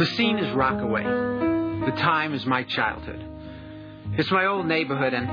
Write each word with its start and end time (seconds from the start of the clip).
The 0.00 0.06
scene 0.06 0.38
is 0.38 0.50
Rockaway. 0.56 1.02
The 1.04 1.92
time 1.98 2.32
is 2.32 2.46
my 2.46 2.62
childhood. 2.62 3.22
It's 4.16 4.30
my 4.30 4.46
old 4.46 4.64
neighborhood, 4.64 5.12
and 5.12 5.28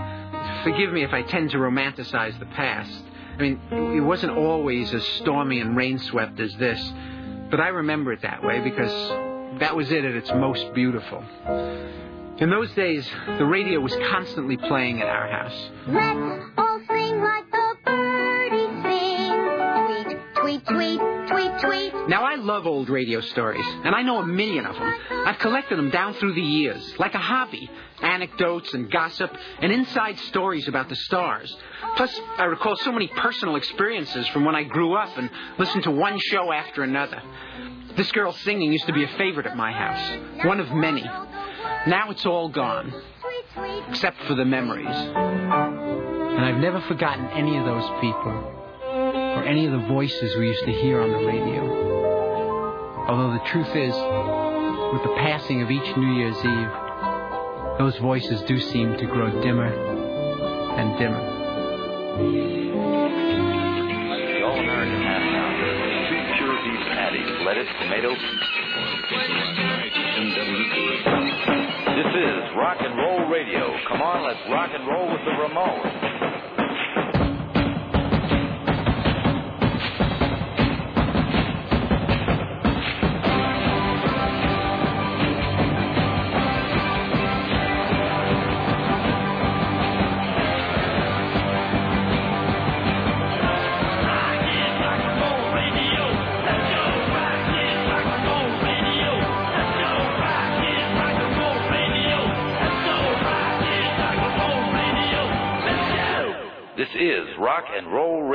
forgive 0.66 0.92
me 0.92 1.06
if 1.06 1.14
I 1.14 1.22
tend 1.22 1.52
to 1.52 1.58
romanticize 1.58 2.38
the 2.38 2.48
past. 2.48 3.02
I 3.38 3.42
mean, 3.42 3.62
it 3.72 4.02
wasn't 4.02 4.34
always 4.34 4.94
as 4.94 5.08
stormy 5.20 5.62
and 5.62 5.78
rain 5.78 6.00
swept 6.00 6.42
as 6.42 6.54
this, 6.58 6.86
but 7.50 7.62
I 7.62 7.70
remember 7.70 8.12
it 8.12 8.24
that 8.24 8.44
way 8.44 8.60
because 8.60 8.92
that 9.62 9.74
was 9.74 9.90
it 9.90 10.04
at 10.04 10.16
its 10.16 10.32
most 10.32 10.74
beautiful. 10.74 11.24
In 12.40 12.50
those 12.50 12.70
days, 12.74 13.10
the 13.38 13.46
radio 13.46 13.80
was 13.80 13.96
constantly 14.12 14.58
playing 14.58 15.02
at 15.02 15.08
our 15.08 15.30
house. 15.30 16.67
Love 22.58 22.66
old 22.66 22.90
radio 22.90 23.22
stories, 23.22 23.66
and 23.84 23.94
I 23.94 24.02
know 24.02 24.18
a 24.18 24.26
million 24.26 24.66
of 24.66 24.74
them. 24.74 24.96
I've 25.12 25.38
collected 25.38 25.78
them 25.78 25.92
down 25.92 26.16
through 26.16 26.34
the 26.34 26.42
years, 26.42 26.82
like 26.98 27.14
a 27.14 27.20
hobby 27.20 27.70
anecdotes 28.02 28.74
and 28.74 28.92
gossip, 28.92 29.32
and 29.60 29.72
inside 29.72 30.18
stories 30.22 30.68
about 30.68 30.90
the 30.90 30.96
stars. 30.96 31.56
Plus, 31.98 32.20
I 32.40 32.46
recall 32.46 32.76
so 32.78 32.92
many 32.92 33.10
personal 33.10 33.58
experiences 33.58 34.28
from 34.30 34.44
when 34.44 34.56
I 34.56 34.64
grew 34.64 34.96
up 34.96 35.16
and 35.20 35.30
listened 35.60 35.84
to 35.84 35.92
one 35.92 36.18
show 36.18 36.52
after 36.52 36.82
another. 36.82 37.22
This 37.96 38.12
girl 38.12 38.32
singing 38.32 38.72
used 38.72 38.88
to 38.88 38.94
be 38.94 39.04
a 39.04 39.18
favorite 39.20 39.46
at 39.46 39.56
my 39.56 39.72
house, 39.72 40.44
one 40.44 40.60
of 40.60 40.72
many. 40.72 41.04
Now 41.04 42.10
it's 42.10 42.26
all 42.26 42.50
gone, 42.50 42.92
except 43.90 44.24
for 44.24 44.34
the 44.34 44.46
memories. 44.46 44.88
And 44.88 46.44
I've 46.44 46.60
never 46.60 46.82
forgotten 46.82 47.28
any 47.28 47.56
of 47.56 47.66
those 47.66 47.88
people, 48.02 48.32
or 48.84 49.44
any 49.44 49.68
of 49.68 49.74
the 49.74 49.88
voices 49.88 50.36
we 50.38 50.48
used 50.48 50.66
to 50.66 50.72
hear 50.72 51.02
on 51.02 51.12
the 51.12 51.28
radio. 51.28 52.07
Although 53.08 53.32
the 53.32 53.44
truth 53.46 53.74
is, 53.74 53.96
with 54.92 55.04
the 55.04 55.16
passing 55.16 55.62
of 55.62 55.72
each 55.72 55.96
New 55.96 56.14
Year's 56.16 56.36
Eve, 56.44 56.72
those 57.78 57.98
voices 58.00 58.42
do 58.42 58.60
seem 58.60 58.98
to 58.98 59.06
grow 59.06 59.30
dimmer 59.42 59.72
and 60.78 61.00
dimmer. 61.00 61.36
Lettuce, 67.46 67.70
tomato. 67.80 68.10
This 71.96 72.12
is 72.12 72.56
rock 72.58 72.78
and 72.82 72.98
roll 72.98 73.30
radio. 73.30 73.74
Come 73.88 74.02
on, 74.02 74.28
let's 74.28 74.40
rock 74.52 74.72
and 74.74 74.86
roll 74.86 75.10
with 75.10 75.22
the 75.24 75.32
Ramones. 75.32 76.47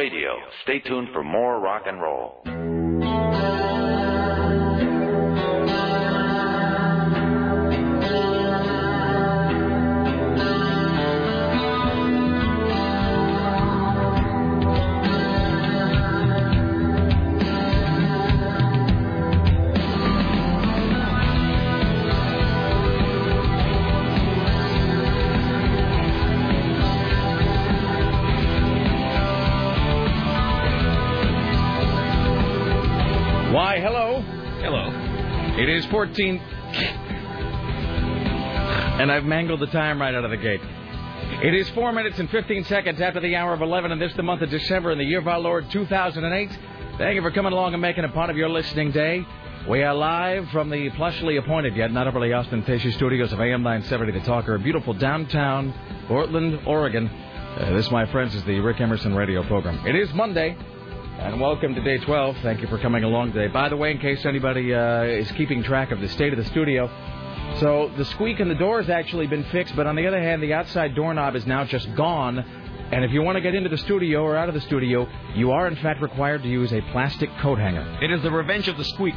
Radio. 0.02 0.36
Stay 0.64 0.80
tuned 0.80 1.06
for 1.12 1.22
more 1.22 1.60
rock 1.60 1.82
and 1.86 2.02
roll. 2.02 2.91
It 35.82 35.86
is 35.86 35.90
14. 35.90 36.38
And 39.00 39.10
I've 39.10 39.24
mangled 39.24 39.58
the 39.58 39.66
time 39.66 40.00
right 40.00 40.14
out 40.14 40.24
of 40.24 40.30
the 40.30 40.36
gate. 40.36 40.60
It 41.42 41.54
is 41.54 41.68
4 41.70 41.90
minutes 41.92 42.20
and 42.20 42.30
15 42.30 42.66
seconds 42.66 43.00
after 43.00 43.18
the 43.18 43.34
hour 43.34 43.52
of 43.52 43.62
11, 43.62 43.90
and 43.90 44.00
this 44.00 44.12
the 44.14 44.22
month 44.22 44.42
of 44.42 44.50
December 44.50 44.92
in 44.92 44.98
the 44.98 45.04
year 45.04 45.18
of 45.18 45.26
our 45.26 45.40
Lord 45.40 45.68
2008. 45.72 46.50
Thank 46.98 47.16
you 47.16 47.22
for 47.22 47.32
coming 47.32 47.52
along 47.52 47.72
and 47.72 47.82
making 47.82 48.04
a 48.04 48.08
part 48.10 48.30
of 48.30 48.36
your 48.36 48.48
listening 48.48 48.92
day. 48.92 49.26
We 49.68 49.82
are 49.82 49.92
live 49.92 50.48
from 50.50 50.70
the 50.70 50.88
plushly 50.90 51.36
appointed 51.40 51.74
yet 51.74 51.90
not 51.90 52.06
overly 52.06 52.32
ostentatious 52.32 52.94
studios 52.94 53.32
of 53.32 53.40
AM 53.40 53.64
970 53.64 54.20
The 54.20 54.24
Talker, 54.24 54.56
beautiful 54.58 54.94
downtown 54.94 55.74
Portland, 56.06 56.60
Oregon. 56.64 57.08
Uh, 57.08 57.72
this, 57.72 57.90
my 57.90 58.06
friends, 58.06 58.36
is 58.36 58.44
the 58.44 58.60
Rick 58.60 58.80
Emerson 58.80 59.16
radio 59.16 59.42
program. 59.42 59.84
It 59.84 59.96
is 59.96 60.14
Monday, 60.14 60.56
and 61.22 61.40
welcome 61.40 61.72
to 61.72 61.80
day 61.80 61.98
12. 61.98 62.38
Thank 62.42 62.62
you 62.62 62.66
for 62.66 62.78
coming 62.78 63.04
along 63.04 63.32
today. 63.32 63.46
By 63.46 63.68
the 63.68 63.76
way, 63.76 63.92
in 63.92 63.98
case 63.98 64.26
anybody 64.26 64.74
uh, 64.74 65.02
is 65.04 65.30
keeping 65.32 65.62
track 65.62 65.92
of 65.92 66.00
the 66.00 66.08
state 66.08 66.32
of 66.32 66.36
the 66.36 66.44
studio, 66.46 66.90
so 67.60 67.92
the 67.96 68.04
squeak 68.06 68.40
in 68.40 68.48
the 68.48 68.56
door 68.56 68.80
has 68.80 68.90
actually 68.90 69.28
been 69.28 69.44
fixed, 69.44 69.76
but 69.76 69.86
on 69.86 69.94
the 69.94 70.04
other 70.08 70.20
hand, 70.20 70.42
the 70.42 70.52
outside 70.52 70.96
doorknob 70.96 71.36
is 71.36 71.46
now 71.46 71.64
just 71.64 71.94
gone. 71.94 72.40
And 72.40 73.04
if 73.04 73.12
you 73.12 73.22
want 73.22 73.36
to 73.36 73.40
get 73.40 73.54
into 73.54 73.68
the 73.68 73.78
studio 73.78 74.24
or 74.24 74.36
out 74.36 74.48
of 74.48 74.54
the 74.54 74.60
studio, 74.62 75.08
you 75.36 75.52
are 75.52 75.68
in 75.68 75.76
fact 75.76 76.02
required 76.02 76.42
to 76.42 76.48
use 76.48 76.72
a 76.72 76.80
plastic 76.90 77.30
coat 77.38 77.60
hanger. 77.60 77.86
It 78.02 78.10
is 78.10 78.20
the 78.22 78.30
revenge 78.32 78.66
of 78.66 78.76
the 78.76 78.84
squeak. 78.84 79.16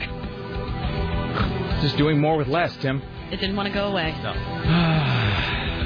Just 1.81 1.97
doing 1.97 2.21
more 2.21 2.37
with 2.37 2.47
less, 2.47 2.75
Tim. 2.77 3.01
It 3.31 3.37
didn't 3.37 3.55
want 3.55 3.67
to 3.67 3.73
go 3.73 3.87
away. 3.87 4.13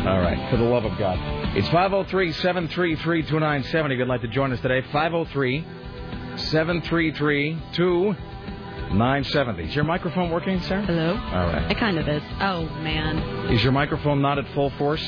All 0.06 0.19
right, 0.19 0.50
for 0.51 0.57
the 0.57 0.63
love 0.63 0.84
of 0.84 0.97
God. 0.97 1.18
It's 1.56 1.68
503 1.69 2.34
733 2.34 3.22
2970. 3.22 3.96
If 3.96 4.00
you'd 4.00 4.07
like 4.09 4.22
to 4.22 4.28
join 4.28 4.51
us 4.51 4.59
today, 4.59 4.81
503 4.91 5.78
733 6.39 7.57
2970. 7.73 9.63
Is 9.63 9.75
your 9.75 9.83
microphone 9.83 10.31
working, 10.31 10.59
Sarah? 10.61 10.85
Hello? 10.85 11.16
All 11.16 11.47
right. 11.47 11.69
It 11.72 11.77
kind 11.77 11.97
of 11.97 12.07
is. 12.07 12.23
Oh, 12.41 12.63
man. 12.81 13.51
Is 13.53 13.63
your 13.63 13.72
microphone 13.72 14.22
not 14.22 14.38
at 14.39 14.47
full 14.53 14.69
force? 14.72 15.03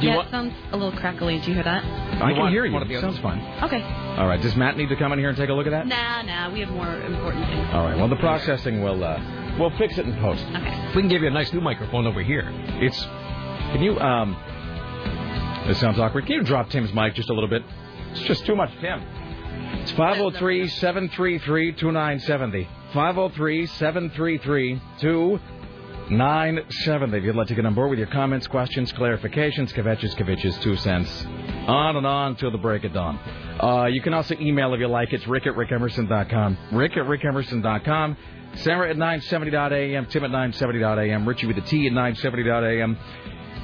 yeah, 0.00 0.20
it 0.20 0.30
sounds 0.30 0.52
a 0.72 0.76
little 0.76 0.92
crackly. 0.98 1.38
Do 1.40 1.48
you 1.48 1.54
hear 1.54 1.62
that? 1.62 1.84
I 1.84 2.30
can 2.30 2.38
want 2.38 2.52
hear 2.52 2.64
you. 2.64 2.72
one 2.72 2.82
of 2.82 2.88
the 2.88 3.00
Sounds 3.00 3.18
fine. 3.20 3.40
Okay. 3.62 3.82
All 4.18 4.26
right. 4.26 4.40
Does 4.40 4.56
Matt 4.56 4.76
need 4.76 4.88
to 4.88 4.96
come 4.96 5.12
in 5.12 5.18
here 5.18 5.28
and 5.28 5.36
take 5.38 5.50
a 5.50 5.52
look 5.52 5.66
at 5.66 5.70
that? 5.70 5.86
Nah, 5.86 6.22
nah. 6.22 6.50
We 6.52 6.60
have 6.60 6.70
more 6.70 7.00
important 7.00 7.46
things. 7.46 7.68
All 7.72 7.84
right. 7.84 7.96
Well, 7.96 8.08
the 8.08 8.16
processing 8.16 8.82
will 8.82 9.04
uh, 9.04 9.56
we'll 9.58 9.70
fix 9.78 9.96
it 9.98 10.06
in 10.06 10.14
post. 10.20 10.44
Okay. 10.44 10.86
We 10.94 11.02
can 11.02 11.08
give 11.08 11.22
you 11.22 11.28
a 11.28 11.32
nice 11.32 11.52
new 11.52 11.60
microphone 11.60 12.06
over 12.06 12.22
here. 12.22 12.48
It's. 12.80 13.00
Can 13.72 13.82
you 13.82 13.98
um? 14.00 14.36
This 15.66 15.78
sounds 15.78 15.98
awkward. 15.98 16.26
Can 16.26 16.36
you 16.36 16.42
drop 16.42 16.68
Tim's 16.70 16.92
mic 16.92 17.14
just 17.14 17.30
a 17.30 17.32
little 17.32 17.48
bit? 17.48 17.62
It's 18.12 18.20
just 18.22 18.44
too 18.46 18.54
much, 18.54 18.70
Tim. 18.80 19.02
It's 19.84 19.92
503 19.92 20.66
733 20.66 21.72
2970. 21.72 22.66
503 22.94 23.66
733 23.66 24.80
2970. 24.98 27.18
If 27.18 27.24
you'd 27.24 27.36
like 27.36 27.48
to 27.48 27.54
get 27.54 27.66
on 27.66 27.74
board 27.74 27.90
with 27.90 27.98
your 27.98 28.08
comments, 28.08 28.46
questions, 28.46 28.90
clarifications, 28.94 29.74
kvetches, 29.74 30.16
kvetches, 30.16 30.58
two 30.62 30.76
cents. 30.76 31.26
On 31.66 31.96
and 31.96 32.06
on 32.06 32.34
till 32.36 32.50
the 32.50 32.56
break 32.56 32.84
of 32.84 32.94
dawn. 32.94 33.18
Uh, 33.62 33.84
you 33.84 34.00
can 34.00 34.14
also 34.14 34.34
email 34.40 34.72
if 34.72 34.80
you 34.80 34.88
like. 34.88 35.12
It's 35.12 35.26
rick 35.26 35.46
at 35.46 35.52
rickemerson.com. 35.52 36.56
Rick 36.72 36.92
at 36.92 37.04
rickemerson.com. 37.04 38.16
Sarah 38.54 38.88
at 38.88 38.96
970.am. 38.96 40.06
Tim 40.06 40.24
at 40.24 40.30
970.am. 40.30 41.28
Richie 41.28 41.46
with 41.46 41.56
the 41.56 41.62
a 41.62 41.66
T 41.66 41.86
at 41.88 41.92
970.am. 41.92 42.96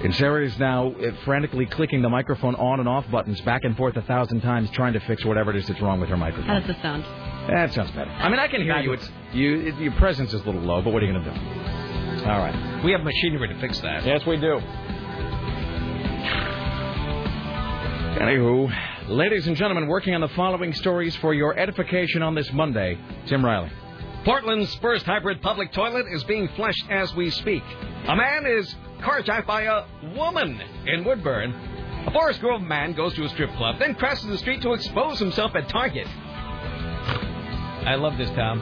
And 0.03 0.15
Sarah 0.15 0.47
is 0.47 0.59
now 0.59 0.93
uh, 0.93 1.13
frantically 1.25 1.67
clicking 1.67 2.01
the 2.01 2.09
microphone 2.09 2.55
on 2.55 2.81
and 2.81 2.89
off 2.89 3.11
buttons 3.11 3.39
back 3.43 3.65
and 3.65 3.77
forth 3.77 3.97
a 3.97 4.03
thousand 4.03 4.41
times, 4.41 4.71
trying 4.71 4.95
to 4.95 5.01
fix 5.01 5.25
whatever 5.27 5.51
it 5.51 5.57
is 5.57 5.69
that's 5.69 5.81
wrong 5.81 6.01
with 6.01 6.09
her 6.09 6.17
microphone. 6.17 6.47
How 6.47 6.55
microphone. 6.55 7.01
does 7.03 7.03
this 7.03 7.05
sound? 7.07 7.51
That 7.51 7.75
sounds 7.75 7.91
better. 7.91 8.11
I 8.11 8.31
mean, 8.31 8.39
I 8.39 8.49
can 8.49 8.63
hear 8.63 8.79
you. 8.79 8.93
It's 8.95 9.11
you. 9.33 9.61
It, 9.61 9.75
your 9.77 9.93
presence 9.93 10.33
is 10.33 10.41
a 10.41 10.45
little 10.45 10.63
low, 10.63 10.81
but 10.81 10.93
what 10.93 11.03
are 11.03 11.07
you 11.07 11.13
going 11.13 11.25
to 11.25 11.31
do? 11.31 12.27
All 12.31 12.39
right. 12.39 12.83
We 12.85 12.93
have 12.93 13.03
machinery 13.03 13.49
to 13.49 13.61
fix 13.61 13.79
that. 13.81 14.07
Yes, 14.07 14.25
we 14.27 14.37
do. 14.39 14.61
Anywho, 18.21 19.09
ladies 19.09 19.47
and 19.47 19.57
gentlemen, 19.57 19.87
working 19.87 20.15
on 20.15 20.21
the 20.21 20.29
following 20.29 20.73
stories 20.75 21.15
for 21.17 21.35
your 21.35 21.59
edification 21.59 22.23
on 22.23 22.35
this 22.35 22.51
Monday. 22.53 22.99
Tim 23.27 23.45
Riley. 23.45 23.71
Portland's 24.25 24.75
first 24.77 25.07
hybrid 25.07 25.41
public 25.41 25.73
toilet 25.73 26.07
is 26.13 26.23
being 26.25 26.49
flushed 26.57 26.91
as 26.91 27.15
we 27.15 27.31
speak. 27.31 27.63
A 28.07 28.17
man 28.17 28.47
is 28.47 28.75
carjacked 29.01 29.47
by 29.47 29.63
a 29.63 29.85
woman 30.17 30.61
in 30.87 31.05
Woodburn. 31.05 31.53
A 32.07 32.11
Forest 32.13 32.41
Grove 32.41 32.63
man 32.63 32.93
goes 32.95 33.15
to 33.15 33.25
a 33.25 33.29
strip 33.29 33.51
club, 33.57 33.79
then 33.79 33.95
crosses 33.95 34.27
the 34.27 34.39
street 34.39 34.63
to 34.63 34.73
expose 34.73 35.19
himself 35.19 35.55
at 35.55 35.69
Target. 35.69 36.07
I 37.87 37.95
love 37.97 38.17
this, 38.17 38.31
Tom. 38.31 38.61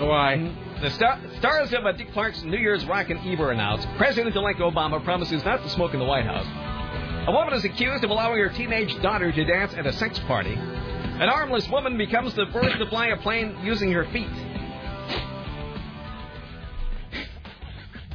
Why? 0.00 0.36
Mm, 0.36 0.80
the 0.80 0.90
star- 0.90 1.20
stars 1.38 1.72
of 1.72 1.96
Dick 1.96 2.12
Clark's 2.12 2.42
New 2.42 2.56
Year's 2.56 2.84
Rockin' 2.86 3.18
Eve 3.18 3.40
are 3.40 3.50
announced. 3.50 3.86
President-elect 3.96 4.60
Obama 4.60 5.02
promises 5.04 5.44
not 5.44 5.62
to 5.62 5.68
smoke 5.68 5.92
in 5.92 6.00
the 6.00 6.06
White 6.06 6.24
House. 6.24 6.46
A 7.28 7.32
woman 7.32 7.52
is 7.54 7.64
accused 7.64 8.02
of 8.02 8.10
allowing 8.10 8.38
her 8.38 8.48
teenage 8.48 9.00
daughter 9.02 9.30
to 9.30 9.44
dance 9.44 9.74
at 9.74 9.86
a 9.86 9.92
sex 9.92 10.18
party. 10.20 10.54
An 10.54 11.28
armless 11.28 11.68
woman 11.68 11.98
becomes 11.98 12.34
the 12.34 12.46
first 12.46 12.78
to 12.78 12.86
fly 12.86 13.08
a 13.08 13.16
plane 13.18 13.56
using 13.62 13.92
her 13.92 14.04
feet. 14.06 14.30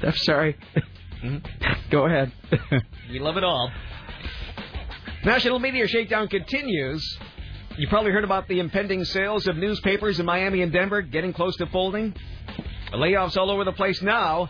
I'm 0.02 0.16
sorry. 0.16 0.58
Go 1.92 2.06
ahead. 2.06 2.32
We 3.12 3.20
love 3.20 3.38
it 3.38 3.44
all. 3.44 3.72
National 5.24 5.60
Media 5.60 5.88
Shakedown 5.88 6.28
continues. 6.28 7.04
You 7.78 7.88
probably 7.88 8.12
heard 8.12 8.24
about 8.24 8.48
the 8.48 8.60
impending 8.60 9.04
sales 9.04 9.48
of 9.48 9.58
newspapers 9.58 10.20
in 10.20 10.26
Miami 10.26 10.62
and 10.62 10.72
Denver 10.72 11.02
getting 11.02 11.34
close 11.34 11.56
to 11.58 11.68
folding. 11.68 12.16
Layoffs 12.94 13.38
all 13.38 13.52
over 13.52 13.64
the 13.64 13.72
place 13.74 14.02
now. 14.02 14.50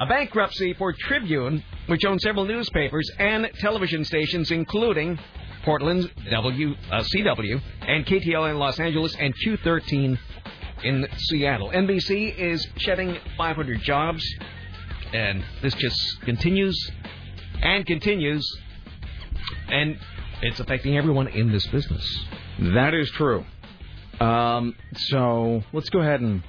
A 0.00 0.06
bankruptcy 0.06 0.72
for 0.74 0.92
Tribune, 0.92 1.62
which 1.86 2.04
owns 2.04 2.22
several 2.22 2.44
newspapers 2.44 3.08
and 3.18 3.50
television 3.60 4.04
stations, 4.04 4.50
including 4.50 5.18
Portland's 5.64 6.06
W, 6.30 6.74
uh, 6.90 7.02
CW 7.02 7.60
and 7.86 8.04
KTL 8.06 8.50
in 8.50 8.58
Los 8.58 8.78
Angeles 8.80 9.14
and 9.16 9.34
Q13 9.44 10.18
in 10.84 11.06
Seattle. 11.16 11.70
NBC 11.70 12.36
is 12.36 12.66
shedding 12.76 13.16
500 13.36 13.80
jobs, 13.82 14.22
and 15.12 15.44
this 15.62 15.74
just 15.74 15.98
continues 16.22 16.90
and 17.62 17.86
continues, 17.86 18.46
and 19.68 19.98
it's 20.42 20.60
affecting 20.60 20.96
everyone 20.96 21.28
in 21.28 21.52
this 21.52 21.66
business. 21.68 22.04
That 22.58 22.94
is 22.94 23.10
true. 23.10 23.44
Um, 24.20 24.74
so 25.08 25.62
let's 25.72 25.90
go 25.90 26.00
ahead 26.00 26.20
and. 26.20 26.42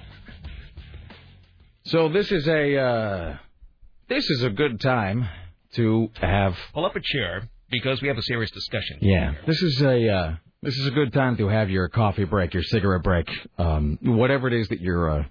So 1.86 2.10
this 2.10 2.31
is 2.31 2.48
a 2.48 2.78
uh, 2.78 3.38
this 4.10 4.30
is 4.30 4.44
a 4.44 4.50
good 4.50 4.80
time 4.81 5.28
to 5.74 6.10
have. 6.22 6.56
Pull 6.74 6.86
up 6.86 6.96
a 6.96 7.01
chair 7.01 7.50
because 7.69 8.01
we 8.01 8.08
have 8.08 8.18
a 8.18 8.24
serious 8.24 8.51
discussion. 8.51 9.00
Yeah, 9.01 9.34
this 9.46 9.62
is 9.62 9.81
a 9.81 10.10
uh, 10.10 10.36
this 10.62 10.78
is 10.78 10.88
a 10.88 10.92
good 10.92 11.13
time 11.13 11.38
to 11.38 11.48
have 11.48 11.69
your 11.69 11.88
coffee 11.90 12.24
break, 12.24 12.54
your 12.54 12.63
cigarette 12.63 13.04
break, 13.04 13.30
um, 13.58 14.00
whatever 14.01 14.48
it 14.48 14.54
is 14.54 14.68
that 14.69 14.81
you're 14.81 15.19
uh, 15.19 15.24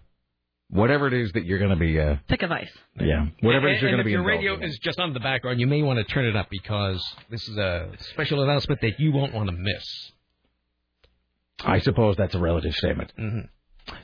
whatever 0.71 1.07
it 1.07 1.15
is 1.15 1.33
that 1.33 1.45
you're 1.45 1.59
going 1.59 1.71
to 1.71 1.77
be. 1.77 1.99
Uh, 1.99 2.17
Pick 2.29 2.43
a 2.43 2.47
vice. 2.49 2.71
yeah, 3.01 3.27
whatever 3.41 3.69
it 3.69 3.77
is 3.77 3.83
you're 3.83 3.91
going 3.91 3.99
to 3.99 4.05
be. 4.05 4.11
if 4.11 4.15
your 4.15 4.25
radio 4.25 4.55
in. 4.55 4.63
is 4.65 4.79
just 4.83 4.99
on 4.99 5.13
the 5.13 5.21
background, 5.21 5.61
you 5.61 5.67
may 5.67 5.83
want 5.83 5.99
to 5.99 6.05
turn 6.05 6.25
it 6.27 6.37
up 6.37 6.49
because 6.51 7.03
this 7.31 7.47
is 7.49 7.57
a 7.57 7.91
special 8.13 8.43
announcement 8.43 8.81
that 8.83 8.99
you 8.99 9.13
won't 9.13 9.33
want 9.35 9.49
to 9.49 9.55
miss. 9.57 9.85
I 11.65 11.79
suppose 11.79 12.17
that's 12.17 12.35
a 12.35 12.39
relative 12.41 12.75
statement. 12.75 13.13
Mhm. 13.19 13.49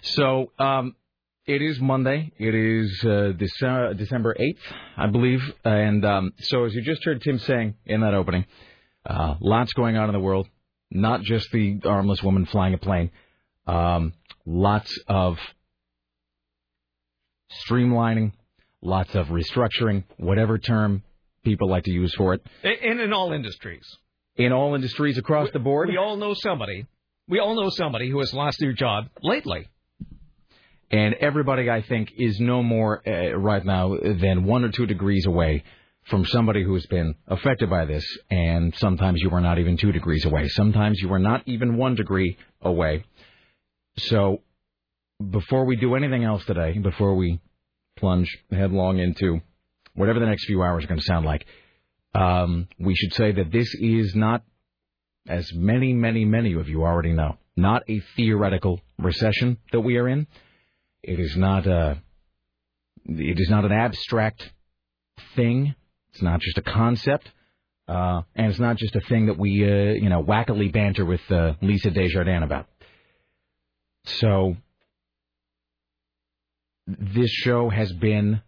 So, 0.02 0.52
um, 0.58 0.94
it 1.46 1.62
is 1.62 1.80
Monday. 1.80 2.30
It 2.38 2.54
is 2.54 3.00
uh, 3.04 3.32
Dece- 3.36 3.96
December 3.96 4.36
8th, 4.38 4.58
I 4.96 5.06
believe. 5.08 5.42
And 5.64 6.04
um, 6.04 6.32
so, 6.38 6.64
as 6.64 6.74
you 6.74 6.82
just 6.82 7.04
heard 7.04 7.20
Tim 7.22 7.38
saying 7.38 7.74
in 7.86 8.02
that 8.02 8.14
opening, 8.14 8.44
uh, 9.04 9.34
lots 9.40 9.72
going 9.72 9.96
on 9.96 10.08
in 10.08 10.12
the 10.12 10.20
world. 10.20 10.48
Not 10.92 11.22
just 11.22 11.50
the 11.52 11.80
armless 11.84 12.22
woman 12.22 12.46
flying 12.46 12.74
a 12.74 12.78
plane. 12.78 13.10
Um, 13.66 14.12
lots 14.46 14.96
of 15.08 15.38
streamlining, 17.68 18.32
lots 18.82 19.14
of 19.14 19.28
restructuring, 19.28 20.04
whatever 20.16 20.58
term 20.58 21.02
people 21.44 21.68
like 21.68 21.84
to 21.84 21.90
use 21.92 22.14
for 22.14 22.34
it, 22.34 22.42
And 22.62 23.00
in 23.00 23.12
all 23.12 23.32
industries. 23.32 23.86
in 24.36 24.52
all 24.52 24.74
industries 24.74 25.18
across 25.18 25.50
the 25.52 25.58
board. 25.58 25.88
We 25.88 25.96
all 25.96 26.16
know 26.16 26.34
somebody. 26.34 26.86
We 27.28 27.38
all 27.38 27.54
know 27.54 27.70
somebody 27.70 28.08
who 28.10 28.18
has 28.20 28.32
lost 28.34 28.58
their 28.60 28.72
job 28.72 29.08
lately. 29.22 29.68
And 30.90 31.14
everybody, 31.14 31.70
I 31.70 31.82
think, 31.82 32.10
is 32.16 32.40
no 32.40 32.62
more 32.62 33.00
uh, 33.06 33.36
right 33.36 33.64
now 33.64 33.96
than 33.96 34.44
one 34.44 34.64
or 34.64 34.70
two 34.70 34.86
degrees 34.86 35.24
away 35.26 35.62
from 36.04 36.24
somebody 36.24 36.64
who's 36.64 36.84
been 36.86 37.14
affected 37.28 37.70
by 37.70 37.84
this. 37.84 38.04
And 38.30 38.74
sometimes 38.76 39.20
you 39.20 39.30
are 39.30 39.40
not 39.40 39.58
even 39.60 39.76
two 39.76 39.92
degrees 39.92 40.24
away. 40.24 40.48
Sometimes 40.48 40.98
you 41.00 41.12
are 41.12 41.18
not 41.20 41.42
even 41.46 41.76
one 41.76 41.94
degree 41.94 42.36
away. 42.62 43.04
So 43.98 44.42
before 45.28 45.64
we 45.64 45.76
do 45.76 45.94
anything 45.94 46.24
else 46.24 46.44
today, 46.44 46.78
before 46.78 47.14
we 47.14 47.40
plunge 47.96 48.38
headlong 48.50 48.98
into 48.98 49.40
whatever 49.94 50.18
the 50.18 50.26
next 50.26 50.46
few 50.46 50.62
hours 50.62 50.84
are 50.84 50.86
going 50.86 51.00
to 51.00 51.06
sound 51.06 51.26
like, 51.26 51.44
um, 52.14 52.68
we 52.78 52.94
should 52.94 53.12
say 53.14 53.32
that 53.32 53.52
this 53.52 53.74
is 53.74 54.14
not, 54.14 54.42
as 55.28 55.52
many, 55.52 55.92
many, 55.92 56.24
many 56.24 56.54
of 56.54 56.68
you 56.68 56.82
already 56.82 57.12
know, 57.12 57.36
not 57.56 57.82
a 57.88 58.00
theoretical 58.16 58.80
recession 58.98 59.58
that 59.72 59.80
we 59.80 59.96
are 59.96 60.08
in. 60.08 60.26
It 61.02 61.20
is 61.20 61.36
not 61.36 61.66
a. 61.66 61.98
It 63.06 63.40
is 63.40 63.48
not 63.48 63.64
an 63.64 63.72
abstract 63.72 64.50
thing. 65.34 65.74
It's 66.12 66.22
not 66.22 66.40
just 66.40 66.58
a 66.58 66.62
concept, 66.62 67.30
uh, 67.88 68.22
and 68.34 68.46
it's 68.46 68.58
not 68.58 68.76
just 68.76 68.96
a 68.96 69.00
thing 69.00 69.26
that 69.26 69.38
we, 69.38 69.62
uh, 69.64 69.92
you 69.92 70.08
know, 70.08 70.22
wackily 70.22 70.72
banter 70.72 71.04
with 71.04 71.20
uh, 71.30 71.54
Lisa 71.62 71.90
Desjardins 71.90 72.44
about. 72.44 72.66
So, 74.04 74.56
this 76.98 77.30
show 77.30 77.68
has 77.68 77.92
been 77.92 78.42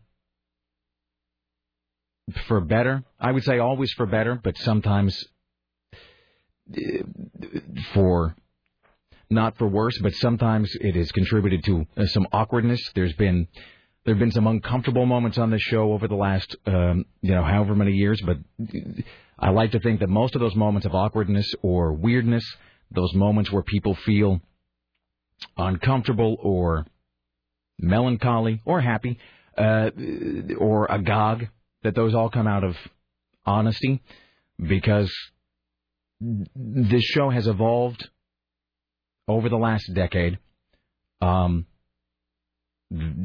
for 2.46 2.60
better. 2.60 3.04
I 3.20 3.32
would 3.32 3.44
say 3.44 3.58
always 3.58 3.92
for 3.92 4.06
better, 4.06 4.40
but 4.42 4.56
sometimes 4.58 5.24
uh, 6.74 7.04
for 7.92 8.34
not 9.30 9.56
for 9.56 9.66
worse, 9.66 9.98
but 9.98 10.14
sometimes 10.14 10.70
it 10.80 10.94
has 10.94 11.10
contributed 11.12 11.64
to 11.64 11.86
uh, 11.96 12.06
some 12.06 12.26
awkwardness. 12.32 12.80
There's 12.94 13.14
been 13.14 13.48
there 14.04 14.14
have 14.14 14.18
been 14.18 14.32
some 14.32 14.46
uncomfortable 14.46 15.06
moments 15.06 15.38
on 15.38 15.50
this 15.50 15.62
show 15.62 15.92
over 15.92 16.08
the 16.08 16.14
last 16.14 16.56
um, 16.66 17.06
you 17.20 17.34
know 17.34 17.42
however 17.42 17.74
many 17.74 17.92
years, 17.92 18.20
but 18.20 18.36
I 19.38 19.50
like 19.50 19.72
to 19.72 19.80
think 19.80 20.00
that 20.00 20.08
most 20.08 20.34
of 20.34 20.40
those 20.40 20.54
moments 20.54 20.86
of 20.86 20.94
awkwardness 20.94 21.52
or 21.62 21.92
weirdness, 21.92 22.44
those 22.90 23.14
moments 23.14 23.50
where 23.50 23.62
people 23.62 23.94
feel 23.94 24.40
uncomfortable 25.56 26.36
or 26.40 26.86
melancholy 27.82 28.62
or 28.64 28.81
happy 28.81 29.19
uh, 29.58 29.90
or 30.58 30.87
agog, 30.90 31.46
that 31.82 31.94
those 31.94 32.14
all 32.14 32.31
come 32.31 32.46
out 32.46 32.64
of 32.64 32.76
honesty 33.44 34.00
because 34.58 35.12
this 36.20 37.02
show 37.02 37.29
has 37.31 37.46
evolved 37.46 38.08
over 39.29 39.49
the 39.49 39.56
last 39.56 39.92
decade, 39.92 40.38
um, 41.21 41.66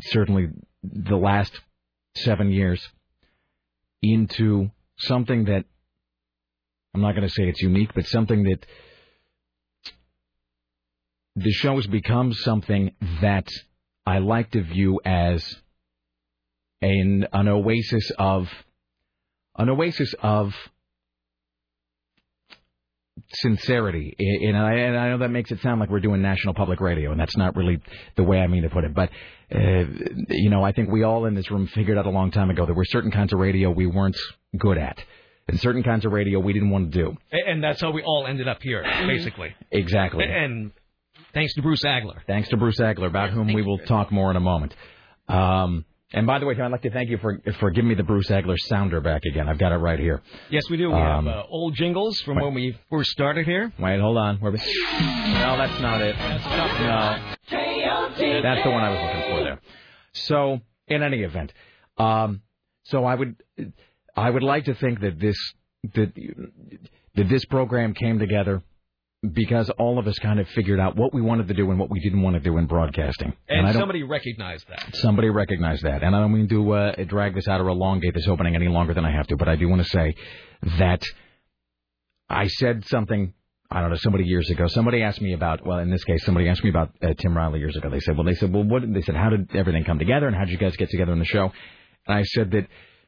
certainly 0.02 0.50
the 0.84 1.16
last 1.16 1.54
seven 2.16 2.52
years, 2.52 2.86
into 4.02 4.70
something 4.98 5.46
that 5.46 5.66
I'm 6.94 7.02
not 7.02 7.16
going 7.16 7.28
to 7.28 7.34
say 7.34 7.44
it's 7.44 7.62
unique, 7.62 7.92
but 7.94 8.08
something 8.08 8.44
that 8.44 8.66
the 11.36 11.52
show 11.52 11.76
has 11.76 11.86
become 11.86 12.34
something 12.34 12.96
that 13.22 13.48
I 14.08 14.20
like 14.20 14.52
to 14.52 14.64
view 14.64 15.02
as 15.04 15.44
an 16.82 17.28
an 17.34 17.48
oasis 17.50 18.10
of 18.18 18.48
an 19.58 19.70
oasis 19.70 20.16
of 20.24 20.54
sincerity. 23.34 24.16
And 24.18 24.56
I, 24.56 24.74
and 24.74 24.98
I 24.98 25.10
know 25.10 25.18
that 25.18 25.30
makes 25.30 25.52
it 25.52 25.60
sound 25.62 25.80
like 25.80 25.90
we're 25.90 26.00
doing 26.00 26.22
national 26.22 26.54
public 26.54 26.80
radio, 26.80 27.12
and 27.12 27.20
that's 27.20 27.36
not 27.36 27.56
really 27.56 27.82
the 28.16 28.24
way 28.24 28.40
I 28.40 28.48
mean 28.48 28.64
to 28.64 28.70
put 28.70 28.86
it. 28.86 28.94
But, 28.94 29.10
uh, 29.54 29.84
you 30.30 30.50
know, 30.50 30.64
I 30.64 30.72
think 30.72 30.90
we 30.90 31.04
all 31.04 31.26
in 31.26 31.34
this 31.34 31.52
room 31.52 31.68
figured 31.68 31.98
out 31.98 32.06
a 32.06 32.10
long 32.10 32.32
time 32.32 32.50
ago 32.50 32.66
there 32.66 32.76
were 32.76 32.86
certain 32.86 33.12
kinds 33.12 33.34
of 33.34 33.40
radio 33.40 33.72
we 33.72 33.88
weren't 33.88 34.18
good 34.58 34.78
at, 34.78 34.98
and 35.48 35.60
certain 35.60 35.84
kinds 35.84 36.06
of 36.06 36.12
radio 36.12 36.40
we 36.40 36.54
didn't 36.54 36.70
want 36.70 36.94
to 36.94 36.98
do. 36.98 37.18
And 37.32 37.64
that's 37.64 37.82
how 37.82 37.92
we 37.92 38.04
all 38.04 38.26
ended 38.28 38.48
up 38.48 38.62
here, 38.62 38.84
basically. 39.06 39.54
Exactly. 39.72 40.24
And 40.24 40.72
thanks 41.38 41.54
to 41.54 41.62
Bruce 41.62 41.84
Agler. 41.84 42.18
Thanks 42.26 42.50
to 42.50 42.58
Bruce 42.58 42.80
Agler, 42.80 43.08
about 43.08 43.30
whom 43.30 43.54
we 43.54 43.62
will 43.62 43.78
talk 43.80 44.12
more 44.12 44.32
in 44.32 44.38
a 44.38 44.40
moment. 44.42 44.74
Um, 45.28 45.86
and 46.12 46.26
by 46.26 46.40
the 46.40 46.46
way, 46.48 46.56
I'd 46.60 46.72
like 46.72 46.82
to 46.84 46.90
thank 46.90 47.10
you 47.10 47.18
for 47.18 47.40
for 47.60 47.70
giving 47.70 47.90
me 47.90 47.96
the 47.96 48.04
Bruce 48.04 48.30
Agler 48.30 48.56
sounder 48.58 49.02
back 49.02 49.22
again. 49.26 49.48
I've 49.48 49.60
got 49.60 49.72
it 49.72 49.76
right 49.76 50.00
here. 50.00 50.22
Yes, 50.50 50.64
we 50.70 50.78
do. 50.78 50.90
We 50.90 50.96
Um, 50.96 51.26
have 51.26 51.36
uh, 51.36 51.44
old 51.50 51.76
jingles 51.76 52.20
from 52.22 52.38
when 52.38 52.54
we 52.54 52.78
first 52.90 53.12
started 53.12 53.46
here. 53.46 53.72
Wait, 53.78 54.00
hold 54.00 54.18
on. 54.18 54.38
Where 54.38 54.52
we... 54.52 54.58
No, 54.58 55.58
that's 55.58 55.80
not 55.82 56.02
it. 56.02 56.16
No. 56.18 57.36
That's 58.42 58.64
the 58.64 58.72
one 58.72 58.84
I 58.84 58.90
was 58.90 59.00
looking 59.02 59.32
for 59.32 59.44
there. 59.44 59.62
So, 60.14 60.62
in 60.88 61.04
any 61.04 61.22
event, 61.22 61.54
um, 61.98 62.42
so 62.84 63.04
I 63.04 63.14
would, 63.14 63.36
I 64.16 64.30
would 64.30 64.44
like 64.44 64.66
to 64.66 64.74
think 64.74 65.02
that 65.02 65.20
this, 65.20 65.38
that, 65.94 66.14
that 67.16 67.30
this 67.30 67.46
program 67.46 67.94
came 67.94 68.18
together 68.18 68.64
because 69.34 69.70
all 69.72 69.98
of 69.98 70.08
us 70.08 70.18
kind 70.20 70.40
of 70.40 70.48
figured 70.50 70.80
out 70.80 70.96
what 70.96 71.14
we 71.14 71.22
wanted 71.22 71.48
to 71.48 71.54
do 71.54 71.70
and 71.72 71.80
what 71.80 71.90
we 71.90 72.00
didn't 72.00 72.22
want 72.22 72.36
to 72.36 72.40
do 72.40 72.58
in 72.58 72.68
broadcasting. 72.68 73.34
And, 73.50 73.66
I 73.66 73.74
somebody 73.74 74.04
recognized 74.04 74.68
that. 74.70 74.96
somebody 74.96 75.30
recognized 75.30 75.84
that. 75.84 76.04
And 76.04 76.16
I 76.16 76.20
don't 76.20 76.34
mean 76.34 76.48
to 76.50 76.72
uh, 76.72 77.04
drag 77.06 77.34
this 77.34 77.48
out 77.48 77.60
or 77.60 77.68
elongate 77.70 78.14
this 78.14 78.28
opening 78.28 78.56
any 78.56 78.68
longer 78.68 78.94
than 78.94 79.06
I 79.06 79.12
have 79.12 79.28
to, 79.28 79.38
but 79.38 79.48
I 79.48 79.56
do 79.56 79.68
want 79.68 79.84
to 79.84 79.90
say 79.90 80.16
that 80.78 81.04
I 82.30 82.48
said 82.48 82.86
something 82.88 83.34
I 83.70 83.82
don't 83.82 83.90
know, 83.90 83.98
somebody 83.98 84.24
years 84.24 84.50
ago, 84.50 84.68
somebody 84.68 85.04
asked 85.04 85.22
me 85.22 85.34
about, 85.34 85.66
well, 85.66 85.80
in 85.80 85.90
this 85.90 86.04
case, 86.06 86.24
somebody 86.24 86.48
asked 86.48 86.64
me 86.64 86.70
about 86.70 86.92
uh, 87.04 87.14
Tim 87.18 87.36
Riley 87.36 87.60
years 87.60 87.76
ago. 87.76 87.90
They 87.90 88.00
said, 88.00 88.16
well, 88.16 88.24
they 88.26 88.36
said, 88.36 88.54
well, 88.54 88.64
what, 88.64 88.82
they 88.94 89.02
said, 89.02 89.16
how 89.16 89.30
did 89.30 89.54
everything 89.54 89.84
come 89.84 90.00
together 90.00 90.26
and 90.28 90.36
how 90.36 90.46
did 90.46 90.52
you 90.52 90.58
guys 90.58 90.78
get 90.78 90.90
together 90.90 91.12
on 91.12 91.20
the 91.20 91.26
show? 91.26 91.52
And 92.08 92.18
I 92.18 92.24
said 92.24 92.52
that, 92.52 92.68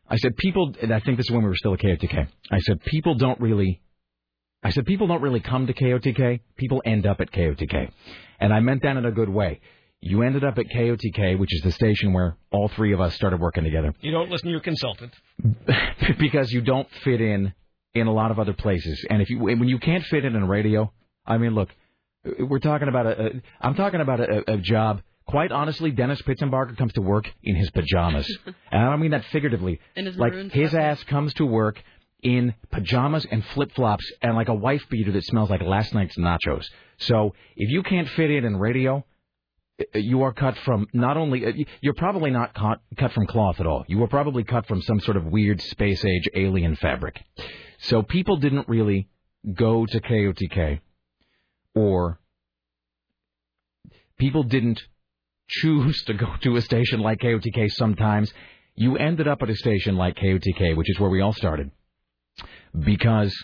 I 0.09 0.17
said, 0.17 0.35
people, 0.35 0.75
and 0.81 0.93
I 0.93 0.99
think 0.99 1.15
this 1.15 1.27
is 1.27 1.31
when 1.31 1.43
we 1.43 1.47
were 1.47 1.55
still 1.55 1.73
at 1.75 1.79
KOTK. 1.79 2.27
I 2.51 2.59
said, 2.59 2.83
people 2.83 3.15
don't 3.15 3.39
really, 3.39 3.81
I 4.61 4.71
said, 4.71 4.85
people 4.85 5.07
don't 5.07 5.21
really 5.21 5.39
come 5.39 5.67
to 5.67 5.73
KOTK. 5.73 6.41
People 6.57 6.81
end 6.85 7.05
up 7.05 7.21
at 7.21 7.31
KOTK. 7.31 7.91
And 8.39 8.53
I 8.53 8.59
meant 8.59 8.83
that 8.83 8.97
in 8.97 9.05
a 9.05 9.11
good 9.11 9.29
way. 9.29 9.61
You 10.01 10.23
ended 10.23 10.43
up 10.43 10.57
at 10.57 10.65
KOTK, 10.67 11.37
which 11.37 11.53
is 11.53 11.61
the 11.61 11.71
station 11.71 12.13
where 12.13 12.37
all 12.51 12.69
three 12.69 12.93
of 12.93 13.01
us 13.01 13.15
started 13.15 13.39
working 13.39 13.63
together. 13.63 13.93
You 14.01 14.11
don't 14.11 14.29
listen 14.29 14.47
to 14.47 14.51
your 14.51 14.61
consultant. 14.61 15.13
because 16.19 16.51
you 16.51 16.61
don't 16.61 16.87
fit 17.03 17.21
in 17.21 17.53
in 17.93 18.07
a 18.07 18.13
lot 18.13 18.31
of 18.31 18.39
other 18.39 18.53
places. 18.53 19.05
And 19.09 19.21
if 19.21 19.29
you 19.29 19.39
when 19.39 19.67
you 19.67 19.79
can't 19.79 20.03
fit 20.05 20.23
in 20.23 20.35
in 20.35 20.47
radio, 20.47 20.91
I 21.25 21.37
mean, 21.37 21.53
look, 21.53 21.69
we're 22.39 22.59
talking 22.59 22.87
about 22.87 23.07
a, 23.07 23.25
a 23.25 23.29
I'm 23.59 23.75
talking 23.75 24.01
about 24.01 24.19
a, 24.21 24.53
a 24.53 24.57
job. 24.57 25.01
Quite 25.25 25.51
honestly, 25.51 25.91
Dennis 25.91 26.21
Pitzenbarger 26.23 26.75
comes 26.77 26.93
to 26.93 27.01
work 27.01 27.29
in 27.43 27.55
his 27.55 27.69
pajamas, 27.69 28.27
and 28.45 28.55
I 28.71 28.89
don't 28.89 28.99
mean 28.99 29.11
that 29.11 29.25
figuratively. 29.25 29.79
In 29.95 30.05
his 30.05 30.17
like 30.17 30.33
his 30.51 30.73
ass 30.73 31.03
comes 31.03 31.33
to 31.35 31.45
work 31.45 31.81
in 32.21 32.53
pajamas 32.71 33.25
and 33.31 33.43
flip 33.53 33.71
flops 33.75 34.05
and 34.21 34.35
like 34.35 34.49
a 34.49 34.53
wife 34.53 34.83
beater 34.89 35.11
that 35.11 35.23
smells 35.25 35.49
like 35.49 35.61
last 35.61 35.93
night's 35.93 36.17
nachos. 36.17 36.65
So 36.97 37.33
if 37.55 37.69
you 37.69 37.83
can't 37.83 38.09
fit 38.09 38.29
in 38.29 38.45
in 38.45 38.57
radio, 38.57 39.05
uh, 39.79 39.99
you 39.99 40.23
are 40.23 40.33
cut 40.33 40.57
from 40.59 40.88
not 40.93 41.17
only 41.17 41.45
uh, 41.45 41.51
you're 41.81 41.93
probably 41.93 42.31
not 42.31 42.53
cut 42.53 42.79
cut 42.97 43.13
from 43.13 43.25
cloth 43.27 43.59
at 43.59 43.67
all. 43.67 43.85
You 43.88 43.99
were 43.99 44.07
probably 44.07 44.43
cut 44.43 44.67
from 44.67 44.81
some 44.81 44.99
sort 44.99 45.17
of 45.17 45.25
weird 45.25 45.61
space 45.61 46.03
age 46.03 46.27
alien 46.35 46.75
fabric. 46.75 47.21
So 47.79 48.03
people 48.03 48.38
didn't 48.38 48.67
really 48.67 49.07
go 49.53 49.85
to 49.85 50.01
KOTK 50.01 50.81
or 51.75 52.19
people 54.17 54.43
didn't 54.43 54.81
choose 55.47 56.03
to 56.03 56.13
go 56.13 56.27
to 56.41 56.57
a 56.57 56.61
station 56.61 56.99
like 56.99 57.19
KOTK 57.19 57.71
sometimes. 57.71 58.31
You 58.75 58.97
ended 58.97 59.27
up 59.27 59.41
at 59.41 59.49
a 59.49 59.55
station 59.55 59.95
like 59.95 60.15
KOTK, 60.15 60.75
which 60.75 60.89
is 60.89 60.99
where 60.99 61.09
we 61.09 61.21
all 61.21 61.33
started, 61.33 61.71
because 62.77 63.35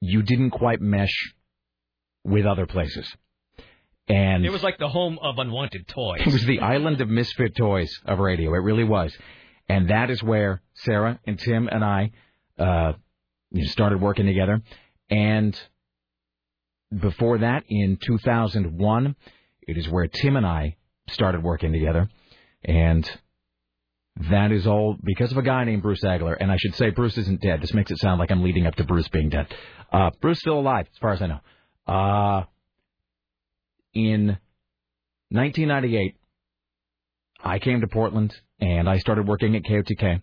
you 0.00 0.22
didn't 0.22 0.50
quite 0.50 0.80
mesh 0.80 1.34
with 2.24 2.46
other 2.46 2.66
places. 2.66 3.10
And 4.08 4.44
It 4.44 4.50
was 4.50 4.62
like 4.62 4.78
the 4.78 4.88
home 4.88 5.18
of 5.22 5.38
unwanted 5.38 5.88
toys. 5.88 6.20
it 6.26 6.32
was 6.32 6.44
the 6.44 6.60
island 6.60 7.00
of 7.00 7.08
misfit 7.08 7.56
toys 7.56 7.90
of 8.04 8.18
radio. 8.18 8.52
It 8.54 8.58
really 8.58 8.84
was. 8.84 9.16
And 9.68 9.88
that 9.88 10.10
is 10.10 10.22
where 10.22 10.60
Sarah 10.74 11.18
and 11.26 11.38
Tim 11.38 11.68
and 11.68 11.82
I 11.82 12.10
uh, 12.58 12.92
started 13.62 14.00
working 14.00 14.26
together. 14.26 14.62
And 15.08 15.58
before 16.94 17.38
that, 17.38 17.64
in 17.68 17.98
2001, 18.00 19.16
it 19.62 19.78
is 19.78 19.88
where 19.88 20.06
Tim 20.06 20.36
and 20.36 20.46
I 20.46 20.76
started 21.08 21.42
working 21.42 21.72
together. 21.72 22.10
And 22.62 23.10
that 24.16 24.52
is 24.52 24.66
all 24.66 24.96
because 25.02 25.32
of 25.32 25.38
a 25.38 25.42
guy 25.42 25.64
named 25.64 25.82
Bruce 25.82 26.02
Agler. 26.02 26.36
And 26.38 26.50
I 26.50 26.56
should 26.56 26.74
say 26.76 26.90
Bruce 26.90 27.18
isn't 27.18 27.40
dead. 27.40 27.60
This 27.60 27.74
makes 27.74 27.90
it 27.90 27.98
sound 27.98 28.20
like 28.20 28.30
I'm 28.30 28.42
leading 28.42 28.66
up 28.66 28.76
to 28.76 28.84
Bruce 28.84 29.08
being 29.08 29.28
dead. 29.28 29.52
Uh, 29.92 30.10
Bruce 30.20 30.38
still 30.38 30.58
alive, 30.58 30.86
as 30.92 30.98
far 30.98 31.12
as 31.12 31.22
I 31.22 31.26
know. 31.26 31.40
Uh, 31.86 32.44
in 33.92 34.38
1998, 35.30 36.16
I 37.42 37.58
came 37.58 37.80
to 37.80 37.88
Portland 37.88 38.34
and 38.60 38.88
I 38.88 38.98
started 38.98 39.26
working 39.26 39.56
at 39.56 39.64
KOTK, 39.64 40.22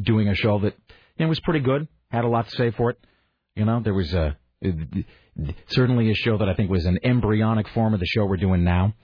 doing 0.00 0.28
a 0.28 0.34
show 0.34 0.58
that 0.60 0.74
you 1.16 1.24
know, 1.24 1.28
was 1.28 1.40
pretty 1.40 1.60
good. 1.60 1.88
Had 2.10 2.24
a 2.24 2.28
lot 2.28 2.48
to 2.48 2.56
say 2.56 2.70
for 2.72 2.90
it. 2.90 2.98
You 3.54 3.64
know, 3.64 3.80
there 3.80 3.94
was 3.94 4.12
a 4.12 4.36
certainly 5.68 6.10
a 6.10 6.14
show 6.14 6.38
that 6.38 6.48
I 6.48 6.54
think 6.54 6.70
was 6.70 6.86
an 6.86 6.98
embryonic 7.02 7.68
form 7.68 7.94
of 7.94 8.00
the 8.00 8.06
show 8.06 8.24
we're 8.26 8.36
doing 8.36 8.64
now. 8.64 8.94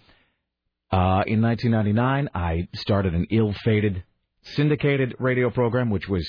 Uh, 0.92 1.24
in 1.26 1.40
1999, 1.40 2.28
I 2.34 2.68
started 2.74 3.14
an 3.14 3.26
ill-fated 3.30 4.04
syndicated 4.42 5.14
radio 5.18 5.48
program, 5.50 5.88
which 5.88 6.06
was, 6.08 6.28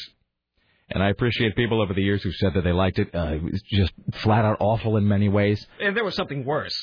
and 0.89 1.03
I 1.03 1.09
appreciate 1.09 1.55
people 1.57 1.81
over 1.81 1.93
the 1.93 2.01
years 2.01 2.23
who 2.23 2.31
said 2.31 2.53
that 2.55 2.63
they 2.63 2.71
liked 2.71 2.97
it. 2.99 3.13
Uh, 3.13 3.33
it 3.33 3.43
was 3.43 3.61
just 3.69 3.91
flat 4.13 4.45
out 4.45 4.57
awful 4.61 4.95
in 4.97 5.07
many 5.07 5.27
ways. 5.27 5.65
And 5.81 5.95
there 5.97 6.05
was 6.05 6.15
something 6.15 6.45
worse 6.45 6.73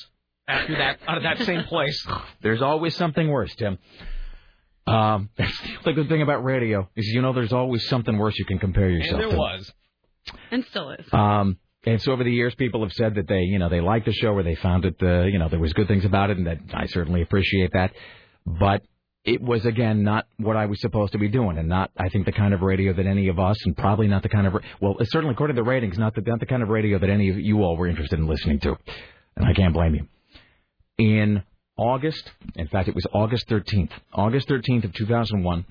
after 0.46 0.76
that, 0.76 0.99
out 1.08 1.16
of 1.16 1.22
that 1.22 1.38
same 1.46 1.64
place. 1.64 2.06
There's 2.42 2.60
always 2.60 2.94
something 2.96 3.28
worse, 3.28 3.54
Tim. 3.56 3.78
Um, 4.87 5.30
that's 5.38 5.58
the 5.84 5.92
good 5.92 6.08
thing 6.08 6.20
about 6.22 6.42
radio 6.44 6.88
is 6.96 7.06
you 7.06 7.22
know 7.22 7.32
there's 7.32 7.52
always 7.52 7.87
something 7.88 8.16
worse 8.18 8.37
you 8.38 8.44
can 8.46 8.58
compare 8.58 8.90
yourself 8.90 9.12
And 9.12 9.20
there 9.22 9.30
to. 9.30 9.37
was. 9.37 9.72
And 10.50 10.64
still 10.66 10.90
is. 10.90 11.06
Um, 11.12 11.58
and 11.87 12.00
so 12.02 12.12
over 12.12 12.25
the 12.25 12.32
years, 12.32 12.54
people 12.54 12.82
have 12.82 12.92
said 12.92 13.14
that 13.14 13.26
they, 13.26 13.40
you 13.40 13.58
know, 13.58 13.70
they 13.70 13.80
liked 13.80 14.04
the 14.04 14.12
show 14.12 14.28
or 14.28 14.42
they 14.42 14.54
found 14.56 14.84
it, 14.84 14.96
uh, 15.02 15.22
you 15.22 15.38
know, 15.38 15.49
there 15.49 15.58
was 15.58 15.72
good 15.72 15.88
things 15.88 16.04
about 16.04 16.30
it, 16.30 16.37
and 16.37 16.46
that 16.46 16.58
I 16.75 16.87
certainly 16.87 17.22
appreciate 17.22 17.70
that. 17.72 17.92
But 18.44 18.82
it 19.25 19.40
was 19.40 19.64
again 19.66 20.02
not 20.02 20.26
what 20.38 20.56
I 20.56 20.66
was 20.66 20.80
supposed 20.80 21.12
to 21.12 21.18
be 21.18 21.28
doing, 21.28 21.56
and 21.56 21.68
not 21.68 21.90
I 21.96 22.10
think 22.10 22.26
the 22.26 22.32
kind 22.32 22.52
of 22.52 22.60
radio 22.60 22.92
that 22.92 23.06
any 23.06 23.28
of 23.28 23.38
us, 23.38 23.56
and 23.64 23.76
probably 23.76 24.08
not 24.08 24.22
the 24.22 24.28
kind 24.28 24.46
of 24.46 24.54
well, 24.80 24.96
certainly 25.04 25.32
according 25.32 25.56
to 25.56 25.62
the 25.62 25.68
ratings, 25.68 25.99
not 25.99 26.14
the 26.14 26.20
not 26.20 26.40
the 26.40 26.46
kind 26.46 26.62
of 26.62 26.68
radio 26.68 26.99
that 26.99 27.08
any 27.08 27.30
of 27.30 27.38
you 27.38 27.62
all 27.62 27.76
were 27.76 27.87
interested 27.87 28.18
in 28.18 28.26
listening 28.26 28.60
to, 28.60 28.76
and 29.37 29.46
I 29.46 29.54
can't 29.54 29.72
blame 29.72 29.94
you. 29.94 30.06
In 30.99 31.42
August, 31.78 32.30
in 32.56 32.68
fact, 32.68 32.88
it 32.88 32.94
was 32.94 33.06
August 33.12 33.49
13th, 33.49 33.90
August 34.12 34.49
13th 34.49 34.84
of 34.84 34.92
2001, 34.92 35.64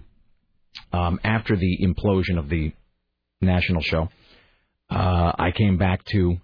um, 0.91 1.19
after 1.23 1.55
the 1.55 1.79
implosion 1.83 2.39
of 2.39 2.49
the 2.49 2.71
national 3.41 3.81
show 3.81 4.09
uh, 4.89 5.33
I 5.37 5.51
came 5.55 5.77
back 5.77 6.03
to 6.11 6.37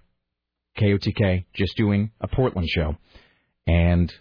KOTK 0.80 1.46
just 1.54 1.76
doing 1.78 2.12
a 2.22 2.28
Portland 2.28 2.70
show. 2.70 2.98
And 3.68 4.14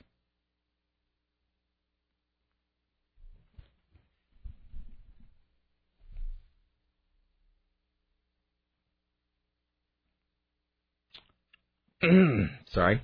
sorry. 12.73 13.03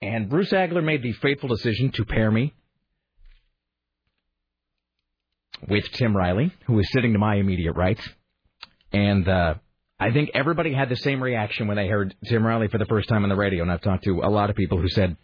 And 0.00 0.28
Bruce 0.28 0.52
Agler 0.52 0.84
made 0.84 1.02
the 1.02 1.12
fateful 1.12 1.48
decision 1.48 1.90
to 1.92 2.04
pair 2.04 2.30
me 2.30 2.54
with 5.68 5.90
Tim 5.92 6.16
Riley, 6.16 6.52
who 6.66 6.74
was 6.74 6.88
sitting 6.92 7.12
to 7.14 7.18
my 7.18 7.36
immediate 7.36 7.72
right. 7.72 7.98
And 8.92 9.28
uh, 9.28 9.54
I 9.98 10.12
think 10.12 10.30
everybody 10.34 10.72
had 10.72 10.88
the 10.88 10.96
same 10.96 11.22
reaction 11.22 11.66
when 11.66 11.76
they 11.76 11.88
heard 11.88 12.14
Tim 12.26 12.46
Riley 12.46 12.68
for 12.68 12.78
the 12.78 12.86
first 12.86 13.08
time 13.08 13.24
on 13.24 13.28
the 13.28 13.36
radio. 13.36 13.62
And 13.62 13.72
I've 13.72 13.80
talked 13.80 14.04
to 14.04 14.20
a 14.22 14.30
lot 14.30 14.50
of 14.50 14.56
people 14.56 14.80
who 14.80 14.88
said 14.88 15.16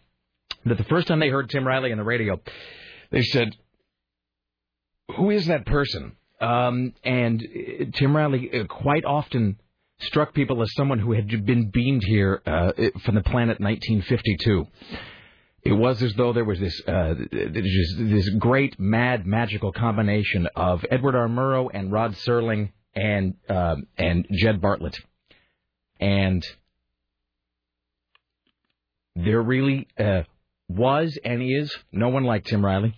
that 0.66 0.76
the 0.76 0.84
first 0.84 1.06
time 1.06 1.20
they 1.20 1.28
heard 1.28 1.50
Tim 1.50 1.66
Riley 1.66 1.92
on 1.92 1.98
the 1.98 2.04
radio, 2.04 2.40
they 3.12 3.22
said, 3.22 3.50
Who 5.16 5.30
is 5.30 5.46
that 5.46 5.66
person? 5.66 6.16
Um, 6.40 6.94
and 7.04 7.40
uh, 7.42 7.84
Tim 7.94 8.16
Riley 8.16 8.50
uh, 8.52 8.64
quite 8.64 9.04
often 9.04 9.60
struck 10.00 10.34
people 10.34 10.62
as 10.62 10.72
someone 10.74 10.98
who 10.98 11.12
had 11.12 11.28
been 11.46 11.70
beamed 11.70 12.02
here 12.04 12.42
uh, 12.46 12.72
from 13.04 13.14
the 13.14 13.22
planet 13.22 13.60
1952. 13.60 14.66
It 15.64 15.72
was 15.72 16.02
as 16.02 16.12
though 16.14 16.32
there 16.34 16.44
was 16.44 16.60
this 16.60 16.78
uh, 16.86 17.14
this, 17.32 18.28
great, 18.38 18.78
mad, 18.78 19.26
magical 19.26 19.72
combination 19.72 20.46
of 20.54 20.84
Edward 20.90 21.14
R. 21.14 21.26
Murrow 21.26 21.70
and 21.72 21.90
Rod 21.90 22.12
Serling 22.16 22.70
and 22.94 23.34
uh, 23.48 23.76
and 23.96 24.26
Jed 24.30 24.60
Bartlet, 24.60 24.94
and 25.98 26.46
there 29.16 29.40
really 29.40 29.88
uh, 29.98 30.24
was 30.68 31.18
and 31.24 31.42
is 31.42 31.74
no 31.92 32.08
one 32.08 32.24
like 32.24 32.44
Tim 32.44 32.62
Riley. 32.62 32.94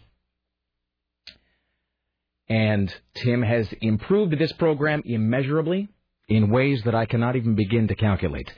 And 2.48 2.94
Tim 3.14 3.42
has 3.42 3.72
improved 3.80 4.38
this 4.38 4.52
program 4.52 5.02
immeasurably 5.04 5.88
in 6.28 6.50
ways 6.50 6.83
that 6.85 6.95
I 6.95 7.06
cannot 7.06 7.37
even 7.37 7.54
begin 7.54 7.88
to 7.88 7.95
calculate. 7.95 8.52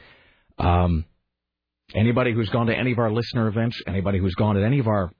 Um, 0.58 1.04
anybody 1.94 2.32
who's 2.32 2.48
gone 2.48 2.66
to 2.66 2.76
any 2.76 2.92
of 2.92 2.98
our 2.98 3.10
listener 3.10 3.48
events, 3.48 3.80
anybody 3.86 4.18
who's 4.18 4.34
gone 4.34 4.54
to 4.56 4.64
any 4.64 4.78
of 4.78 4.88
our 4.88 5.10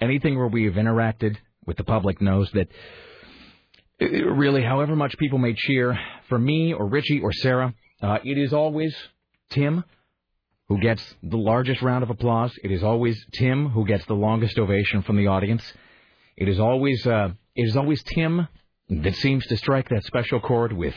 anything 0.00 0.36
where 0.36 0.48
we 0.48 0.64
have 0.64 0.74
interacted 0.74 1.36
with 1.64 1.76
the 1.76 1.84
public 1.84 2.20
knows 2.20 2.50
that 2.52 2.68
uh, 4.00 4.06
really, 4.06 4.62
however 4.62 4.96
much 4.96 5.16
people 5.18 5.38
may 5.38 5.54
cheer 5.54 5.98
for 6.28 6.38
me 6.38 6.72
or 6.72 6.86
Richie 6.86 7.20
or 7.20 7.32
Sarah, 7.32 7.72
uh, 8.02 8.18
it 8.24 8.36
is 8.36 8.52
always 8.52 8.94
Tim 9.50 9.84
who 10.68 10.80
gets 10.80 11.02
the 11.22 11.36
largest 11.36 11.82
round 11.82 12.02
of 12.02 12.10
applause. 12.10 12.52
It 12.64 12.72
is 12.72 12.82
always 12.82 13.22
Tim 13.34 13.68
who 13.68 13.86
gets 13.86 14.04
the 14.06 14.14
longest 14.14 14.58
ovation 14.58 15.02
from 15.02 15.16
the 15.16 15.28
audience. 15.28 15.62
It 16.36 16.48
is 16.48 16.58
always 16.58 17.06
uh, 17.06 17.30
it 17.54 17.62
is 17.62 17.76
always 17.76 18.02
Tim 18.02 18.48
that 18.88 19.14
seems 19.16 19.46
to 19.46 19.56
strike 19.56 19.88
that 19.90 20.04
special 20.04 20.40
chord 20.40 20.72
with 20.72 20.94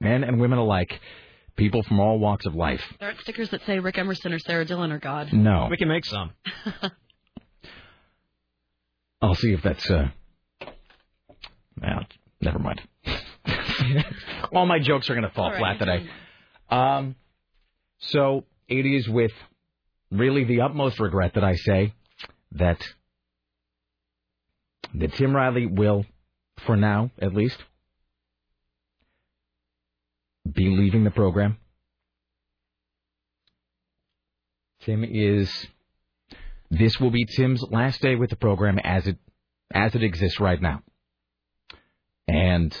men 0.00 0.24
and 0.24 0.40
women 0.40 0.58
alike, 0.58 1.00
people 1.56 1.82
from 1.82 2.00
all 2.00 2.18
walks 2.18 2.46
of 2.46 2.54
life. 2.54 2.82
There 2.98 3.08
aren't 3.08 3.20
stickers 3.20 3.50
that 3.50 3.64
say 3.66 3.78
Rick 3.78 3.98
Emerson 3.98 4.32
or 4.32 4.38
Sarah 4.38 4.64
Dillon 4.64 4.92
or 4.92 4.98
God. 4.98 5.32
No. 5.32 5.68
We 5.70 5.76
can 5.76 5.88
make 5.88 6.04
some. 6.04 6.32
I'll 9.22 9.34
see 9.34 9.52
if 9.52 9.62
that's 9.62 9.88
uh, 9.90 10.08
Never 12.40 12.58
mind. 12.58 12.80
All 14.52 14.66
my 14.66 14.78
jokes 14.78 15.10
are 15.10 15.14
going 15.14 15.28
to 15.28 15.34
fall 15.34 15.52
All 15.52 15.58
flat 15.58 15.78
right. 15.80 16.00
today. 16.00 16.10
Um, 16.70 17.16
so 17.98 18.44
it 18.68 18.86
is 18.86 19.08
with 19.08 19.32
really 20.10 20.44
the 20.44 20.62
utmost 20.62 20.98
regret 20.98 21.34
that 21.34 21.44
I 21.44 21.54
say 21.56 21.92
that 22.52 22.80
that 24.94 25.12
Tim 25.14 25.36
Riley 25.36 25.66
will, 25.66 26.04
for 26.66 26.76
now 26.76 27.10
at 27.20 27.34
least, 27.34 27.58
be 30.50 30.68
leaving 30.68 31.04
the 31.04 31.10
program. 31.10 31.58
Tim 34.82 35.04
is. 35.04 35.66
This 36.70 36.98
will 37.00 37.10
be 37.10 37.24
Tim's 37.24 37.62
last 37.70 38.00
day 38.00 38.14
with 38.14 38.30
the 38.30 38.36
program 38.36 38.78
as 38.78 39.06
it 39.06 39.18
as 39.72 39.94
it 39.94 40.02
exists 40.02 40.40
right 40.40 40.60
now. 40.60 40.82
And 42.28 42.74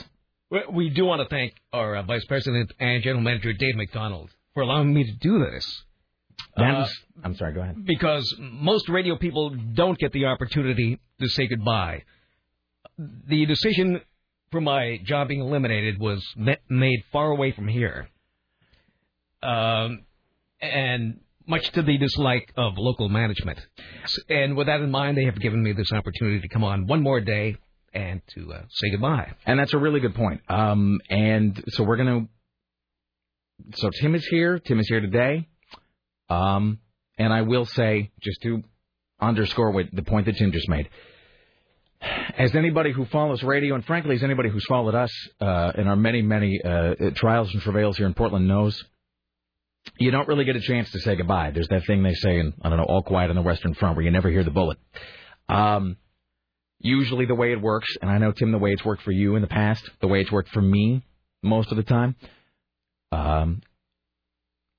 We- 0.72 0.90
do 0.90 1.04
want 1.04 1.22
to 1.22 1.28
thank 1.28 1.54
our 1.72 1.96
uh, 1.96 2.02
Vice 2.02 2.24
President 2.26 2.72
and 2.80 3.02
General 3.02 3.22
Manager 3.22 3.52
Dave 3.52 3.76
McDonald 3.76 4.30
for 4.54 4.62
allowing 4.62 4.92
me 4.94 5.04
to 5.04 5.12
do 5.20 5.38
this. 5.38 5.84
that 6.56 6.74
Uh, 6.74 6.86
I'm 7.24 7.34
sorry. 7.36 7.52
Go 7.52 7.60
ahead. 7.60 7.84
because 7.84 8.34
most 8.38 8.88
radio 8.88 9.16
people 9.16 9.50
don't 9.74 9.98
get 9.98 10.12
the 10.12 10.26
opportunity 10.26 10.98
to 11.20 11.28
say 11.28 11.46
goodbye. 11.48 12.04
The 12.98 13.46
decision 13.46 14.00
for 14.50 14.60
my 14.60 14.98
job 15.04 15.28
being 15.28 15.40
eliminated 15.40 15.98
was 15.98 16.24
ma- 16.36 16.54
made 16.68 17.04
far 17.12 17.30
away 17.30 17.52
from 17.52 17.68
here, 17.68 18.08
um, 19.42 20.04
and 20.60 21.20
much 21.46 21.70
to 21.72 21.82
the 21.82 21.98
dislike 21.98 22.52
of 22.56 22.74
local 22.76 23.08
management. 23.08 23.58
And 24.28 24.56
with 24.56 24.66
that 24.66 24.80
in 24.80 24.90
mind, 24.90 25.16
they 25.16 25.24
have 25.24 25.40
given 25.40 25.62
me 25.62 25.72
this 25.72 25.92
opportunity 25.92 26.40
to 26.40 26.48
come 26.48 26.64
on 26.64 26.86
one 26.86 27.02
more 27.02 27.20
day 27.20 27.56
and 27.92 28.20
to 28.34 28.52
uh, 28.52 28.62
say 28.70 28.90
goodbye. 28.90 29.32
And 29.46 29.58
that's 29.58 29.74
a 29.74 29.78
really 29.78 30.00
good 30.00 30.14
point. 30.14 30.40
Um, 30.48 31.00
and 31.08 31.62
so 31.68 31.82
we're 31.84 31.96
gonna. 31.96 32.28
So 33.74 33.90
Tim 33.90 34.14
is 34.14 34.26
here. 34.26 34.58
Tim 34.58 34.80
is 34.80 34.88
here 34.88 35.00
today. 35.00 35.48
Um, 36.28 36.78
and 37.18 37.32
I 37.32 37.42
will 37.42 37.66
say, 37.66 38.10
just 38.22 38.40
to 38.42 38.62
underscore 39.20 39.72
what 39.72 39.86
the 39.92 40.02
point 40.02 40.26
that 40.26 40.36
Tim 40.36 40.52
just 40.52 40.68
made, 40.68 40.88
as 42.00 42.54
anybody 42.54 42.92
who 42.92 43.04
follows 43.06 43.42
radio, 43.42 43.74
and 43.74 43.84
frankly, 43.84 44.16
as 44.16 44.22
anybody 44.22 44.48
who's 44.48 44.64
followed 44.66 44.94
us 44.94 45.10
uh, 45.40 45.72
in 45.76 45.86
our 45.86 45.96
many, 45.96 46.22
many 46.22 46.60
uh, 46.62 46.94
trials 47.14 47.52
and 47.52 47.62
travails 47.62 47.96
here 47.96 48.06
in 48.06 48.14
Portland 48.14 48.48
knows, 48.48 48.82
you 49.98 50.10
don't 50.10 50.28
really 50.28 50.44
get 50.44 50.56
a 50.56 50.60
chance 50.60 50.90
to 50.92 51.00
say 51.00 51.16
goodbye. 51.16 51.50
There's 51.52 51.68
that 51.68 51.86
thing 51.86 52.02
they 52.02 52.14
say 52.14 52.38
in, 52.38 52.54
I 52.62 52.68
don't 52.68 52.78
know, 52.78 52.84
All 52.84 53.02
Quiet 53.02 53.30
on 53.30 53.36
the 53.36 53.42
Western 53.42 53.74
Front, 53.74 53.96
where 53.96 54.04
you 54.04 54.10
never 54.10 54.30
hear 54.30 54.44
the 54.44 54.50
bullet. 54.50 54.78
Um, 55.48 55.96
usually 56.78 57.26
the 57.26 57.34
way 57.34 57.52
it 57.52 57.60
works, 57.60 57.88
and 58.00 58.10
I 58.10 58.18
know 58.18 58.32
Tim, 58.32 58.52
the 58.52 58.58
way 58.58 58.70
it's 58.70 58.84
worked 58.84 59.02
for 59.02 59.12
you 59.12 59.36
in 59.36 59.42
the 59.42 59.48
past, 59.48 59.88
the 60.00 60.08
way 60.08 60.20
it's 60.20 60.32
worked 60.32 60.50
for 60.50 60.62
me 60.62 61.02
most 61.42 61.70
of 61.70 61.76
the 61.76 61.82
time, 61.82 62.16
um, 63.12 63.60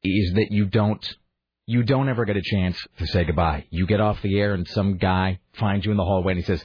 is 0.04 0.34
that 0.34 0.48
you 0.50 0.66
don't 0.66 1.06
you 1.68 1.84
don't 1.84 2.10
ever 2.10 2.26
get 2.26 2.36
a 2.36 2.42
chance 2.42 2.78
to 2.98 3.08
say 3.08 3.24
goodbye. 3.24 3.66
You 3.70 3.86
get 3.86 4.02
off 4.02 4.22
the 4.22 4.40
air 4.40 4.54
and 4.54 4.68
some 4.68 4.98
guy 4.98 5.40
finds 5.54 5.86
you 5.86 5.92
in 5.92 5.98
the 5.98 6.04
hallway 6.04 6.34
and 6.34 6.40
he 6.40 6.46
says, 6.46 6.64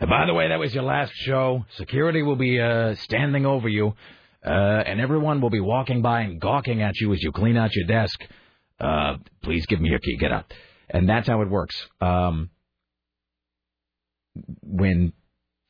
"Uh, 0.00 0.06
"By 0.06 0.26
the 0.26 0.34
way, 0.34 0.48
that 0.48 0.58
was 0.58 0.74
your 0.74 0.84
last 0.84 1.12
show. 1.14 1.64
Security 1.76 2.22
will 2.22 2.36
be 2.36 2.60
uh, 2.60 2.94
standing 2.96 3.46
over 3.46 3.68
you, 3.68 3.94
uh, 4.44 4.48
and 4.86 5.00
everyone 5.00 5.40
will 5.40 5.50
be 5.50 5.60
walking 5.60 6.02
by 6.02 6.22
and 6.22 6.40
gawking 6.40 6.82
at 6.82 7.00
you 7.00 7.12
as 7.12 7.22
you 7.22 7.32
clean 7.32 7.56
out 7.56 7.74
your 7.74 7.86
desk. 7.86 8.20
Uh, 8.80 9.16
please 9.42 9.66
give 9.66 9.80
me 9.80 9.90
your 9.90 10.00
key. 10.00 10.16
Get 10.16 10.32
out." 10.32 10.52
And 10.90 11.08
that's 11.08 11.28
how 11.28 11.40
it 11.42 11.48
works. 11.48 11.74
Um, 12.00 12.50
when 14.62 15.12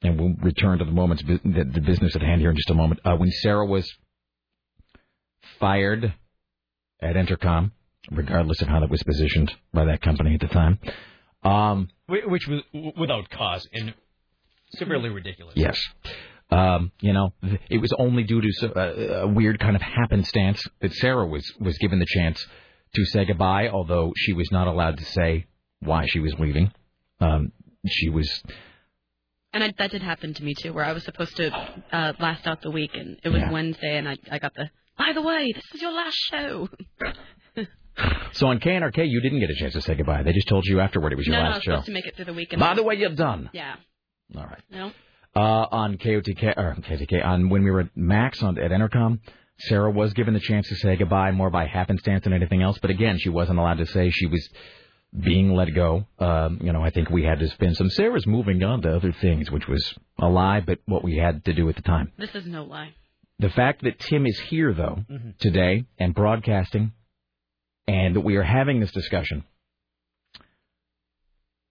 and 0.02 0.20
we'll 0.20 0.34
return 0.42 0.78
to 0.78 0.84
the 0.84 0.90
moments 0.90 1.22
the, 1.22 1.80
business 1.80 2.14
at 2.14 2.22
hand 2.22 2.40
here 2.40 2.50
in 2.50 2.56
just 2.56 2.70
a 2.70 2.74
moment. 2.74 3.00
Uh, 3.04 3.16
when 3.16 3.30
Sarah 3.30 3.66
was 3.66 3.90
fired 5.58 6.14
at 7.00 7.16
Entercom, 7.16 7.72
regardless 8.10 8.60
of 8.60 8.68
how 8.68 8.80
that 8.80 8.90
was 8.90 9.02
positioned 9.02 9.52
by 9.72 9.86
that 9.86 10.02
company 10.02 10.34
at 10.34 10.40
the 10.40 10.48
time. 10.48 10.78
Um, 11.42 11.88
Which 12.06 12.46
was 12.46 12.62
without 12.96 13.28
cause 13.30 13.66
and 13.72 13.94
severely 14.78 15.08
ridiculous. 15.10 15.54
yes. 15.56 15.78
Um, 16.50 16.92
you 17.00 17.12
know, 17.12 17.32
it 17.70 17.78
was 17.78 17.92
only 17.98 18.22
due 18.22 18.40
to 18.40 18.52
so- 18.52 18.68
uh, 18.76 19.22
a 19.22 19.26
weird 19.28 19.58
kind 19.58 19.74
of 19.76 19.82
happenstance 19.82 20.62
that 20.80 20.92
Sarah 20.94 21.26
was 21.26 21.50
was 21.58 21.78
given 21.78 21.98
the 21.98 22.06
chance 22.06 22.44
to 22.94 23.04
say 23.06 23.24
goodbye, 23.24 23.68
although 23.68 24.12
she 24.16 24.32
was 24.32 24.50
not 24.52 24.66
allowed 24.68 24.98
to 24.98 25.04
say 25.04 25.46
why 25.80 26.06
she 26.06 26.20
was 26.20 26.34
leaving. 26.38 26.70
Um, 27.20 27.50
she 27.86 28.08
was 28.10 28.42
And 29.52 29.64
I, 29.64 29.72
that 29.78 29.90
did 29.90 30.02
happen 30.02 30.34
to 30.34 30.44
me 30.44 30.54
too, 30.54 30.72
where 30.72 30.84
I 30.84 30.92
was 30.92 31.02
supposed 31.04 31.34
to 31.36 31.50
uh, 31.92 32.12
last 32.20 32.46
out 32.46 32.60
the 32.62 32.70
week, 32.70 32.90
and 32.94 33.18
it 33.24 33.30
was 33.30 33.40
Yeah. 33.40 33.50
Wednesday, 33.50 33.96
and 33.96 34.08
I 34.08 34.16
I 34.30 34.38
got 34.38 34.52
the. 34.54 34.68
By 34.98 35.12
the 35.12 35.22
way, 35.22 35.50
this 35.52 35.64
is 35.74 35.82
your 35.82 35.92
last 35.92 36.16
show. 36.30 36.68
so 38.32 38.46
on 38.48 38.60
KNRK. 38.60 39.08
You 39.08 39.20
didn't 39.20 39.40
get 39.40 39.50
a 39.50 39.54
chance 39.58 39.72
to 39.74 39.80
say 39.80 39.94
goodbye. 39.94 40.22
They 40.22 40.32
just 40.32 40.48
told 40.48 40.64
you 40.66 40.80
afterward 40.80 41.12
it 41.12 41.16
was 41.16 41.26
your 41.26 41.36
no, 41.36 41.42
no, 41.42 41.48
I 41.48 41.48
last 41.52 41.56
was 41.58 41.64
show. 41.64 41.70
supposed 41.72 41.86
to 41.86 41.92
make 41.92 42.06
it 42.06 42.16
through 42.16 42.26
the 42.26 42.32
weekend. 42.34 42.60
By 42.60 42.74
the 42.74 42.82
way, 42.82 42.94
you're 42.96 43.14
done. 43.14 43.50
yeah, 43.52 43.76
All 44.36 44.44
right. 44.44 44.62
no, 44.70 44.92
uh, 45.36 45.66
on 45.70 45.96
KOTK 45.98 46.56
or 46.56 46.76
KTK 46.80 47.24
on 47.24 47.48
when 47.48 47.64
we 47.64 47.70
were 47.70 47.80
at 47.80 47.96
Max 47.96 48.42
on 48.42 48.58
at 48.58 48.70
Entercom. 48.70 49.20
Sarah 49.58 49.90
was 49.90 50.12
given 50.14 50.34
the 50.34 50.40
chance 50.40 50.68
to 50.68 50.74
say 50.76 50.96
goodbye 50.96 51.30
more 51.30 51.48
by 51.50 51.66
happenstance 51.66 52.24
than 52.24 52.32
anything 52.32 52.60
else, 52.62 52.78
but 52.80 52.90
again, 52.90 53.18
she 53.18 53.28
wasn't 53.28 53.58
allowed 53.58 53.78
to 53.78 53.86
say 53.86 54.10
she 54.10 54.26
was 54.26 54.48
being 55.18 55.54
let 55.54 55.72
go. 55.72 56.06
Um, 56.18 56.58
you 56.60 56.72
know, 56.72 56.82
I 56.82 56.90
think 56.90 57.08
we 57.08 57.22
had 57.22 57.38
to 57.38 57.48
spin 57.48 57.74
some. 57.76 57.88
Sarah's 57.88 58.26
moving 58.26 58.62
on 58.64 58.82
to 58.82 58.96
other 58.96 59.12
things, 59.12 59.52
which 59.52 59.68
was 59.68 59.94
a 60.18 60.26
lie, 60.28 60.58
but 60.60 60.80
what 60.86 61.04
we 61.04 61.16
had 61.16 61.44
to 61.44 61.52
do 61.52 61.68
at 61.68 61.76
the 61.76 61.82
time. 61.82 62.10
this 62.18 62.34
is 62.34 62.46
no 62.46 62.64
lie. 62.64 62.94
The 63.38 63.48
fact 63.50 63.82
that 63.84 63.98
Tim 64.00 64.26
is 64.26 64.38
here, 64.48 64.72
though, 64.74 65.04
today 65.38 65.84
and 65.98 66.14
broadcasting, 66.14 66.92
and 67.86 68.16
that 68.16 68.20
we 68.22 68.34
are 68.36 68.42
having 68.42 68.80
this 68.80 68.90
discussion, 68.92 69.44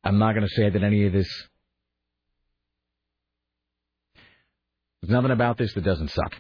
I'm 0.04 0.20
not 0.20 0.36
going 0.36 0.48
to 0.48 0.54
say 0.56 0.70
that 0.70 0.84
any 0.84 1.06
of 1.06 1.14
this. 1.14 1.28
There's 5.04 5.12
nothing 5.12 5.32
about 5.32 5.58
this 5.58 5.74
that 5.74 5.84
doesn't 5.84 6.12
suck. 6.12 6.34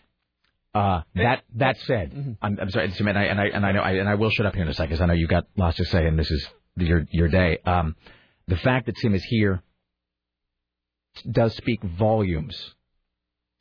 Uh, 0.73 1.01
that 1.15 1.43
that 1.55 1.77
said, 1.79 2.37
I'm, 2.41 2.57
I'm 2.61 2.69
sorry, 2.69 2.89
Tim, 2.91 3.09
and 3.09 3.17
I 3.17 3.23
and 3.23 3.41
I 3.41 3.45
and 3.47 3.65
I 3.65 3.71
know 3.73 3.81
I, 3.81 3.91
and 3.91 4.07
I 4.07 4.15
will 4.15 4.29
shut 4.29 4.45
up 4.45 4.53
here 4.53 4.63
in 4.63 4.69
a 4.69 4.73
second 4.73 4.91
because 4.91 5.01
I 5.01 5.05
know 5.05 5.13
you've 5.13 5.29
got 5.29 5.43
lots 5.57 5.75
to 5.77 5.85
say, 5.85 6.07
and 6.07 6.17
this 6.17 6.31
is 6.31 6.47
your 6.77 7.05
your 7.11 7.27
day. 7.27 7.57
Um, 7.65 7.97
the 8.47 8.55
fact 8.55 8.85
that 8.85 8.95
Tim 8.95 9.15
is 9.15 9.23
here 9.25 9.61
does 11.29 11.53
speak 11.57 11.83
volumes 11.83 12.73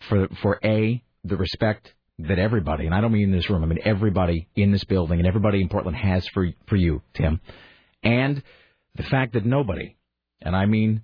for 0.08 0.28
for 0.40 0.60
a 0.64 1.02
the 1.24 1.36
respect 1.36 1.92
that 2.20 2.38
everybody, 2.38 2.86
and 2.86 2.94
I 2.94 3.00
don't 3.00 3.12
mean 3.12 3.24
in 3.24 3.32
this 3.32 3.50
room, 3.50 3.64
I 3.64 3.66
mean 3.66 3.80
everybody 3.84 4.46
in 4.54 4.70
this 4.70 4.84
building 4.84 5.18
and 5.18 5.26
everybody 5.26 5.60
in 5.60 5.68
Portland 5.68 5.96
has 5.96 6.24
for 6.28 6.48
for 6.68 6.76
you, 6.76 7.02
Tim, 7.14 7.40
and 8.04 8.40
the 8.94 9.02
fact 9.02 9.32
that 9.32 9.44
nobody, 9.44 9.96
and 10.40 10.54
I 10.54 10.66
mean 10.66 11.02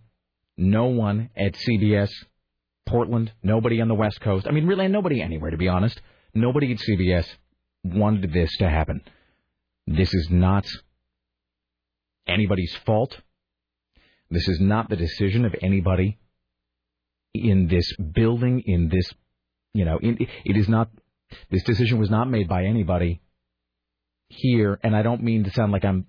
no 0.56 0.86
one 0.86 1.30
at 1.36 1.54
CBS 1.54 2.10
Portland, 2.88 3.32
nobody 3.42 3.80
on 3.80 3.88
the 3.88 3.94
West 3.94 4.20
Coast, 4.20 4.46
I 4.48 4.50
mean 4.50 4.66
really 4.66 4.88
nobody 4.88 5.20
anywhere 5.22 5.50
to 5.50 5.56
be 5.56 5.68
honest, 5.68 6.00
nobody 6.34 6.72
at 6.72 6.78
CBS 6.78 7.26
wanted 7.84 8.32
this 8.32 8.56
to 8.58 8.68
happen. 8.68 9.02
This 9.86 10.12
is 10.12 10.28
not 10.30 10.66
anybody's 12.26 12.74
fault. 12.84 13.16
This 14.30 14.48
is 14.48 14.60
not 14.60 14.90
the 14.90 14.96
decision 14.96 15.44
of 15.44 15.54
anybody 15.62 16.18
in 17.34 17.68
this 17.68 17.90
building, 17.96 18.62
in 18.66 18.88
this, 18.88 19.10
you 19.72 19.84
know, 19.84 19.98
in, 19.98 20.18
it 20.44 20.56
is 20.56 20.68
not, 20.68 20.90
this 21.50 21.62
decision 21.62 21.98
was 21.98 22.10
not 22.10 22.28
made 22.28 22.48
by 22.48 22.64
anybody 22.64 23.20
here, 24.28 24.78
and 24.82 24.94
I 24.94 25.02
don't 25.02 25.22
mean 25.22 25.44
to 25.44 25.50
sound 25.50 25.72
like 25.72 25.84
I'm, 25.84 26.06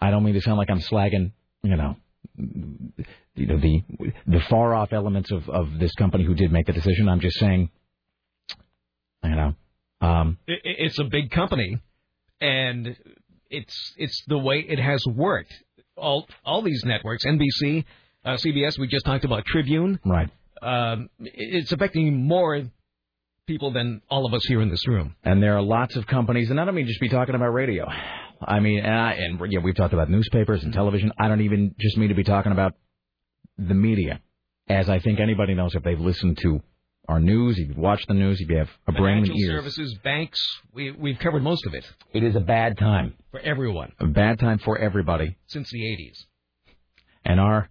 I 0.00 0.10
don't 0.10 0.24
mean 0.24 0.34
to 0.34 0.40
sound 0.40 0.58
like 0.58 0.70
I'm 0.70 0.80
slagging, 0.80 1.32
you 1.62 1.76
know, 1.76 1.96
you 2.38 3.46
know, 3.46 3.58
the, 3.58 3.82
the 4.26 4.40
far 4.48 4.74
off 4.74 4.92
elements 4.92 5.30
of, 5.30 5.48
of 5.48 5.78
this 5.78 5.92
company 5.94 6.24
who 6.24 6.34
did 6.34 6.52
make 6.52 6.66
the 6.66 6.72
decision. 6.72 7.08
I'm 7.08 7.20
just 7.20 7.38
saying, 7.38 7.70
you 9.24 9.30
know, 9.30 9.54
um, 10.00 10.38
I- 10.48 10.52
I- 10.52 10.58
It's 10.64 10.98
a 10.98 11.04
big 11.04 11.30
company, 11.30 11.78
and 12.40 12.96
it's 13.50 13.94
it's 13.96 14.22
the 14.26 14.38
way 14.38 14.60
it 14.60 14.78
has 14.78 15.02
worked. 15.06 15.52
All 15.96 16.28
all 16.44 16.62
these 16.62 16.82
networks, 16.84 17.24
NBC, 17.24 17.84
uh, 18.24 18.36
CBS. 18.36 18.78
We 18.78 18.86
just 18.88 19.04
talked 19.06 19.24
about 19.24 19.44
Tribune. 19.46 19.98
right. 20.04 20.28
Um, 20.62 21.10
it's 21.20 21.70
affecting 21.72 22.14
more 22.26 22.62
people 23.46 23.70
than 23.72 24.00
all 24.10 24.26
of 24.26 24.34
us 24.34 24.44
here 24.46 24.60
in 24.60 24.68
this 24.70 24.86
room. 24.88 25.14
And 25.22 25.42
there 25.42 25.54
are 25.56 25.62
lots 25.62 25.96
of 25.96 26.06
companies, 26.06 26.50
and 26.50 26.58
I 26.60 26.64
don't 26.64 26.74
mean 26.74 26.86
just 26.86 27.00
be 27.00 27.08
talking 27.08 27.34
about 27.34 27.52
radio. 27.52 27.86
I 28.40 28.60
mean, 28.60 28.80
and, 28.84 28.94
I, 28.94 29.12
and 29.12 29.40
yeah, 29.52 29.60
we've 29.60 29.74
talked 29.74 29.94
about 29.94 30.10
newspapers 30.10 30.62
and 30.62 30.72
mm-hmm. 30.72 30.78
television. 30.78 31.12
I 31.18 31.28
don't 31.28 31.42
even 31.42 31.74
just 31.78 31.96
mean 31.96 32.08
to 32.08 32.14
be 32.14 32.24
talking 32.24 32.52
about 32.52 32.74
the 33.58 33.74
media, 33.74 34.20
as 34.68 34.88
I 34.88 34.98
think 34.98 35.20
anybody 35.20 35.54
knows 35.54 35.74
if 35.74 35.82
they've 35.82 35.98
listened 35.98 36.38
to 36.42 36.60
our 37.08 37.20
news, 37.20 37.58
if 37.58 37.68
you've 37.68 37.78
watched 37.78 38.08
the 38.08 38.14
news, 38.14 38.40
if 38.40 38.50
you 38.50 38.56
have 38.58 38.68
a 38.86 38.92
brain 38.92 39.18
and 39.18 39.36
ears. 39.36 39.60
services, 39.60 39.94
banks. 40.02 40.40
We 40.74 40.90
we've 40.90 41.18
covered 41.18 41.42
most 41.42 41.64
of 41.66 41.74
it 41.74 41.84
It 42.12 42.24
is 42.24 42.34
a 42.34 42.40
bad 42.40 42.76
time, 42.78 43.14
for 43.30 43.40
everyone 43.40 43.92
a 44.00 44.06
bad 44.06 44.38
time 44.38 44.58
for 44.58 44.76
everybody. 44.76 45.36
since 45.46 45.70
the 45.70 45.82
'80s. 45.82 46.24
And 47.24 47.40
our 47.40 47.70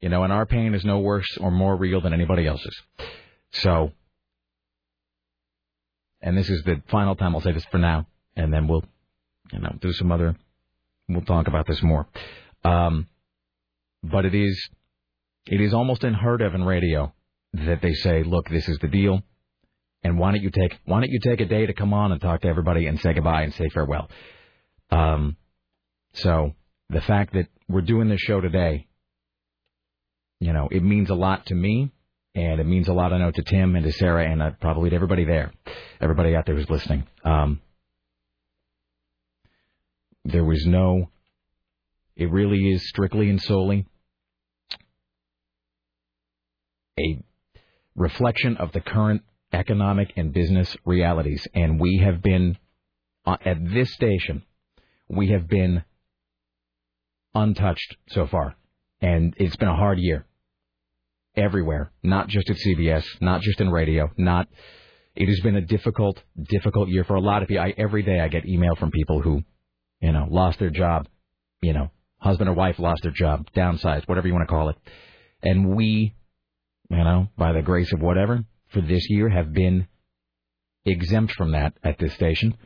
You 0.00 0.08
know, 0.08 0.24
and 0.24 0.32
our 0.32 0.46
pain 0.46 0.74
is 0.74 0.84
no 0.84 0.98
worse 0.98 1.38
or 1.38 1.50
more 1.50 1.76
real 1.76 2.00
than 2.00 2.12
anybody 2.12 2.46
else's. 2.46 2.76
So, 3.52 3.92
and 6.20 6.36
this 6.36 6.48
is 6.50 6.62
the 6.64 6.82
final 6.90 7.14
time 7.14 7.34
I'll 7.34 7.40
say 7.40 7.52
this 7.52 7.64
for 7.70 7.78
now, 7.78 8.06
and 8.36 8.52
then 8.52 8.68
we'll, 8.68 8.84
you 9.52 9.58
know, 9.58 9.76
do 9.80 9.92
some 9.92 10.12
other. 10.12 10.36
We'll 11.08 11.22
talk 11.22 11.48
about 11.48 11.66
this 11.66 11.82
more. 11.82 12.06
Um, 12.64 13.08
but 14.02 14.24
it 14.24 14.34
is, 14.34 14.68
it 15.46 15.60
is 15.60 15.74
almost 15.74 16.04
unheard 16.04 16.40
of 16.40 16.54
in 16.54 16.64
radio 16.64 17.12
that 17.52 17.82
they 17.82 17.94
say, 17.94 18.22
"Look, 18.22 18.48
this 18.48 18.68
is 18.68 18.78
the 18.78 18.88
deal." 18.88 19.22
And 20.02 20.18
why 20.18 20.32
don't 20.32 20.42
you 20.42 20.50
take 20.50 20.78
why 20.86 21.00
don't 21.00 21.10
you 21.10 21.20
take 21.20 21.40
a 21.40 21.44
day 21.44 21.66
to 21.66 21.74
come 21.74 21.92
on 21.92 22.10
and 22.10 22.20
talk 22.20 22.40
to 22.42 22.48
everybody 22.48 22.86
and 22.86 22.98
say 23.00 23.12
goodbye 23.12 23.42
and 23.42 23.52
say 23.52 23.68
farewell? 23.68 24.08
Um, 24.90 25.36
so 26.14 26.54
the 26.88 27.00
fact 27.00 27.34
that 27.34 27.48
we're 27.68 27.82
doing 27.82 28.08
this 28.08 28.20
show 28.20 28.40
today, 28.40 28.86
you 30.40 30.52
know, 30.52 30.68
it 30.70 30.82
means 30.82 31.10
a 31.10 31.14
lot 31.14 31.46
to 31.46 31.54
me, 31.54 31.92
and 32.34 32.60
it 32.60 32.66
means 32.66 32.88
a 32.88 32.92
lot, 32.92 33.12
I 33.12 33.18
know, 33.18 33.30
to 33.30 33.42
Tim 33.42 33.76
and 33.76 33.84
to 33.84 33.92
Sarah 33.92 34.28
and 34.28 34.42
uh, 34.42 34.50
probably 34.60 34.90
to 34.90 34.96
everybody 34.96 35.24
there, 35.24 35.52
everybody 36.00 36.34
out 36.34 36.46
there 36.46 36.56
who's 36.56 36.70
listening. 36.70 37.06
Um, 37.24 37.60
there 40.24 40.44
was 40.44 40.64
no, 40.66 41.10
it 42.16 42.30
really 42.30 42.70
is 42.72 42.88
strictly 42.88 43.30
and 43.30 43.40
solely 43.40 43.86
a 46.98 47.22
reflection 47.94 48.56
of 48.56 48.72
the 48.72 48.80
current 48.80 49.22
economic 49.52 50.12
and 50.16 50.32
business 50.32 50.76
realities. 50.84 51.46
And 51.54 51.80
we 51.80 52.00
have 52.04 52.22
been, 52.22 52.58
uh, 53.26 53.36
at 53.44 53.58
this 53.72 53.92
station, 53.94 54.42
we 55.08 55.28
have 55.30 55.48
been 55.48 55.84
untouched 57.34 57.96
so 58.08 58.26
far. 58.26 58.56
And 59.00 59.34
it's 59.38 59.56
been 59.56 59.68
a 59.68 59.76
hard 59.76 59.98
year. 59.98 60.26
Everywhere. 61.36 61.92
Not 62.02 62.28
just 62.28 62.50
at 62.50 62.56
CBS, 62.56 63.04
not 63.20 63.40
just 63.40 63.60
in 63.60 63.70
radio, 63.70 64.10
not. 64.16 64.48
It 65.14 65.26
has 65.28 65.40
been 65.40 65.56
a 65.56 65.60
difficult, 65.60 66.22
difficult 66.48 66.88
year 66.88 67.04
for 67.04 67.14
a 67.14 67.20
lot 67.20 67.42
of 67.42 67.48
people. 67.48 67.64
I, 67.64 67.74
every 67.76 68.02
day 68.02 68.20
I 68.20 68.28
get 68.28 68.46
email 68.46 68.74
from 68.76 68.90
people 68.90 69.20
who, 69.20 69.42
you 70.00 70.12
know, 70.12 70.26
lost 70.30 70.58
their 70.58 70.70
job, 70.70 71.06
you 71.60 71.72
know, 71.72 71.90
husband 72.18 72.48
or 72.48 72.54
wife 72.54 72.78
lost 72.78 73.02
their 73.02 73.12
job, 73.12 73.50
downsized, 73.54 74.08
whatever 74.08 74.26
you 74.26 74.34
want 74.34 74.46
to 74.46 74.52
call 74.52 74.68
it. 74.68 74.76
And 75.42 75.74
we, 75.74 76.14
you 76.88 76.96
know, 76.96 77.28
by 77.36 77.52
the 77.52 77.62
grace 77.62 77.92
of 77.92 78.00
whatever, 78.00 78.44
for 78.68 78.80
this 78.80 79.08
year 79.10 79.28
have 79.28 79.52
been 79.52 79.88
exempt 80.84 81.32
from 81.32 81.52
that 81.52 81.74
at 81.82 81.98
this 81.98 82.14
station. 82.14 82.56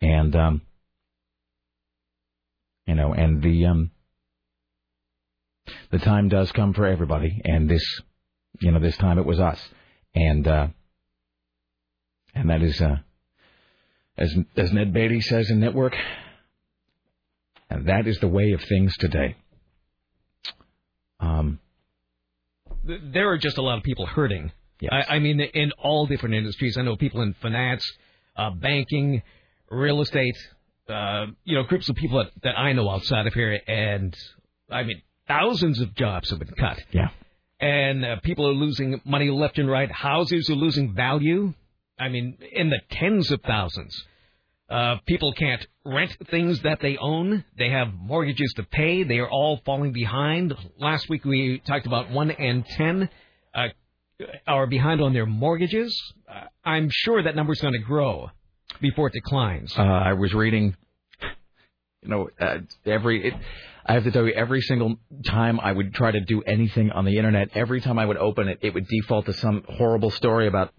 And, 0.00 0.34
um, 0.34 0.62
you 2.86 2.94
know, 2.94 3.12
and 3.12 3.42
the, 3.42 3.66
um, 3.66 3.90
the 5.90 5.98
time 5.98 6.28
does 6.28 6.50
come 6.52 6.72
for 6.72 6.86
everybody. 6.86 7.40
And 7.44 7.68
this, 7.68 7.82
you 8.60 8.72
know, 8.72 8.80
this 8.80 8.96
time 8.96 9.18
it 9.18 9.26
was 9.26 9.40
us. 9.40 9.60
And, 10.14 10.46
uh, 10.46 10.68
and 12.34 12.50
that 12.50 12.62
is, 12.62 12.80
uh, 12.80 12.96
as, 14.16 14.34
as 14.56 14.72
Ned 14.72 14.92
Beatty 14.92 15.20
says 15.20 15.50
in 15.50 15.60
Network, 15.60 15.94
and 17.70 17.86
that 17.86 18.06
is 18.06 18.18
the 18.18 18.28
way 18.28 18.52
of 18.52 18.60
things 18.62 18.94
today. 18.98 19.36
Um, 21.20 21.60
There 22.84 23.30
are 23.30 23.38
just 23.38 23.58
a 23.58 23.62
lot 23.62 23.78
of 23.78 23.84
people 23.84 24.06
hurting. 24.06 24.52
Yes. 24.80 24.90
I, 24.92 25.16
I 25.16 25.18
mean, 25.18 25.40
in 25.40 25.72
all 25.72 26.06
different 26.06 26.34
industries. 26.34 26.76
I 26.78 26.82
know 26.82 26.96
people 26.96 27.20
in 27.20 27.34
finance, 27.34 27.84
uh, 28.36 28.50
banking, 28.50 29.22
real 29.70 30.00
estate, 30.00 30.36
uh, 30.88 31.26
you 31.44 31.54
know, 31.54 31.62
groups 31.64 31.88
of 31.88 31.96
people 31.96 32.18
that, 32.18 32.30
that 32.42 32.58
I 32.58 32.72
know 32.72 32.88
outside 32.88 33.26
of 33.26 33.34
here. 33.34 33.60
And, 33.68 34.16
I 34.70 34.82
mean, 34.82 35.02
thousands 35.28 35.80
of 35.80 35.94
jobs 35.94 36.30
have 36.30 36.38
been 36.38 36.54
cut. 36.58 36.78
yeah. 36.92 37.10
and 37.60 38.04
uh, 38.04 38.16
people 38.22 38.48
are 38.48 38.54
losing 38.54 39.00
money 39.04 39.30
left 39.30 39.58
and 39.58 39.70
right. 39.70 39.90
Houses 39.92 40.48
are 40.48 40.54
losing 40.54 40.94
value. 40.94 41.52
I 41.98 42.08
mean, 42.08 42.38
in 42.52 42.70
the 42.70 42.80
tens 42.90 43.30
of 43.30 43.42
thousands. 43.42 44.02
Uh, 44.70 44.96
people 45.04 45.32
can't 45.32 45.66
rent 45.84 46.16
things 46.30 46.62
that 46.62 46.78
they 46.80 46.96
own. 46.96 47.44
They 47.58 47.70
have 47.70 47.92
mortgages 47.92 48.52
to 48.54 48.62
pay. 48.62 49.02
They 49.02 49.18
are 49.18 49.28
all 49.28 49.60
falling 49.66 49.92
behind. 49.92 50.54
Last 50.78 51.08
week 51.08 51.24
we 51.24 51.60
talked 51.66 51.86
about 51.86 52.10
one 52.10 52.30
and 52.30 52.64
ten 52.64 53.08
uh, 53.52 53.68
are 54.46 54.68
behind 54.68 55.00
on 55.00 55.12
their 55.12 55.26
mortgages. 55.26 56.00
Uh, 56.28 56.44
I'm 56.64 56.88
sure 56.88 57.20
that 57.22 57.34
number's 57.34 57.60
going 57.60 57.74
to 57.74 57.80
grow 57.80 58.30
before 58.80 59.08
it 59.08 59.14
declines. 59.14 59.74
Uh, 59.76 59.82
I 59.82 60.12
was 60.12 60.32
reading, 60.32 60.76
you 62.02 62.08
know, 62.08 62.30
uh, 62.40 62.58
every. 62.86 63.28
It, 63.28 63.34
I 63.86 63.94
have 63.94 64.04
to 64.04 64.12
tell 64.12 64.24
you, 64.24 64.32
every 64.34 64.60
single 64.60 64.96
time 65.26 65.58
I 65.58 65.72
would 65.72 65.94
try 65.94 66.12
to 66.12 66.20
do 66.20 66.42
anything 66.42 66.92
on 66.92 67.04
the 67.04 67.16
internet, 67.16 67.48
every 67.54 67.80
time 67.80 67.98
I 67.98 68.04
would 68.04 68.18
open 68.18 68.46
it, 68.46 68.58
it 68.62 68.72
would 68.72 68.86
default 68.86 69.26
to 69.26 69.32
some 69.32 69.64
horrible 69.68 70.10
story 70.10 70.46
about 70.46 70.72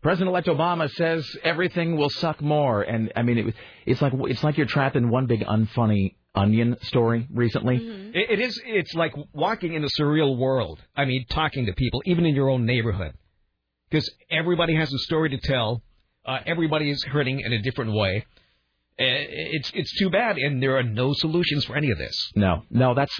President-elect 0.00 0.46
Obama 0.46 0.88
says 0.90 1.28
everything 1.42 1.96
will 1.96 2.10
suck 2.10 2.40
more, 2.40 2.82
and 2.82 3.12
I 3.16 3.22
mean, 3.22 3.38
it, 3.38 3.54
it's 3.84 4.00
like 4.00 4.12
it's 4.14 4.44
like 4.44 4.56
you're 4.56 4.66
trapped 4.66 4.94
in 4.94 5.10
one 5.10 5.26
big 5.26 5.40
unfunny 5.40 6.14
onion 6.34 6.76
story 6.82 7.26
recently. 7.32 7.76
It, 8.14 8.38
it 8.38 8.40
is. 8.40 8.60
It's 8.64 8.94
like 8.94 9.12
walking 9.32 9.74
in 9.74 9.82
a 9.82 9.88
surreal 10.00 10.38
world. 10.38 10.78
I 10.96 11.04
mean, 11.04 11.26
talking 11.30 11.66
to 11.66 11.72
people, 11.72 12.00
even 12.06 12.26
in 12.26 12.34
your 12.36 12.48
own 12.48 12.64
neighborhood, 12.64 13.14
because 13.90 14.08
everybody 14.30 14.76
has 14.76 14.92
a 14.92 14.98
story 14.98 15.30
to 15.30 15.38
tell. 15.38 15.82
Uh, 16.24 16.38
everybody 16.46 16.90
is 16.90 17.02
hurting 17.04 17.40
in 17.40 17.52
a 17.52 17.60
different 17.62 17.92
way. 17.92 18.24
Uh, 19.00 19.04
It's 19.56 19.72
it's 19.74 19.98
too 19.98 20.10
bad, 20.10 20.36
and 20.38 20.62
there 20.62 20.76
are 20.76 20.82
no 20.84 21.12
solutions 21.12 21.64
for 21.64 21.76
any 21.76 21.90
of 21.90 21.98
this. 21.98 22.30
No, 22.36 22.62
no, 22.70 22.94
that's. 22.94 23.18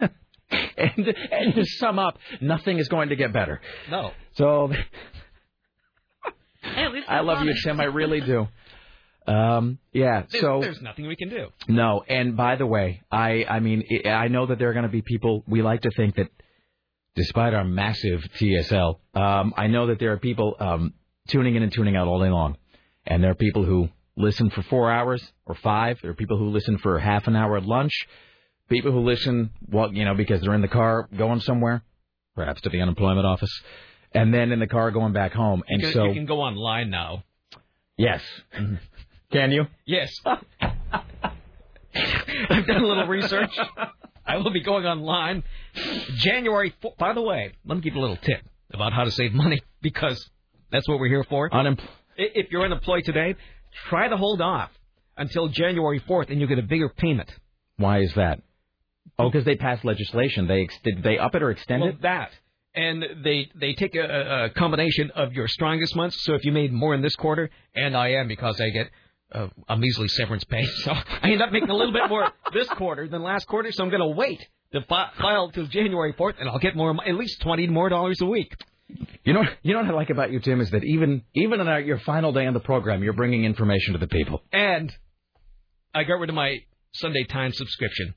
and, 0.00 1.14
and 1.30 1.54
to 1.54 1.64
sum 1.64 1.98
up, 1.98 2.18
nothing 2.40 2.78
is 2.78 2.88
going 2.88 3.08
to 3.10 3.16
get 3.16 3.32
better. 3.32 3.60
No. 3.90 4.12
So 4.34 4.72
Hey, 6.62 6.84
at 6.84 6.92
least 6.92 7.08
I 7.08 7.16
that's 7.16 7.26
love 7.26 7.44
you. 7.44 7.54
Tim. 7.64 7.80
I 7.80 7.84
really 7.84 8.20
do. 8.32 8.48
Um, 9.26 9.78
yeah. 9.92 10.22
There's, 10.30 10.40
So 10.42 10.58
there's 10.60 10.80
nothing 10.82 11.06
we 11.06 11.16
can 11.16 11.28
do. 11.28 11.48
no. 11.68 12.02
And 12.08 12.36
by 12.36 12.56
the 12.56 12.66
way, 12.66 13.02
I 13.10 13.44
I 13.48 13.60
mean 13.60 13.84
I 14.04 14.08
I 14.08 14.28
know 14.28 14.46
that 14.46 14.58
there 14.58 14.68
are 14.70 14.72
going 14.72 14.84
to 14.84 14.88
be 14.90 15.02
people. 15.02 15.44
We 15.46 15.62
like 15.62 15.82
to 15.82 15.90
think 15.90 16.16
that, 16.16 16.28
despite 17.14 17.54
our 17.54 17.64
massive 17.64 18.20
TSL, 18.38 18.96
um, 19.14 19.54
I 19.56 19.66
know 19.68 19.86
that 19.88 19.98
there 19.98 20.12
are 20.12 20.18
people 20.18 20.56
um, 20.58 20.94
tuning 21.28 21.54
in 21.54 21.62
and 21.62 21.72
tuning 21.72 21.94
out 21.96 22.08
all 22.08 22.20
day 22.20 22.30
long, 22.30 22.56
and 23.06 23.22
there 23.22 23.30
are 23.30 23.36
people 23.36 23.64
who 23.64 23.88
listen 24.16 24.50
for 24.50 24.62
four 24.62 24.90
hours 24.90 25.22
or 25.46 25.54
five. 25.54 25.98
There 26.02 26.10
are 26.10 26.14
people 26.14 26.36
who 26.38 26.48
listen 26.50 26.78
for 26.78 26.98
half 26.98 27.26
an 27.28 27.36
hour 27.36 27.56
at 27.56 27.64
lunch. 27.64 27.92
People 28.68 28.92
who 28.92 29.00
listen, 29.00 29.50
well, 29.68 29.92
you 29.92 30.04
know, 30.04 30.14
because 30.14 30.40
they're 30.40 30.54
in 30.54 30.62
the 30.62 30.68
car 30.68 31.08
going 31.16 31.40
somewhere, 31.40 31.82
perhaps 32.34 32.60
to 32.62 32.70
the 32.70 32.80
unemployment 32.80 33.26
office, 33.26 33.50
and 34.14 34.32
then 34.32 34.52
in 34.52 34.58
the 34.60 34.66
car 34.66 34.90
going 34.90 35.12
back 35.12 35.32
home. 35.32 35.62
And 35.68 35.80
You 35.80 35.88
can, 35.88 35.94
so, 35.94 36.04
you 36.04 36.14
can 36.14 36.26
go 36.26 36.40
online 36.40 36.90
now. 36.90 37.24
yes, 37.96 38.22
mm-hmm. 38.56 38.74
can 39.32 39.52
you? 39.52 39.66
Yes. 39.86 40.12
I've 41.94 42.66
done 42.66 42.82
a 42.82 42.86
little 42.86 43.06
research. 43.06 43.50
I 44.26 44.36
will 44.38 44.50
be 44.52 44.60
going 44.62 44.86
online 44.86 45.42
January. 46.16 46.74
4th. 46.82 46.96
By 46.96 47.12
the 47.12 47.22
way, 47.22 47.52
let 47.66 47.74
me 47.76 47.80
give 47.82 47.94
you 47.94 48.00
a 48.00 48.02
little 48.02 48.16
tip 48.16 48.40
about 48.72 48.92
how 48.92 49.04
to 49.04 49.10
save 49.10 49.32
money 49.34 49.60
because 49.82 50.30
that's 50.70 50.88
what 50.88 50.98
we're 51.00 51.08
here 51.08 51.24
for. 51.24 51.50
Unem- 51.50 51.78
If 52.16 52.50
you're 52.50 52.64
unemployed 52.64 53.04
today, 53.04 53.34
try 53.88 54.08
to 54.08 54.16
hold 54.16 54.40
off 54.40 54.70
until 55.16 55.48
January 55.48 56.00
4th, 56.00 56.30
and 56.30 56.40
you'll 56.40 56.48
get 56.48 56.58
a 56.58 56.62
bigger 56.62 56.88
payment. 56.88 57.30
Why 57.76 58.00
is 58.00 58.14
that? 58.14 58.40
Oh, 59.18 59.28
because 59.28 59.44
they 59.44 59.56
passed 59.56 59.84
legislation. 59.84 60.46
They 60.46 60.62
ex- 60.62 60.78
did 60.84 61.02
they 61.02 61.18
up 61.18 61.34
it 61.34 61.42
or 61.42 61.50
extend 61.50 61.82
Well, 61.82 61.90
it? 61.90 62.02
that. 62.02 62.30
And 62.74 63.04
they 63.22 63.50
they 63.54 63.74
take 63.74 63.94
a, 63.94 64.44
a 64.44 64.50
combination 64.50 65.10
of 65.14 65.34
your 65.34 65.46
strongest 65.46 65.94
months. 65.94 66.22
So 66.24 66.34
if 66.34 66.44
you 66.44 66.52
made 66.52 66.72
more 66.72 66.94
in 66.94 67.02
this 67.02 67.14
quarter, 67.16 67.50
and 67.74 67.96
I 67.96 68.12
am 68.12 68.28
because 68.28 68.58
I 68.60 68.70
get 68.70 68.90
uh, 69.30 69.48
a 69.68 69.76
measly 69.76 70.08
severance 70.08 70.44
pay, 70.44 70.64
so 70.84 70.92
I 70.92 71.30
end 71.30 71.42
up 71.42 71.52
making 71.52 71.70
a 71.70 71.76
little 71.76 71.92
bit 71.92 72.08
more 72.08 72.30
this 72.52 72.68
quarter 72.68 73.08
than 73.08 73.22
last 73.22 73.46
quarter. 73.46 73.70
So 73.72 73.82
I'm 73.84 73.90
going 73.90 74.00
to 74.00 74.16
wait 74.16 74.46
to 74.72 74.80
fi- 74.82 75.10
file 75.20 75.50
till 75.50 75.66
January 75.66 76.14
4th, 76.14 76.34
and 76.40 76.48
I'll 76.48 76.58
get 76.58 76.74
more, 76.74 76.96
at 77.06 77.14
least 77.14 77.42
twenty 77.42 77.66
more 77.66 77.90
dollars 77.90 78.20
a 78.22 78.26
week. 78.26 78.54
You 79.24 79.32
know, 79.32 79.42
you 79.62 79.72
know 79.74 79.82
what 79.82 79.90
I 79.90 79.94
like 79.94 80.10
about 80.10 80.32
you, 80.32 80.40
Tim, 80.40 80.60
is 80.60 80.70
that 80.70 80.84
even 80.84 81.22
even 81.34 81.60
on 81.60 81.68
our, 81.68 81.80
your 81.80 81.98
final 82.00 82.32
day 82.32 82.46
on 82.46 82.54
the 82.54 82.60
program, 82.60 83.02
you're 83.02 83.12
bringing 83.12 83.44
information 83.44 83.92
to 83.92 83.98
the 83.98 84.08
people. 84.08 84.42
And 84.52 84.92
I 85.94 86.04
got 86.04 86.14
rid 86.14 86.28
of 86.30 86.34
my 86.34 86.58
Sunday 86.92 87.24
Times 87.24 87.56
subscription. 87.56 88.14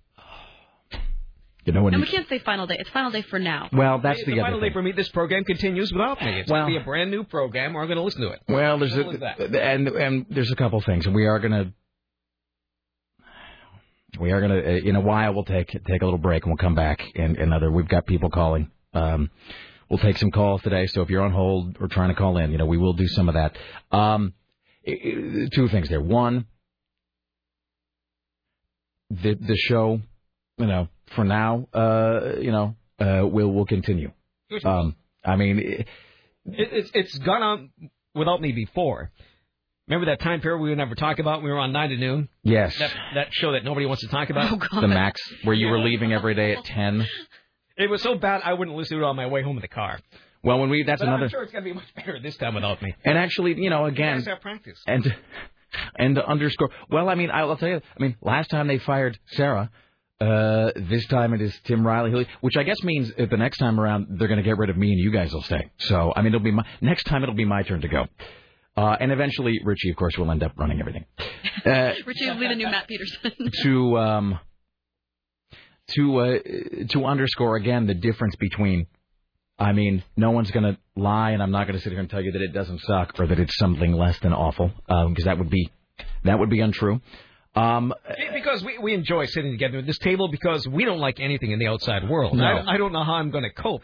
You 1.65 1.73
know 1.73 1.81
when 1.81 1.95
And 1.95 2.01
you, 2.03 2.07
we 2.07 2.11
can't 2.15 2.29
say 2.29 2.37
final 2.39 2.67
day. 2.67 2.77
It's 2.79 2.89
final 2.91 3.09
day 3.09 3.23
for 3.23 3.39
now. 3.39 3.69
well, 3.73 3.97
that's 3.99 4.19
the 4.23 4.33
the, 4.35 4.39
final 4.41 4.57
other 4.59 4.67
day 4.69 4.71
for 4.73 4.83
me. 4.83 4.91
This 4.91 5.09
program 5.09 5.43
continues 5.43 5.91
without 5.91 6.21
me. 6.21 6.39
It's 6.41 6.49
Well- 6.51 6.61
going 6.63 6.73
to 6.73 6.79
be 6.79 6.81
a 6.83 6.85
brand 6.85 7.09
new 7.09 7.23
program, 7.23 7.75
or 7.75 7.81
I'm 7.81 7.87
going 7.87 7.97
to 7.97 8.03
listen 8.03 8.21
to 8.21 8.29
it. 8.29 8.41
Well, 8.47 8.77
there's 8.77 8.95
a, 8.95 9.63
and 9.63 9.87
and 9.87 10.25
there's 10.29 10.51
a 10.51 10.55
couple 10.55 10.79
things. 10.81 11.07
We 11.07 11.25
are 11.25 11.39
gonna 11.39 11.73
we 14.19 14.31
are 14.31 14.39
gonna 14.41 14.59
uh, 14.59 14.89
in 14.89 14.95
a 14.95 15.01
while 15.01 15.33
we'll 15.33 15.43
take 15.43 15.69
take 15.71 16.01
a 16.01 16.05
little 16.05 16.19
break 16.19 16.43
and 16.43 16.51
we'll 16.51 16.57
come 16.57 16.75
back 16.75 17.01
and 17.15 17.35
another. 17.37 17.71
We've 17.71 17.87
got 17.87 18.05
people 18.05 18.29
calling. 18.29 18.69
Um, 18.93 19.31
we'll 19.89 19.97
take 19.99 20.17
some 20.17 20.29
calls 20.31 20.61
today. 20.61 20.85
So 20.85 21.01
if 21.01 21.09
you're 21.09 21.23
on 21.23 21.31
hold 21.31 21.77
or 21.79 21.87
trying 21.87 22.09
to 22.09 22.15
call 22.15 22.37
in, 22.37 22.51
you 22.51 22.59
know 22.59 22.67
we 22.67 22.77
will 22.77 22.93
do 22.93 23.07
some 23.07 23.27
of 23.27 23.33
that. 23.35 23.57
Um, 23.91 24.33
i- 24.87 24.91
i- 24.91 25.47
two 25.53 25.67
things 25.69 25.89
there. 25.89 25.99
One, 25.99 26.45
the 29.09 29.33
the 29.35 29.55
show, 29.57 30.01
you 30.57 30.65
know, 30.65 30.87
for 31.15 31.23
now, 31.23 31.67
uh, 31.73 32.37
you 32.39 32.51
know, 32.51 32.75
uh, 32.99 33.25
will 33.27 33.51
will 33.53 33.65
continue. 33.65 34.11
Um, 34.63 34.95
I 35.23 35.35
mean, 35.37 35.57
it, 35.59 35.87
It, 36.45 36.69
it's 36.71 36.91
it's 36.93 37.17
gone 37.17 37.41
on 37.41 37.69
without 38.13 38.39
me 38.41 38.51
before. 38.51 39.11
Remember 39.87 40.05
that 40.11 40.19
time 40.19 40.39
period 40.41 40.59
we 40.61 40.69
would 40.69 40.77
never 40.77 40.95
talk 40.95 41.19
about? 41.19 41.39
when 41.39 41.45
We 41.45 41.51
were 41.51 41.59
on 41.59 41.71
nine 41.71 41.89
to 41.89 41.97
noon. 41.97 42.29
yes, 42.43 42.77
That 42.77 42.91
that 43.15 43.27
show 43.33 43.51
that 43.53 43.63
nobody 43.63 43.85
wants 43.87 44.01
to 44.03 44.07
talk 44.07 44.29
about. 44.29 44.51
Oh 44.51 44.55
God. 44.57 44.81
the 44.81 44.87
max 44.87 45.19
where 45.43 45.55
you 45.55 45.67
were 45.67 45.79
leaving 45.79 46.13
every 46.13 46.35
day 46.35 46.53
at 46.55 46.63
ten. 46.63 47.07
It 47.77 47.89
was 47.89 48.01
so 48.01 48.15
bad 48.15 48.41
I 48.45 48.53
wouldn't 48.53 48.77
listen 48.77 48.97
to 48.97 49.03
it 49.03 49.07
on 49.07 49.15
my 49.15 49.25
way 49.27 49.41
home 49.41 49.57
in 49.57 49.61
the 49.61 49.67
car. 49.67 49.99
Well, 50.43 50.59
when 50.59 50.69
we 50.69 50.83
that's 50.83 51.01
But 51.01 51.07
another 51.07 51.23
I'm 51.25 51.29
sure 51.29 51.43
it's 51.43 51.51
gonna 51.51 51.65
be 51.65 51.73
much 51.73 51.93
better 51.95 52.19
this 52.19 52.37
time 52.37 52.53
without 52.55 52.81
me. 52.81 52.93
and 53.03 53.17
actually, 53.17 53.55
you 53.61 53.69
know, 53.71 53.85
again, 53.85 54.17
guys 54.17 54.27
have 54.27 54.41
practice. 54.41 54.79
and 54.87 55.13
and 55.97 56.15
to 56.15 56.25
underscore. 56.25 56.69
Well, 56.89 57.09
I 57.09 57.15
mean, 57.15 57.31
I'll 57.31 57.57
tell 57.57 57.67
you. 57.69 57.81
I 57.97 58.01
mean, 58.01 58.15
last 58.21 58.49
time 58.51 58.67
they 58.67 58.77
fired 58.77 59.19
Sarah. 59.31 59.69
Uh, 60.21 60.71
this 60.77 61.05
time 61.07 61.33
it 61.33 61.41
is 61.41 61.53
Tim 61.65 61.85
Riley, 61.85 62.25
which 62.39 62.55
I 62.55 62.63
guess 62.63 62.81
means 62.83 63.11
that 63.17 63.29
the 63.29 63.35
next 63.35 63.57
time 63.57 63.79
around 63.79 64.07
they're 64.11 64.29
going 64.29 64.37
to 64.37 64.43
get 64.43 64.57
rid 64.57 64.69
of 64.69 64.77
me 64.77 64.91
and 64.91 64.99
you 64.99 65.11
guys 65.11 65.33
will 65.33 65.41
stay. 65.41 65.69
So 65.77 66.13
I 66.15 66.21
mean, 66.21 66.33
it'll 66.33 66.39
be 66.39 66.51
my 66.51 66.65
next 66.79 67.03
time 67.03 67.23
it'll 67.23 67.35
be 67.35 67.43
my 67.43 67.63
turn 67.63 67.81
to 67.81 67.89
go, 67.89 68.05
uh, 68.77 68.95
and 68.97 69.11
eventually 69.11 69.59
Richie, 69.63 69.89
of 69.89 69.97
course, 69.97 70.17
will 70.17 70.31
end 70.31 70.41
up 70.41 70.53
running 70.57 70.79
everything. 70.79 71.05
Uh, 71.65 71.95
Richie 72.05 72.27
will 72.27 72.39
be 72.39 72.47
the 72.47 72.53
new 72.53 72.69
Matt 72.69 72.87
Peterson. 72.87 73.31
to 73.63 73.97
um, 73.97 74.39
to 75.95 76.19
uh, 76.19 76.37
to 76.89 77.05
underscore 77.05 77.55
again 77.55 77.87
the 77.87 77.95
difference 77.95 78.35
between. 78.35 78.85
I 79.57 79.71
mean, 79.71 80.03
no 80.15 80.29
one's 80.29 80.51
going 80.51 80.75
to 80.75 80.77
lie, 80.95 81.31
and 81.31 81.41
I'm 81.41 81.49
not 81.49 81.65
going 81.65 81.75
to 81.75 81.81
sit 81.81 81.91
here 81.91 81.99
and 82.01 82.07
tell 82.07 82.21
you 82.21 82.33
that 82.33 82.41
it 82.43 82.53
doesn't 82.53 82.81
suck 82.81 83.19
or 83.19 83.25
that 83.25 83.39
it's 83.39 83.57
something 83.57 83.93
less 83.93 84.19
than 84.19 84.31
awful, 84.31 84.69
because 84.87 85.25
that 85.25 85.39
would 85.39 85.49
be 85.49 85.71
that 86.23 86.37
would 86.37 86.51
be 86.51 86.59
untrue. 86.59 87.01
Um, 87.55 87.93
Because 88.33 88.63
we, 88.63 88.77
we 88.77 88.93
enjoy 88.93 89.25
sitting 89.25 89.51
together 89.51 89.79
at 89.79 89.85
this 89.85 89.97
table 89.99 90.27
because 90.27 90.67
we 90.67 90.85
don't 90.85 90.99
like 90.99 91.19
anything 91.19 91.51
in 91.51 91.59
the 91.59 91.67
outside 91.67 92.07
world. 92.09 92.37
No. 92.37 92.43
I, 92.43 92.73
I 92.73 92.77
don't 92.77 92.91
know 92.91 93.03
how 93.03 93.13
I'm 93.13 93.31
going 93.31 93.43
to 93.43 93.49
cope 93.49 93.83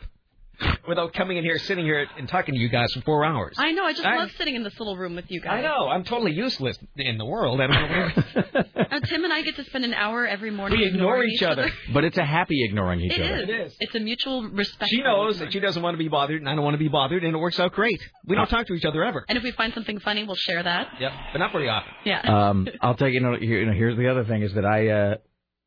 without 0.88 1.14
coming 1.14 1.38
in 1.38 1.44
here, 1.44 1.58
sitting 1.60 1.86
here, 1.86 2.06
and 2.18 2.28
talking 2.28 2.54
to 2.56 2.60
you 2.60 2.70
guys 2.70 2.92
for 2.94 3.02
four 3.02 3.24
hours. 3.26 3.56
I 3.58 3.72
know. 3.72 3.86
I 3.86 3.94
just 3.94 4.06
I- 4.06 4.18
love 4.18 4.32
sitting 4.38 4.56
in 4.56 4.64
this 4.64 4.78
little 4.80 4.98
room 4.98 5.16
with 5.16 5.26
you 5.30 5.42
guys. 5.42 5.60
I 5.60 5.62
know. 5.62 5.88
I'm 5.90 6.04
totally 6.04 6.32
useless 6.34 6.78
in 6.98 7.18
the 7.18 7.26
world. 7.26 7.62
I 7.62 7.68
don't 7.68 7.90
know. 7.92 8.62
Uh, 8.92 9.00
Tim 9.06 9.24
and 9.24 9.34
I 9.34 9.42
get 9.42 9.56
to 9.58 9.64
spend 9.66 9.86
an 9.86 9.94
hour 9.94 10.26
every 10.28 10.52
morning. 10.52 10.80
we 10.80 10.86
ignore 10.86 11.24
ignoring 11.24 11.30
each 11.34 11.44
other. 11.44 11.70
but 11.94 12.04
it's 12.04 12.18
a 12.18 12.26
happy 12.26 12.64
ignoring 12.66 13.02
each 13.02 13.14
It 13.18 13.22
other. 13.22 13.36
is. 13.44 13.50
It 13.50 13.50
is. 13.68 13.76
It's 13.80 13.96
a 13.96 14.00
mutual 14.00 14.44
respect. 14.50 14.90
She 14.90 15.02
knows 15.02 15.40
that 15.40 15.52
she 15.54 15.60
doesn't 15.60 15.82
want 15.82 15.94
to 15.96 16.00
be 16.00 16.08
bothered, 16.10 16.40
and 16.42 16.50
I 16.50 16.56
don't 16.56 16.64
want 16.64 16.74
to 16.76 16.80
be 16.80 16.88
bothered, 16.90 17.24
and 17.24 17.36
it 17.36 17.40
works 17.40 17.60
out 17.60 17.74
great. 17.74 18.02
We 18.26 18.36
don't 18.36 18.48
talk 18.50 18.68
to 18.68 18.74
each 18.74 18.86
other 18.86 19.04
ever. 19.04 19.26
And 19.30 19.38
if 19.38 19.44
we 19.44 19.52
find 19.52 19.74
something 19.74 20.00
funny, 20.00 20.24
we'll 20.24 20.36
share 20.36 20.64
that. 20.64 20.88
Yep, 21.00 21.12
but 21.34 21.40
not 21.40 21.52
very 21.52 21.70
often. 21.70 21.92
Yeah. 22.06 22.22
Um, 22.52 22.68
I'll 22.82 22.96
tell 22.96 23.08
you, 23.08 23.16
you 23.16 23.20
know, 23.20 23.36
here, 23.38 23.60
you 23.60 23.66
know, 23.66 23.74
here's 23.74 23.98
the 23.98 24.10
other 24.10 24.24
thing 24.26 24.42
is 24.42 24.54
that 24.56 24.66
I, 24.66 24.88
uh, 24.88 25.16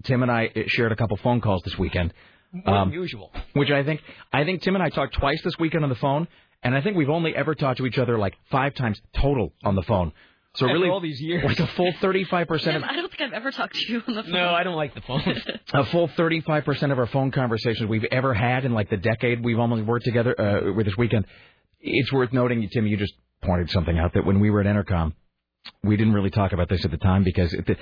Tim 0.04 0.22
and 0.22 0.30
I 0.30 0.50
shared 0.66 0.92
a 0.92 0.96
couple 0.96 1.16
phone 1.18 1.40
calls 1.40 1.62
this 1.64 1.78
weekend, 1.78 2.12
More 2.54 2.74
Um, 2.76 2.90
than 2.90 2.98
usual. 3.00 3.32
which 3.54 3.70
I 3.70 3.82
think, 3.82 4.00
I 4.32 4.44
think 4.44 4.62
Tim 4.62 4.74
and 4.76 4.82
I 4.82 4.88
talked 4.88 5.14
twice 5.14 5.42
this 5.42 5.58
weekend 5.58 5.82
on 5.84 5.90
the 5.90 5.96
phone, 5.96 6.28
and 6.62 6.74
I 6.74 6.80
think 6.80 6.96
we've 6.96 7.10
only 7.10 7.34
ever 7.34 7.54
talked 7.54 7.78
to 7.78 7.86
each 7.86 7.98
other 7.98 8.16
like 8.18 8.34
five 8.50 8.74
times 8.74 9.00
total 9.16 9.52
on 9.64 9.74
the 9.74 9.82
phone. 9.82 10.12
So 10.56 10.66
After 10.66 10.74
really, 10.78 10.88
all 10.88 11.00
these 11.00 11.20
years. 11.20 11.44
like 11.44 11.58
a 11.58 11.66
full 11.66 11.92
35 12.00 12.46
percent 12.46 12.74
Tim, 12.74 12.84
of 12.84 12.88
I 12.88 12.94
don't 12.94 13.10
think 13.10 13.22
I've 13.22 13.32
ever 13.32 13.50
talked 13.50 13.74
to 13.74 13.92
you 13.92 14.02
on 14.06 14.14
the 14.14 14.22
phone. 14.22 14.32
No, 14.32 14.50
I 14.50 14.62
don't 14.62 14.76
like 14.76 14.94
the 14.94 15.00
phone. 15.00 15.22
a 15.72 15.84
full 15.86 16.06
35 16.06 16.64
percent 16.64 16.92
of 16.92 16.98
our 17.00 17.06
phone 17.08 17.32
conversations 17.32 17.88
we've 17.88 18.04
ever 18.04 18.32
had 18.32 18.64
in 18.64 18.72
like 18.72 18.88
the 18.88 18.96
decade 18.96 19.44
we've 19.44 19.58
almost 19.58 19.84
worked 19.84 20.04
together 20.04 20.40
uh, 20.40 20.72
with 20.72 20.86
this 20.86 20.96
weekend. 20.96 21.26
It's 21.80 22.12
worth 22.12 22.32
noting, 22.32 22.68
Tim, 22.72 22.86
you 22.86 22.96
just 22.96 23.14
pointed 23.42 23.68
something 23.70 23.98
out 23.98 24.14
that 24.14 24.24
when 24.24 24.38
we 24.38 24.48
were 24.50 24.60
at 24.60 24.66
Entercom, 24.66 25.12
we 25.82 25.96
didn't 25.96 26.12
really 26.14 26.30
talk 26.30 26.52
about 26.52 26.68
this 26.68 26.84
at 26.84 26.90
the 26.92 26.98
time 26.98 27.24
because 27.24 27.52
it, 27.52 27.76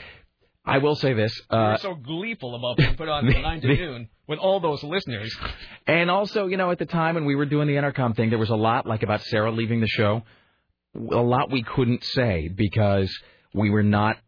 I 0.64 0.78
will 0.78 0.94
say 0.94 1.12
this. 1.12 1.38
Uh, 1.50 1.70
You're 1.70 1.78
so 1.78 1.94
gleeful 1.94 2.54
about 2.54 2.76
being 2.76 2.94
put 2.94 3.08
on 3.08 3.26
from 3.32 3.42
9 3.42 3.60
to 3.62 3.68
noon 3.68 4.08
with 4.28 4.38
all 4.38 4.60
those 4.60 4.82
listeners. 4.82 5.36
And 5.86 6.10
also, 6.10 6.46
you 6.46 6.56
know, 6.56 6.70
at 6.70 6.78
the 6.78 6.86
time 6.86 7.16
when 7.16 7.24
we 7.24 7.34
were 7.34 7.46
doing 7.46 7.66
the 7.66 7.74
Entercom 7.74 8.14
thing, 8.14 8.30
there 8.30 8.38
was 8.38 8.50
a 8.50 8.56
lot 8.56 8.86
like 8.86 9.02
about 9.02 9.22
Sarah 9.22 9.50
leaving 9.50 9.80
the 9.80 9.88
show. 9.88 10.22
A 10.94 11.16
lot 11.16 11.50
we 11.50 11.62
couldn't 11.62 12.04
say 12.04 12.48
because 12.48 13.12
we 13.54 13.70
were 13.70 13.82
not 13.82 14.18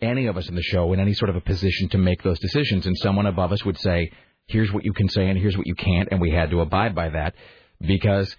any 0.00 0.26
of 0.26 0.36
us 0.36 0.48
in 0.48 0.54
the 0.54 0.62
show 0.62 0.92
in 0.92 1.00
any 1.00 1.14
sort 1.14 1.30
of 1.30 1.36
a 1.36 1.40
position 1.40 1.88
to 1.90 1.98
make 1.98 2.22
those 2.22 2.38
decisions. 2.38 2.86
And 2.86 2.96
someone 2.98 3.26
above 3.26 3.52
us 3.52 3.64
would 3.64 3.78
say, 3.78 4.10
"Here's 4.46 4.72
what 4.72 4.84
you 4.84 4.92
can 4.92 5.08
say, 5.08 5.28
and 5.28 5.38
here's 5.38 5.56
what 5.56 5.66
you 5.66 5.74
can't," 5.74 6.08
and 6.10 6.20
we 6.20 6.30
had 6.30 6.50
to 6.50 6.60
abide 6.60 6.94
by 6.94 7.10
that 7.10 7.34
because, 7.80 8.34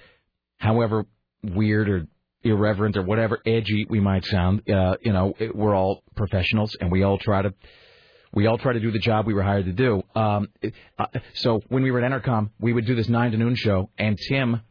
however 0.58 1.06
weird 1.44 1.90
or 1.90 2.08
irreverent 2.44 2.98
or 2.98 3.04
whatever 3.04 3.40
edgy 3.46 3.86
we 3.90 4.00
might 4.00 4.26
sound, 4.26 4.70
uh, 4.70 4.96
you 5.02 5.14
know, 5.14 5.34
it, 5.40 5.56
we're 5.56 5.76
all 5.76 6.04
professionals 6.16 6.76
and 6.80 6.92
we 6.92 7.04
all 7.04 7.18
try 7.18 7.42
to 7.42 7.54
we 8.34 8.46
all 8.46 8.58
try 8.58 8.74
to 8.74 8.80
do 8.80 8.92
the 8.92 9.00
job 9.00 9.26
we 9.26 9.34
were 9.34 9.42
hired 9.42 9.66
to 9.66 9.72
do. 9.72 10.04
Um, 10.16 10.48
uh, 11.00 11.06
so 11.34 11.62
when 11.70 11.84
we 11.84 11.92
were 11.92 12.04
at 12.04 12.12
Entercom, 12.12 12.50
we 12.60 12.74
would 12.74 12.86
do 12.86 12.94
this 12.94 13.08
nine 13.08 13.32
to 13.32 13.38
noon 13.38 13.56
show, 13.56 13.90
and 13.98 14.18
Tim 14.30 14.62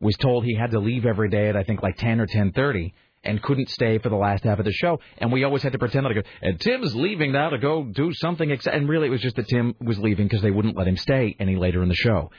was 0.00 0.16
told 0.16 0.44
he 0.44 0.54
had 0.54 0.72
to 0.72 0.80
leave 0.80 1.06
every 1.06 1.30
day 1.30 1.48
at 1.48 1.56
I 1.56 1.62
think 1.62 1.82
like 1.82 1.96
ten 1.96 2.20
or 2.20 2.26
ten 2.26 2.52
thirty, 2.52 2.94
and 3.24 3.42
couldn't 3.42 3.70
stay 3.70 3.98
for 3.98 4.08
the 4.08 4.16
last 4.16 4.44
half 4.44 4.58
of 4.58 4.64
the 4.64 4.72
show. 4.72 5.00
And 5.18 5.32
we 5.32 5.44
always 5.44 5.62
had 5.62 5.72
to 5.72 5.78
pretend 5.78 6.04
like, 6.06 6.24
and 6.42 6.60
Tim's 6.60 6.94
leaving 6.94 7.32
now 7.32 7.50
to 7.50 7.58
go 7.58 7.84
do 7.84 8.12
something. 8.14 8.50
Ex-. 8.50 8.66
And 8.66 8.88
really, 8.88 9.08
it 9.08 9.10
was 9.10 9.20
just 9.20 9.36
that 9.36 9.48
Tim 9.48 9.74
was 9.80 9.98
leaving 9.98 10.26
because 10.26 10.42
they 10.42 10.50
wouldn't 10.50 10.76
let 10.76 10.88
him 10.88 10.96
stay 10.96 11.36
any 11.38 11.56
later 11.56 11.82
in 11.82 11.88
the 11.88 11.94
show. 11.94 12.30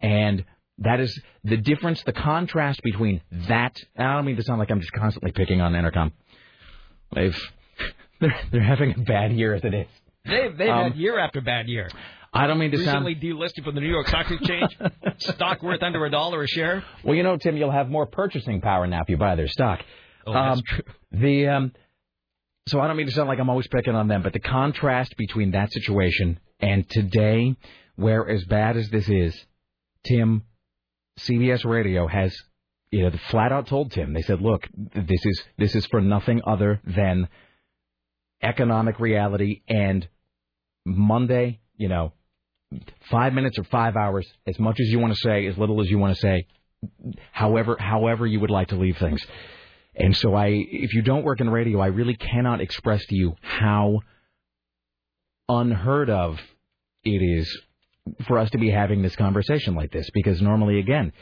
And 0.00 0.44
that 0.80 1.00
is 1.00 1.20
the 1.44 1.56
difference, 1.56 2.02
the 2.04 2.12
contrast 2.12 2.82
between 2.82 3.20
that. 3.48 3.76
I 3.96 4.14
don't 4.14 4.24
mean 4.24 4.36
to 4.36 4.42
sound 4.42 4.58
like 4.58 4.70
I'm 4.70 4.80
just 4.80 4.92
constantly 4.92 5.32
picking 5.32 5.60
on 5.60 5.72
Entercom. 5.72 6.12
They've 7.14 7.38
they're, 8.20 8.34
they're 8.52 8.62
having 8.62 8.94
a 8.94 8.98
bad 9.00 9.32
year 9.32 9.54
as 9.54 9.64
it 9.64 9.74
is. 9.74 9.86
They've, 10.26 10.56
they've 10.56 10.68
Um, 10.68 10.92
had 10.92 10.96
year 10.96 11.18
after 11.18 11.40
bad 11.40 11.68
year. 11.68 11.88
I 12.32 12.46
don't 12.46 12.58
mean 12.58 12.70
to 12.70 12.76
sound. 12.84 13.04
Recently 13.04 13.16
delisted 13.32 13.64
from 13.64 13.74
the 13.74 13.80
New 13.80 13.88
York 13.90 14.06
Stock 14.06 14.30
Exchange. 14.30 14.78
Stock 15.18 15.62
worth 15.62 15.82
under 15.82 16.04
a 16.06 16.10
dollar 16.10 16.42
a 16.42 16.46
share. 16.46 16.84
Well, 17.02 17.16
you 17.16 17.22
know, 17.24 17.36
Tim, 17.36 17.56
you'll 17.56 17.72
have 17.72 17.88
more 17.88 18.06
purchasing 18.06 18.60
power 18.60 18.86
now 18.86 19.00
if 19.02 19.08
you 19.08 19.16
buy 19.16 19.34
their 19.34 19.48
stock. 19.48 19.80
Oh, 20.26 20.32
that's 20.32 20.58
Um, 20.58 20.62
true. 20.66 20.84
The 21.12 21.48
um, 21.48 21.72
so 22.68 22.78
I 22.78 22.86
don't 22.86 22.96
mean 22.96 23.06
to 23.06 23.12
sound 23.12 23.28
like 23.28 23.40
I'm 23.40 23.50
always 23.50 23.66
picking 23.66 23.96
on 23.96 24.06
them, 24.06 24.22
but 24.22 24.32
the 24.32 24.38
contrast 24.38 25.16
between 25.16 25.52
that 25.52 25.72
situation 25.72 26.38
and 26.60 26.88
today, 26.88 27.56
where 27.96 28.28
as 28.28 28.44
bad 28.44 28.76
as 28.76 28.88
this 28.90 29.08
is, 29.08 29.34
Tim, 30.06 30.44
CBS 31.28 31.64
Radio 31.64 32.06
has, 32.06 32.36
you 32.90 33.02
know, 33.02 33.10
flat 33.30 33.52
out 33.52 33.66
told 33.66 33.92
Tim. 33.92 34.12
They 34.12 34.22
said, 34.22 34.40
look, 34.40 34.68
this 34.94 35.24
is 35.24 35.42
this 35.58 35.74
is 35.74 35.86
for 35.86 36.00
nothing 36.00 36.42
other 36.46 36.80
than 36.84 37.28
economic 38.42 38.98
reality 38.98 39.62
and 39.68 40.08
Monday, 40.86 41.60
you 41.76 41.88
know, 41.88 42.12
five 43.10 43.32
minutes 43.32 43.58
or 43.58 43.64
five 43.64 43.96
hours, 43.96 44.26
as 44.46 44.58
much 44.58 44.80
as 44.80 44.88
you 44.88 44.98
want 44.98 45.12
to 45.12 45.20
say, 45.20 45.46
as 45.46 45.58
little 45.58 45.80
as 45.80 45.90
you 45.90 45.98
want 45.98 46.14
to 46.14 46.20
say, 46.20 46.46
however 47.32 47.76
however 47.78 48.26
you 48.26 48.40
would 48.40 48.50
like 48.50 48.68
to 48.68 48.76
leave 48.76 48.96
things. 48.98 49.24
And 49.94 50.16
so 50.16 50.34
I 50.34 50.46
if 50.48 50.94
you 50.94 51.02
don't 51.02 51.24
work 51.24 51.40
in 51.40 51.50
radio, 51.50 51.80
I 51.80 51.88
really 51.88 52.16
cannot 52.16 52.60
express 52.60 53.04
to 53.06 53.14
you 53.14 53.34
how 53.42 54.00
unheard 55.48 56.08
of 56.10 56.38
it 57.04 57.22
is 57.22 57.60
for 58.26 58.38
us 58.38 58.50
to 58.50 58.58
be 58.58 58.70
having 58.70 59.02
this 59.02 59.16
conversation 59.16 59.74
like 59.74 59.92
this 59.92 60.08
because 60.12 60.40
normally 60.40 60.78
again 60.78 61.12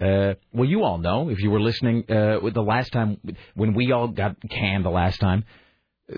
uh, 0.00 0.34
well, 0.52 0.68
you 0.68 0.82
all 0.82 0.96
know 0.96 1.28
if 1.28 1.40
you 1.40 1.50
were 1.50 1.60
listening 1.60 2.10
uh, 2.10 2.38
with 2.42 2.54
the 2.54 2.62
last 2.62 2.90
time 2.90 3.18
when 3.54 3.74
we 3.74 3.92
all 3.92 4.08
got 4.08 4.36
canned 4.48 4.84
the 4.84 4.90
last 4.90 5.20
time, 5.20 5.44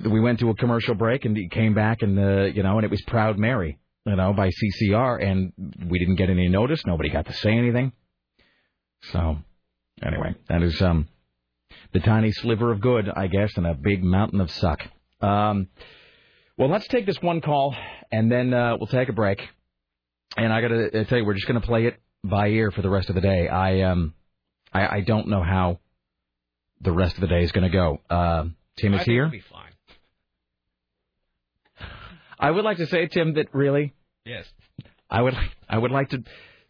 we 0.09 0.21
went 0.21 0.39
to 0.39 0.51
a 0.51 0.55
commercial 0.55 0.95
break 0.95 1.25
and 1.25 1.37
came 1.51 1.75
back 1.75 2.03
and 2.03 2.19
uh, 2.19 2.45
you 2.45 2.63
know 2.63 2.77
and 2.77 2.85
it 2.85 2.91
was 2.91 3.03
Proud 3.09 3.39
Mary, 3.39 3.79
you 4.07 4.15
know, 4.15 4.33
by 4.33 4.51
CCR 4.51 5.25
and 5.25 5.53
we 5.89 5.99
didn't 5.99 6.15
get 6.15 6.31
any 6.31 6.49
notice. 6.49 6.85
Nobody 6.87 7.09
got 7.09 7.27
to 7.27 7.33
say 7.33 7.53
anything. 7.53 7.93
So 9.11 9.39
anyway, 10.01 10.37
that 10.49 10.63
is 10.63 10.81
um 10.81 11.09
the 11.93 12.01
tiny 12.01 12.31
sliver 12.31 12.71
of 12.71 12.81
good, 12.81 13.09
I 13.09 13.27
guess, 13.27 13.57
and 13.57 13.67
a 13.67 13.75
big 13.75 14.05
mountain 14.05 14.41
of 14.41 14.51
suck. 14.51 14.81
Um, 15.21 15.69
well, 16.57 16.69
let's 16.69 16.87
take 16.87 17.07
this 17.07 17.21
one 17.21 17.41
call 17.41 17.75
and 18.13 18.31
then 18.31 18.55
uh, 18.55 18.77
we'll 18.79 18.87
take 18.87 19.09
a 19.09 19.13
break. 19.13 19.41
And 20.37 20.53
I 20.53 20.61
gotta 20.61 21.01
uh, 21.01 21.05
tell 21.05 21.19
you, 21.19 21.25
we're 21.25 21.35
just 21.35 21.47
gonna 21.47 21.61
play 21.61 21.87
it 21.87 22.01
by 22.25 22.49
ear 22.49 22.71
for 22.71 22.83
the 22.83 22.91
rest 22.91 23.09
of 23.09 23.15
the 23.15 23.21
day. 23.21 23.49
I 23.49 23.83
um, 23.83 24.15
I, 24.73 24.97
I 24.97 25.01
don't 25.01 25.29
know 25.29 25.43
how 25.43 25.79
the 26.81 26.93
rest 26.93 27.15
of 27.17 27.21
the 27.21 27.27
day 27.27 27.43
is 27.43 27.53
gonna 27.53 27.71
go. 27.71 28.01
Uh, 28.09 28.45
Tim 28.79 28.95
is 28.95 29.03
here. 29.05 29.25
it'll 29.27 29.31
be 29.33 29.41
fine. 29.41 29.73
I 32.39 32.51
would 32.51 32.65
like 32.65 32.79
to 32.79 32.87
say, 32.87 33.07
Tim, 33.07 33.35
that 33.35 33.55
really, 33.55 33.95
Yes. 34.25 34.47
I 35.09 35.21
would, 35.23 35.35
I 35.69 35.79
would 35.79 35.91
like 35.91 36.09
to. 36.11 36.23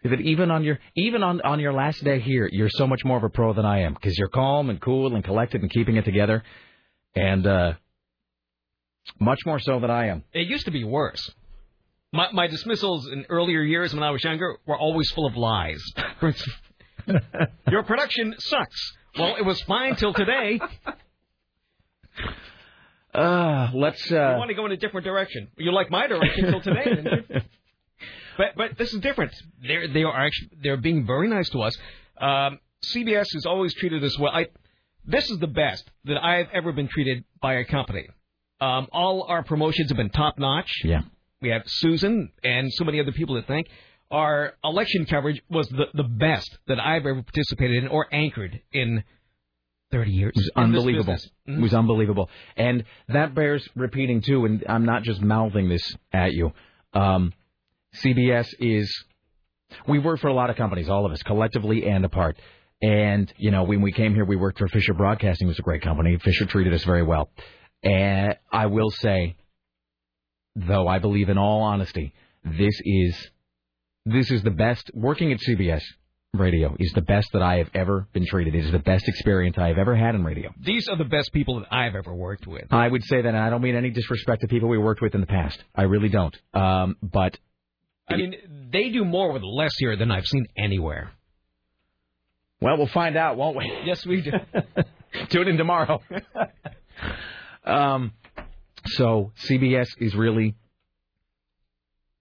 That 0.04 0.20
even 0.20 0.50
on 0.50 0.64
your 0.64 0.80
even 0.96 1.22
on 1.22 1.40
on 1.42 1.60
your 1.60 1.72
last 1.72 2.02
day 2.02 2.18
here, 2.18 2.48
you're 2.50 2.68
so 2.68 2.88
much 2.88 3.04
more 3.04 3.16
of 3.16 3.22
a 3.22 3.28
pro 3.28 3.52
than 3.52 3.64
I 3.64 3.82
am 3.82 3.94
because 3.94 4.18
you're 4.18 4.28
calm 4.28 4.68
and 4.68 4.80
cool 4.80 5.14
and 5.14 5.22
collected 5.22 5.62
and 5.62 5.70
keeping 5.70 5.94
it 5.94 6.04
together, 6.04 6.42
and 7.14 7.46
uh, 7.46 7.74
much 9.20 9.38
more 9.46 9.60
so 9.60 9.78
than 9.78 9.90
I 9.92 10.08
am. 10.08 10.24
It 10.32 10.48
used 10.48 10.64
to 10.64 10.72
be 10.72 10.82
worse. 10.82 11.30
My, 12.12 12.30
my 12.32 12.46
dismissals 12.46 13.08
in 13.10 13.24
earlier 13.30 13.62
years 13.62 13.94
when 13.94 14.02
I 14.02 14.10
was 14.10 14.22
younger 14.22 14.56
were 14.66 14.76
always 14.76 15.10
full 15.12 15.26
of 15.26 15.34
lies. 15.36 15.82
Your 17.70 17.82
production 17.84 18.34
sucks. 18.38 18.92
Well, 19.18 19.36
it 19.36 19.44
was 19.44 19.60
fine 19.62 19.96
till 19.96 20.12
today. 20.12 20.60
Uh, 23.14 23.70
let's. 23.74 24.10
You 24.10 24.18
Uh, 24.18 24.36
want 24.38 24.48
to 24.50 24.54
go 24.54 24.66
in 24.66 24.72
a 24.72 24.76
different 24.76 25.04
direction. 25.04 25.48
You 25.56 25.72
like 25.72 25.90
my 25.90 26.06
direction 26.06 26.50
till 26.50 26.60
today, 26.60 26.84
didn't 26.84 27.06
you? 27.30 27.40
But 28.38 28.46
but 28.56 28.78
this 28.78 28.94
is 28.94 29.00
different. 29.00 29.30
They're 29.60 29.86
they 29.88 30.04
are 30.04 30.16
actually 30.26 30.52
they're 30.62 30.78
being 30.78 31.04
very 31.06 31.28
nice 31.28 31.50
to 31.50 31.60
us. 31.60 31.76
Um, 32.18 32.60
CBS 32.82 33.26
has 33.34 33.44
always 33.44 33.74
treated 33.74 34.02
us 34.02 34.18
well. 34.18 34.32
I 34.32 34.46
this 35.04 35.30
is 35.30 35.38
the 35.38 35.46
best 35.46 35.84
that 36.06 36.16
I've 36.24 36.48
ever 36.54 36.72
been 36.72 36.88
treated 36.88 37.24
by 37.42 37.56
a 37.56 37.64
company. 37.66 38.08
Um, 38.58 38.88
all 38.90 39.24
our 39.28 39.42
promotions 39.42 39.90
have 39.90 39.98
been 39.98 40.08
top 40.08 40.38
notch. 40.38 40.72
Yeah. 40.82 41.02
We 41.42 41.48
have 41.50 41.62
Susan 41.66 42.30
and 42.42 42.72
so 42.72 42.84
many 42.84 43.00
other 43.00 43.12
people 43.12 43.38
to 43.38 43.46
thank. 43.46 43.68
Our 44.10 44.54
election 44.62 45.06
coverage 45.06 45.42
was 45.50 45.68
the, 45.68 45.86
the 45.92 46.04
best 46.04 46.56
that 46.68 46.78
I've 46.78 47.04
ever 47.04 47.22
participated 47.22 47.82
in 47.82 47.88
or 47.88 48.06
anchored 48.12 48.60
in 48.72 49.02
30 49.90 50.10
years. 50.10 50.32
It 50.36 50.40
was 50.40 50.50
unbelievable. 50.54 51.16
It 51.46 51.60
was 51.60 51.74
unbelievable. 51.74 52.30
And 52.56 52.84
that 53.08 53.34
bears 53.34 53.68
repeating 53.74 54.22
too, 54.22 54.44
and 54.44 54.64
I'm 54.68 54.84
not 54.84 55.02
just 55.02 55.20
mouthing 55.20 55.68
this 55.68 55.94
at 56.12 56.32
you. 56.32 56.52
Um, 56.94 57.32
CBS 57.96 58.48
is, 58.60 59.04
we 59.88 59.98
work 59.98 60.20
for 60.20 60.28
a 60.28 60.34
lot 60.34 60.48
of 60.48 60.56
companies, 60.56 60.88
all 60.88 61.04
of 61.04 61.12
us, 61.12 61.22
collectively 61.22 61.86
and 61.86 62.04
apart. 62.04 62.38
And, 62.80 63.32
you 63.36 63.50
know, 63.50 63.64
when 63.64 63.80
we 63.80 63.92
came 63.92 64.14
here, 64.14 64.24
we 64.24 64.36
worked 64.36 64.58
for 64.58 64.68
Fisher 64.68 64.94
Broadcasting, 64.94 65.46
it 65.46 65.50
was 65.50 65.58
a 65.58 65.62
great 65.62 65.82
company. 65.82 66.16
Fisher 66.18 66.46
treated 66.46 66.72
us 66.72 66.84
very 66.84 67.02
well. 67.02 67.30
And 67.82 68.36
I 68.50 68.66
will 68.66 68.90
say, 68.90 69.36
though 70.56 70.88
I 70.88 70.98
believe 70.98 71.28
in 71.28 71.38
all 71.38 71.62
honesty, 71.62 72.14
this 72.44 72.74
is, 72.84 73.30
this 74.04 74.30
is 74.30 74.42
the 74.42 74.50
best, 74.50 74.90
working 74.94 75.32
at 75.32 75.38
CBS 75.40 75.82
radio 76.34 76.74
is 76.78 76.90
the 76.94 77.02
best 77.02 77.28
that 77.34 77.42
I 77.42 77.58
have 77.58 77.68
ever 77.74 78.08
been 78.12 78.26
treated. 78.26 78.54
It 78.54 78.64
is 78.64 78.72
the 78.72 78.78
best 78.78 79.06
experience 79.06 79.58
I 79.58 79.68
have 79.68 79.76
ever 79.76 79.94
had 79.94 80.14
in 80.14 80.24
radio. 80.24 80.50
These 80.58 80.88
are 80.88 80.96
the 80.96 81.04
best 81.04 81.32
people 81.32 81.60
that 81.60 81.72
I've 81.72 81.94
ever 81.94 82.14
worked 82.14 82.46
with. 82.46 82.64
I 82.70 82.88
would 82.88 83.04
say 83.04 83.20
that, 83.20 83.28
and 83.28 83.36
I 83.36 83.50
don't 83.50 83.60
mean 83.60 83.76
any 83.76 83.90
disrespect 83.90 84.40
to 84.40 84.48
people 84.48 84.68
we 84.68 84.78
worked 84.78 85.02
with 85.02 85.14
in 85.14 85.20
the 85.20 85.26
past. 85.26 85.62
I 85.74 85.82
really 85.82 86.08
don't. 86.08 86.34
Um, 86.54 86.96
but 87.02 87.36
I 88.08 88.16
mean, 88.16 88.34
they 88.72 88.88
do 88.88 89.04
more 89.04 89.32
with 89.32 89.42
less 89.42 89.72
here 89.78 89.96
than 89.96 90.10
I've 90.10 90.26
seen 90.26 90.46
anywhere. 90.56 91.12
well, 92.60 92.78
we'll 92.78 92.86
find 92.86 93.16
out, 93.16 93.36
won't 93.36 93.56
we? 93.56 93.70
Yes, 93.84 94.04
we 94.06 94.22
do. 94.22 94.32
Tune 95.28 95.48
in 95.48 95.58
tomorrow. 95.58 96.00
um, 97.64 98.12
so 98.86 99.32
CBS 99.48 99.88
is 99.98 100.14
really, 100.14 100.54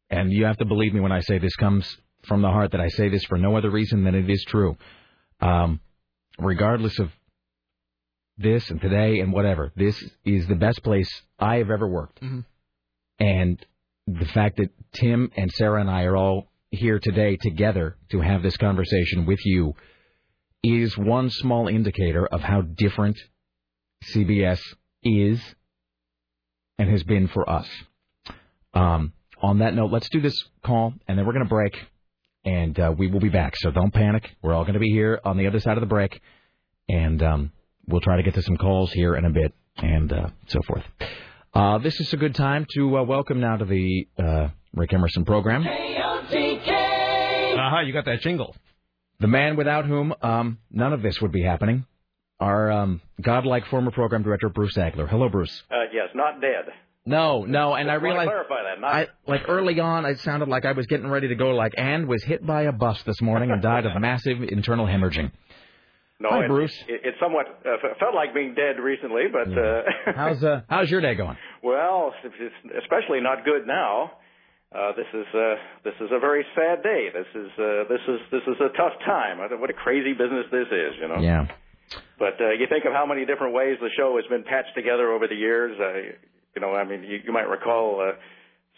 and 0.10 0.32
you 0.32 0.46
have 0.46 0.58
to 0.58 0.66
believe 0.66 0.94
me 0.94 1.00
when 1.00 1.12
I 1.12 1.22
say 1.22 1.38
this 1.38 1.56
comes 1.56 1.98
from 2.24 2.42
the 2.42 2.50
heart 2.50 2.72
that 2.72 2.82
I 2.82 2.88
say 2.90 3.10
this 3.10 3.24
for 3.26 3.38
no 3.38 3.56
other 3.58 3.70
reason 3.70 4.04
than 4.04 4.16
it 4.16 4.30
is 4.30 4.44
true. 4.48 4.78
Um, 5.40 5.80
regardless 6.38 7.00
of 7.00 7.12
this 8.38 8.70
and 8.70 8.80
today 8.80 9.20
and 9.20 9.34
whatever, 9.34 9.72
this 9.76 10.02
is 10.24 10.48
the 10.48 10.56
best 10.56 10.84
place 10.84 11.10
I 11.40 11.58
have 11.58 11.70
ever 11.70 11.88
worked. 11.88 12.22
Mhm. 12.22 12.46
And 13.20 13.66
the 14.08 14.26
fact 14.26 14.58
that 14.58 14.72
Tim 14.94 15.32
and 15.36 15.52
Sarah 15.52 15.82
and 15.82 15.90
I 15.90 16.04
are 16.04 16.16
all 16.18 16.52
here 16.72 17.00
today 17.00 17.38
together 17.38 17.98
to 18.10 18.22
have 18.22 18.44
this 18.44 18.58
conversation 18.58 19.26
with 19.26 19.40
you 19.46 19.76
is 20.64 20.98
one 20.98 21.30
small 21.30 21.68
indicator 21.68 22.26
of 22.26 22.42
how 22.42 22.62
different 22.62 23.18
CBS 24.04 24.62
is 25.04 25.56
and 26.82 26.90
has 26.90 27.04
been 27.04 27.28
for 27.28 27.48
us. 27.48 27.68
Um, 28.74 29.14
on 29.40 29.60
that 29.60 29.76
note, 29.76 29.92
let's 29.92 30.10
do 30.10 30.20
this 30.20 30.36
call, 30.66 30.94
and 31.08 31.18
then 31.18 31.28
we're 31.28 31.34
going 31.34 31.46
to 31.46 31.50
break, 31.50 31.78
and 32.44 32.80
uh, 32.80 32.94
we 32.98 33.06
will 33.08 33.20
be 33.20 33.30
back. 33.30 33.56
So 33.58 33.70
don't 33.70 33.94
panic. 33.94 34.28
We're 34.42 34.54
all 34.54 34.64
going 34.64 34.74
to 34.74 34.80
be 34.80 34.90
here 34.90 35.20
on 35.24 35.38
the 35.38 35.46
other 35.46 35.60
side 35.60 35.78
of 35.78 35.82
the 35.82 35.88
break, 35.88 36.20
and 36.90 37.22
um, 37.22 37.52
we'll 37.88 38.02
try 38.02 38.18
to 38.18 38.24
get 38.24 38.34
to 38.34 38.42
some 38.42 38.58
calls 38.58 38.92
here 38.94 39.16
in 39.16 39.26
a 39.26 39.30
bit, 39.30 39.54
and 39.78 40.12
uh, 40.12 40.28
so 40.48 40.60
forth. 40.68 40.84
Uh, 41.54 41.78
this 41.78 42.00
is 42.00 42.12
a 42.14 42.18
good 42.18 42.34
time 42.34 42.66
to 42.74 42.98
uh, 42.98 43.04
welcome 43.04 43.40
now 43.40 43.58
to 43.58 43.66
the 43.66 44.08
uh, 44.18 44.48
Rick 44.74 44.94
Emerson 44.94 45.24
program. 45.24 45.64
Aha, 47.60 47.82
you 47.82 47.94
got 47.94 48.06
that 48.06 48.22
jingle. 48.22 48.56
The 49.20 49.28
man 49.28 49.56
without 49.56 49.86
whom 49.86 50.16
um, 50.24 50.58
none 50.72 50.94
of 50.94 51.04
this 51.04 51.22
would 51.22 51.32
be 51.32 51.44
happening. 51.44 51.86
Our 52.42 52.72
um, 52.72 53.02
godlike 53.22 53.68
former 53.68 53.92
program 53.92 54.24
director, 54.24 54.50
Bruce 54.50 54.76
Agler. 54.76 55.08
Hello, 55.08 55.30
Bruce. 55.30 55.62
Uh, 55.70 55.84
yes, 55.94 56.10
not 56.16 56.42
dead. 56.42 56.74
No, 57.06 57.46
no, 57.46 57.74
and 57.74 57.90
I 57.90 57.96
Just 57.96 58.04
wanna 58.04 58.14
realized 58.14 58.30
clarify 58.30 58.64
that. 58.64 58.82
Not, 58.82 58.94
I 58.94 59.08
like 59.28 59.42
early 59.48 59.80
on, 59.80 60.06
it 60.06 60.20
sounded 60.20 60.50
like 60.50 60.66
I 60.66 60.72
was 60.74 60.86
getting 60.88 61.08
ready 61.08 61.28
to 61.30 61.36
go 61.36 61.52
like, 61.52 61.74
and 61.78 62.08
was 62.08 62.24
hit 62.24 62.46
by 62.46 62.64
a 62.64 62.72
bus 62.72 63.02
this 63.04 63.22
morning 63.22 63.52
and 63.52 63.62
died 63.62 63.86
of 63.86 64.00
massive 64.00 64.42
internal 64.42 64.86
hemorrhaging. 64.86 65.32
no, 66.20 66.30
Hi, 66.30 66.46
it, 66.46 66.48
Bruce. 66.48 66.76
It, 66.88 67.02
it 67.04 67.16
somewhat 67.20 67.46
uh, 67.66 67.78
felt 68.00 68.14
like 68.14 68.34
being 68.34 68.54
dead 68.54 68.82
recently, 68.82 69.24
but 69.32 69.50
uh, 69.58 69.82
How's 70.16 70.44
uh, 70.44 70.62
how's 70.68 70.90
your 70.92 71.02
day 71.02 71.16
going? 71.16 71.38
well, 71.64 72.14
it's 72.24 72.56
especially 72.84 73.22
not 73.22 73.46
good 73.46 73.66
now. 73.68 74.12
Uh, 74.74 74.94
this 74.96 75.08
is 75.14 75.26
uh, 75.36 75.56
this 75.84 75.94
is 76.02 76.10
a 76.12 76.20
very 76.20 76.46
sad 76.56 76.82
day. 76.82 77.10
This 77.14 77.28
is 77.36 77.50
uh, 77.60 77.84
this 77.90 78.02
is 78.08 78.20
this 78.32 78.44
is 78.48 78.58
a 78.62 78.70
tough 78.78 78.94
time. 79.06 79.40
What 79.60 79.70
a 79.70 79.74
crazy 79.74 80.14
business 80.14 80.46
this 80.52 80.68
is, 80.68 80.94
you 81.02 81.08
know. 81.08 81.20
Yeah. 81.20 81.48
But 82.20 82.40
uh, 82.40 82.52
you 82.52 82.68
think 82.70 82.86
of 82.86 82.94
how 82.94 83.06
many 83.06 83.26
different 83.26 83.54
ways 83.54 83.78
the 83.82 83.90
show 83.98 84.16
has 84.18 84.26
been 84.30 84.44
patched 84.44 84.76
together 84.76 85.12
over 85.12 85.28
the 85.28 85.36
years. 85.36 85.78
Uh, 85.80 86.16
you 86.56 86.62
know, 86.62 86.76
I 86.76 86.84
mean, 86.84 87.04
you, 87.04 87.20
you 87.26 87.32
might 87.34 87.48
recall 87.50 88.02
uh, 88.02 88.14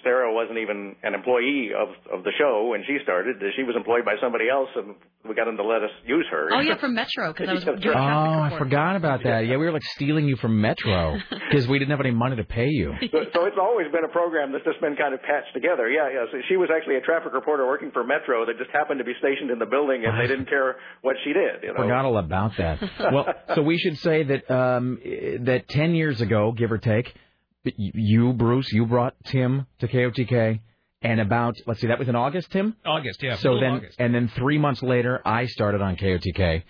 Sarah 0.03 0.33
wasn't 0.33 0.59
even 0.59 0.95
an 1.03 1.13
employee 1.13 1.71
of 1.77 1.89
of 2.11 2.23
the 2.23 2.31
show 2.37 2.67
when 2.71 2.83
she 2.85 2.97
started. 3.03 3.37
She 3.55 3.63
was 3.63 3.75
employed 3.75 4.05
by 4.05 4.15
somebody 4.21 4.49
else, 4.49 4.69
and 4.75 4.95
we 5.27 5.33
got 5.35 5.45
them 5.45 5.57
to 5.57 5.63
let 5.63 5.81
us 5.83 5.89
use 6.05 6.25
her. 6.31 6.49
Oh 6.53 6.59
yeah, 6.59 6.77
from 6.77 6.93
Metro 6.93 7.31
because 7.33 7.49
I 7.49 7.53
was 7.53 7.63
Yeah. 7.65 7.73
your 7.79 7.97
Oh, 7.97 8.41
I 8.43 8.55
forgot 8.57 8.95
about 8.95 9.23
that. 9.23 9.47
Yeah, 9.47 9.57
we 9.57 9.65
were 9.65 9.71
like 9.71 9.83
stealing 9.95 10.27
you 10.27 10.35
from 10.35 10.59
Metro 10.61 11.17
because 11.49 11.67
we 11.67 11.79
didn't 11.79 11.91
have 11.91 12.01
any 12.01 12.11
money 12.11 12.35
to 12.35 12.43
pay 12.43 12.67
you. 12.69 12.93
So, 13.13 13.19
so 13.33 13.45
it's 13.45 13.57
always 13.61 13.87
been 13.91 14.03
a 14.03 14.07
program 14.11 14.51
that's 14.51 14.65
just 14.65 14.81
been 14.81 14.95
kind 14.95 15.13
of 15.13 15.21
patched 15.21 15.53
together. 15.53 15.87
Yeah, 15.89 16.09
yeah. 16.11 16.25
So 16.31 16.37
she 16.49 16.57
was 16.57 16.69
actually 16.75 16.95
a 16.95 17.01
traffic 17.01 17.31
reporter 17.33 17.65
working 17.67 17.91
for 17.91 18.03
Metro 18.03 18.45
that 18.45 18.57
just 18.57 18.71
happened 18.71 18.97
to 18.99 19.03
be 19.05 19.13
stationed 19.19 19.51
in 19.51 19.59
the 19.59 19.65
building, 19.65 20.03
and 20.05 20.19
they 20.19 20.27
didn't 20.27 20.49
care 20.49 20.77
what 21.01 21.15
she 21.23 21.31
did. 21.33 21.61
You 21.63 21.69
know. 21.73 21.83
Forgot 21.83 22.05
all 22.05 22.17
about 22.17 22.57
that. 22.57 22.81
well, 23.13 23.27
so 23.55 23.61
we 23.61 23.77
should 23.77 23.97
say 23.99 24.23
that 24.23 24.49
um, 24.51 24.99
that 25.41 25.67
ten 25.69 25.93
years 25.95 26.21
ago, 26.21 26.51
give 26.51 26.71
or 26.71 26.77
take, 26.79 27.05
y- 27.05 27.21
you, 27.63 28.33
Bruce, 28.33 28.71
you 28.71 28.85
brought 28.85 29.15
Tim 29.25 29.65
to 29.79 29.87
KOTK, 29.87 30.59
and 31.01 31.19
about 31.19 31.57
let's 31.65 31.81
see, 31.81 31.87
that 31.87 31.99
was 31.99 32.07
in 32.07 32.15
August, 32.15 32.51
Tim. 32.51 32.75
August, 32.85 33.21
yeah. 33.23 33.35
So 33.37 33.59
then, 33.59 33.73
August. 33.73 33.95
and 33.99 34.13
then 34.13 34.29
three 34.35 34.57
months 34.57 34.81
later, 34.81 35.21
I 35.25 35.45
started 35.47 35.81
on 35.81 35.95
KOTK, 35.95 36.63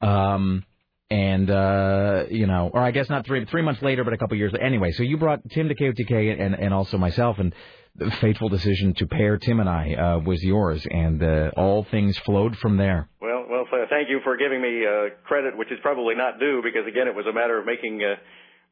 um, 0.00 0.64
and 1.10 1.50
uh, 1.50 2.24
you 2.30 2.46
know, 2.46 2.70
or 2.72 2.80
I 2.80 2.90
guess 2.90 3.08
not 3.08 3.26
three 3.26 3.44
three 3.46 3.62
months 3.62 3.82
later, 3.82 4.04
but 4.04 4.12
a 4.12 4.18
couple 4.18 4.36
years. 4.36 4.52
Anyway, 4.60 4.92
so 4.92 5.02
you 5.02 5.16
brought 5.16 5.40
Tim 5.50 5.68
to 5.68 5.74
KOTK, 5.74 6.40
and 6.40 6.54
and 6.54 6.72
also 6.72 6.98
myself, 6.98 7.38
and 7.38 7.54
the 7.96 8.10
fateful 8.12 8.48
decision 8.48 8.94
to 8.94 9.06
pair 9.06 9.38
Tim 9.38 9.58
and 9.58 9.68
I 9.68 9.94
uh, 9.94 10.18
was 10.20 10.42
yours, 10.42 10.86
and 10.88 11.22
uh, 11.22 11.50
all 11.56 11.84
things 11.90 12.16
flowed 12.18 12.56
from 12.58 12.76
there. 12.76 13.08
Well, 13.20 13.46
well, 13.48 13.64
thank 13.90 14.08
you 14.08 14.20
for 14.22 14.36
giving 14.36 14.60
me 14.60 14.84
uh, 14.86 15.14
credit, 15.24 15.56
which 15.56 15.72
is 15.72 15.78
probably 15.82 16.14
not 16.14 16.38
due, 16.38 16.60
because 16.62 16.86
again, 16.86 17.08
it 17.08 17.14
was 17.14 17.26
a 17.26 17.32
matter 17.32 17.58
of 17.58 17.66
making. 17.66 18.02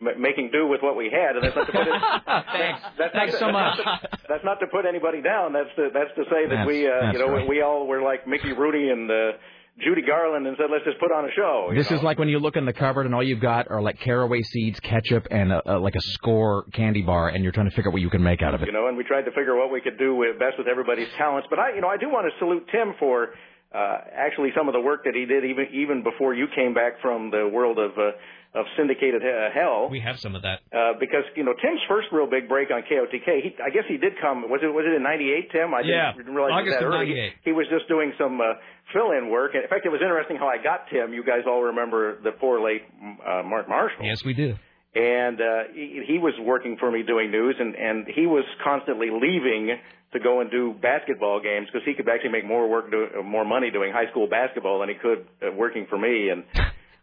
M- 0.03 0.21
Making 0.21 0.51
do 0.53 0.67
with 0.67 0.83
what 0.83 0.97
we 0.97 1.11
had, 1.11 1.37
and 1.37 1.45
that's 1.45 1.55
not 1.57 1.67
to 1.67 1.73
put 1.73 1.87
it, 1.87 1.95
Thanks. 2.53 2.81
that's 2.99 3.13
Thanks 3.15 3.33
not 3.35 3.41
so 3.41 3.47
to, 3.47 3.53
much. 3.53 3.79
That's 4.29 4.45
not 4.45 4.59
to 4.61 4.67
put 4.67 4.87
anybody 4.87 5.21
down. 5.23 5.53
That's 5.53 5.69
to 5.77 5.91
that's 5.93 6.11
to 6.17 6.25
say 6.31 6.49
that 6.49 6.65
That's- 6.65 6.67
we, 6.67 6.89
uh, 6.89 7.13
you 7.13 7.19
know, 7.19 7.29
right. 7.29 7.49
we 7.49 7.63
all 7.63 7.87
were 7.87 8.03
like 8.03 8.27
Mickey 8.27 8.53
Rooney 8.53 8.91
and 8.91 9.09
uh, 9.11 9.33
Judy 9.79 10.03
Garland, 10.03 10.47
and 10.47 10.57
said, 10.57 10.67
let's 10.73 10.85
just 10.85 10.99
put 10.99 11.13
on 11.13 11.25
a 11.25 11.33
show. 11.37 11.69
you 11.71 11.77
This 11.77 11.91
know? 11.91 11.97
is 11.99 12.03
like 12.03 12.19
when 12.19 12.29
you 12.29 12.39
look 12.39 12.57
in 12.57 12.65
the 12.65 12.73
cupboard 12.73 13.07
and 13.07 13.15
all 13.15 13.23
you've 13.23 13.41
got 13.41 13.71
are 13.71 13.83
like 13.83 14.01
caraway 14.01 14.41
seeds, 14.43 14.81
ketchup, 14.81 15.27
and 15.31 15.53
a, 15.53 15.77
a, 15.77 15.79
like 15.79 15.95
a 15.95 16.01
Skor 16.19 16.73
candy 16.73 17.03
bar, 17.03 17.29
and 17.29 17.43
you're 17.45 17.53
trying 17.53 17.69
to 17.69 17.75
figure 17.77 17.91
out 17.91 17.93
what 17.93 18.03
you 18.03 18.11
can 18.11 18.23
make 18.23 18.41
out 18.43 18.55
of 18.55 18.63
it. 18.63 18.67
you 18.67 18.73
know, 18.73 18.89
and 18.89 18.97
we 18.97 19.05
tried 19.05 19.23
to 19.23 19.31
figure 19.33 19.55
what 19.57 19.71
we 19.71 19.81
could 19.81 19.99
do 19.99 20.15
with 20.17 20.39
best 20.39 20.59
with 20.59 20.67
everybody's 20.69 21.09
talents. 21.19 21.47
But 21.51 21.59
I, 21.61 21.75
you 21.75 21.81
know, 21.81 21.89
I 21.89 21.97
do 21.97 22.09
want 22.09 22.27
to 22.33 22.39
salute 22.39 22.67
Tim 22.73 22.95
for 22.99 23.29
actually 23.75 24.51
some 24.57 24.69
of 24.69 24.75
the 24.75 24.81
work 24.81 25.05
that 25.05 25.15
he 25.15 25.27
did 25.27 25.45
even 25.45 25.67
even 25.73 26.03
before 26.03 26.35
you 26.35 26.47
came 26.55 26.75
back 26.75 27.01
from 27.03 27.31
the 27.31 27.49
world 27.51 27.79
of 27.79 27.93
uh, 27.99 28.13
of 28.55 28.67
syndicated 28.79 29.21
uh, 29.23 29.51
hell. 29.51 29.89
we 29.91 29.99
have 29.99 30.17
some 30.19 30.37
of 30.37 30.43
that. 30.43 30.63
Uh, 30.71 30.95
because 31.01 31.27
you 31.35 31.43
know 31.43 31.55
Tim's 31.59 31.83
first 31.89 32.07
real 32.13 32.31
big 32.31 32.49
break 32.49 32.71
on 32.71 32.83
KOTK, 32.87 33.43
he, 33.43 33.51
I 33.59 33.71
guess 33.71 33.83
he 33.89 33.97
did 33.99 34.15
come. 34.23 34.47
Was 34.49 34.61
it 34.63 34.71
was 34.71 34.87
it 34.87 34.95
in 34.95 35.03
'98, 35.03 35.51
Tim? 35.51 35.75
I 35.75 35.83
Yeah, 35.83 36.13
didn't 36.17 36.35
realize 36.35 36.55
August 36.55 36.79
that 36.79 36.87
early. 36.87 37.11
98. 37.11 37.33
He 37.45 37.53
was 37.53 37.67
just 37.69 37.89
doing 37.89 38.13
some 38.17 38.41
uh, 38.41 38.55
fill-in 38.93 39.29
work. 39.29 39.55
And 39.55 39.65
in 39.65 39.69
fact, 39.69 39.87
it 39.87 39.91
was 39.91 40.01
interesting 40.01 40.37
how 40.37 40.47
I 40.47 40.63
got 40.63 40.87
Tim. 40.87 41.13
You 41.13 41.25
guys 41.25 41.43
all 41.51 41.63
remember 41.75 42.23
the 42.23 42.31
poor 42.31 42.63
late 42.63 42.83
uh, 43.27 43.43
Mark 43.43 43.69
Marshall 43.69 44.07
Yes, 44.07 44.23
we 44.25 44.35
do. 44.35 44.55
And 44.95 45.41
uh, 45.41 45.75
he, 45.75 46.05
he 46.07 46.19
was 46.19 46.35
working 46.41 46.77
for 46.79 46.91
me 46.91 47.03
doing 47.03 47.31
news, 47.31 47.57
and 47.59 47.75
and 47.75 48.07
he 48.07 48.27
was 48.27 48.45
constantly 48.63 49.11
leaving 49.11 49.77
to 50.13 50.21
go 50.21 50.41
and 50.41 50.51
do 50.51 50.73
basketball 50.81 51.41
games 51.43 51.67
because 51.67 51.85
he 51.85 51.95
could 51.95 52.09
actually 52.09 52.31
make 52.31 52.47
more 52.47 52.69
work, 52.69 52.91
do, 52.91 53.09
more 53.25 53.45
money 53.45 53.73
doing 53.73 53.93
high 53.93 54.09
school 54.11 54.29
basketball 54.29 54.79
than 54.79 54.89
he 54.89 54.95
could 54.95 55.27
uh, 55.43 55.51
working 55.51 55.87
for 55.91 55.99
me, 55.99 56.31
and 56.31 56.45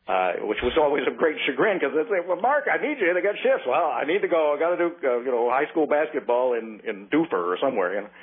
uh, 0.08 0.48
which 0.48 0.60
was 0.64 0.72
always 0.80 1.04
a 1.06 1.12
great 1.12 1.36
chagrin 1.46 1.80
because 1.80 1.92
they 1.92 2.08
say, 2.08 2.24
"Well, 2.26 2.40
Mark, 2.40 2.66
I 2.72 2.82
need 2.82 2.96
you. 3.00 3.14
They 3.14 3.22
got 3.22 3.36
shifts. 3.44 3.68
Well, 3.68 3.92
I 3.92 4.06
need 4.06 4.22
to 4.24 4.30
go. 4.30 4.56
I 4.56 4.60
got 4.60 4.72
to 4.72 4.80
do 4.80 4.90
uh, 5.04 5.20
you 5.20 5.32
know 5.32 5.52
high 5.52 5.70
school 5.72 5.86
basketball 5.86 6.54
in 6.54 6.80
in 6.88 7.08
Dufur 7.12 7.52
or 7.52 7.58
somewhere, 7.60 7.94
you 7.94 8.02
know." 8.08 8.14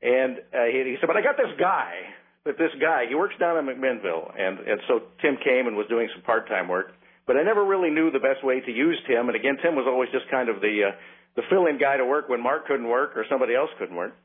And 0.00 0.38
uh, 0.54 0.70
he, 0.70 0.94
he 0.94 0.96
said, 1.00 1.08
"But 1.08 1.16
I 1.16 1.22
got 1.22 1.36
this 1.36 1.58
guy." 1.58 2.14
But 2.44 2.56
this 2.56 2.70
guy, 2.80 3.04
he 3.06 3.14
works 3.14 3.34
down 3.38 3.58
in 3.58 3.66
McMinnville, 3.66 4.32
and 4.38 4.60
and 4.60 4.80
so 4.86 5.02
Tim 5.20 5.36
came 5.42 5.66
and 5.66 5.76
was 5.76 5.86
doing 5.90 6.08
some 6.14 6.22
part-time 6.22 6.68
work 6.68 6.94
but 7.28 7.36
I 7.36 7.44
never 7.44 7.62
really 7.62 7.90
knew 7.90 8.10
the 8.10 8.18
best 8.18 8.42
way 8.42 8.60
to 8.60 8.72
use 8.72 8.98
Tim. 9.06 9.28
And 9.28 9.36
again, 9.36 9.58
Tim 9.62 9.76
was 9.76 9.84
always 9.86 10.08
just 10.10 10.24
kind 10.30 10.48
of 10.48 10.60
the 10.60 10.88
uh, 10.88 10.96
the 11.36 11.42
fill-in 11.50 11.78
guy 11.78 11.98
to 11.98 12.06
work 12.06 12.28
when 12.28 12.42
Mark 12.42 12.66
couldn't 12.66 12.88
work 12.88 13.16
or 13.16 13.24
somebody 13.30 13.54
else 13.54 13.68
couldn't 13.78 13.94
work. 13.94 14.16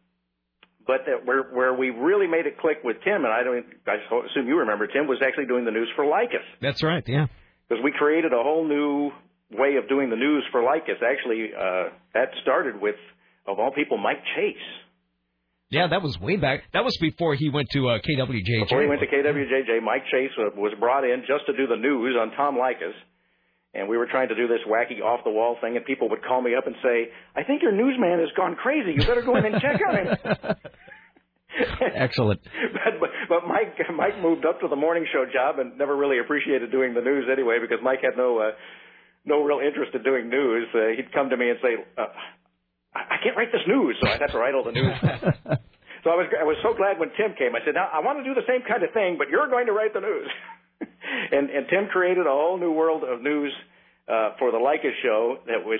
But 0.87 1.05
that 1.05 1.25
where 1.25 1.43
where 1.43 1.73
we 1.73 1.89
really 1.91 2.27
made 2.27 2.47
it 2.47 2.57
click 2.57 2.79
with 2.83 2.97
Tim, 3.03 3.25
and 3.25 3.33
I 3.33 3.43
don't, 3.43 3.65
I 3.85 3.95
assume 4.25 4.47
you 4.47 4.59
remember 4.59 4.87
Tim 4.87 5.07
was 5.07 5.19
actually 5.21 5.45
doing 5.45 5.65
the 5.65 5.71
news 5.71 5.89
for 5.95 6.05
Leykis 6.05 6.47
That's 6.61 6.81
right. 6.81 7.03
Yeah. 7.05 7.27
because 7.67 7.83
we 7.83 7.91
created 7.91 8.33
a 8.33 8.41
whole 8.41 8.67
new 8.67 9.11
way 9.51 9.75
of 9.75 9.87
doing 9.87 10.09
the 10.09 10.15
news 10.15 10.43
for 10.51 10.61
Leykis. 10.61 11.03
Actually, 11.03 11.51
uh, 11.53 11.89
that 12.13 12.29
started 12.41 12.81
with 12.81 12.95
of 13.45 13.59
all 13.59 13.71
people, 13.71 13.97
Mike 13.97 14.23
Chase. 14.35 14.55
Yeah, 15.73 15.87
that 15.87 16.03
was 16.03 16.19
way 16.19 16.37
back. 16.37 16.69
That 16.73 16.85
was 16.85 16.95
before 17.01 17.33
he 17.33 17.49
went 17.49 17.67
to 17.73 17.89
uh, 17.89 17.97
KWJJ. 17.97 18.69
Before 18.69 18.81
he 18.81 18.87
went 18.87 19.01
to 19.01 19.07
KWJJ, 19.07 19.81
Mike 19.81 20.05
Chase 20.11 20.29
uh, 20.37 20.53
was 20.55 20.71
brought 20.79 21.03
in 21.03 21.25
just 21.25 21.47
to 21.47 21.57
do 21.57 21.65
the 21.65 21.75
news 21.75 22.15
on 22.19 22.29
Tom 22.37 22.55
Leykis. 22.55 22.93
And 23.73 23.89
we 23.89 23.97
were 23.97 24.05
trying 24.05 24.29
to 24.29 24.35
do 24.35 24.47
this 24.47 24.61
wacky 24.69 25.01
off 25.01 25.25
the 25.25 25.31
wall 25.31 25.57
thing, 25.59 25.75
and 25.75 25.83
people 25.83 26.07
would 26.09 26.23
call 26.23 26.43
me 26.43 26.53
up 26.53 26.67
and 26.67 26.75
say, 26.83 27.09
I 27.35 27.41
think 27.41 27.63
your 27.63 27.71
newsman 27.73 28.19
has 28.21 28.29
gone 28.37 28.53
crazy. 28.53 28.93
You 28.93 29.01
better 29.01 29.23
go 29.23 29.35
in 29.35 29.45
and 29.45 29.59
check 29.59 29.81
on 29.81 29.95
him. 29.97 30.07
Excellent. 31.81 32.41
but, 32.73 32.93
but 32.99 33.09
but 33.29 33.47
Mike 33.47 33.77
Mike 33.95 34.21
moved 34.21 34.45
up 34.45 34.61
to 34.61 34.67
the 34.67 34.75
morning 34.75 35.05
show 35.11 35.25
job 35.25 35.59
and 35.59 35.77
never 35.77 35.95
really 35.95 36.19
appreciated 36.19 36.71
doing 36.71 36.93
the 36.93 37.01
news 37.01 37.25
anyway 37.31 37.57
because 37.61 37.77
Mike 37.83 38.01
had 38.01 38.17
no 38.17 38.39
uh, 38.39 38.51
no 39.25 39.43
real 39.43 39.59
interest 39.59 39.93
in 39.93 40.03
doing 40.03 40.29
news. 40.29 40.67
Uh, 40.73 40.97
he'd 40.97 41.11
come 41.13 41.29
to 41.29 41.37
me 41.37 41.49
and 41.49 41.59
say, 41.61 41.73
uh, 41.97 42.13
I, 42.95 43.15
I 43.15 43.17
can't 43.23 43.35
write 43.35 43.51
this 43.51 43.65
news, 43.67 43.97
so 44.01 44.09
I'd 44.09 44.21
have 44.21 44.31
to 44.31 44.37
write 44.39 44.53
all 44.55 44.63
the 44.63 44.71
news. 44.71 44.93
so 46.03 46.07
I 46.09 46.15
was 46.15 46.27
I 46.39 46.43
was 46.43 46.57
so 46.63 46.73
glad 46.73 46.99
when 46.99 47.09
Tim 47.17 47.33
came. 47.37 47.55
I 47.55 47.65
said, 47.65 47.75
now 47.75 47.89
I 47.91 47.99
want 47.99 48.19
to 48.19 48.25
do 48.25 48.33
the 48.33 48.45
same 48.47 48.61
kind 48.67 48.83
of 48.83 48.91
thing, 48.93 49.17
but 49.17 49.29
you're 49.29 49.49
going 49.49 49.67
to 49.67 49.73
write 49.73 49.93
the 49.93 50.01
news. 50.01 50.29
and 51.31 51.49
and 51.49 51.67
Tim 51.69 51.87
created 51.87 52.25
a 52.25 52.33
whole 52.33 52.59
new 52.59 52.71
world 52.71 53.03
of 53.03 53.21
news 53.21 53.53
uh, 54.07 54.35
for 54.39 54.51
the 54.51 54.59
Leykis 54.59 54.95
show 55.01 55.39
that 55.47 55.63
was 55.65 55.79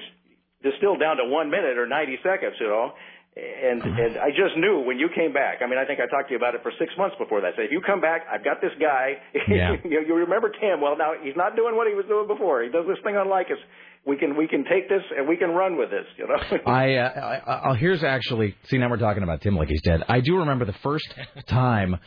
distilled 0.63 0.99
down 0.99 1.17
to 1.17 1.25
one 1.27 1.51
minute 1.51 1.77
or 1.77 1.85
90 1.85 2.19
seconds, 2.23 2.55
you 2.59 2.67
know. 2.67 2.93
And 3.35 3.81
and 3.81 4.17
I 4.21 4.29
just 4.29 4.53
knew 4.57 4.85
when 4.85 4.99
you 5.01 5.09
came 5.09 5.33
back. 5.33 5.65
I 5.65 5.67
mean, 5.67 5.79
I 5.81 5.85
think 5.89 5.99
I 5.99 6.05
talked 6.05 6.29
to 6.29 6.33
you 6.33 6.37
about 6.37 6.53
it 6.53 6.61
for 6.61 6.71
six 6.77 6.93
months 7.01 7.17
before 7.17 7.41
that. 7.41 7.57
Say, 7.57 7.65
if 7.65 7.71
you 7.71 7.81
come 7.81 7.99
back, 7.99 8.29
I've 8.29 8.45
got 8.45 8.61
this 8.61 8.73
guy. 8.79 9.17
Yeah. 9.49 9.75
you, 9.83 10.05
you 10.05 10.15
remember 10.15 10.49
Tim? 10.49 10.79
Well, 10.81 10.95
now 10.97 11.13
he's 11.19 11.35
not 11.35 11.55
doing 11.55 11.75
what 11.75 11.87
he 11.87 11.93
was 11.93 12.05
doing 12.05 12.27
before. 12.27 12.61
He 12.63 12.69
does 12.69 12.85
this 12.87 12.97
thing 13.03 13.17
on 13.17 13.27
Leykis. 13.27 13.59
We 14.05 14.17
can 14.17 14.35
we 14.35 14.47
can 14.49 14.65
take 14.65 14.89
this 14.89 15.01
and 15.17 15.29
we 15.29 15.37
can 15.37 15.51
run 15.51 15.77
with 15.77 15.89
this. 15.89 16.05
You 16.17 16.27
know. 16.27 16.57
I, 16.71 16.95
uh, 16.95 17.39
I, 17.45 17.71
I 17.71 17.75
here's 17.77 18.03
actually 18.03 18.55
see 18.67 18.77
now 18.77 18.89
we're 18.89 18.97
talking 18.97 19.23
about 19.23 19.41
Tim 19.41 19.55
like 19.55 19.69
he's 19.69 19.81
dead. 19.81 20.03
I 20.09 20.19
do 20.19 20.37
remember 20.37 20.65
the 20.65 20.73
first 20.73 21.13
time 21.47 21.97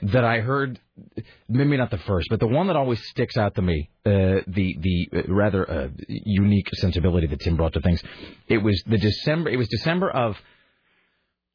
that 0.00 0.24
I 0.24 0.40
heard, 0.40 0.80
maybe 1.48 1.76
not 1.76 1.90
the 1.90 1.98
first, 1.98 2.28
but 2.30 2.40
the 2.40 2.46
one 2.46 2.68
that 2.68 2.76
always 2.76 3.06
sticks 3.08 3.36
out 3.36 3.54
to 3.56 3.62
me, 3.62 3.90
uh, 4.06 4.40
the 4.46 4.76
the 4.78 5.08
uh, 5.14 5.22
rather 5.28 5.70
uh, 5.70 5.88
unique 6.08 6.68
sensibility 6.74 7.26
that 7.26 7.40
Tim 7.40 7.56
brought 7.56 7.74
to 7.74 7.80
things. 7.80 8.02
It 8.48 8.58
was 8.58 8.82
the 8.86 8.98
December. 8.98 9.50
It 9.50 9.56
was 9.56 9.68
December 9.68 10.10
of 10.10 10.36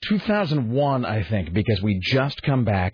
2001, 0.10 1.06
I 1.06 1.24
think, 1.24 1.54
because 1.54 1.82
we 1.82 2.00
just 2.00 2.44
come 2.44 2.66
back. 2.66 2.94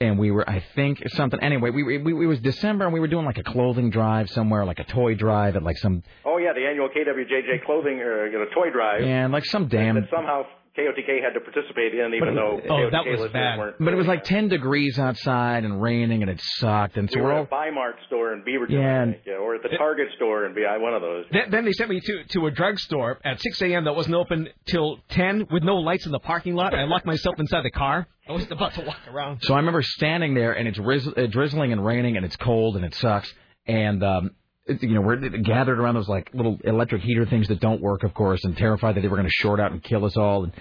And 0.00 0.18
we 0.18 0.32
were, 0.32 0.48
I 0.48 0.62
think, 0.74 1.02
something. 1.10 1.38
Anyway, 1.40 1.70
we, 1.70 1.84
we, 1.84 1.98
we 1.98 2.24
it 2.24 2.28
was 2.28 2.40
December, 2.40 2.84
and 2.84 2.92
we 2.92 2.98
were 2.98 3.06
doing 3.06 3.24
like 3.24 3.38
a 3.38 3.44
clothing 3.44 3.90
drive 3.90 4.28
somewhere, 4.30 4.64
like 4.64 4.80
a 4.80 4.84
toy 4.84 5.14
drive 5.14 5.54
at 5.54 5.62
like 5.62 5.76
some, 5.78 6.02
oh 6.24 6.38
yeah, 6.38 6.52
the 6.52 6.66
annual 6.66 6.88
KWJJ 6.88 7.64
clothing 7.64 8.00
or 8.00 8.26
you 8.26 8.36
know 8.38 8.44
toy 8.52 8.70
drive 8.72 9.02
and 9.02 9.32
like 9.32 9.44
some 9.44 9.68
damn 9.68 9.94
that 9.94 10.10
somehow 10.10 10.42
KOTK 10.76 11.22
had 11.22 11.34
to 11.34 11.40
participate 11.40 11.94
in, 11.94 12.12
even 12.12 12.30
But- 12.30 12.34
though 12.34 12.60
Oh, 12.68 12.88
KOTK 12.88 12.90
that 12.90 13.04
was 13.06 13.20
listeners 13.20 13.32
bad. 13.32 13.58
weren't. 13.60 13.76
But 13.78 13.92
it 13.94 13.96
was 13.96 14.08
like 14.08 14.24
10 14.24 14.48
degrees 14.48 14.98
outside 14.98 15.62
and 15.62 15.80
raining 15.80 16.22
and 16.22 16.30
it 16.32 16.40
sucked. 16.56 16.96
And 16.96 17.08
so 17.08 17.20
we 17.20 17.22
we're 17.22 17.28
were 17.28 17.34
all. 17.36 17.42
at 17.44 17.50
Bi-Mart 17.50 17.94
store 18.08 18.32
in 18.32 18.40
Beaverton, 18.42 18.70
Yeah, 18.70 18.80
I 18.80 19.02
and- 19.04 19.16
yeah, 19.24 19.34
or 19.34 19.54
at 19.54 19.62
the 19.62 19.68
Target 19.78 20.08
store 20.16 20.44
in 20.46 20.54
BI, 20.56 20.62
uh, 20.64 20.80
one 20.80 20.92
of 20.94 21.02
those. 21.02 21.26
Then, 21.30 21.42
then 21.52 21.64
they 21.64 21.72
sent 21.72 21.90
me 21.90 22.00
to 22.00 22.24
to 22.30 22.46
a 22.46 22.50
drugstore 22.50 23.20
at 23.24 23.40
6 23.40 23.62
a.m. 23.62 23.84
that 23.84 23.94
wasn't 23.94 24.16
open 24.16 24.48
till 24.66 24.98
10 25.10 25.46
with 25.52 25.62
no 25.62 25.76
lights 25.76 26.04
in 26.06 26.10
the 26.10 26.18
parking 26.18 26.56
lot. 26.56 26.74
I 26.74 26.82
locked 26.82 27.06
myself 27.06 27.36
inside 27.38 27.62
the 27.62 27.70
car. 27.70 28.08
I 28.26 28.32
wasn't 28.32 28.52
about 28.52 28.74
to 28.74 28.82
walk 28.82 29.00
around. 29.08 29.40
So 29.42 29.54
I 29.54 29.58
remember 29.58 29.82
standing 29.82 30.34
there 30.34 30.52
and 30.52 30.66
it's 30.66 30.78
rizz- 30.78 31.16
uh, 31.16 31.26
drizzling 31.26 31.72
and 31.72 31.84
raining 31.84 32.16
and 32.16 32.24
it's 32.24 32.36
cold 32.36 32.76
and 32.76 32.84
it 32.84 32.94
sucks. 32.94 33.32
And, 33.66 34.02
um, 34.02 34.30
you 34.66 34.94
know, 34.94 35.02
we're 35.02 35.16
gathered 35.16 35.78
around 35.78 35.94
those 35.94 36.08
like 36.08 36.30
little 36.32 36.58
electric 36.64 37.02
heater 37.02 37.26
things 37.26 37.48
that 37.48 37.60
don't 37.60 37.82
work, 37.82 38.02
of 38.02 38.14
course, 38.14 38.42
and 38.44 38.56
terrified 38.56 38.96
that 38.96 39.02
they 39.02 39.08
were 39.08 39.16
going 39.16 39.28
to 39.28 39.42
short 39.42 39.60
out 39.60 39.72
and 39.72 39.82
kill 39.82 40.06
us 40.06 40.16
all. 40.16 40.44
And 40.44 40.52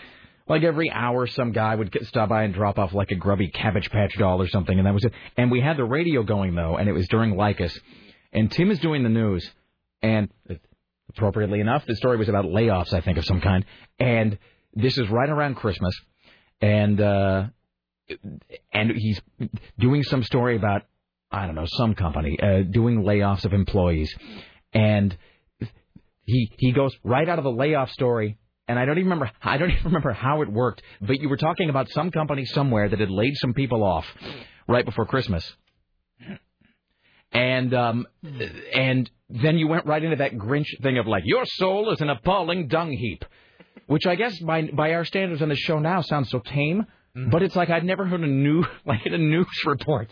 like 0.47 0.63
every 0.63 0.91
hour, 0.91 1.25
some 1.25 1.53
guy 1.53 1.73
would 1.73 1.91
get, 1.91 2.05
stop 2.07 2.29
by 2.29 2.43
and 2.43 2.53
drop 2.53 2.77
off 2.77 2.93
like 2.93 3.11
a 3.11 3.15
grubby 3.15 3.49
Cabbage 3.49 3.89
Patch 3.89 4.13
doll 4.17 4.41
or 4.41 4.47
something, 4.49 4.77
and 4.77 4.85
that 4.85 4.93
was 4.93 5.05
it. 5.05 5.13
And 5.37 5.49
we 5.49 5.61
had 5.61 5.77
the 5.77 5.85
radio 5.85 6.23
going 6.23 6.55
though, 6.55 6.75
and 6.75 6.89
it 6.89 6.93
was 6.93 7.07
during 7.07 7.35
Leykis. 7.35 7.77
And 8.33 8.51
Tim 8.51 8.71
is 8.71 8.79
doing 8.79 9.03
the 9.03 9.09
news, 9.09 9.49
and 10.01 10.29
appropriately 11.09 11.61
enough, 11.61 11.85
the 11.85 11.95
story 11.95 12.17
was 12.17 12.27
about 12.27 12.45
layoffs, 12.45 12.93
I 12.93 12.99
think, 12.99 13.17
of 13.17 13.25
some 13.25 13.39
kind. 13.39 13.63
And 13.99 14.37
this 14.73 14.97
is 14.97 15.07
right 15.09 15.29
around 15.29 15.55
Christmas, 15.55 15.93
and 16.63 17.01
uh, 17.01 17.43
and 18.71 18.91
he's 18.91 19.21
doing 19.77 20.01
some 20.03 20.23
story 20.23 20.55
about 20.55 20.83
I 21.29 21.45
don't 21.45 21.55
know 21.55 21.65
some 21.67 21.93
company 21.93 22.39
uh, 22.41 22.61
doing 22.61 23.03
layoffs 23.03 23.43
of 23.43 23.51
employees, 23.51 24.13
and 24.73 25.15
he 26.23 26.49
he 26.57 26.71
goes 26.71 26.95
right 27.03 27.27
out 27.27 27.37
of 27.37 27.43
the 27.43 27.51
layoff 27.51 27.91
story. 27.91 28.37
And 28.65 28.79
I 28.79 28.85
don't 28.85 28.97
even 28.97 29.09
remember. 29.09 29.29
I 29.41 29.57
don't 29.57 29.71
even 29.77 29.83
remember 29.83 30.13
how 30.13 30.41
it 30.41 30.49
worked. 30.49 30.81
But 31.01 31.19
you 31.19 31.27
were 31.27 31.37
talking 31.37 31.69
about 31.69 31.89
some 31.89 32.11
company 32.11 32.45
somewhere 32.45 32.87
that 32.87 32.99
had 32.99 33.11
laid 33.11 33.33
some 33.35 33.53
people 33.53 33.83
off 33.83 34.05
right 34.65 34.85
before 34.85 35.05
Christmas, 35.05 35.43
and 37.33 37.73
um, 37.73 38.07
and 38.73 39.11
then 39.29 39.57
you 39.57 39.67
went 39.67 39.85
right 39.85 40.01
into 40.01 40.15
that 40.15 40.31
Grinch 40.35 40.81
thing 40.81 40.97
of 40.97 41.07
like 41.07 41.23
your 41.25 41.43
soul 41.45 41.91
is 41.91 41.99
an 41.99 42.09
appalling 42.09 42.69
dung 42.69 42.91
heap, 42.91 43.25
which 43.93 44.05
I 44.07 44.15
guess 44.15 44.37
by 44.39 44.63
by 44.63 44.93
our 44.93 45.05
standards 45.05 45.41
on 45.43 45.49
the 45.49 45.55
show 45.55 45.77
now 45.79 46.01
sounds 46.01 46.29
so 46.31 46.39
tame. 46.39 46.85
But 47.15 47.43
it's 47.43 47.55
like 47.55 47.69
I'd 47.69 47.83
never 47.83 48.05
heard 48.07 48.21
a 48.21 48.27
new 48.27 48.65
like 48.85 49.05
a 49.05 49.17
news 49.19 49.45
report 49.67 50.07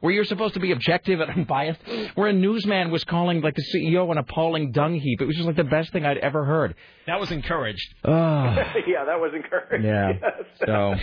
where 0.00 0.12
you're 0.12 0.24
supposed 0.24 0.54
to 0.54 0.60
be 0.60 0.72
objective 0.72 1.20
and 1.20 1.30
unbiased, 1.30 1.80
where 2.16 2.26
a 2.26 2.32
newsman 2.32 2.90
was 2.90 3.04
calling 3.04 3.40
like 3.42 3.54
the 3.54 3.62
CEO 3.72 4.10
an 4.10 4.18
appalling 4.18 4.72
dung 4.72 4.94
heap. 5.04 5.20
It 5.22 5.26
was 5.26 5.36
just 5.36 5.46
like 5.46 5.54
the 5.54 5.62
best 5.76 5.92
thing 5.92 6.04
I'd 6.04 6.18
ever 6.18 6.44
heard. 6.44 6.74
That 7.06 7.20
was 7.20 7.30
encouraged. 7.30 7.88
Oh, 8.04 8.10
yeah, 8.88 9.04
that 9.06 9.20
was 9.20 9.32
encouraged. 9.40 9.84
yeah. 9.84 10.12
Yes. 10.20 10.66
So 10.66 10.94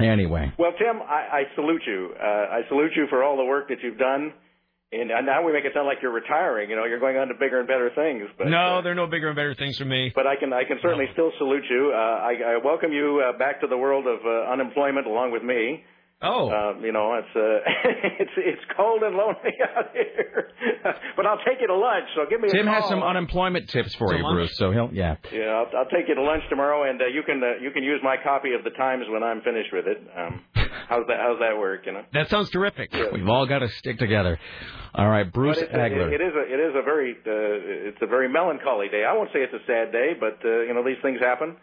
anyway, 0.00 0.52
Well, 0.58 0.72
Tim, 0.78 1.00
I, 1.00 1.20
I 1.38 1.42
salute 1.54 1.82
you. 1.86 2.14
Uh, 2.20 2.26
I 2.26 2.60
salute 2.68 2.90
you 2.96 3.06
for 3.08 3.22
all 3.22 3.36
the 3.36 3.44
work 3.44 3.68
that 3.68 3.78
you've 3.84 3.98
done. 3.98 4.32
And, 4.92 5.10
and 5.10 5.26
now 5.26 5.42
we 5.44 5.52
make 5.52 5.64
it 5.64 5.72
sound 5.74 5.86
like 5.86 5.98
you're 6.00 6.12
retiring. 6.12 6.70
You 6.70 6.76
know, 6.76 6.84
you're 6.84 7.00
going 7.00 7.16
on 7.16 7.26
to 7.28 7.34
bigger 7.34 7.58
and 7.58 7.66
better 7.66 7.90
things. 7.94 8.28
But, 8.38 8.46
no, 8.46 8.78
uh, 8.78 8.80
there 8.82 8.92
are 8.92 8.94
no 8.94 9.08
bigger 9.08 9.26
and 9.26 9.34
better 9.36 9.54
things 9.54 9.76
for 9.78 9.84
me. 9.84 10.12
but 10.14 10.26
I 10.26 10.36
can 10.36 10.52
I 10.52 10.62
can 10.64 10.78
certainly 10.80 11.06
still 11.12 11.32
salute 11.38 11.64
you. 11.68 11.92
Uh, 11.92 11.98
I, 11.98 12.54
I 12.54 12.58
welcome 12.64 12.92
you 12.92 13.20
uh, 13.26 13.36
back 13.36 13.60
to 13.62 13.66
the 13.66 13.76
world 13.76 14.06
of 14.06 14.20
uh, 14.24 14.52
unemployment 14.52 15.06
along 15.06 15.32
with 15.32 15.42
me. 15.42 15.82
Oh, 16.22 16.48
Um, 16.48 16.82
you 16.82 16.92
know, 16.92 17.12
it's 17.20 17.28
uh, 17.36 17.40
it's 18.24 18.30
it's 18.38 18.62
cold 18.74 19.02
and 19.02 19.14
lonely 19.16 19.52
out 19.76 19.92
here, 19.92 20.48
but 21.14 21.26
I'll 21.26 21.36
take 21.44 21.60
you 21.60 21.66
to 21.66 21.76
lunch. 21.76 22.04
So 22.14 22.22
give 22.30 22.40
me 22.40 22.48
a 22.48 22.52
Tim 22.52 22.66
has 22.66 22.88
some 22.88 23.02
unemployment 23.02 23.68
tips 23.68 23.94
for 23.96 24.08
To 24.08 24.16
you, 24.16 24.22
lunch? 24.24 24.34
Bruce. 24.34 24.56
So 24.56 24.72
he'll 24.72 24.88
yeah. 24.94 25.16
Yeah, 25.30 25.60
I'll, 25.60 25.68
I'll 25.84 25.90
take 25.92 26.08
you 26.08 26.14
to 26.14 26.22
lunch 26.22 26.42
tomorrow, 26.48 26.88
and 26.88 27.00
uh, 27.02 27.06
you 27.06 27.22
can 27.22 27.42
uh, 27.44 27.60
you 27.62 27.70
can 27.70 27.84
use 27.84 28.00
my 28.02 28.16
copy 28.24 28.54
of 28.54 28.64
the 28.64 28.70
Times 28.70 29.04
when 29.10 29.22
I'm 29.22 29.42
finished 29.42 29.68
with 29.74 29.86
it. 29.86 29.98
Um, 30.16 30.40
how's 30.88 31.06
that 31.08 31.18
How's 31.20 31.38
that 31.40 31.58
work? 31.58 31.84
You 31.84 31.92
know. 31.92 32.02
that 32.14 32.30
sounds 32.30 32.48
terrific. 32.48 32.94
We've 33.12 33.28
all 33.28 33.46
got 33.46 33.58
to 33.58 33.68
stick 33.68 33.98
together. 33.98 34.38
All 34.94 35.08
right, 35.10 35.30
Bruce 35.30 35.56
But 35.58 35.64
it's 35.64 35.74
a, 35.74 35.76
Agler. 35.76 36.12
it 36.14 36.22
is 36.22 36.32
a 36.32 36.44
it 36.48 36.60
is 36.60 36.74
a 36.76 36.82
very 36.82 37.12
uh, 37.12 37.88
it's 37.92 37.98
a 38.00 38.06
very 38.06 38.30
melancholy 38.30 38.88
day. 38.88 39.04
I 39.04 39.12
won't 39.12 39.28
say 39.34 39.40
it's 39.40 39.52
a 39.52 39.64
sad 39.66 39.92
day, 39.92 40.12
but 40.18 40.38
uh, 40.42 40.60
you 40.62 40.72
know 40.72 40.82
these 40.82 40.96
things 41.02 41.20
happen. 41.20 41.56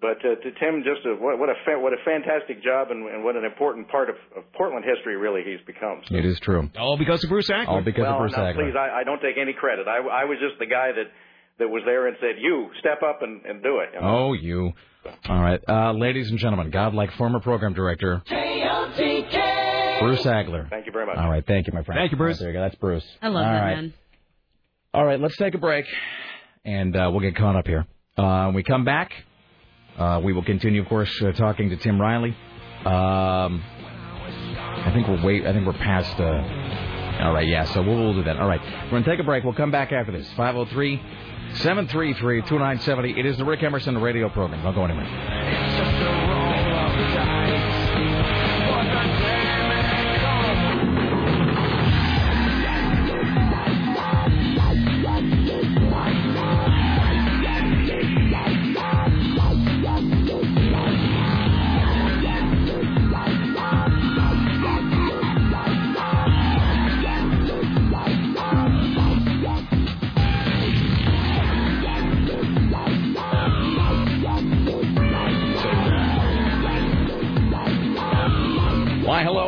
But 0.00 0.16
uh, 0.24 0.34
to 0.40 0.50
Tim, 0.58 0.82
just 0.82 1.04
a, 1.04 1.12
what, 1.20 1.38
what 1.38 1.50
a 1.50 1.54
fa- 1.64 1.78
what 1.78 1.92
a 1.92 2.00
fantastic 2.04 2.64
job, 2.64 2.90
and, 2.90 3.06
and 3.06 3.22
what 3.22 3.36
an 3.36 3.44
important 3.44 3.88
part 3.88 4.08
of, 4.08 4.16
of 4.34 4.50
Portland 4.54 4.84
history 4.84 5.16
really 5.16 5.42
he's 5.44 5.60
become. 5.66 6.00
So, 6.08 6.16
It 6.16 6.24
is 6.24 6.40
true. 6.40 6.70
All 6.78 6.96
because 6.96 7.22
of 7.22 7.28
Bruce 7.28 7.50
Agler. 7.50 7.68
All 7.68 7.82
because 7.82 8.02
well, 8.02 8.14
of 8.14 8.18
Bruce 8.20 8.32
now, 8.32 8.44
Agler. 8.44 8.54
please, 8.54 8.74
I, 8.78 9.00
I 9.00 9.04
don't 9.04 9.20
take 9.20 9.36
any 9.36 9.52
credit. 9.52 9.86
I, 9.88 9.98
I 9.98 10.24
was 10.24 10.38
just 10.40 10.58
the 10.58 10.64
guy 10.66 10.92
that 10.92 11.12
that 11.58 11.68
was 11.68 11.82
there 11.84 12.08
and 12.08 12.16
said, 12.18 12.36
"You 12.40 12.70
step 12.80 13.02
up 13.02 13.20
and, 13.20 13.44
and 13.44 13.62
do 13.62 13.80
it." 13.80 13.90
you 13.94 14.00
know? 14.00 14.28
Oh, 14.28 14.32
you. 14.32 14.72
All 15.28 15.40
right, 15.40 15.60
uh, 15.68 15.92
ladies 15.92 16.30
and 16.30 16.38
gentlemen, 16.38 16.70
godlike 16.70 17.12
former 17.12 17.40
program 17.40 17.72
director 17.74 18.22
Bruce 18.26 20.22
Agler. 20.24 20.68
Thank 20.70 20.86
you 20.86 20.92
very 20.92 21.06
much. 21.06 21.16
All 21.18 21.28
right, 21.30 21.44
thank 21.46 21.66
you, 21.66 21.72
my 21.72 21.82
friend. 21.82 21.98
Thank 21.98 22.12
you, 22.12 22.16
Bruce. 22.18 22.40
All 22.40 22.46
right, 22.46 22.52
there 22.52 22.62
you 22.62 22.66
go. 22.66 22.70
That's 22.70 22.80
Bruce. 22.80 23.04
I 23.20 23.28
love 23.28 23.44
All 23.44 23.52
that 23.52 23.60
right. 23.60 23.76
man. 23.76 23.94
All 24.92 25.04
right, 25.04 25.20
let's 25.20 25.36
take 25.36 25.54
a 25.54 25.58
break, 25.58 25.84
and 26.64 26.96
uh, 26.96 27.08
we'll 27.10 27.20
get 27.20 27.36
caught 27.36 27.56
up 27.56 27.66
here. 27.66 27.86
Uh, 28.16 28.46
when 28.46 28.54
we 28.54 28.62
come 28.62 28.84
back, 28.84 29.12
uh, 29.98 30.20
we 30.22 30.32
will 30.32 30.44
continue, 30.44 30.82
of 30.82 30.88
course, 30.88 31.10
uh, 31.22 31.32
talking 31.32 31.70
to 31.70 31.76
Tim 31.76 32.00
Riley. 32.00 32.36
Um, 32.84 33.62
I 34.82 34.90
think 34.94 35.08
we're 35.08 35.22
wait. 35.22 35.46
I 35.46 35.52
think 35.52 35.66
we're 35.66 35.72
past. 35.74 36.18
Uh, 36.18 37.24
all 37.24 37.34
right, 37.34 37.46
yeah. 37.46 37.64
So 37.64 37.82
we'll, 37.82 37.96
we'll 37.96 38.14
do 38.14 38.24
that. 38.24 38.38
All 38.38 38.48
right, 38.48 38.60
we're 38.84 39.00
gonna 39.00 39.04
take 39.04 39.20
a 39.20 39.24
break. 39.24 39.44
We'll 39.44 39.52
come 39.52 39.70
back 39.70 39.92
after 39.92 40.12
this. 40.12 40.26
503 40.36 40.96
733 41.54 42.42
2970. 42.42 43.18
It 43.18 43.26
is 43.26 43.36
the 43.36 43.44
Rick 43.44 43.62
Emerson 43.62 43.98
radio 43.98 44.28
program. 44.28 44.62
Don't 44.62 44.74
go 44.74 44.84
anywhere. 44.84 45.06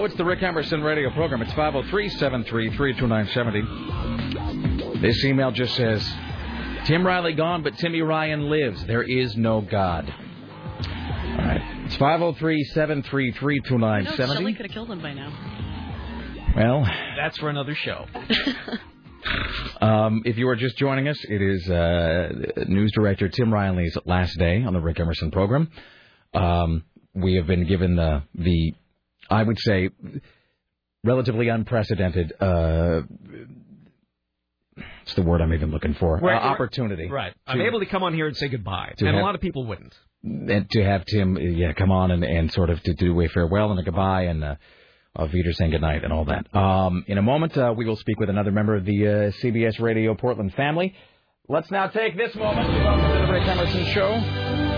Hello, 0.02 0.10
it's 0.10 0.18
the 0.18 0.24
Rick 0.24 0.42
Emerson 0.42 0.82
radio 0.82 1.10
program. 1.10 1.42
It's 1.42 1.52
503 1.52 2.08
733 2.08 2.94
2970. 2.94 4.98
This 4.98 5.24
email 5.24 5.52
just 5.52 5.76
says 5.76 6.04
Tim 6.86 7.06
Riley 7.06 7.34
gone, 7.34 7.62
but 7.62 7.78
Timmy 7.78 8.02
Ryan 8.02 8.50
lives. 8.50 8.84
There 8.86 9.04
is 9.04 9.36
no 9.36 9.60
God. 9.60 10.12
All 10.12 11.38
right. 11.38 11.62
It's 11.84 11.94
503 11.94 12.64
733 12.64 13.54
You 13.54 13.62
Shelley 13.62 13.78
2970. 13.78 14.54
could 14.54 14.66
have 14.66 14.74
killed 14.74 14.90
him 14.90 15.00
by 15.00 15.12
now. 15.12 15.32
Well, 16.56 16.84
That's 17.16 17.38
for 17.38 17.48
another 17.48 17.76
show. 17.76 18.06
Um, 19.80 20.22
if 20.24 20.36
you 20.36 20.48
are 20.48 20.56
just 20.56 20.76
joining 20.78 21.06
us, 21.06 21.16
it 21.28 21.40
is 21.40 21.70
uh, 21.70 22.32
news 22.66 22.90
director 22.92 23.28
Tim 23.28 23.54
Riley's 23.54 23.96
last 24.04 24.36
day 24.36 24.64
on 24.64 24.72
the 24.72 24.80
Rick 24.80 24.98
Emerson 24.98 25.30
program. 25.30 25.70
Um, 26.34 26.82
we 27.14 27.36
have 27.36 27.46
been 27.46 27.68
given 27.68 27.94
the 27.94 28.24
the 28.34 28.74
I 29.32 29.42
would 29.42 29.58
say 29.58 29.90
relatively 31.04 31.48
unprecedented. 31.48 32.32
Uh, 32.40 33.02
what's 34.76 35.14
the 35.14 35.22
word 35.22 35.40
I'm 35.40 35.52
even 35.54 35.70
looking 35.70 35.94
for? 35.94 36.18
We're- 36.22 36.36
Uh, 36.36 36.40
opportunity. 36.40 37.08
Right. 37.08 37.32
I'm 37.46 37.60
able 37.60 37.80
to 37.80 37.86
come 37.86 38.02
on 38.02 38.14
here 38.14 38.26
and 38.26 38.36
say 38.36 38.48
goodbye. 38.48 38.92
To 38.98 39.06
and 39.06 39.14
have- 39.16 39.22
a 39.22 39.26
lot 39.26 39.34
of 39.34 39.40
people 39.40 39.64
wouldn't. 39.66 39.98
and 40.24 40.70
to 40.70 40.84
have 40.84 41.04
Tim, 41.06 41.36
yeah, 41.36 41.72
come 41.72 41.90
on 41.90 42.10
and, 42.12 42.22
and 42.24 42.52
sort 42.52 42.70
of 42.70 42.80
to 42.84 42.94
do 42.94 43.20
a 43.22 43.28
farewell 43.28 43.70
and 43.72 43.80
a 43.80 43.82
goodbye 43.82 44.22
and 44.22 44.44
uh, 44.44 44.54
uh, 45.16 45.26
Peter 45.26 45.52
saying 45.52 45.72
goodnight 45.72 46.04
and 46.04 46.12
all 46.12 46.24
that. 46.26 46.54
Um, 46.54 47.04
in 47.08 47.18
a 47.18 47.22
moment, 47.22 47.56
uh, 47.58 47.74
we 47.76 47.84
will 47.84 47.96
speak 47.96 48.20
with 48.20 48.30
another 48.30 48.52
member 48.52 48.76
of 48.76 48.84
the 48.84 49.08
uh, 49.08 49.12
CBS 49.40 49.80
Radio 49.80 50.14
Portland 50.14 50.54
family. 50.54 50.94
Let's 51.48 51.70
now 51.72 51.88
take 51.88 52.16
this 52.16 52.34
moment 52.36 52.68
to 52.68 52.78
welcome 52.84 53.20
to 53.20 53.26
the 53.26 53.32
Rick 53.32 53.48
Emerson 53.48 53.84
Show. 53.86 54.71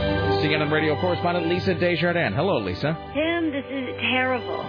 CNN 0.44 0.70
radio 0.70 0.94
correspondent 1.00 1.46
Lisa 1.48 1.72
Desjardins. 1.74 2.34
Hello, 2.36 2.58
Lisa. 2.58 2.92
Tim, 3.14 3.50
this 3.50 3.64
is 3.64 3.96
terrible. 3.98 4.60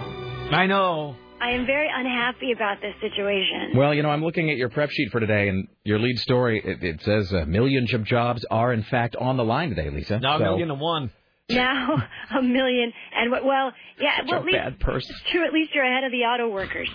I 0.50 0.66
know. 0.66 1.14
I 1.38 1.50
am 1.50 1.66
very 1.66 1.88
unhappy 1.94 2.52
about 2.52 2.78
this 2.80 2.94
situation. 3.02 3.72
Well, 3.76 3.92
you 3.92 4.02
know, 4.02 4.08
I'm 4.08 4.24
looking 4.24 4.50
at 4.50 4.56
your 4.56 4.70
prep 4.70 4.88
sheet 4.90 5.10
for 5.12 5.20
today, 5.20 5.50
and 5.50 5.68
your 5.84 5.98
lead 5.98 6.18
story 6.18 6.62
it, 6.64 6.82
it 6.82 7.02
says 7.02 7.30
uh, 7.30 7.44
millions 7.44 7.92
of 7.92 8.04
jobs 8.04 8.42
are 8.50 8.72
in 8.72 8.84
fact 8.84 9.16
on 9.16 9.36
the 9.36 9.44
line 9.44 9.68
today, 9.68 9.90
Lisa. 9.90 10.18
Now 10.18 10.36
a 10.36 10.38
So- 10.38 10.44
million 10.44 10.70
and 10.70 10.80
one. 10.80 11.10
Now 11.50 11.96
a 12.38 12.40
million 12.42 12.90
and 13.14 13.30
what- 13.30 13.44
well, 13.44 13.70
yeah, 14.00 14.16
Such 14.20 14.26
well, 14.28 14.36
a 14.36 14.40
at 14.40 14.44
least 14.46 14.56
bad 14.56 14.80
person. 14.80 15.10
it's 15.14 15.30
true. 15.30 15.44
At 15.46 15.52
least 15.52 15.72
you're 15.74 15.84
ahead 15.84 16.04
of 16.04 16.10
the 16.10 16.22
auto 16.24 16.48
workers. 16.48 16.88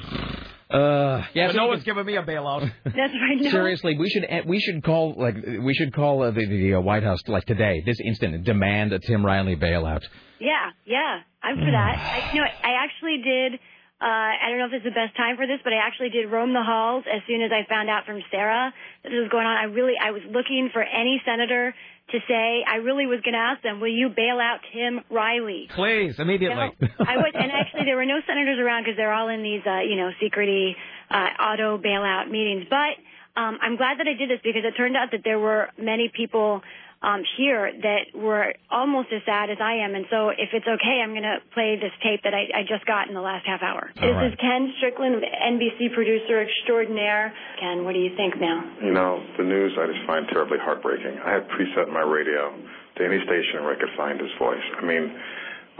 Uh, 0.71 1.25
yeah, 1.33 1.47
But 1.47 1.51
so 1.53 1.57
no 1.57 1.63
you 1.63 1.69
one's 1.69 1.83
giving 1.83 2.05
me 2.05 2.15
a 2.15 2.23
bailout. 2.23 2.61
That's 2.85 2.95
right. 2.95 3.37
No, 3.41 3.49
Seriously, 3.51 3.97
we 3.97 4.09
should 4.09 4.25
we 4.45 4.59
should 4.59 4.83
call 4.83 5.15
like 5.17 5.35
we 5.61 5.73
should 5.73 5.93
call 5.93 6.23
uh, 6.23 6.31
the 6.31 6.45
the 6.45 6.75
uh, 6.75 6.79
White 6.79 7.03
House 7.03 7.19
like 7.27 7.45
today, 7.45 7.83
this 7.85 7.99
instant, 7.99 8.35
and 8.35 8.45
demand 8.45 8.93
a 8.93 8.99
Tim 8.99 9.25
Riley 9.25 9.55
bailout. 9.57 10.01
Yeah, 10.39 10.71
yeah, 10.85 11.19
I'm 11.43 11.57
for 11.57 11.71
that. 11.71 11.97
I, 11.97 12.31
you 12.33 12.39
know, 12.39 12.47
I 12.47 12.83
actually 12.83 13.21
did. 13.21 13.59
Uh, 14.01 14.33
I 14.33 14.49
don't 14.49 14.57
know 14.57 14.65
if 14.65 14.71
this 14.71 14.81
is 14.81 14.89
the 14.89 14.97
best 14.97 15.13
time 15.15 15.37
for 15.37 15.45
this, 15.45 15.61
but 15.63 15.73
I 15.73 15.77
actually 15.77 16.09
did 16.09 16.25
roam 16.25 16.57
the 16.57 16.65
halls 16.65 17.05
as 17.05 17.21
soon 17.29 17.45
as 17.45 17.51
I 17.53 17.69
found 17.69 17.85
out 17.87 18.09
from 18.09 18.17
Sarah 18.33 18.73
that 19.03 19.09
this 19.13 19.21
was 19.21 19.29
going 19.29 19.45
on. 19.45 19.53
I 19.53 19.69
really, 19.69 19.93
I 19.93 20.09
was 20.09 20.25
looking 20.25 20.73
for 20.73 20.81
any 20.81 21.21
senator 21.21 21.69
to 22.09 22.17
say. 22.27 22.65
I 22.65 22.81
really 22.81 23.05
was 23.05 23.21
going 23.21 23.37
to 23.37 23.45
ask 23.45 23.61
them, 23.61 23.79
"Will 23.79 23.93
you 23.93 24.09
bail 24.09 24.41
out 24.41 24.65
Tim 24.73 25.05
Riley?" 25.13 25.69
Please, 25.69 26.17
immediately. 26.17 26.73
No, 26.81 26.87
I 26.97 27.17
would, 27.21 27.35
and 27.37 27.53
actually 27.53 27.85
there 27.85 27.95
were 27.95 28.09
no 28.09 28.17
senators 28.25 28.57
around 28.57 28.83
because 28.83 28.97
they're 28.97 29.13
all 29.13 29.29
in 29.29 29.43
these, 29.43 29.61
uh, 29.69 29.85
you 29.85 29.95
know, 29.95 30.09
secrety 30.17 30.73
uh, 31.13 31.37
auto 31.37 31.77
bailout 31.77 32.25
meetings. 32.25 32.65
But 32.73 32.97
um, 33.37 33.59
I'm 33.61 33.77
glad 33.77 33.99
that 33.99 34.07
I 34.07 34.17
did 34.17 34.33
this 34.33 34.41
because 34.43 34.65
it 34.65 34.73
turned 34.75 34.97
out 34.97 35.11
that 35.11 35.21
there 35.23 35.37
were 35.39 35.69
many 35.77 36.09
people 36.09 36.61
Um, 37.01 37.25
here 37.35 37.65
that 37.81 38.13
were 38.13 38.53
almost 38.69 39.09
as 39.09 39.25
sad 39.25 39.49
as 39.49 39.57
I 39.57 39.81
am. 39.81 39.97
And 39.97 40.05
so, 40.13 40.29
if 40.29 40.53
it's 40.53 40.69
okay, 40.69 41.01
I'm 41.01 41.17
going 41.17 41.25
to 41.25 41.41
play 41.49 41.73
this 41.81 41.89
tape 42.05 42.21
that 42.21 42.37
I, 42.37 42.61
I 42.61 42.61
just 42.61 42.85
got 42.85 43.09
in 43.09 43.17
the 43.17 43.25
last 43.25 43.41
half 43.49 43.65
hour. 43.65 43.89
All 43.89 44.05
this 44.05 44.13
right. 44.13 44.29
is 44.29 44.37
Ken 44.37 44.69
Strickland, 44.77 45.17
NBC 45.25 45.97
producer 45.97 46.45
extraordinaire. 46.45 47.33
Ken, 47.57 47.85
what 47.89 47.97
do 47.97 47.99
you 48.05 48.13
think 48.13 48.37
now? 48.37 48.61
You 48.85 48.93
know, 48.93 49.17
the 49.33 49.43
news 49.43 49.73
I 49.81 49.89
just 49.89 50.05
find 50.05 50.29
terribly 50.29 50.61
heartbreaking. 50.61 51.17
I 51.25 51.41
had 51.41 51.49
preset 51.49 51.89
my 51.89 52.05
radio 52.05 52.53
to 52.53 53.01
any 53.01 53.17
station 53.25 53.65
where 53.65 53.73
I 53.73 53.79
could 53.81 53.93
find 53.97 54.21
his 54.21 54.29
voice. 54.37 54.61
I 54.77 54.85
mean, 54.85 55.09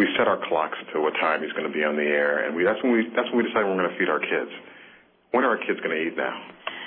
we 0.01 0.07
set 0.17 0.28
our 0.28 0.41
clocks 0.49 0.78
to 0.93 1.01
what 1.01 1.13
time 1.22 1.43
he's 1.43 1.51
going 1.53 1.67
to 1.69 1.74
be 1.74 1.84
on 1.84 1.95
the 1.95 2.09
air, 2.09 2.45
and 2.45 2.55
we 2.55 2.63
that's 2.63 2.82
when 2.82 2.93
we 2.93 3.05
that's 3.15 3.30
when 3.30 3.43
we 3.43 3.45
decide 3.45 3.69
we're 3.69 3.78
going 3.78 3.89
to 3.89 3.97
feed 3.99 4.09
our 4.09 4.19
kids. 4.19 4.49
When 5.32 5.43
are 5.43 5.53
our 5.53 5.61
kids 5.61 5.80
going 5.86 5.93
to 5.95 6.01
eat 6.01 6.17
now? 6.17 6.34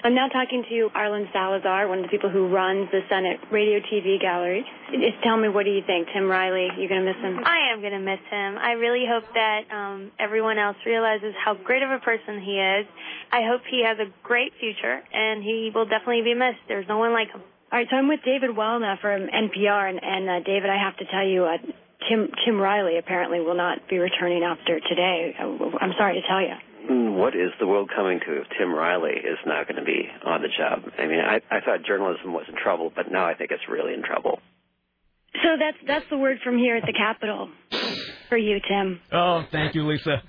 I'm 0.05 0.15
now 0.15 0.29
talking 0.29 0.63
to 0.69 0.91
Arlen 0.95 1.29
Salazar, 1.33 1.89
one 1.89 2.01
of 2.01 2.05
the 2.05 2.11
people 2.11 2.29
who 2.29 2.53
runs 2.53 2.91
the 2.93 3.01
Senate 3.09 3.41
Radio 3.51 3.81
TV 3.81 4.21
Gallery. 4.21 4.63
Just 4.93 5.25
tell 5.25 5.39
me, 5.39 5.49
what 5.49 5.65
do 5.65 5.71
you 5.71 5.81
think? 5.81 6.09
Tim 6.13 6.29
Riley, 6.29 6.69
You're 6.77 6.93
going 6.93 7.01
to 7.01 7.09
miss 7.09 7.17
him? 7.25 7.41
I 7.43 7.73
am 7.73 7.81
going 7.81 7.97
to 7.97 8.05
miss 8.05 8.21
him. 8.29 8.59
I 8.61 8.73
really 8.77 9.09
hope 9.09 9.25
that 9.33 9.65
um, 9.73 10.13
everyone 10.21 10.59
else 10.59 10.77
realizes 10.85 11.33
how 11.43 11.55
great 11.55 11.83
of 11.83 11.89
a 11.89 12.01
person 12.05 12.37
he 12.45 12.61
is. 12.61 12.87
I 13.33 13.49
hope 13.49 13.63
he 13.65 13.83
has 13.83 13.97
a 13.97 14.13
great 14.23 14.53
future, 14.61 15.01
and 15.11 15.43
he 15.43 15.73
will 15.75 15.87
definitely 15.87 16.21
be 16.21 16.35
missed. 16.35 16.61
There's 16.69 16.87
no 16.87 16.99
one 16.99 17.15
like 17.15 17.33
him. 17.33 17.41
All 17.73 17.79
right, 17.79 17.89
so 17.89 17.97
I'm 17.97 18.07
with 18.07 18.21
David 18.27 18.55
Welna 18.55 19.01
from 19.01 19.25
NPR, 19.25 19.89
and, 19.89 20.05
and 20.05 20.29
uh, 20.29 20.45
David, 20.45 20.69
I 20.69 20.85
have 20.85 20.99
to 20.99 21.07
tell 21.09 21.25
you, 21.25 21.49
uh, 21.49 21.57
Tim 22.11 22.29
Tim 22.45 22.61
Riley 22.61 22.99
apparently 22.99 23.41
will 23.41 23.57
not 23.57 23.89
be 23.89 23.97
returning 23.97 24.45
after 24.45 24.81
today. 24.81 25.35
Uh, 25.41 25.81
I'm 25.81 25.97
sorry 25.97 26.21
to 26.21 26.29
tell 26.29 26.43
you. 26.43 26.61
Hmm, 26.87 27.15
What 27.15 27.35
is 27.35 27.51
the 27.61 27.67
world 27.67 27.91
coming 27.95 28.21
to 28.21 28.41
if 28.41 28.47
Tim 28.59 28.73
Riley 28.75 29.13
is 29.13 29.39
not 29.47 29.67
going 29.67 29.79
to 29.79 29.85
be 29.85 30.09
on 30.25 30.43
the 30.43 30.49
job? 30.49 30.83
I 30.99 31.07
mean, 31.07 31.21
I, 31.21 31.41
I 31.51 31.61
thought 31.61 31.85
journalism 31.87 32.33
was 32.33 32.45
in 32.49 32.57
trouble, 32.63 32.93
but 32.95 33.11
now 33.11 33.25
I 33.27 33.35
think 33.35 33.51
it's 33.51 33.63
really 33.69 33.95
in 33.95 34.03
trouble. 34.03 34.39
So 35.43 35.49
that's 35.59 35.77
that's 35.87 36.05
the 36.11 36.17
word 36.19 36.39
from 36.45 36.59
here 36.59 36.77
at 36.77 36.85
the 36.87 36.93
Capitol 36.93 37.49
for 38.29 38.39
you, 38.39 38.59
Tim. 38.69 39.01
Oh, 39.13 39.45
thank 39.51 39.75
you, 39.75 39.87
Lisa. 39.87 40.23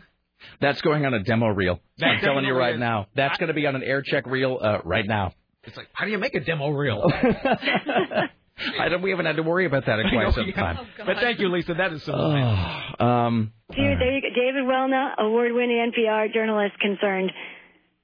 That's 0.61 0.81
going 0.81 1.05
on 1.05 1.13
a 1.13 1.23
demo 1.23 1.47
reel. 1.47 1.79
That 1.99 2.07
I'm 2.07 2.19
telling 2.21 2.45
you 2.45 2.53
right 2.55 2.71
reel. 2.71 2.79
now. 2.79 3.07
That's 3.15 3.37
going 3.37 3.47
to 3.49 3.53
be 3.53 3.67
on 3.67 3.75
an 3.75 3.83
air 3.83 4.01
check 4.01 4.25
reel 4.25 4.57
uh, 4.61 4.79
right 4.83 5.05
now. 5.05 5.33
It's 5.63 5.77
like, 5.77 5.87
how 5.93 6.05
do 6.05 6.11
you 6.11 6.17
make 6.17 6.35
a 6.35 6.39
demo 6.39 6.69
reel? 6.69 7.03
I 8.79 8.89
don't, 8.89 9.01
we 9.01 9.09
haven't 9.11 9.25
had 9.25 9.35
to 9.35 9.43
worry 9.43 9.65
about 9.65 9.85
that 9.85 9.99
in 9.99 10.09
quite 10.09 10.23
know, 10.23 10.31
some 10.31 10.47
yeah. 10.47 10.55
time. 10.55 10.87
But 11.05 11.17
thank 11.19 11.39
you, 11.39 11.49
Lisa. 11.49 11.73
That 11.73 11.93
is 11.93 12.03
so 12.03 12.13
nice. 12.13 12.95
Oh, 12.99 13.05
um, 13.05 13.51
Dude, 13.69 13.99
there 13.99 14.15
you 14.15 14.21
go. 14.21 14.29
David 14.29 14.65
Welna, 14.65 15.15
award-winning 15.19 15.91
NPR 15.91 16.33
journalist, 16.33 16.79
concerned, 16.79 17.31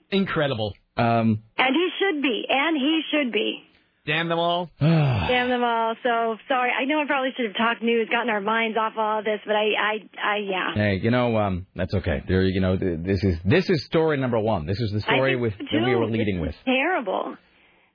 Incredible. 0.09 0.73
um, 0.97 1.41
and 1.57 1.75
he 1.75 1.89
should 1.99 2.21
be, 2.21 2.45
and 2.49 2.75
he 2.77 3.01
should 3.11 3.31
be. 3.31 3.63
Damn 4.05 4.29
them 4.29 4.39
all. 4.39 4.69
Damn 4.79 5.49
them 5.49 5.63
all. 5.63 5.95
So 6.01 6.35
sorry. 6.47 6.71
I 6.71 6.85
know 6.85 6.99
I 6.99 7.05
probably 7.05 7.29
should 7.37 7.45
have 7.45 7.55
talked 7.55 7.83
news, 7.83 8.09
gotten 8.09 8.29
our 8.29 8.41
minds 8.41 8.75
off 8.77 8.93
all 8.97 9.19
of 9.19 9.25
this, 9.25 9.39
but 9.45 9.55
I, 9.55 9.69
I, 9.79 10.09
I, 10.21 10.37
yeah. 10.37 10.73
Hey, 10.73 10.99
you 11.01 11.11
know, 11.11 11.37
um, 11.37 11.67
that's 11.75 11.93
okay. 11.93 12.23
There, 12.27 12.41
you 12.41 12.61
know, 12.61 12.77
this 12.77 13.23
is 13.23 13.37
this 13.45 13.69
is 13.69 13.85
story 13.85 14.17
number 14.17 14.39
one. 14.39 14.65
This 14.65 14.79
is 14.79 14.91
the 14.91 15.01
story 15.01 15.35
with 15.35 15.53
so, 15.53 15.65
that 15.71 15.85
we 15.85 15.95
were 15.95 16.07
leading 16.07 16.37
This 16.41 16.47
with. 16.47 16.55
Terrible. 16.65 17.35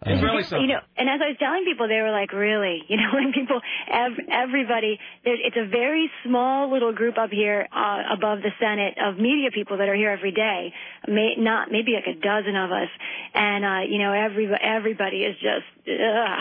It's 0.04 0.22
really 0.22 0.44
You 0.60 0.68
know, 0.68 0.80
and 0.96 1.08
as 1.08 1.20
I 1.24 1.32
was 1.32 1.38
telling 1.40 1.64
people, 1.64 1.88
they 1.88 2.00
were 2.04 2.12
like, 2.12 2.32
"Really?" 2.32 2.84
You 2.88 2.98
know, 2.98 3.10
when 3.14 3.32
people, 3.32 3.60
ev- 3.90 4.28
everybody, 4.30 5.00
there, 5.24 5.34
it's 5.34 5.56
a 5.56 5.66
very 5.66 6.10
small 6.24 6.70
little 6.70 6.92
group 6.92 7.16
up 7.16 7.30
here 7.30 7.66
uh, 7.72 8.02
above 8.12 8.40
the 8.42 8.52
Senate 8.60 8.98
of 9.02 9.16
media 9.16 9.50
people 9.50 9.78
that 9.78 9.88
are 9.88 9.94
here 9.96 10.10
every 10.10 10.32
day. 10.32 10.72
May, 11.08 11.34
not 11.38 11.72
maybe 11.72 11.92
like 11.92 12.06
a 12.06 12.18
dozen 12.20 12.56
of 12.56 12.70
us, 12.70 12.90
and 13.34 13.64
uh, 13.64 13.80
you 13.88 13.98
know, 13.98 14.12
every 14.12 14.48
everybody 14.52 15.24
is 15.24 15.34
just, 15.40 15.66
ugh, 15.88 16.40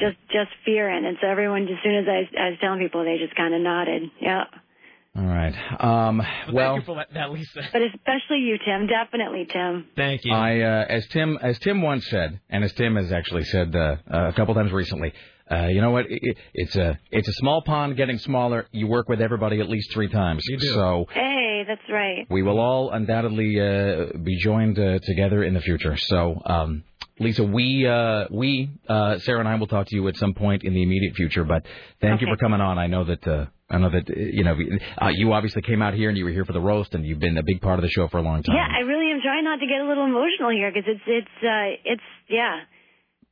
just 0.00 0.16
just 0.32 0.50
fearing. 0.64 1.04
And 1.04 1.18
so 1.20 1.28
everyone, 1.28 1.64
as 1.64 1.78
soon 1.84 1.96
as 1.96 2.06
I, 2.08 2.24
I 2.40 2.48
was 2.50 2.58
telling 2.60 2.80
people, 2.80 3.04
they 3.04 3.18
just 3.18 3.36
kind 3.36 3.54
of 3.54 3.60
nodded. 3.60 4.10
Yeah. 4.18 4.44
All 5.16 5.24
right. 5.24 5.54
Um, 5.80 6.18
Well, 6.18 6.26
well, 6.52 6.74
thank 6.74 6.80
you 6.82 6.86
for 6.86 6.96
that, 6.96 7.14
that, 7.14 7.30
Lisa. 7.32 7.62
But 7.72 7.82
especially 7.82 8.40
you, 8.40 8.58
Tim. 8.64 8.86
Definitely, 8.86 9.46
Tim. 9.50 9.86
Thank 9.96 10.24
you. 10.24 10.34
I, 10.34 10.60
uh, 10.60 10.84
as 10.88 11.06
Tim, 11.08 11.38
as 11.40 11.58
Tim 11.60 11.80
once 11.80 12.06
said, 12.08 12.40
and 12.50 12.62
as 12.62 12.72
Tim 12.74 12.96
has 12.96 13.10
actually 13.12 13.44
said 13.44 13.74
uh, 13.74 13.96
a 14.10 14.32
couple 14.34 14.54
times 14.54 14.72
recently, 14.72 15.12
uh, 15.50 15.68
you 15.68 15.80
know 15.80 15.90
what? 15.90 16.06
It, 16.10 16.18
it- 16.22 16.38
it's 16.54 16.76
a 16.76 16.98
it's 17.10 17.28
a 17.28 17.32
small 17.34 17.62
pond 17.62 17.96
getting 17.96 18.18
smaller. 18.18 18.66
You 18.72 18.88
work 18.88 19.08
with 19.08 19.20
everybody 19.22 19.60
at 19.60 19.68
least 19.70 19.92
three 19.92 20.08
times. 20.08 20.42
You 20.48 20.58
do. 20.58 20.66
So 20.66 21.06
Hey, 21.12 21.64
that's 21.66 21.80
right. 21.88 22.26
we 22.28 22.42
will 22.42 22.58
all 22.58 22.90
undoubtedly 22.90 23.58
uh, 23.60 24.18
be 24.22 24.36
joined 24.38 24.78
uh, 24.78 24.98
together 25.02 25.44
in 25.44 25.54
the 25.54 25.60
future. 25.60 25.96
So, 25.96 26.42
um, 26.44 26.82
Lisa, 27.20 27.44
we 27.44 27.86
uh, 27.86 28.26
we 28.30 28.70
uh, 28.88 29.18
Sarah 29.20 29.38
and 29.40 29.48
I 29.48 29.54
will 29.54 29.68
talk 29.68 29.86
to 29.86 29.94
you 29.94 30.06
at 30.08 30.16
some 30.16 30.34
point 30.34 30.62
in 30.64 30.74
the 30.74 30.82
immediate 30.82 31.14
future. 31.14 31.44
But 31.44 31.64
thank 32.02 32.20
you 32.20 32.26
for 32.26 32.36
coming 32.36 32.60
on. 32.60 32.78
I 32.78 32.88
know 32.88 33.04
that. 33.04 33.26
Uh, 33.26 33.46
I 33.68 33.78
know 33.78 33.90
that 33.90 34.08
uh, 34.08 34.14
you 34.16 34.44
know 34.44 34.54
uh, 35.00 35.08
you 35.12 35.32
obviously 35.32 35.62
came 35.62 35.82
out 35.82 35.94
here 35.94 36.08
and 36.08 36.16
you 36.16 36.24
were 36.24 36.30
here 36.30 36.44
for 36.44 36.52
the 36.52 36.60
roast, 36.60 36.94
and 36.94 37.04
you've 37.04 37.18
been 37.18 37.36
a 37.36 37.42
big 37.42 37.60
part 37.60 37.78
of 37.78 37.82
the 37.82 37.88
show 37.90 38.06
for 38.08 38.18
a 38.18 38.22
long 38.22 38.42
time. 38.42 38.54
Yeah, 38.54 38.66
I 38.70 38.80
really 38.86 39.10
am 39.10 39.20
trying 39.22 39.44
not 39.44 39.58
to 39.58 39.66
get 39.66 39.80
a 39.80 39.88
little 39.88 40.04
emotional 40.04 40.50
here 40.50 40.70
because 40.72 40.86
it's 40.86 41.02
it's 41.06 41.36
uh 41.42 41.90
it's 41.92 42.02
yeah, 42.28 42.60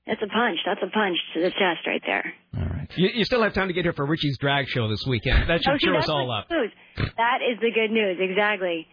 it's 0.06 0.22
a 0.22 0.26
punch. 0.26 0.58
That's 0.66 0.80
a 0.82 0.90
punch 0.90 1.16
to 1.34 1.40
the 1.40 1.50
chest 1.50 1.86
right 1.86 2.02
there. 2.04 2.32
All 2.56 2.66
right. 2.66 2.90
You, 2.96 3.10
you 3.14 3.24
still 3.24 3.42
have 3.42 3.54
time 3.54 3.68
to 3.68 3.74
get 3.74 3.84
here 3.84 3.92
for 3.92 4.04
Richie's 4.04 4.36
drag 4.38 4.66
show 4.68 4.88
this 4.88 5.04
weekend. 5.06 5.48
That 5.48 5.62
should 5.62 5.74
oh, 5.74 5.76
see, 5.78 5.86
cheer 5.86 5.96
us 5.96 6.08
all 6.08 6.30
up. 6.30 6.50
news. 6.50 6.72
That 6.96 7.38
is 7.48 7.58
the 7.60 7.70
good 7.70 7.90
news. 7.90 8.18
Exactly. 8.20 8.86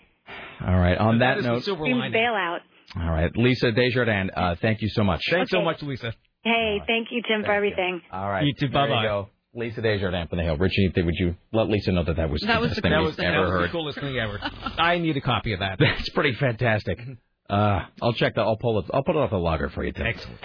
All 0.65 0.77
right. 0.77 0.97
On 0.97 1.19
That 1.19 1.25
that, 1.25 1.37
is 1.39 1.43
the 1.45 1.51
note, 1.51 1.63
silver 1.63 1.83
Dreams 1.83 1.99
lining. 1.99 2.13
bailout. 2.21 2.59
all 2.95 3.09
right, 3.11 3.31
Lisa 3.35 3.71
Desjardins, 3.71 4.29
uh, 4.35 4.55
thank 4.61 4.81
you 4.81 4.89
so 4.89 5.03
much. 5.03 5.21
Thanks 5.29 5.51
so 5.51 5.61
much, 5.61 5.81
Lisa. 5.81 6.13
Hey, 6.43 6.81
thank 6.87 7.07
you, 7.11 7.21
Tim, 7.27 7.43
for 7.43 7.51
everything. 7.51 8.01
All 8.11 8.29
right. 8.29 8.45
You 8.45 8.53
too. 8.53 8.67
There 8.69 9.25
Bye-bye. 9.53 9.59
go. 9.59 9.65
Lisa 9.65 9.81
Desjardins 9.81 10.29
from 10.29 10.37
the 10.39 10.43
Hill. 10.43 10.57
Richie, 10.57 10.91
would 10.95 11.15
you 11.17 11.35
let 11.53 11.69
Lisa 11.69 11.91
know 11.91 12.03
that 12.03 12.15
that 12.17 12.29
was 12.29 12.41
That 12.41 12.55
the 12.55 12.59
was 12.61 12.69
best 12.69 12.75
the 12.77 12.81
thing 12.81 12.91
coolest 12.91 13.17
we've 13.17 13.25
thing. 13.25 13.35
ever 13.35 13.35
That 13.35 13.41
was 13.41 13.51
heard? 13.51 13.69
the 13.69 13.71
coolest 13.71 13.99
thing 13.99 14.17
ever. 14.17 14.39
I 14.77 14.97
need 14.97 15.17
a 15.17 15.21
copy 15.21 15.53
of 15.53 15.59
that. 15.59 15.77
That's 15.79 16.09
pretty 16.09 16.33
fantastic. 16.33 16.99
Uh, 17.49 17.81
I'll 18.01 18.13
check 18.13 18.35
that. 18.35 18.41
I'll 18.41 18.57
pull 18.57 18.79
it. 18.79 18.85
I'll 18.93 19.03
put 19.03 19.15
it 19.15 19.19
off 19.19 19.31
the 19.31 19.37
logger 19.37 19.69
for 19.69 19.83
you. 19.83 19.91
Tim. 19.91 20.05
Excellent. 20.07 20.39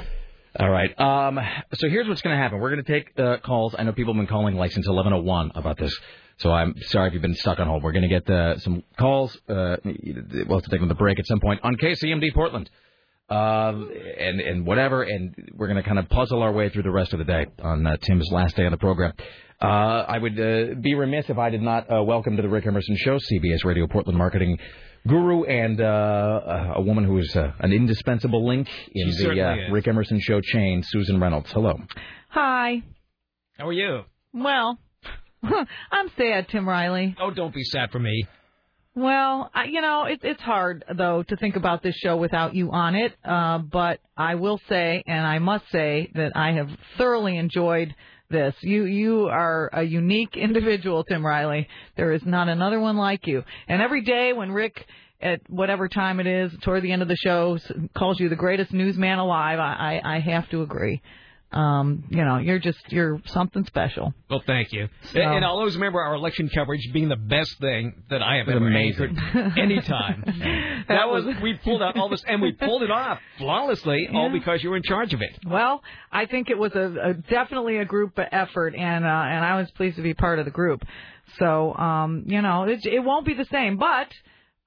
All 0.59 0.71
right. 0.71 0.99
Um, 0.99 1.39
so 1.75 1.89
here's 1.89 2.09
what's 2.09 2.23
going 2.23 2.35
to 2.37 2.43
happen. 2.43 2.59
We're 2.61 2.71
going 2.75 2.83
to 2.85 2.91
take 2.93 3.19
uh, 3.19 3.37
calls. 3.45 3.75
I 3.79 3.83
know 3.85 3.93
people 3.93 4.15
have 4.15 4.19
been 4.21 4.27
calling 4.27 4.57
like 4.57 4.73
since 4.73 4.89
11:01 4.89 5.51
about 5.57 5.77
this. 5.79 5.97
So 6.39 6.51
I'm 6.51 6.75
sorry 6.89 7.09
if 7.09 7.13
you've 7.15 7.23
been 7.23 7.35
stuck 7.35 7.61
on 7.61 7.67
hold. 7.67 7.83
We're 7.83 7.93
going 7.93 8.09
to 8.09 8.09
get 8.09 8.29
uh, 8.29 8.59
some 8.59 8.83
calls. 8.99 9.37
Uh, 9.49 9.77
we'll 9.85 10.59
have 10.59 10.65
to 10.65 10.71
take 10.71 10.81
them 10.81 10.89
to 10.89 10.89
the 10.89 10.95
break 10.95 11.19
at 11.19 11.27
some 11.27 11.41
point 11.41 11.61
on 11.63 11.77
KCMD 11.77 12.35
Portland. 12.35 12.69
Uh, 13.29 13.73
and 14.21 14.41
and 14.41 14.65
whatever, 14.65 15.03
and 15.03 15.35
we're 15.55 15.67
going 15.67 15.83
to 15.83 15.83
kind 15.83 15.99
of 15.99 16.09
puzzle 16.09 16.43
our 16.43 16.53
way 16.53 16.69
through 16.69 16.85
the 16.85 16.91
rest 16.91 17.13
of 17.13 17.19
the 17.19 17.25
day 17.25 17.47
on 17.61 17.85
uh, 17.85 17.97
Tim's 18.01 18.29
last 18.31 18.55
day 18.55 18.65
on 18.65 18.71
the 18.71 18.79
program. 18.79 19.13
Uh, 19.61 19.67
I 19.67 20.19
would 20.19 20.39
uh, 20.39 20.75
be 20.81 20.95
remiss 20.95 21.29
if 21.29 21.39
I 21.39 21.51
did 21.51 21.63
not 21.63 21.91
uh, 21.91 22.03
welcome 22.05 22.37
to 22.37 22.43
the 22.43 22.49
Rick 22.49 22.67
Emerson 22.67 22.97
Show, 22.97 23.19
CBS 23.19 23.65
Radio 23.65 23.87
Portland 23.87 24.19
marketing 24.19 24.59
guru, 25.09 25.45
and 25.45 25.81
uh, 25.81 26.75
a 26.77 26.81
woman 26.81 27.05
who 27.05 27.19
is 27.19 27.35
uh, 27.35 27.53
an 27.61 27.73
indispensable 27.73 28.47
link 28.47 28.69
in 28.93 29.11
She 29.13 29.25
the 29.25 29.43
uh. 29.43 29.73
Rick 29.73 29.89
Emerson 29.89 30.21
Show 30.21 30.41
chain, 30.41 30.83
Susan 30.85 31.21
Reynolds. 31.21 31.51
Hello. 31.51 31.81
Hi. 32.31 32.83
How 33.59 33.69
are 33.69 33.73
you? 33.73 34.03
Well, 34.35 34.79
I'm 35.43 36.11
sad, 36.19 36.49
Tim 36.49 36.69
Riley. 36.69 37.17
Oh, 37.21 37.31
don't 37.31 37.55
be 37.55 37.65
sad 37.65 37.91
for 37.91 37.99
me. 37.99 38.27
Well, 38.97 39.51
I, 39.55 39.65
you 39.65 39.83
know, 39.83 40.05
it, 40.05 40.21
it's 40.23 40.41
hard 40.41 40.83
though 40.97 41.23
to 41.23 41.37
think 41.37 41.57
about 41.57 41.83
this 41.83 41.95
show 41.97 42.17
without 42.17 42.55
you 42.55 42.73
on 42.73 42.95
it. 42.95 43.13
Uh, 43.23 43.59
but 43.59 44.01
I 44.17 44.37
will 44.37 44.59
say, 44.71 45.05
and 45.07 45.27
I 45.27 45.39
must 45.39 45.65
say 45.71 46.11
that 46.15 46.33
I 46.35 46.53
have 46.53 46.71
thoroughly 46.97 47.37
enjoyed 47.37 47.95
this. 48.31 48.55
You 48.63 48.87
you 48.87 49.27
are 49.27 49.69
a 49.71 49.83
unique 49.83 50.35
individual, 50.35 51.05
Tim 51.05 51.25
Riley. 51.25 51.69
There 51.99 52.13
is 52.13 52.23
not 52.25 52.49
another 52.49 52.81
one 52.81 52.97
like 52.97 53.27
you. 53.27 53.45
And 53.69 53.83
every 53.83 54.01
day 54.01 54.33
when 54.33 54.51
Rick 54.51 54.87
at 55.21 55.43
whatever 55.51 55.89
time 55.89 56.19
it 56.19 56.27
is 56.27 56.51
toward 56.63 56.83
the 56.83 56.93
end 56.93 57.03
of 57.03 57.09
the 57.09 57.17
show 57.17 57.59
calls 57.95 58.19
you 58.19 58.31
the 58.31 58.35
greatest 58.35 58.73
newsman 58.73 59.19
alive, 59.19 59.59
I 59.59 60.01
I, 60.03 60.17
I 60.17 60.21
have 60.21 60.49
to 60.51 60.63
agree. 60.63 61.03
Um, 61.53 62.05
you 62.11 62.25
know, 62.25 62.39
you're 62.39 62.59
just 62.59 62.79
you're 62.91 63.21
something 63.27 63.65
special. 63.67 64.13
Well, 64.29 64.43
thank 64.47 64.73
you. 64.73 64.89
So- 65.13 65.21
And, 65.21 65.37
and 65.37 65.45
I'll 65.45 65.53
always 65.59 65.75
remember 65.75 66.01
our 66.01 66.15
election 66.15 66.51
coverage 66.53 66.81
being 66.93 67.09
the 67.09 67.17
best 67.17 67.59
thing 67.61 68.03
that 68.11 68.21
I 68.21 68.37
have 68.39 68.49
It 68.49 68.57
ever 68.57 68.67
amazing. 68.67 69.17
anchored 69.17 69.59
anytime. 69.59 70.25
that 70.89 71.09
was 71.09 71.25
we 71.41 71.55
pulled 71.55 71.83
out 71.83 71.97
all 71.97 72.09
this, 72.09 72.23
and 72.27 72.43
we 72.43 72.53
pulled 72.53 72.83
it 72.83 72.91
off 72.91 73.21
flawlessly, 73.39 74.09
all 74.13 74.29
because 74.31 74.63
you 74.63 74.71
were 74.71 74.77
in 74.77 74.83
charge 74.83 75.15
of 75.15 75.23
it. 75.23 75.39
Well, 75.47 75.83
I 76.11 76.27
think 76.27 76.51
it 76.51 76.59
was 76.59 76.73
a, 76.75 77.11
a 77.11 77.15
definitely 77.15 77.79
a 77.79 77.85
group 77.85 78.19
effort, 78.19 78.75
and 78.75 79.05
uh, 79.05 79.09
and 79.09 79.45
I 79.45 79.57
was 79.57 79.71
pleased 79.71 79.97
to 79.97 80.03
be 80.03 80.15
part 80.15 80.39
of 80.41 80.45
the 80.47 80.51
group. 80.51 80.83
So, 81.39 81.75
um, 81.75 82.25
you 82.27 82.43
know, 82.43 82.65
it, 82.65 82.85
it 82.87 83.01
won't 83.01 83.25
be 83.27 83.35
the 83.35 83.47
same, 83.47 83.77
but. 83.77 84.09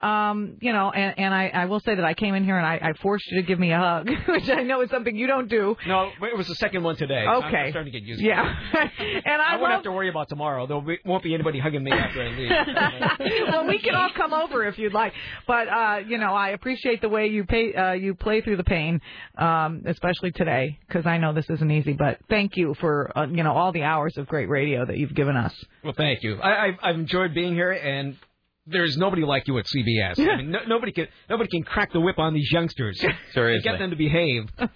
Um, 0.01 0.55
you 0.61 0.71
know, 0.71 0.91
and, 0.91 1.19
and 1.19 1.33
I, 1.33 1.47
I 1.53 1.65
will 1.65 1.81
say 1.81 1.93
that 1.95 2.05
I 2.05 2.13
came 2.13 2.33
in 2.33 2.45
here 2.45 2.57
and 2.57 2.65
I, 2.65 2.75
I 2.81 2.93
forced 3.01 3.25
you 3.31 3.41
to 3.41 3.45
give 3.47 3.59
me 3.59 3.73
a 3.73 3.77
hug, 3.77 4.09
which 4.29 4.49
I 4.49 4.63
know 4.63 4.81
is 4.81 4.89
something 4.89 5.13
you 5.13 5.27
don't 5.27 5.49
do. 5.49 5.75
No, 5.85 6.09
it 6.21 6.37
was 6.37 6.47
the 6.47 6.55
second 6.55 6.83
one 6.83 6.95
today. 6.95 7.25
I'm 7.27 7.43
Okay. 7.43 7.69
starting 7.71 7.91
to 7.91 7.99
get 7.99 8.07
used 8.07 8.21
Yeah. 8.21 8.43
to 8.43 8.81
it. 8.81 8.91
and 9.25 9.41
I, 9.41 9.55
I 9.55 9.57
won't 9.57 9.71
have 9.73 9.83
to 9.83 9.91
worry 9.91 10.09
about 10.09 10.29
tomorrow. 10.29 10.67
There 10.67 10.97
won't 11.05 11.23
be 11.23 11.33
anybody 11.33 11.59
hugging 11.59 11.83
me 11.83 11.91
after 11.91 12.21
I 12.21 12.27
leave. 12.29 13.47
well, 13.49 13.67
we 13.67 13.79
can 13.79 13.93
all 13.95 14.09
come 14.15 14.33
over 14.33 14.65
if 14.65 14.77
you'd 14.77 14.93
like. 14.93 15.13
But 15.45 15.67
uh, 15.67 15.99
you 16.07 16.17
know, 16.17 16.33
I 16.33 16.49
appreciate 16.49 17.01
the 17.01 17.09
way 17.09 17.27
you 17.27 17.43
pay 17.43 17.73
uh, 17.73 17.91
you 17.91 18.15
play 18.15 18.41
through 18.41 18.57
the 18.57 18.63
pain, 18.63 19.01
um, 19.37 19.83
especially 19.85 20.31
today, 20.31 20.79
because 20.87 21.05
I 21.05 21.17
know 21.17 21.33
this 21.33 21.49
isn't 21.49 21.71
easy. 21.71 21.93
But 21.93 22.19
thank 22.29 22.55
you 22.55 22.73
for 22.79 23.11
uh, 23.17 23.27
you 23.27 23.43
know 23.43 23.51
all 23.53 23.71
the 23.71 23.83
hours 23.83 24.17
of 24.17 24.27
great 24.27 24.47
radio 24.49 24.85
that 24.85 24.97
you've 24.97 25.13
given 25.15 25.35
us. 25.35 25.53
Well, 25.83 25.93
thank 25.95 26.23
you. 26.23 26.35
I, 26.39 26.67
I've, 26.67 26.75
I've 26.81 26.95
enjoyed 26.95 27.33
being 27.33 27.53
here, 27.53 27.71
and 27.71 28.15
there's 28.71 28.97
nobody 28.97 29.23
like 29.23 29.47
you 29.47 29.57
at 29.57 29.65
CBS. 29.65 30.19
I 30.19 30.37
mean, 30.37 30.51
no, 30.51 30.59
nobody 30.67 30.91
can 30.91 31.07
nobody 31.29 31.49
can 31.49 31.63
crack 31.63 31.91
the 31.93 31.99
whip 31.99 32.19
on 32.19 32.33
these 32.33 32.49
youngsters. 32.51 32.99
Seriously. 33.33 33.69
Get 33.69 33.79
them 33.79 33.89
to 33.91 33.95
behave. 33.95 34.43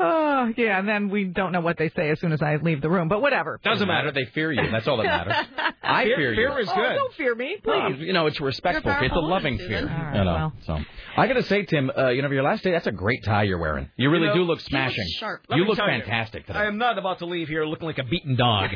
Oh 0.00 0.52
yeah, 0.56 0.78
and 0.78 0.86
then 0.88 1.08
we 1.08 1.24
don't 1.24 1.50
know 1.50 1.60
what 1.60 1.76
they 1.78 1.88
say 1.88 2.10
as 2.10 2.20
soon 2.20 2.30
as 2.32 2.40
I 2.42 2.56
leave 2.56 2.80
the 2.82 2.90
room. 2.90 3.08
But 3.08 3.20
whatever. 3.22 3.58
Doesn't 3.64 3.88
matter. 3.88 4.12
They 4.12 4.26
fear 4.26 4.52
you. 4.52 4.70
That's 4.70 4.86
all 4.86 4.98
that 4.98 5.04
matters. 5.06 5.34
I 5.82 6.04
Fear- 6.04 6.16
fear, 6.16 6.30
you. 6.34 6.36
fear 6.36 6.58
is 6.60 6.68
Oh, 6.68 6.74
good. 6.76 6.94
don't 6.94 7.14
fear 7.14 7.34
me, 7.34 7.56
Well, 7.64 7.90
please. 7.92 8.00
you 8.06 8.12
know, 8.12 8.26
it's 8.26 8.40
respectful. 8.40 8.92
It's 9.00 9.12
a 9.14 9.18
loving 9.18 9.54
woman, 9.54 9.68
fear. 9.68 9.80
Susan. 9.80 9.88
All 9.88 10.02
right, 10.04 10.16
you 10.18 10.24
know, 10.24 10.34
well. 10.34 10.52
so 10.66 10.78
I 11.16 11.26
got 11.26 11.34
to 11.34 11.42
say, 11.42 11.64
Tim, 11.64 11.90
uh, 11.96 12.08
you 12.10 12.22
know, 12.22 12.28
for 12.28 12.34
your 12.34 12.42
last 12.44 12.62
day, 12.62 12.70
that's 12.70 12.86
a 12.86 12.92
great 12.92 13.24
tie 13.24 13.44
you're 13.44 13.58
wearing. 13.58 13.88
You 13.96 14.10
really 14.10 14.24
You 14.26 14.34
know, 14.34 14.34
do 14.36 14.42
look 14.44 14.58
you 14.60 14.64
smashing. 14.66 15.04
sharp. 15.18 15.44
Let 15.48 15.56
You 15.56 15.64
look 15.64 15.76
tell 15.78 15.90
you, 15.90 16.00
fantastic 16.02 16.46
today. 16.46 16.58
I 16.60 16.66
am 16.66 16.78
not 16.78 16.98
about 16.98 17.18
to 17.20 17.26
leave 17.26 17.48
here 17.48 17.64
looking 17.64 17.86
like 17.86 17.98
a 17.98 18.04
beaten 18.04 18.36
dog. 18.36 18.70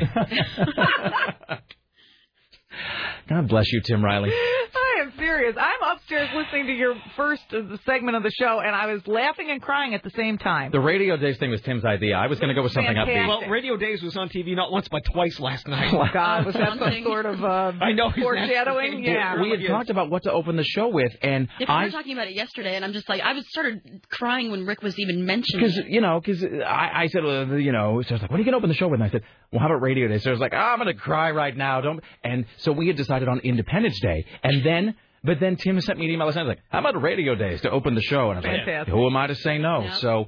God 3.29 3.47
bless 3.47 3.71
you, 3.71 3.81
Tim 3.85 4.03
Riley. 4.03 4.31
I 4.31 5.01
am 5.05 5.13
serious. 5.17 5.55
I'm 5.59 5.95
upstairs 5.95 6.29
listening 6.35 6.67
to 6.67 6.73
your 6.73 6.95
first 7.15 7.41
uh, 7.53 7.77
segment 7.85 8.15
of 8.17 8.23
the 8.23 8.31
show, 8.31 8.59
and 8.59 8.75
I 8.75 8.91
was 8.93 9.05
laughing 9.07 9.49
and 9.51 9.61
crying 9.61 9.93
at 9.93 10.03
the 10.03 10.09
same 10.11 10.37
time. 10.37 10.71
The 10.71 10.79
radio 10.79 11.17
days 11.17 11.37
thing 11.37 11.49
was 11.49 11.61
Tim's 11.61 11.83
idea. 11.85 12.15
I 12.15 12.27
was 12.27 12.39
going 12.39 12.49
to 12.49 12.53
go 12.53 12.63
with 12.63 12.71
something 12.73 12.95
upbeat. 12.95 13.27
well, 13.27 13.49
Radio 13.49 13.75
Days 13.77 14.01
was 14.01 14.15
on 14.17 14.29
TV 14.29 14.55
not 14.55 14.71
once 14.71 14.87
but 14.89 15.03
twice 15.11 15.39
last 15.39 15.67
night. 15.67 15.93
Oh 15.93 16.05
God, 16.13 16.45
was 16.45 16.55
that 16.55 16.77
some 16.79 17.03
sort 17.03 17.25
of 17.25 17.43
uh, 17.43 17.47
I 17.81 17.91
know, 17.93 18.09
isn't 18.09 18.21
foreshadowing? 18.21 19.03
Yeah. 19.03 19.41
we 19.41 19.51
had 19.51 19.65
talked 19.67 19.89
about 19.89 20.09
what 20.09 20.23
to 20.23 20.31
open 20.31 20.55
the 20.55 20.63
show 20.63 20.87
with, 20.89 21.11
and 21.21 21.47
If 21.59 21.67
we 21.67 21.73
I 21.73 21.85
were 21.85 21.91
talking 21.91 22.13
about 22.13 22.27
it 22.27 22.33
yesterday, 22.35 22.75
and 22.75 22.83
I'm 22.85 22.93
just 22.93 23.09
like, 23.09 23.21
I 23.21 23.33
was 23.33 23.45
started 23.49 23.81
crying 24.09 24.51
when 24.51 24.65
Rick 24.65 24.81
was 24.81 24.97
even 24.99 25.25
mentioned. 25.25 25.61
because 25.61 25.77
you 25.87 26.01
know, 26.01 26.19
because 26.23 26.43
I, 26.43 27.03
I 27.03 27.07
said, 27.07 27.23
uh, 27.25 27.55
you 27.55 27.71
know, 27.71 28.01
so 28.01 28.09
I 28.09 28.13
was 28.13 28.21
like, 28.21 28.31
"What 28.31 28.37
are 28.37 28.39
you 28.39 28.45
gonna 28.45 28.57
open 28.57 28.69
the 28.69 28.75
show 28.75 28.87
with?" 28.87 28.99
And 28.99 29.07
I 29.07 29.11
said, 29.11 29.23
"Well, 29.51 29.59
how 29.59 29.67
about 29.67 29.81
Radio 29.81 30.07
Day?" 30.07 30.19
So 30.19 30.29
I 30.29 30.31
was 30.31 30.39
like, 30.39 30.53
oh, 30.53 30.57
"I'm 30.57 30.77
gonna 30.77 30.93
cry 30.93 31.31
right 31.31 31.55
now." 31.55 31.81
Don't. 31.81 31.99
And 32.23 32.45
so 32.63 32.71
we 32.71 32.87
had 32.87 32.97
decided 32.97 33.27
on 33.27 33.39
Independence 33.39 33.99
Day, 33.99 34.25
and 34.43 34.65
then. 34.65 34.95
But 35.25 35.39
then 35.39 35.55
Tim 35.55 35.79
sent 35.79 35.97
me 35.97 36.05
an 36.07 36.11
email 36.11 36.27
last 36.27 36.35
night. 36.35 36.41
I 36.41 36.43
was 36.43 36.49
like, 36.57 36.63
"How 36.67 36.79
about 36.79 37.01
Radio 37.01 37.33
Days 37.33 37.61
to 37.61 37.71
open 37.71 37.95
the 37.95 38.01
show?" 38.01 38.31
And 38.31 38.39
I 38.39 38.41
was 38.41 38.45
like, 38.45 38.65
Fantastic. 38.65 38.93
"Who 38.93 39.07
am 39.07 39.15
I 39.15 39.27
to 39.27 39.35
say 39.35 39.57
no?" 39.57 39.89
So, 39.93 40.25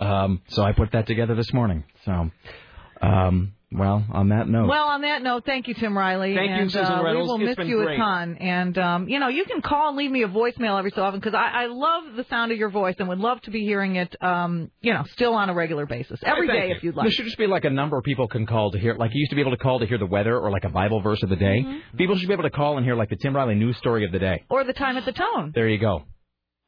um, 0.00 0.40
so 0.48 0.64
I 0.64 0.72
put 0.72 0.90
that 0.92 1.06
together 1.06 1.36
this 1.36 1.52
morning. 1.52 1.84
So, 2.04 2.30
um, 3.02 3.52
well, 3.74 4.04
on 4.10 4.28
that 4.30 4.48
note, 4.48 4.68
Well, 4.68 4.86
on 4.88 5.02
that 5.02 5.22
note, 5.22 5.44
thank 5.44 5.68
you, 5.68 5.74
Tim 5.74 5.96
Riley. 5.96 6.34
Thank 6.34 6.50
you, 6.50 6.62
and, 6.62 6.72
Susan 6.72 6.86
uh, 6.86 7.02
Reynolds. 7.02 7.26
We 7.26 7.32
will 7.32 7.40
It's 7.40 7.48
miss 7.48 7.56
been 7.56 7.68
you 7.68 7.82
great. 7.82 7.94
a 7.94 8.02
ton. 8.02 8.36
And, 8.36 8.78
um, 8.78 9.08
you 9.08 9.18
know, 9.18 9.28
you 9.28 9.44
can 9.44 9.62
call 9.62 9.88
and 9.88 9.96
leave 9.96 10.10
me 10.10 10.22
a 10.22 10.28
voicemail 10.28 10.78
every 10.78 10.90
so 10.94 11.02
often 11.02 11.20
because 11.20 11.34
I, 11.34 11.64
I 11.64 11.66
love 11.66 12.14
the 12.16 12.24
sound 12.28 12.52
of 12.52 12.58
your 12.58 12.70
voice 12.70 12.96
and 12.98 13.08
would 13.08 13.18
love 13.18 13.40
to 13.42 13.50
be 13.50 13.60
hearing 13.60 13.96
it, 13.96 14.14
um, 14.22 14.70
you 14.80 14.92
know, 14.92 15.04
still 15.12 15.34
on 15.34 15.48
a 15.48 15.54
regular 15.54 15.86
basis. 15.86 16.20
Every 16.22 16.46
Thank 16.46 16.60
day 16.60 16.68
you. 16.68 16.74
if 16.76 16.82
you'd 16.82 16.94
like. 16.96 17.04
There 17.04 17.12
should 17.12 17.26
just 17.26 17.38
be 17.38 17.46
like 17.46 17.64
a 17.64 17.70
number 17.70 17.96
of 17.96 18.04
people 18.04 18.28
can 18.28 18.46
call 18.46 18.70
to 18.72 18.78
hear, 18.78 18.94
like 18.94 19.10
you 19.14 19.20
used 19.20 19.30
to 19.30 19.36
be 19.36 19.42
able 19.42 19.52
to 19.52 19.62
call 19.62 19.78
to 19.80 19.86
hear 19.86 19.98
the 19.98 20.06
weather 20.06 20.38
or 20.38 20.50
like 20.50 20.64
a 20.64 20.70
Bible 20.70 21.00
verse 21.00 21.22
of 21.22 21.28
the 21.28 21.36
day. 21.36 21.62
Mm-hmm. 21.62 21.96
People 21.96 22.16
should 22.16 22.28
be 22.28 22.34
able 22.34 22.44
to 22.44 22.50
call 22.50 22.76
and 22.76 22.84
hear 22.86 22.94
like 22.94 23.10
the 23.10 23.16
Tim 23.16 23.34
Riley 23.34 23.54
news 23.54 23.76
story 23.78 24.04
of 24.04 24.12
the 24.12 24.18
day. 24.18 24.44
Or 24.50 24.64
the 24.64 24.72
time 24.72 24.96
at 24.96 25.04
the 25.04 25.12
tone. 25.12 25.52
There 25.54 25.68
you 25.68 25.78
go. 25.78 26.04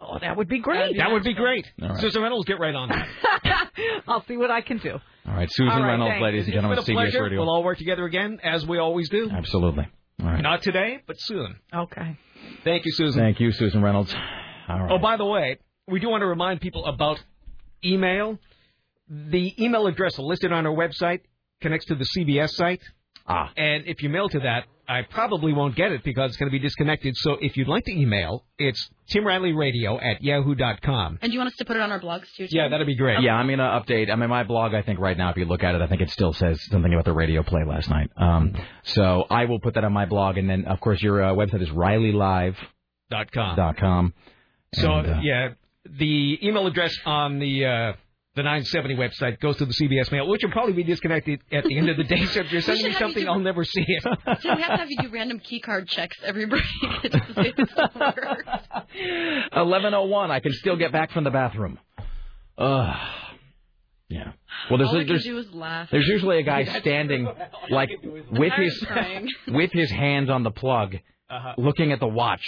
Oh, 0.06 0.18
that 0.20 0.36
would 0.36 0.48
be 0.48 0.58
great. 0.60 0.98
That 0.98 1.10
would 1.10 1.22
be 1.24 1.32
great. 1.34 1.66
All 1.80 1.88
right. 1.88 1.98
Susan 2.00 2.22
Reynolds, 2.22 2.46
get 2.46 2.58
right 2.60 2.74
on 2.74 2.90
that. 2.90 3.70
I'll 4.08 4.24
see 4.26 4.36
what 4.36 4.50
I 4.50 4.60
can 4.60 4.78
do. 4.78 4.98
All 5.26 5.34
right, 5.34 5.48
Susan 5.50 5.72
All 5.72 5.80
right, 5.80 5.88
Reynolds, 5.92 6.12
thanks. 6.12 6.22
ladies 6.22 6.40
and 6.46 6.48
It's 6.48 6.54
gentlemen, 6.56 6.76
been 6.84 6.84
a 6.84 6.98
CBS 6.98 7.02
pleasure. 7.10 7.22
Radio. 7.22 7.40
We'll 7.40 7.50
all 7.50 7.64
work 7.64 7.78
together 7.78 8.04
again, 8.04 8.38
as 8.44 8.66
we 8.66 8.78
always 8.78 9.08
do. 9.08 9.30
Absolutely. 9.30 9.88
All 10.20 10.26
right. 10.26 10.42
Not 10.42 10.60
today, 10.62 10.98
but 11.06 11.16
soon. 11.18 11.56
Okay. 11.74 12.18
Thank 12.64 12.84
you, 12.84 12.92
Susan. 12.92 13.20
Thank 13.20 13.40
you, 13.40 13.50
Susan 13.52 13.82
Reynolds. 13.82 14.14
All 14.68 14.80
right. 14.82 14.90
Oh, 14.92 14.98
by 14.98 15.16
the 15.16 15.24
way, 15.24 15.58
we 15.88 16.00
do 16.00 16.08
want 16.10 16.20
to 16.20 16.26
remind 16.26 16.60
people 16.60 16.84
about 16.84 17.22
email. 17.84 18.38
The 19.08 19.54
email 19.62 19.86
address 19.86 20.18
listed 20.18 20.52
on 20.52 20.66
our 20.66 20.74
website 20.74 21.20
connects 21.62 21.86
to 21.86 21.94
the 21.94 22.06
CBS 22.16 22.50
site. 22.50 22.82
Ah. 23.26 23.50
And 23.56 23.86
if 23.86 24.02
you 24.02 24.08
mail 24.08 24.28
to 24.28 24.40
that, 24.40 24.64
I 24.86 25.00
probably 25.02 25.54
won't 25.54 25.76
get 25.76 25.92
it 25.92 26.04
because 26.04 26.32
it's 26.32 26.36
going 26.36 26.50
to 26.50 26.52
be 26.52 26.58
disconnected. 26.58 27.16
So 27.16 27.38
if 27.40 27.56
you'd 27.56 27.68
like 27.68 27.84
to 27.84 27.92
email, 27.92 28.44
it's 28.58 28.90
timrileyradio 29.10 29.98
at 30.04 30.22
yahoo.com. 30.22 31.18
And 31.22 31.30
do 31.30 31.32
you 31.32 31.38
want 31.38 31.48
us 31.48 31.56
to 31.56 31.64
put 31.64 31.76
it 31.76 31.82
on 31.82 31.90
our 31.90 32.00
blogs 32.00 32.26
too? 32.36 32.46
Tim? 32.46 32.48
Yeah, 32.50 32.68
that'd 32.68 32.86
be 32.86 32.96
great. 32.96 33.22
Yeah, 33.22 33.34
I'm 33.34 33.46
going 33.46 33.60
to 33.60 33.64
update. 33.64 34.10
I 34.12 34.16
mean, 34.16 34.28
my 34.28 34.42
blog, 34.44 34.74
I 34.74 34.82
think 34.82 34.98
right 34.98 35.16
now, 35.16 35.30
if 35.30 35.38
you 35.38 35.46
look 35.46 35.62
at 35.62 35.74
it, 35.74 35.80
I 35.80 35.86
think 35.86 36.02
it 36.02 36.10
still 36.10 36.34
says 36.34 36.62
something 36.70 36.92
about 36.92 37.06
the 37.06 37.14
radio 37.14 37.42
play 37.42 37.64
last 37.64 37.88
night. 37.88 38.10
Um, 38.16 38.52
so 38.82 39.24
I 39.30 39.46
will 39.46 39.58
put 39.58 39.74
that 39.74 39.84
on 39.84 39.92
my 39.94 40.04
blog. 40.04 40.36
And 40.36 40.50
then, 40.50 40.66
of 40.66 40.80
course, 40.80 41.02
your 41.02 41.22
uh, 41.22 41.32
website 41.32 41.62
is 41.62 41.70
rileylive.com. 41.70 42.54
Dot 43.10 43.32
com. 43.32 43.56
Dot 43.56 43.76
com. 43.78 44.14
So 44.74 44.92
And, 44.92 45.06
uh, 45.06 45.20
yeah, 45.22 45.48
the 45.84 46.38
email 46.42 46.66
address 46.66 46.94
on 47.06 47.38
the 47.38 47.64
uh, 47.64 47.92
the 48.36 48.42
970 48.42 48.96
website 48.96 49.38
goes 49.40 49.56
to 49.58 49.64
the 49.64 49.72
CBS 49.72 50.10
mail, 50.10 50.28
which 50.28 50.42
will 50.42 50.50
probably 50.50 50.72
be 50.72 50.82
disconnected 50.82 51.40
at 51.52 51.64
the 51.64 51.78
end 51.78 51.88
of 51.88 51.96
the 51.96 52.02
day. 52.04 52.24
So 52.26 52.40
if 52.40 52.50
you're 52.52 52.60
sending 52.62 52.86
me 52.86 52.92
something, 52.94 53.22
do- 53.24 53.30
I'll 53.30 53.38
never 53.38 53.64
see 53.64 53.84
it. 53.86 54.02
Tim, 54.40 54.56
we 54.56 54.62
have 54.62 54.72
to 54.72 54.76
have 54.78 54.90
you 54.90 54.96
do 55.02 55.08
random 55.08 55.38
key 55.38 55.60
card 55.60 55.86
checks 55.88 56.16
every 56.24 56.46
break 56.46 56.64
just 57.02 57.12
to 57.12 57.34
see 57.34 57.48
if 57.50 57.58
it 57.58 57.70
still 57.70 57.90
works. 58.00 58.44
1101. 59.52 60.30
I 60.30 60.40
can 60.40 60.52
still 60.52 60.76
get 60.76 60.92
back 60.92 61.12
from 61.12 61.24
the 61.24 61.30
bathroom. 61.30 61.78
Ugh. 62.58 62.96
Yeah. 64.08 64.32
Well, 64.70 64.78
there's 64.78 64.90
All 64.90 64.96
I 64.96 65.00
can 65.00 65.08
there's 65.08 65.24
do 65.24 65.38
is 65.38 65.52
laugh. 65.52 65.88
there's 65.90 66.06
usually 66.06 66.38
a 66.38 66.42
guy 66.42 66.64
standing 66.80 67.26
like 67.70 67.90
with 68.02 68.52
his 68.56 68.86
with 69.48 69.70
his 69.72 69.90
hands 69.90 70.28
on 70.30 70.42
the 70.42 70.50
plug, 70.50 70.96
Uh-huh. 71.30 71.54
looking 71.56 71.90
at 71.92 72.00
the 72.00 72.06
watch, 72.08 72.44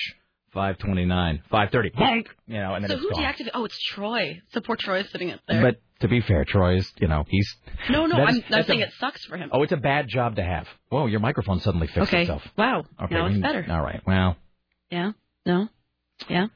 Five 0.56 0.78
twenty-nine, 0.78 1.42
five 1.50 1.68
thirty, 1.70 1.90
bonk. 1.90 2.28
You 2.46 2.60
know, 2.60 2.72
and 2.74 2.82
then 2.82 2.88
so 2.88 2.94
it's 2.94 3.02
who 3.02 3.10
gone. 3.10 3.22
deactivated? 3.22 3.50
Oh, 3.52 3.66
it's 3.66 3.78
Troy. 3.78 4.40
So 4.52 4.62
poor 4.62 4.76
Troy 4.76 5.00
is 5.00 5.10
sitting 5.10 5.30
up 5.30 5.40
there. 5.46 5.60
But 5.60 5.82
to 6.00 6.08
be 6.08 6.22
fair, 6.22 6.46
Troy 6.46 6.76
is, 6.78 6.90
you 6.98 7.08
know, 7.08 7.24
he's. 7.28 7.54
no, 7.90 8.06
no, 8.06 8.16
I'm, 8.16 8.28
is- 8.30 8.36
I'm 8.36 8.44
that's 8.50 8.64
a- 8.64 8.68
saying 8.68 8.80
it 8.80 8.92
sucks 8.98 9.22
for 9.26 9.36
him. 9.36 9.50
Oh, 9.52 9.62
it's 9.64 9.72
a 9.72 9.76
bad 9.76 10.08
job 10.08 10.36
to 10.36 10.42
have. 10.42 10.66
Whoa, 10.88 11.08
your 11.08 11.20
microphone 11.20 11.60
suddenly 11.60 11.88
fixed 11.88 12.08
okay. 12.10 12.22
itself. 12.22 12.42
Wow. 12.56 12.84
Okay, 13.02 13.14
now 13.14 13.26
it's 13.26 13.38
better. 13.38 13.66
All 13.68 13.82
right. 13.82 14.00
Well, 14.06 14.38
Yeah. 14.90 15.12
No. 15.44 15.68
Yeah. 16.30 16.46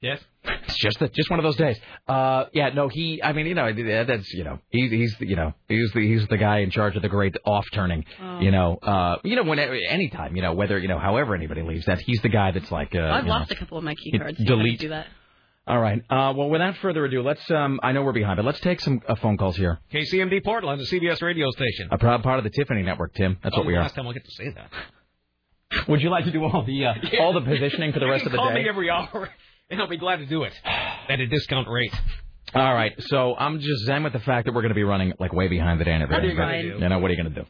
Yes. 0.00 0.20
It's 0.64 0.78
just 0.78 0.98
that, 1.00 1.12
just 1.14 1.30
one 1.30 1.38
of 1.38 1.44
those 1.44 1.56
days. 1.56 1.78
Uh, 2.08 2.44
yeah, 2.52 2.70
no, 2.70 2.88
he. 2.88 3.22
I 3.22 3.32
mean, 3.32 3.46
you 3.46 3.54
know, 3.54 3.72
that's 4.04 4.32
you 4.32 4.44
know, 4.44 4.58
he, 4.70 4.88
he's 4.88 5.16
you 5.20 5.36
know, 5.36 5.54
he's 5.68 5.90
the 5.92 6.00
he's 6.00 6.26
the 6.28 6.36
guy 6.36 6.58
in 6.58 6.70
charge 6.70 6.96
of 6.96 7.02
the 7.02 7.08
great 7.08 7.36
off 7.44 7.66
turning. 7.72 8.04
Oh. 8.20 8.40
You 8.40 8.50
know, 8.50 8.76
uh, 8.76 9.16
you 9.24 9.36
know, 9.36 9.44
when 9.44 9.58
anytime, 9.58 10.36
you 10.36 10.42
know, 10.42 10.54
whether 10.54 10.78
you 10.78 10.88
know, 10.88 10.98
however 10.98 11.34
anybody 11.34 11.62
leaves, 11.62 11.86
that 11.86 12.00
he's 12.00 12.20
the 12.22 12.28
guy 12.28 12.50
that's 12.50 12.70
like. 12.70 12.94
Uh, 12.94 13.00
I've 13.00 13.24
you 13.24 13.28
know, 13.28 13.38
lost 13.38 13.50
a 13.50 13.56
couple 13.56 13.78
of 13.78 13.84
my 13.84 13.94
key 13.94 14.18
cards. 14.18 14.38
Delete. 14.38 14.80
Do 14.80 14.88
that. 14.90 15.06
All 15.68 15.80
right. 15.80 16.00
Uh, 16.08 16.32
well, 16.36 16.48
without 16.48 16.76
further 16.76 17.04
ado, 17.04 17.22
let's. 17.22 17.50
Um, 17.50 17.80
I 17.82 17.92
know 17.92 18.02
we're 18.02 18.12
behind, 18.12 18.36
but 18.36 18.44
let's 18.44 18.60
take 18.60 18.80
some 18.80 19.00
uh, 19.08 19.16
phone 19.16 19.36
calls 19.36 19.56
here. 19.56 19.80
KCMD 19.92 20.44
Portland, 20.44 20.80
the 20.80 20.84
CBS 20.84 21.20
radio 21.22 21.50
station. 21.50 21.88
A 21.90 21.98
proud 21.98 22.22
part 22.22 22.38
of 22.38 22.44
the 22.44 22.50
Tiffany 22.50 22.82
Network, 22.82 23.14
Tim. 23.14 23.36
That's 23.42 23.54
oh, 23.56 23.60
what 23.60 23.66
we 23.66 23.74
are. 23.74 23.82
Last 23.82 23.96
time 23.96 24.06
I'll 24.06 24.12
get 24.12 24.24
to 24.24 24.30
say 24.30 24.50
that. 24.50 24.70
Would 25.88 26.00
you 26.00 26.10
like 26.10 26.24
to 26.24 26.30
do 26.30 26.44
all 26.44 26.64
the 26.64 26.86
uh, 26.86 26.94
all 27.20 27.32
the 27.32 27.40
positioning 27.40 27.92
for 27.92 27.98
the 27.98 28.06
rest 28.06 28.26
of 28.26 28.32
the 28.32 28.38
Call 28.38 28.50
day? 28.50 28.62
me 28.62 28.68
every 28.68 28.90
hour, 28.90 29.28
and 29.70 29.80
I'll 29.80 29.88
be 29.88 29.96
glad 29.98 30.16
to 30.16 30.26
do 30.26 30.44
it 30.44 30.52
at 30.64 31.20
a 31.20 31.26
discount 31.26 31.68
rate. 31.68 31.94
All 32.54 32.74
right, 32.74 32.92
so 32.98 33.34
I'm 33.36 33.58
just 33.58 33.84
zen 33.86 34.04
with 34.04 34.12
the 34.12 34.20
fact 34.20 34.46
that 34.46 34.54
we're 34.54 34.62
going 34.62 34.70
to 34.70 34.74
be 34.76 34.84
running 34.84 35.12
like 35.18 35.32
way 35.32 35.48
behind 35.48 35.80
the 35.80 35.84
day 35.84 35.92
and 35.92 36.02
What 36.02 36.12
are 36.12 36.16
everything. 36.18 36.36
you 36.36 36.40
gonna 36.42 36.52
but, 36.56 36.78
do? 36.78 36.82
You 36.84 36.88
know, 36.88 36.98
what 37.00 37.10
are 37.10 37.14
you 37.14 37.22
going 37.22 37.34
to 37.34 37.40
do? 37.42 37.46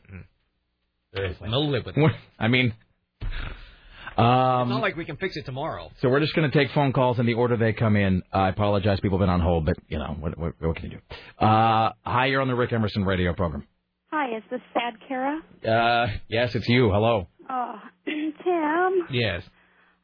Seriously. 1.14 1.50
No 1.50 1.60
live 1.60 1.84
with 1.84 1.96
it. 1.96 2.12
I 2.38 2.48
mean, 2.48 2.72
it's 3.20 4.18
um, 4.18 4.70
not 4.70 4.80
like 4.80 4.96
we 4.96 5.04
can 5.04 5.16
fix 5.16 5.36
it 5.36 5.44
tomorrow. 5.44 5.90
so 6.00 6.08
we're 6.08 6.20
just 6.20 6.34
going 6.34 6.50
to 6.50 6.58
take 6.58 6.72
phone 6.72 6.92
calls 6.94 7.18
in 7.18 7.26
the 7.26 7.34
order 7.34 7.56
they 7.58 7.74
come 7.74 7.96
in. 7.96 8.22
I 8.32 8.48
apologize, 8.48 8.98
people 9.00 9.18
have 9.18 9.22
been 9.24 9.30
on 9.32 9.40
hold, 9.40 9.66
but 9.66 9.76
you 9.88 9.98
know, 9.98 10.16
what, 10.18 10.38
what, 10.38 10.54
what 10.60 10.76
can 10.76 10.90
you 10.90 10.98
do? 10.98 11.44
Uh, 11.46 11.92
hi, 12.02 12.26
you're 12.26 12.40
on 12.40 12.48
the 12.48 12.54
Rick 12.54 12.72
Emerson 12.72 13.04
radio 13.04 13.34
program. 13.34 13.66
Hi, 14.10 14.36
is 14.36 14.42
this 14.50 14.60
Sad 14.72 14.94
Kara? 15.06 15.40
Uh, 15.66 16.06
yes, 16.28 16.54
it's 16.54 16.68
you. 16.68 16.90
Hello. 16.90 17.28
Oh, 17.50 17.74
Tim. 18.06 19.06
Yes. 19.10 19.42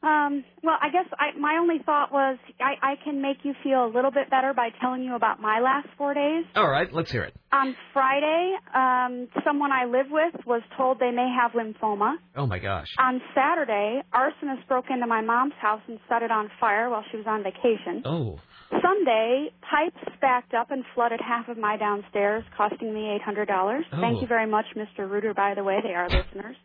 Um, 0.03 0.43
well, 0.61 0.75
I 0.81 0.89
guess 0.89 1.05
I, 1.17 1.37
my 1.39 1.57
only 1.61 1.77
thought 1.85 2.11
was 2.11 2.37
I, 2.59 2.91
I 2.91 2.95
can 3.03 3.21
make 3.21 3.37
you 3.43 3.53
feel 3.63 3.85
a 3.85 3.91
little 3.93 4.11
bit 4.11 4.29
better 4.29 4.53
by 4.53 4.69
telling 4.81 5.01
you 5.01 5.15
about 5.15 5.39
my 5.39 5.61
last 5.61 5.87
four 5.97 6.13
days. 6.13 6.43
All 6.55 6.69
right, 6.69 6.91
let's 6.91 7.09
hear 7.09 7.23
it. 7.23 7.33
On 7.53 7.73
Friday, 7.93 8.53
um, 8.75 9.29
someone 9.45 9.71
I 9.71 9.85
live 9.85 10.07
with 10.11 10.45
was 10.45 10.61
told 10.75 10.99
they 10.99 11.11
may 11.11 11.33
have 11.33 11.51
lymphoma. 11.53 12.15
Oh 12.35 12.45
my 12.45 12.59
gosh. 12.59 12.87
On 12.99 13.21
Saturday, 13.33 14.01
arsonists 14.13 14.67
broke 14.67 14.85
into 14.89 15.07
my 15.07 15.21
mom's 15.21 15.53
house 15.61 15.81
and 15.87 15.97
set 16.09 16.21
it 16.21 16.31
on 16.31 16.49
fire 16.59 16.89
while 16.89 17.05
she 17.09 17.17
was 17.17 17.25
on 17.25 17.41
vacation. 17.41 18.03
Oh. 18.03 18.39
Sunday, 18.81 19.51
pipes 19.61 20.17
backed 20.19 20.53
up 20.53 20.69
and 20.71 20.83
flooded 20.95 21.21
half 21.25 21.47
of 21.47 21.57
my 21.57 21.77
downstairs, 21.77 22.43
costing 22.57 22.93
me 22.93 23.17
$800. 23.25 23.47
Oh. 23.49 24.01
Thank 24.01 24.21
you 24.21 24.27
very 24.27 24.47
much, 24.47 24.65
Mr. 24.75 25.09
Rooter, 25.09 25.33
by 25.33 25.53
the 25.55 25.63
way. 25.63 25.79
They 25.81 25.93
are 25.93 26.09
listeners. 26.09 26.57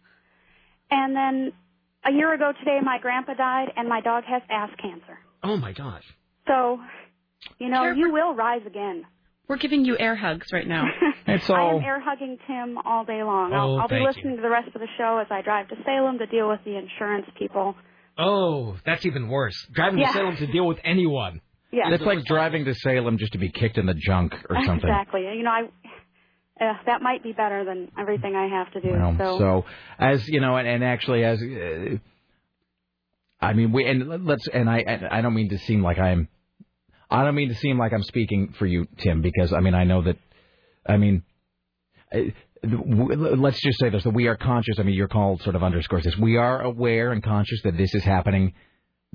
And 0.90 1.14
then 1.14 1.52
a 2.04 2.12
year 2.12 2.32
ago 2.34 2.52
today, 2.58 2.78
my 2.82 2.98
grandpa 3.00 3.34
died, 3.34 3.68
and 3.76 3.88
my 3.88 4.00
dog 4.00 4.24
has 4.24 4.42
ass 4.50 4.70
cancer. 4.80 5.18
Oh 5.42 5.56
my 5.56 5.72
gosh. 5.72 6.04
So, 6.46 6.80
you 7.58 7.68
know, 7.68 7.90
you 7.92 8.12
will 8.12 8.34
rise 8.34 8.62
again. 8.66 9.04
We're 9.48 9.56
giving 9.56 9.84
you 9.84 9.96
air 9.98 10.14
hugs 10.16 10.48
right 10.52 10.66
now. 10.66 10.84
It's 11.30 11.50
all. 11.50 11.56
I 11.56 11.76
am 11.76 11.82
air 11.84 12.00
hugging 12.00 12.38
Tim 12.46 12.78
all 12.86 13.04
day 13.04 13.22
long. 13.22 13.52
Oh, 13.52 13.56
I'll, 13.56 13.80
I'll 13.80 13.88
be 13.88 13.96
thank 13.96 14.00
you. 14.00 14.06
listening 14.06 14.36
to 14.36 14.42
the 14.42 14.48
rest 14.48 14.68
of 14.74 14.80
the 14.80 14.86
show 14.96 15.18
as 15.20 15.26
I 15.30 15.42
drive 15.42 15.68
to 15.68 15.74
Salem 15.84 16.16
to 16.20 16.26
deal 16.26 16.48
with 16.48 16.60
the 16.64 16.74
insurance 16.78 17.26
people. 17.38 17.74
Oh, 18.16 18.76
that's 18.86 19.04
even 19.04 19.28
worse. 19.28 19.54
Driving 19.72 19.98
Yeah. 19.98 20.06
to 20.06 20.12
Salem 20.14 20.36
to 20.36 20.46
deal 20.46 20.66
with 20.66 20.78
anyone. 20.84 21.42
Yeah, 21.70 21.92
It's 21.92 22.02
like 22.02 22.24
driving 22.24 22.64
to 22.64 22.72
Salem 22.74 23.18
just 23.18 23.32
to 23.32 23.38
be 23.38 23.50
kicked 23.50 23.76
in 23.76 23.84
the 23.84 23.92
junk 23.92 24.32
or 24.48 24.56
something. 24.64 24.88
Exactly. 24.88 25.20
You 25.36 25.42
know, 25.42 25.50
I 25.50 25.68
uh, 26.60 26.74
that 26.86 27.02
might 27.02 27.22
be 27.22 27.32
better 27.32 27.64
than 27.64 27.90
everything 27.98 28.34
I 28.36 28.48
have 28.48 28.72
to 28.72 28.80
do. 28.80 28.90
Well, 28.92 29.16
so, 29.18 29.38
so 29.38 29.64
as 29.98 30.26
you 30.28 30.40
know, 30.40 30.56
and, 30.56 30.66
and 30.68 30.84
actually, 30.84 31.24
as 31.24 31.40
uh, 31.42 31.96
I 33.40 33.52
mean, 33.52 33.72
we 33.72 33.86
and 33.86 34.26
let's 34.26 34.46
and 34.48 34.68
I 34.68 34.78
and 34.78 35.06
I 35.06 35.20
don't 35.20 35.34
mean 35.34 35.50
to 35.50 35.58
seem 35.58 35.82
like 35.82 35.98
I'm, 35.98 36.28
I 37.10 37.24
don't 37.24 37.34
mean 37.34 37.48
to 37.48 37.54
seem 37.54 37.78
like 37.78 37.92
I'm 37.92 38.02
speaking 38.02 38.54
for 38.58 38.66
you, 38.66 38.86
Tim, 38.98 39.22
because 39.22 39.52
I 39.52 39.60
mean 39.60 39.74
I 39.74 39.84
know 39.84 40.02
that, 40.02 40.16
I 40.86 40.96
mean. 40.96 41.22
uh, 42.14 42.18
Let's 42.64 43.60
just 43.60 43.78
say 43.78 43.88
this: 43.88 44.02
that 44.02 44.10
we 44.10 44.26
are 44.26 44.36
conscious. 44.36 44.80
I 44.80 44.82
mean, 44.82 44.96
your 44.96 45.06
call 45.06 45.38
sort 45.38 45.54
of 45.54 45.62
underscores 45.62 46.02
this. 46.02 46.16
We 46.18 46.38
are 46.38 46.60
aware 46.60 47.12
and 47.12 47.22
conscious 47.22 47.62
that 47.62 47.76
this 47.76 47.94
is 47.94 48.02
happening. 48.02 48.52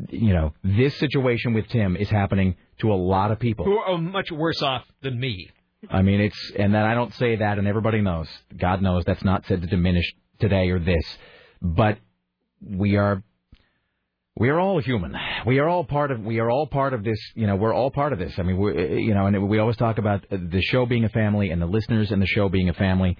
You 0.09 0.33
know, 0.33 0.53
this 0.63 0.95
situation 0.95 1.53
with 1.53 1.67
Tim 1.67 1.97
is 1.97 2.09
happening 2.09 2.55
to 2.79 2.93
a 2.93 2.95
lot 2.95 3.31
of 3.31 3.39
people. 3.39 3.65
Who 3.65 3.77
are 3.77 3.97
much 3.97 4.31
worse 4.31 4.61
off 4.61 4.85
than 5.01 5.19
me. 5.19 5.49
I 5.89 6.01
mean, 6.01 6.21
it's 6.21 6.51
and 6.57 6.73
then 6.73 6.83
I 6.83 6.93
don't 6.93 7.13
say 7.15 7.37
that, 7.37 7.57
and 7.57 7.67
everybody 7.67 8.01
knows. 8.01 8.27
God 8.57 8.81
knows 8.81 9.03
that's 9.05 9.23
not 9.23 9.45
said 9.47 9.61
to 9.61 9.67
diminish 9.67 10.05
today 10.39 10.69
or 10.69 10.79
this, 10.79 11.05
but 11.61 11.97
we 12.61 12.95
are 12.97 13.23
we 14.35 14.49
are 14.49 14.59
all 14.59 14.79
human. 14.79 15.15
We 15.45 15.59
are 15.59 15.67
all 15.67 15.83
part 15.83 16.11
of 16.11 16.21
we 16.21 16.39
are 16.39 16.49
all 16.49 16.67
part 16.67 16.93
of 16.93 17.03
this. 17.03 17.19
You 17.35 17.47
know, 17.47 17.55
we're 17.55 17.73
all 17.73 17.91
part 17.91 18.13
of 18.13 18.19
this. 18.19 18.33
I 18.37 18.43
mean, 18.43 18.57
we 18.57 19.03
you 19.03 19.13
know, 19.13 19.27
and 19.27 19.47
we 19.47 19.59
always 19.59 19.77
talk 19.77 19.97
about 19.97 20.25
the 20.29 20.61
show 20.61 20.85
being 20.85 21.05
a 21.05 21.09
family 21.09 21.51
and 21.51 21.61
the 21.61 21.67
listeners 21.67 22.11
and 22.11 22.21
the 22.21 22.27
show 22.27 22.49
being 22.49 22.69
a 22.69 22.73
family. 22.73 23.17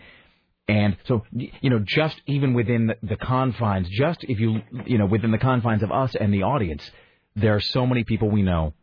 And 0.68 0.96
so, 1.08 1.24
you 1.34 1.70
know, 1.70 1.80
just 1.86 2.20
even 2.26 2.54
within 2.54 2.94
the 3.04 3.18
confines, 3.18 3.90
just 3.90 4.24
if 4.24 4.40
you, 4.40 4.62
you 4.86 4.98
know, 4.98 5.06
within 5.06 5.32
the 5.32 5.38
confines 5.38 5.84
of 5.84 5.92
us 5.92 6.16
and 6.16 6.34
the 6.34 6.44
audience, 6.44 6.90
there 7.36 7.54
are 7.56 7.60
so 7.60 7.86
many 7.86 8.06
people 8.06 8.30
we 8.30 8.44
know 8.44 8.74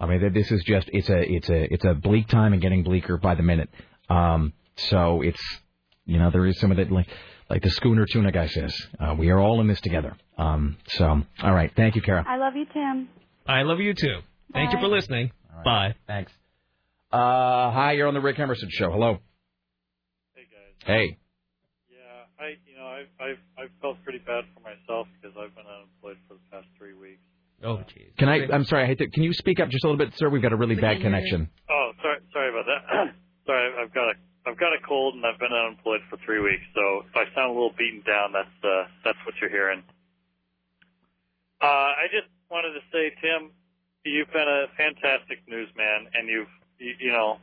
I 0.00 0.06
mean, 0.06 0.32
this 0.32 0.50
is 0.50 0.64
just 0.64 0.88
it's 0.92 1.10
a 1.10 1.18
it's 1.18 1.48
a 1.50 1.74
it's 1.74 1.84
a 1.84 1.92
bleak 1.94 2.26
time 2.28 2.54
and 2.54 2.62
getting 2.62 2.82
bleaker 2.82 3.18
by 3.18 3.34
the 3.34 3.42
minute. 3.42 3.68
Um, 4.08 4.54
so 4.76 5.20
it's 5.20 5.40
you 6.06 6.18
know 6.18 6.30
there 6.30 6.46
is 6.46 6.58
some 6.58 6.70
of 6.70 6.78
that 6.78 6.90
like 6.90 7.06
like 7.50 7.62
the 7.62 7.70
schooner 7.70 8.06
tuna 8.06 8.32
guy 8.32 8.46
says. 8.48 8.74
Uh, 8.98 9.14
we 9.18 9.28
are 9.28 9.38
all 9.38 9.60
in 9.60 9.66
this 9.66 9.80
together. 9.82 10.16
Um, 10.38 10.78
so 10.88 11.22
all 11.42 11.54
right, 11.54 11.70
thank 11.76 11.96
you, 11.96 12.02
Kara. 12.02 12.24
I 12.26 12.38
love 12.38 12.56
you, 12.56 12.64
Tim. 12.72 13.10
I 13.46 13.62
love 13.62 13.78
you 13.80 13.92
too. 13.92 14.20
Thank 14.54 14.72
you 14.72 14.78
for 14.80 14.88
listening. 14.88 15.32
Bye. 15.64 15.94
Thanks. 16.06 16.32
Uh, 17.12 17.70
hi, 17.70 17.92
you're 17.92 18.08
on 18.08 18.14
the 18.14 18.20
Rick 18.20 18.38
Emerson 18.38 18.68
show. 18.70 18.90
Hello. 18.90 19.18
Hey 20.34 20.42
guys. 20.50 20.86
Hey. 20.86 21.18
Yeah, 21.90 21.98
I 22.44 22.54
you 22.66 22.78
know 22.78 22.86
I've 22.86 23.10
I've 23.20 23.42
I've 23.58 23.70
felt 23.82 24.02
pretty 24.02 24.20
bad 24.20 24.44
for 24.54 24.60
myself 24.60 25.08
because 25.20 25.36
I've 25.36 25.54
been 25.54 25.66
unemployed 25.66 26.16
for 26.26 26.34
the 26.34 26.40
past 26.50 26.68
three 26.78 26.94
weeks. 26.94 27.20
Oh, 27.62 27.76
jeez. 27.84 28.16
Can 28.18 28.28
I? 28.28 28.46
I'm 28.52 28.64
sorry. 28.64 28.84
I 28.84 28.86
hate 28.86 28.98
to. 28.98 29.10
Can 29.10 29.22
you 29.22 29.32
speak 29.32 29.60
up 29.60 29.68
just 29.68 29.84
a 29.84 29.88
little 29.88 29.98
bit, 29.98 30.14
sir? 30.16 30.28
We've 30.28 30.42
got 30.42 30.52
a 30.52 30.56
really 30.56 30.76
bad 30.76 31.00
connection. 31.00 31.50
Oh, 31.68 31.92
sorry 32.02 32.18
sorry 32.32 32.48
about 32.48 32.64
that. 32.66 33.14
sorry, 33.46 33.70
I've 33.80 33.92
got 33.92 34.08
a 34.08 34.14
I've 34.46 34.58
got 34.58 34.72
a 34.72 34.80
cold 34.86 35.14
and 35.14 35.24
I've 35.26 35.38
been 35.38 35.52
unemployed 35.52 36.00
for 36.08 36.16
three 36.24 36.40
weeks. 36.40 36.64
So 36.74 37.04
if 37.08 37.14
I 37.14 37.24
sound 37.34 37.50
a 37.50 37.54
little 37.54 37.74
beaten 37.76 38.02
down, 38.06 38.32
that's 38.32 38.56
uh 38.64 38.88
that's 39.04 39.18
what 39.26 39.34
you're 39.40 39.50
hearing. 39.50 39.82
Uh, 41.60 41.92
I 42.00 42.08
just 42.10 42.28
wanted 42.50 42.72
to 42.72 42.80
say, 42.90 43.12
Tim, 43.20 43.52
you've 44.04 44.32
been 44.32 44.48
a 44.48 44.64
fantastic 44.80 45.44
newsman, 45.46 46.08
and 46.14 46.26
you've 46.26 46.48
you, 46.78 46.94
you 46.98 47.12
know 47.12 47.36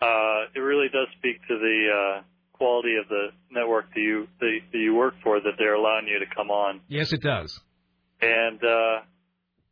uh, 0.00 0.46
it 0.54 0.60
really 0.60 0.88
does 0.88 1.08
speak 1.18 1.36
to 1.48 1.58
the 1.58 1.88
uh, 1.90 2.22
quality 2.52 2.96
of 2.96 3.08
the 3.08 3.28
network 3.50 3.92
that 3.94 4.00
you 4.00 4.28
that, 4.40 4.58
that 4.72 4.78
you 4.78 4.94
work 4.94 5.14
for 5.22 5.40
that 5.40 5.52
they're 5.58 5.74
allowing 5.74 6.06
you 6.06 6.18
to 6.18 6.26
come 6.34 6.50
on. 6.50 6.80
Yes, 6.88 7.12
it 7.12 7.22
does. 7.22 7.60
And 8.20 8.62
uh, 8.62 9.00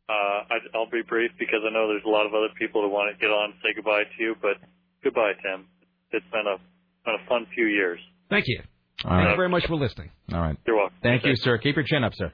uh, 0.09 0.39
I, 0.49 0.55
I'll 0.73 0.89
be 0.89 1.01
brief 1.07 1.31
because 1.37 1.59
I 1.65 1.71
know 1.71 1.87
there's 1.87 2.03
a 2.05 2.09
lot 2.09 2.25
of 2.25 2.33
other 2.33 2.49
people 2.57 2.81
that 2.81 2.89
want 2.89 3.13
to 3.13 3.19
get 3.21 3.29
on 3.29 3.51
and 3.51 3.59
say 3.61 3.75
goodbye 3.75 4.03
to 4.03 4.17
you. 4.23 4.35
But 4.41 4.57
goodbye, 5.03 5.33
Tim. 5.43 5.67
It's 6.11 6.25
been 6.31 6.47
a 6.47 6.57
been 7.05 7.15
a 7.15 7.29
fun 7.29 7.45
few 7.53 7.67
years. 7.67 7.99
Thank 8.29 8.45
you. 8.47 8.61
All 9.05 9.11
Thank 9.11 9.25
right. 9.25 9.29
you 9.31 9.37
very 9.37 9.49
much 9.49 9.65
for 9.67 9.75
listening. 9.75 10.09
All 10.33 10.41
right. 10.41 10.57
You're 10.65 10.75
welcome. 10.75 10.97
Thank 11.01 11.25
you, 11.25 11.33
sir. 11.35 11.57
Keep 11.59 11.75
your 11.75 11.85
chin 11.85 12.03
up, 12.03 12.13
sir. 12.15 12.33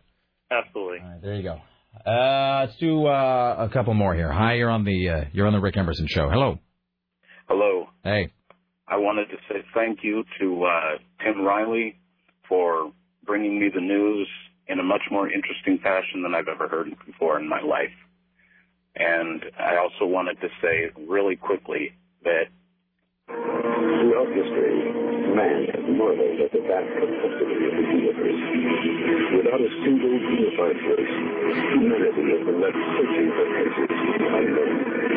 Absolutely. 0.50 1.00
All 1.00 1.10
right, 1.10 1.22
there 1.22 1.36
you 1.36 1.44
go. 1.44 1.60
Uh, 2.10 2.66
let's 2.66 2.78
do 2.80 3.06
uh, 3.06 3.68
a 3.68 3.70
couple 3.72 3.94
more 3.94 4.16
here. 4.16 4.32
Hi, 4.32 4.54
you're 4.56 4.70
on 4.70 4.84
the 4.84 5.10
uh, 5.10 5.24
you're 5.34 5.48
on 5.48 5.54
the 5.54 5.60
Rick 5.60 5.78
Emerson 5.78 6.08
show. 6.10 6.30
Hello. 6.30 6.60
Hello. 7.48 7.88
Hey. 8.04 8.32
I 8.88 8.98
wanted 8.98 9.26
to 9.30 9.38
say 9.50 9.66
thank 9.74 10.00
you 10.04 10.24
to 10.40 10.64
uh, 10.66 10.98
Tim 11.24 11.44
Riley 11.44 12.00
for 12.48 12.92
bringing 13.26 13.60
me 13.60 13.70
the 13.74 13.82
news 13.82 14.28
in 14.68 14.80
a 14.80 14.84
much 14.84 15.04
more 15.12 15.30
interesting 15.30 15.78
fashion 15.80 16.24
than 16.24 16.34
I've 16.34 16.48
ever 16.48 16.68
heard 16.68 16.96
before 17.06 17.40
in 17.40 17.48
my 17.48 17.62
life. 17.62 17.94
And 18.96 19.44
I 19.60 19.78
also 19.78 20.06
wanted 20.06 20.40
to 20.42 20.48
say 20.62 20.90
really 21.08 21.36
quickly 21.36 21.94
that 22.24 22.48
Throughout 23.26 24.30
history, 24.38 24.86
man 25.34 25.66
has 25.74 25.86
marveled 25.98 26.38
at 26.38 26.52
the 26.54 26.62
vast 26.62 26.90
complexity 26.94 27.58
of 27.66 27.74
the 27.74 27.86
universe. 27.90 28.42
Without 29.34 29.62
a 29.66 29.72
single 29.82 30.14
unified 30.14 30.78
force, 30.86 31.14
humanity 31.74 32.24
has 32.30 32.42
been 32.46 32.60
left 32.62 32.78
searching 32.78 33.30
for 33.34 33.46
answers 33.50 34.16
unknown. 34.30 34.74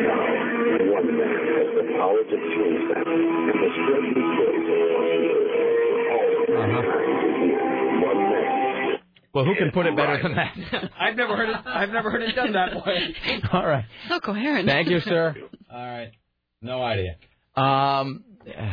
Now, 0.09 0.89
one 0.89 1.09
man 1.21 1.37
has 1.53 1.69
the 1.77 1.85
power 2.01 2.17
to 2.17 2.37
change 2.49 2.81
that 2.97 3.05
and 3.05 3.57
to 3.61 3.67
spread 3.77 4.03
the 4.09 4.23
stories 4.33 4.67
across 4.73 5.05
the 5.05 5.29
earth 5.29 5.53
uh-huh. 6.49 6.81
for 6.81 6.97
all 6.97 7.05
mankind 7.05 7.13
to 7.13 7.29
hear. 7.39 7.61
One 8.09 8.21
man. 8.25 8.58
Well, 9.33 9.45
who 9.45 9.55
can 9.55 9.71
put 9.71 9.85
it 9.85 9.95
better 9.95 10.21
than 10.21 10.35
that? 10.35 10.91
I've 10.99 11.15
never 11.15 11.37
heard 11.37 11.49
it. 11.49 11.55
I've 11.65 11.89
never 11.89 12.09
heard 12.09 12.23
it 12.23 12.35
done 12.35 12.53
that 12.53 12.85
way. 12.85 13.15
All 13.53 13.65
right. 13.65 13.85
So 14.07 14.19
coherent. 14.19 14.67
Thank 14.67 14.89
you, 14.89 14.99
sir. 15.01 15.35
All 15.71 15.77
right. 15.77 16.11
No 16.61 16.81
idea. 16.81 17.15
Um, 17.55 18.23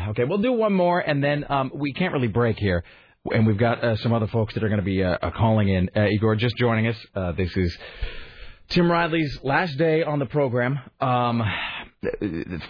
okay, 0.09 0.25
we'll 0.25 0.39
do 0.39 0.53
one 0.53 0.73
more, 0.73 0.99
and 1.01 1.23
then 1.23 1.45
um, 1.49 1.71
we 1.75 1.93
can't 1.93 2.13
really 2.13 2.29
break 2.29 2.59
here. 2.59 2.85
And 3.31 3.47
we've 3.47 3.59
got 3.59 3.83
uh, 3.83 3.97
some 3.97 4.13
other 4.13 4.29
folks 4.29 4.55
that 4.55 4.63
are 4.63 4.69
going 4.69 4.81
to 4.81 4.85
be 4.85 5.03
uh, 5.03 5.19
uh, 5.21 5.31
calling 5.33 5.69
in. 5.69 5.91
Uh, 5.95 6.07
Igor, 6.07 6.37
just 6.37 6.57
joining 6.57 6.87
us. 6.87 6.97
Uh, 7.15 7.33
this 7.33 7.55
is 7.57 7.77
Tim 8.69 8.91
Riley's 8.91 9.39
last 9.43 9.77
day 9.77 10.05
on 10.05 10.21
the 10.21 10.27
program. 10.27 10.79
Um, 11.01 11.43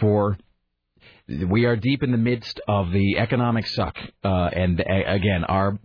for 0.00 0.38
we 1.28 1.66
are 1.66 1.76
deep 1.76 2.02
in 2.02 2.10
the 2.10 2.18
midst 2.18 2.60
of 2.66 2.90
the 2.90 3.18
economic 3.18 3.66
suck, 3.66 3.96
uh, 4.24 4.48
and 4.52 4.80
uh, 4.80 4.84
again, 5.06 5.44
our 5.44 5.78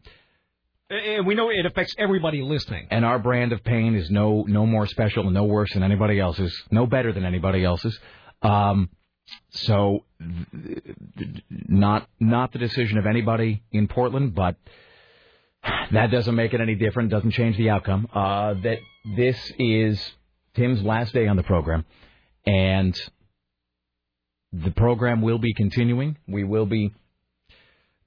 And 0.91 1.25
we 1.25 1.35
know 1.35 1.49
it 1.49 1.65
affects 1.65 1.95
everybody 1.97 2.41
listening. 2.41 2.87
and 2.91 3.05
our 3.05 3.17
brand 3.17 3.53
of 3.53 3.63
pain 3.63 3.95
is 3.95 4.09
no 4.11 4.43
no 4.45 4.65
more 4.65 4.85
special 4.85 5.23
and 5.23 5.33
no 5.33 5.45
worse 5.45 5.73
than 5.73 5.83
anybody 5.83 6.19
else's, 6.19 6.53
no 6.69 6.85
better 6.85 7.13
than 7.13 7.23
anybody 7.23 7.63
else's. 7.63 7.97
Um, 8.41 8.89
so, 9.51 10.03
not 11.49 12.09
not 12.19 12.51
the 12.51 12.59
decision 12.59 12.97
of 12.97 13.05
anybody 13.05 13.63
in 13.71 13.87
Portland, 13.87 14.35
but 14.35 14.57
that 15.91 16.11
doesn't 16.11 16.35
make 16.35 16.53
it 16.53 16.59
any 16.59 16.75
different. 16.75 17.09
Doesn't 17.09 17.31
change 17.31 17.55
the 17.55 17.69
outcome. 17.69 18.07
Uh, 18.13 18.55
that 18.63 18.79
this 19.15 19.37
is 19.57 20.11
Tim's 20.55 20.81
last 20.81 21.13
day 21.13 21.27
on 21.27 21.37
the 21.37 21.43
program, 21.43 21.85
and 22.45 22.99
the 24.51 24.71
program 24.71 25.21
will 25.21 25.39
be 25.39 25.53
continuing. 25.53 26.17
We 26.27 26.43
will 26.43 26.65
be 26.65 26.91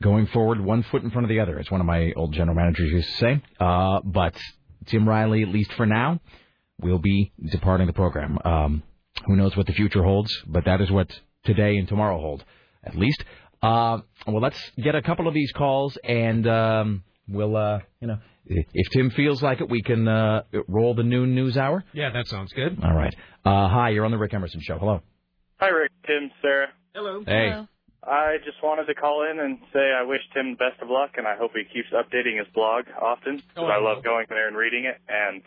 going 0.03 0.27
forward 0.29 0.61
one 0.61 0.83
foot 0.83 1.03
in 1.03 1.11
front 1.11 1.25
of 1.25 1.29
the 1.29 1.41
other, 1.41 1.59
as 1.59 1.71
one 1.71 1.81
of 1.81 1.87
my 1.87 2.13
old 2.17 2.33
general 2.33 2.57
managers 2.57 2.91
used 2.91 3.09
to 3.09 3.17
say. 3.17 3.43
Uh, 3.61 4.01
but 4.05 4.35
Tim 4.87 5.09
Riley, 5.09 5.43
at 5.43 5.49
least 5.49 5.73
for 5.75 5.87
now, 5.87 6.21
will 6.81 6.99
be 6.99 7.33
departing 7.51 7.87
the 7.87 7.93
program. 7.93 8.39
Um, 8.45 8.83
who 9.27 9.37
knows 9.37 9.57
what 9.57 9.67
the 9.67 9.73
future 9.73 10.03
holds, 10.03 10.31
but 10.47 10.65
that 10.65 10.81
is 10.81 10.91
what 10.91 11.09
today 11.45 11.77
and 11.77 11.89
tomorrow 11.89 12.19
hold, 12.19 12.45
at 12.83 12.97
least. 12.97 13.25
Uh, 13.63 13.99
well, 14.27 14.41
let's 14.41 14.59
get 14.83 14.95
a 14.95 15.03
couple 15.03 15.29
of 15.29 15.35
these 15.35 15.53
calls, 15.53 15.97
and 16.05 16.47
um, 16.47 17.05
we'll, 17.29 17.57
uh, 17.57 17.79
you 18.01 18.09
know, 18.09 18.19
if 18.47 18.91
Tim 18.91 19.11
feels 19.11 19.43
like 19.43 19.61
it, 19.61 19.71
we 19.71 19.81
can 19.83 20.07
uh, 20.07 20.43
roll 20.69 20.95
the 20.95 21.03
noon 21.03 21.35
news 21.35 21.57
hour. 21.57 21.83
Yeah, 21.95 22.11
that 22.13 22.27
sounds 22.27 22.53
good. 22.53 22.79
All 22.83 22.93
right. 22.93 23.15
Uh, 23.45 23.69
hi, 23.69 23.91
you're 23.91 24.05
on 24.05 24.11
the 24.11 24.19
Rick 24.19 24.35
Emerson 24.35 24.61
Show. 24.63 24.79
Hello. 24.79 25.01
Hi, 25.57 25.69
Rick, 25.69 25.93
Tim, 26.07 26.31
Sarah. 26.43 26.69
Hello. 26.95 27.23
Hey. 27.27 27.67
I 28.07 28.37
just 28.45 28.63
wanted 28.63 28.87
to 28.87 28.95
call 28.95 29.25
in 29.31 29.39
and 29.41 29.59
say 29.73 29.81
I 29.99 30.03
wish 30.05 30.21
Tim 30.35 30.55
best 30.57 30.81
of 30.83 30.89
luck, 30.91 31.13
and 31.17 31.27
I 31.27 31.37
hope 31.37 31.53
he 31.55 31.65
keeps 31.65 31.89
updating 31.93 32.39
his 32.39 32.47
blog 32.55 32.85
often 33.01 33.37
because 33.37 33.53
Oh, 33.57 33.65
I 33.67 33.77
I 33.77 33.81
love 33.81 34.03
going 34.05 34.27
there 34.29 34.49
and 34.49 34.57
reading 34.57 34.85
it. 34.85 34.97
And 35.09 35.43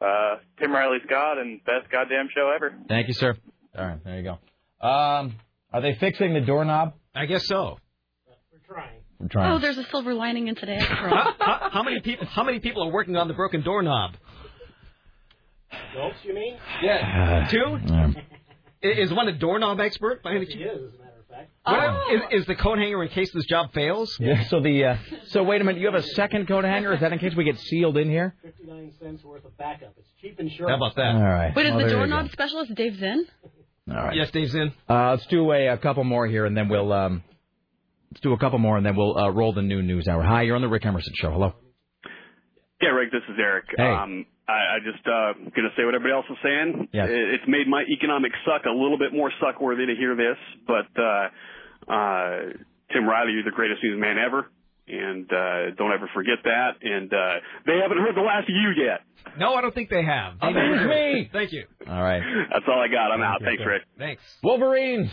uh, 0.00 0.36
Tim 0.58 0.72
Riley's 0.72 1.02
God 1.08 1.38
and 1.38 1.62
best 1.64 1.90
goddamn 1.90 2.28
show 2.34 2.52
ever. 2.54 2.74
Thank 2.88 3.08
you, 3.08 3.14
sir. 3.14 3.34
All 3.78 3.84
right, 3.86 4.02
there 4.04 4.16
you 4.18 4.22
go. 4.22 4.86
Um, 4.86 5.36
are 5.72 5.80
they 5.80 5.94
fixing 5.94 6.34
the 6.34 6.40
doorknob? 6.40 6.94
I 7.14 7.26
guess 7.26 7.46
so. 7.46 7.78
I'm 8.28 8.60
trying. 8.66 9.00
We're 9.18 9.28
trying. 9.28 9.52
Oh, 9.52 9.58
there's 9.58 9.78
a 9.78 9.84
silver 9.84 10.14
lining 10.14 10.48
in 10.48 10.54
today. 10.54 10.78
how, 10.80 11.34
how, 11.38 11.68
how 11.72 11.82
many 11.82 12.00
people? 12.00 12.26
How 12.26 12.44
many 12.44 12.60
people 12.60 12.82
are 12.84 12.92
working 12.92 13.16
on 13.16 13.28
the 13.28 13.34
broken 13.34 13.62
doorknob? 13.62 14.14
Ghosts, 15.94 16.20
you 16.24 16.34
mean? 16.34 16.56
Yeah, 16.82 17.44
Uh, 17.46 17.50
two. 17.50 17.64
um, 17.94 18.16
Is 18.82 19.12
one 19.12 19.28
a 19.28 19.32
doorknob 19.38 19.80
expert? 19.80 20.22
By 20.22 20.32
any 20.34 20.44
He 20.46 20.58
is, 20.62 20.92
as 21.40 21.46
a 21.66 21.70
matter 21.70 21.86
of 21.86 21.94
fact. 21.94 22.22
What- 22.22 22.32
is, 22.34 22.40
is 22.42 22.46
the 22.46 22.54
coat 22.54 22.78
hanger 22.78 23.02
in 23.02 23.08
case 23.10 23.30
this 23.32 23.44
job 23.46 23.72
fails? 23.72 24.16
Yeah. 24.20 24.44
So 24.44 24.60
the 24.60 24.84
uh, 24.84 24.96
so 25.28 25.42
wait 25.42 25.60
a 25.60 25.64
minute. 25.64 25.80
You 25.80 25.86
have 25.86 25.94
a 25.94 26.02
second 26.02 26.46
coat 26.48 26.64
hanger? 26.64 26.92
Is 26.94 27.00
that 27.00 27.12
in 27.12 27.18
case 27.18 27.34
we 27.34 27.44
get 27.44 27.58
sealed 27.58 27.96
in 27.96 28.08
here? 28.08 28.34
59 28.42 28.92
cents 29.00 29.24
worth 29.24 29.44
of 29.44 29.56
backup. 29.56 29.94
It's 29.98 30.08
cheap 30.20 30.38
insurance. 30.40 30.70
How 30.70 30.76
about 30.76 30.96
that? 30.96 31.14
All 31.14 31.22
right. 31.22 31.54
Wait, 31.54 31.66
is 31.66 31.70
Well, 31.70 31.78
the 31.80 31.84
there 31.86 31.92
you 32.00 32.06
doorknob 32.08 32.30
specialist 32.32 32.74
Dave 32.74 32.96
Zinn? 32.98 33.26
All 33.90 33.96
right. 33.96 34.16
Yes, 34.16 34.30
Dave's 34.30 34.54
in. 34.54 34.72
Uh, 34.88 35.10
let's 35.10 35.26
do 35.26 35.50
a, 35.52 35.68
a 35.68 35.76
couple 35.78 36.04
more 36.04 36.26
here, 36.26 36.46
and 36.46 36.56
then 36.56 36.68
we'll 36.68 36.92
um, 36.92 37.22
let's 38.10 38.20
do 38.22 38.32
a 38.32 38.38
couple 38.38 38.58
more, 38.58 38.76
and 38.78 38.86
then 38.86 38.96
we'll 38.96 39.16
uh, 39.18 39.28
roll 39.30 39.52
the 39.52 39.62
new 39.62 39.82
news 39.82 40.08
hour. 40.08 40.22
Hi, 40.22 40.42
you're 40.42 40.56
on 40.56 40.62
the 40.62 40.68
Rick 40.68 40.86
Emerson 40.86 41.12
Show. 41.16 41.30
Hello. 41.30 41.52
Yeah, 42.80 42.88
Rick, 42.90 43.12
this 43.12 43.22
is 43.28 43.36
Eric. 43.38 43.64
Hey. 43.76 43.84
Um, 43.84 44.26
I, 44.46 44.76
I 44.76 44.78
just 44.84 45.04
uh, 45.06 45.32
gonna 45.56 45.72
say 45.76 45.84
what 45.84 45.94
everybody 45.94 46.12
else 46.12 46.26
is 46.30 46.36
saying. 46.42 46.88
Yes. 46.92 47.08
It, 47.08 47.40
it's 47.40 47.48
made 47.48 47.66
my 47.68 47.82
economic 47.88 48.32
suck 48.44 48.66
a 48.66 48.70
little 48.76 48.98
bit 48.98 49.12
more 49.12 49.32
suck 49.40 49.60
worthy 49.60 49.86
to 49.86 49.94
hear 49.96 50.14
this, 50.16 50.36
but 50.66 50.88
uh, 51.00 51.92
uh, 51.92 52.38
Tim 52.92 53.08
Riley, 53.08 53.32
you're 53.32 53.44
the 53.44 53.50
greatest 53.56 53.82
newsman 53.82 54.18
ever, 54.18 54.50
and 54.88 55.24
uh, 55.32 55.74
don't 55.76 55.92
ever 55.92 56.08
forget 56.14 56.38
that. 56.44 56.70
And 56.82 57.12
uh, 57.12 57.40
they 57.66 57.78
haven't 57.80 57.98
heard 57.98 58.14
the 58.14 58.20
last 58.20 58.44
of 58.48 58.54
you 58.54 58.84
yet. 58.84 59.00
No, 59.38 59.54
I 59.54 59.62
don't 59.62 59.74
think 59.74 59.88
they 59.88 60.04
have. 60.04 60.38
They 60.40 60.48
Avenge 60.48 60.88
me! 60.90 61.30
Thank 61.32 61.52
you. 61.52 61.64
All 61.88 62.02
right. 62.02 62.22
That's 62.52 62.64
all 62.68 62.78
I 62.80 62.88
got. 62.88 63.10
I'm 63.12 63.22
out. 63.22 63.40
Thanks, 63.42 63.62
Rick. 63.64 63.82
Thanks. 63.98 64.22
Wolverines. 64.42 65.10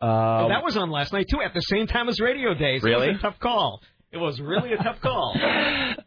Uh, 0.00 0.04
Oh, 0.44 0.48
that 0.50 0.62
was 0.62 0.76
on 0.76 0.90
last 0.90 1.14
night 1.14 1.24
too, 1.30 1.40
at 1.40 1.54
the 1.54 1.62
same 1.62 1.86
time 1.86 2.10
as 2.10 2.20
Radio 2.20 2.52
Days. 2.52 2.84
It 2.84 2.86
Really? 2.86 3.08
was 3.08 3.16
a 3.16 3.22
tough 3.22 3.38
call. 3.40 3.80
It 4.12 4.18
was 4.18 4.40
really 4.40 4.72
a 4.72 4.76
tough 4.76 5.00
call. 5.00 5.36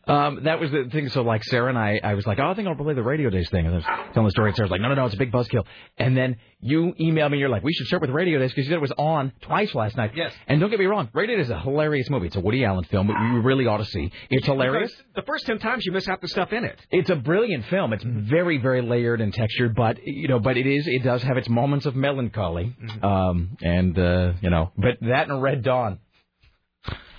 Um, 0.09 0.45
that 0.45 0.59
was 0.59 0.71
the 0.71 0.89
thing. 0.91 1.07
So, 1.09 1.21
like 1.21 1.43
Sarah 1.43 1.69
and 1.69 1.77
I, 1.77 1.99
I 2.03 2.15
was 2.15 2.25
like, 2.25 2.39
"Oh, 2.39 2.49
I 2.49 2.55
think 2.55 2.67
I'll 2.67 2.73
play 2.73 2.95
the 2.95 3.03
radio 3.03 3.29
days 3.29 3.47
thing." 3.51 3.67
And 3.67 3.75
I 3.75 3.77
was 3.77 3.85
telling 4.11 4.25
the 4.25 4.31
story, 4.31 4.49
and 4.49 4.55
Sarah's 4.55 4.71
like, 4.71 4.81
"No, 4.81 4.87
no, 4.87 4.95
no, 4.95 5.05
it's 5.05 5.13
a 5.13 5.19
big 5.19 5.31
buzzkill." 5.31 5.65
And 5.99 6.17
then 6.17 6.37
you 6.61 6.95
emailed 6.99 7.29
me, 7.29 7.33
and 7.33 7.39
you're 7.39 7.49
like, 7.49 7.63
"We 7.63 7.73
should 7.73 7.85
start 7.85 8.01
with 8.01 8.09
radio 8.09 8.39
days 8.39 8.49
because 8.49 8.65
you 8.65 8.71
said 8.71 8.77
it 8.77 8.81
was 8.81 8.91
on 8.97 9.33
twice 9.41 9.75
last 9.75 9.95
night." 9.97 10.13
Yes. 10.15 10.33
And 10.47 10.59
don't 10.59 10.71
get 10.71 10.79
me 10.79 10.87
wrong, 10.87 11.09
Radio 11.13 11.37
Days 11.37 11.45
is 11.45 11.51
a 11.51 11.59
hilarious 11.59 12.09
movie. 12.09 12.25
It's 12.25 12.35
a 12.35 12.39
Woody 12.39 12.65
Allen 12.65 12.85
film 12.85 13.05
but 13.05 13.17
you 13.21 13.41
really 13.41 13.67
ought 13.67 13.77
to 13.77 13.85
see. 13.85 14.11
It's 14.31 14.47
hilarious. 14.47 14.91
Because 14.91 15.05
the 15.15 15.21
first 15.27 15.45
ten 15.45 15.59
times 15.59 15.85
you 15.85 15.91
miss 15.91 16.07
half 16.07 16.21
the 16.21 16.27
stuff 16.27 16.53
in 16.53 16.63
it. 16.63 16.83
It's 16.89 17.11
a 17.11 17.15
brilliant 17.15 17.65
film. 17.65 17.93
It's 17.93 18.03
very, 18.03 18.57
very 18.57 18.81
layered 18.81 19.21
and 19.21 19.31
textured, 19.31 19.75
but 19.75 19.99
you 20.03 20.27
know, 20.27 20.39
but 20.39 20.57
it 20.57 20.65
is. 20.65 20.87
It 20.87 21.03
does 21.03 21.21
have 21.21 21.37
its 21.37 21.49
moments 21.49 21.85
of 21.85 21.95
melancholy, 21.95 22.75
um, 23.03 23.57
and 23.61 23.99
uh, 23.99 24.33
you 24.41 24.49
know, 24.49 24.71
but 24.75 24.97
that 25.01 25.29
and 25.29 25.39
Red 25.39 25.61
Dawn. 25.63 25.99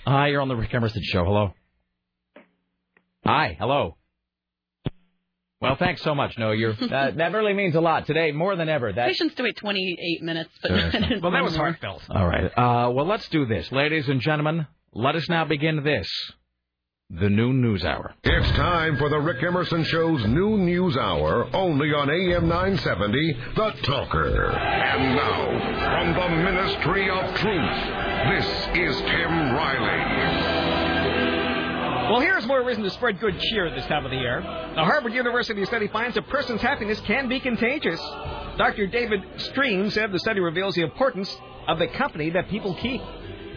Hi, 0.05 0.27
you're 0.29 0.41
on 0.41 0.47
the 0.47 0.55
Rick 0.55 0.73
Emerson 0.73 1.01
Show. 1.03 1.23
Hello. 1.23 1.53
Hi, 3.25 3.55
hello. 3.59 3.97
Well, 5.61 5.75
thanks 5.75 6.01
so 6.01 6.15
much. 6.15 6.37
No, 6.39 6.51
you're 6.51 6.71
uh, 6.81 7.11
that 7.11 7.33
really 7.33 7.53
means 7.53 7.75
a 7.75 7.81
lot 7.81 8.07
today, 8.07 8.31
more 8.31 8.55
than 8.55 8.67
ever. 8.67 8.91
That 8.91 9.07
Patients 9.09 9.35
to 9.35 9.43
wait 9.43 9.57
28 9.57 10.23
minutes, 10.23 10.49
but 10.61 10.71
Well, 11.21 11.31
that 11.31 11.43
was 11.43 11.55
heartfelt. 11.55 12.01
all 12.09 12.25
right. 12.27 12.45
Uh, 12.45 12.89
well, 12.91 13.05
let's 13.05 13.27
do 13.29 13.45
this, 13.45 13.71
ladies 13.71 14.09
and 14.09 14.21
gentlemen. 14.21 14.65
Let 14.93 15.15
us 15.15 15.29
now 15.29 15.45
begin 15.45 15.83
this, 15.83 16.09
the 17.19 17.29
noon 17.29 17.61
news 17.61 17.83
hour. 17.83 18.13
It's 18.23 18.51
time 18.51 18.97
for 18.97 19.09
the 19.09 19.19
Rick 19.19 19.43
Emerson 19.43 19.83
Show's 19.83 20.25
new 20.27 20.57
news 20.57 20.95
hour, 20.95 21.49
only 21.53 21.89
on 21.89 22.09
AM 22.09 22.47
970, 22.47 23.37
The 23.55 23.71
Talker. 23.83 24.51
And 24.51 25.15
now, 25.15 26.13
from 26.13 26.13
the 26.13 26.29
Ministry 26.43 27.09
of 27.09 27.35
Truth, 27.35 27.79
this 28.31 28.45
is 28.77 28.95
Tim 29.01 29.53
Riley. 29.53 30.61
Well, 32.11 32.21
here's 32.21 32.45
more 32.45 32.63
reason 32.63 32.83
to 32.83 32.89
spread 32.91 33.19
good 33.19 33.37
cheer 33.39 33.67
at 33.67 33.75
this 33.75 33.85
time 33.87 34.05
of 34.05 34.11
the 34.11 34.17
year. 34.17 34.39
A 34.39 34.85
Harvard 34.85 35.13
University 35.13 35.65
study 35.65 35.87
finds 35.89 36.15
a 36.15 36.21
person's 36.21 36.61
happiness 36.61 36.99
can 37.01 37.27
be 37.27 37.41
contagious. 37.41 37.99
Dr. 38.57 38.87
David 38.87 39.21
Stream 39.37 39.89
said 39.89 40.13
the 40.13 40.19
study 40.19 40.39
reveals 40.39 40.75
the 40.75 40.83
importance 40.83 41.35
of 41.67 41.77
the 41.77 41.87
company 41.87 42.29
that 42.31 42.47
people 42.49 42.73
keep. 42.75 43.01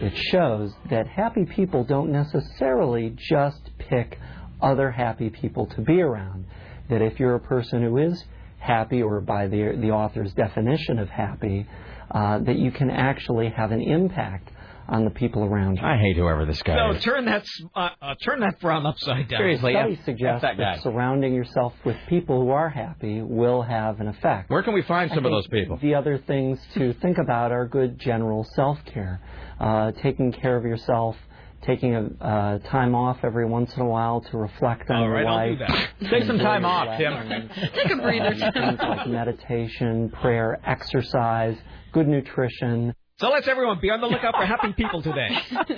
It 0.01 0.13
shows 0.31 0.73
that 0.89 1.07
happy 1.07 1.45
people 1.45 1.83
don't 1.83 2.11
necessarily 2.11 3.15
just 3.17 3.61
pick 3.77 4.19
other 4.61 4.91
happy 4.91 5.29
people 5.29 5.67
to 5.67 5.81
be 5.81 6.01
around. 6.01 6.45
That 6.89 7.01
if 7.01 7.19
you're 7.19 7.35
a 7.35 7.39
person 7.39 7.81
who 7.83 7.97
is 7.97 8.23
happy, 8.59 9.01
or 9.01 9.21
by 9.21 9.47
the, 9.47 9.77
the 9.79 9.91
author's 9.91 10.33
definition 10.33 10.99
of 10.99 11.09
happy, 11.09 11.67
uh, 12.11 12.39
that 12.39 12.57
you 12.57 12.71
can 12.71 12.89
actually 12.89 13.49
have 13.49 13.71
an 13.71 13.81
impact 13.81 14.49
on 14.87 15.03
the 15.03 15.09
people 15.09 15.43
around 15.43 15.77
you. 15.77 15.83
I 15.83 15.97
hate 15.97 16.15
whoever 16.15 16.45
this 16.45 16.61
guy 16.61 16.75
So 16.75 16.95
is. 16.95 17.03
turn 17.03 17.25
that 17.25 17.43
uh, 17.75 17.89
uh, 18.01 18.13
turn 18.23 18.41
that 18.41 18.59
frown 18.61 18.85
upside 18.85 19.27
down. 19.29 19.39
Seriously, 19.39 19.73
Study 19.73 19.97
F- 19.99 20.05
suggests 20.05 20.43
F 20.43 20.57
that 20.57 20.57
guy. 20.59 20.77
surrounding 20.83 21.33
yourself 21.33 21.73
with 21.83 21.95
people 22.07 22.39
who 22.41 22.49
are 22.51 22.69
happy 22.69 23.21
will 23.23 23.63
have 23.63 23.99
an 23.99 24.07
effect. 24.07 24.51
Where 24.51 24.61
can 24.61 24.75
we 24.75 24.83
find 24.83 25.11
I 25.11 25.15
some 25.15 25.25
of 25.25 25.31
those 25.31 25.47
people? 25.47 25.79
The 25.81 25.95
other 25.95 26.19
things 26.27 26.59
to 26.75 26.93
think 27.01 27.17
about 27.17 27.51
are 27.51 27.67
good 27.67 27.97
general 27.99 28.45
self 28.55 28.77
care, 28.85 29.19
uh, 29.59 29.91
taking 30.03 30.31
care 30.31 30.55
of 30.57 30.63
yourself, 30.63 31.15
taking 31.63 31.95
a 31.95 32.09
uh, 32.23 32.59
time 32.69 32.93
off 32.95 33.17
every 33.23 33.45
once 33.45 33.73
in 33.75 33.81
a 33.81 33.85
while 33.85 34.21
to 34.21 34.37
reflect 34.37 34.89
on 34.89 34.97
All 34.97 35.03
your 35.03 35.13
right, 35.13 35.25
I'll 35.25 35.35
life. 35.35 35.59
do 35.59 35.65
that. 35.65 36.09
Take 36.11 36.23
some 36.25 36.37
time 36.39 36.65
off, 36.65 36.97
Tim. 36.97 37.13
lessons, 37.13 37.51
Take 37.75 37.91
a 37.91 37.95
breather. 37.95 38.25
uh, 38.45 38.51
things 38.51 38.79
like 38.79 39.07
meditation, 39.07 40.09
prayer, 40.09 40.59
exercise, 40.65 41.57
good 41.91 42.07
nutrition. 42.07 42.93
So 43.19 43.29
let's 43.29 43.47
everyone 43.47 43.79
be 43.81 43.89
on 43.91 44.01
the 44.01 44.07
lookout 44.07 44.35
for 44.35 44.45
happy 44.45 44.73
people 44.73 45.01
today. 45.01 45.29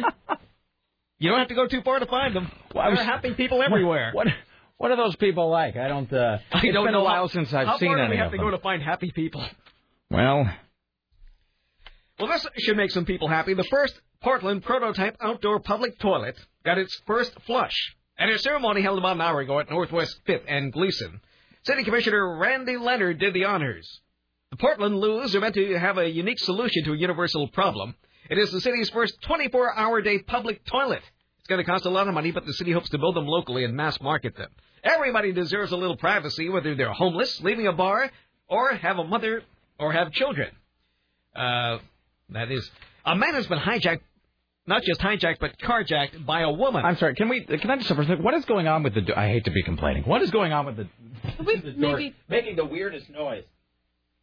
You 1.19 1.29
don't 1.31 1.39
have 1.39 1.47
to 1.47 1.55
go 1.55 1.65
too 1.67 1.81
far 1.81 1.97
to 1.97 2.05
find 2.05 2.35
them. 2.35 2.51
Well, 2.75 2.83
I 2.83 2.87
there 2.87 2.91
was- 2.91 2.99
are 2.99 3.03
happy 3.03 3.33
people 3.33 3.63
everywhere. 3.63 4.11
What 4.13 4.27
What 4.77 4.91
are 4.91 4.97
those 4.97 5.15
people 5.15 5.49
like? 5.49 5.75
I 5.75 5.87
don't. 5.87 6.13
Uh, 6.13 6.37
I 6.51 6.59
it's 6.63 6.71
don't 6.75 6.85
been 6.85 6.93
know 6.93 7.01
a 7.01 7.03
while 7.03 7.27
how, 7.27 7.33
since 7.33 7.51
I've 7.51 7.79
seen 7.79 7.89
them, 7.89 7.97
how 7.97 8.03
far 8.03 8.05
do 8.05 8.11
we 8.11 8.17
have 8.17 8.31
to 8.31 8.37
them. 8.37 8.45
go 8.45 8.51
to 8.51 8.59
find 8.59 8.83
happy 8.83 9.11
people? 9.11 9.43
Well, 10.11 10.45
Well, 12.19 12.29
this 12.29 12.47
should 12.59 12.77
make 12.77 12.91
some 12.91 13.05
people 13.05 13.27
happy. 13.27 13.53
The 13.53 13.63
first 13.65 13.99
Portland 14.21 14.63
prototype 14.63 15.17
outdoor 15.21 15.59
public 15.59 15.99
toilet 15.99 16.35
got 16.65 16.79
its 16.79 16.99
first 17.05 17.39
flush 17.45 17.75
At 18.17 18.29
a 18.29 18.39
ceremony 18.39 18.81
held 18.81 18.97
about 18.97 19.17
an 19.17 19.21
hour 19.21 19.41
ago 19.41 19.59
at 19.59 19.69
Northwest 19.69 20.19
5th 20.27 20.41
and 20.47 20.73
Glisan, 20.73 21.19
City 21.63 21.83
Commissioner 21.83 22.37
Randy 22.39 22.77
Leonard 22.77 23.19
did 23.19 23.35
the 23.35 23.45
honors. 23.45 24.01
The 24.49 24.57
Portland 24.57 24.97
Loos 24.97 25.35
are 25.35 25.41
meant 25.41 25.53
to 25.55 25.77
have 25.77 25.99
a 25.99 26.09
unique 26.09 26.39
solution 26.39 26.85
to 26.85 26.93
a 26.93 26.97
universal 26.97 27.49
problem. 27.49 27.93
It 28.31 28.39
is 28.39 28.51
the 28.51 28.61
city's 28.61 28.89
first 28.89 29.21
24-hour 29.21 30.01
day 30.01 30.19
public 30.19 30.65
toilet. 30.65 31.03
It's 31.39 31.47
going 31.47 31.63
to 31.63 31.69
cost 31.69 31.85
a 31.85 31.89
lot 31.91 32.07
of 32.07 32.15
money, 32.15 32.31
but 32.31 32.45
the 32.45 32.53
city 32.53 32.71
hopes 32.71 32.89
to 32.89 32.97
build 32.97 33.15
them 33.15 33.27
locally 33.27 33.63
and 33.63 33.75
mass 33.75 34.01
market 34.01 34.35
them. 34.35 34.49
Everybody 34.83 35.33
deserves 35.33 35.71
a 35.71 35.77
little 35.77 35.97
privacy, 35.97 36.49
whether 36.49 36.73
they're 36.73 36.93
homeless, 36.93 37.41
leaving 37.41 37.67
a 37.67 37.73
bar, 37.73 38.09
or 38.47 38.73
have 38.73 38.97
a 38.97 39.03
mother, 39.03 39.43
or 39.77 39.93
have 39.93 40.11
children. 40.11 40.49
Uh, 41.35 41.77
that 42.29 42.51
is, 42.51 42.69
a 43.05 43.15
man 43.15 43.33
has 43.33 43.47
been 43.47 43.59
hijacked, 43.59 44.01
not 44.65 44.83
just 44.83 44.99
hijacked, 44.99 45.39
but 45.39 45.57
carjacked 45.59 46.25
by 46.25 46.41
a 46.41 46.51
woman. 46.51 46.83
I'm 46.85 46.97
sorry. 46.97 47.15
Can 47.15 47.29
we? 47.29 47.45
Can 47.45 47.69
I 47.71 47.77
just 47.77 47.87
for 47.87 48.01
a 48.01 48.05
second? 48.05 48.23
What 48.23 48.33
is 48.33 48.45
going 48.45 48.67
on 48.67 48.83
with 48.83 48.93
the? 48.95 49.01
do- 49.01 49.13
I 49.15 49.27
hate 49.29 49.45
to 49.45 49.51
be 49.51 49.63
complaining. 49.63 50.03
What 50.03 50.21
is 50.21 50.31
going 50.31 50.51
on 50.53 50.65
with 50.65 50.77
the? 50.77 50.87
the 51.37 51.71
door 51.71 51.97
maybe- 51.97 52.15
making 52.29 52.55
the 52.57 52.65
weirdest 52.65 53.09
noise. 53.09 53.43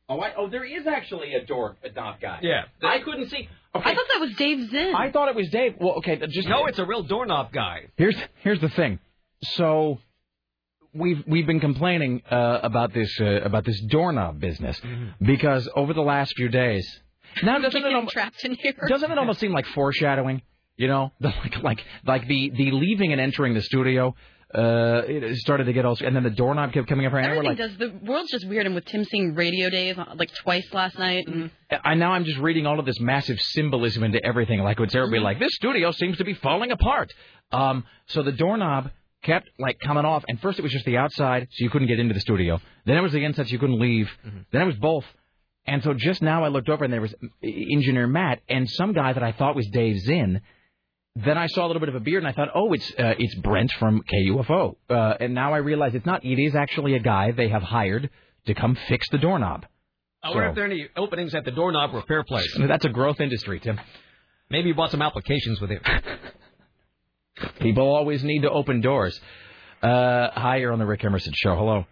Oh, 0.06 0.20
I, 0.20 0.34
oh, 0.36 0.50
there 0.50 0.64
is 0.64 0.86
actually 0.86 1.32
a 1.32 1.46
door 1.46 1.76
a 1.82 1.90
knob 1.90 2.20
guy. 2.20 2.40
Yeah. 2.42 2.64
I 2.82 2.98
couldn't 2.98 3.30
see. 3.30 3.48
Okay. 3.74 3.90
I 3.90 3.94
thought 3.94 4.04
that 4.12 4.20
was 4.20 4.34
Dave 4.36 4.68
Zinn. 4.70 4.94
I 4.94 5.10
thought 5.10 5.28
it 5.30 5.34
was 5.34 5.48
Dave. 5.48 5.76
Well, 5.80 5.94
okay, 5.94 6.16
just 6.28 6.46
No, 6.46 6.66
it's 6.66 6.78
a 6.78 6.84
real 6.84 7.02
doorknob 7.04 7.52
guy. 7.52 7.86
Here's 7.96 8.14
here's 8.42 8.60
the 8.60 8.68
thing. 8.68 8.98
So 9.54 9.98
we've 10.92 11.24
we've 11.26 11.46
been 11.46 11.58
complaining 11.60 12.22
uh, 12.30 12.60
about 12.62 12.92
this 12.92 13.18
uh, 13.18 13.24
about 13.42 13.64
this 13.64 13.80
doorknob 13.80 14.40
business 14.40 14.78
Mm-hmm. 14.80 15.24
because 15.24 15.68
over 15.74 15.94
the 15.94 16.02
last 16.02 16.34
few 16.36 16.48
days. 16.50 16.86
Now 17.42 17.58
doesn't 17.58 17.76
it 17.78 17.82
Getting 17.82 17.96
almost, 17.96 18.12
trapped 18.12 18.44
in 18.44 18.54
here. 18.54 18.74
doesn't 18.88 19.10
it 19.10 19.18
almost 19.18 19.40
seem 19.40 19.52
like 19.52 19.66
foreshadowing? 19.66 20.42
You 20.76 20.88
know, 20.88 21.12
the, 21.20 21.28
like 21.28 21.62
like 21.62 21.80
like 22.06 22.28
the 22.28 22.50
the 22.56 22.70
leaving 22.72 23.12
and 23.12 23.20
entering 23.20 23.54
the 23.54 23.62
studio. 23.62 24.14
Uh, 24.54 25.02
it 25.08 25.36
started 25.38 25.64
to 25.64 25.72
get 25.72 25.84
all, 25.84 25.96
and 26.00 26.14
then 26.14 26.22
the 26.22 26.30
doorknob 26.30 26.72
kept 26.72 26.86
coming 26.86 27.06
up. 27.06 27.12
And 27.12 27.22
we're 27.22 27.28
Everything 27.28 27.48
like, 27.48 27.58
does. 27.58 27.76
The 27.76 27.92
world's 28.08 28.30
just 28.30 28.46
weird, 28.46 28.66
and 28.66 28.74
with 28.76 28.84
Tim 28.84 29.02
seeing 29.04 29.34
Radio 29.34 29.68
Dave 29.68 29.98
uh, 29.98 30.04
like 30.14 30.32
twice 30.32 30.72
last 30.72 30.96
night, 30.96 31.26
and 31.26 31.50
I 31.82 31.94
now 31.94 32.12
I'm 32.12 32.24
just 32.24 32.38
reading 32.38 32.64
all 32.64 32.78
of 32.78 32.86
this 32.86 33.00
massive 33.00 33.40
symbolism 33.40 34.04
into 34.04 34.24
everything. 34.24 34.60
Like 34.60 34.78
it's 34.78 34.94
everybody 34.94 35.22
like 35.22 35.40
this 35.40 35.54
studio 35.54 35.90
seems 35.90 36.18
to 36.18 36.24
be 36.24 36.34
falling 36.34 36.70
apart. 36.70 37.10
Um, 37.50 37.82
so 38.06 38.22
the 38.22 38.30
doorknob 38.30 38.90
kept 39.24 39.50
like 39.58 39.78
coming 39.80 40.04
off, 40.04 40.24
and 40.28 40.38
first 40.40 40.60
it 40.60 40.62
was 40.62 40.70
just 40.70 40.84
the 40.84 40.98
outside, 40.98 41.48
so 41.50 41.64
you 41.64 41.70
couldn't 41.70 41.88
get 41.88 41.98
into 41.98 42.14
the 42.14 42.20
studio. 42.20 42.60
Then 42.86 42.96
it 42.96 43.00
was 43.00 43.10
the 43.10 43.24
inside, 43.24 43.46
so 43.48 43.52
you 43.52 43.58
couldn't 43.58 43.80
leave. 43.80 44.08
Then 44.52 44.62
it 44.62 44.66
was 44.66 44.76
both. 44.76 45.04
And 45.66 45.82
so 45.82 45.94
just 45.94 46.20
now 46.22 46.44
I 46.44 46.48
looked 46.48 46.68
over, 46.68 46.84
and 46.84 46.92
there 46.92 47.00
was 47.00 47.14
Engineer 47.42 48.06
Matt 48.06 48.40
and 48.48 48.68
some 48.68 48.92
guy 48.92 49.12
that 49.12 49.22
I 49.22 49.32
thought 49.32 49.56
was 49.56 49.66
Dave 49.68 49.98
Zinn. 50.00 50.40
Then 51.16 51.38
I 51.38 51.46
saw 51.46 51.64
a 51.64 51.68
little 51.68 51.80
bit 51.80 51.88
of 51.88 51.94
a 51.94 52.00
beard, 52.00 52.22
and 52.22 52.28
I 52.28 52.32
thought, 52.32 52.48
oh, 52.54 52.72
it's 52.72 52.90
uh, 52.98 53.14
it's 53.18 53.34
Brent 53.36 53.72
from 53.78 54.02
KUFO. 54.02 54.76
Uh, 54.90 55.14
and 55.20 55.32
now 55.34 55.54
I 55.54 55.58
realize 55.58 55.94
it's 55.94 56.04
not. 56.04 56.24
It 56.24 56.38
is 56.42 56.54
actually 56.54 56.94
a 56.96 56.98
guy 56.98 57.30
they 57.30 57.48
have 57.48 57.62
hired 57.62 58.10
to 58.46 58.54
come 58.54 58.76
fix 58.88 59.08
the 59.10 59.18
doorknob. 59.18 59.64
I 60.22 60.28
wonder 60.30 60.44
So- 60.44 60.48
if 60.50 60.54
there 60.56 60.64
are 60.64 60.68
any 60.68 60.88
openings 60.96 61.34
at 61.34 61.44
the 61.44 61.50
doorknob 61.50 61.94
repair 61.94 62.24
place. 62.24 62.52
That's 62.58 62.84
a 62.84 62.88
growth 62.90 63.20
industry, 63.20 63.60
Tim. 63.60 63.80
Maybe 64.50 64.68
you 64.68 64.74
bought 64.74 64.90
some 64.90 65.02
applications 65.02 65.60
with 65.60 65.70
him. 65.70 65.80
People 67.60 67.84
always 67.94 68.22
need 68.22 68.42
to 68.42 68.50
open 68.50 68.80
doors. 68.80 69.18
Uh, 69.82 70.28
hi, 70.32 70.56
you're 70.56 70.72
on 70.72 70.78
the 70.78 70.86
Rick 70.86 71.04
Emerson 71.04 71.32
Show. 71.34 71.56
Hello. 71.56 71.84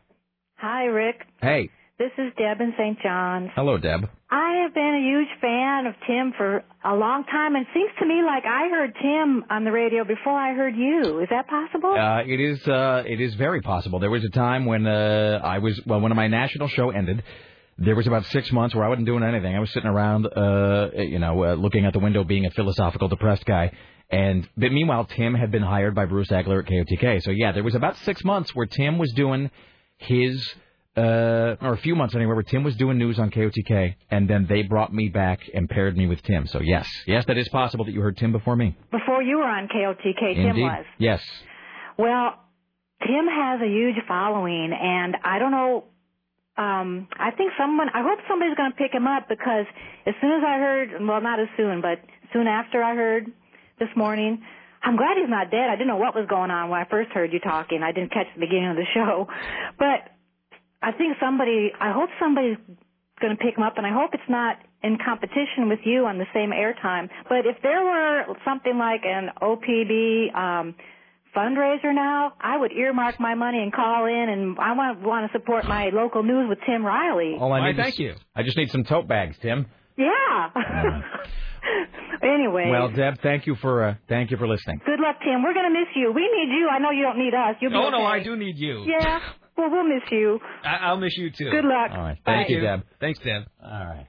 Hi, 0.57 0.85
Rick. 0.85 1.27
Hey. 1.41 1.71
This 2.03 2.27
is 2.27 2.33
Deb 2.37 2.61
in 2.61 2.75
St. 2.77 2.99
John's. 3.01 3.51
Hello, 3.55 3.79
Deb. 3.79 4.11
I 4.29 4.63
have 4.65 4.75
been 4.75 4.83
a 4.83 5.07
huge 5.07 5.29
fan 5.41 5.87
of 5.87 5.95
Tim 6.05 6.33
for 6.37 6.65
a 6.85 6.97
long 6.97 7.23
time, 7.31 7.55
and 7.55 7.65
it 7.65 7.69
seems 7.73 7.91
to 8.01 8.05
me 8.05 8.25
like 8.27 8.43
I 8.45 8.69
heard 8.71 8.93
Tim 9.01 9.45
on 9.49 9.63
the 9.63 9.71
radio 9.71 10.03
before 10.03 10.33
I 10.33 10.53
heard 10.53 10.75
you. 10.75 11.21
Is 11.21 11.29
that 11.31 11.47
possible? 11.47 11.95
Uh, 11.95 12.23
it 12.27 12.41
is 12.41 12.67
uh, 12.67 13.05
it 13.07 13.21
is 13.21 13.37
very 13.37 13.61
possible. 13.61 14.01
There 14.01 14.11
was 14.11 14.25
a 14.25 14.31
time 14.31 14.67
when 14.67 14.85
uh, 14.85 15.43
I 15.45 15.59
was 15.59 15.81
well, 15.87 16.01
when 16.01 16.13
my 16.17 16.27
national 16.27 16.67
show 16.67 16.91
ended. 16.91 17.23
There 17.79 17.95
was 17.95 18.09
about 18.09 18.27
six 18.27 18.51
months 18.51 18.75
where 18.75 18.85
I 18.85 18.89
wasn't 18.89 19.07
doing 19.07 19.23
anything. 19.23 19.55
I 19.55 19.61
was 19.61 19.71
sitting 19.71 19.89
around, 19.89 20.27
uh, 20.27 20.91
you 20.97 21.21
know, 21.21 21.45
uh, 21.45 21.55
looking 21.55 21.87
out 21.87 21.93
the 21.93 22.01
window, 22.01 22.25
being 22.25 22.47
a 22.47 22.51
philosophical, 22.51 23.07
depressed 23.07 23.45
guy. 23.45 23.71
And 24.11 24.49
but 24.57 24.73
meanwhile, 24.73 25.05
Tim 25.05 25.35
had 25.35 25.53
been 25.53 25.63
hired 25.63 25.95
by 25.95 26.07
Bruce 26.07 26.31
Agler 26.31 26.65
at 26.65 26.69
KOTK. 26.69 27.23
So 27.23 27.31
yeah, 27.31 27.53
there 27.53 27.63
was 27.63 27.77
about 27.77 27.97
six 27.99 28.25
months 28.25 28.53
where 28.57 28.67
Tim 28.67 28.99
was 28.99 29.13
doing 29.13 29.53
his, 29.99 30.53
uh, 30.97 31.57
or 31.61 31.73
a 31.73 31.79
few 31.79 31.95
months 31.95 32.15
anyway, 32.15 32.35
where 32.35 32.43
Tim 32.43 32.65
was 32.65 32.77
doing 32.77 32.99
news 32.99 33.19
on 33.19 33.31
KOTK, 33.31 33.95
and 34.11 34.29
then 34.29 34.47
they 34.49 34.63
brought 34.63 34.93
me 34.93 35.09
back 35.09 35.41
and 35.55 35.69
paired 35.69 35.97
me 35.97 36.07
with 36.07 36.23
Tim. 36.23 36.47
So 36.47 36.61
yes, 36.61 36.87
yes, 37.07 37.25
that 37.27 37.39
is 37.39 37.49
possible 37.49 37.85
that 37.87 37.93
you 37.93 38.01
heard 38.01 38.17
Tim 38.17 38.33
before 38.33 38.57
me. 38.57 38.77
Before 38.91 39.23
you 39.23 39.39
were 39.39 39.49
on 39.49 39.69
KOTK, 39.69 40.35
Tim 40.35 40.61
was. 40.61 40.85
Yes. 40.99 41.23
Well, 41.99 42.35
Tim 43.07 43.27
has 43.27 43.61
a 43.63 43.69
huge 43.69 43.97
following, 44.07 44.73
and 44.73 45.17
I 45.25 45.39
don't 45.39 45.51
know. 45.51 45.85
Um, 46.59 47.09
I 47.19 47.31
think 47.31 47.53
someone. 47.59 47.89
I 47.89 48.03
hope 48.03 48.19
somebody's 48.29 48.57
going 48.57 48.73
to 48.73 48.77
pick 48.77 48.93
him 48.93 49.07
up 49.07 49.29
because 49.29 49.65
as 50.07 50.15
soon 50.21 50.33
as 50.33 50.43
I 50.47 50.59
heard, 50.59 50.91
well, 51.01 51.23
not 51.23 51.41
as 51.41 51.49
soon, 51.57 51.81
but 51.81 51.99
soon 52.33 52.47
after 52.47 52.83
I 52.83 52.95
heard 52.95 53.27
this 53.79 53.89
morning. 53.97 54.43
I'm 54.85 54.97
glad 54.97 55.17
he's 55.17 55.31
not 55.31 55.51
dead. 55.53 55.71
I 55.71 55.77
didn't 55.77 55.87
know 55.87 55.97
what 55.97 56.13
was 56.13 56.27
going 56.29 56.51
on 56.51 56.69
when 56.69 56.81
I 56.81 56.91
first 56.91 57.11
heard 57.13 57.33
you 57.33 57.39
talking. 57.39 57.83
I 57.85 57.93
didn't 57.93 58.11
catch 58.13 58.27
the 58.35 58.41
beginning 58.41 58.71
of 58.71 58.77
the 58.77 58.87
show, 58.93 59.29
but 59.79 60.12
I 60.83 60.93
think 60.93 61.17
somebody. 61.21 61.71
I 61.81 61.93
hope 61.93 62.11
somebody's 62.21 62.59
going 63.21 63.37
to 63.37 63.43
pick 63.43 63.57
him 63.57 63.63
up, 63.63 63.75
and 63.79 63.87
I 63.87 63.93
hope 63.93 64.11
it's 64.15 64.29
not 64.29 64.57
in 64.83 64.99
competition 65.05 65.69
with 65.69 65.79
you 65.85 66.07
on 66.07 66.19
the 66.19 66.27
same 66.35 66.51
airtime. 66.51 67.09
But 67.29 67.47
if 67.47 67.57
there 67.63 67.85
were 67.85 68.25
something 68.45 68.77
like 68.77 69.03
an 69.05 69.31
OPB 69.41 70.35
um, 70.37 70.75
fundraiser 71.37 71.95
now, 71.95 72.33
I 72.41 72.57
would 72.59 72.73
earmark 72.73 73.21
my 73.21 73.35
money 73.37 73.59
and 73.63 73.73
call 73.73 74.07
in, 74.07 74.27
and 74.29 74.59
I 74.59 74.73
want 74.73 75.01
want 75.03 75.31
to 75.31 75.39
support 75.39 75.67
my 75.67 75.91
local 75.93 76.23
news 76.25 76.49
with 76.49 76.59
Tim 76.67 76.85
Riley. 76.85 77.37
All 77.39 77.53
I 77.53 77.71
need 77.73 77.79
is- 77.79 78.17
I 78.35 78.43
just 78.43 78.57
need 78.57 78.71
some 78.71 78.83
tote 78.85 79.07
bags, 79.07 79.37
Tim. 79.41 79.67
Yeah. 79.97 80.51
anyway. 82.23 82.69
Well, 82.71 82.89
Deb, 82.91 83.21
thank 83.23 83.47
you 83.47 83.55
for 83.57 83.85
uh, 83.85 83.95
thank 84.09 84.31
you 84.31 84.37
for 84.37 84.49
listening. 84.49 84.81
Good 84.85 85.01
luck, 85.01 85.17
Tim. 85.25 85.43
We're 85.43 85.55
going 85.55 85.73
to 85.73 85.79
miss 85.79 85.89
you. 85.95 86.13
We 86.13 86.23
need 86.23 86.51
you. 86.59 86.69
I 86.69 86.79
know 86.79 86.91
you 86.91 87.03
don't 87.03 87.19
need 87.19 87.35
us. 87.35 87.57
You'll 87.61 87.71
be 87.73 87.77
Oh, 87.77 87.91
no. 87.91 88.05
I 88.05 88.23
do 88.23 88.37
need 88.37 88.57
you. 88.59 88.85
Yeah. 88.89 89.21
Well, 89.57 89.71
we'll 89.71 89.85
miss 89.85 90.03
you. 90.11 90.41
I- 90.65 90.79
I'll 90.83 90.97
miss 90.97 91.17
you 91.17 91.31
too. 91.31 91.51
Good 91.51 91.65
luck. 91.65 91.91
All 91.93 91.99
right, 91.99 92.19
Thank 92.25 92.39
thank 92.39 92.51
you, 92.51 92.57
you. 92.57 92.63
Deb. 92.63 92.83
Thanks, 93.01 93.19
Deb. 93.21 93.45
All 93.63 93.71
right. 93.71 94.07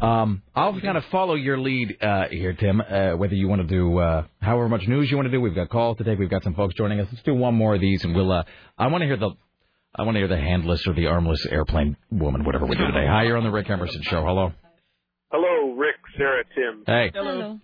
Um, 0.00 0.42
I'll 0.54 0.80
kind 0.80 0.96
of 0.96 1.04
follow 1.12 1.34
your 1.34 1.58
lead 1.58 1.96
uh, 2.02 2.24
here, 2.30 2.52
Tim. 2.54 2.80
Uh, 2.80 3.12
whether 3.16 3.34
you 3.34 3.46
want 3.48 3.62
to 3.62 3.66
do 3.68 3.98
uh, 3.98 4.26
however 4.40 4.68
much 4.68 4.86
news 4.88 5.10
you 5.10 5.16
want 5.16 5.26
to 5.26 5.30
do, 5.32 5.40
we've 5.40 5.54
got 5.54 5.68
calls 5.68 5.98
to 5.98 6.04
take. 6.04 6.18
We've 6.18 6.30
got 6.30 6.42
some 6.42 6.54
folks 6.54 6.74
joining 6.74 7.00
us. 7.00 7.08
Let's 7.12 7.22
do 7.22 7.34
one 7.34 7.54
more 7.54 7.74
of 7.74 7.80
these, 7.80 8.02
and 8.04 8.14
we'll. 8.14 8.32
Uh, 8.32 8.42
I 8.76 8.88
want 8.88 9.02
to 9.02 9.06
hear 9.06 9.16
the. 9.16 9.30
I 9.96 10.02
want 10.02 10.16
to 10.16 10.18
hear 10.18 10.28
the 10.28 10.36
handless 10.40 10.84
or 10.88 10.94
the 10.94 11.06
armless 11.06 11.46
airplane 11.48 11.96
woman, 12.10 12.44
whatever 12.44 12.66
we 12.66 12.74
do 12.76 12.84
today. 12.86 13.06
Hi, 13.06 13.22
you're 13.24 13.36
on 13.36 13.44
the 13.44 13.50
Rick 13.52 13.70
Emerson 13.70 14.02
Show. 14.02 14.24
Hello. 14.24 14.52
Hello, 15.30 15.72
Rick, 15.74 15.94
Sarah, 16.16 16.42
Tim. 16.54 16.82
Hey. 16.86 17.12
Hello. 17.14 17.60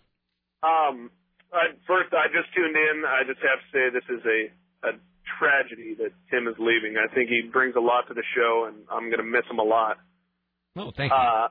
Um, 0.63 1.11
I, 1.53 1.75
first, 1.89 2.13
I 2.13 2.27
just 2.29 2.55
tuned 2.55 2.77
in. 2.77 3.03
I 3.05 3.23
just 3.27 3.41
have 3.41 3.59
to 3.59 3.69
say 3.73 3.91
this 3.93 4.05
is 4.17 4.25
a, 4.25 4.53
a 4.85 4.93
tragedy 5.39 5.95
that 5.99 6.13
Tim 6.31 6.49
is 6.49 6.57
leaving. 6.59 6.97
I 6.97 7.13
think 7.15 7.29
he 7.29 7.43
brings 7.53 7.77
a 7.77 7.81
lot 7.81 8.09
to 8.09 8.15
the 8.15 8.25
show, 8.35 8.67
and 8.69 8.77
I'm 8.91 9.11
going 9.11 9.19
to 9.19 9.31
miss 9.31 9.45
him 9.51 9.59
a 9.59 9.65
lot. 9.65 9.99
Oh, 10.77 10.93
thank 10.97 11.11
you. 11.11 11.17
Uh, 11.17 11.49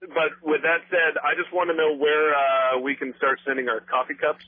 but 0.00 0.32
with 0.42 0.62
that 0.62 0.78
said, 0.88 1.20
I 1.22 1.34
just 1.40 1.52
want 1.52 1.70
to 1.70 1.76
know 1.76 1.96
where 1.96 2.34
uh, 2.34 2.80
we 2.80 2.96
can 2.96 3.12
start 3.18 3.38
sending 3.46 3.68
our 3.68 3.80
coffee 3.80 4.14
cups. 4.14 4.44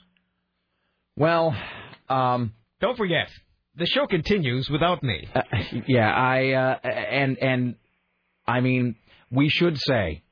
Well, 1.16 1.54
um, 2.08 2.54
don't 2.80 2.96
forget 2.96 3.28
the 3.76 3.86
show 3.86 4.06
continues 4.06 4.68
without 4.70 5.02
me. 5.02 5.28
Uh, 5.34 5.42
yeah, 5.86 6.10
I 6.10 6.52
uh, 6.52 6.88
and 6.88 7.38
and 7.38 7.74
I 8.46 8.60
mean 8.60 8.96
we 9.30 9.48
should 9.48 9.78
say, 9.78 10.22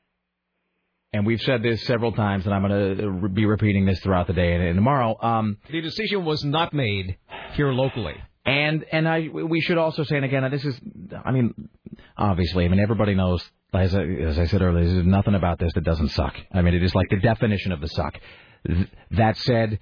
and 1.12 1.26
we've 1.26 1.40
said 1.40 1.62
this 1.62 1.82
several 1.84 2.12
times, 2.12 2.46
and 2.46 2.54
I'm 2.54 2.62
going 2.66 2.96
to 2.96 3.28
be 3.28 3.44
repeating 3.46 3.84
this 3.86 3.98
throughout 4.00 4.26
the 4.26 4.32
day 4.32 4.52
and, 4.54 4.62
and 4.62 4.76
tomorrow. 4.76 5.16
Um, 5.20 5.58
The 5.70 5.80
decision 5.80 6.24
was 6.24 6.44
not 6.44 6.72
made 6.72 7.16
here 7.54 7.72
locally. 7.72 8.14
And 8.46 8.84
and 8.90 9.06
I 9.08 9.28
we 9.28 9.60
should 9.60 9.76
also 9.78 10.02
say, 10.02 10.16
and 10.16 10.24
again, 10.24 10.48
this 10.50 10.64
is, 10.64 10.80
I 11.24 11.30
mean, 11.30 11.68
obviously, 12.16 12.64
I 12.64 12.68
mean, 12.68 12.80
everybody 12.80 13.14
knows, 13.14 13.44
as 13.74 13.94
I, 13.94 14.02
as 14.02 14.38
I 14.38 14.46
said 14.46 14.62
earlier, 14.62 14.84
there's 14.84 15.06
nothing 15.06 15.34
about 15.34 15.58
this 15.58 15.72
that 15.74 15.84
doesn't 15.84 16.08
suck. 16.08 16.34
I 16.52 16.62
mean, 16.62 16.74
it 16.74 16.82
is 16.82 16.94
like 16.94 17.08
the 17.10 17.20
definition 17.20 17.70
of 17.72 17.80
the 17.80 17.88
suck. 17.88 18.18
Th- 18.66 18.88
That 19.12 19.36
said, 19.36 19.78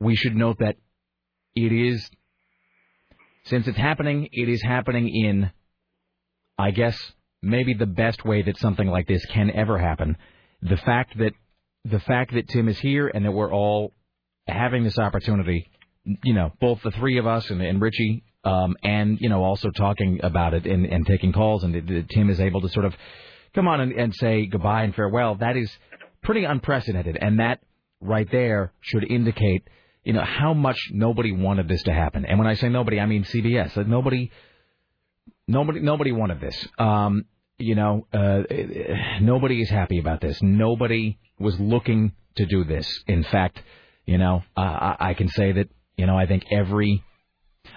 we 0.00 0.14
should 0.14 0.36
note 0.36 0.58
that 0.60 0.76
it 1.56 1.72
is, 1.72 2.08
since 3.44 3.66
it's 3.66 3.76
happening, 3.78 4.28
it 4.32 4.48
is 4.48 4.62
happening 4.62 5.08
in, 5.08 5.50
I 6.56 6.70
guess, 6.70 6.96
maybe 7.42 7.74
the 7.74 7.86
best 7.86 8.24
way 8.24 8.42
that 8.42 8.58
something 8.58 8.86
like 8.86 9.08
this 9.08 9.24
can 9.26 9.50
ever 9.50 9.76
happen. 9.76 10.16
The 10.62 10.76
fact 10.76 11.18
that 11.18 11.32
the 11.84 12.00
fact 12.00 12.34
that 12.34 12.48
Tim 12.48 12.68
is 12.68 12.78
here 12.78 13.08
and 13.08 13.24
that 13.24 13.32
we're 13.32 13.52
all 13.52 13.92
having 14.46 14.84
this 14.84 14.98
opportunity, 14.98 15.70
you 16.24 16.34
know, 16.34 16.52
both 16.60 16.82
the 16.82 16.90
three 16.90 17.18
of 17.18 17.26
us 17.26 17.48
and, 17.50 17.62
and 17.62 17.80
Richie, 17.80 18.24
um, 18.44 18.76
and 18.82 19.18
you 19.20 19.28
know, 19.28 19.42
also 19.44 19.70
talking 19.70 20.20
about 20.22 20.54
it 20.54 20.66
and, 20.66 20.86
and 20.86 21.06
taking 21.06 21.32
calls, 21.32 21.64
and 21.64 21.74
that- 21.74 22.08
Tim 22.10 22.30
is 22.30 22.40
able 22.40 22.60
to 22.62 22.68
sort 22.68 22.86
of 22.86 22.94
come 23.54 23.68
on 23.68 23.80
and, 23.80 23.92
and 23.92 24.14
say 24.14 24.46
goodbye 24.46 24.82
and 24.82 24.94
farewell. 24.94 25.36
That 25.36 25.56
is 25.56 25.70
pretty 26.22 26.44
unprecedented, 26.44 27.16
and 27.20 27.40
that 27.40 27.60
right 28.00 28.30
there 28.30 28.72
should 28.80 29.10
indicate 29.10 29.62
you 30.08 30.14
know, 30.14 30.24
how 30.24 30.54
much 30.54 30.78
nobody 30.90 31.32
wanted 31.32 31.68
this 31.68 31.82
to 31.82 31.92
happen. 31.92 32.24
And 32.24 32.38
when 32.38 32.48
I 32.48 32.54
say 32.54 32.70
nobody, 32.70 32.98
I 32.98 33.04
mean 33.04 33.24
CBS. 33.24 33.86
Nobody, 33.86 34.30
nobody, 35.46 35.80
nobody 35.80 36.12
wanted 36.12 36.40
this. 36.40 36.68
Um, 36.78 37.26
you 37.58 37.74
know, 37.74 38.06
uh, 38.12 38.42
nobody 39.20 39.60
is 39.60 39.68
happy 39.68 39.98
about 39.98 40.20
this. 40.20 40.40
Nobody 40.42 41.18
was 41.38 41.58
looking 41.58 42.12
to 42.36 42.46
do 42.46 42.64
this. 42.64 43.02
In 43.06 43.24
fact, 43.24 43.60
you 44.06 44.18
know, 44.18 44.42
I, 44.56 44.96
I 45.00 45.14
can 45.14 45.28
say 45.28 45.52
that, 45.52 45.68
you 45.96 46.06
know, 46.06 46.16
I 46.16 46.26
think 46.26 46.44
every, 46.50 47.02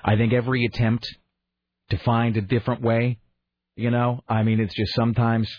I 0.03 0.15
think 0.15 0.33
every 0.33 0.65
attempt 0.65 1.07
to 1.89 1.97
find 1.97 2.37
a 2.37 2.41
different 2.41 2.81
way, 2.81 3.19
you 3.75 3.89
know, 3.89 4.23
I 4.29 4.43
mean, 4.43 4.59
it's 4.59 4.75
just 4.75 4.93
sometimes, 4.93 5.49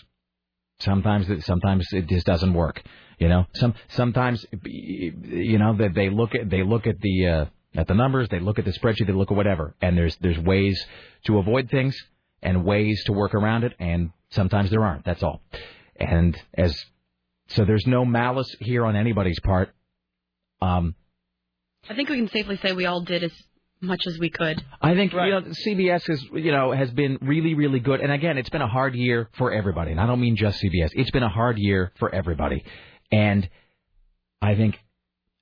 sometimes, 0.79 1.29
it, 1.29 1.43
sometimes 1.43 1.85
it 1.91 2.07
just 2.07 2.25
doesn't 2.25 2.53
work. 2.53 2.81
You 3.19 3.29
know, 3.29 3.45
some 3.53 3.75
sometimes, 3.89 4.45
you 4.63 5.57
know, 5.59 5.77
that 5.77 5.93
they 5.93 6.09
look 6.09 6.33
at 6.33 6.49
they 6.49 6.63
look 6.63 6.87
at 6.87 6.99
the 6.99 7.27
uh, 7.27 7.45
at 7.75 7.87
the 7.87 7.93
numbers, 7.93 8.27
they 8.29 8.39
look 8.39 8.57
at 8.57 8.65
the 8.65 8.71
spreadsheet, 8.71 9.05
they 9.05 9.13
look 9.13 9.31
at 9.31 9.37
whatever, 9.37 9.75
and 9.81 9.97
there's 9.97 10.17
there's 10.17 10.39
ways 10.39 10.83
to 11.25 11.37
avoid 11.37 11.69
things 11.69 11.95
and 12.43 12.63
ways 12.63 13.03
to 13.05 13.13
work 13.13 13.33
around 13.33 13.63
it, 13.63 13.73
and 13.79 14.11
sometimes 14.29 14.69
there 14.69 14.83
aren't. 14.83 15.05
That's 15.05 15.23
all. 15.23 15.41
And 15.95 16.37
as 16.53 16.75
so, 17.47 17.65
there's 17.65 17.85
no 17.87 18.05
malice 18.05 18.53
here 18.59 18.85
on 18.85 18.95
anybody's 18.95 19.39
part. 19.39 19.73
Um, 20.61 20.95
I 21.89 21.95
think 21.95 22.09
we 22.09 22.17
can 22.17 22.29
safely 22.29 22.57
say 22.57 22.71
we 22.71 22.85
all 22.85 23.01
did 23.01 23.23
as 23.23 23.31
much 23.81 24.07
as 24.07 24.17
we 24.17 24.29
could. 24.29 24.63
I 24.81 24.95
think 24.95 25.11
you 25.13 25.19
know 25.19 25.41
CBS 25.41 26.09
is 26.09 26.23
you 26.33 26.51
know 26.51 26.71
has 26.71 26.91
been 26.91 27.17
really 27.21 27.53
really 27.53 27.79
good, 27.79 28.01
and 28.01 28.11
again, 28.11 28.37
it's 28.37 28.49
been 28.49 28.61
a 28.61 28.67
hard 28.67 28.95
year 28.95 29.29
for 29.37 29.51
everybody, 29.51 29.91
and 29.91 29.99
I 29.99 30.05
don't 30.05 30.21
mean 30.21 30.35
just 30.35 30.61
CBS. 30.61 30.91
It's 30.93 31.11
been 31.11 31.23
a 31.23 31.29
hard 31.29 31.57
year 31.57 31.91
for 31.99 32.13
everybody, 32.13 32.63
and 33.11 33.47
I 34.41 34.55
think 34.55 34.79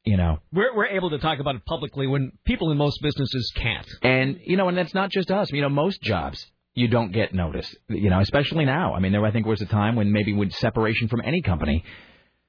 you 0.04 0.18
know 0.18 0.40
We're 0.52 0.76
we're 0.76 0.88
able 0.88 1.12
to 1.12 1.20
talk 1.20 1.40
about 1.40 1.56
it 1.56 1.66
publicly 1.66 2.08
when 2.08 2.32
people 2.46 2.72
in 2.72 2.78
most 2.78 3.02
businesses 3.02 3.52
can't. 3.56 3.88
And 4.02 4.40
you 4.44 4.58
know, 4.58 4.68
and 4.68 4.78
that's 4.78 4.94
not 4.94 5.12
just 5.12 5.30
us. 5.32 5.52
You 5.52 5.62
know, 5.62 5.70
most 5.70 6.02
jobs 6.02 6.46
you 6.74 6.88
don't 6.88 7.12
get 7.12 7.34
noticed. 7.34 7.76
You 7.90 8.10
know, 8.10 8.20
especially 8.20 8.66
now. 8.66 8.94
I 8.94 9.00
mean, 9.00 9.12
there 9.12 9.26
I 9.26 9.32
think 9.32 9.46
was 9.46 9.62
a 9.62 9.66
time 9.66 9.96
when 9.96 10.12
maybe 10.12 10.34
with 10.34 10.54
separation 10.54 11.08
from 11.08 11.22
any 11.24 11.42
company, 11.42 11.84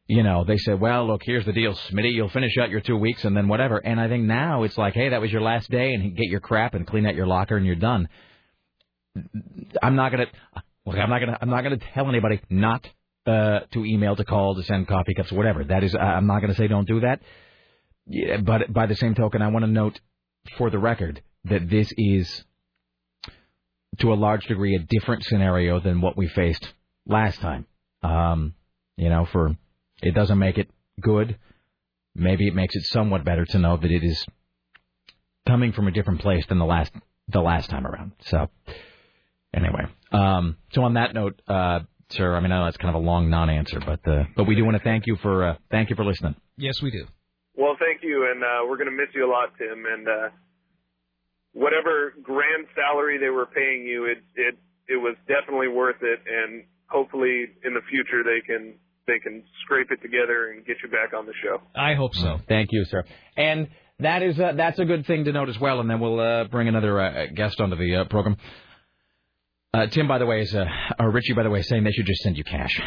you 0.07 0.23
know, 0.23 0.45
they 0.45 0.59
said, 0.59 0.81
"Well, 0.81 1.07
look, 1.07 1.23
here's 1.25 1.45
the 1.45 1.53
deal, 1.53 1.75
Smitty. 1.75 2.13
You'll 2.13 2.29
finish 2.29 2.57
out 2.59 2.71
your 2.71 2.81
two 2.81 2.97
weeks 2.97 3.25
and 3.25 3.37
then 3.37 3.49
whatever." 3.49 3.79
And 3.79 4.01
I 4.01 4.09
think 4.09 4.25
now 4.25 4.63
it's 4.63 4.79
like, 4.79 4.95
"Hey, 4.95 5.11
that 5.11 5.21
was 5.21 5.33
your 5.33 5.43
last 5.43 5.71
day, 5.71 5.95
and 5.95 6.17
get 6.17 6.29
your 6.29 6.41
crap 6.41 6.75
and 6.75 6.87
clean 6.87 7.07
out 7.07 7.15
your 7.15 7.27
locker, 7.27 7.57
and 7.57 7.67
you're 7.67 7.75
done." 7.77 8.09
I'm 9.83 9.97
not 9.97 10.11
gonna 10.11 10.27
look. 10.87 10.97
I'm 10.97 11.11
not 11.11 11.19
gonna. 11.19 11.39
I'm 11.41 11.51
not 11.51 11.63
gonna 11.63 11.79
tell 11.95 12.09
anybody 12.09 12.41
not 12.49 12.89
uh, 13.27 13.61
to 13.73 13.85
email, 13.85 14.17
to 14.17 14.25
call, 14.25 14.55
to 14.55 14.63
send 14.63 14.89
coffee 14.89 15.15
cups, 15.15 15.33
whatever. 15.33 15.65
That 15.65 15.85
is, 15.85 15.95
I'm 15.95 16.27
not 16.27 16.41
gonna 16.41 16.55
say 16.55 16.67
don't 16.67 16.89
do 16.89 17.01
that. 17.01 17.21
Yeah, 18.07 18.39
but 18.39 18.73
by 18.73 18.87
the 18.87 18.97
same 18.97 19.15
token, 19.15 19.43
I 19.43 19.49
want 19.49 19.65
to 19.65 19.71
note 19.71 20.01
for 20.59 20.71
the 20.71 20.79
record 20.79 21.23
that 21.45 21.69
this 21.69 21.93
is 21.97 22.45
to 23.99 24.13
a 24.13 24.15
large 24.15 24.45
degree 24.47 24.75
a 24.75 24.79
different 24.79 25.25
scenario 25.25 25.81
than 25.81 26.01
what 26.01 26.17
we 26.17 26.29
faced 26.29 26.73
last 27.07 27.41
time. 27.41 27.67
Um, 28.03 28.55
you 28.97 29.09
know, 29.09 29.27
for 29.31 29.57
it 30.03 30.15
doesn't 30.15 30.39
make 30.39 30.59
it 30.59 30.69
good. 31.01 31.39
Maybe 32.15 32.47
it 32.47 32.55
makes 32.55 32.75
it 32.75 32.85
somewhat 32.87 33.25
better 33.25 33.45
to 33.47 33.59
know 33.59 33.77
that 33.77 33.91
it 33.91 34.05
is 34.05 34.25
coming 35.47 35.73
from 35.73 35.89
a 35.89 35.91
different 35.91 36.21
place 36.21 36.45
than 36.49 36.59
the 36.59 36.65
last 36.65 36.93
the 37.29 37.41
last 37.41 37.71
time 37.71 37.87
around. 37.87 38.13
So 38.27 38.49
anyway, 39.55 39.85
um, 40.11 40.57
so 40.73 40.83
on 40.83 40.95
that 40.95 41.15
note, 41.15 41.41
uh, 41.49 41.81
sir, 42.11 42.35
I 42.35 42.41
mean 42.41 42.53
I 42.53 42.59
know 42.59 42.65
that's 42.67 42.77
kind 42.77 42.95
of 42.95 43.03
a 43.03 43.05
long 43.05 43.31
non-answer, 43.31 43.81
but 43.81 44.07
uh, 44.11 44.25
but 44.37 44.45
we 44.45 44.55
do 44.55 44.65
want 44.65 44.77
to 44.77 44.83
thank 44.83 45.07
you 45.07 45.17
for 45.17 45.51
uh, 45.51 45.55
thank 45.71 45.91
you 45.91 45.97
for 45.97 46.05
listening. 46.05 46.35
Yes, 46.57 46.75
we 46.83 46.91
do. 46.91 47.07
Well, 47.55 47.77
thank 47.79 48.03
you, 48.03 48.31
and 48.31 48.43
uh, 48.43 48.67
we're 48.67 48.79
going 48.79 48.91
to 48.91 48.97
miss 48.97 49.15
you 49.15 49.27
a 49.27 49.31
lot, 49.31 49.51
Tim. 49.59 49.85
And 49.87 50.09
uh, 50.09 50.29
whatever 51.53 52.15
grand 52.23 52.67
salary 52.75 53.19
they 53.19 53.31
were 53.31 53.47
paying 53.47 53.87
you, 53.87 54.05
it 54.07 54.19
it 54.35 54.55
it 54.89 54.97
was 54.97 55.17
definitely 55.29 55.69
worth 55.69 56.03
it. 56.03 56.21
And 56.27 56.65
hopefully, 56.87 57.47
in 57.65 57.75
the 57.75 57.83
future, 57.91 58.23
they 58.25 58.41
can 58.47 58.75
they 59.07 59.19
can 59.19 59.43
scrape 59.65 59.91
it 59.91 60.01
together 60.03 60.51
and 60.51 60.65
get 60.65 60.77
you 60.83 60.89
back 60.89 61.13
on 61.17 61.27
the 61.27 61.35
show. 61.43 61.61
I 61.75 61.95
hope 61.95 62.15
so. 62.15 62.39
Thank 62.49 62.69
you, 62.73 62.85
sir. 62.85 63.05
And 63.37 63.69
that 64.01 64.23
is 64.23 64.39
uh, 64.39 64.53
that's 64.57 64.79
a 64.79 64.85
good 64.85 65.07
thing 65.07 65.25
to 65.25 65.33
note 65.33 65.49
as 65.49 65.59
well. 65.59 65.81
And 65.81 65.89
then 65.89 66.01
we'll 66.01 66.21
uh, 66.21 66.45
bring 66.45 66.69
another 66.69 67.01
uh, 67.01 67.27
guest 67.35 67.61
onto 67.61 67.77
the 67.77 67.97
uh, 67.97 68.05
program. 68.07 68.37
Uh, 69.75 69.87
Tim, 69.87 70.07
by 70.07 70.19
the 70.19 70.27
way, 70.27 70.43
is 70.43 70.55
uh, 70.55 70.67
or 70.99 71.11
Richie, 71.11 71.33
by 71.33 71.45
the 71.45 71.51
way, 71.51 71.61
is 71.61 71.69
saying 71.69 71.85
they 71.85 71.93
should 71.93 72.07
just 72.07 72.23
send 72.23 72.37
you 72.37 72.45
cash. 72.45 72.79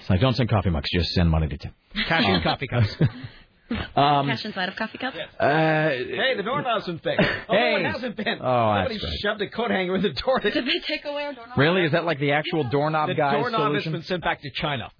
It's 0.00 0.10
like 0.10 0.20
don't 0.20 0.36
send 0.36 0.50
coffee 0.50 0.70
mugs, 0.70 0.90
just 0.92 1.10
send 1.12 1.30
money 1.30 1.48
to 1.48 1.56
Tim. 1.56 1.72
Cash 2.06 2.24
and 2.26 2.42
coffee 2.42 2.66
cups. 2.68 2.96
Um, 3.70 4.26
Cash 4.26 4.44
inside 4.44 4.68
of 4.68 4.76
coffee 4.76 4.98
cup. 4.98 5.14
uh, 5.40 5.88
hey, 5.88 6.34
the 6.36 6.42
doorknob's 6.42 6.86
been 6.86 6.98
fixed. 6.98 7.26
Oh, 7.48 7.52
Hey. 7.54 7.76
it 7.80 7.86
hasn't 7.86 8.16
been. 8.16 8.38
Oh, 8.40 8.74
that's 8.74 8.88
Somebody 8.90 8.98
great. 8.98 9.20
shoved 9.20 9.40
a 9.42 9.48
coat 9.48 9.70
hanger 9.70 9.96
in 9.96 10.02
the 10.02 10.10
door. 10.10 10.38
Did 10.40 10.54
they 10.54 10.80
take 10.86 11.04
away 11.06 11.24
our 11.24 11.32
doorknob? 11.32 11.58
Really, 11.58 11.84
is 11.84 11.92
that 11.92 12.04
like 12.04 12.18
the 12.20 12.32
actual 12.32 12.64
doorknob 12.64 13.08
guy's? 13.08 13.16
the 13.16 13.20
guy's 13.22 13.32
doorknob 13.40 13.60
solution? 13.70 13.92
has 13.92 14.00
been 14.00 14.06
sent 14.06 14.22
back 14.22 14.42
to 14.42 14.50
China. 14.50 14.90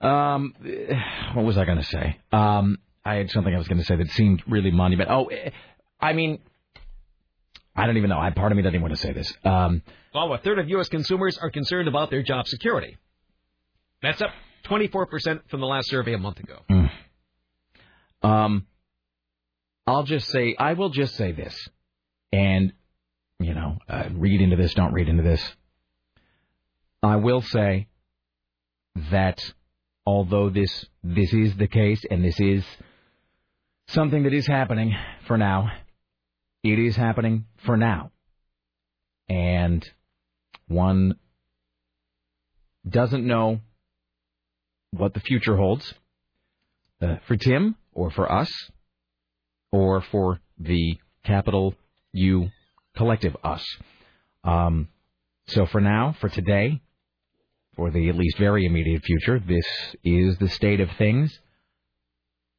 Um, 0.00 0.54
what 1.34 1.44
was 1.44 1.58
I 1.58 1.64
going 1.64 1.78
to 1.78 1.84
say? 1.84 2.18
Um, 2.32 2.78
I 3.04 3.14
had 3.16 3.30
something 3.30 3.52
I 3.54 3.58
was 3.58 3.68
going 3.68 3.78
to 3.78 3.84
say 3.84 3.96
that 3.96 4.08
seemed 4.12 4.42
really 4.46 4.70
monumental. 4.70 5.28
Oh, 5.30 5.50
I 6.00 6.12
mean, 6.12 6.38
I 7.74 7.86
don't 7.86 7.96
even 7.96 8.08
know. 8.10 8.18
I 8.18 8.30
part 8.30 8.52
of 8.52 8.56
me 8.56 8.62
doesn't 8.62 8.74
even 8.76 8.82
want 8.82 8.94
to 8.94 9.00
say 9.00 9.12
this. 9.12 9.32
Um, 9.44 9.82
Well, 10.14 10.32
a 10.32 10.38
third 10.38 10.58
of 10.58 10.68
U.S. 10.70 10.88
consumers 10.88 11.36
are 11.38 11.50
concerned 11.50 11.88
about 11.88 12.10
their 12.10 12.22
job 12.22 12.46
security. 12.46 12.96
That's 14.02 14.20
up 14.22 14.30
24% 14.64 15.40
from 15.48 15.60
the 15.60 15.66
last 15.66 15.88
survey 15.88 16.14
a 16.14 16.18
month 16.18 16.38
ago. 16.40 16.88
um, 18.22 18.66
I'll 19.86 20.02
just 20.04 20.28
say, 20.28 20.54
I 20.58 20.74
will 20.74 20.90
just 20.90 21.14
say 21.16 21.32
this, 21.32 21.68
and 22.32 22.72
you 23.40 23.54
know, 23.54 23.78
uh, 23.88 24.08
read 24.12 24.40
into 24.40 24.56
this, 24.56 24.74
don't 24.74 24.92
read 24.92 25.08
into 25.08 25.22
this. 25.22 25.42
I 27.02 27.16
will 27.16 27.40
say 27.40 27.86
that 29.10 29.52
although 30.04 30.50
this 30.50 30.84
this 31.02 31.32
is 31.32 31.56
the 31.56 31.68
case, 31.68 32.02
and 32.10 32.24
this 32.24 32.38
is 32.40 32.64
something 33.88 34.24
that 34.24 34.34
is 34.34 34.46
happening 34.46 34.94
for 35.26 35.38
now, 35.38 35.70
it 36.62 36.78
is 36.78 36.96
happening 36.96 37.46
for 37.64 37.76
now, 37.76 38.10
and 39.28 39.88
one 40.66 41.16
doesn't 42.86 43.26
know 43.26 43.60
what 44.92 45.14
the 45.14 45.20
future 45.20 45.56
holds 45.56 45.94
uh, 47.02 47.16
for 47.26 47.36
Tim 47.36 47.76
or 47.92 48.10
for 48.10 48.30
us 48.30 48.50
or 49.72 50.00
for 50.00 50.40
the 50.58 50.98
capital 51.24 51.74
U 52.12 52.50
collective 52.96 53.36
us. 53.44 53.64
Um, 54.44 54.88
so 55.46 55.66
for 55.66 55.80
now, 55.80 56.16
for 56.20 56.28
today, 56.28 56.80
for 57.76 57.90
the 57.90 58.08
at 58.08 58.16
least 58.16 58.38
very 58.38 58.66
immediate 58.66 59.04
future, 59.04 59.38
this 59.38 59.66
is 60.04 60.36
the 60.38 60.48
state 60.48 60.80
of 60.80 60.90
things. 60.98 61.38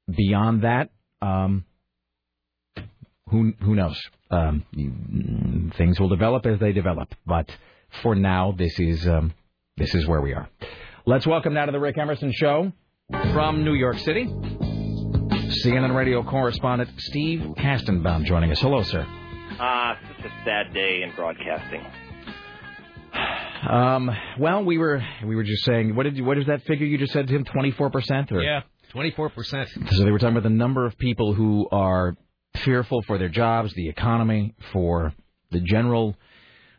Beyond 0.10 0.64
that, 0.64 0.90
um, 1.22 1.66
who 3.30 3.54
who 3.62 3.76
knows? 3.76 4.00
Um, 4.32 5.72
things 5.78 6.00
will 6.00 6.10
develop 6.10 6.46
as 6.46 6.60
they 6.60 6.72
develop, 6.72 7.14
but 7.26 7.50
for 8.02 8.16
now, 8.16 8.54
this 8.58 8.80
is 8.80 9.08
um, 9.08 9.34
this 9.78 9.94
is 9.94 10.08
where 10.08 10.22
we 10.22 10.34
are. 10.34 10.50
Let's 11.10 11.26
welcome 11.26 11.56
now 11.56 11.66
to 11.66 11.72
the 11.72 11.80
Rick 11.80 11.98
Emerson 11.98 12.32
Show 12.32 12.72
from 13.34 13.64
New 13.64 13.74
York 13.74 13.98
City, 13.98 14.28
CNN 14.28 15.96
radio 15.96 16.22
correspondent 16.22 16.92
Steve 17.00 17.40
Kastenbaum 17.58 18.26
joining 18.26 18.52
us. 18.52 18.60
Hello, 18.60 18.84
sir. 18.84 19.08
Ah, 19.60 19.98
such 20.08 20.28
a 20.28 20.30
sad 20.46 20.72
day 20.72 21.02
in 21.02 21.12
broadcasting. 21.16 21.84
Um, 23.68 24.12
well, 24.40 24.64
we 24.64 24.78
were 24.78 25.02
we 25.26 25.36
were 25.36 25.42
just 25.42 25.66
saying, 25.66 25.96
what 25.96 26.04
did 26.04 26.16
you, 26.16 26.24
what 26.24 26.38
is 26.38 26.46
that 26.46 26.62
figure 26.68 26.86
you 26.86 27.00
just 27.00 27.12
said 27.12 27.28
to 27.28 27.36
him? 27.36 27.44
Twenty 27.44 27.72
four 27.72 27.90
percent, 27.90 28.32
or 28.32 28.44
Yeah, 28.44 28.62
24%. 28.94 29.90
So 29.90 30.04
they 30.04 30.12
were 30.12 30.20
talking 30.20 30.38
about 30.38 30.44
the 30.44 30.52
number 30.52 30.86
of 30.86 30.96
people 31.00 31.34
who 31.34 31.68
are 31.72 32.16
fearful 32.58 33.02
for 33.02 33.18
their 33.18 33.30
jobs, 33.30 33.74
the 33.74 33.90
economy, 33.90 34.54
for 34.72 35.16
the 35.50 35.60
general 35.60 36.16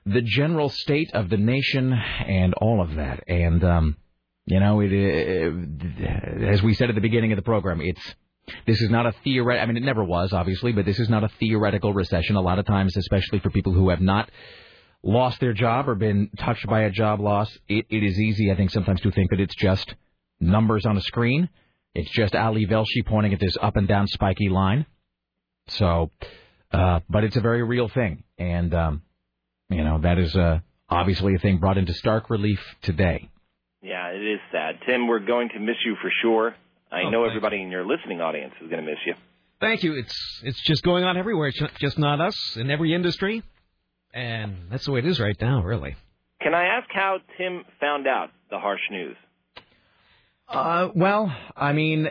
the 0.07 0.23
general 0.23 0.69
state 0.69 1.11
of 1.15 1.31
the 1.31 1.36
nation, 1.36 1.93
and 1.93 2.55
all 2.55 2.81
of 2.81 2.94
that. 2.94 3.24
And 3.27 3.65
um, 3.65 3.97
you 4.51 4.59
know, 4.59 4.81
it, 4.81 4.93
uh, 4.93 6.44
as 6.47 6.60
we 6.60 6.74
said 6.74 6.89
at 6.89 6.97
the 6.97 7.01
beginning 7.01 7.31
of 7.31 7.36
the 7.36 7.43
program, 7.43 7.81
it's 7.81 8.02
this 8.66 8.81
is 8.81 8.90
not 8.90 9.06
a 9.06 9.14
theoret. 9.24 9.62
I 9.62 9.66
mean, 9.66 9.77
it 9.77 9.85
never 9.85 10.02
was, 10.02 10.32
obviously, 10.32 10.72
but 10.72 10.85
this 10.85 10.98
is 10.98 11.09
not 11.09 11.22
a 11.22 11.28
theoretical 11.39 11.94
recession. 11.94 12.35
A 12.35 12.40
lot 12.40 12.59
of 12.59 12.66
times, 12.66 12.97
especially 12.97 13.39
for 13.39 13.51
people 13.51 13.72
who 13.72 13.90
have 13.90 14.01
not 14.01 14.28
lost 15.05 15.39
their 15.39 15.52
job 15.52 15.89
or 15.89 15.94
been 15.94 16.31
touched 16.36 16.66
by 16.66 16.81
a 16.81 16.90
job 16.90 17.20
loss, 17.20 17.48
it, 17.68 17.86
it 17.90 18.02
is 18.02 18.18
easy, 18.18 18.51
I 18.51 18.56
think, 18.56 18.72
sometimes 18.72 19.01
to 19.02 19.12
think 19.12 19.31
that 19.31 19.39
it's 19.39 19.55
just 19.55 19.94
numbers 20.40 20.85
on 20.85 20.97
a 20.97 21.01
screen. 21.01 21.48
It's 21.94 22.10
just 22.10 22.35
Ali 22.35 22.66
Velshi 22.66 23.06
pointing 23.06 23.32
at 23.32 23.39
this 23.39 23.56
up 23.62 23.77
and 23.77 23.86
down 23.86 24.09
spiky 24.09 24.48
line. 24.48 24.85
So, 25.68 26.10
uh, 26.72 27.01
but 27.09 27.22
it's 27.22 27.36
a 27.36 27.40
very 27.40 27.62
real 27.62 27.89
thing, 27.89 28.24
and 28.36 28.74
um, 28.74 29.02
you 29.68 29.85
know 29.85 30.01
that 30.01 30.18
is 30.18 30.35
uh, 30.35 30.59
obviously 30.89 31.36
a 31.36 31.39
thing 31.39 31.59
brought 31.59 31.78
into 31.78 31.94
stark 31.94 32.31
relief 32.31 32.60
today. 32.82 33.31
Yeah, 33.82 34.09
it 34.09 34.20
is 34.23 34.40
sad. 34.52 34.77
Tim, 34.86 35.07
we're 35.09 35.20
going 35.20 35.48
to 35.51 35.59
miss 35.61 35.77
you 35.85 35.97
for 36.02 36.11
sure. 36.23 36.55
I 36.93 37.02
Oh, 37.02 37.11
know 37.11 37.23
thanks. 37.23 37.31
everybody 37.36 37.62
in 37.62 37.70
your 37.70 37.85
listening 37.86 38.20
audience 38.20 38.52
is 38.61 38.69
going 38.69 38.85
to 38.85 38.89
miss 38.90 38.98
you. 39.07 39.15
Thank 39.61 39.82
you. 39.82 39.94
It's 39.98 40.40
it's 40.43 40.61
just 40.65 40.82
going 40.82 41.05
on 41.05 41.16
everywhere. 41.16 41.48
It's 41.48 41.61
just 41.78 41.98
not 41.98 42.20
us 42.20 42.57
in 42.57 42.70
every 42.70 42.94
industry, 42.94 43.43
and 44.15 44.57
that's 44.70 44.86
the 44.86 44.93
way 44.93 45.01
it 45.01 45.07
is 45.07 45.20
right 45.20 45.36
now. 45.40 45.62
Really. 45.62 45.97
Can 46.40 46.55
I 46.55 46.65
ask 46.65 46.89
how 46.90 47.19
Tim 47.36 47.65
found 47.78 48.07
out 48.07 48.31
the 48.51 48.59
harsh 48.59 48.81
news? 48.90 49.16
Uh, 50.48 50.89
well, 50.94 51.32
I 51.57 51.73
mean, 51.73 52.09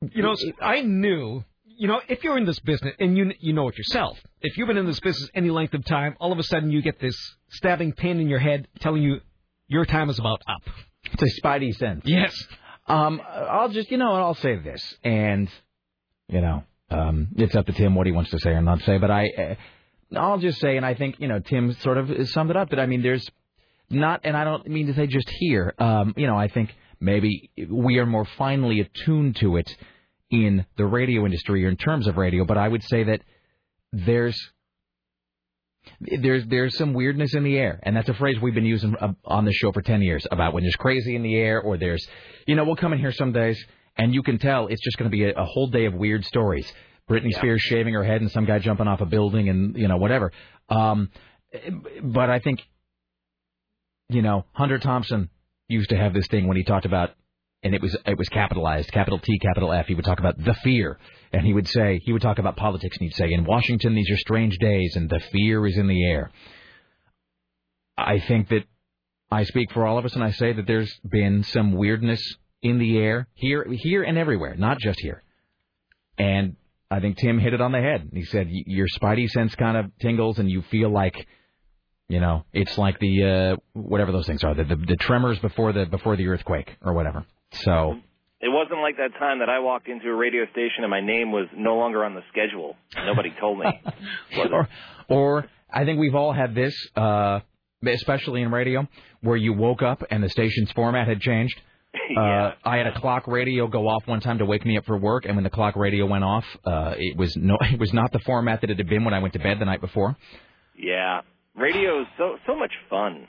You 0.00 0.22
know, 0.22 0.34
I 0.60 0.80
knew. 0.82 1.44
You 1.64 1.86
know, 1.86 2.00
if 2.08 2.24
you're 2.24 2.36
in 2.38 2.44
this 2.44 2.58
business 2.60 2.94
and 2.98 3.16
you 3.16 3.32
you 3.38 3.52
know 3.52 3.68
it 3.68 3.76
yourself, 3.78 4.18
if 4.40 4.56
you've 4.56 4.66
been 4.66 4.78
in 4.78 4.86
this 4.86 4.98
business 5.00 5.30
any 5.34 5.50
length 5.50 5.74
of 5.74 5.84
time, 5.84 6.16
all 6.18 6.32
of 6.32 6.38
a 6.38 6.42
sudden 6.42 6.70
you 6.72 6.82
get 6.82 6.98
this 6.98 7.14
stabbing 7.50 7.92
pain 7.92 8.18
in 8.18 8.28
your 8.28 8.40
head 8.40 8.66
telling 8.80 9.02
you 9.02 9.20
your 9.68 9.84
time 9.84 10.10
is 10.10 10.18
about 10.18 10.42
up. 10.48 10.62
It's 11.12 11.22
a 11.22 11.40
spidey 11.40 11.74
sense. 11.76 12.02
Yes. 12.04 12.34
Um, 12.86 13.20
I'll 13.28 13.68
just, 13.68 13.90
you 13.90 13.98
know, 13.98 14.12
I'll 14.12 14.34
say 14.34 14.56
this, 14.56 14.82
and 15.04 15.48
you 16.28 16.40
know, 16.40 16.64
um, 16.90 17.28
it's 17.36 17.54
up 17.54 17.66
to 17.66 17.72
Tim 17.72 17.94
what 17.94 18.06
he 18.06 18.12
wants 18.12 18.30
to 18.30 18.38
say 18.38 18.50
or 18.50 18.62
not 18.62 18.80
say. 18.82 18.98
But 18.98 19.10
I, 19.10 19.28
uh, 19.28 19.54
I'll 20.18 20.38
just 20.38 20.58
say, 20.58 20.76
and 20.76 20.86
I 20.86 20.94
think 20.94 21.16
you 21.18 21.28
know, 21.28 21.38
Tim 21.38 21.72
sort 21.80 21.98
of 21.98 22.28
summed 22.30 22.50
it 22.50 22.56
up. 22.56 22.70
That 22.70 22.80
I 22.80 22.86
mean, 22.86 23.02
there's 23.02 23.28
not, 23.90 24.20
and 24.24 24.36
I 24.36 24.44
don't 24.44 24.66
mean 24.68 24.86
to 24.86 24.94
say 24.94 25.06
just 25.06 25.28
here. 25.28 25.74
Um, 25.78 26.14
you 26.16 26.26
know, 26.26 26.36
I 26.36 26.48
think 26.48 26.74
maybe 27.00 27.50
we 27.68 27.98
are 27.98 28.06
more 28.06 28.24
finely 28.36 28.80
attuned 28.80 29.36
to 29.36 29.56
it 29.56 29.70
in 30.30 30.66
the 30.76 30.86
radio 30.86 31.24
industry 31.24 31.64
or 31.64 31.68
in 31.68 31.76
terms 31.76 32.06
of 32.06 32.16
radio. 32.16 32.44
But 32.44 32.58
I 32.58 32.68
would 32.68 32.82
say 32.84 33.04
that 33.04 33.22
there's 33.92 34.38
there's 36.00 36.46
there's 36.46 36.76
some 36.76 36.92
weirdness 36.94 37.34
in 37.34 37.44
the 37.44 37.56
air, 37.56 37.80
and 37.82 37.96
that's 37.96 38.08
a 38.08 38.14
phrase 38.14 38.36
we've 38.40 38.54
been 38.54 38.64
using 38.64 38.94
uh, 39.00 39.12
on 39.24 39.44
this 39.44 39.54
show 39.54 39.72
for 39.72 39.82
ten 39.82 40.02
years 40.02 40.26
about 40.30 40.54
when 40.54 40.62
there's 40.64 40.76
crazy 40.76 41.16
in 41.16 41.22
the 41.22 41.36
air, 41.36 41.60
or 41.60 41.76
there's, 41.76 42.06
you 42.46 42.54
know, 42.54 42.64
we'll 42.64 42.76
come 42.76 42.92
in 42.92 42.98
here 42.98 43.12
some 43.12 43.32
days 43.32 43.62
and 43.98 44.14
you 44.14 44.22
can 44.22 44.38
tell 44.38 44.68
it's 44.68 44.82
just 44.82 44.96
going 44.96 45.10
to 45.10 45.14
be 45.14 45.24
a, 45.24 45.34
a 45.34 45.44
whole 45.44 45.66
day 45.66 45.84
of 45.84 45.94
weird 45.94 46.24
stories. 46.24 46.72
Britney 47.10 47.32
Spears 47.32 47.60
shaving 47.62 47.94
her 47.94 48.04
head 48.04 48.20
and 48.20 48.30
some 48.30 48.44
guy 48.44 48.58
jumping 48.58 48.86
off 48.86 49.00
a 49.00 49.06
building 49.06 49.48
and 49.48 49.76
you 49.76 49.88
know 49.88 49.96
whatever. 49.96 50.32
Um, 50.68 51.10
but 52.02 52.30
I 52.30 52.38
think, 52.38 52.60
you 54.10 54.22
know, 54.22 54.44
Hunter 54.52 54.78
Thompson 54.78 55.30
used 55.68 55.90
to 55.90 55.96
have 55.96 56.12
this 56.12 56.26
thing 56.28 56.46
when 56.46 56.56
he 56.56 56.64
talked 56.64 56.86
about, 56.86 57.10
and 57.62 57.74
it 57.74 57.82
was 57.82 57.96
it 58.06 58.16
was 58.16 58.28
capitalized, 58.28 58.92
capital 58.92 59.18
T, 59.18 59.38
capital 59.38 59.72
F. 59.72 59.86
He 59.86 59.94
would 59.94 60.04
talk 60.04 60.20
about 60.20 60.42
the 60.42 60.54
fear, 60.54 60.98
and 61.32 61.44
he 61.44 61.52
would 61.52 61.68
say 61.68 62.00
he 62.04 62.12
would 62.12 62.22
talk 62.22 62.38
about 62.38 62.56
politics, 62.56 62.96
and 62.96 63.08
he'd 63.08 63.16
say, 63.16 63.32
in 63.32 63.44
Washington 63.44 63.94
these 63.94 64.10
are 64.10 64.16
strange 64.16 64.58
days, 64.58 64.94
and 64.96 65.10
the 65.10 65.20
fear 65.32 65.66
is 65.66 65.76
in 65.76 65.88
the 65.88 66.04
air. 66.04 66.30
I 67.96 68.20
think 68.20 68.48
that 68.50 68.64
I 69.30 69.44
speak 69.44 69.72
for 69.72 69.86
all 69.86 69.98
of 69.98 70.04
us, 70.04 70.14
and 70.14 70.22
I 70.22 70.30
say 70.30 70.52
that 70.52 70.66
there's 70.66 70.92
been 71.08 71.42
some 71.42 71.72
weirdness 71.72 72.22
in 72.62 72.78
the 72.78 72.98
air 72.98 73.28
here, 73.34 73.66
here 73.70 74.02
and 74.02 74.16
everywhere, 74.16 74.54
not 74.54 74.78
just 74.78 75.00
here. 75.00 75.22
And 76.16 76.56
I 76.90 77.00
think 77.00 77.18
Tim 77.18 77.38
hit 77.38 77.54
it 77.54 77.60
on 77.60 77.72
the 77.72 77.80
head. 77.80 78.10
He 78.12 78.24
said 78.24 78.48
your 78.50 78.86
spidey 78.88 79.28
sense 79.28 79.54
kind 79.56 79.76
of 79.76 79.86
tingles, 80.00 80.38
and 80.38 80.48
you 80.48 80.62
feel 80.62 80.90
like, 80.90 81.26
you 82.08 82.20
know, 82.20 82.44
it's 82.52 82.78
like 82.78 82.98
the 83.00 83.24
uh, 83.24 83.56
whatever 83.72 84.12
those 84.12 84.26
things 84.26 84.42
are, 84.44 84.54
the, 84.54 84.64
the 84.64 84.76
the 84.76 84.96
tremors 84.96 85.38
before 85.40 85.72
the 85.72 85.86
before 85.86 86.16
the 86.16 86.26
earthquake 86.28 86.76
or 86.82 86.92
whatever. 86.92 87.26
So 87.52 87.96
It 88.40 88.48
wasn't 88.48 88.80
like 88.80 88.96
that 88.98 89.18
time 89.18 89.40
that 89.40 89.48
I 89.48 89.58
walked 89.60 89.88
into 89.88 90.08
a 90.08 90.14
radio 90.14 90.44
station 90.52 90.84
and 90.84 90.90
my 90.90 91.00
name 91.00 91.32
was 91.32 91.46
no 91.56 91.76
longer 91.76 92.04
on 92.04 92.14
the 92.14 92.22
schedule. 92.30 92.76
Nobody 92.96 93.32
told 93.40 93.58
me. 93.58 93.66
or, 94.52 94.68
or 95.08 95.46
I 95.72 95.84
think 95.84 95.98
we've 95.98 96.14
all 96.14 96.32
had 96.32 96.54
this, 96.54 96.74
uh, 96.96 97.40
especially 97.86 98.42
in 98.42 98.50
radio, 98.50 98.86
where 99.22 99.36
you 99.36 99.52
woke 99.52 99.82
up 99.82 100.02
and 100.10 100.22
the 100.22 100.28
station's 100.28 100.70
format 100.72 101.08
had 101.08 101.20
changed. 101.20 101.60
Uh, 102.16 102.52
I 102.64 102.76
had 102.78 102.86
a 102.86 102.98
clock 103.00 103.26
radio 103.26 103.66
go 103.66 103.86
off 103.86 104.06
one 104.06 104.20
time 104.20 104.38
to 104.38 104.44
wake 104.46 104.64
me 104.64 104.78
up 104.78 104.84
for 104.86 104.96
work, 104.98 105.24
and 105.26 105.36
when 105.36 105.44
the 105.44 105.50
clock 105.50 105.76
radio 105.76 106.06
went 106.06 106.24
off, 106.24 106.44
uh, 106.64 106.94
it 106.96 107.16
was 107.18 107.36
no, 107.36 107.56
it 107.60 107.78
was 107.78 107.92
not 107.92 108.12
the 108.12 108.18
format 108.20 108.62
that 108.62 108.70
it 108.70 108.78
had 108.78 108.88
been 108.88 109.04
when 109.04 109.12
I 109.12 109.18
went 109.18 109.34
to 109.34 109.38
bed 109.38 109.58
the 109.58 109.66
night 109.66 109.80
before. 109.82 110.16
Yeah, 110.76 111.20
radio 111.54 112.00
is 112.02 112.06
so 112.16 112.36
so 112.46 112.56
much 112.56 112.72
fun. 112.88 113.28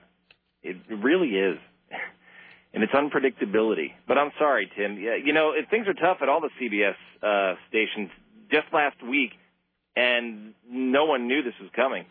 It 0.64 0.78
really 0.90 1.28
is, 1.30 1.58
and 2.74 2.84
its 2.84 2.94
unpredictability. 2.94 3.94
But 4.08 4.18
I'm 4.18 4.32
sorry, 4.38 4.70
Tim. 4.78 4.98
Yeah, 5.00 5.16
you 5.16 5.34
know 5.34 5.54
things 5.70 5.88
are 5.88 5.94
tough 5.94 6.18
at 6.22 6.30
all 6.30 6.41
the 6.41 6.50
CBS 6.62 6.96
uh, 7.24 7.56
stations. 7.70 8.10
Just 8.52 8.68
last 8.74 9.02
week, 9.04 9.32
and 9.96 10.54
no 10.70 11.06
one 11.06 11.28
knew 11.28 11.44
this 11.44 11.54
was 11.62 11.70
coming. 11.76 12.06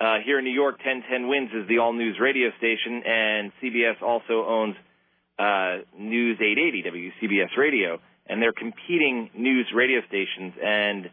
Uh, 0.00 0.16
here 0.24 0.38
in 0.38 0.44
New 0.44 0.52
York, 0.52 0.78
1010 0.78 1.28
Wins 1.28 1.50
is 1.54 1.68
the 1.68 1.78
all 1.78 1.92
news 1.92 2.18
radio 2.20 2.48
station, 2.58 3.02
and 3.06 3.52
CBS 3.62 4.02
also 4.02 4.44
owns 4.44 4.74
uh, 5.38 5.84
News 5.98 6.38
880 6.40 7.12
WCBS 7.22 7.56
Radio, 7.56 8.00
and 8.26 8.42
they're 8.42 8.52
competing 8.52 9.30
news 9.34 9.70
radio 9.74 10.00
stations. 10.08 10.54
And 10.62 11.10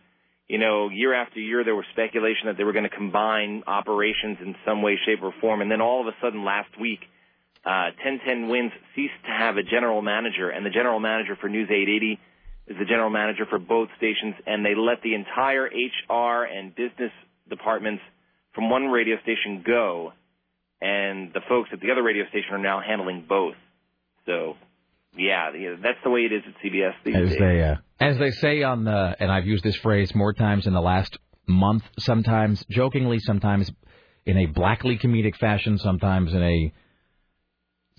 you 0.48 0.58
know, 0.58 0.90
year 0.90 1.14
after 1.14 1.40
year, 1.40 1.64
there 1.64 1.76
was 1.76 1.86
speculation 1.92 2.48
that 2.48 2.58
they 2.58 2.64
were 2.64 2.74
going 2.74 2.90
to 2.90 2.96
combine 2.96 3.64
operations 3.68 4.40
in 4.42 4.56
some 4.66 4.82
way, 4.82 4.98
shape, 5.06 5.20
or 5.22 5.34
form. 5.40 5.62
And 5.62 5.72
then 5.72 5.82
all 5.82 6.02
of 6.02 6.08
a 6.08 6.16
sudden, 6.22 6.44
last 6.44 6.72
week, 6.80 7.02
uh, 7.66 7.92
1010 8.04 8.50
Wins 8.50 8.72
ceased 8.96 9.20
to 9.26 9.32
have 9.32 9.58
a 9.58 9.64
general 9.64 10.02
manager, 10.02 10.50
and 10.50 10.66
the 10.66 10.70
general 10.70 11.00
manager 11.00 11.38
for 11.40 11.50
News 11.50 11.68
880 11.70 12.20
is 12.68 12.78
the 12.78 12.86
general 12.86 13.10
manager 13.10 13.46
for 13.50 13.60
both 13.60 13.90
stations, 13.98 14.36
and 14.46 14.66
they 14.66 14.76
let 14.76 15.02
the 15.04 15.14
entire 15.16 15.66
HR 15.66 16.46
and 16.46 16.74
business 16.76 17.12
departments 17.50 18.02
from 18.54 18.70
one 18.70 18.86
radio 18.88 19.18
station 19.24 19.64
go, 19.66 20.14
and 20.82 21.34
the 21.34 21.42
folks 21.50 21.70
at 21.74 21.82
the 21.82 21.92
other 21.92 22.04
radio 22.04 22.28
station 22.30 22.52
are 22.52 22.60
now 22.60 22.80
handling 22.80 23.26
both. 23.28 23.56
So, 24.26 24.56
yeah, 25.18 25.52
yeah 25.58 25.76
that's 25.82 25.98
the 26.04 26.10
way 26.10 26.22
it 26.22 26.32
is 26.32 26.44
at 26.48 26.54
CBS 26.64 26.94
these 27.04 27.16
As 27.16 27.30
days. 27.30 27.40
they 27.40 27.64
uh, 27.64 27.76
as 28.00 28.18
they 28.18 28.32
say 28.32 28.64
on 28.64 28.86
the, 28.86 29.16
and 29.20 29.32
I've 29.32 29.46
used 29.46 29.64
this 29.64 29.76
phrase 29.76 30.14
more 30.16 30.34
times 30.34 30.68
in 30.68 30.74
the 30.74 30.82
last 30.82 31.18
month, 31.48 31.84
sometimes 31.98 32.64
jokingly, 32.70 33.20
sometimes 33.20 33.70
in 34.26 34.38
a 34.38 34.46
blackly 34.46 34.98
comedic 34.98 35.36
fashion, 35.36 35.78
sometimes 35.80 36.34
in 36.34 36.42
a 36.42 36.74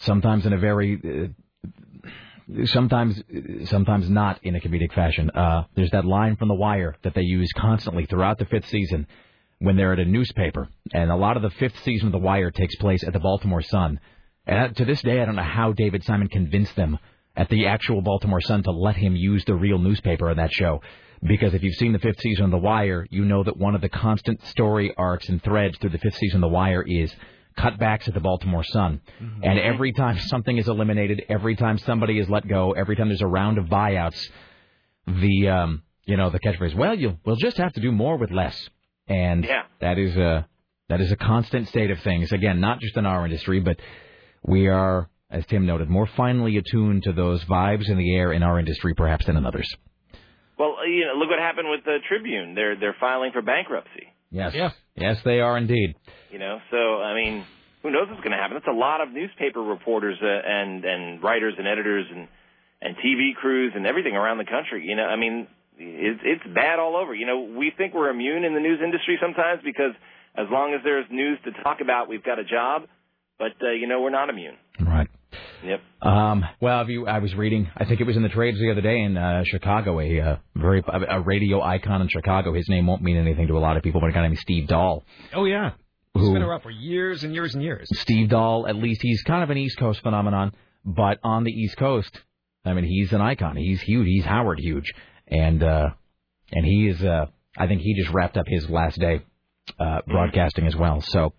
sometimes 0.01 0.47
in 0.47 0.53
a 0.53 0.59
very 0.59 1.01
uh, 1.05 2.65
sometimes 2.67 3.23
sometimes 3.65 4.09
not 4.11 4.41
in 4.43 4.57
a 4.57 4.61
comedic 4.61 4.93
fashion. 4.93 5.31
Uh, 5.31 5.65
there's 5.75 5.91
that 5.91 6.05
line 6.05 6.37
from 6.37 6.49
The 6.49 6.55
Wire 6.55 6.97
that 7.03 7.15
they 7.15 7.23
use 7.23 7.51
constantly 7.57 8.07
throughout 8.07 8.39
the 8.39 8.47
fifth 8.47 8.69
season 8.69 9.07
when 9.59 9.77
they're 9.77 9.93
at 9.93 9.99
a 9.99 10.05
newspaper, 10.05 10.69
and 10.93 11.11
a 11.11 11.17
lot 11.17 11.37
of 11.37 11.43
the 11.43 11.51
fifth 11.51 11.83
season 11.85 12.07
of 12.09 12.13
The 12.13 12.19
Wire 12.19 12.51
takes 12.51 12.77
place 12.77 13.05
at 13.05 13.13
the 13.13 13.21
Baltimore 13.21 13.63
Sun. 13.63 14.01
And 14.47 14.75
to 14.77 14.85
this 14.85 15.03
day, 15.03 15.21
I 15.21 15.27
don't 15.27 15.37
know 15.37 15.43
how 15.43 15.73
David 15.73 16.03
Simon 16.05 16.29
convinced 16.29 16.75
them 16.77 16.99
at 17.37 17.49
the 17.51 17.67
actual 17.67 18.01
Baltimore 18.01 18.41
Sun 18.41 18.63
to 18.65 18.71
let 18.71 18.97
him 18.97 19.15
use 19.15 19.45
the 19.45 19.55
real 19.55 19.79
newspaper 19.79 20.31
on 20.31 20.39
that 20.39 20.53
show. 20.53 20.81
Because 21.23 21.53
if 21.53 21.63
you've 21.63 21.77
seen 21.77 21.93
the 21.93 21.99
fifth 21.99 22.21
season 22.21 22.47
of 22.47 22.51
The 22.51 22.59
Wire, 22.59 23.07
you 23.11 23.27
know 23.27 23.45
that 23.45 23.59
one 23.59 23.75
of 23.75 23.83
the 23.83 23.91
constant 23.91 24.43
story 24.47 24.95
arcs 24.97 25.29
and 25.29 25.43
threads 25.43 25.77
through 25.79 25.91
the 25.91 25.99
fifth 25.99 26.17
season 26.17 26.43
of 26.43 26.51
The 26.51 26.55
Wire 26.55 26.83
is 26.83 27.15
cutbacks 27.59 28.09
at 28.09 28.15
the 28.15 28.21
Baltimore 28.21 28.65
Sun. 28.65 29.01
And 29.43 29.59
every 29.59 29.93
time 29.93 30.19
something 30.19 30.57
is 30.57 30.69
eliminated, 30.69 31.25
every 31.29 31.57
time 31.57 31.79
somebody 31.79 32.19
is 32.19 32.29
let 32.29 32.47
go, 32.47 32.73
every 32.73 32.97
time 32.97 33.09
there's 33.09 33.23
a 33.23 33.27
round 33.27 33.59
of 33.59 33.67
buyouts, 33.67 34.21
the 35.07 35.49
um, 35.49 35.83
you 36.05 36.17
know 36.17 36.31
the 36.31 36.41
catchphrase, 36.41 36.75
well, 36.75 36.95
you'll 36.99 37.19
we'll 37.25 37.37
just 37.37 37.57
have 37.59 37.73
to 37.75 37.81
do 37.81 37.93
more 37.93 38.17
with 38.17 38.31
less, 38.31 38.69
and 39.09 39.45
Yeah. 39.45 39.63
that 39.81 39.99
is 39.99 40.17
a 40.17 40.47
that 40.89 41.01
is 41.01 41.13
a 41.13 41.17
constant 41.17 41.69
state 41.69 41.91
of 41.91 42.01
things. 42.01 42.33
Again, 42.33 42.61
not 42.61 42.81
just 42.81 42.97
in 42.97 43.07
our 43.07 43.25
industry, 43.25 43.61
but 43.61 43.79
we 44.43 44.67
are, 44.69 45.09
as 45.31 45.47
Tim 45.47 45.67
noted, 45.67 45.89
more 45.89 46.07
finely 46.07 46.57
attuned 46.57 47.05
to 47.05 47.13
those 47.13 47.45
vibes 47.45 47.89
in 47.89 47.97
the 47.97 48.15
air 48.17 48.33
in 48.33 48.43
our 48.43 48.59
industry, 48.59 48.95
perhaps 48.95 49.27
than 49.27 49.37
in 49.37 49.47
others. 49.47 49.69
Well, 50.59 50.77
you 50.87 51.07
know, 51.07 51.15
look 51.19 51.31
what 51.31 51.39
happened 51.39 51.71
with 51.71 51.85
the 51.85 51.99
Tribune. 52.09 52.55
They're 52.55 52.79
they're 52.79 52.97
filing 53.01 53.33
for 53.33 53.43
bankruptcy. 53.43 54.09
Yes, 54.31 54.55
yes, 54.97 55.19
they 55.25 55.41
are 55.41 55.57
indeed. 55.59 55.95
You 56.31 56.39
know, 56.39 56.59
so 56.71 57.03
I 57.03 57.15
mean, 57.15 57.45
who 57.83 57.91
knows 57.91 58.09
what's 58.09 58.21
going 58.21 58.33
to 58.33 58.39
happen? 58.39 58.57
That's 58.57 58.71
a 58.71 58.79
lot 58.79 59.01
of 59.01 59.11
newspaper 59.11 59.61
reporters 59.61 60.19
uh, 60.23 60.27
and 60.27 60.85
and 60.85 61.23
writers 61.23 61.55
and 61.59 61.67
editors 61.67 62.07
and 62.11 62.29
and 62.83 62.97
TV 62.97 63.35
crews 63.35 63.73
and 63.75 63.87
everything 63.87 64.15
around 64.15 64.39
the 64.39 64.45
country. 64.45 64.85
You 64.87 64.97
know, 64.97 65.05
I 65.05 65.17
mean, 65.17 65.49
it's 65.79 66.21
it's 66.25 66.55
bad 66.55 66.79
all 66.79 66.97
over. 66.97 67.15
You 67.15 67.27
know, 67.27 67.41
we 67.59 67.73
think 67.77 67.95
we're 67.95 68.11
immune 68.11 68.45
in 68.45 68.55
the 68.55 68.61
news 68.61 68.81
industry 68.83 69.19
sometimes 69.21 69.63
because 69.65 69.93
as 70.37 70.47
long 70.51 70.75
as 70.75 70.81
there's 70.85 71.07
news 71.11 71.39
to 71.45 71.51
talk 71.63 71.81
about, 71.81 72.09
we've 72.09 72.25
got 72.25 72.39
a 72.39 72.45
job. 72.45 72.83
But 73.39 73.53
uh, 73.63 73.73
you 73.73 73.87
know, 73.87 74.01
we're 74.01 74.11
not 74.11 74.29
immune. 74.29 74.57
Right. 74.79 75.09
Yep. 75.65 75.81
Um, 76.03 76.45
well, 76.61 76.83
if 76.83 76.89
you, 76.89 77.07
I 77.07 77.19
was 77.19 77.35
reading, 77.35 77.71
I 77.77 77.85
think 77.85 78.01
it 78.01 78.05
was 78.05 78.17
in 78.17 78.23
the 78.23 78.29
trades 78.29 78.59
the 78.59 78.71
other 78.71 78.81
day 78.81 79.01
in 79.01 79.17
uh, 79.17 79.43
Chicago, 79.45 80.01
a 80.01 80.21
uh, 80.21 80.37
very 80.57 80.83
a 80.87 81.21
radio 81.21 81.63
icon 81.63 82.03
in 82.03 82.09
Chicago. 82.09 82.53
His 82.55 82.69
name 82.69 82.87
won't 82.87 83.03
mean 83.03 83.17
anything 83.17 83.47
to 83.49 83.57
a 83.57 83.61
lot 83.61 83.77
of 83.77 83.83
people, 83.83 84.01
but 84.01 84.09
a 84.09 84.13
guy 84.13 84.23
named 84.23 84.39
Steve 84.39 84.69
Dahl. 84.69 85.05
Oh 85.35 85.45
yeah, 85.45 85.73
he's 86.15 86.23
Who- 86.23 86.33
been 86.35 86.43
around 86.43 86.61
for 86.61 86.71
years 86.71 87.25
and 87.25 87.35
years 87.35 87.55
and 87.55 87.63
years. 87.63 87.89
Steve 88.01 88.29
Dahl, 88.31 88.67
at 88.67 88.77
least 88.77 89.03
he's 89.03 89.23
kind 89.23 89.43
of 89.43 89.51
an 89.51 89.59
East 89.59 89.79
Coast 89.79 90.01
phenomenon, 90.03 90.53
but 90.85 91.19
on 91.23 91.45
the 91.45 91.53
East 91.53 91.77
Coast, 91.77 92.21
I 92.65 92.73
mean, 92.75 92.85
he's 92.85 93.13
an 93.13 93.21
icon. 93.21 93.57
He's 93.57 93.81
huge. 93.81 94.07
He's 94.07 94.25
Howard 94.25 94.59
huge, 94.61 94.93
and 95.29 95.63
uh, 95.63 95.91
and 96.53 96.65
he 96.67 96.89
is. 96.89 97.03
Uh, 97.03 97.27
I 97.57 97.67
think 97.67 97.81
he 97.81 97.95
just 97.95 98.11
wrapped 98.13 98.37
up 98.37 98.47
his 98.47 98.69
last 98.69 98.99
day 98.99 99.23
uh, 99.79 100.01
broadcasting 100.07 100.67
as 100.67 100.77
well. 100.77 101.01
So 101.01 101.33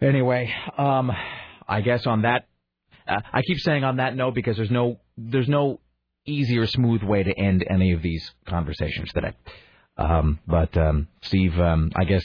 anyway, 0.00 0.52
um, 0.76 1.10
I 1.66 1.80
guess 1.80 2.06
on 2.06 2.22
that, 2.22 2.46
uh, 3.08 3.20
I 3.32 3.42
keep 3.42 3.58
saying 3.60 3.84
on 3.84 3.96
that 3.96 4.14
note 4.14 4.34
because 4.34 4.56
there's 4.56 4.70
no 4.70 5.00
there's 5.16 5.48
no 5.48 5.80
easier, 6.26 6.66
smooth 6.66 7.02
way 7.02 7.22
to 7.22 7.32
end 7.38 7.64
any 7.68 7.92
of 7.92 8.02
these 8.02 8.30
conversations 8.46 9.12
today. 9.12 9.32
Um, 9.96 10.40
but 10.46 10.76
um, 10.76 11.08
Steve, 11.22 11.58
um, 11.60 11.92
I 11.94 12.04
guess 12.04 12.24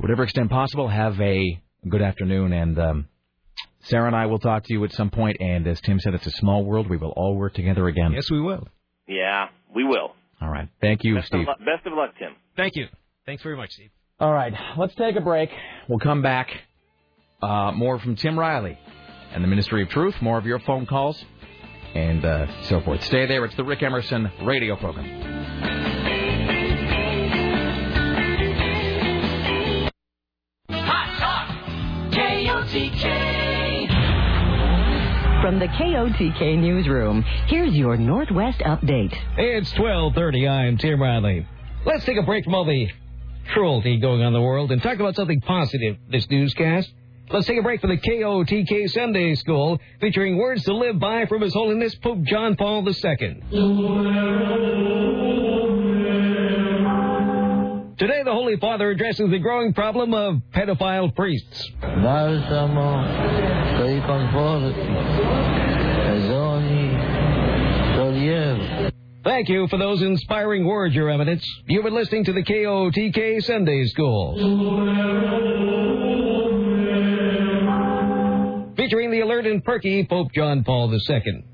to 0.00 0.02
whatever 0.02 0.24
extent 0.24 0.50
possible, 0.50 0.88
have 0.88 1.20
a 1.20 1.60
good 1.88 2.02
afternoon, 2.02 2.52
and 2.52 2.78
um, 2.78 3.08
Sarah 3.82 4.06
and 4.06 4.16
I 4.16 4.26
will 4.26 4.38
talk 4.38 4.64
to 4.64 4.72
you 4.72 4.84
at 4.84 4.92
some 4.92 5.10
point. 5.10 5.36
And 5.40 5.66
as 5.66 5.80
Tim 5.80 6.00
said, 6.00 6.14
it's 6.14 6.26
a 6.26 6.30
small 6.32 6.64
world. 6.64 6.88
We 6.88 6.96
will 6.96 7.10
all 7.10 7.36
work 7.36 7.54
together 7.54 7.86
again. 7.86 8.12
Yes, 8.12 8.30
we 8.30 8.40
will. 8.40 8.66
Yeah, 9.06 9.48
we 9.74 9.84
will. 9.84 10.14
All 10.40 10.48
right. 10.48 10.68
Thank 10.80 11.04
you, 11.04 11.16
Best 11.16 11.28
Steve. 11.28 11.48
Of 11.48 11.58
lu- 11.60 11.66
best 11.66 11.86
of 11.86 11.92
luck, 11.92 12.10
Tim. 12.18 12.34
Thank 12.56 12.76
you. 12.76 12.86
Thanks 13.26 13.42
very 13.42 13.56
much, 13.56 13.70
Steve. 13.72 13.90
All 14.18 14.32
right, 14.32 14.52
let's 14.76 14.94
take 14.96 15.16
a 15.16 15.20
break. 15.20 15.50
We'll 15.88 15.98
come 15.98 16.22
back. 16.22 16.48
Uh, 17.42 17.72
more 17.72 17.98
from 17.98 18.16
Tim 18.16 18.38
Riley 18.38 18.78
and 19.32 19.42
the 19.42 19.48
Ministry 19.48 19.82
of 19.82 19.88
Truth. 19.88 20.14
More 20.20 20.36
of 20.36 20.44
your 20.44 20.58
phone 20.60 20.84
calls 20.84 21.22
and 21.94 22.22
uh, 22.24 22.62
so 22.64 22.82
forth. 22.82 23.02
Stay 23.04 23.26
there. 23.26 23.44
It's 23.46 23.56
the 23.56 23.64
Rick 23.64 23.82
Emerson 23.82 24.30
radio 24.44 24.76
program. 24.76 25.39
KOTK. 32.70 33.90
From 35.42 35.58
the 35.58 35.66
KOTK 35.66 36.56
newsroom, 36.58 37.24
here's 37.48 37.74
your 37.74 37.96
Northwest 37.96 38.60
update. 38.60 39.12
It's 39.36 39.72
12:30. 39.72 40.48
I'm 40.48 40.76
Tim 40.78 41.02
Riley. 41.02 41.48
Let's 41.84 42.04
take 42.04 42.16
a 42.16 42.22
break 42.22 42.44
from 42.44 42.54
all 42.54 42.64
the 42.64 42.88
cruelty 43.52 43.96
going 43.98 44.20
on 44.20 44.28
in 44.28 44.32
the 44.34 44.40
world 44.40 44.70
and 44.70 44.80
talk 44.80 45.00
about 45.00 45.16
something 45.16 45.40
positive 45.40 45.96
this 46.10 46.30
newscast. 46.30 46.92
Let's 47.32 47.48
take 47.48 47.58
a 47.58 47.62
break 47.62 47.80
from 47.80 47.90
the 47.90 47.96
KOTK 47.96 48.88
Sunday 48.90 49.34
School 49.34 49.80
featuring 50.00 50.36
words 50.36 50.62
to 50.64 50.72
live 50.72 51.00
by 51.00 51.26
from 51.26 51.42
His 51.42 51.52
Holiness 51.52 51.96
Pope 51.96 52.22
John 52.22 52.54
Paul 52.54 52.86
II. 52.88 53.40
Today, 58.00 58.22
the 58.24 58.32
Holy 58.32 58.56
Father 58.56 58.88
addresses 58.88 59.30
the 59.30 59.38
growing 59.38 59.74
problem 59.74 60.14
of 60.14 60.36
pedophile 60.54 61.14
priests. 61.14 61.70
Balsamo 61.82 63.04
per 63.76 64.00
conforti 64.06 64.80
ogni 66.30 66.96
sollievo. 67.94 68.90
Thank 69.22 69.50
you 69.50 69.68
for 69.68 69.76
those 69.78 70.00
inspiring 70.00 70.64
words, 70.64 70.94
Your 70.94 71.10
Eminence. 71.10 71.44
You've 71.66 71.84
been 71.84 71.92
listening 71.92 72.24
to 72.24 72.32
the 72.32 72.42
KOTK 72.42 73.42
Sunday 73.42 73.84
School. 73.88 74.36
Featuring 78.78 79.10
the 79.10 79.20
alert 79.20 79.44
and 79.44 79.62
perky 79.62 80.06
Pope 80.06 80.32
John 80.32 80.64
Paul 80.64 80.90
II. 80.90 81.44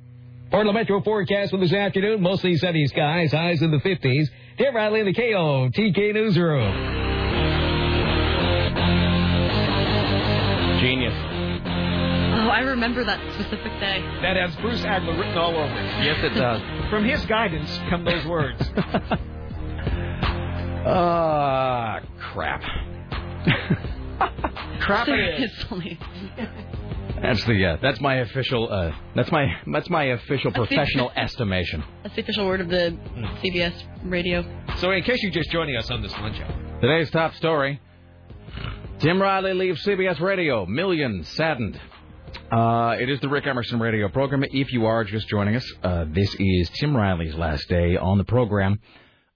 For 0.53 0.65
the 0.65 0.73
Metro 0.73 1.03
forecast 1.03 1.51
for 1.51 1.57
this 1.57 1.73
afternoon, 1.73 2.23
mostly 2.23 2.55
sunny 2.55 2.87
skies, 2.87 3.33
highs 3.33 3.63
in 3.63 3.73
the 3.73 3.79
50s. 3.79 4.29
Tim 4.59 4.75
Riley 4.75 5.01
in 5.01 5.07
the 5.07 5.13
KOTK 5.15 6.15
Newsroom. 6.15 6.73
Genius. 10.81 11.13
Oh, 11.15 12.49
I 12.49 12.61
remember 12.61 13.05
that 13.05 13.21
specific 13.35 13.73
day. 13.81 14.01
That 14.23 14.37
has 14.37 14.55
Bruce 14.57 14.81
Agler 14.81 15.19
written 15.19 15.37
all 15.37 15.57
over 15.57 15.65
it. 15.79 16.05
Yes, 16.05 16.19
it 16.23 16.35
does. 16.39 16.61
From 16.91 17.05
his 17.05 17.25
guidance 17.27 17.69
come 17.91 18.05
those 18.05 18.25
words. 18.27 18.63
Ah, 20.89 21.99
crap. 22.17 22.63
Crap 24.81 25.09
it 25.09 25.41
is. 25.43 25.65
Seriously. 27.21 27.23
That's 27.23 27.45
the 27.45 27.67
uh, 27.67 27.77
that's 27.83 28.01
my 28.01 28.17
official 28.17 28.73
uh, 28.73 28.93
that's 29.15 29.31
my 29.33 29.47
that's 29.67 29.91
my 29.91 30.05
official 30.05 30.51
That's 30.51 30.69
the- 30.69 30.77
professional 30.77 31.11
estimation. 31.17 31.85
That's 32.03 32.15
the 32.17 32.23
official 32.23 32.47
word 32.47 32.61
of 32.61 32.69
the 32.69 32.97
CBS 33.43 33.75
radio. 34.05 34.45
So, 34.77 34.91
in 34.93 35.03
case 35.03 35.23
you're 35.23 35.33
just 35.33 35.51
joining 35.51 35.77
us 35.77 35.91
on 35.91 36.03
this 36.03 36.13
lunch 36.13 36.41
hour, 36.41 36.81
Today's 36.81 37.11
top 37.11 37.35
story: 37.35 37.81
Tim 38.99 39.21
Riley 39.21 39.55
leaves 39.55 39.85
CBS 39.85 40.21
Radio, 40.21 40.67
millions 40.67 41.29
saddened. 41.29 41.81
Uh, 42.51 42.97
it 43.01 43.09
is 43.09 43.19
the 43.21 43.29
Rick 43.29 43.47
Emerson 43.47 43.81
radio 43.81 44.09
program. 44.09 44.45
If 44.45 44.73
you 44.73 44.87
are 44.87 45.03
just 45.05 45.27
joining 45.29 45.57
us, 45.57 45.73
uh, 45.83 46.05
this 46.09 46.35
is 46.39 46.71
Tim 46.79 46.97
Riley's 46.97 47.35
last 47.35 47.69
day 47.69 47.97
on 47.97 48.19
the 48.19 48.25
program. 48.25 48.79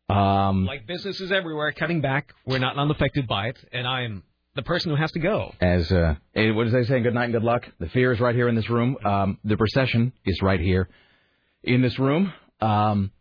Um, 0.09 0.65
like 0.67 0.87
businesses 0.87 1.33
everywhere, 1.33 1.73
cutting 1.73 2.01
back, 2.01 2.33
we're 2.45 2.59
not 2.59 2.77
unaffected 2.77 3.27
by 3.27 3.49
it, 3.49 3.59
and 3.73 3.87
I'm 3.87 4.23
the 4.55 4.63
person 4.63 4.91
who 4.91 4.97
has 4.97 5.13
to 5.13 5.19
go. 5.21 5.53
as 5.61 5.91
uh, 5.93 6.15
what 6.35 6.65
does 6.65 6.73
they 6.73 6.85
say? 6.85 7.01
Good 7.01 7.15
night 7.15 7.25
and 7.25 7.33
good 7.33 7.45
luck. 7.45 7.67
The 7.79 7.89
fear 7.89 8.13
is 8.13 8.21
right 8.21 8.35
here 8.35 8.49
in 8.49 8.55
this 8.55 8.69
room. 8.69 8.97
Um, 9.05 9.39
the 9.45 9.57
procession 9.57 10.13
is 10.25 10.41
right 10.43 10.61
here 10.61 10.89
in 11.63 11.83
this 11.83 11.99
room. 11.99 12.33
Um, 12.61 13.13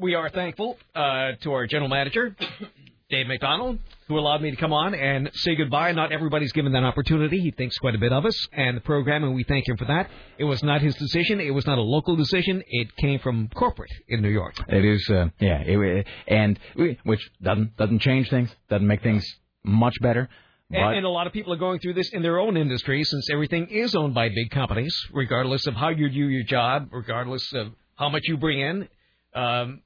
We 0.00 0.14
are 0.14 0.28
thankful 0.30 0.78
uh, 0.94 1.32
to 1.42 1.52
our 1.52 1.66
general 1.66 1.88
manager, 1.88 2.34
Dave 3.10 3.26
McDonald, 3.26 3.78
who 4.08 4.18
allowed 4.18 4.40
me 4.42 4.50
to 4.50 4.56
come 4.56 4.72
on 4.72 4.94
and 4.94 5.30
say 5.34 5.54
goodbye. 5.56 5.92
Not 5.92 6.10
everybody's 6.12 6.52
given 6.52 6.72
that 6.72 6.84
opportunity. 6.84 7.40
He 7.40 7.50
thinks 7.50 7.76
quite 7.78 7.94
a 7.94 7.98
bit 7.98 8.12
of 8.12 8.24
us 8.24 8.48
and 8.52 8.76
the 8.76 8.80
program, 8.80 9.24
and 9.24 9.34
we 9.34 9.44
thank 9.44 9.68
him 9.68 9.76
for 9.76 9.84
that. 9.86 10.10
It 10.38 10.44
was 10.44 10.62
not 10.62 10.80
his 10.80 10.94
decision. 10.96 11.40
It 11.40 11.50
was 11.50 11.66
not 11.66 11.78
a 11.78 11.82
local 11.82 12.16
decision. 12.16 12.62
It 12.66 12.94
came 12.96 13.18
from 13.20 13.48
corporate 13.54 13.90
in 14.08 14.22
New 14.22 14.30
York. 14.30 14.54
It 14.68 14.84
is, 14.84 15.08
uh, 15.10 15.26
yeah, 15.40 15.60
it, 15.64 16.06
and 16.28 16.58
which 17.04 17.20
doesn't 17.42 17.76
doesn't 17.76 18.00
change 18.00 18.30
things, 18.30 18.50
doesn't 18.70 18.86
make 18.86 19.02
things 19.02 19.24
much 19.64 19.94
better. 20.00 20.28
And, 20.74 20.96
and 20.98 21.06
a 21.06 21.08
lot 21.10 21.26
of 21.26 21.32
people 21.32 21.52
are 21.52 21.58
going 21.58 21.78
through 21.80 21.94
this 21.94 22.10
in 22.12 22.22
their 22.22 22.38
own 22.38 22.56
industry 22.56 23.02
since 23.04 23.28
everything 23.30 23.68
is 23.68 23.94
owned 23.94 24.14
by 24.14 24.28
big 24.28 24.50
companies, 24.50 24.94
regardless 25.12 25.66
of 25.66 25.74
how 25.74 25.90
you 25.90 26.08
do 26.08 26.28
your 26.28 26.44
job, 26.44 26.88
regardless 26.92 27.52
of 27.54 27.72
how 27.96 28.08
much 28.08 28.22
you 28.24 28.36
bring 28.36 28.60
in. 28.60 28.88
Um, 29.34 29.82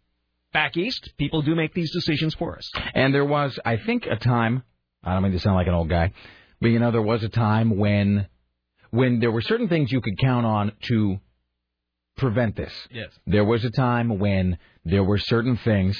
back 0.52 0.76
east, 0.76 1.12
people 1.18 1.42
do 1.42 1.54
make 1.54 1.74
these 1.74 1.92
decisions 1.92 2.34
for 2.34 2.56
us. 2.56 2.70
and 2.94 3.14
there 3.14 3.24
was, 3.24 3.58
I 3.64 3.76
think, 3.76 4.06
a 4.06 4.16
time. 4.16 4.62
I 5.04 5.12
don't 5.14 5.22
mean 5.22 5.32
to 5.32 5.40
sound 5.40 5.56
like 5.56 5.66
an 5.66 5.74
old 5.74 5.88
guy, 5.88 6.12
but 6.60 6.68
you 6.68 6.78
know, 6.78 6.90
there 6.90 7.02
was 7.02 7.22
a 7.22 7.28
time 7.28 7.76
when 7.76 8.26
when 8.90 9.20
there 9.20 9.30
were 9.30 9.42
certain 9.42 9.68
things 9.68 9.92
you 9.92 10.00
could 10.00 10.18
count 10.18 10.46
on 10.46 10.72
to 10.88 11.20
prevent 12.16 12.56
this. 12.56 12.72
Yes. 12.90 13.10
There 13.26 13.44
was 13.44 13.64
a 13.64 13.70
time 13.70 14.18
when 14.18 14.58
there 14.84 15.04
were 15.04 15.18
certain 15.18 15.56
things 15.58 15.96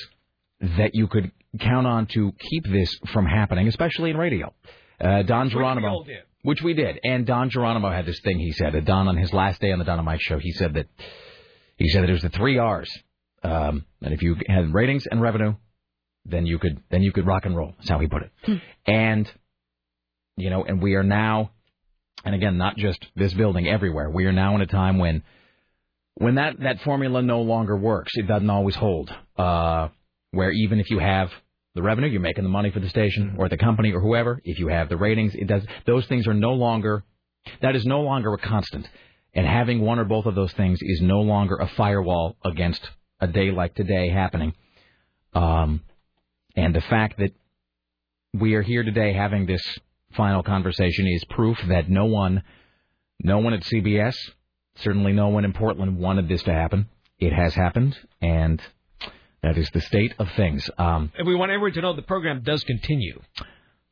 that 0.61 0.95
you 0.95 1.07
could 1.07 1.31
count 1.61 1.87
on 1.87 2.07
to 2.07 2.33
keep 2.51 2.65
this 2.67 2.99
from 3.13 3.27
happening, 3.27 3.69
especially 3.69 4.11
in 4.11 4.17
radio. 4.17 4.53
Uh, 5.01 5.23
Don 5.23 5.47
Which 5.47 5.55
we 5.55 5.59
Geronimo, 5.61 5.89
all 5.89 6.03
did. 6.03 6.19
which 6.43 6.63
we 6.63 6.75
did, 6.75 6.99
and 7.05 7.25
Don 7.27 7.51
Geronimo 7.51 7.91
had 7.91 8.05
this 8.07 8.21
thing 8.21 8.39
he 8.39 8.53
said. 8.53 8.75
Uh, 8.75 8.81
Don 8.81 9.07
on 9.09 9.17
his 9.17 9.33
last 9.33 9.61
day 9.61 9.71
on 9.73 9.79
the 9.79 9.85
Don 9.85 9.99
and 9.99 10.05
Mike 10.07 10.21
show, 10.21 10.39
he 10.39 10.53
said 10.53 10.75
that 10.75 10.87
he 11.77 11.89
said 11.89 12.03
that 12.03 12.11
it 12.11 12.13
was 12.15 12.23
the 12.23 12.29
three 12.31 12.59
R's, 12.59 12.91
um, 13.45 13.85
and 14.03 14.13
if 14.13 14.23
you 14.23 14.37
had 14.49 14.75
ratings 14.75 15.07
and 15.09 15.21
revenue, 15.23 15.55
then 16.25 16.45
you 16.47 16.59
could 16.59 16.83
then 16.91 17.03
you 17.03 17.13
could 17.13 17.27
rock 17.27 17.45
and 17.47 17.57
roll. 17.57 17.75
That's 17.79 17.89
how 17.91 18.01
he 18.01 18.09
put 18.09 18.23
it. 18.25 18.61
and 18.87 19.31
you 20.37 20.51
know, 20.51 20.65
and 20.65 20.83
we 20.83 20.95
are 20.95 21.03
now, 21.05 21.51
and 22.25 22.35
again, 22.35 22.59
not 22.59 22.77
just 22.77 23.05
this 23.17 23.33
building, 23.35 23.69
everywhere. 23.69 24.11
We 24.11 24.27
are 24.27 24.33
now 24.33 24.57
in 24.57 24.61
a 24.61 24.67
time 24.67 24.99
when 24.99 25.23
when 26.15 26.35
that 26.35 26.59
that 26.61 26.81
formula 26.81 27.23
no 27.23 27.43
longer 27.43 27.77
works. 27.77 28.13
It 28.17 28.27
doesn't 28.27 28.51
always 28.51 28.75
hold. 28.75 29.15
Uh, 29.37 29.89
where 30.31 30.51
even 30.51 30.81
if 30.81 30.91
you 30.91 30.99
have 30.99 31.31
the 31.75 31.83
revenue, 31.83 32.09
you're 32.09 32.21
making 32.21 32.45
the 32.45 32.51
money 32.51 32.71
for 32.71 32.81
the 32.81 32.89
station 32.89 33.37
or 33.39 33.49
the 33.49 33.57
company 33.57 33.93
or 33.93 34.01
whoever. 34.01 34.41
If 34.45 34.59
you 34.59 34.69
have 34.69 34.89
the 34.89 34.97
ratings, 34.97 35.35
it 35.35 35.47
does. 35.47 35.63
Those 35.87 36.07
things 36.07 36.27
are 36.27 36.35
no 36.35 36.53
longer. 36.53 37.05
That 37.63 37.77
is 37.77 37.87
no 37.87 38.01
longer 38.01 38.33
a 38.35 38.39
constant. 38.39 38.89
And 39.35 39.47
having 39.47 39.81
one 39.81 39.99
or 39.99 40.05
both 40.05 40.27
of 40.27 40.35
those 40.35 40.53
things 40.53 40.79
is 40.83 41.01
no 41.01 41.21
longer 41.21 41.57
a 41.57 41.69
firewall 41.69 42.37
against 42.45 42.81
a 43.21 43.27
day 43.27 43.51
like 43.51 43.75
today 43.75 44.09
happening. 44.09 44.55
Um, 45.35 45.83
and 46.57 46.75
the 46.75 46.81
fact 46.81 47.19
that 47.19 47.33
we 48.35 48.55
are 48.55 48.63
here 48.63 48.83
today 48.83 49.13
having 49.13 49.47
this 49.47 49.63
final 50.17 50.43
conversation 50.43 51.07
is 51.07 51.25
proof 51.25 51.59
that 51.69 51.89
no 51.89 52.07
one, 52.07 52.43
no 53.23 53.39
one 53.39 53.55
at 53.55 53.63
CBS, 53.63 54.17
certainly 54.77 55.13
no 55.13 55.29
one 55.29 55.45
in 55.45 55.53
Portland 55.53 55.99
wanted 55.99 56.29
this 56.29 56.43
to 56.45 56.53
happen. 56.53 56.89
It 57.19 57.33
has 57.33 57.55
happened, 57.55 57.97
and 58.21 58.63
that 59.43 59.57
is 59.57 59.71
the 59.73 59.81
state 59.81 60.15
of 60.19 60.29
things. 60.37 60.69
Um, 60.79 61.13
And 61.19 61.27
we 61.27 61.35
want 61.35 61.51
everyone 61.51 61.73
to 61.75 61.81
know 61.81 61.95
the 61.95 62.03
program 62.03 62.43
does 62.43 62.65
continue. 62.65 63.21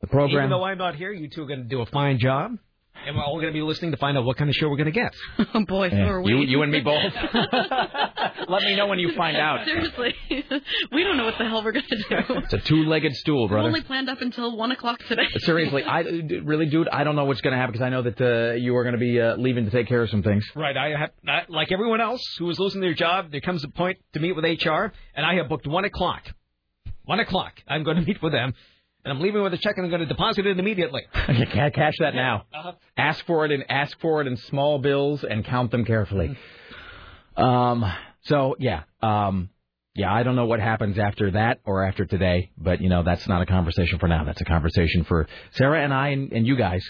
the 0.01 0.07
program. 0.07 0.39
Even 0.39 0.51
though 0.51 0.65
I'm 0.65 0.79
not 0.79 0.95
here, 0.97 1.13
you 1.13 1.29
two 1.29 1.43
are 1.43 1.47
going 1.47 1.63
to 1.63 1.69
do 1.69 1.81
a 1.81 1.87
fine 1.87 2.19
job. 2.19 2.59
And 3.07 3.17
we're 3.17 3.23
all 3.23 3.35
going 3.37 3.47
to 3.49 3.53
be 3.53 3.63
listening 3.63 3.91
to 3.93 3.97
find 3.97 4.17
out 4.19 4.25
what 4.25 4.37
kind 4.37 4.51
of 4.51 4.57
show 4.57 4.69
we're 4.69 4.77
going 4.77 4.87
to 4.87 4.91
get. 4.93 5.13
Oh 5.55 5.65
boy, 5.69 5.87
Yeah, 5.89 6.07
so 6.07 6.11
are 6.13 6.23
we. 6.23 6.31
you, 6.33 6.39
you 6.43 6.63
and 6.63 6.73
me 6.73 6.81
both. 6.81 7.13
Let 8.49 8.63
me 8.63 8.77
know 8.77 8.87
when 8.87 8.99
you 8.99 9.13
find 9.15 9.37
out. 9.37 9.65
Seriously, 9.65 10.15
we 10.93 11.05
don't 11.05 11.17
know 11.17 11.25
what 11.25 11.39
the 11.39 11.45
hell 11.49 11.63
we're 11.65 11.73
gonna 11.73 11.87
do. 11.89 12.35
It's 12.37 12.53
a 12.53 12.59
two-legged 12.59 13.15
stool, 13.17 13.43
We're 13.45 13.49
brother. 13.57 13.69
only 13.69 13.83
planned 13.83 14.09
up 14.09 14.21
until 14.23 14.57
one 14.57 14.73
o'clock 14.73 14.99
today. 15.09 15.27
Seriously, 15.39 15.85
I 15.85 16.01
really, 16.01 16.67
dude, 16.67 16.89
I 16.89 17.05
don't 17.05 17.17
know 17.17 17.25
what's 17.25 17.41
going 17.41 17.53
to 17.53 17.59
happen 17.59 17.73
because 17.73 17.85
I 17.85 17.91
know 17.91 18.03
that 18.03 18.21
uh, 18.21 18.55
you 18.55 18.77
are 18.77 18.83
going 18.83 18.95
to 18.95 18.99
be 19.01 19.21
uh, 19.21 19.37
leaving 19.37 19.65
to 19.65 19.71
take 19.71 19.87
care 19.89 20.03
of 20.03 20.11
some 20.11 20.23
things. 20.23 20.45
Right. 20.55 20.77
I 20.77 20.91
have, 20.99 21.11
I, 21.27 21.43
like 21.49 21.71
everyone 21.73 22.01
else 22.01 22.23
who 22.39 22.49
is 22.51 22.59
losing 22.59 22.81
their 22.81 22.95
job, 22.95 23.31
there 23.31 23.41
comes 23.41 23.63
a 23.65 23.69
point 23.69 23.99
to 24.15 24.21
meet 24.21 24.33
with 24.35 24.45
HR, 24.45 24.93
and 25.15 25.25
I 25.27 25.35
have 25.37 25.49
booked 25.49 25.67
one 25.67 25.85
o'clock. 25.85 26.23
One 27.05 27.21
o'clock. 27.21 27.53
I'm 27.69 27.85
going 27.85 27.97
to 27.99 28.03
meet 28.03 28.21
with 28.23 28.33
them, 28.33 28.55
and 29.07 29.17
I'm 29.17 29.21
leaving 29.23 29.41
with 29.43 29.55
a 29.55 29.59
check, 29.59 29.75
and 29.77 29.85
I'm 29.85 29.91
going 29.91 30.01
to 30.01 30.07
deposit 30.07 30.47
it 30.47 30.59
immediately. 30.59 31.03
You 31.29 31.47
can't 31.47 31.73
cash 31.75 31.95
that 32.01 32.15
now. 32.15 32.45
Uh-huh. 32.53 32.73
Ask 32.97 33.25
for 33.27 33.45
it 33.45 33.53
and 33.53 33.65
ask 33.69 33.99
for 34.01 34.21
it 34.21 34.27
in 34.27 34.37
small 34.37 34.79
bills 34.79 35.23
and 35.23 35.45
count 35.45 35.71
them 35.71 35.85
carefully. 35.85 36.37
Um. 37.37 37.85
So 38.23 38.57
yeah, 38.59 38.83
um, 39.03 39.51
yeah, 39.95 40.13
I 40.13 40.25
don't 40.25 40.35
know 40.35 40.47
what 40.47 40.59
happens 40.59 40.99
after 40.99 41.31
that 41.33 41.61
or 41.65 41.85
after 41.85 42.05
today, 42.05 42.51
but 42.59 42.81
you 42.81 42.89
know 42.89 43.03
that's 43.05 43.29
not 43.29 43.43
a 43.43 43.47
conversation 43.47 43.99
for 44.01 44.09
now. 44.09 44.25
That's 44.25 44.41
a 44.41 44.45
conversation 44.45 45.05
for 45.05 45.29
Sarah 45.53 45.83
and 45.85 45.95
I 45.95 46.09
and, 46.09 46.33
and 46.33 46.47
you 46.47 46.57
guys 46.57 46.85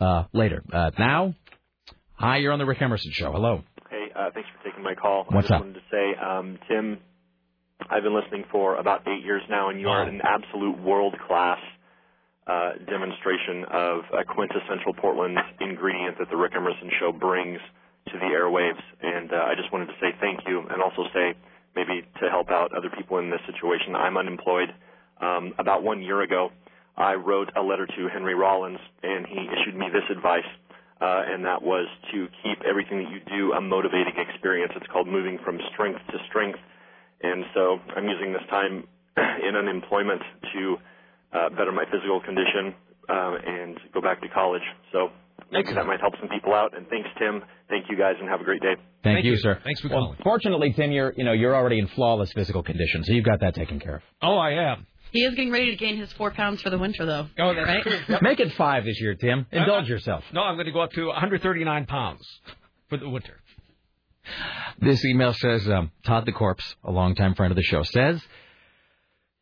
uh, 0.00 0.24
later. 0.32 0.62
Uh, 0.72 0.90
now, 0.98 1.34
hi, 2.14 2.38
you're 2.38 2.52
on 2.52 2.58
the 2.58 2.64
Rick 2.66 2.80
Emerson 2.80 3.10
show. 3.12 3.32
Hello. 3.32 3.62
Hey, 3.90 4.06
uh, 4.16 4.30
thanks 4.32 4.48
for 4.56 4.68
taking 4.68 4.82
my 4.84 4.94
call. 4.94 5.24
What's 5.28 5.36
I 5.36 5.40
just 5.48 5.52
up? 5.52 5.60
wanted 5.60 5.74
to 5.74 5.80
say, 5.90 6.12
um, 6.24 6.58
Tim, 6.68 6.98
I've 7.88 8.02
been 8.02 8.14
listening 8.14 8.44
for 8.50 8.76
about 8.76 9.06
eight 9.08 9.24
years 9.24 9.42
now, 9.48 9.70
and 9.70 9.80
you 9.80 9.88
are 9.88 10.02
an 10.02 10.20
absolute 10.22 10.80
world 10.82 11.16
class 11.26 11.58
uh, 12.46 12.72
demonstration 12.88 13.64
of 13.70 14.00
a 14.12 14.24
quintessential 14.24 14.94
Portland 14.94 15.38
ingredient 15.60 16.18
that 16.18 16.28
the 16.30 16.36
Rick 16.36 16.52
Emerson 16.56 16.90
Show 16.98 17.12
brings 17.12 17.58
to 18.08 18.18
the 18.18 18.26
airwaves. 18.26 18.82
And 19.00 19.32
uh, 19.32 19.36
I 19.36 19.54
just 19.54 19.72
wanted 19.72 19.86
to 19.86 19.96
say 20.00 20.12
thank 20.20 20.40
you, 20.46 20.60
and 20.60 20.82
also 20.82 21.04
say 21.14 21.34
maybe 21.74 22.02
to 22.20 22.30
help 22.30 22.50
out 22.50 22.76
other 22.76 22.90
people 22.90 23.18
in 23.18 23.30
this 23.30 23.40
situation. 23.46 23.94
I'm 23.94 24.16
unemployed. 24.16 24.68
Um, 25.20 25.54
about 25.58 25.82
one 25.82 26.02
year 26.02 26.22
ago, 26.22 26.50
I 26.96 27.14
wrote 27.14 27.50
a 27.56 27.62
letter 27.62 27.86
to 27.86 28.08
Henry 28.12 28.34
Rollins, 28.34 28.80
and 29.02 29.26
he 29.26 29.46
issued 29.52 29.76
me 29.76 29.86
this 29.92 30.04
advice 30.10 30.48
uh, 31.00 31.24
and 31.26 31.44
that 31.44 31.62
was 31.62 31.88
to 32.12 32.28
keep 32.44 32.60
everything 32.68 33.04
that 33.04 33.10
you 33.10 33.20
do 33.24 33.52
a 33.52 33.60
motivating 33.60 34.12
experience. 34.16 34.72
It's 34.76 34.86
called 34.92 35.08
moving 35.08 35.38
from 35.44 35.58
strength 35.72 36.00
to 36.12 36.18
strength. 36.28 36.58
And 37.22 37.44
so 37.54 37.78
I'm 37.96 38.08
using 38.08 38.32
this 38.32 38.42
time 38.48 38.84
in 39.48 39.56
unemployment 39.56 40.22
to 40.54 40.76
uh, 41.32 41.48
better 41.50 41.72
my 41.72 41.84
physical 41.90 42.20
condition 42.20 42.74
uh, 43.08 43.34
and 43.44 43.78
go 43.92 44.00
back 44.00 44.20
to 44.22 44.28
college. 44.28 44.62
So 44.92 45.08
maybe 45.52 45.72
that 45.74 45.86
might 45.86 46.00
help 46.00 46.14
some 46.20 46.28
people 46.28 46.54
out. 46.54 46.76
And 46.76 46.86
thanks, 46.88 47.08
Tim. 47.18 47.42
Thank 47.68 47.86
you 47.88 47.96
guys, 47.96 48.14
and 48.18 48.28
have 48.28 48.40
a 48.40 48.44
great 48.44 48.62
day. 48.62 48.74
Thank, 49.02 49.24
you, 49.24 49.36
sir. 49.36 49.58
Thanks 49.64 49.80
for 49.80 49.88
well, 49.88 50.00
calling. 50.00 50.18
Fortunately, 50.22 50.72
Tim, 50.72 50.92
you're 50.92 51.12
you 51.16 51.24
know 51.24 51.32
you're 51.32 51.54
already 51.54 51.78
in 51.78 51.88
flawless 51.88 52.32
physical 52.32 52.62
condition, 52.62 53.04
so 53.04 53.12
you've 53.12 53.24
got 53.24 53.40
that 53.40 53.54
taken 53.54 53.80
care 53.80 53.96
of. 53.96 54.02
Oh, 54.22 54.36
I 54.36 54.72
am. 54.72 54.86
He 55.12 55.24
is 55.24 55.34
getting 55.34 55.50
ready 55.50 55.70
to 55.70 55.76
gain 55.76 55.96
his 55.96 56.12
four 56.12 56.30
pounds 56.30 56.62
for 56.62 56.70
the 56.70 56.78
winter, 56.78 57.04
though. 57.04 57.26
Oh, 57.38 57.54
that's 57.54 57.66
right? 57.66 57.82
true. 57.82 58.16
Make 58.22 58.38
it 58.38 58.52
five 58.52 58.84
this 58.84 59.00
year, 59.00 59.14
Tim. 59.14 59.44
Indulge 59.50 59.88
yourself. 59.88 60.22
No, 60.32 60.42
I'm 60.42 60.54
going 60.54 60.66
to 60.66 60.72
go 60.72 60.80
up 60.80 60.92
to 60.92 61.06
139 61.06 61.86
pounds 61.86 62.20
for 62.88 62.96
the 62.96 63.08
winter. 63.08 63.40
This 64.80 65.04
email 65.04 65.32
says 65.34 65.68
um, 65.68 65.90
Todd 66.04 66.26
the 66.26 66.32
Corpse, 66.32 66.76
a 66.84 66.90
longtime 66.90 67.34
friend 67.34 67.50
of 67.52 67.56
the 67.56 67.62
show, 67.62 67.82
says 67.82 68.20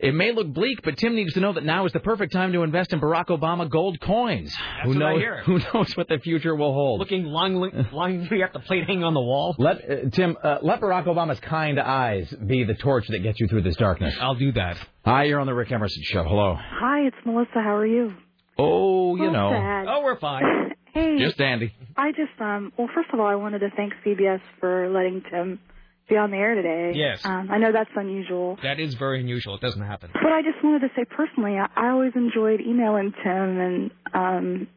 it 0.00 0.14
may 0.14 0.30
look 0.30 0.52
bleak, 0.52 0.80
but 0.84 0.96
Tim 0.96 1.16
needs 1.16 1.34
to 1.34 1.40
know 1.40 1.52
that 1.54 1.64
now 1.64 1.84
is 1.84 1.92
the 1.92 1.98
perfect 1.98 2.32
time 2.32 2.52
to 2.52 2.62
invest 2.62 2.92
in 2.92 3.00
Barack 3.00 3.26
Obama 3.26 3.68
gold 3.68 4.00
coins. 4.00 4.54
who 4.84 4.90
what 4.90 4.96
I 5.02 5.12
knows? 5.12 5.20
hear. 5.20 5.42
Who 5.46 5.58
knows 5.74 5.96
what 5.96 6.08
the 6.08 6.18
future 6.18 6.54
will 6.54 6.72
hold? 6.72 7.00
Looking 7.00 7.24
longingly, 7.24 7.70
longingly 7.92 8.42
at 8.44 8.52
the 8.52 8.60
plate 8.60 8.84
hanging 8.86 9.02
on 9.02 9.14
the 9.14 9.20
wall. 9.20 9.56
Let 9.58 9.78
uh, 9.90 10.10
Tim 10.12 10.36
uh, 10.42 10.58
let 10.62 10.80
Barack 10.80 11.06
Obama's 11.06 11.40
kind 11.40 11.80
eyes 11.80 12.32
be 12.46 12.62
the 12.62 12.74
torch 12.74 13.08
that 13.08 13.24
gets 13.24 13.40
you 13.40 13.48
through 13.48 13.62
this 13.62 13.74
darkness. 13.76 14.14
I'll 14.20 14.36
do 14.36 14.52
that. 14.52 14.76
Hi, 15.04 15.24
you're 15.24 15.40
on 15.40 15.46
the 15.48 15.54
Rick 15.54 15.72
Emerson 15.72 16.02
show. 16.04 16.22
Hello. 16.22 16.56
Hi, 16.56 17.00
it's 17.00 17.16
Melissa. 17.26 17.54
How 17.54 17.74
are 17.74 17.86
you? 17.86 18.12
Oh, 18.58 19.16
you 19.16 19.30
know, 19.30 19.50
sad. 19.52 19.86
Oh, 19.88 20.02
we're 20.02 20.18
fine. 20.18 20.44
Hey, 20.94 21.18
just 21.18 21.36
dandy. 21.36 21.74
I 21.98 22.12
just 22.12 22.40
um. 22.40 22.72
Well, 22.76 22.88
first 22.94 23.10
of 23.12 23.20
all, 23.20 23.26
I 23.26 23.34
wanted 23.34 23.58
to 23.58 23.68
thank 23.76 23.92
CBS 24.04 24.40
for 24.58 24.88
letting 24.88 25.22
Tim 25.30 25.60
be 26.08 26.16
on 26.16 26.30
the 26.30 26.38
air 26.38 26.54
today. 26.54 26.92
Yes. 26.98 27.20
Um, 27.24 27.50
I 27.50 27.58
know 27.58 27.72
that's 27.72 27.90
unusual, 27.94 28.58
That 28.62 28.80
is 28.80 28.94
very 28.94 29.20
unusual. 29.20 29.54
It 29.56 29.60
doesn't 29.60 29.82
happen. 29.82 30.10
but 30.14 30.32
I 30.32 30.40
just 30.40 30.64
wanted 30.64 30.88
to 30.88 30.94
say 30.96 31.04
personally, 31.04 31.58
I, 31.58 31.68
I 31.76 31.90
always 31.90 32.12
enjoyed 32.16 32.62
emailing 32.62 33.12
Tim, 33.22 33.60
and 33.60 33.90
um, 34.14 34.68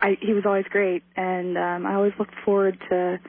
I 0.00 0.16
he 0.20 0.32
was 0.34 0.42
always 0.44 0.64
great, 0.68 1.04
and 1.16 1.56
um, 1.56 1.86
I 1.86 1.94
always 1.94 2.12
looked 2.18 2.34
forward 2.44 2.76
to 2.90 3.20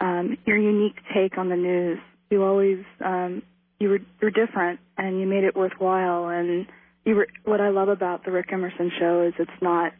um 0.00 0.38
your 0.46 0.56
unique 0.56 0.96
take 1.12 1.36
on 1.36 1.48
the 1.48 1.56
news. 1.56 1.98
You 2.30 2.44
always 2.44 2.84
um 3.04 3.42
you 3.80 3.88
were 3.88 3.98
you're 4.22 4.30
different, 4.30 4.78
and 4.96 5.20
you 5.20 5.26
made 5.26 5.42
it 5.42 5.56
worthwhile, 5.56 6.28
and 6.28 6.66
you 7.04 7.14
were 7.16 7.28
what 7.44 7.60
I 7.60 7.70
love 7.70 7.88
about 7.88 8.24
the 8.24 8.30
Rick 8.32 8.52
Emerson 8.52 8.90
show 8.98 9.22
is 9.26 9.34
it's 9.38 9.50
not 9.62 9.92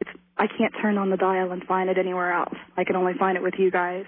it's 0.00 0.10
I 0.36 0.46
can't 0.46 0.72
turn 0.82 0.98
on 0.98 1.10
the 1.10 1.16
dial 1.16 1.52
and 1.52 1.62
find 1.64 1.88
it 1.90 1.98
anywhere 1.98 2.32
else. 2.32 2.54
I 2.76 2.84
can 2.84 2.96
only 2.96 3.12
find 3.18 3.36
it 3.36 3.42
with 3.42 3.54
you 3.58 3.70
guys. 3.70 4.04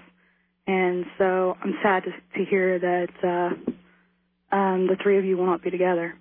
And 0.67 1.05
so 1.17 1.55
I'm 1.61 1.75
sad 1.83 2.03
to 2.03 2.11
to 2.39 2.49
hear 2.49 2.79
that 2.79 3.07
uh 3.23 4.55
um 4.55 4.87
the 4.87 4.97
three 5.01 5.17
of 5.17 5.25
you 5.25 5.37
will 5.37 5.45
not 5.45 5.63
be 5.63 5.69
together. 5.71 6.15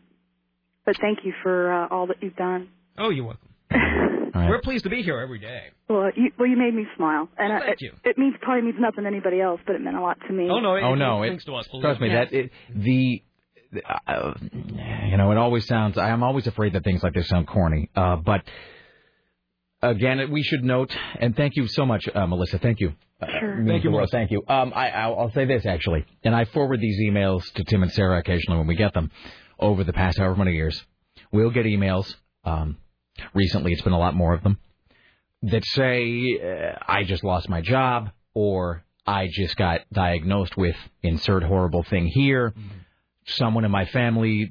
But 0.87 0.97
thank 1.01 1.21
you 1.25 1.33
for 1.43 1.73
uh, 1.73 1.89
all 1.91 2.09
that 2.09 2.17
you've 2.23 2.37
done. 2.37 2.69
Oh, 2.99 3.09
you're 3.09 3.25
welcome. 3.25 3.49
We're 4.35 4.61
pleased 4.61 4.85
to 4.85 4.91
be 4.91 5.03
here 5.03 5.19
every 5.19 5.39
day. 5.39 5.69
Well, 5.89 6.11
you 6.15 6.31
well 6.39 6.47
you 6.49 6.57
made 6.59 6.75
me 6.75 6.85
smile. 6.97 7.29
And 7.39 7.53
Oh, 7.53 7.57
I, 7.57 7.61
thank 7.61 7.73
it, 7.81 7.83
you. 7.83 7.93
it 8.05 8.19
means 8.19 8.35
probably 8.43 8.63
means 8.63 8.77
nothing 8.79 9.05
to 9.05 9.09
anybody 9.09 9.41
else, 9.41 9.61
but 9.67 9.75
it 9.77 9.81
meant 9.81 9.97
a 9.97 10.03
lot 10.03 10.19
to 10.27 10.33
me. 10.33 10.49
Oh, 10.51 10.61
no, 10.61 10.75
it 10.75 10.83
oh 10.83 10.95
no, 10.95 11.21
means 11.23 11.43
it, 11.43 11.47
to 11.47 11.55
us, 11.55 11.67
believe 11.69 11.83
trust 11.85 12.01
me 12.03 12.09
me. 12.09 12.15
that 12.15 12.33
it, 12.35 12.51
the 12.75 13.23
uh, 14.07 14.35
you 15.15 15.19
know 15.19 15.31
it 15.31 15.39
always 15.39 15.65
sounds. 15.67 15.97
I'm 15.97 16.25
always 16.25 16.49
afraid 16.49 16.73
that 16.73 16.83
things 16.83 17.01
like 17.05 17.15
this 17.15 17.29
sound 17.29 17.47
corny, 17.47 17.89
uh, 17.95 18.17
but 18.17 18.43
again, 19.81 20.29
we 20.33 20.43
should 20.43 20.65
note 20.65 20.93
and 21.21 21.37
thank 21.37 21.55
you 21.55 21.69
so 21.69 21.87
much, 21.87 22.09
uh, 22.13 22.27
Melissa. 22.27 22.59
Thank 22.59 22.81
you. 22.81 22.95
Uh, 23.23 23.27
Sure. 23.39 23.55
means 23.55 23.69
Thank 23.69 23.85
you, 23.85 23.91
the. 23.91 23.97
Melissa. 23.97 24.11
Thank 24.11 24.31
you. 24.33 24.43
Um, 24.49 24.73
I, 24.75 24.91
I'll, 24.91 25.17
I'll 25.21 25.31
say 25.33 25.45
this 25.45 25.65
actually, 25.67 26.05
and 26.25 26.35
I 26.35 26.47
forward 26.47 26.81
these 26.81 27.01
emails 27.01 27.45
to 27.53 27.63
Tim 27.63 27.85
and 27.85 27.93
Sarah 27.93 28.19
occasionally 28.19 28.59
when 28.59 28.67
we 28.67 28.75
get 28.75 28.93
them 28.93 29.13
over 29.61 29.85
the 29.85 29.93
past 29.93 30.19
however 30.19 30.35
many 30.35 30.55
years. 30.55 30.85
We'll 31.31 31.51
get 31.51 31.65
emails. 31.65 32.13
Um, 32.43 32.79
recently, 33.35 33.71
it's 33.73 33.83
been 33.83 33.93
a 33.93 33.99
lot 34.01 34.17
more 34.17 34.35
of 34.35 34.43
them 34.43 34.59
that 35.43 35.65
say 35.65 36.41
uh, 36.43 36.77
I 36.89 37.05
just 37.05 37.23
lost 37.23 37.49
my 37.49 37.61
job 37.61 38.11
or 38.35 38.83
I 39.07 39.29
just 39.31 39.57
got 39.57 39.83
diagnosed 39.93 40.57
with 40.57 40.77
insert 41.05 41.45
horrible 41.45 41.85
thing 41.85 42.07
here. 42.09 42.53
Someone 43.27 43.65
in 43.65 43.71
my 43.71 43.85
family, 43.87 44.51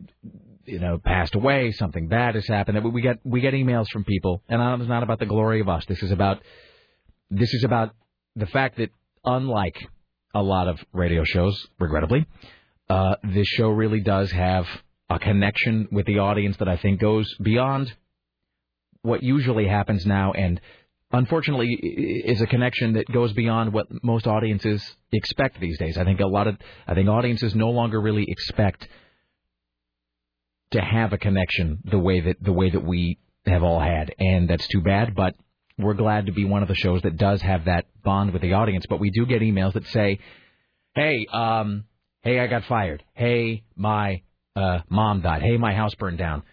you 0.65 0.80
know, 0.80 0.98
passed 0.98 1.35
away. 1.35 1.72
Something 1.72 2.07
bad 2.07 2.35
has 2.35 2.48
happened. 2.48 2.84
We 2.94 3.02
get 3.02 3.19
we 3.23 3.41
get 3.41 3.53
emails 3.53 3.88
from 3.90 4.03
people, 4.03 4.41
and 4.48 4.81
it's 4.81 4.90
not 4.90 5.03
about 5.03 5.19
the 5.19 5.26
glory 5.26 5.60
of 5.60 5.69
us. 5.69 5.85
This 5.85 6.02
is 6.03 6.11
about 6.11 6.41
this 7.30 7.53
is 7.53 7.64
about 7.64 7.94
the 8.35 8.48
fact 8.48 8.77
that 8.77 8.90
unlike 9.26 9.77
a 10.34 10.41
lot 10.41 10.68
of 10.68 10.80
radio 10.94 11.23
shows, 11.23 11.68
regrettably, 11.80 12.26
uh, 12.90 13.15
this 13.23 13.48
show 13.48 13.69
really 13.69 14.02
does 14.02 14.31
have 14.31 14.65
a 15.10 15.19
connection 15.19 15.88
with 15.91 16.06
the 16.06 16.19
audience 16.19 16.57
that 16.57 16.68
I 16.68 16.77
think 16.77 16.99
goes 16.99 17.34
beyond 17.41 17.94
what 19.02 19.22
usually 19.22 19.68
happens 19.68 20.06
now 20.06 20.31
and 20.31 20.60
unfortunately 21.11 21.73
is 22.26 22.41
a 22.41 22.48
connection 22.48 22.94
that 22.94 23.06
goes 23.11 23.34
beyond 23.34 23.72
what 23.73 23.88
most 24.03 24.26
audiences 24.26 24.95
expect 25.11 25.60
these 25.60 25.77
days. 25.77 25.98
I 25.98 26.03
think 26.03 26.19
a 26.19 26.26
lot 26.26 26.48
of 26.48 26.57
I 26.88 26.95
think 26.95 27.07
audiences 27.07 27.53
no 27.53 27.69
longer 27.69 28.02
really 28.02 28.26
expect 28.27 28.88
to 30.74 30.82
have 30.82 31.14
a 31.14 31.18
connection 31.18 31.80
the 31.86 32.00
way 32.00 32.20
that 32.22 32.38
the 32.41 32.54
way 32.54 32.70
that 32.70 32.84
we 32.84 33.20
have 33.45 33.64
all 33.64 33.80
had 33.80 34.14
and 34.20 34.50
that's 34.50 34.68
too 34.68 34.82
bad 34.82 35.16
but 35.16 35.36
we're 35.78 35.94
glad 35.95 36.28
to 36.28 36.32
be 36.32 36.45
one 36.45 36.62
of 36.62 36.68
the 36.68 36.76
shows 36.76 37.02
that 37.02 37.18
does 37.18 37.41
have 37.41 37.66
that 37.66 37.86
bond 38.04 38.32
with 38.32 38.41
the 38.41 38.54
audience 38.54 38.86
but 38.90 39.00
we 39.00 39.10
do 39.10 39.26
get 39.26 39.41
emails 39.41 39.74
that 39.74 39.86
say 39.88 40.20
hey 40.95 41.26
um 41.32 41.86
hey 42.22 42.40
I 42.40 42.48
got 42.48 42.66
fired 42.66 43.04
hey 43.14 43.64
my 43.76 44.22
uh 44.56 44.80
mom 44.90 45.22
died 45.22 45.41
hey 45.41 45.58
my 45.58 45.74
house 45.74 45.95
burned 45.95 46.20
down 46.20 46.44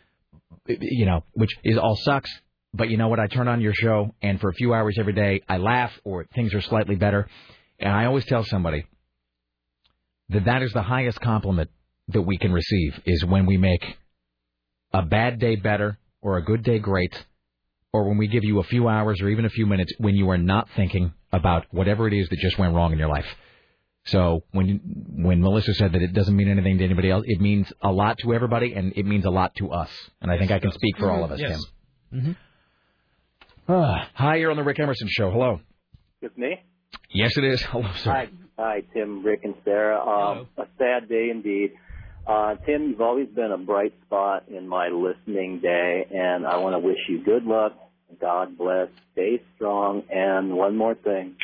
you 0.67 1.07
know, 1.07 1.25
which 1.33 1.51
is 1.65 1.79
all 1.79 1.97
sucks. 1.97 2.31
But 2.73 2.89
you 2.89 2.97
know 2.97 3.09
what? 3.09 3.19
I 3.19 3.27
turn 3.27 3.49
on 3.49 3.61
your 3.61 3.75
show, 3.75 4.15
and 4.23 4.41
for 4.41 4.49
a 4.49 4.55
few 4.55 4.73
hours 4.73 4.97
every 4.99 5.13
day, 5.13 5.43
I 5.49 5.57
laugh 5.59 5.93
or 6.05 6.25
things 6.35 6.55
are 6.55 6.61
slightly 6.61 6.95
better. 6.95 7.29
And 7.81 7.93
I 7.93 8.05
always 8.05 8.25
tell 8.27 8.45
somebody 8.45 8.87
that 10.29 10.45
that 10.45 10.63
is 10.63 10.73
the 10.73 10.83
highest 10.83 11.21
compliment 11.21 11.71
that 12.09 12.23
we 12.23 12.39
can 12.39 12.53
receive 12.53 13.01
is 13.07 13.25
when 13.25 13.47
we 13.47 13.57
make 13.57 13.85
a 14.93 15.03
bad 15.03 15.39
day 15.39 15.57
better 15.57 15.99
or 16.23 16.37
a 16.37 16.43
good 16.45 16.63
day 16.63 16.79
great, 16.79 17.15
or 17.93 18.09
when 18.09 18.19
we 18.19 18.27
give 18.29 18.45
you 18.45 18.59
a 18.61 18.65
few 18.65 18.89
hours 18.89 19.21
or 19.21 19.29
even 19.29 19.45
a 19.45 19.51
few 19.51 19.67
minutes 19.67 19.93
when 19.99 20.15
you 20.15 20.29
are 20.31 20.39
not 20.39 20.69
thinking 20.77 21.13
about 21.33 21.67
whatever 21.71 22.07
it 22.09 22.15
is 22.15 22.29
that 22.29 22.39
just 22.39 22.59
went 22.59 22.75
wrong 22.75 22.93
in 22.93 22.99
your 22.99 23.09
life. 23.09 23.27
So 24.07 24.43
when 24.53 24.81
when 25.19 25.43
Melissa 25.43 25.75
said 25.75 25.93
that 25.93 26.03
it 26.03 26.13
doesn't 26.15 26.35
mean 26.35 26.49
anything 26.49 26.79
to 26.79 26.85
anybody 26.85 27.11
else, 27.11 27.25
it 27.27 27.41
means 27.41 27.71
a 27.83 27.93
lot 27.93 28.19
to 28.19 28.33
everybody, 28.33 28.73
and 28.75 28.93
it 28.97 29.05
means 29.07 29.25
a 29.27 29.31
lot 29.31 29.55
to 29.57 29.71
us. 29.71 29.91
And 30.23 30.31
I 30.31 30.39
think 30.39 30.51
I 30.51 30.59
can 30.59 30.73
speak 30.73 30.97
for 30.99 31.11
all 31.11 31.23
of 31.25 31.31
us, 31.33 31.39
Yes. 31.41 31.65
Tim. 32.13 32.37
Ah, 33.69 34.09
hi, 34.15 34.37
you're 34.37 34.51
on 34.51 34.57
the 34.57 34.65
Rick 34.65 34.81
Emerson 34.81 35.07
Show. 35.11 35.31
Hello. 35.31 35.61
With 36.23 36.37
me? 36.37 36.57
Yes, 37.13 37.37
it 37.37 37.45
is. 37.45 37.63
Hello, 37.71 37.89
sir. 38.03 38.11
Hi, 38.11 38.29
hi, 38.59 38.83
Tim, 38.95 39.23
Rick, 39.25 39.41
and 39.45 39.55
Sarah. 39.65 40.01
Um, 40.01 40.49
a 40.57 40.65
sad 40.79 41.09
day 41.09 41.29
indeed. 41.31 41.73
Uh, 42.27 42.55
Tim, 42.67 42.91
you've 42.91 43.01
always 43.01 43.29
been 43.29 43.51
a 43.53 43.59
bright 43.59 43.93
spot 44.07 44.45
in 44.49 44.69
my 44.69 44.89
listening 44.89 45.61
day, 45.61 46.07
and 46.13 46.47
I 46.47 46.59
want 46.59 46.75
to 46.75 46.79
wish 46.79 46.99
you 47.09 47.25
good 47.25 47.45
luck. 47.45 47.73
God 48.21 48.57
bless. 48.57 48.89
Stay 49.13 49.43
strong. 49.57 50.03
And 50.11 50.55
one 50.57 50.77
more 50.77 50.95
thing. 50.95 51.37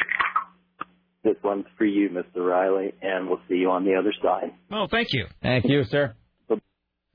This 1.24 1.36
one's 1.43 1.66
for 1.77 1.85
you, 1.85 2.09
Mr. 2.11 2.47
Riley, 2.47 2.93
and 3.03 3.28
we'll 3.28 3.40
see 3.48 3.57
you 3.57 3.70
on 3.70 3.85
the 3.85 3.94
other 3.97 4.12
side. 4.23 4.53
Oh, 4.70 4.86
thank 4.89 5.09
you. 5.12 5.27
Thank 5.43 5.65
you, 5.66 5.82
sir. 5.85 6.15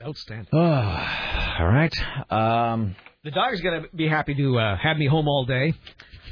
Outstanding. 0.06 0.48
Ah, 0.54 1.60
all 1.62 1.68
right. 1.68 1.94
Um, 2.30 2.96
The 3.24 3.32
dog's 3.32 3.62
going 3.62 3.84
to 3.84 3.96
be 3.96 4.08
happy 4.10 4.34
to 4.36 4.58
uh, 4.58 4.76
have 4.82 4.98
me 4.98 5.08
home 5.08 5.28
all 5.30 5.46
day. 5.46 5.74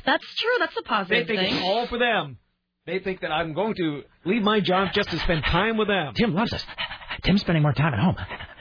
That's 0.06 0.26
true. 0.36 0.52
That's 0.60 0.76
a 0.76 0.82
They 0.82 0.88
positive 0.90 1.28
think 1.28 1.40
thing. 1.40 1.56
it's 1.56 1.64
all 1.64 1.88
for 1.88 2.00
them. 2.00 2.38
They 2.86 3.00
think 3.00 3.22
that 3.22 3.32
I'm 3.32 3.54
going 3.54 3.76
to 3.76 4.02
leave 4.26 4.42
my 4.42 4.60
job 4.60 4.90
just 4.94 5.10
to 5.12 5.20
spend 5.20 5.44
time 5.46 5.78
with 5.78 5.88
them. 5.88 6.14
Tim 6.16 6.34
loves 6.34 6.52
us. 6.52 6.66
Tim's 7.20 7.42
spending 7.42 7.64
more 7.64 7.74
time 7.74 7.94
at 7.94 8.00
home. 8.00 8.16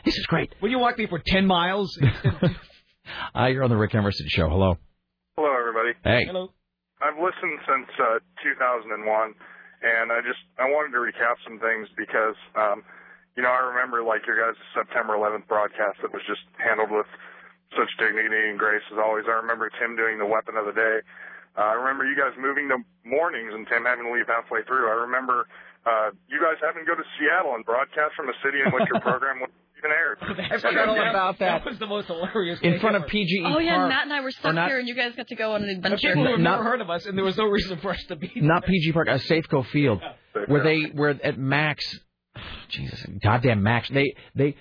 This 0.04 0.16
is 0.16 0.26
great. 0.26 0.54
Will 0.60 0.70
you 0.70 0.78
walk 0.78 0.98
me 0.98 1.06
for 1.06 1.20
10 1.24 1.46
miles? 1.46 1.98
Uh, 3.34 3.46
you're 3.46 3.64
on 3.64 3.70
the 3.70 3.76
Rick 3.76 3.94
Emerson 3.94 4.26
Show. 4.28 4.48
Hello. 4.48 4.76
Hello, 5.36 5.48
everybody. 5.48 5.96
Hey. 6.04 6.26
Hello. 6.28 6.52
I've 7.00 7.16
listened 7.16 7.56
since 7.64 7.88
uh, 7.96 8.18
2001, 8.44 9.00
and 9.00 10.12
I 10.12 10.20
just 10.20 10.42
I 10.58 10.66
wanted 10.68 10.92
to 10.92 11.00
recap 11.00 11.38
some 11.46 11.56
things 11.62 11.88
because, 11.96 12.36
um, 12.58 12.82
you 13.32 13.42
know, 13.42 13.48
I 13.48 13.62
remember 13.70 14.02
like 14.02 14.26
your 14.26 14.36
guys' 14.36 14.58
September 14.74 15.14
11th 15.14 15.46
broadcast 15.46 16.02
that 16.02 16.12
was 16.12 16.20
just 16.26 16.42
handled 16.58 16.90
with 16.90 17.06
such 17.78 17.88
dignity 17.96 18.50
and 18.50 18.58
grace 18.58 18.84
as 18.90 18.98
always. 18.98 19.24
I 19.24 19.38
remember 19.38 19.70
Tim 19.78 19.94
doing 19.94 20.18
the 20.18 20.26
weapon 20.26 20.56
of 20.58 20.66
the 20.66 20.74
day. 20.74 20.96
Uh, 21.56 21.72
I 21.72 21.74
remember 21.78 22.04
you 22.04 22.16
guys 22.18 22.34
moving 22.36 22.68
to 22.68 22.82
mornings 23.06 23.54
and 23.54 23.64
Tim 23.70 23.86
having 23.86 24.04
to 24.04 24.12
leave 24.12 24.26
halfway 24.26 24.66
through. 24.66 24.90
I 24.90 25.00
remember 25.06 25.46
uh, 25.88 26.10
you 26.28 26.38
guys 26.40 26.60
having 26.60 26.84
to 26.84 26.88
go 26.88 26.94
to 26.94 27.06
Seattle 27.16 27.54
and 27.54 27.64
broadcast 27.64 28.12
from 28.16 28.28
a 28.28 28.36
city 28.44 28.60
in 28.60 28.68
which 28.72 28.84
your 28.92 29.00
program 29.08 29.40
was 29.40 29.50
even 29.78 29.90
aired. 29.90 30.18
I 30.52 30.58
forgot 30.58 30.88
all 30.88 31.00
about 31.00 31.38
that. 31.38 31.64
That 31.64 31.70
was 31.70 31.78
the 31.78 31.86
most 31.86 32.06
hilarious. 32.08 32.58
In 32.62 32.80
front 32.80 32.96
ever. 32.96 33.04
of 33.04 33.10
PGE 33.10 33.42
Park. 33.42 33.54
Oh 33.56 33.58
yeah, 33.58 33.76
Park. 33.76 33.88
Matt 33.88 34.02
and 34.04 34.12
I 34.12 34.20
were 34.20 34.30
stuck 34.30 34.54
not, 34.54 34.68
here, 34.68 34.78
and 34.78 34.88
you 34.88 34.94
guys 34.94 35.12
got 35.16 35.28
to 35.28 35.36
go 35.36 35.52
on 35.54 35.62
an 35.62 35.70
adventure. 35.70 36.08
people 36.08 36.24
who 36.24 36.32
have 36.32 36.40
Not- 36.40 36.58
never 36.58 36.64
heard 36.64 36.80
of 36.80 36.90
us, 36.90 37.06
and 37.06 37.16
there 37.16 37.24
was 37.24 37.36
no 37.36 37.46
reason 37.46 37.78
for 37.78 37.90
us 37.90 38.04
to 38.08 38.16
be. 38.16 38.30
Not 38.36 38.64
PG 38.64 38.92
Park, 38.92 39.08
uh, 39.08 39.18
Safeco 39.18 39.66
Field, 39.66 40.02
where 40.46 40.62
they 40.62 40.90
were 40.92 41.10
at 41.10 41.38
Max. 41.38 41.84
Jesus, 42.68 43.04
goddamn 43.22 43.62
Max. 43.62 43.88
They 43.88 44.14
they 44.34 44.56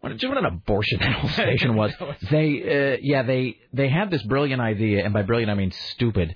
what, 0.00 0.12
just 0.12 0.28
what 0.28 0.38
an 0.38 0.44
abortion 0.44 0.98
that 1.00 1.12
whole 1.12 1.30
station 1.30 1.76
was. 1.76 1.92
They 2.30 2.94
uh, 2.94 2.98
yeah 3.00 3.22
they 3.22 3.56
they 3.72 3.88
had 3.88 4.10
this 4.10 4.22
brilliant 4.24 4.60
idea, 4.60 5.04
and 5.04 5.14
by 5.14 5.22
brilliant 5.22 5.50
I 5.50 5.54
mean 5.54 5.70
stupid. 5.70 6.34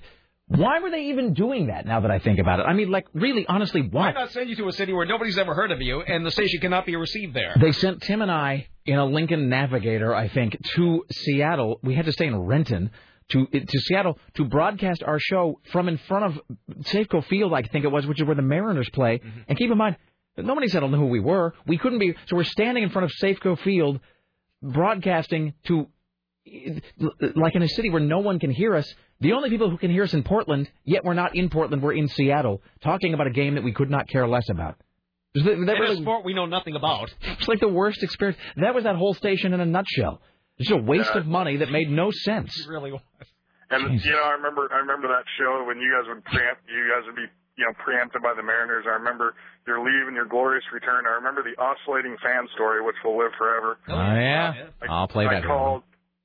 Why 0.49 0.79
were 0.79 0.89
they 0.89 1.05
even 1.09 1.33
doing 1.33 1.67
that? 1.67 1.85
Now 1.85 1.99
that 1.99 2.09
I 2.09 2.17
think 2.17 2.39
about 2.39 2.59
it, 2.59 2.63
I 2.63 2.73
mean, 2.73 2.89
like, 2.89 3.05
really, 3.13 3.45
honestly, 3.47 3.81
Why 3.83 4.07
why? 4.07 4.11
not 4.13 4.31
send 4.31 4.49
you 4.49 4.55
to 4.57 4.67
a 4.67 4.71
city 4.71 4.93
where 4.93 5.05
nobody's 5.05 5.37
ever 5.37 5.53
heard 5.53 5.71
of 5.71 5.79
you, 5.79 6.01
and 6.01 6.25
the 6.25 6.31
station 6.31 6.59
cannot 6.59 6.87
be 6.87 6.95
received 6.95 7.35
there? 7.35 7.55
They 7.61 7.71
sent 7.71 8.01
Tim 8.01 8.23
and 8.23 8.31
I 8.31 8.67
in 8.83 8.97
a 8.97 9.05
Lincoln 9.05 9.47
Navigator, 9.47 10.13
I 10.13 10.27
think, 10.27 10.57
to 10.75 11.05
Seattle. 11.11 11.79
We 11.83 11.93
had 11.93 12.05
to 12.05 12.11
stay 12.11 12.25
in 12.25 12.35
Renton 12.35 12.89
to 13.29 13.45
to 13.45 13.79
Seattle 13.79 14.17
to 14.37 14.45
broadcast 14.45 15.03
our 15.03 15.19
show 15.19 15.59
from 15.71 15.87
in 15.87 15.97
front 15.99 16.25
of 16.25 16.41
Safeco 16.85 17.23
Field, 17.25 17.53
I 17.53 17.61
think 17.61 17.85
it 17.85 17.91
was, 17.91 18.07
which 18.07 18.19
is 18.19 18.25
where 18.25 18.35
the 18.35 18.41
Mariners 18.41 18.89
play. 18.89 19.19
Mm-hmm. 19.19 19.39
And 19.47 19.57
keep 19.57 19.69
in 19.69 19.77
mind, 19.77 19.97
nobody 20.35 20.67
said 20.67 20.81
knew 20.81 20.97
who 20.97 21.05
we 21.05 21.19
were. 21.19 21.53
We 21.67 21.77
couldn't 21.77 21.99
be. 21.99 22.15
So 22.25 22.35
we're 22.35 22.43
standing 22.43 22.83
in 22.83 22.89
front 22.89 23.05
of 23.05 23.11
Safeco 23.21 23.59
Field, 23.59 23.99
broadcasting 24.63 25.53
to 25.65 25.87
like 27.35 27.55
in 27.55 27.61
a 27.61 27.67
city 27.67 27.89
where 27.89 28.01
no 28.01 28.19
one 28.19 28.39
can 28.39 28.51
hear 28.51 28.75
us. 28.75 28.91
The 29.21 29.33
only 29.33 29.49
people 29.49 29.69
who 29.69 29.77
can 29.77 29.91
hear 29.91 30.03
us 30.03 30.13
in 30.13 30.23
Portland, 30.23 30.69
yet 30.85 31.03
we're 31.03 31.13
not 31.13 31.35
in 31.35 31.49
Portland, 31.49 31.83
we're 31.83 31.93
in 31.93 32.07
Seattle, 32.07 32.61
talking 32.81 33.13
about 33.13 33.27
a 33.27 33.31
game 33.31 33.55
that 33.55 33.63
we 33.63 33.73
could 33.73 33.89
not 33.89 34.07
care 34.07 34.27
less 34.27 34.49
about. 34.49 34.75
That 35.35 35.53
In 35.53 35.69
a 35.69 35.95
sport 35.97 36.25
we 36.25 36.33
know 36.33 36.45
nothing 36.45 36.75
about. 36.75 37.13
it's 37.21 37.47
like 37.47 37.59
the 37.59 37.67
worst 37.67 38.01
experience. 38.01 38.39
That 38.57 38.73
was 38.73 38.85
that 38.85 38.95
whole 38.95 39.13
station 39.13 39.53
in 39.53 39.59
a 39.59 39.65
nutshell. 39.65 40.21
It's 40.57 40.69
just 40.69 40.79
a 40.79 40.83
waste 40.83 41.11
of 41.11 41.25
money 41.25 41.57
that 41.57 41.71
made 41.71 41.89
no 41.89 42.11
sense. 42.11 42.57
It 42.59 42.67
really 42.69 42.91
was. 42.91 43.01
And 43.69 44.01
you 44.03 44.11
know, 44.11 44.23
I 44.23 44.31
remember 44.31 44.67
I 44.73 44.77
remember 44.77 45.07
that 45.09 45.23
show 45.37 45.63
when 45.67 45.77
you 45.77 45.93
guys 45.93 46.09
would 46.09 46.25
preempt 46.25 46.61
you 46.67 46.89
guys 46.89 47.05
would 47.05 47.15
be 47.15 47.29
you 47.55 47.65
know 47.65 47.73
preempted 47.83 48.23
by 48.23 48.33
the 48.35 48.41
Mariners. 48.41 48.85
I 48.87 48.97
remember 48.97 49.35
your 49.67 49.85
leave 49.85 50.07
and 50.07 50.15
your 50.15 50.25
glorious 50.25 50.65
return. 50.73 51.05
I 51.05 51.15
remember 51.21 51.43
the 51.43 51.53
oscillating 51.61 52.17
fan 52.23 52.47
story, 52.55 52.83
which 52.83 52.95
will 53.05 53.17
live 53.17 53.31
forever. 53.37 53.77
Oh 53.87 53.93
yeah, 53.93 54.53
oh, 54.81 54.85
I'll 54.89 55.07
play 55.07 55.27
I 55.27 55.35
that. 55.35 55.45
called 55.45 55.83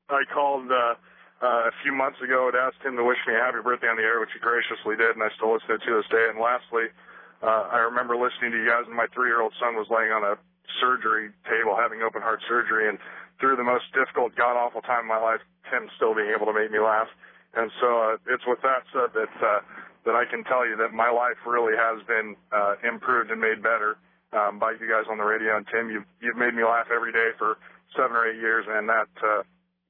I 0.08 0.22
called 0.28 0.68
uh, 0.68 0.94
uh, 1.40 1.70
a 1.70 1.74
few 1.82 1.92
months 1.92 2.20
ago 2.20 2.48
and 2.48 2.56
asked 2.56 2.84
him 2.84 2.96
to 2.96 3.04
wish 3.04 3.20
me 3.26 3.34
a 3.34 3.40
happy 3.40 3.64
birthday 3.64 3.88
on 3.88 3.96
the 3.96 4.04
air, 4.04 4.20
which 4.20 4.32
he 4.36 4.40
graciously 4.40 4.96
did, 4.96 5.16
and 5.16 5.22
I 5.24 5.32
still 5.36 5.52
listen 5.52 5.80
to 5.80 5.92
this 5.96 6.08
day. 6.12 6.28
And 6.28 6.36
lastly, 6.36 6.92
uh, 7.40 7.72
I 7.72 7.84
remember 7.88 8.16
listening 8.16 8.52
to 8.52 8.58
you 8.60 8.68
guys, 8.68 8.84
and 8.84 8.96
my 8.96 9.08
three-year-old 9.12 9.52
son 9.60 9.76
was 9.76 9.88
laying 9.88 10.12
on 10.12 10.24
a 10.24 10.36
surgery 10.80 11.32
table 11.48 11.76
having 11.76 12.00
open 12.02 12.20
heart 12.20 12.40
surgery, 12.48 12.88
and 12.88 12.98
through 13.40 13.56
the 13.56 13.66
most 13.66 13.84
difficult, 13.92 14.36
god-awful 14.36 14.80
time 14.82 15.08
of 15.08 15.10
my 15.10 15.20
life, 15.20 15.40
Tim 15.68 15.88
still 15.96 16.14
being 16.14 16.32
able 16.32 16.46
to 16.46 16.56
make 16.56 16.70
me 16.70 16.80
laugh. 16.80 17.08
And 17.56 17.70
so 17.80 17.88
uh, 18.12 18.32
it's 18.34 18.44
with 18.46 18.60
that 18.62 18.84
said 18.92 19.14
that 19.14 19.34
uh, 19.40 19.60
that 20.04 20.14
I 20.14 20.24
can 20.28 20.44
tell 20.44 20.66
you 20.66 20.76
that 20.76 20.92
my 20.92 21.08
life 21.08 21.40
really 21.46 21.72
has 21.76 22.04
been 22.04 22.36
uh, 22.52 22.76
improved 22.84 23.30
and 23.30 23.40
made 23.40 23.62
better 23.62 23.96
um, 24.36 24.58
by 24.58 24.76
you 24.76 24.84
guys 24.84 25.08
on 25.08 25.16
the 25.16 25.24
radio. 25.24 25.56
And 25.56 25.64
Tim, 25.70 25.88
you've 25.88 26.04
you've 26.20 26.36
made 26.36 26.54
me 26.54 26.64
laugh 26.64 26.88
every 26.94 27.12
day 27.12 27.30
for 27.38 27.56
seven 27.96 28.16
or 28.16 28.26
eight 28.26 28.40
years, 28.40 28.66
and 28.68 28.88
that 28.88 29.08
uh, 29.22 29.42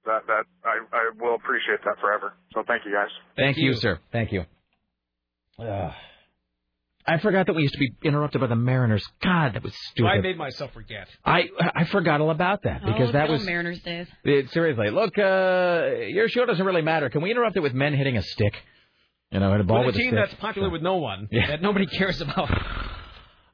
that 0.07 0.27
that 0.27 0.45
I 0.65 0.79
I 0.93 1.11
will 1.21 1.35
appreciate 1.37 1.81
that 1.85 1.99
forever. 2.01 2.35
So 2.55 2.63
thank 2.67 2.85
you 2.85 2.93
guys. 2.93 3.09
Thank 3.37 3.57
you, 3.57 3.75
sir. 3.75 3.99
Thank 4.13 4.33
you. 4.33 4.45
Ugh. 5.59 5.93
I 7.07 7.19
forgot 7.19 7.47
that 7.47 7.53
we 7.53 7.61
used 7.63 7.75
to 7.75 7.81
be 7.81 7.93
interrupted 8.03 8.41
by 8.41 8.47
the 8.47 8.57
Mariners. 8.57 9.05
God, 9.23 9.53
that 9.55 9.63
was 9.63 9.75
stupid. 9.91 10.09
I 10.09 10.21
made 10.23 10.39
myself 10.39 10.73
forget. 10.73 11.07
I 11.25 11.49
I 11.75 11.85
forgot 11.85 12.23
all 12.23 12.31
about 12.31 12.63
that 12.63 12.81
Oh, 12.83 12.87
because 12.93 13.13
that 13.13 13.29
was 13.29 13.45
Mariners 13.45 13.81
days. 13.83 14.07
it, 14.25 14.51
seriously. 14.53 14.89
Look, 14.91 15.19
uh, 15.19 15.91
your 16.09 16.29
show 16.29 16.47
doesn't 16.47 16.65
really 16.65 16.81
matter. 16.83 17.11
Can 17.11 17.21
we 17.21 17.31
interrupt 17.31 17.57
it 17.57 17.61
with 17.61 17.75
men 17.75 17.93
hitting 17.93 18.17
a 18.17 18.23
stick? 18.23 18.55
You 19.31 19.41
know, 19.41 19.53
hit 19.53 19.61
a 19.61 19.65
ball 19.65 19.79
With 19.85 19.89
with 19.89 19.97
a 19.97 19.99
a 19.99 20.03
team 20.03 20.11
stick. 20.13 20.29
that's 20.31 20.41
popular 20.41 20.71
with 20.71 20.81
no 20.81 20.97
one, 20.97 21.29
Yeah. 21.31 21.49
that 21.49 21.61
nobody 21.61 21.87
cares 21.87 22.21
about. 22.23 22.49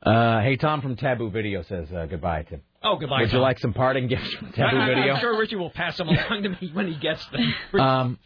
Uh, 0.02 0.40
hey, 0.40 0.56
Tom 0.56 0.80
from 0.80 0.96
Taboo 0.96 1.30
Video 1.30 1.62
says 1.62 1.88
uh, 1.92 2.06
goodbye, 2.06 2.42
Tim. 2.48 2.62
Oh, 2.82 2.96
goodbye. 2.96 3.20
Would 3.22 3.32
you 3.32 3.38
like 3.38 3.58
some 3.58 3.74
parting 3.74 4.06
gifts 4.08 4.32
from 4.34 4.52
Taboo 4.54 4.76
I, 4.78 4.84
I- 4.84 4.94
Video? 4.94 5.14
I'm 5.14 5.20
sure 5.20 5.38
Richie 5.38 5.56
will 5.56 5.70
pass 5.70 5.96
them 5.98 6.08
along 6.08 6.42
to 6.44 6.48
me 6.50 6.70
when 6.72 6.88
he 6.88 6.96
gets 6.98 7.24
them. 7.26 7.54
Um, 7.80 8.18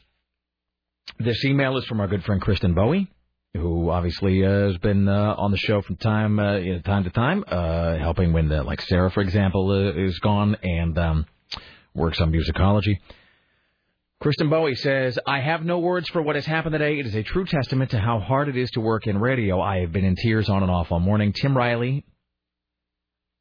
this 1.19 1.45
email 1.45 1.77
is 1.77 1.85
from 1.87 2.01
our 2.01 2.07
good 2.09 2.25
friend 2.25 2.41
Kristen 2.41 2.75
Bowie, 2.75 3.11
who 3.55 3.91
obviously 3.91 4.45
uh, 4.45 4.69
has 4.69 4.79
been 4.79 5.07
uh, 5.09 5.35
on 5.37 5.51
the 5.51 5.59
show 5.59 5.83
from 5.83 5.97
time 5.97 6.39
uh, 6.39 6.57
you 6.57 6.75
know, 6.75 6.79
time 6.81 7.05
to 7.05 7.11
time, 7.11 7.45
uh, 7.47 7.97
helping 7.97 8.33
when 8.33 8.51
uh, 8.51 8.65
like 8.65 8.81
Sarah, 8.83 9.11
for 9.11 9.21
example, 9.21 9.71
uh, 9.71 10.01
is 10.01 10.19
gone 10.21 10.57
and 10.63 10.97
um, 10.99 11.27
works 11.95 12.21
on 12.21 12.33
musicology. 12.33 12.99
Kristen 14.25 14.49
Bowie 14.49 14.75
says, 14.75 15.19
I 15.27 15.41
have 15.41 15.67
no 15.67 15.81
words 15.81 16.09
for 16.09 16.23
what 16.23 16.35
has 16.35 16.47
happened 16.47 16.73
today. 16.73 16.99
It 16.99 17.05
is 17.05 17.15
a 17.15 17.23
true 17.23 17.45
testament 17.45 17.91
to 17.91 17.99
how 17.99 18.21
hard 18.21 18.49
it 18.49 18.57
is 18.57 18.71
to 18.71 18.81
work 18.81 19.07
in 19.07 19.19
radio. 19.19 19.61
I 19.61 19.81
have 19.81 19.93
been 19.93 20.07
in 20.07 20.17
tears 20.17 20.49
on 20.49 20.63
and 20.63 20.73
off 20.73 20.91
all 20.91 20.99
morning. 20.99 21.35
Tim 21.35 21.55
Riley 21.55 22.07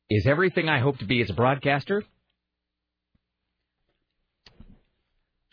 is 0.10 0.28
everything 0.28 0.68
I 0.68 0.80
hope 0.80 0.98
to 0.98 1.06
be 1.06 1.22
as 1.22 1.30
a 1.30 1.34
broadcaster. 1.34 2.04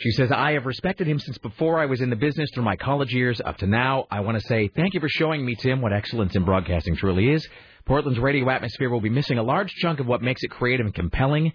She 0.00 0.10
says, 0.10 0.32
I 0.32 0.54
have 0.54 0.66
respected 0.66 1.06
him 1.06 1.20
since 1.20 1.38
before 1.38 1.78
I 1.78 1.86
was 1.86 2.00
in 2.00 2.10
the 2.10 2.16
business 2.16 2.50
through 2.52 2.64
my 2.64 2.74
college 2.74 3.14
years 3.14 3.40
up 3.40 3.56
to 3.58 3.68
now. 3.68 4.08
I 4.10 4.22
want 4.22 4.36
to 4.36 4.44
say 4.48 4.66
thank 4.66 4.94
you 4.94 5.00
for 5.00 5.08
showing 5.08 5.46
me, 5.46 5.54
Tim, 5.54 5.80
what 5.80 5.92
excellence 5.92 6.34
in 6.34 6.44
broadcasting 6.44 6.96
truly 6.96 7.30
is. 7.30 7.48
Portland's 7.84 8.18
radio 8.18 8.50
atmosphere 8.50 8.90
will 8.90 9.00
be 9.00 9.10
missing 9.10 9.38
a 9.38 9.44
large 9.44 9.72
chunk 9.74 10.00
of 10.00 10.08
what 10.08 10.22
makes 10.22 10.42
it 10.42 10.50
creative 10.50 10.86
and 10.86 10.94
compelling. 10.94 11.52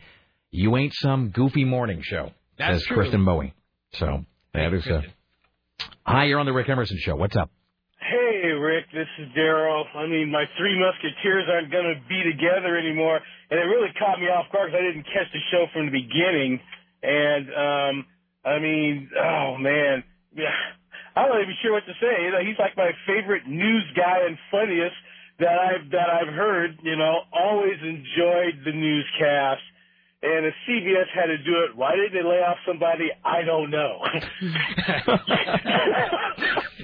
You 0.50 0.78
ain't 0.78 0.94
some 0.94 1.32
goofy 1.32 1.66
morning 1.66 2.00
show, 2.02 2.32
That's 2.58 2.76
says 2.76 2.84
true. 2.86 2.96
Kristen 2.96 3.26
Bowie. 3.26 3.54
So, 4.00 4.26
that 4.54 4.74
is, 4.74 4.86
uh, 4.88 5.02
hi, 6.04 6.26
you're 6.26 6.40
on 6.40 6.46
the 6.46 6.54
Rick 6.54 6.68
Emerson 6.68 6.98
Show. 7.00 7.16
What's 7.16 7.36
up? 7.36 7.50
Hey, 8.00 8.50
Rick, 8.52 8.86
this 8.94 9.08
is 9.20 9.30
Daryl. 9.38 9.84
I 9.96 10.06
mean, 10.06 10.30
my 10.32 10.44
three 10.58 10.78
musketeers 10.78 11.46
aren't 11.50 11.72
going 11.72 11.86
to 11.86 12.02
be 12.10 12.22
together 12.24 12.78
anymore, 12.78 13.20
and 13.50 13.60
it 13.60 13.64
really 13.64 13.90
caught 13.98 14.20
me 14.20 14.28
off 14.28 14.52
guard 14.52 14.72
because 14.72 14.84
I 14.84 14.86
didn't 14.86 15.08
catch 15.08 15.32
the 15.32 15.40
show 15.50 15.66
from 15.72 15.88
the 15.88 15.96
beginning. 15.96 16.60
And 17.04 17.48
um, 17.50 18.06
I 18.44 18.60
mean, 18.60 19.10
oh 19.16 19.58
man, 19.58 20.04
yeah, 20.36 20.52
I'm 21.16 21.30
not 21.30 21.42
even 21.42 21.56
sure 21.64 21.72
what 21.72 21.86
to 21.86 21.96
say. 22.02 22.26
You 22.26 22.32
know, 22.32 22.44
he's 22.44 22.60
like 22.60 22.76
my 22.76 22.92
favorite 23.08 23.48
news 23.48 23.86
guy 23.96 24.28
and 24.28 24.38
funniest 24.52 24.96
that 25.40 25.56
I've 25.56 25.90
that 25.92 26.10
I've 26.10 26.34
heard. 26.34 26.80
You 26.84 26.98
know, 26.98 27.22
always 27.32 27.80
enjoyed 27.82 28.60
the 28.66 28.74
newscast. 28.74 29.64
And 30.26 30.46
if 30.48 30.56
CBS 30.68 31.06
had 31.14 31.28
to 31.28 31.38
do 31.38 31.64
it, 31.70 31.76
why 31.76 31.92
did 31.96 32.12
they 32.12 32.24
lay 32.28 32.42
off 32.42 32.58
somebody? 32.68 33.12
I 33.24 33.44
don't 33.44 33.70
know. 33.70 34.00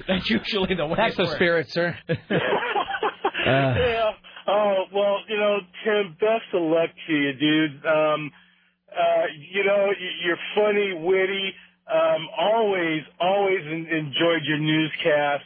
That's 0.08 0.30
usually 0.30 0.74
the 0.76 0.86
way 0.86 0.94
That's 0.96 1.16
the 1.16 1.26
spirit, 1.34 1.68
sir. 1.70 1.98
Uh, 3.42 3.74
yeah. 3.76 4.10
Oh 4.46 4.84
well, 4.94 5.18
you 5.28 5.36
know, 5.36 5.58
Tim. 5.82 6.12
Best 6.20 6.46
of 6.54 6.62
luck 6.62 6.90
to 7.08 7.12
you, 7.12 7.32
dude. 7.32 7.84
Um, 7.84 8.30
uh, 8.88 9.26
you 9.50 9.64
know, 9.64 9.90
you're 10.24 10.38
funny, 10.54 10.92
witty. 10.94 11.52
Um, 11.92 12.28
always, 12.38 13.02
always 13.20 13.58
en- 13.66 13.88
enjoyed 13.90 14.44
your 14.44 14.58
newscast. 14.58 15.42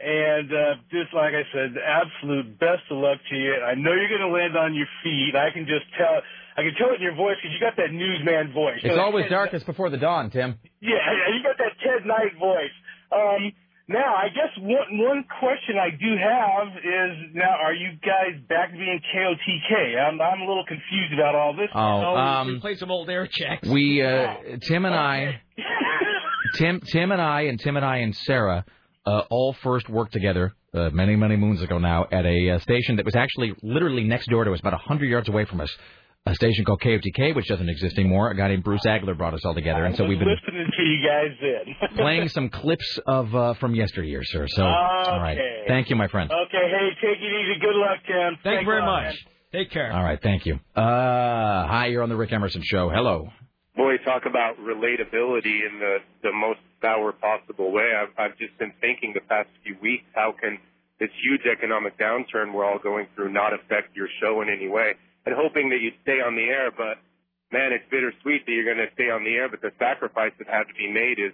And 0.00 0.50
uh, 0.52 0.74
just 0.90 1.12
like 1.14 1.34
I 1.34 1.44
said, 1.52 1.74
the 1.74 1.84
absolute 1.84 2.58
best 2.58 2.82
of 2.90 2.96
luck 2.98 3.18
to 3.30 3.36
you. 3.36 3.54
I 3.60 3.74
know 3.74 3.92
you're 3.92 4.08
going 4.08 4.22
to 4.24 4.28
land 4.34 4.56
on 4.56 4.74
your 4.74 4.88
feet. 5.02 5.34
I 5.36 5.50
can 5.52 5.66
just 5.66 5.84
tell. 5.96 6.20
I 6.56 6.62
can 6.62 6.74
tell 6.78 6.90
it 6.90 6.96
in 6.96 7.02
your 7.02 7.14
voice 7.16 7.36
because 7.42 7.52
you 7.52 7.60
got 7.60 7.76
that 7.76 7.92
newsman 7.92 8.52
voice. 8.52 8.78
it's 8.82 8.94
So 8.94 9.00
always 9.00 9.24
Ted- 9.24 9.30
darkest 9.32 9.66
before 9.66 9.90
the 9.90 9.96
dawn, 9.98 10.30
Tim. 10.30 10.58
Yeah, 10.80 10.94
yeah, 10.94 11.34
you 11.34 11.42
got 11.42 11.58
that 11.58 11.74
Ted 11.82 12.06
Knight 12.06 12.38
voice. 12.38 12.74
Um, 13.10 13.52
now, 13.86 14.14
I 14.14 14.28
guess 14.28 14.48
one 14.58 14.98
one 14.98 15.24
question 15.40 15.76
I 15.76 15.90
do 15.90 16.16
have 16.16 16.68
is 16.78 17.34
now, 17.34 17.50
are 17.62 17.74
you 17.74 17.90
guys 18.00 18.40
back 18.48 18.70
to 18.70 18.76
being 18.78 19.00
KOTK? 19.14 19.98
I'm 20.00 20.20
I'm 20.20 20.40
a 20.40 20.46
little 20.46 20.64
confused 20.66 21.12
about 21.12 21.34
all 21.34 21.54
this. 21.54 21.68
Oh, 21.74 22.16
um, 22.16 22.46
we 22.48 22.60
played 22.60 22.78
some 22.78 22.90
old 22.90 23.10
air 23.10 23.26
checks. 23.30 23.68
We, 23.68 24.02
uh, 24.02 24.36
Tim 24.62 24.86
and 24.86 24.94
I, 24.94 25.42
Tim, 26.54 26.80
Tim 26.80 27.12
and 27.12 27.20
I, 27.20 27.42
and 27.42 27.60
Tim 27.60 27.76
and 27.76 27.84
I 27.84 27.98
and 27.98 28.16
Sarah, 28.16 28.64
uh, 29.04 29.22
all 29.28 29.54
first 29.62 29.88
worked 29.90 30.12
together 30.12 30.54
uh, 30.72 30.90
many, 30.90 31.14
many 31.16 31.36
moons 31.36 31.60
ago 31.62 31.78
now 31.78 32.06
at 32.10 32.24
a 32.24 32.50
uh, 32.52 32.58
station 32.60 32.96
that 32.96 33.04
was 33.04 33.14
actually 33.16 33.52
literally 33.62 34.04
next 34.04 34.28
door 34.30 34.44
to 34.44 34.52
us, 34.52 34.60
about 34.60 34.72
100 34.72 35.06
yards 35.06 35.28
away 35.28 35.44
from 35.44 35.60
us. 35.60 35.70
A 36.26 36.34
station 36.34 36.64
called 36.64 36.80
KOTK, 36.80 37.36
which 37.36 37.48
doesn't 37.48 37.68
exist 37.68 37.98
anymore. 37.98 38.30
A 38.30 38.34
guy 38.34 38.48
named 38.48 38.64
Bruce 38.64 38.80
Agler 38.86 39.14
brought 39.14 39.34
us 39.34 39.44
all 39.44 39.52
together, 39.52 39.84
and 39.84 39.94
so 39.94 40.06
we've 40.06 40.18
been 40.18 40.34
listening 40.34 40.66
to 40.74 40.82
you 40.82 41.06
guys 41.06 41.36
then. 41.38 41.90
playing 41.98 42.30
some 42.30 42.48
clips 42.48 42.98
of 43.06 43.34
uh, 43.34 43.52
from 43.60 43.74
yesteryear, 43.74 44.24
sir. 44.24 44.46
So, 44.48 44.64
all 44.64 45.20
right. 45.20 45.36
Thank 45.68 45.90
you, 45.90 45.96
my 45.96 46.08
friend. 46.08 46.30
Okay, 46.30 46.66
hey, 46.70 46.88
take 47.02 47.18
it 47.20 47.24
easy. 47.24 47.60
Good 47.60 47.76
luck, 47.76 47.98
Tim. 48.06 48.38
Thank 48.42 48.60
you 48.60 48.66
very 48.66 48.80
a 48.80 48.86
lot, 48.86 49.04
much. 49.04 49.14
man. 49.14 49.14
Take 49.52 49.70
care. 49.70 49.92
All 49.92 50.02
right, 50.02 50.18
thank 50.22 50.46
you. 50.46 50.54
Uh, 50.74 51.66
hi, 51.68 51.88
you're 51.88 52.02
on 52.02 52.08
the 52.08 52.16
Rick 52.16 52.32
Emerson 52.32 52.62
Show. 52.64 52.88
Hello. 52.88 53.28
Boy, 53.76 53.98
talk 54.02 54.22
about 54.24 54.56
relatability 54.56 55.60
in 55.60 55.78
the 55.78 55.98
the 56.22 56.32
most 56.32 56.60
sour 56.80 57.12
possible 57.12 57.70
way. 57.70 57.92
I've 58.00 58.18
I've 58.18 58.38
just 58.38 58.56
been 58.58 58.72
thinking 58.80 59.12
the 59.12 59.20
past 59.28 59.50
few 59.62 59.76
weeks, 59.82 60.04
how 60.14 60.32
can 60.40 60.56
this 60.98 61.10
huge 61.22 61.42
economic 61.52 61.98
downturn 61.98 62.54
we're 62.54 62.64
all 62.64 62.78
going 62.82 63.08
through 63.14 63.30
not 63.30 63.52
affect 63.52 63.94
your 63.94 64.08
show 64.22 64.40
in 64.40 64.48
any 64.48 64.68
way? 64.68 64.94
And 65.26 65.34
hoping 65.34 65.70
that 65.70 65.80
you 65.80 65.92
stay 66.02 66.20
on 66.20 66.36
the 66.36 66.44
air, 66.44 66.70
but 66.70 67.00
man, 67.50 67.72
it's 67.72 67.84
bittersweet 67.90 68.44
that 68.44 68.52
you're 68.52 68.68
going 68.68 68.82
to 68.82 68.92
stay 68.94 69.08
on 69.08 69.24
the 69.24 69.34
air. 69.34 69.48
But 69.48 69.62
the 69.62 69.72
sacrifice 69.78 70.32
that 70.38 70.48
had 70.48 70.68
to 70.68 70.74
be 70.74 70.90
made 70.90 71.18
is 71.18 71.32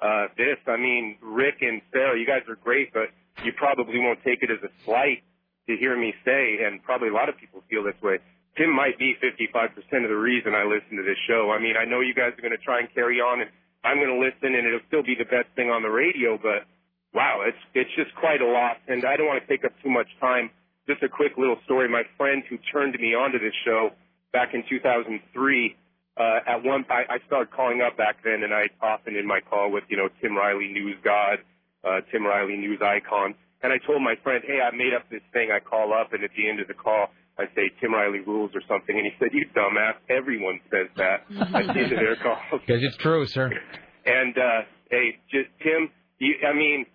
uh, 0.00 0.28
this. 0.36 0.58
I 0.66 0.76
mean, 0.76 1.18
Rick 1.20 1.58
and 1.62 1.82
Sarah, 1.92 2.18
you 2.18 2.26
guys 2.26 2.46
are 2.48 2.56
great, 2.56 2.92
but 2.92 3.10
you 3.42 3.52
probably 3.56 3.98
won't 3.98 4.22
take 4.22 4.42
it 4.42 4.50
as 4.50 4.62
a 4.62 4.70
slight 4.84 5.22
to 5.66 5.76
hear 5.76 5.96
me 5.96 6.12
say, 6.24 6.60
and 6.62 6.82
probably 6.82 7.08
a 7.08 7.16
lot 7.16 7.28
of 7.28 7.36
people 7.38 7.62
feel 7.70 7.82
this 7.82 7.98
way. 8.02 8.18
Tim 8.56 8.70
might 8.70 8.98
be 8.98 9.16
55% 9.18 9.74
of 10.04 10.10
the 10.10 10.16
reason 10.16 10.54
I 10.54 10.62
listen 10.62 10.96
to 10.96 11.02
this 11.02 11.18
show. 11.26 11.50
I 11.50 11.58
mean, 11.58 11.74
I 11.76 11.84
know 11.84 12.00
you 12.00 12.14
guys 12.14 12.36
are 12.38 12.42
going 12.42 12.54
to 12.54 12.62
try 12.62 12.78
and 12.78 12.88
carry 12.94 13.18
on, 13.18 13.40
and 13.40 13.50
I'm 13.82 13.98
going 13.98 14.12
to 14.12 14.20
listen, 14.20 14.54
and 14.54 14.66
it'll 14.66 14.86
still 14.86 15.02
be 15.02 15.16
the 15.18 15.24
best 15.26 15.50
thing 15.56 15.70
on 15.70 15.82
the 15.82 15.90
radio. 15.90 16.38
But 16.38 16.68
wow, 17.12 17.42
it's 17.46 17.58
it's 17.74 17.90
just 17.96 18.14
quite 18.14 18.40
a 18.40 18.46
lot, 18.46 18.78
and 18.86 19.04
I 19.04 19.16
don't 19.16 19.26
want 19.26 19.42
to 19.42 19.48
take 19.48 19.64
up 19.64 19.72
too 19.82 19.90
much 19.90 20.06
time. 20.20 20.50
Just 20.86 21.02
a 21.02 21.08
quick 21.08 21.32
little 21.38 21.56
story. 21.64 21.88
My 21.88 22.02
friend 22.16 22.42
who 22.48 22.58
turned 22.72 22.94
me 23.00 23.14
onto 23.14 23.38
this 23.38 23.54
show 23.64 23.90
back 24.32 24.52
in 24.52 24.64
2003. 24.68 25.76
Uh, 26.16 26.22
at 26.46 26.62
one, 26.62 26.84
I, 26.90 27.14
I 27.14 27.18
started 27.26 27.50
calling 27.50 27.80
up 27.80 27.96
back 27.96 28.22
then, 28.22 28.44
and 28.44 28.54
I 28.54 28.68
often 28.80 29.16
in 29.16 29.26
my 29.26 29.40
call 29.40 29.72
with 29.72 29.84
you 29.88 29.96
know 29.96 30.08
Tim 30.20 30.36
Riley, 30.36 30.68
News 30.68 30.96
God, 31.02 31.38
uh, 31.82 32.00
Tim 32.12 32.24
Riley, 32.24 32.56
News 32.56 32.80
Icon, 32.80 33.34
and 33.64 33.72
I 33.72 33.78
told 33.78 34.02
my 34.02 34.14
friend, 34.22 34.44
hey, 34.46 34.60
I 34.60 34.76
made 34.76 34.92
up 34.92 35.08
this 35.10 35.24
thing. 35.32 35.48
I 35.50 35.58
call 35.58 35.94
up, 35.94 36.12
and 36.12 36.22
at 36.22 36.30
the 36.36 36.48
end 36.48 36.60
of 36.60 36.68
the 36.68 36.74
call, 36.74 37.08
I 37.38 37.44
say 37.56 37.72
Tim 37.80 37.94
Riley 37.94 38.20
rules 38.20 38.50
or 38.54 38.60
something, 38.68 38.94
and 38.94 39.06
he 39.06 39.12
said, 39.18 39.32
you 39.32 39.46
dumbass, 39.56 39.94
everyone 40.08 40.60
says 40.70 40.86
that 40.96 41.24
at 41.54 41.74
the 41.74 41.80
end 41.80 41.92
of 41.92 41.98
their 41.98 42.16
calls. 42.16 42.38
Because 42.66 42.84
it's 42.84 42.96
true, 42.98 43.26
sir. 43.26 43.50
And 44.04 44.36
uh, 44.36 44.60
hey, 44.90 45.18
just 45.32 45.48
Tim, 45.62 45.88
you, 46.18 46.34
I 46.46 46.54
mean, 46.54 46.86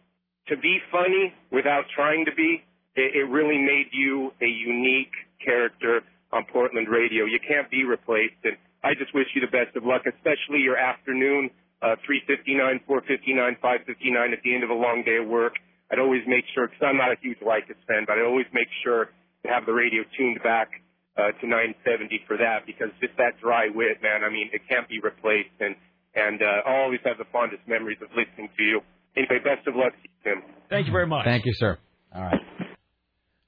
to 0.47 0.57
be 0.57 0.77
funny 0.91 1.33
without 1.51 1.85
trying 1.95 2.25
to 2.25 2.35
be, 2.35 2.63
it, 2.99 3.15
it 3.15 3.25
really 3.31 3.57
made 3.57 3.87
you 3.91 4.31
a 4.43 4.45
unique 4.45 5.15
character 5.39 6.03
on 6.31 6.45
Portland 6.51 6.87
radio. 6.91 7.25
You 7.25 7.39
can't 7.39 7.71
be 7.71 7.83
replaced, 7.87 8.43
and 8.43 8.59
I 8.83 8.93
just 8.93 9.15
wish 9.15 9.27
you 9.33 9.41
the 9.41 9.51
best 9.51 9.75
of 9.75 9.83
luck, 9.87 10.03
especially 10.05 10.59
your 10.59 10.77
afternoon, 10.77 11.49
uh, 11.81 11.95
3:59, 12.03 12.83
4:59, 12.85 13.55
5:59 13.63 14.33
at 14.33 14.41
the 14.43 14.53
end 14.53 14.63
of 14.63 14.69
a 14.69 14.77
long 14.77 15.03
day 15.03 15.17
of 15.17 15.27
work. 15.27 15.55
I'd 15.91 15.99
always 15.99 16.21
make 16.27 16.45
sure, 16.53 16.67
because 16.67 16.83
I'm 16.83 16.97
not 16.97 17.11
a 17.11 17.17
huge 17.19 17.39
Leykis 17.39 17.79
fan, 17.87 18.05
but 18.05 18.19
I'd 18.19 18.27
always 18.27 18.45
make 18.53 18.69
sure 18.83 19.09
to 19.43 19.47
have 19.49 19.65
the 19.65 19.73
radio 19.73 20.03
tuned 20.15 20.43
back 20.43 20.69
uh, 21.17 21.31
to 21.41 21.47
970 21.47 22.23
for 22.27 22.37
that, 22.37 22.65
because 22.67 22.91
just 23.01 23.17
that 23.17 23.39
dry 23.41 23.69
wit, 23.73 24.01
man. 24.03 24.23
I 24.23 24.29
mean, 24.29 24.49
it 24.53 24.61
can't 24.69 24.87
be 24.87 24.99
replaced, 24.99 25.55
and 25.59 25.75
and 26.15 26.41
uh, 26.41 26.67
I'll 26.67 26.83
always 26.83 26.99
have 27.05 27.17
the 27.17 27.25
fondest 27.31 27.65
memories 27.67 27.97
of 28.01 28.09
listening 28.11 28.49
to 28.57 28.63
you. 28.63 28.81
Anyway, 29.15 29.39
best 29.39 29.65
of 29.67 29.75
luck 29.75 29.93
to 29.93 30.03
you, 30.03 30.15
Tim. 30.23 30.43
Thank 30.69 30.85
you 30.87 30.91
very 30.91 31.07
much. 31.07 31.25
Thank 31.25 31.45
you, 31.45 31.53
sir. 31.55 31.77
All 32.13 32.23
right. 32.23 32.41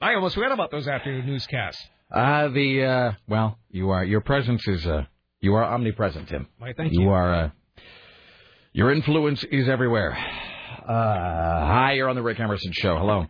I 0.01 0.15
almost 0.15 0.35
forgot 0.35 0.51
about 0.51 0.71
those 0.71 0.87
afternoon 0.87 1.27
newscasts. 1.27 1.81
Uh, 2.11 2.47
the 2.49 2.83
uh, 2.83 3.11
well, 3.27 3.59
you 3.69 3.91
are 3.91 4.03
your 4.03 4.21
presence 4.21 4.67
is 4.67 4.85
uh, 4.85 5.03
you 5.39 5.53
are 5.53 5.63
omnipresent, 5.63 6.27
Tim. 6.27 6.47
Why, 6.57 6.73
thank 6.75 6.91
you. 6.91 7.01
you. 7.03 7.09
are 7.09 7.33
uh, 7.33 7.49
your 8.73 8.91
influence 8.91 9.43
is 9.43 9.69
everywhere. 9.69 10.13
Uh, 10.13 10.93
hi, 10.93 11.93
you're 11.93 12.09
on 12.09 12.15
the 12.15 12.21
Rick 12.23 12.39
Emerson 12.39 12.71
Show. 12.73 12.97
Hello. 12.97 13.27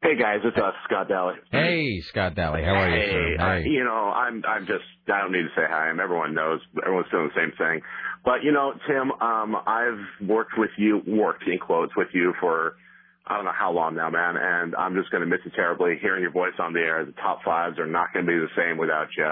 Hey 0.00 0.16
guys, 0.16 0.38
it's 0.44 0.56
uh, 0.56 0.70
Scott 0.84 1.08
Daly. 1.08 1.34
Hey, 1.50 2.00
Scott 2.02 2.34
Daly. 2.34 2.62
How 2.62 2.74
are 2.74 2.88
you, 2.90 2.96
Hey, 3.00 3.10
sir? 3.10 3.36
Hi. 3.38 3.58
you 3.58 3.84
know, 3.84 3.90
I'm 4.10 4.42
I'm 4.46 4.66
just 4.66 4.84
I 5.12 5.20
don't 5.20 5.32
need 5.32 5.42
to 5.42 5.52
say 5.56 5.62
hi. 5.68 5.88
I'm 5.90 6.00
everyone 6.00 6.34
knows 6.34 6.60
everyone's 6.84 7.10
doing 7.10 7.30
the 7.34 7.40
same 7.40 7.52
thing. 7.58 7.82
But 8.24 8.44
you 8.44 8.52
know, 8.52 8.72
Tim, 8.86 9.10
um, 9.20 9.56
I've 9.66 10.28
worked 10.28 10.52
with 10.56 10.70
you, 10.78 11.02
worked 11.06 11.44
in 11.46 11.58
quotes 11.58 11.92
with 11.96 12.08
you 12.14 12.32
for 12.40 12.76
I 13.26 13.36
don't 13.36 13.44
know 13.44 13.52
how 13.56 13.70
long 13.72 13.94
now, 13.94 14.10
man, 14.10 14.34
and 14.36 14.74
I'm 14.74 14.94
just 14.94 15.10
going 15.10 15.22
to 15.22 15.26
miss 15.28 15.40
you 15.44 15.52
terribly. 15.54 15.94
Hearing 16.00 16.22
your 16.22 16.32
voice 16.32 16.54
on 16.58 16.72
the 16.72 16.80
air, 16.80 17.04
the 17.04 17.12
top 17.12 17.42
fives 17.44 17.78
are 17.78 17.86
not 17.86 18.12
going 18.12 18.26
to 18.26 18.30
be 18.32 18.38
the 18.38 18.50
same 18.56 18.78
without 18.78 19.08
you. 19.16 19.30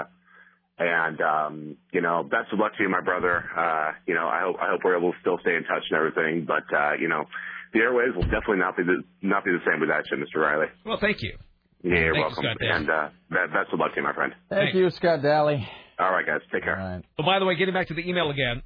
And 0.79 1.21
um, 1.21 1.77
you 1.91 2.01
know, 2.01 2.23
best 2.23 2.51
of 2.53 2.59
luck 2.59 2.71
to 2.77 2.83
you, 2.83 2.89
my 2.89 3.01
brother. 3.01 3.43
Uh, 3.55 3.91
you 4.07 4.15
know, 4.15 4.27
I 4.27 4.41
hope 4.41 4.55
I 4.59 4.69
hope 4.71 4.81
we're 4.83 4.97
able 4.97 5.11
to 5.11 5.17
still 5.21 5.37
stay 5.41 5.55
in 5.55 5.63
touch 5.63 5.83
and 5.91 5.97
everything. 5.99 6.45
But 6.47 6.63
uh, 6.75 6.93
you 6.99 7.07
know, 7.07 7.25
the 7.73 7.79
airways 7.79 8.15
will 8.15 8.23
definitely 8.23 8.57
not 8.57 8.77
be 8.77 8.83
the 8.83 9.03
not 9.21 9.43
be 9.45 9.51
the 9.51 9.61
same 9.69 9.79
without 9.79 10.03
you, 10.09 10.17
Mr. 10.17 10.41
Riley. 10.41 10.67
Well, 10.85 10.97
thank 10.99 11.21
you. 11.21 11.37
Yeah, 11.83 11.97
you're 11.99 12.13
Thank 12.13 12.27
welcome. 12.27 12.43
Scott 12.43 12.57
Daly. 12.59 12.71
and 12.73 12.89
uh, 12.89 13.09
be- 13.29 13.53
best 13.53 13.73
of 13.73 13.79
luck 13.79 13.91
to 13.93 13.97
you, 13.97 14.03
my 14.03 14.13
friend. 14.13 14.33
Thank 14.49 14.73
you, 14.75 14.89
Scott 14.91 15.21
Daly. 15.21 15.67
All 15.99 16.11
right, 16.11 16.25
guys, 16.25 16.41
take 16.51 16.63
care. 16.63 17.01
Oh, 17.19 17.23
by 17.23 17.39
the 17.39 17.45
way, 17.45 17.55
getting 17.55 17.73
back 17.73 17.87
to 17.89 17.93
the 17.93 18.07
email 18.07 18.29
again, 18.31 18.63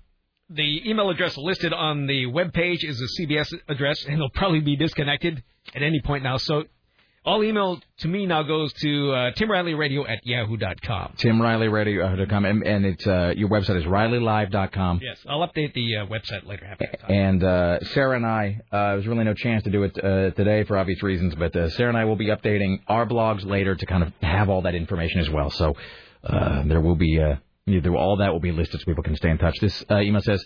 the 0.49 0.89
email 0.89 1.09
address 1.09 1.37
listed 1.37 1.73
on 1.73 2.07
the 2.07 2.27
web 2.27 2.53
page 2.53 2.83
is 2.83 3.01
a 3.01 3.21
CBS 3.21 3.53
address, 3.67 4.03
and 4.05 4.13
it'll 4.13 4.29
probably 4.29 4.61
be 4.61 4.75
disconnected 4.75 5.43
at 5.73 5.81
any 5.81 6.01
point 6.01 6.23
now. 6.23 6.37
So 6.37 6.63
all 7.25 7.43
email 7.43 7.81
to 7.99 8.07
me 8.07 8.27
now 8.27 8.43
goes 8.43 8.71
to 8.73 9.11
uh, 9.11 9.31
Tim 9.31 9.49
Riley 9.49 9.73
Radio 9.73 10.05
at 10.05 10.19
yahoo.com. 10.23 11.15
Tim 11.17 11.41
Riley 11.41 11.67
Radio.com, 11.67 12.45
and, 12.45 12.63
and 12.63 12.85
it's 12.85 13.07
uh, 13.07 13.33
your 13.35 13.49
website 13.49 13.77
is 13.77 13.85
RileyLive.com. 13.85 14.99
Yes, 15.01 15.17
I'll 15.27 15.39
update 15.39 15.73
the 15.73 15.97
uh, 15.97 16.05
website 16.05 16.45
later. 16.45 16.65
Happy. 16.65 16.85
And 17.09 17.43
uh, 17.43 17.79
Sarah 17.93 18.15
and 18.15 18.25
I, 18.25 18.61
uh, 18.71 18.89
there 18.89 18.95
was 18.97 19.07
really 19.07 19.23
no 19.23 19.33
chance 19.33 19.63
to 19.63 19.71
do 19.71 19.83
it 19.83 19.97
uh, 19.97 20.31
today 20.31 20.63
for 20.65 20.77
obvious 20.77 21.01
reasons, 21.01 21.33
but 21.33 21.55
uh, 21.55 21.69
Sarah 21.71 21.89
and 21.89 21.97
I 21.97 22.05
will 22.05 22.15
be 22.15 22.27
updating 22.27 22.81
our 22.87 23.07
blogs 23.07 23.43
later 23.43 23.75
to 23.75 23.85
kind 23.87 24.03
of 24.03 24.13
have 24.21 24.49
all 24.49 24.61
that 24.61 24.75
information 24.75 25.21
as 25.21 25.29
well. 25.29 25.49
So 25.49 25.75
uh, 26.23 26.63
there 26.67 26.81
will 26.81 26.95
be, 26.95 27.19
uh, 27.19 27.37
all 27.67 28.17
that 28.17 28.31
will 28.31 28.39
be 28.39 28.51
listed 28.51 28.79
so 28.79 28.85
people 28.85 29.03
can 29.03 29.15
stay 29.15 29.29
in 29.29 29.37
touch. 29.37 29.57
This 29.59 29.83
uh, 29.89 29.99
email 29.99 30.21
says, 30.21 30.43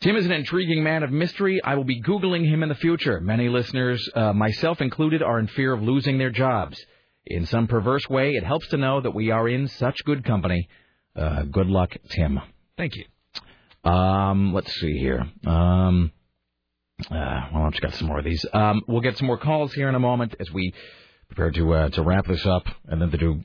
Tim 0.00 0.16
is 0.16 0.26
an 0.26 0.32
intriguing 0.32 0.82
man 0.82 1.02
of 1.02 1.10
mystery. 1.10 1.60
I 1.62 1.74
will 1.74 1.84
be 1.84 2.02
Googling 2.02 2.46
him 2.46 2.62
in 2.62 2.68
the 2.68 2.74
future. 2.74 3.20
Many 3.20 3.48
listeners, 3.48 4.08
uh, 4.14 4.32
myself 4.32 4.80
included, 4.80 5.22
are 5.22 5.38
in 5.38 5.46
fear 5.48 5.72
of 5.72 5.82
losing 5.82 6.18
their 6.18 6.30
jobs. 6.30 6.78
In 7.26 7.46
some 7.46 7.66
perverse 7.66 8.08
way, 8.08 8.32
it 8.32 8.44
helps 8.44 8.68
to 8.68 8.76
know 8.76 9.00
that 9.00 9.14
we 9.14 9.30
are 9.30 9.48
in 9.48 9.66
such 9.66 10.04
good 10.04 10.24
company. 10.24 10.68
Uh, 11.16 11.42
good 11.44 11.68
luck, 11.68 11.96
Tim. 12.10 12.38
Thank 12.76 12.94
you. 12.96 13.90
Um, 13.90 14.52
let's 14.52 14.72
see 14.74 14.98
here. 14.98 15.26
Um, 15.46 16.12
uh, 17.10 17.48
well, 17.52 17.64
I've 17.64 17.72
just 17.72 17.82
got 17.82 17.94
some 17.94 18.08
more 18.08 18.18
of 18.18 18.24
these. 18.24 18.44
Um, 18.52 18.82
we'll 18.86 19.00
get 19.00 19.16
some 19.16 19.26
more 19.26 19.38
calls 19.38 19.72
here 19.72 19.88
in 19.88 19.94
a 19.94 20.00
moment 20.00 20.36
as 20.38 20.50
we 20.52 20.74
prepare 21.28 21.50
to 21.50 21.72
uh, 21.74 21.88
to 21.90 22.02
wrap 22.02 22.26
this 22.26 22.44
up 22.46 22.66
and 22.86 23.00
then 23.00 23.10
to 23.10 23.16
do 23.16 23.42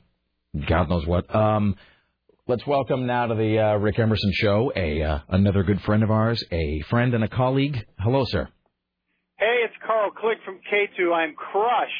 God 0.66 0.88
knows 0.88 1.06
what. 1.06 1.34
Um, 1.34 1.76
let's 2.50 2.66
welcome 2.66 3.06
now 3.06 3.26
to 3.26 3.34
the 3.36 3.60
uh, 3.60 3.76
Rick 3.76 4.00
Emerson 4.00 4.32
Show 4.34 4.72
a 4.74 5.00
uh, 5.04 5.18
another 5.28 5.62
good 5.62 5.80
friend 5.82 6.02
of 6.02 6.10
ours, 6.10 6.42
a 6.50 6.82
friend 6.90 7.14
and 7.14 7.22
a 7.22 7.28
colleague. 7.28 7.86
Hello, 8.00 8.24
sir. 8.26 8.48
Hey, 9.38 9.58
it's 9.64 9.74
Carl 9.86 10.10
Click 10.10 10.38
from 10.44 10.56
K2. 10.56 11.14
I'm 11.14 11.36
crushed. 11.36 11.92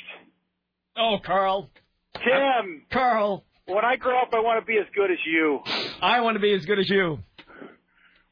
Oh, 0.97 1.19
Carl. 1.25 1.71
Tim. 2.15 2.83
Carl. 2.93 3.45
When 3.67 3.85
I 3.85 3.95
grow 3.95 4.21
up, 4.21 4.31
I 4.33 4.41
want 4.41 4.61
to 4.61 4.67
be 4.67 4.77
as 4.77 4.87
good 4.93 5.13
as 5.13 5.19
you. 5.25 5.61
I 6.03 6.21
want 6.23 6.35
to 6.35 6.41
be 6.41 6.53
as 6.53 6.65
good 6.65 6.81
as 6.81 6.91
you. 6.91 7.21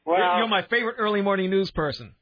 Well, 0.05 0.17
You're, 0.17 0.37
you're 0.39 0.47
my 0.49 0.63
favorite 0.63 0.95
early 0.97 1.21
morning 1.21 1.49
news 1.49 1.71
person. 1.71 2.15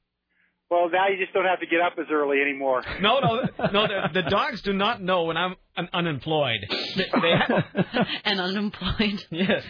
Well, 0.70 0.90
now 0.90 1.08
you 1.08 1.18
just 1.18 1.34
don't 1.34 1.46
have 1.46 1.60
to 1.62 1.66
get 1.68 1.80
up 1.82 1.94
as 2.00 2.08
early 2.12 2.42
anymore. 2.42 2.84
No, 3.02 3.20
no, 3.20 3.42
no. 3.72 3.88
The, 3.88 4.22
the 4.22 4.30
dogs 4.30 4.62
do 4.62 4.74
not 4.74 5.02
know 5.02 5.24
when 5.24 5.38
I'm 5.38 5.56
un- 5.76 5.90
unemployed. 5.94 6.60
They, 6.70 7.06
they 7.22 7.34
and 8.26 8.40
unemployed. 8.40 9.24
Yes. 9.32 9.64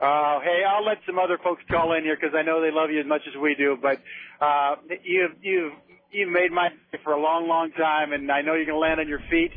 Uh, 0.00 0.40
hey, 0.40 0.62
I'll 0.68 0.84
let 0.84 0.98
some 1.06 1.18
other 1.18 1.38
folks 1.42 1.62
call 1.70 1.92
in 1.96 2.02
here 2.02 2.16
because 2.20 2.34
I 2.36 2.42
know 2.42 2.60
they 2.60 2.72
love 2.72 2.90
you 2.90 2.98
as 2.98 3.06
much 3.06 3.20
as 3.28 3.40
we 3.40 3.54
do. 3.54 3.76
But 3.80 3.98
uh, 4.44 4.74
you've 5.04 5.32
you've 5.40 5.72
you've 6.10 6.28
made 6.32 6.50
my 6.50 6.70
day 6.70 6.98
for 7.04 7.12
a 7.12 7.20
long, 7.20 7.46
long 7.48 7.70
time, 7.70 8.12
and 8.12 8.30
I 8.30 8.42
know 8.42 8.54
you're 8.54 8.66
going 8.66 8.74
to 8.74 8.78
land 8.80 8.98
on 8.98 9.06
your 9.08 9.20
feet. 9.30 9.52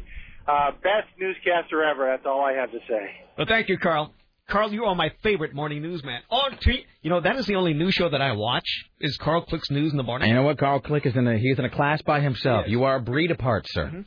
Uh, 0.48 0.72
best 0.84 1.08
newscaster 1.20 1.84
ever. 1.84 2.06
That's 2.12 2.28
all 2.28 2.46
I 2.46 2.54
have 2.54 2.70
to 2.72 2.78
say. 2.88 3.10
Well, 3.38 3.48
thank 3.48 3.70
you, 3.70 3.80
Carl. 3.80 4.14
Carl, 4.50 4.72
you 4.72 4.86
are 4.86 4.94
my 4.94 5.12
favorite 5.24 5.56
morning 5.56 5.82
newsman. 5.82 6.22
On 6.30 6.58
t- 6.60 6.86
you 7.02 7.10
know 7.10 7.20
that 7.20 7.36
is 7.38 7.48
the 7.48 7.56
only 7.56 7.74
news 7.74 7.96
show 7.96 8.10
that 8.10 8.22
I 8.22 8.34
watch 8.34 8.68
is 9.00 9.18
Carl 9.18 9.44
Click's 9.44 9.72
News 9.72 9.92
in 9.92 9.98
the 9.98 10.04
morning. 10.04 10.30
And 10.30 10.36
you 10.36 10.42
know 10.42 10.46
what? 10.46 10.60
Carl 10.60 10.80
Click 10.82 11.06
is 11.06 11.16
in 11.16 11.28
a 11.28 11.38
he's 11.38 11.58
in 11.58 11.66
a 11.66 11.70
class 11.70 12.02
by 12.04 12.20
himself. 12.22 12.66
You 12.68 12.84
are 12.84 12.98
a 12.98 13.02
breed 13.02 13.32
apart, 13.32 13.66
sir. 13.70 13.86
Mm-hmm. 13.86 14.02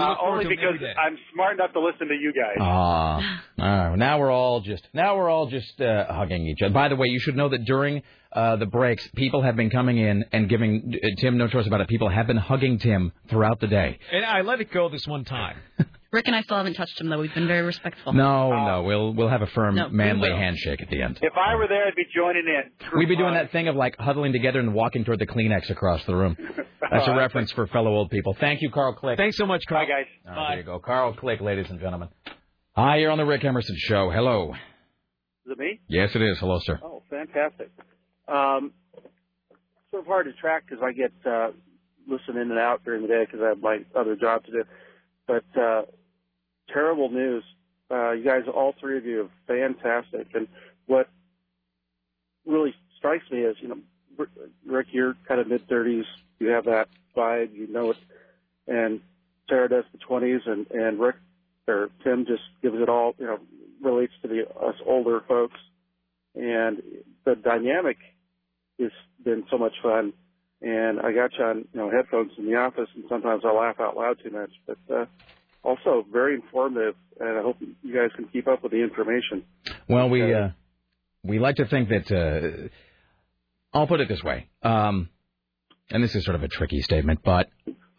Uh, 0.00 0.14
only 0.22 0.46
because. 0.46 0.74
I'm 0.98 1.18
smart 1.34 1.54
enough 1.54 1.72
to 1.72 1.80
listen 1.80 2.08
to 2.08 2.14
you 2.14 2.32
guys. 2.32 2.56
Ah, 2.60 3.42
ah, 3.58 3.94
now 3.96 4.18
we're 4.18 4.30
all 4.30 4.60
just 4.60 4.86
now 4.94 5.16
we're 5.16 5.28
all 5.28 5.48
just 5.48 5.80
uh, 5.80 6.06
hugging 6.08 6.46
each 6.46 6.62
other. 6.62 6.72
By 6.72 6.88
the 6.88 6.96
way, 6.96 7.08
you 7.08 7.18
should 7.20 7.36
know 7.36 7.48
that 7.50 7.64
during 7.64 8.02
uh, 8.32 8.56
the 8.56 8.66
breaks, 8.66 9.06
people 9.16 9.42
have 9.42 9.56
been 9.56 9.70
coming 9.70 9.98
in 9.98 10.24
and 10.32 10.48
giving 10.48 10.94
uh, 10.94 11.08
Tim 11.20 11.36
no 11.36 11.48
choice 11.48 11.66
about 11.66 11.80
it. 11.80 11.88
People 11.88 12.08
have 12.08 12.26
been 12.26 12.36
hugging 12.36 12.78
Tim 12.78 13.12
throughout 13.28 13.60
the 13.60 13.66
day. 13.66 13.98
And 14.12 14.24
I 14.24 14.42
let 14.42 14.60
it 14.60 14.70
go 14.70 14.88
this 14.88 15.06
one 15.06 15.24
time. 15.24 15.56
Rick 16.10 16.26
and 16.26 16.34
I 16.34 16.40
still 16.42 16.56
haven't 16.56 16.74
touched 16.74 16.98
him 17.00 17.10
though. 17.10 17.18
We've 17.18 17.34
been 17.34 17.46
very 17.46 17.60
respectful. 17.62 18.14
No, 18.14 18.50
no, 18.64 18.82
we'll 18.82 19.12
we'll 19.12 19.28
have 19.28 19.42
a 19.42 19.46
firm, 19.48 19.74
No, 19.74 19.90
manly 19.90 20.30
handshake 20.30 20.80
at 20.80 20.88
the 20.88 21.02
end. 21.02 21.18
If 21.20 21.34
I 21.36 21.54
were 21.54 21.68
there, 21.68 21.86
I'd 21.86 21.94
be 21.94 22.06
joining 22.14 22.44
in. 22.46 22.98
We'd 22.98 23.08
be 23.10 23.16
doing 23.16 23.34
that 23.34 23.52
thing 23.52 23.68
of 23.68 23.76
like 23.76 23.94
huddling 23.98 24.32
together 24.32 24.58
and 24.58 24.72
walking 24.72 25.04
toward 25.04 25.18
the 25.18 25.26
Kleenex 25.26 25.68
across 25.68 26.02
the 26.06 26.16
room. 26.16 26.34
That's 26.90 27.06
a 27.06 27.14
reference 27.16 27.52
for 27.52 27.66
fellow 27.66 27.90
old 27.90 28.10
people. 28.10 28.34
Thank 28.40 28.62
you, 28.62 28.70
Carl 28.70 28.94
Click. 28.94 29.18
Thanks 29.18 29.36
so 29.36 29.44
much, 29.44 29.64
Carl. 29.68 29.84
Bye, 29.86 29.90
guys. 29.90 30.06
Oh, 30.26 30.46
There 30.48 30.56
you 30.58 30.62
go, 30.64 30.78
Carl 30.78 31.12
Click, 31.14 31.42
ladies 31.42 31.66
and 31.68 31.78
gentlemen. 31.78 32.08
Hi, 32.74 32.96
you're 32.96 33.10
on 33.10 33.18
the 33.18 33.26
Rick 33.26 33.44
Emerson 33.44 33.76
Show. 33.78 34.10
Hello. 34.10 34.54
Is 35.44 35.52
it 35.52 35.58
me? 35.58 35.80
Yes, 35.88 36.10
it 36.14 36.22
is. 36.22 36.38
Hello, 36.38 36.58
sir. 36.62 36.78
Oh, 36.82 37.02
fantastic. 37.10 37.70
Um, 38.28 38.72
sort 39.90 40.02
of 40.02 40.06
hard 40.06 40.24
to 40.26 40.32
track 40.32 40.64
because 40.66 40.82
I 40.82 40.92
get 40.92 41.12
uh, 41.30 41.48
listen 42.06 42.36
in 42.40 42.50
and 42.50 42.58
out 42.58 42.82
during 42.84 43.02
the 43.02 43.08
day 43.08 43.24
because 43.26 43.40
I 43.44 43.48
have 43.48 43.60
my 43.60 43.78
other 43.94 44.16
job 44.16 44.44
to 44.46 44.52
do. 44.52 44.64
But 45.26 45.44
uh, 45.60 45.82
terrible 46.72 47.10
news. 47.10 47.44
Uh, 47.90 48.12
you 48.12 48.24
guys, 48.24 48.42
all 48.52 48.74
three 48.78 48.98
of 48.98 49.06
you, 49.06 49.22
are 49.22 49.30
fantastic. 49.46 50.28
And 50.34 50.46
what 50.86 51.08
really 52.46 52.74
strikes 52.96 53.30
me 53.30 53.40
is, 53.40 53.56
you 53.60 53.68
know, 53.68 53.78
Rick, 54.66 54.88
you're 54.90 55.16
kind 55.26 55.40
of 55.40 55.46
mid 55.46 55.68
thirties. 55.68 56.04
You 56.38 56.48
have 56.48 56.64
that 56.64 56.88
vibe. 57.16 57.54
You 57.54 57.68
know 57.68 57.90
it. 57.90 57.96
And 58.66 59.00
Sarah 59.48 59.68
does 59.68 59.84
the 59.92 59.98
twenties, 59.98 60.40
and 60.44 60.70
and 60.70 60.98
Rick 60.98 61.16
or 61.66 61.90
Tim 62.02 62.26
just 62.26 62.42
gives 62.60 62.76
it 62.76 62.88
all. 62.88 63.14
You 63.18 63.26
know, 63.26 63.38
relates 63.80 64.12
to 64.22 64.28
the 64.28 64.48
us 64.48 64.74
older 64.84 65.22
folks, 65.26 65.58
and 66.34 66.82
the 67.24 67.36
dynamic 67.36 67.98
has 68.80 68.90
been 69.22 69.44
so 69.50 69.56
much 69.56 69.74
fun. 69.82 70.12
And 70.60 71.00
I 71.00 71.12
got 71.12 71.30
you 71.38 71.44
on 71.44 71.58
you 71.72 71.80
know 71.80 71.90
headphones 71.90 72.32
in 72.36 72.46
the 72.46 72.56
office, 72.56 72.88
and 72.96 73.04
sometimes 73.08 73.44
I 73.44 73.52
laugh 73.52 73.78
out 73.80 73.96
loud 73.96 74.18
too 74.22 74.30
much, 74.30 74.50
but. 74.66 74.78
uh 74.94 75.06
also 75.68 76.06
very 76.12 76.34
informative, 76.34 76.94
and 77.20 77.38
I 77.38 77.42
hope 77.42 77.56
you 77.60 77.94
guys 77.94 78.10
can 78.16 78.26
keep 78.28 78.48
up 78.48 78.62
with 78.62 78.72
the 78.72 78.82
information. 78.82 79.44
Well, 79.88 80.08
we 80.08 80.32
uh, 80.32 80.48
we 81.22 81.38
like 81.38 81.56
to 81.56 81.66
think 81.66 81.88
that. 81.90 82.06
Uh, 82.10 82.68
I'll 83.76 83.86
put 83.86 84.00
it 84.00 84.08
this 84.08 84.22
way, 84.22 84.48
um, 84.62 85.10
and 85.90 86.02
this 86.02 86.14
is 86.14 86.24
sort 86.24 86.34
of 86.36 86.42
a 86.42 86.48
tricky 86.48 86.80
statement, 86.82 87.20
but. 87.24 87.48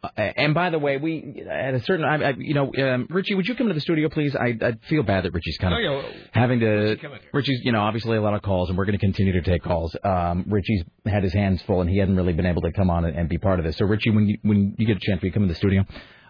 Uh, 0.01 0.07
and 0.17 0.53
by 0.53 0.69
the 0.69 0.79
way, 0.79 0.95
we 0.95 1.43
at 1.51 1.73
a 1.73 1.81
certain, 1.83 2.05
I, 2.05 2.29
I, 2.29 2.33
you 2.37 2.53
know, 2.53 2.71
um, 2.73 3.05
Richie, 3.09 3.35
would 3.35 3.45
you 3.49 3.53
come 3.53 3.67
to 3.67 3.73
the 3.73 3.81
studio, 3.81 4.07
please? 4.07 4.33
I, 4.33 4.57
I 4.61 4.71
feel 4.87 5.03
bad 5.03 5.25
that 5.25 5.33
Richie's 5.33 5.57
kind 5.57 5.73
of 5.73 5.79
Oh, 5.79 6.07
yeah. 6.07 6.13
having 6.31 6.61
to. 6.61 6.95
come 7.01 7.11
in. 7.11 7.19
Richie's, 7.33 7.59
you 7.65 7.73
know, 7.73 7.81
obviously 7.81 8.15
a 8.15 8.21
lot 8.21 8.33
of 8.33 8.41
calls, 8.41 8.69
and 8.69 8.77
we're 8.77 8.85
going 8.85 8.97
to 8.97 9.05
continue 9.05 9.33
to 9.33 9.41
take 9.41 9.61
calls. 9.61 9.93
Um, 10.01 10.45
Richie's 10.47 10.83
had 11.05 11.23
his 11.23 11.33
hands 11.33 11.61
full, 11.63 11.81
and 11.81 11.89
he 11.89 11.97
hadn't 11.97 12.15
really 12.15 12.31
been 12.31 12.45
able 12.45 12.61
to 12.61 12.71
come 12.71 12.89
on 12.89 13.03
and, 13.03 13.17
and 13.17 13.27
be 13.27 13.37
part 13.39 13.59
of 13.59 13.65
this. 13.65 13.75
So, 13.75 13.83
Richie, 13.85 14.11
when 14.11 14.25
you 14.29 14.37
when 14.41 14.73
you 14.77 14.87
get 14.87 14.95
a 14.95 14.99
chance, 15.01 15.21
will 15.21 15.27
you 15.27 15.33
come 15.33 15.43
in 15.43 15.49
the 15.49 15.55
studio? 15.55 15.83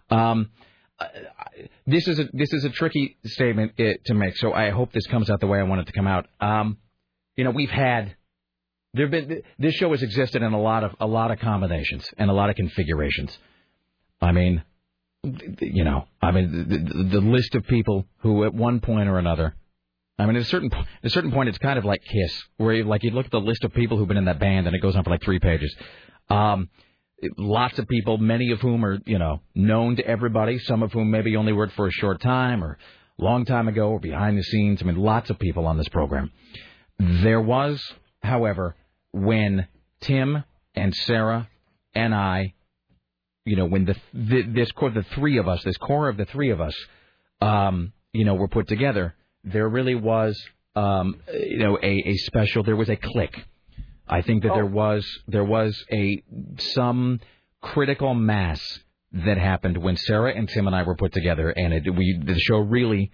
Um, 0.09 0.49
this 1.87 2.07
is 2.07 2.19
a 2.19 2.29
this 2.33 2.51
is 2.53 2.65
a 2.65 2.69
tricky 2.69 3.17
statement 3.25 3.73
uh, 3.79 3.93
to 4.05 4.13
make. 4.13 4.37
So 4.37 4.53
I 4.53 4.69
hope 4.69 4.91
this 4.91 5.07
comes 5.07 5.29
out 5.29 5.39
the 5.39 5.47
way 5.47 5.59
I 5.59 5.63
want 5.63 5.81
it 5.81 5.87
to 5.87 5.93
come 5.93 6.07
out. 6.07 6.27
Um, 6.39 6.77
you 7.35 7.43
know, 7.43 7.51
we've 7.51 7.69
had 7.69 8.15
there've 8.93 9.11
been 9.11 9.41
this 9.57 9.75
show 9.75 9.91
has 9.91 10.03
existed 10.03 10.41
in 10.41 10.53
a 10.53 10.61
lot 10.61 10.83
of 10.83 10.95
a 10.99 11.07
lot 11.07 11.31
of 11.31 11.39
combinations 11.39 12.09
and 12.17 12.29
a 12.29 12.33
lot 12.33 12.49
of 12.49 12.55
configurations. 12.55 13.37
I 14.21 14.31
mean, 14.31 14.63
you 15.23 15.83
know, 15.83 16.05
I 16.21 16.31
mean 16.31 16.67
the, 16.69 16.77
the, 16.77 17.03
the 17.03 17.21
list 17.21 17.55
of 17.55 17.65
people 17.65 18.05
who 18.19 18.45
at 18.45 18.53
one 18.53 18.79
point 18.79 19.09
or 19.09 19.17
another. 19.17 19.55
I 20.17 20.25
mean, 20.25 20.35
at 20.35 20.41
a 20.41 20.45
certain 20.45 20.69
at 20.73 20.85
a 21.03 21.09
certain 21.09 21.31
point, 21.31 21.47
it's 21.47 21.57
kind 21.59 21.79
of 21.79 21.85
like 21.85 22.03
Kiss, 22.03 22.43
where 22.57 22.73
you, 22.73 22.83
like 22.83 23.03
you 23.03 23.11
look 23.11 23.25
at 23.25 23.31
the 23.31 23.39
list 23.39 23.63
of 23.63 23.73
people 23.73 23.97
who've 23.97 24.07
been 24.07 24.17
in 24.17 24.25
that 24.25 24.37
band, 24.37 24.67
and 24.67 24.75
it 24.75 24.81
goes 24.81 24.97
on 24.97 25.05
for 25.05 25.11
like 25.11 25.23
three 25.23 25.39
pages. 25.39 25.73
Um, 26.29 26.69
lots 27.37 27.79
of 27.79 27.87
people, 27.87 28.17
many 28.17 28.51
of 28.51 28.59
whom 28.59 28.85
are, 28.85 28.99
you 29.05 29.19
know, 29.19 29.41
known 29.55 29.95
to 29.97 30.05
everybody, 30.05 30.59
some 30.59 30.83
of 30.83 30.91
whom 30.91 31.11
maybe 31.11 31.35
only 31.35 31.53
worked 31.53 31.73
for 31.73 31.87
a 31.87 31.91
short 31.91 32.21
time 32.21 32.63
or 32.63 32.77
long 33.17 33.45
time 33.45 33.67
ago 33.67 33.89
or 33.89 33.99
behind 33.99 34.37
the 34.37 34.43
scenes. 34.43 34.81
I 34.81 34.85
mean, 34.85 34.95
lots 34.95 35.29
of 35.29 35.39
people 35.39 35.67
on 35.67 35.77
this 35.77 35.89
program. 35.89 36.31
There 36.97 37.41
was, 37.41 37.81
however, 38.21 38.75
when 39.11 39.67
Tim 40.01 40.43
and 40.75 40.93
Sarah 40.95 41.49
and 41.93 42.13
I, 42.13 42.53
you 43.45 43.55
know, 43.55 43.65
when 43.65 43.85
the, 43.85 43.95
the 44.13 44.43
this 44.43 44.71
core, 44.71 44.91
the 44.91 45.05
three 45.15 45.37
of 45.37 45.47
us, 45.47 45.63
this 45.63 45.77
core 45.77 46.09
of 46.09 46.17
the 46.17 46.25
three 46.25 46.51
of 46.51 46.61
us, 46.61 46.75
um, 47.41 47.93
you 48.13 48.25
know, 48.25 48.35
were 48.35 48.47
put 48.47 48.67
together, 48.67 49.15
there 49.43 49.67
really 49.67 49.95
was, 49.95 50.39
um, 50.75 51.21
you 51.33 51.59
know, 51.59 51.77
a, 51.81 52.03
a 52.05 52.15
special. 52.17 52.63
There 52.63 52.75
was 52.75 52.89
a 52.89 52.95
click. 52.95 53.33
I 54.09 54.21
think 54.21 54.43
that 54.43 54.53
there 54.53 54.65
was 54.65 55.05
there 55.27 55.43
was 55.43 55.81
a 55.91 56.23
some 56.57 57.19
critical 57.61 58.13
mass 58.13 58.61
that 59.11 59.37
happened 59.37 59.77
when 59.77 59.97
Sarah 59.97 60.33
and 60.35 60.47
Tim 60.47 60.67
and 60.67 60.75
I 60.75 60.83
were 60.83 60.95
put 60.95 61.13
together, 61.13 61.49
and 61.49 61.73
it, 61.73 61.89
we 61.95 62.19
the 62.23 62.39
show 62.39 62.57
really, 62.57 63.11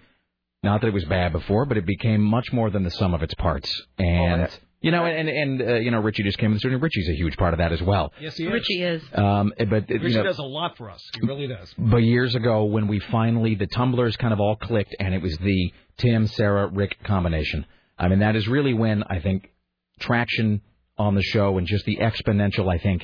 not 0.62 0.80
that 0.80 0.88
it 0.88 0.94
was 0.94 1.04
bad 1.04 1.32
before, 1.32 1.66
but 1.66 1.76
it 1.76 1.86
became 1.86 2.22
much 2.22 2.52
more 2.52 2.70
than 2.70 2.82
the 2.82 2.90
sum 2.90 3.14
of 3.14 3.22
its 3.22 3.34
parts. 3.34 3.70
And 3.98 4.48
you 4.80 4.90
know, 4.90 5.04
and 5.04 5.28
and 5.28 5.62
uh, 5.62 5.74
you 5.74 5.90
know, 5.90 6.00
Richie 6.00 6.22
just 6.22 6.38
came 6.38 6.50
in 6.50 6.54
the 6.54 6.58
studio. 6.60 6.78
Richie's 6.78 7.08
a 7.08 7.14
huge 7.14 7.36
part 7.36 7.54
of 7.54 7.58
that 7.58 7.72
as 7.72 7.82
well. 7.82 8.12
Yes, 8.20 8.36
he 8.36 8.46
is. 8.46 8.52
Richie 8.52 8.82
is. 8.82 9.02
Um, 9.14 9.52
but 9.68 9.88
you 9.88 9.98
Richie 9.98 10.16
know, 10.16 10.22
does 10.22 10.38
a 10.38 10.44
lot 10.44 10.76
for 10.76 10.90
us. 10.90 11.02
He 11.20 11.26
really 11.26 11.46
does. 11.46 11.74
but 11.76 11.98
years 11.98 12.34
ago, 12.34 12.64
when 12.64 12.86
we 12.88 13.00
finally 13.00 13.54
the 13.54 13.66
tumblers 13.66 14.16
kind 14.16 14.32
of 14.32 14.40
all 14.40 14.56
clicked, 14.56 14.94
and 15.00 15.14
it 15.14 15.22
was 15.22 15.36
the 15.38 15.72
Tim, 15.98 16.26
Sarah, 16.26 16.68
Rick 16.68 17.02
combination. 17.04 17.66
I 17.98 18.08
mean, 18.08 18.18
that 18.18 18.36
is 18.36 18.46
really 18.46 18.74
when 18.74 19.02
I 19.04 19.20
think 19.20 19.50
traction 19.98 20.60
on 20.98 21.14
the 21.14 21.22
show 21.22 21.58
and 21.58 21.66
just 21.66 21.84
the 21.84 21.98
exponential, 21.98 22.72
I 22.72 22.78
think, 22.78 23.02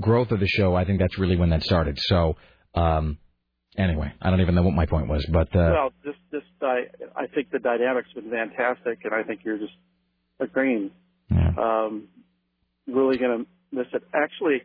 growth 0.00 0.30
of 0.30 0.40
the 0.40 0.46
show. 0.46 0.74
I 0.74 0.84
think 0.84 1.00
that's 1.00 1.18
really 1.18 1.36
when 1.36 1.50
that 1.50 1.62
started. 1.62 1.98
So, 1.98 2.36
um, 2.74 3.18
anyway, 3.76 4.12
I 4.20 4.30
don't 4.30 4.40
even 4.40 4.54
know 4.54 4.62
what 4.62 4.74
my 4.74 4.86
point 4.86 5.08
was, 5.08 5.26
but 5.30 5.54
uh, 5.54 5.70
well, 5.72 5.92
just 6.04 6.18
just 6.30 6.46
I 6.62 6.84
I 7.14 7.26
think 7.26 7.50
the 7.50 7.58
dynamics 7.58 8.08
been 8.14 8.30
fantastic, 8.30 9.00
and 9.04 9.14
I 9.14 9.22
think 9.22 9.40
you're 9.44 9.58
just 9.58 9.74
agreeing. 10.40 10.90
Yeah. 11.30 11.52
Um, 11.58 12.08
really 12.86 13.18
going 13.18 13.44
to 13.44 13.76
miss 13.76 13.86
it. 13.92 14.02
Actually, 14.14 14.62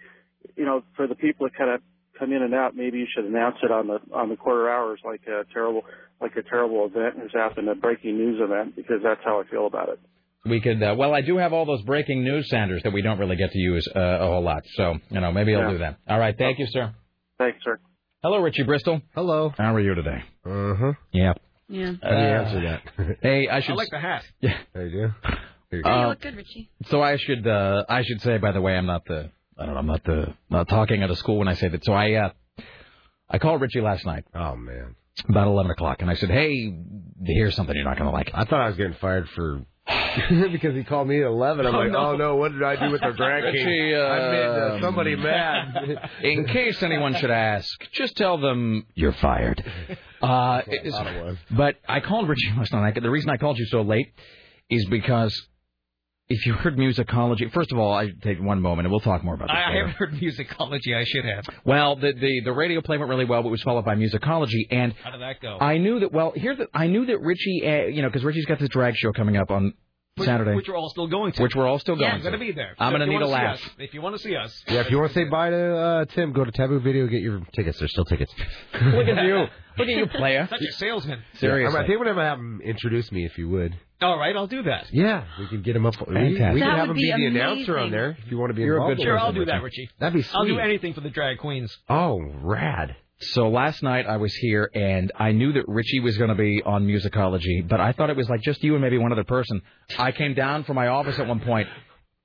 you 0.56 0.66
know, 0.66 0.84
for 0.96 1.08
the 1.08 1.16
people 1.16 1.48
that 1.48 1.58
kind 1.58 1.72
of 1.72 1.82
come 2.20 2.32
in 2.32 2.44
and 2.44 2.54
out, 2.54 2.76
maybe 2.76 3.00
you 3.00 3.08
should 3.14 3.26
announce 3.26 3.58
it 3.64 3.72
on 3.72 3.88
the 3.88 4.00
on 4.14 4.30
the 4.30 4.36
quarter 4.36 4.70
hours, 4.70 5.00
like 5.04 5.22
a 5.28 5.44
terrible 5.54 5.84
like 6.20 6.36
a 6.36 6.44
terrible 6.44 6.86
event 6.86 7.18
has 7.18 7.32
happened, 7.34 7.68
a 7.68 7.76
breaking 7.76 8.18
news 8.18 8.40
event, 8.42 8.76
because 8.76 8.98
that's 9.04 9.22
how 9.24 9.42
I 9.42 9.50
feel 9.50 9.66
about 9.66 9.90
it. 9.90 10.00
We 10.46 10.60
could. 10.60 10.82
Uh, 10.82 10.96
well, 10.98 11.14
I 11.14 11.22
do 11.22 11.38
have 11.38 11.54
all 11.54 11.66
those 11.66 11.82
breaking 11.84 12.24
news, 12.24 12.50
sounders, 12.50 12.82
that 12.84 12.92
we 12.94 13.02
don't 13.02 13.20
really 13.20 13.36
get 13.36 13.52
to 13.52 13.60
use 13.60 13.88
uh, 13.96 14.00
a 14.00 14.26
whole 14.28 14.42
lot. 14.42 14.64
So, 14.76 14.96
you 15.10 15.20
know, 15.22 15.32
maybe 15.32 15.54
I'll 15.56 15.70
do 15.72 15.78
that. 15.80 15.98
All 16.08 16.18
right, 16.20 16.36
thank 16.38 16.58
you, 16.58 16.66
sir. 16.68 16.94
Thanks, 17.38 17.60
sir. 17.64 17.80
Hello, 18.24 18.40
Richie 18.40 18.64
Bristol. 18.64 19.02
Hello. 19.16 19.54
How 19.58 19.74
are 19.76 19.80
you 19.80 19.94
today? 19.96 20.24
Uh 20.46 20.74
huh. 20.76 20.94
Yeah. 21.12 21.34
Yeah. 21.70 21.94
How 22.02 22.10
do 22.10 22.16
you 22.16 22.22
Uh, 22.22 22.44
answer 22.44 22.62
that? 22.62 23.18
Hey, 23.22 23.48
I 23.48 23.62
should. 23.62 23.72
I 23.74 23.76
like 23.76 23.90
the 23.92 24.00
hat. 24.00 24.24
Yeah. 24.42 24.58
There 24.74 24.88
you 24.88 25.08
go. 25.08 25.14
There 25.70 25.80
you 25.80 25.84
Hey, 25.86 25.90
you 25.90 26.06
Uh, 26.06 26.08
look 26.10 26.22
good, 26.22 26.36
Richie. 26.36 26.70
So 26.90 27.02
I 27.02 27.18
should 27.18 27.48
uh, 27.48 27.86
I 27.88 28.04
should 28.04 28.22
say 28.22 28.38
by 28.38 28.52
the 28.52 28.62
way 28.62 28.76
I'm 28.76 28.86
not 28.88 29.06
the 29.06 29.30
I 29.58 29.66
don't 29.66 29.74
know 29.76 29.80
I'm 29.80 29.88
not 29.88 30.04
the 30.04 30.34
not 30.50 30.68
talking 30.68 31.02
out 31.04 31.10
of 31.12 31.18
school 31.18 31.38
when 31.38 31.48
I 31.48 31.54
say 31.54 31.68
that. 31.70 31.84
So 31.86 31.94
I 31.94 32.14
uh, 32.14 32.30
I 33.30 33.38
called 33.38 33.62
Richie 33.62 33.82
last 33.82 34.06
night 34.06 34.26
Oh 34.36 34.56
man. 34.56 34.96
about 35.30 35.48
eleven 35.48 35.72
o'clock 35.72 36.02
and 36.02 36.10
I 36.12 36.16
said, 36.16 36.30
hey, 36.30 36.76
here's 37.24 37.56
something 37.56 37.76
you're 37.76 37.86
not 37.86 37.98
gonna 37.98 38.12
like. 38.12 38.32
I 38.34 38.44
thought 38.46 38.62
I 38.62 38.68
was 38.68 38.76
getting 38.76 38.96
fired 39.00 39.30
for 39.30 39.62
because 40.52 40.76
he 40.76 40.84
called 40.84 41.08
me 41.08 41.22
at 41.22 41.28
eleven. 41.28 41.66
I'm 41.66 41.76
Oh, 41.76 41.80
like, 41.80 41.92
no. 41.92 41.98
oh 42.00 42.16
no, 42.16 42.36
what 42.36 42.52
did 42.52 42.64
I 42.64 42.76
do 42.76 42.92
with 42.92 43.02
the 43.02 43.12
drag 43.12 43.44
king? 43.54 43.66
Richie, 43.66 43.96
uh, 43.96 44.00
I 44.00 44.32
made 44.32 44.46
uh, 44.46 44.82
somebody 44.82 45.16
mad. 45.16 46.10
In 46.24 46.46
case 46.48 46.82
anyone 46.84 47.16
should 47.16 47.32
ask, 47.32 47.68
just 47.94 48.16
tell 48.18 48.38
them 48.38 48.86
you're 48.96 49.14
fired. 49.14 49.64
Uh, 50.24 50.62
I. 50.62 51.36
But 51.50 51.78
I 51.90 52.00
called 52.00 52.30
Richie 52.30 52.52
last 52.56 52.72
night. 52.74 52.94
The 53.02 53.10
reason 53.10 53.32
I 53.32 53.38
called 53.38 53.58
you 53.58 53.66
so 53.66 53.82
late 53.82 54.14
is 54.70 54.86
because 54.86 55.34
if 56.32 56.46
you 56.46 56.54
heard 56.54 56.78
musicology, 56.78 57.52
first 57.52 57.72
of 57.72 57.78
all, 57.78 57.94
I 57.94 58.10
take 58.24 58.40
one 58.42 58.62
moment 58.62 58.86
and 58.86 58.92
we'll 58.92 59.00
talk 59.00 59.24
more 59.24 59.36
about 59.36 59.48
this. 59.50 59.56
I, 59.58 59.62
I 59.64 59.68
later. 59.70 59.88
haven't 59.88 59.96
heard 59.96 60.12
musicology. 60.22 60.96
I 60.96 61.04
should 61.04 61.26
have. 61.26 61.46
Well, 61.66 61.96
the, 61.96 62.14
the 62.14 62.42
the 62.46 62.52
radio 62.54 62.82
play 62.82 62.98
went 62.98 63.10
really 63.10 63.26
well, 63.26 63.42
but 63.44 63.50
it 63.50 63.52
was 63.52 63.62
followed 63.64 63.86
by 63.86 63.96
musicology, 63.96 64.68
and 64.72 64.94
How 65.04 65.12
did 65.12 65.22
that 65.22 65.40
go? 65.42 65.58
I 65.60 65.78
knew 65.78 66.00
that. 66.02 66.12
Well, 66.12 66.34
here's 66.36 66.58
the, 66.58 66.68
I 66.74 66.88
knew 66.88 67.06
that 67.08 67.20
Richie, 67.22 67.62
uh, 67.66 67.86
you 67.88 68.02
know, 68.02 68.10
because 68.10 68.24
Richie's 68.24 68.46
got 68.46 68.60
this 68.60 68.70
drag 68.70 68.96
show 68.96 69.12
coming 69.14 69.38
up 69.38 69.52
on 69.52 69.74
which, 70.18 70.26
Saturday, 70.28 70.56
which 70.56 70.68
we're 70.68 70.76
all 70.78 70.90
still 70.90 71.08
going 71.08 71.32
to. 71.32 71.42
which 71.44 71.56
we're 71.56 71.66
all 71.68 71.80
still 71.80 71.96
going 71.96 72.06
yeah, 72.06 72.18
going 72.18 72.34
I'm 72.34 72.40
going 72.40 72.40
to. 72.40 72.46
to 72.48 72.52
be 72.54 72.56
there. 72.56 72.76
I'm 72.78 72.92
So 72.92 72.98
gonna 73.00 73.06
need 73.12 73.22
a 73.22 73.28
laugh. 73.28 73.56
us- 73.56 73.70
if 73.80 73.94
you 73.94 74.02
want 74.02 74.16
to 74.18 74.22
see 74.22 74.36
us, 74.36 74.54
Yeah, 74.68 74.82
if 74.82 74.92
you 74.92 74.98
want 74.98 75.10
to 75.10 75.14
say 75.16 75.24
bye 75.24 75.50
to 75.50 75.78
uh, 75.78 76.06
Tim, 76.06 76.34
go 76.34 76.44
to 76.44 76.52
Taboo 76.52 76.80
Video, 76.82 77.08
get 77.08 77.22
your 77.22 77.42
tickets. 77.56 77.80
There's 77.80 77.92
still 77.92 78.04
tickets. 78.06 78.34
Look 78.74 79.08
at 79.08 79.24
you, 79.26 79.36
look 79.78 79.88
at 79.88 79.96
you, 79.96 80.06
player. 80.08 80.48
such 80.50 80.62
a 80.62 80.72
salesman. 80.74 81.24
Seriously. 81.36 81.80
I 81.80 81.88
think 81.88 81.98
we're 82.00 82.06
gonna 82.14 82.24
have 82.28 82.40
him 82.40 82.62
introduce 82.64 83.10
me 83.12 83.26
if 83.26 83.38
you 83.38 83.48
would. 83.50 83.74
All 84.02 84.18
right, 84.18 84.36
I'll 84.36 84.48
do 84.48 84.64
that. 84.64 84.88
Yeah, 84.92 85.26
we 85.40 85.48
can 85.48 85.62
get 85.62 85.76
him 85.76 85.86
up. 85.86 85.94
We, 86.08 86.16
we 86.16 86.38
can 86.38 86.58
have 86.60 86.90
him 86.90 86.96
be, 86.96 87.02
be 87.04 87.12
the 87.16 87.26
announcer 87.28 87.78
on 87.78 87.92
there 87.92 88.18
if 88.24 88.32
you 88.32 88.38
want 88.38 88.50
to 88.50 88.56
be 88.56 88.64
You're 88.64 88.78
a 88.78 88.82
involved. 88.82 88.98
good 88.98 89.04
Sure, 89.04 89.20
I'll 89.20 89.32
do 89.32 89.46
that, 89.46 89.62
Richie. 89.62 89.90
That'd 90.00 90.16
be 90.16 90.24
sweet. 90.24 90.36
I'll 90.36 90.46
do 90.46 90.58
anything 90.60 90.94
for 90.94 91.02
the 91.02 91.12
drag 91.12 91.38
queens. 91.38 91.76
Oh, 91.88 92.20
rad. 92.42 92.96
So 93.20 93.50
last 93.50 93.84
night 93.84 94.08
I 94.08 94.18
was 94.18 94.34
here 94.34 94.72
and 94.74 95.12
I 95.16 95.32
knew 95.32 95.54
that 95.54 95.66
Richie 95.68 96.00
was 96.00 96.18
going 96.18 96.30
to 96.30 96.36
be 96.36 96.64
on 96.66 96.88
musicology, 96.88 97.68
but 97.68 97.80
I 97.80 97.92
thought 97.92 98.10
it 98.10 98.18
was 98.18 98.28
like 98.28 98.42
just 98.42 98.64
you 98.64 98.74
and 98.74 98.82
maybe 98.82 98.98
one 98.98 99.12
other 99.12 99.24
person. 99.24 99.62
I 100.00 100.12
came 100.12 100.34
down 100.34 100.64
from 100.64 100.76
my 100.76 100.88
office 100.88 101.20
at 101.20 101.28
one 101.28 101.40
point, 101.40 101.68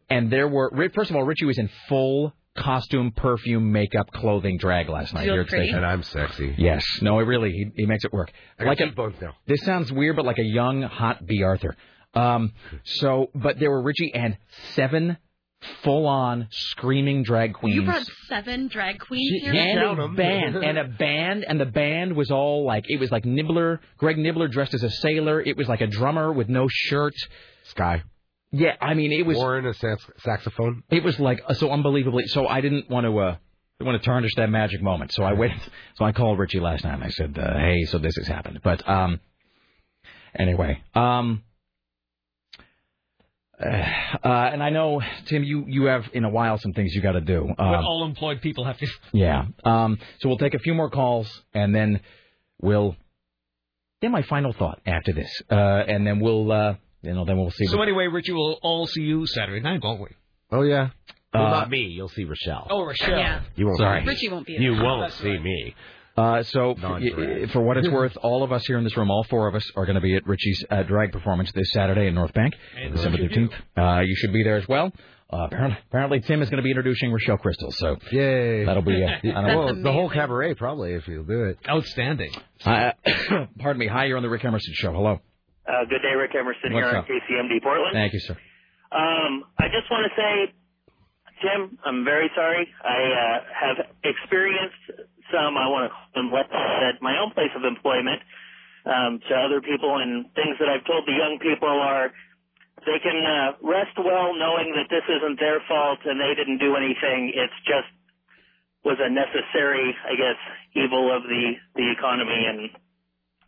and 0.08 0.32
there 0.32 0.48
were 0.48 0.70
first 0.94 1.10
of 1.10 1.16
all 1.16 1.24
Richie 1.24 1.44
was 1.44 1.58
in 1.58 1.68
full 1.90 2.32
costume, 2.56 3.12
perfume, 3.12 3.70
makeup, 3.72 4.10
clothing, 4.12 4.58
drag 4.58 4.88
last 4.88 5.14
night 5.14 5.24
here 5.24 5.40
at 5.40 5.46
the 5.46 5.56
station. 5.56 5.76
And 5.76 5.86
I'm 5.86 6.02
sexy. 6.02 6.54
Yes, 6.58 6.84
no, 7.02 7.18
it 7.18 7.24
really 7.24 7.50
he, 7.52 7.66
he 7.76 7.86
makes 7.86 8.04
it 8.04 8.12
work. 8.12 8.32
I 8.58 8.64
got 8.64 8.70
like 8.70 8.80
a, 8.80 8.86
cheekbones 8.86 9.16
now. 9.20 9.34
this 9.46 9.60
sounds 9.64 9.92
weird, 9.92 10.16
but 10.16 10.24
like 10.24 10.38
a 10.38 10.44
young 10.44 10.82
hot 10.82 11.24
Bea 11.26 11.42
Arthur. 11.42 11.76
Um, 12.14 12.52
so, 12.84 13.30
but 13.34 13.58
there 13.58 13.70
were 13.70 13.82
Richie 13.82 14.12
and 14.14 14.38
seven 14.74 15.18
full-on 15.82 16.48
screaming 16.50 17.22
drag 17.22 17.54
queens. 17.54 17.76
You 17.76 17.82
brought 17.84 18.06
seven 18.28 18.68
drag 18.68 18.98
queens 19.00 19.42
here. 19.42 19.52
and 19.52 20.00
a 20.00 20.08
band, 20.08 20.56
and 20.56 20.78
a 20.78 20.84
band, 20.98 21.44
and 21.46 21.60
the 21.60 21.66
band 21.66 22.14
was 22.16 22.30
all 22.30 22.64
like 22.66 22.84
it 22.88 22.98
was 22.98 23.10
like 23.10 23.24
Nibbler, 23.24 23.80
Greg 23.98 24.18
Nibbler 24.18 24.48
dressed 24.48 24.74
as 24.74 24.82
a 24.82 24.90
sailor. 24.90 25.40
It 25.40 25.56
was 25.56 25.68
like 25.68 25.80
a 25.80 25.86
drummer 25.86 26.32
with 26.32 26.48
no 26.48 26.66
shirt. 26.68 27.14
Sky. 27.64 28.02
Yeah, 28.58 28.74
I 28.80 28.94
mean 28.94 29.12
it 29.12 29.26
was. 29.26 29.36
Warren 29.36 29.66
a 29.66 29.74
sax- 29.74 30.10
saxophone. 30.18 30.82
It 30.90 31.04
was 31.04 31.18
like 31.20 31.42
uh, 31.46 31.54
so 31.54 31.70
unbelievably. 31.70 32.26
So 32.28 32.46
I 32.46 32.60
didn't 32.60 32.88
want 32.90 33.04
to. 33.06 33.18
uh 33.18 33.36
didn't 33.78 33.92
want 33.92 34.02
to 34.02 34.06
tarnish 34.06 34.34
that 34.36 34.48
magic 34.48 34.80
moment. 34.82 35.12
So 35.12 35.22
I 35.22 35.34
waited. 35.34 35.60
So 35.96 36.04
I 36.06 36.12
called 36.12 36.38
Richie 36.38 36.60
last 36.60 36.82
night 36.84 36.94
and 36.94 37.04
I 37.04 37.10
said, 37.10 37.38
uh, 37.38 37.58
"Hey, 37.58 37.84
so 37.84 37.98
this 37.98 38.16
has 38.16 38.26
happened." 38.26 38.60
But 38.64 38.88
um, 38.88 39.20
anyway, 40.34 40.82
um, 40.94 41.42
uh, 43.60 43.66
and 44.26 44.62
I 44.62 44.70
know 44.70 45.02
Tim, 45.26 45.44
you 45.44 45.64
you 45.68 45.84
have 45.84 46.08
in 46.14 46.24
a 46.24 46.30
while 46.30 46.58
some 46.58 46.72
things 46.72 46.94
you 46.94 47.02
got 47.02 47.12
to 47.12 47.20
do. 47.20 47.42
What 47.44 47.60
Um, 47.60 47.84
all 47.84 48.04
employed 48.06 48.40
people 48.40 48.64
have 48.64 48.78
to. 48.78 48.86
yeah. 49.12 49.46
Um, 49.64 49.98
so 50.20 50.28
we'll 50.28 50.38
take 50.38 50.54
a 50.54 50.58
few 50.58 50.74
more 50.74 50.90
calls 50.90 51.42
and 51.52 51.74
then 51.74 52.00
we'll. 52.60 52.96
Then 54.02 54.12
my 54.12 54.22
final 54.22 54.52
thought 54.52 54.80
after 54.86 55.12
this, 55.14 55.30
uh, 55.50 55.54
and 55.54 56.06
then 56.06 56.20
we'll, 56.20 56.52
uh, 56.52 56.74
you 57.02 57.14
know, 57.14 57.24
then 57.24 57.36
we'll 57.38 57.50
see. 57.50 57.66
So 57.66 57.82
anyway, 57.82 58.06
Richie, 58.06 58.32
we'll 58.32 58.58
all 58.62 58.86
see 58.86 59.02
you 59.02 59.26
Saturday 59.26 59.60
night, 59.60 59.80
won't 59.82 60.00
we? 60.00 60.08
Oh 60.50 60.62
yeah. 60.62 60.90
Well, 61.34 61.46
Uh, 61.46 61.50
not 61.50 61.70
me. 61.70 61.80
You'll 61.82 62.08
see 62.08 62.24
Rochelle. 62.24 62.66
Oh, 62.70 62.84
Rochelle. 62.84 63.18
Yeah. 63.18 63.42
You 63.56 63.66
won't. 63.66 63.78
Sorry. 63.78 64.02
see. 64.02 64.08
Richie 64.08 64.28
won't 64.30 64.46
be 64.46 64.54
You 64.54 64.72
won't 64.74 65.02
That's 65.02 65.14
see 65.20 65.36
me. 65.38 65.74
Uh, 66.16 66.42
so, 66.44 66.74
Non-drag. 66.80 67.40
y- 67.42 67.46
for 67.52 67.60
what 67.60 67.76
it's 67.76 67.88
worth, 67.90 68.16
all 68.22 68.42
of 68.42 68.50
us 68.50 68.64
here 68.66 68.78
in 68.78 68.84
this 68.84 68.96
room, 68.96 69.10
all 69.10 69.22
four 69.24 69.48
of 69.48 69.54
us, 69.54 69.70
are 69.76 69.84
going 69.84 69.96
to 69.96 70.00
be 70.00 70.16
at 70.16 70.26
Richie's 70.26 70.64
uh, 70.70 70.82
drag 70.84 71.12
performance 71.12 71.52
this 71.52 71.70
Saturday 71.72 72.06
in 72.06 72.14
North 72.14 72.32
Bank, 72.32 72.54
And 72.80 72.94
December 72.94 73.18
13th. 73.18 73.52
Uh, 73.76 74.00
you 74.00 74.14
should 74.16 74.32
be 74.32 74.42
there 74.42 74.56
as 74.56 74.66
well. 74.66 74.92
Uh, 75.30 75.44
apparently, 75.44 75.76
apparently, 75.90 76.20
Tim 76.20 76.40
is 76.40 76.48
going 76.48 76.56
to 76.58 76.62
be 76.62 76.70
introducing 76.70 77.12
Rochelle 77.12 77.36
Crystal, 77.36 77.70
so 77.72 77.96
Yay. 78.12 78.64
that'll 78.64 78.80
be. 78.82 79.04
Uh, 79.04 79.08
don't 79.24 79.46
know. 79.46 79.58
well, 79.58 79.74
the 79.74 79.92
whole 79.92 80.08
cabaret 80.08 80.54
probably 80.54 80.94
if 80.94 81.06
you'll 81.06 81.24
do 81.24 81.44
it. 81.44 81.58
Outstanding. 81.68 82.30
Uh, 82.64 82.92
pardon 83.58 83.78
me. 83.80 83.86
Hi, 83.88 84.04
you're 84.06 84.16
on 84.16 84.22
the 84.22 84.30
Rick 84.30 84.44
Emerson 84.46 84.72
show. 84.74 84.92
Hello. 84.92 85.20
Uh, 85.66 85.82
good 85.90 85.98
day, 85.98 86.14
Rick 86.14 86.30
Emerson 86.38 86.70
What's 86.70 86.86
here 86.86 86.94
up? 86.94 87.02
on 87.02 87.10
KCMD 87.10 87.58
Portland. 87.62 87.94
Thank 87.94 88.14
you, 88.14 88.22
sir. 88.22 88.38
Um, 88.94 89.42
I 89.58 89.66
just 89.66 89.90
want 89.90 90.06
to 90.06 90.12
say, 90.14 90.54
Tim, 91.42 91.74
I'm 91.84 92.04
very 92.06 92.30
sorry. 92.38 92.70
I 92.86 93.00
uh, 93.10 93.38
have 93.50 93.78
experienced 94.06 95.10
some, 95.34 95.58
I 95.58 95.66
want 95.66 95.90
to 95.90 95.92
call 95.92 96.08
them 96.14 96.30
what 96.30 96.46
at 96.54 97.02
my 97.02 97.18
own 97.18 97.34
place 97.34 97.50
of 97.58 97.66
employment 97.66 98.22
um, 98.86 99.18
to 99.26 99.34
other 99.34 99.58
people, 99.60 99.98
and 99.98 100.30
things 100.38 100.54
that 100.62 100.70
I've 100.70 100.86
told 100.86 101.02
the 101.02 101.18
young 101.18 101.42
people 101.42 101.68
are 101.68 102.14
they 102.86 103.02
can 103.02 103.18
uh, 103.18 103.58
rest 103.66 103.98
well 103.98 104.30
knowing 104.38 104.70
that 104.78 104.86
this 104.86 105.02
isn't 105.10 105.40
their 105.42 105.58
fault 105.66 105.98
and 106.06 106.20
they 106.22 106.38
didn't 106.38 106.62
do 106.62 106.76
anything. 106.78 107.34
It's 107.34 107.58
just 107.66 107.90
was 108.86 109.02
a 109.02 109.10
necessary, 109.10 109.90
I 110.06 110.14
guess, 110.14 110.38
evil 110.78 111.10
of 111.10 111.24
the 111.26 111.58
the 111.74 111.90
economy 111.90 112.46
and. 112.46 112.85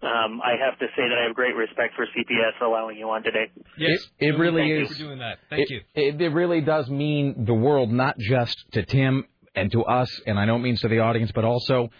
Um, 0.01 0.41
I 0.43 0.53
have 0.65 0.79
to 0.79 0.87
say 0.97 1.09
that 1.09 1.19
I 1.21 1.27
have 1.27 1.35
great 1.35 1.57
respect 1.57 1.95
for 1.97 2.07
CBS 2.07 2.65
allowing 2.65 2.97
you 2.99 3.11
on 3.11 3.25
today. 3.25 3.51
Yes. 3.77 3.99
It, 4.19 4.35
it 4.35 4.39
really 4.39 4.63
Thank 4.63 4.91
you 4.91 4.95
for 4.95 4.95
doing 4.95 5.19
that. 5.19 5.39
Thank 5.51 5.63
it, 5.63 5.71
you. 5.71 5.81
It, 5.95 6.21
it 6.21 6.29
really 6.29 6.61
does 6.61 6.89
mean 6.89 7.45
the 7.47 7.55
world, 7.55 7.91
not 7.91 8.17
just 8.19 8.57
to 8.73 8.85
Tim 8.85 9.25
and 9.57 9.73
to 9.73 9.83
us, 9.83 10.09
and 10.27 10.39
I 10.39 10.45
know 10.45 10.55
it 10.57 10.61
means 10.61 10.81
to 10.83 10.89
the 10.89 11.01
audience, 11.01 11.33
but 11.35 11.45
also 11.45 11.91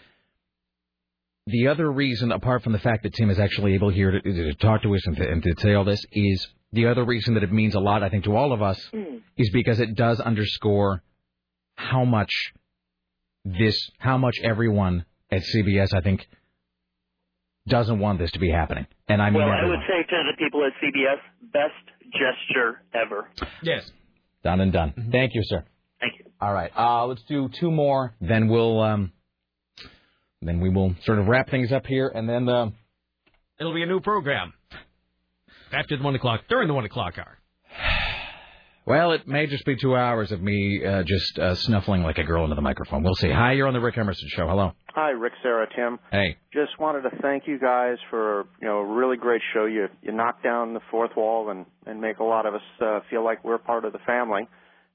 the 1.45 1.67
other 1.67 1.91
reason, 1.91 2.31
apart 2.31 2.63
from 2.63 2.71
the 2.71 2.79
fact 2.79 3.03
that 3.03 3.13
Tim 3.13 3.29
is 3.29 3.39
actually 3.39 3.73
able 3.73 3.89
here 3.89 4.11
to, 4.11 4.21
to 4.21 4.53
talk 4.55 4.83
to 4.83 4.95
us 4.95 5.05
and 5.05 5.17
to, 5.17 5.29
and 5.29 5.43
to 5.43 5.53
say 5.59 5.73
all 5.73 5.83
this, 5.83 6.01
is 6.13 6.47
the 6.71 6.87
other 6.87 7.03
reason 7.03 7.33
that 7.33 7.43
it 7.43 7.51
means 7.51 7.75
a 7.75 7.79
lot, 7.79 8.03
I 8.03 8.09
think, 8.09 8.25
to 8.25 8.35
all 8.35 8.53
of 8.53 8.61
us, 8.61 8.79
is 9.37 9.49
because 9.51 9.79
it 9.79 9.95
does 9.95 10.21
underscore 10.21 11.03
how 11.75 12.05
much 12.05 12.31
this, 13.43 13.75
how 13.97 14.17
much 14.17 14.35
everyone 14.43 15.05
at 15.31 15.41
CBS, 15.41 15.93
I 15.93 16.01
think, 16.01 16.27
doesn't 17.69 17.99
want 17.99 18.19
this 18.19 18.31
to 18.31 18.39
be 18.39 18.49
happening. 18.51 18.85
And 19.07 19.21
I 19.21 19.29
mean 19.29 19.41
well, 19.41 19.49
I 19.49 19.65
would 19.65 19.79
say 19.87 20.03
to 20.03 20.23
the 20.31 20.37
people 20.37 20.63
at 20.65 20.73
CBS, 20.83 21.19
best 21.53 21.73
gesture 22.11 22.81
ever. 22.93 23.29
Yes. 23.61 23.89
Done 24.43 24.61
and 24.61 24.71
done. 24.71 25.09
Thank 25.11 25.35
you, 25.35 25.41
sir. 25.43 25.63
Thank 25.99 26.13
you. 26.19 26.25
All 26.41 26.53
right. 26.53 26.71
Uh, 26.77 27.05
let's 27.05 27.21
do 27.27 27.49
two 27.59 27.71
more. 27.71 28.15
Then 28.21 28.47
we'll 28.47 28.81
um, 28.81 29.11
then 30.41 30.61
we 30.61 30.69
will 30.69 30.95
sort 31.05 31.19
of 31.19 31.27
wrap 31.27 31.49
things 31.49 31.71
up 31.71 31.85
here, 31.85 32.07
and 32.13 32.27
then 32.27 32.47
uh, 32.47 32.69
It'll 33.59 33.73
be 33.73 33.83
a 33.83 33.87
new 33.87 33.99
program. 33.99 34.53
After 35.73 35.97
the 35.97 36.03
one 36.03 36.15
o'clock, 36.15 36.41
during 36.49 36.67
the 36.69 36.73
one 36.73 36.85
o'clock 36.85 37.17
hour. 37.17 37.37
Well, 38.89 39.11
it 39.11 39.27
may 39.27 39.45
just 39.45 39.65
be 39.65 39.75
two 39.75 39.95
hours 39.95 40.31
of 40.31 40.41
me 40.41 40.83
uh, 40.83 41.03
just 41.03 41.37
uh, 41.37 41.53
snuffling 41.53 42.01
like 42.01 42.17
a 42.17 42.23
girl 42.23 42.43
into 42.43 42.55
the 42.55 42.61
microphone. 42.61 43.03
We'll 43.03 43.13
see. 43.13 43.29
Hi, 43.29 43.53
you're 43.53 43.67
on 43.67 43.73
the 43.73 43.79
Rick 43.79 43.99
Emerson 43.99 44.27
show. 44.29 44.47
Hello. 44.47 44.71
Hi, 44.95 45.11
Rick, 45.11 45.33
Sarah, 45.43 45.67
Tim. 45.75 45.99
Hey. 46.11 46.37
Just 46.51 46.79
wanted 46.79 47.07
to 47.07 47.11
thank 47.21 47.43
you 47.45 47.59
guys 47.59 47.97
for 48.09 48.47
you 48.59 48.67
know 48.67 48.79
a 48.79 48.85
really 48.85 49.15
great 49.15 49.41
show. 49.53 49.65
You 49.65 49.89
you 50.01 50.11
knock 50.11 50.41
down 50.41 50.73
the 50.73 50.79
fourth 50.89 51.11
wall 51.15 51.51
and 51.51 51.67
and 51.85 52.01
make 52.01 52.17
a 52.17 52.23
lot 52.23 52.47
of 52.47 52.55
us 52.55 52.61
uh, 52.81 53.01
feel 53.11 53.23
like 53.23 53.43
we're 53.43 53.59
part 53.59 53.85
of 53.85 53.93
the 53.93 53.99
family. 54.07 54.47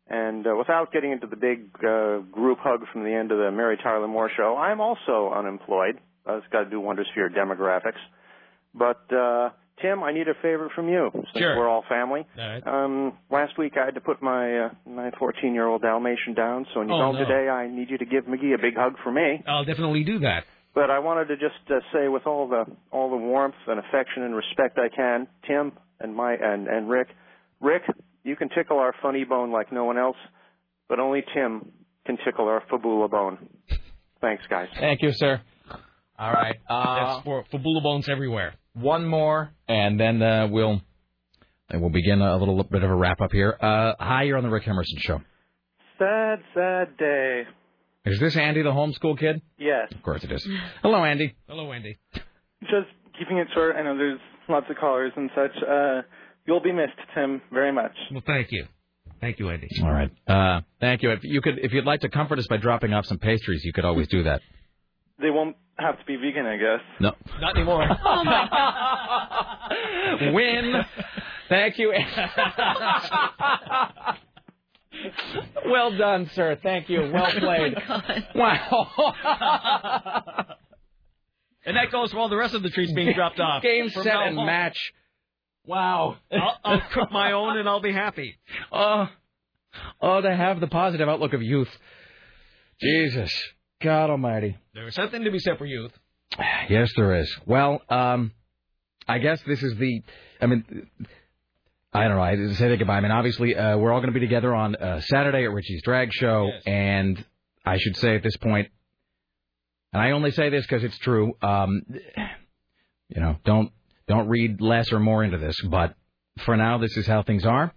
And 0.09 0.45
uh, 0.45 0.57
without 0.59 0.93
getting 0.93 1.13
into 1.13 1.29
the 1.29 1.37
big 1.37 1.71
uh, 1.79 2.19
group 2.33 2.59
hug 2.61 2.81
from 2.93 3.05
the 3.05 3.15
end 3.15 3.31
of 3.31 3.39
the 3.39 3.51
Mary 3.53 3.79
Tyler 3.81 4.09
Moore 4.09 4.31
show, 4.37 4.57
I'm 4.57 4.81
also 4.81 5.33
unemployed. 5.33 6.01
Uh, 6.29 6.39
it's 6.39 6.47
got 6.51 6.65
to 6.65 6.71
do 6.71 6.81
wonders 6.81 7.07
for 7.15 7.21
your 7.21 7.31
demographics. 7.31 8.03
But 8.75 9.01
uh, 9.15 9.51
Tim, 9.83 10.03
I 10.05 10.13
need 10.13 10.29
a 10.29 10.35
favor 10.35 10.71
from 10.75 10.89
you 10.89 11.11
since 11.13 11.27
Sure. 11.37 11.57
we're 11.57 11.69
all 11.69 11.85
family. 11.89 12.25
All 12.39 12.49
right. 12.49 12.67
Um, 12.67 13.13
last 13.31 13.59
week 13.59 13.75
I 13.81 13.85
had 13.85 13.95
to 13.97 14.01
put 14.01 14.23
my 14.23 14.67
uh, 14.67 14.69
my 14.89 15.11
14 15.19 15.53
year 15.53 15.67
old 15.67 15.83
Dalmatian 15.83 16.35
down, 16.35 16.67
so 16.73 16.81
when 16.81 16.89
you 16.89 16.95
Oh, 16.95 17.13
no. 17.13 17.19
today, 17.19 17.49
I 17.49 17.67
need 17.69 17.91
you 17.91 17.99
to 17.99 18.05
give 18.07 18.25
McGee 18.25 18.55
a 18.55 18.59
big 18.63 18.77
hug 18.77 18.95
for 19.03 19.11
me. 19.11 19.43
I'll 19.47 19.65
definitely 19.65 20.05
do 20.05 20.21
that. 20.21 20.45
But 20.75 20.91
I 20.91 20.99
wanted 21.01 21.27
to 21.29 21.37
just 21.37 21.55
uh, 21.71 21.81
say, 21.93 22.09
with 22.09 22.27
all 22.27 22.49
the 22.49 22.65
all 22.93 23.11
the 23.11 23.17
warmth 23.17 23.55
and 23.67 23.79
affection 23.81 24.23
and 24.23 24.35
respect 24.35 24.79
I 24.79 24.89
can, 24.95 25.27
Tim 25.47 25.73
and 26.01 26.15
my 26.15 26.35
and 26.35 26.67
and 26.69 26.89
Rick, 26.89 27.09
Rick, 27.61 27.83
you 28.23 28.37
can 28.37 28.49
tickle 28.51 28.79
our 28.79 28.95
funny 29.03 29.25
bone 29.25 29.51
like 29.53 29.73
no 29.73 29.85
one 29.85 29.99
else, 29.99 30.17
but 30.89 30.99
only 31.01 31.23
Tim 31.35 31.73
can 32.07 32.17
tickle 32.25 32.47
our 32.49 32.63
fibula 32.71 33.09
bone. 33.09 33.39
Thanks, 34.21 34.45
guys. 34.49 34.69
Thank 34.79 35.03
you, 35.03 35.11
sir. 35.13 35.41
All 36.19 36.33
right. 36.33 36.57
Uh, 36.69 37.15
That's 37.15 37.25
for 37.25 37.45
for 37.51 37.59
bulla 37.59 37.81
bones 37.81 38.09
everywhere. 38.09 38.55
one 38.75 39.05
more, 39.07 39.51
and 39.69 39.99
then 39.99 40.23
uh, 40.23 40.49
we'll 40.51 40.81
and 41.71 41.81
we'll 41.81 41.91
begin 41.91 42.21
a 42.21 42.37
little 42.37 42.63
bit 42.65 42.83
of 42.83 42.91
a 42.91 42.95
wrap 42.95 43.21
up 43.21 43.33
here. 43.33 43.57
Uh, 43.61 43.95
hi, 43.99 44.25
you're 44.25 44.37
on 44.37 44.45
the 44.45 44.51
Rick 44.51 44.69
Emerson 44.69 44.99
show. 45.01 45.21
Sad, 45.99 46.41
sad 46.55 46.97
day. 46.97 47.43
Is 48.05 48.21
this 48.21 48.37
Andy, 48.37 48.63
the 48.63 48.71
homeschool 48.71 49.19
kid? 49.19 49.41
Yes. 49.59 49.89
Of 49.93 50.03
course 50.03 50.23
it 50.25 50.31
is. 50.33 50.47
Hello, 50.83 51.05
Andy. 51.05 51.35
Hello, 51.49 51.73
Andy. 51.73 51.97
Just 52.63 52.89
keeping 53.19 53.39
it 53.39 53.49
short. 53.55 53.77
I 53.77 53.83
know 53.83 53.97
there's 53.97 54.21
lots 54.49 54.67
of 54.69 54.77
callers 54.77 55.13
and 55.17 55.31
such. 55.35 55.53
Uh, 55.67 56.03
you'll 56.47 56.61
be 56.63 56.73
missed, 56.73 56.93
Tim, 57.15 57.41
very 57.51 57.73
much. 57.73 57.93
Well, 58.13 58.23
thank 58.27 58.49
you. 58.53 58.67
Thank 59.21 59.39
you, 59.39 59.49
Andy. 59.49 59.69
All 59.83 59.91
right. 59.91 60.11
Uh, 60.29 60.61
thank 60.81 61.03
you. 61.03 61.13
If 61.13 61.21
you 61.23 61.41
could, 61.41 61.59
if 61.63 61.73
you'd 61.73 61.87
like 61.87 62.01
to 62.01 62.11
comfort 62.11 62.39
us 62.39 62.47
by 62.47 62.59
dropping 62.59 62.93
off 62.93 63.07
some 63.07 63.19
pastries, 63.19 63.65
you 63.65 63.73
could 63.73 63.87
always 63.87 64.07
do 64.09 64.25
that. 64.25 64.43
They 65.19 65.31
won't 65.31 65.57
have 65.79 65.99
to 65.99 66.05
be 66.05 66.17
vegan, 66.17 66.47
I 66.47 66.57
guess. 66.57 66.81
No. 67.01 67.13
Not 67.41 67.57
anymore. 67.57 67.87
Oh, 70.17 70.33
Win. 70.33 70.75
Thank 71.49 71.79
you. 71.79 71.93
well 75.67 75.97
done, 75.97 76.31
sir. 76.35 76.59
Thank 76.63 76.89
you. 76.89 77.11
Well 77.13 77.27
oh, 77.27 77.41
played. 77.41 77.75
Wow. 78.35 79.15
and 81.65 81.77
that 81.77 81.91
goes 81.91 82.13
for 82.13 82.19
all 82.19 82.29
the 82.29 82.37
rest 82.37 82.55
of 82.55 82.63
the 82.63 82.71
treats 82.71 82.93
being 82.93 83.13
dropped 83.15 83.41
off. 83.41 83.63
Game, 83.63 83.89
set, 83.91 84.07
and 84.07 84.39
on. 84.39 84.47
match. 84.47 84.79
Wow. 85.67 86.17
I'll, 86.31 86.59
I'll 86.65 86.83
cook 86.93 87.11
my 87.11 87.33
own 87.33 87.59
and 87.59 87.69
I'll 87.69 87.81
be 87.81 87.93
happy. 87.93 88.39
Oh, 88.71 89.09
oh, 90.01 90.21
to 90.21 90.37
have 90.37 90.61
the 90.61 90.69
positive 90.69 91.09
outlook 91.09 91.33
of 91.33 91.43
youth. 91.43 91.71
Jesus, 92.81 93.33
God 93.85 94.09
Almighty. 94.09 94.57
There 94.75 94.89
is 94.89 94.95
something 94.95 95.25
to 95.25 95.31
be 95.31 95.39
said 95.39 95.59
for 95.59 95.67
youth. 95.67 95.93
Yes, 96.71 96.91
there 96.97 97.21
is. 97.21 97.33
Well, 97.45 97.83
um, 97.91 98.33
I 99.07 99.19
guess 99.19 99.41
this 99.47 99.63
is 99.63 99.77
the. 99.77 100.03
I 100.41 100.47
mean, 100.47 100.89
I 101.93 102.05
don't 102.09 102.17
know. 102.17 102.23
I 102.23 102.31
didn't 102.31 102.55
say 102.55 102.69
that 102.71 102.79
goodbye. 102.79 102.97
I 102.97 103.01
mean, 103.03 103.11
obviously, 103.13 103.55
uh, 103.55 103.77
we're 103.77 103.93
all 103.93 104.01
going 104.01 104.13
to 104.13 104.19
be 104.19 104.25
together 104.27 104.55
on 104.55 104.75
uh, 104.75 105.01
Saturday 105.03 105.45
at 105.45 105.53
Richie's 105.53 105.83
Drag 105.83 106.13
Show, 106.13 106.51
and 106.67 107.23
I 107.65 107.77
should 107.77 107.97
say 107.97 108.17
at 108.17 108.23
this 108.23 108.37
point, 108.39 108.69
and 109.93 110.03
I 110.03 110.13
only 110.13 110.31
say 110.31 110.49
this 110.49 110.65
because 110.67 110.83
it's 110.83 110.99
true. 110.99 111.35
Um, 111.43 111.83
you 113.11 113.21
know, 113.21 113.37
don't 113.45 113.71
don't 114.09 114.29
read 114.29 114.63
less 114.63 114.93
or 114.93 114.99
more 114.99 115.23
into 115.23 115.37
this, 115.39 115.61
but 115.61 115.95
for 116.39 116.57
now, 116.57 116.79
this 116.79 116.97
is 116.97 117.07
how 117.07 117.23
things 117.23 117.45
are. 117.45 117.73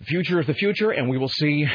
The 0.00 0.06
future 0.06 0.40
is 0.40 0.46
the 0.46 0.54
future, 0.54 0.90
and 0.90 1.10
we 1.10 1.18
will 1.18 1.28
see 1.28 1.66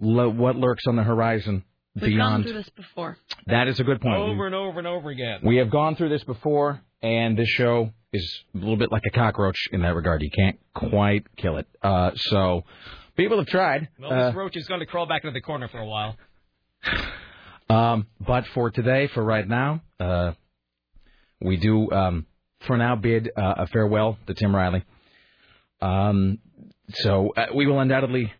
lo- 0.00 0.30
what 0.30 0.54
lurks 0.54 0.84
on 0.86 0.94
the 0.94 1.02
horizon 1.02 1.64
We've 2.00 2.16
gone 2.18 2.42
through 2.42 2.52
this 2.54 2.68
before. 2.70 3.18
That 3.46 3.68
is 3.68 3.80
a 3.80 3.84
good 3.84 4.00
point. 4.00 4.16
Over 4.16 4.46
and 4.46 4.54
over 4.54 4.78
and 4.78 4.86
over 4.88 5.10
again. 5.10 5.40
We 5.42 5.56
have 5.56 5.70
gone 5.70 5.96
through 5.96 6.08
this 6.10 6.24
before, 6.24 6.80
and 7.02 7.36
this 7.38 7.48
show 7.48 7.90
is 8.12 8.40
a 8.54 8.58
little 8.58 8.76
bit 8.76 8.90
like 8.90 9.02
a 9.06 9.10
cockroach 9.10 9.58
in 9.72 9.82
that 9.82 9.94
regard. 9.94 10.22
You 10.22 10.30
can't 10.30 10.58
quite 10.74 11.26
kill 11.36 11.58
it. 11.58 11.66
Uh, 11.82 12.12
so 12.16 12.64
people 13.16 13.38
have 13.38 13.46
tried. 13.46 13.88
Well, 13.98 14.12
Uh, 14.12 14.26
this 14.28 14.34
roach 14.36 14.56
is 14.56 14.66
going 14.66 14.80
to 14.80 14.86
crawl 14.86 15.06
back 15.06 15.24
into 15.24 15.32
the 15.34 15.40
corner 15.40 15.68
for 15.68 15.78
a 15.78 15.86
while. 15.86 16.16
Um, 17.70 18.06
but 18.18 18.46
for 18.54 18.70
today, 18.70 19.08
for 19.08 19.22
right 19.22 19.46
now, 19.46 19.82
uh, 20.00 20.32
we 21.38 21.58
do, 21.58 21.90
um, 21.90 22.24
for 22.66 22.78
now, 22.78 22.96
bid 22.96 23.30
uh, 23.36 23.56
a 23.58 23.66
farewell 23.66 24.16
to 24.26 24.32
Tim 24.32 24.56
Riley. 24.56 24.82
Um, 25.82 26.38
so 26.94 27.34
uh, 27.36 27.48
we 27.54 27.66
will 27.66 27.78
undoubtedly 27.78 28.32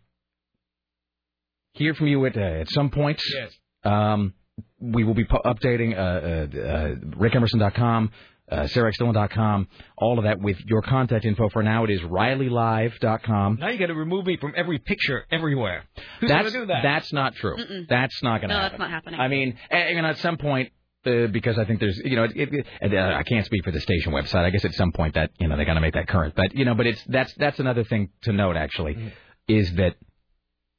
hear 1.73 1.93
from 1.93 2.07
you 2.07 2.25
at, 2.25 2.37
uh, 2.37 2.41
at 2.41 2.69
some 2.69 2.89
point. 2.89 3.21
Yes. 3.35 3.51
Um, 3.83 4.33
we 4.79 5.03
will 5.03 5.13
be 5.13 5.23
pu- 5.25 5.39
updating 5.45 5.95
uh, 5.97 6.01
uh, 6.01 6.61
uh, 6.61 6.95
rickemerson.com, 7.17 8.11
uh, 8.51 8.55
sarahxdillon.com, 8.63 9.67
all 9.97 10.17
of 10.17 10.23
that 10.25 10.39
with 10.39 10.57
your 10.65 10.81
contact 10.81 11.23
info. 11.25 11.49
For 11.49 11.63
now, 11.63 11.83
it 11.85 11.89
is 11.91 12.01
rileylive.com. 12.01 13.57
Now 13.59 13.69
you 13.69 13.77
got 13.77 13.87
to 13.87 13.93
remove 13.93 14.25
me 14.25 14.37
from 14.37 14.53
every 14.55 14.79
picture 14.79 15.25
everywhere. 15.31 15.83
Who's 16.19 16.29
going 16.29 16.43
That's 16.43 16.53
to 16.53 16.59
do 16.61 16.65
that? 16.67 16.81
that's 16.83 17.13
not 17.13 17.35
true. 17.35 17.57
Mm-mm. 17.57 17.87
That's 17.87 18.21
not 18.23 18.41
going 18.41 18.49
to 18.49 18.55
No, 18.55 18.61
happen. 18.61 18.71
that's 18.79 18.79
not 18.79 18.89
happening. 18.91 19.19
I 19.19 19.27
mean, 19.27 19.57
and, 19.69 19.97
and 19.99 20.05
at 20.07 20.17
some 20.17 20.37
point, 20.37 20.71
uh, 21.05 21.27
because 21.27 21.57
I 21.57 21.65
think 21.65 21.79
there's, 21.79 21.97
you 22.03 22.15
know, 22.17 22.23
it, 22.25 22.33
it, 22.35 22.65
and, 22.81 22.93
uh, 22.93 23.13
I 23.17 23.23
can't 23.23 23.45
speak 23.45 23.63
for 23.63 23.71
the 23.71 23.79
station 23.79 24.11
website. 24.11 24.43
I 24.43 24.49
guess 24.49 24.65
at 24.65 24.73
some 24.73 24.91
point 24.91 25.13
that 25.15 25.31
you 25.39 25.47
know 25.47 25.55
they're 25.55 25.65
going 25.65 25.75
to 25.75 25.81
make 25.81 25.93
that 25.93 26.07
current. 26.07 26.35
But 26.35 26.53
you 26.53 26.65
know, 26.65 26.75
but 26.75 26.87
it's 26.87 27.01
that's 27.05 27.33
that's 27.35 27.59
another 27.59 27.83
thing 27.85 28.09
to 28.23 28.33
note 28.33 28.57
actually, 28.57 28.95
Mm-hmm. 28.95 29.07
is 29.47 29.73
that 29.75 29.95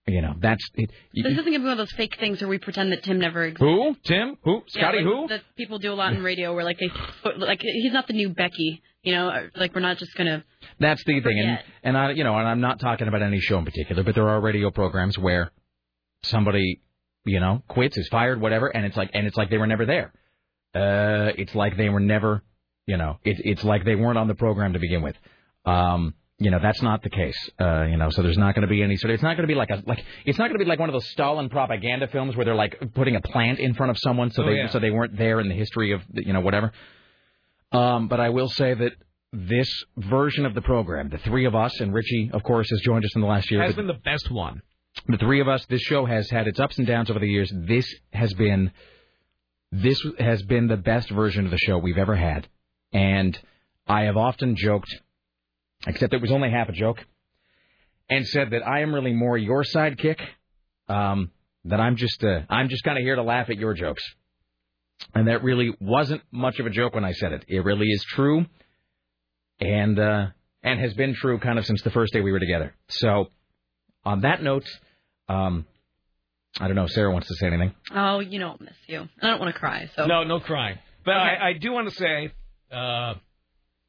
you 0.06 0.22
know 0.22 0.35
that's 0.40 0.64
it. 0.74 0.90
you- 1.12 1.22
This 1.22 1.32
isn't 1.32 1.44
going 1.44 1.52
to 1.55 1.59
be 1.60 1.64
one 1.64 1.72
of 1.72 1.78
those 1.78 1.93
fake 1.93 2.16
things 2.18 2.40
where 2.40 2.48
we 2.48 2.59
pretend 2.59 2.93
that 2.93 3.02
Tim 3.02 3.18
never 3.18 3.44
existed. 3.44 3.64
who 3.64 3.94
Tim 4.05 4.36
who 4.43 4.62
Scotty 4.66 4.98
yeah, 4.98 5.05
like 5.05 5.14
who 5.14 5.28
That 5.28 5.43
people 5.56 5.78
do 5.78 5.93
a 5.93 5.94
lot 5.94 6.12
in 6.12 6.22
radio 6.22 6.55
where 6.55 6.64
like 6.64 6.78
they 6.78 6.90
like 7.36 7.60
he's 7.62 7.93
not 7.93 8.06
the 8.06 8.12
new 8.14 8.31
Becky, 8.31 8.82
you 9.02 9.12
know, 9.12 9.48
like 9.56 9.74
we're 9.74 9.81
not 9.81 9.98
just 9.98 10.14
gonna. 10.16 10.44
That's 10.78 11.02
the 11.05 11.20
thing, 11.20 11.39
and 11.39 11.59
and 11.82 11.97
I, 11.98 12.10
you 12.12 12.24
know, 12.24 12.36
and 12.39 12.48
I'm 12.48 12.60
not 12.60 12.81
talking 12.81 13.09
about 13.09 13.22
any 13.22 13.40
show 13.40 13.59
in 13.59 13.64
particular, 13.64 14.02
but 14.02 14.14
there 14.14 14.28
are 14.28 14.40
radio 14.40 14.70
programs 14.70 15.18
where 15.18 15.52
somebody, 16.22 16.81
you 17.24 17.40
know, 17.40 17.62
quits, 17.68 17.97
is 17.97 18.09
fired, 18.09 18.40
whatever, 18.40 18.68
and 18.68 18.85
it's 18.86 18.97
like, 18.97 19.10
and 19.14 19.27
it's 19.27 19.36
like 19.36 19.51
they 19.51 19.59
were 19.59 19.66
never 19.66 19.86
there. 19.86 20.12
Uh, 20.74 21.32
it's 21.36 21.55
like 21.55 21.77
they 21.77 21.89
were 21.89 22.01
never, 22.01 22.43
you 22.86 22.97
know, 22.97 23.18
it's 23.24 23.40
it's 23.44 23.64
like 23.64 23.85
they 23.85 23.94
weren't 23.97 24.18
on 24.18 24.28
the 24.28 24.35
program 24.35 24.72
to 24.74 24.78
begin 24.78 25.02
with. 25.02 25.16
Um, 25.64 26.14
you 26.42 26.50
know, 26.50 26.58
that's 26.60 26.80
not 26.82 27.02
the 27.02 27.10
case. 27.10 27.36
Uh, 27.60 27.82
you 27.82 27.96
know, 27.98 28.08
so 28.10 28.22
there's 28.22 28.38
not 28.38 28.54
going 28.54 28.62
to 28.62 28.68
be 28.68 28.82
any 28.82 28.96
sort. 28.96 29.10
Of, 29.10 29.14
it's 29.16 29.22
not 29.22 29.36
going 29.36 29.46
to 29.46 29.52
be 29.52 29.54
like 29.54 29.70
a 29.70 29.82
like. 29.86 30.02
It's 30.24 30.38
not 30.38 30.48
going 30.48 30.58
to 30.58 30.64
be 30.64 30.68
like 30.68 30.78
one 30.80 30.88
of 30.88 30.94
those 30.94 31.08
Stalin 31.10 31.48
propaganda 31.50 32.08
films 32.08 32.34
where 32.34 32.44
they're 32.46 32.54
like 32.54 32.80
putting 32.94 33.14
a 33.16 33.20
plant 33.20 33.58
in 33.58 33.74
front 33.74 33.90
of 33.90 33.98
someone 33.98 34.30
so 34.30 34.42
Oh, 34.42 34.46
they 34.46 34.56
yeah. 34.56 34.68
so 34.70 34.78
they 34.78 34.90
weren't 34.90 35.16
there 35.18 35.38
in 35.40 35.48
the 35.48 35.54
history 35.54 35.92
of 35.92 36.00
you 36.12 36.32
know 36.32 36.40
whatever. 36.40 36.72
Um, 37.72 38.08
but 38.08 38.18
I 38.20 38.30
will 38.30 38.48
say 38.48 38.74
that 38.74 38.92
this 39.32 39.70
version 39.96 40.44
of 40.46 40.54
the 40.54 40.62
program, 40.62 41.08
the 41.10 41.18
three 41.18 41.44
of 41.44 41.54
us, 41.54 41.78
and 41.80 41.94
Richie, 41.94 42.30
of 42.32 42.42
course, 42.42 42.68
has 42.70 42.80
joined 42.80 43.04
us 43.04 43.14
in 43.14 43.20
the 43.20 43.28
last 43.28 43.48
year. 43.50 43.62
Has 43.62 43.76
been 43.76 43.86
the 43.86 43.94
best 43.94 44.28
one. 44.30 44.62
the 45.06 45.18
three 45.18 45.40
of 45.40 45.46
us, 45.46 45.64
this 45.66 45.82
show 45.82 46.04
has 46.04 46.28
had 46.30 46.48
its 46.48 46.58
ups 46.58 46.78
and 46.78 46.86
downs 46.86 47.10
over 47.10 47.20
the 47.20 47.28
years. 47.28 47.52
This 47.54 47.86
has 48.12 48.32
been, 48.34 48.72
this 49.70 50.02
has 50.18 50.42
been 50.42 50.66
the 50.66 50.76
best 50.76 51.10
version 51.10 51.44
of 51.44 51.52
the 51.52 51.58
show 51.58 51.78
we've 51.78 51.96
ever 51.98 52.16
had, 52.16 52.48
and 52.92 53.38
I 53.86 54.02
have 54.04 54.16
often 54.16 54.56
joked, 54.56 54.92
except 55.86 56.12
it 56.15 56.20
was 56.20 56.31
only 56.32 56.51
half 56.51 56.69
a 56.69 56.73
joke, 56.73 57.05
and 58.09 58.27
said 58.27 58.51
that 58.51 58.66
I 58.66 58.81
am 58.81 58.94
really 58.94 59.12
more 59.12 59.36
your 59.39 59.65
sidekick. 59.65 60.20
Um, 60.89 61.31
that 61.66 61.78
I'm 61.78 61.97
just, 61.97 62.24
uh, 62.24 62.40
I'm 62.48 62.69
just 62.69 62.82
kind 62.85 62.97
of 62.98 63.02
here 63.02 63.16
to 63.16 63.23
laugh 63.23 63.51
at 63.51 63.57
your 63.57 63.74
jokes. 63.74 64.02
And 65.15 65.28
that 65.28 65.43
really 65.44 65.74
wasn't 65.81 66.23
much 66.32 66.59
of 66.59 66.66
a 66.66 66.70
joke 66.70 66.94
when 66.94 67.05
I 67.05 67.12
said 67.12 67.32
it. 67.32 67.44
It 67.48 67.65
really 67.65 67.86
is 67.86 68.02
true, 68.05 68.47
and 69.61 69.98
uh, 69.98 70.27
and 70.62 70.81
has 70.81 70.94
been 70.94 71.15
true 71.15 71.39
kind 71.39 71.59
of 71.59 71.65
since 71.66 71.82
the 71.82 71.90
first 71.90 72.12
day 72.12 72.20
we 72.20 72.32
were 72.32 72.40
together. 72.40 72.74
So, 72.89 73.31
on 74.05 74.23
that 74.23 74.43
note, 74.43 74.66
um, 75.28 75.66
I 76.59 76.66
don't 76.66 76.77
know. 76.77 76.85
if 76.85 76.90
Sarah 76.90 77.11
wants 77.12 77.28
to 77.28 77.35
say 77.36 77.47
anything. 77.47 77.74
Oh, 77.94 78.20
you 78.20 78.39
know, 78.39 78.48
I'll 78.51 78.59
miss 78.61 78.74
you. 78.89 79.09
I 79.23 79.28
don't 79.31 79.40
want 79.40 79.55
to 79.55 79.59
cry. 79.59 79.89
So 79.97 80.07
No, 80.07 80.24
no 80.24 80.40
crying. 80.40 80.78
But 81.05 81.15
I, 81.16 81.51
I 81.51 81.52
do 81.55 81.73
want 81.73 81.89
to 81.89 81.94
say, 81.94 82.32
uh, 82.70 83.15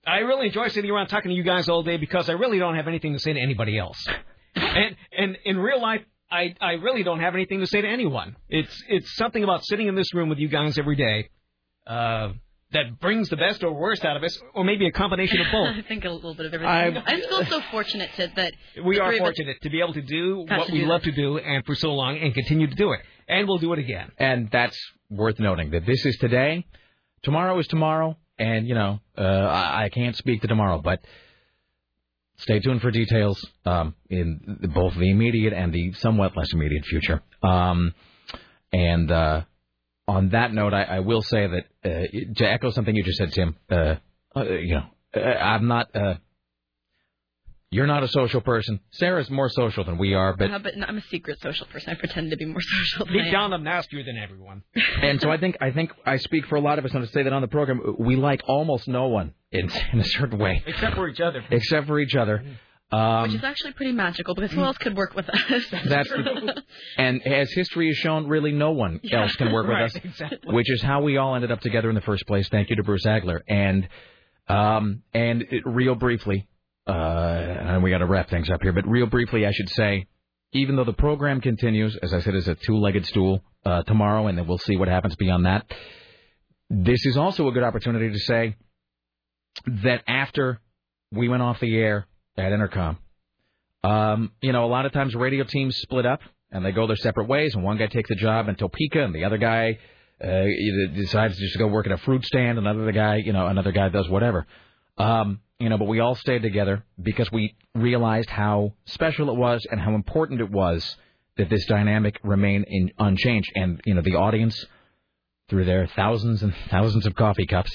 I 0.06 0.19
really 0.19 0.48
enjoy 0.48 0.68
sitting 0.69 0.90
around 0.90 1.07
talking 1.07 1.30
to 1.30 1.36
you 1.36 1.44
guys 1.44 1.69
all 1.69 1.84
day 1.84 1.98
because 1.98 2.30
I 2.30 2.34
really 2.34 2.57
don't 2.60 2.76
have 2.76 2.88
anything 2.88 3.14
to 3.14 3.19
say 3.19 3.34
to 3.34 3.40
anybody 3.40 3.78
else. 3.78 4.03
and 4.56 4.95
and 5.18 5.38
in 5.45 5.57
real 5.57 5.82
life, 5.82 6.02
I 6.32 6.56
I 6.60 6.72
really 6.73 7.03
don't 7.03 7.19
have 7.19 7.36
anything 7.36 7.60
to 7.60 7.68
say 7.68 7.82
to 7.82 7.88
anyone. 7.88 8.36
It's 8.49 8.84
it's 8.90 9.15
something 9.15 9.44
about 9.44 9.64
sitting 9.65 9.88
in 9.88 9.95
this 9.95 10.14
room 10.14 10.30
with 10.30 10.40
you 10.40 10.48
guys 10.48 10.78
every 10.80 10.95
day. 10.95 11.30
Uh, 11.86 12.34
that 12.73 12.99
brings 13.02 13.28
the 13.28 13.36
best 13.36 13.64
or 13.65 13.73
worst 13.73 14.06
out 14.06 14.15
of 14.15 14.23
us, 14.23 14.40
or 14.53 14.64
maybe 14.64 14.88
a 14.88 14.91
combination 14.94 15.41
of 15.41 15.48
both. 15.52 15.68
I 15.78 15.82
think 15.82 16.06
a 16.06 16.10
little 16.10 16.34
bit 16.34 16.45
of 16.45 16.53
everything. 16.53 16.73
I'm- 16.73 17.03
I 17.06 17.18
just 17.18 17.28
feel 17.30 17.45
so 17.45 17.61
fortunate 17.69 18.10
to, 18.15 18.32
that 18.38 18.53
We 18.82 18.98
are 18.98 19.10
three 19.10 19.18
of 19.18 19.23
us- 19.23 19.28
fortunate 19.28 19.57
to 19.64 19.69
be 19.69 19.82
able 19.82 19.91
to 19.94 20.02
do 20.02 20.45
what 20.48 20.68
to 20.68 20.72
we 20.72 20.80
do 20.80 20.86
love 20.86 21.02
this. 21.03 21.14
to 21.14 21.22
do, 21.22 21.38
and 21.38 21.65
for 21.65 21.76
so 21.76 21.94
long, 21.94 22.18
and 22.19 22.34
continue 22.34 22.68
to 22.68 22.76
do 22.76 22.94
it, 22.94 23.02
and 23.28 23.45
we'll 23.45 23.57
do 23.57 23.73
it 23.73 23.80
again. 23.80 24.10
And 24.18 24.49
that's 24.52 24.80
worth 25.10 25.38
noting 25.38 25.72
that 25.72 25.86
this 25.86 26.06
is 26.06 26.15
today, 26.18 26.65
tomorrow 27.23 27.60
is 27.60 27.68
tomorrow, 27.68 28.15
and 28.42 28.68
you 28.68 28.76
know 28.76 29.00
uh, 29.18 29.22
I, 29.22 29.90
can't 29.90 30.16
speak 30.16 30.42
to 30.42 30.48
tomorrow, 30.48 30.82
but 30.82 31.00
stay 32.38 32.60
tuned 32.60 32.82
for 32.82 32.92
details 32.92 33.46
um, 33.66 33.96
in 34.10 34.60
both 34.74 34.96
the 34.96 35.10
immediate 35.10 35.54
and 35.54 35.72
the 35.74 35.94
somewhat 35.94 36.36
less 36.36 36.52
immediate 36.54 36.86
future. 36.86 37.22
Um, 37.44 37.94
and 38.74 39.12
uh, 39.12 39.42
on 40.08 40.30
that 40.30 40.54
note, 40.54 40.74
I, 40.74 40.84
I 40.84 41.00
will 41.00 41.22
say 41.22 41.48
that 41.48 41.66
uh, 41.86 42.34
to 42.38 42.46
echo 42.46 42.72
something 42.72 42.96
you 42.96 43.04
just 43.04 43.18
said, 43.18 43.32
Tim. 43.32 43.56
Uh, 43.70 43.96
uh, 44.36 44.44
you 44.44 44.76
know, 44.76 44.86
uh, 45.16 45.20
I'm 45.20 45.68
not. 45.68 45.96
You're 47.73 47.88
not 47.88 48.03
a 48.03 48.07
social 48.10 48.41
person. 48.41 48.81
Sarah's 48.91 49.30
more 49.30 49.48
social 49.49 49.85
than 49.85 49.98
we 49.98 50.14
are, 50.14 50.35
but 50.35 50.52
Uh, 50.52 50.60
but 50.60 50.76
no, 50.76 50.85
I'm 50.88 50.98
a 50.98 51.02
secret 51.03 51.39
social 51.41 51.65
person. 51.68 51.89
I 51.91 51.95
pretend 51.95 52.30
to 52.31 52.38
be 52.38 52.43
more 52.45 52.60
social 52.77 53.06
than 53.06 53.15
I 53.15 53.18
Deep 53.19 53.26
am. 53.27 53.31
down, 53.31 53.53
I'm 53.53 53.64
nastier 53.64 54.03
than 54.03 54.18
everyone. 54.18 54.64
and 55.02 55.22
so 55.22 55.31
I 55.31 55.38
think 55.38 55.56
I 55.61 55.72
think 55.72 55.91
I 56.06 56.18
speak 56.18 56.45
for 56.48 56.56
a 56.56 56.60
lot 56.61 56.80
of 56.80 56.85
us 56.85 56.93
when 56.93 57.02
I 57.02 57.06
say 57.07 57.23
that 57.23 57.31
on 57.31 57.41
the 57.41 57.48
program. 57.48 57.95
We 57.98 58.18
like 58.18 58.41
almost 58.45 58.88
no 58.89 59.07
one 59.07 59.34
in 59.52 59.72
in 59.93 59.99
a 60.02 60.03
certain 60.03 60.38
way, 60.38 60.61
Except 60.68 60.95
for 60.95 61.07
each 61.07 61.22
other. 61.22 61.43
except 61.49 61.88
for 61.88 61.99
each 61.99 62.15
other. 62.15 62.43
Which 62.43 62.99
Um, 62.99 63.34
is 63.34 63.41
actually 63.41 63.72
pretty 63.72 63.93
magical 63.93 64.35
because 64.35 64.52
who 64.52 64.64
else 64.65 64.77
could 64.77 64.98
work 64.98 65.15
with 65.15 65.30
us? 65.30 65.64
that's 65.85 66.11
and 66.98 67.26
as 67.26 67.49
history 67.53 67.88
has 67.88 67.95
shown, 67.95 68.27
really 68.27 68.52
no 68.52 68.72
one 68.72 68.99
Yeah. 69.02 69.22
else 69.22 69.35
can 69.38 69.49
work 69.53 69.65
with 69.65 69.76
Right, 69.77 69.84
us, 69.85 69.95
exactly. 69.95 70.53
which 70.53 70.69
is 70.69 70.81
how 70.81 71.02
we 71.02 71.15
all 71.15 71.35
ended 71.35 71.52
up 71.53 71.61
together 71.61 71.88
in 71.88 71.95
the 71.95 72.02
first 72.02 72.27
place. 72.27 72.49
Thank 72.49 72.69
you 72.69 72.76
to 72.76 72.84
Bruce 72.84 73.06
Agler. 73.06 73.39
And 73.48 73.88
um, 74.49 75.03
and 75.14 75.43
it, 75.43 75.64
real 75.65 75.95
briefly, 75.95 76.49
uh, 76.88 76.91
and 76.91 77.84
we 77.84 77.90
got 77.90 77.99
to 77.99 78.06
wrap 78.06 78.30
things 78.30 78.49
up 78.49 78.62
here, 78.62 78.74
but 78.74 78.88
real 78.88 79.06
briefly, 79.06 79.45
I 79.45 79.52
should 79.52 79.70
say, 79.70 80.08
even 80.53 80.76
though 80.76 80.84
the 80.84 80.94
program 80.94 81.41
continues, 81.41 81.98
as 82.02 82.14
I 82.14 82.22
said, 82.22 82.36
as 82.36 82.48
a 82.48 82.56
two-legged 82.56 83.06
stool 83.06 83.44
uh, 83.66 83.84
tomorrow, 83.84 84.28
and 84.28 84.38
then 84.38 84.48
we'll 84.48 84.58
see 84.58 84.76
what 84.76 84.88
happens 84.88 85.16
beyond 85.16 85.45
that. 85.45 85.72
This 86.70 87.06
is 87.06 87.18
also 87.18 87.48
a 87.48 87.52
good 87.52 87.64
opportunity 87.64 88.12
to 88.12 88.20
say 88.20 88.56
that 89.68 90.03
after 90.08 90.60
we 91.12 91.28
went 91.28 91.44
off 91.44 91.60
the 91.60 91.78
air 91.78 92.08
at 92.38 92.52
Entercom, 92.52 92.98
um, 93.84 94.32
you 94.41 94.52
know, 94.52 94.66
a 94.66 94.68
lot 94.68 94.86
of 94.86 94.91
times 94.91 95.16
radio 95.16 95.44
teams 95.44 95.76
split 95.78 96.06
up 96.06 96.22
and 96.52 96.66
they 96.66 96.72
go 96.72 96.88
their 96.88 96.98
separate 96.98 97.28
ways, 97.28 97.56
and 97.56 97.64
one 97.64 97.78
guy 97.78 97.88
takes 97.88 98.10
a 98.12 98.16
job 98.16 98.49
in 98.49 98.56
Topeka, 98.56 99.03
and 99.03 99.16
the 99.16 99.24
other 99.24 99.38
guy 99.38 99.80
uh, 100.22 100.44
decides 100.94 101.38
just 101.38 101.53
to 101.53 101.60
go 101.60 101.68
work 101.68 101.86
at 101.86 101.94
a 101.94 101.98
fruit 101.98 102.26
stand, 102.26 102.58
another 102.58 102.91
guy, 102.91 103.18
you 103.18 103.32
know, 103.32 103.48
another 103.48 103.72
guy 103.72 103.90
does 103.90 104.10
whatever. 104.10 104.45
Um, 104.98 105.40
you 105.62 105.70
know, 105.70 105.78
but 105.78 105.88
we 105.88 106.00
all 106.00 106.16
stayed 106.16 106.42
together 106.42 106.84
because 107.02 107.32
we 107.32 107.56
realized 107.76 108.30
how 108.30 108.74
special 108.86 109.30
it 109.30 109.36
was 109.36 109.66
and 109.70 109.80
how 109.80 109.94
important 109.94 110.42
it 110.42 110.52
was 110.52 110.96
that 111.38 111.50
this 111.50 111.66
dynamic 111.66 112.20
remain 112.24 112.66
in, 112.68 112.92
unchanged. 112.98 113.52
And 113.56 113.82
you 113.86 113.94
know, 113.94 114.02
the 114.02 114.16
audience, 114.16 114.66
through 115.50 115.66
their 115.66 115.88
thousands 115.88 116.44
and 116.44 116.54
thousands 116.70 117.06
of 117.06 117.16
coffee 117.16 117.46
cups, 117.46 117.72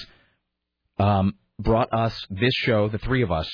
um, 0.98 1.34
brought 1.58 1.92
us 1.92 2.26
this 2.30 2.52
show, 2.54 2.88
the 2.88 2.98
three 2.98 3.22
of 3.22 3.32
us, 3.32 3.50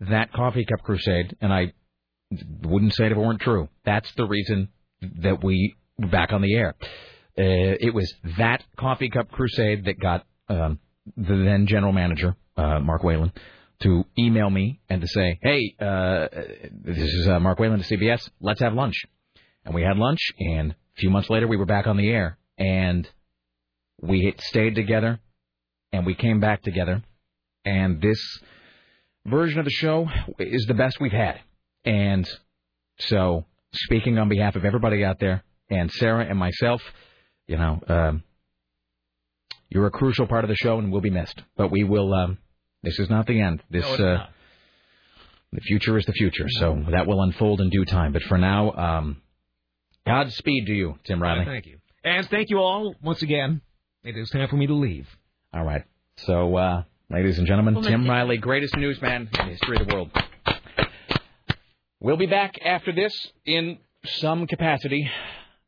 that 0.00 0.32
coffee 0.32 0.64
cup 0.64 0.82
crusade, 0.82 1.36
and 1.40 1.52
I 1.52 1.72
wouldn't 2.62 2.94
say 2.94 3.06
it 3.06 3.12
if 3.12 3.18
it 3.18 3.20
weren't 3.20 3.40
true. 3.40 3.68
That's 3.84 4.12
the 4.14 4.26
reason 4.26 4.68
that 5.18 5.42
we 5.42 5.76
were 5.98 6.08
back 6.08 6.32
on 6.32 6.42
the 6.42 6.54
air. 6.54 6.74
Uh, 7.38 7.76
it 7.80 7.94
was 7.94 8.12
that 8.38 8.64
coffee 8.76 9.08
cup 9.08 9.30
crusade 9.30 9.84
that 9.86 9.98
got 9.98 10.26
um, 10.48 10.78
the 11.16 11.36
then 11.36 11.66
general 11.66 11.92
manager, 11.92 12.36
uh, 12.60 12.80
Mark 12.80 13.02
Whalen, 13.02 13.32
to 13.82 14.04
email 14.18 14.50
me 14.50 14.80
and 14.88 15.00
to 15.00 15.08
say, 15.08 15.38
"Hey, 15.42 15.74
uh, 15.80 16.28
this 16.70 16.98
is 16.98 17.28
uh, 17.28 17.40
Mark 17.40 17.58
Whalen 17.58 17.82
to 17.82 17.96
CBS. 17.96 18.28
Let's 18.40 18.60
have 18.60 18.74
lunch." 18.74 18.94
And 19.64 19.74
we 19.74 19.82
had 19.82 19.96
lunch, 19.96 20.20
and 20.38 20.72
a 20.72 21.00
few 21.00 21.10
months 21.10 21.30
later, 21.30 21.46
we 21.46 21.56
were 21.56 21.66
back 21.66 21.86
on 21.86 21.96
the 21.96 22.08
air. 22.08 22.38
and 22.58 23.08
we 24.02 24.34
stayed 24.38 24.74
together, 24.74 25.20
and 25.92 26.06
we 26.06 26.14
came 26.14 26.40
back 26.40 26.62
together, 26.62 27.02
and 27.64 28.00
this 28.00 28.18
version 29.26 29.58
of 29.58 29.64
the 29.64 29.70
show 29.70 30.08
is 30.38 30.64
the 30.66 30.74
best 30.74 31.00
we've 31.00 31.12
had. 31.12 31.40
And 31.84 32.28
so, 32.98 33.44
speaking 33.72 34.18
on 34.18 34.28
behalf 34.28 34.56
of 34.56 34.64
everybody 34.64 35.04
out 35.04 35.20
there, 35.20 35.44
and 35.68 35.90
Sarah 35.90 36.24
and 36.24 36.38
myself, 36.38 36.82
you 37.46 37.56
know, 37.56 37.80
um, 37.88 38.22
you're 39.68 39.86
a 39.86 39.90
crucial 39.90 40.26
part 40.26 40.44
of 40.44 40.48
the 40.48 40.56
show 40.56 40.78
and 40.78 40.90
will 40.90 41.00
be 41.00 41.10
missed. 41.10 41.42
But 41.56 41.70
we 41.70 41.84
will. 41.84 42.12
Um, 42.12 42.38
this 42.82 42.98
is 42.98 43.10
not 43.10 43.26
the 43.26 43.40
end. 43.40 43.62
This. 43.70 43.84
No, 43.98 44.14
uh, 44.14 44.26
the 45.52 45.60
future 45.60 45.98
is 45.98 46.06
the 46.06 46.12
future, 46.12 46.46
so 46.48 46.84
that 46.90 47.06
will 47.06 47.22
unfold 47.22 47.60
in 47.60 47.70
due 47.70 47.84
time. 47.84 48.12
But 48.12 48.22
for 48.22 48.38
now, 48.38 48.70
um, 48.72 49.22
Godspeed 50.06 50.66
to 50.66 50.72
you, 50.72 50.98
Tim 51.04 51.20
Riley. 51.20 51.44
Thank 51.44 51.66
you. 51.66 51.78
And 52.04 52.28
thank 52.28 52.50
you 52.50 52.58
all 52.58 52.94
once 53.02 53.22
again. 53.22 53.60
It 54.04 54.16
is 54.16 54.30
time 54.30 54.48
for 54.48 54.56
me 54.56 54.66
to 54.66 54.74
leave. 54.74 55.08
All 55.52 55.64
right. 55.64 55.84
So, 56.18 56.56
uh, 56.56 56.82
ladies 57.10 57.38
and 57.38 57.46
gentlemen, 57.46 57.74
Well, 57.74 57.82
Tim 57.84 58.08
Riley, 58.08 58.38
greatest 58.38 58.76
newsman 58.76 59.22
in 59.22 59.28
the 59.32 59.42
history 59.50 59.76
of 59.80 59.86
the 59.86 59.94
world. 59.94 60.10
We'll 62.00 62.16
be 62.16 62.26
back 62.26 62.54
after 62.64 62.92
this 62.92 63.12
in 63.44 63.78
some 64.06 64.46
capacity. 64.46 65.10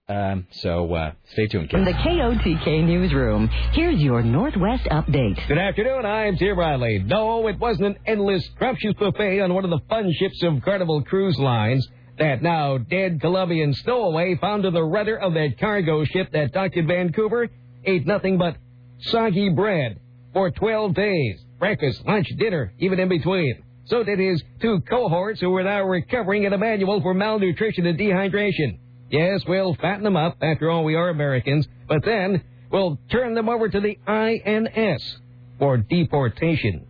Um, 0.09 0.49
so 0.51 0.93
uh, 0.93 1.13
stay 1.33 1.47
tuned, 1.47 1.71
From 1.71 1.85
kids. 1.85 1.97
the 1.97 2.03
KOTK 2.11 2.85
newsroom, 2.85 3.49
here's 3.73 4.01
your 4.01 4.21
Northwest 4.23 4.83
update. 4.91 5.47
Good 5.47 5.59
afternoon. 5.59 6.05
I'm 6.05 6.37
Tim 6.37 6.59
Riley. 6.59 6.99
No, 7.07 7.47
it 7.47 7.59
wasn't 7.61 7.87
an 7.87 7.97
endless 8.05 8.45
scrumptious 8.47 8.95
buffet 8.99 9.41
on 9.41 9.55
one 9.55 9.63
of 9.65 9.71
the 9.71 9.79
fun 9.89 10.13
ships 10.19 10.43
of 10.43 10.61
Carnival 10.65 11.05
Cruise 11.05 11.39
Lines. 11.39 11.87
That 12.19 12.43
now 12.43 12.79
dead 12.79 13.21
Colombian 13.21 13.73
stowaway 13.75 14.37
found 14.41 14.65
to 14.65 14.71
the 14.73 14.83
rudder 14.83 15.17
of 15.17 15.35
that 15.35 15.55
cargo 15.59 16.05
ship 16.05 16.31
that 16.33 16.53
docked 16.53 16.75
in 16.77 16.87
Vancouver 16.89 17.49
ate 17.85 18.05
nothing 18.07 18.37
but 18.39 18.57
soggy 19.03 19.49
bread 19.51 19.99
for 20.33 20.51
12 20.51 20.95
days. 20.95 21.41
Breakfast, 21.59 22.05
lunch, 22.07 22.27
dinner, 22.39 22.75
even 22.81 22.99
in 23.01 23.09
between. 23.09 23.63
So 23.85 24.03
did 24.03 24.19
his 24.19 24.43
two 24.61 24.81
cohorts 24.81 25.41
who 25.41 25.51
were 25.51 25.63
now 25.63 25.83
recovering 25.85 26.43
in 26.45 26.53
a 26.53 26.59
manual 26.59 27.01
for 27.01 27.15
malnutrition 27.15 27.87
and 27.87 27.99
dehydration. 27.99 28.79
Yes, 29.13 29.43
we'll 29.47 29.75
fatten 29.75 30.03
them 30.03 30.17
up. 30.17 30.39
After 30.43 30.71
all, 30.71 30.85
we 30.85 30.95
are 30.95 31.11
Americans. 31.11 31.69
But 31.87 32.05
then 32.05 32.43
we'll 32.71 32.99
turn 33.11 33.35
them 33.35 33.49
over 33.49 33.69
to 33.69 33.81
the 33.81 33.99
INS 34.07 35.19
for 35.59 35.77
deportation. 35.77 36.87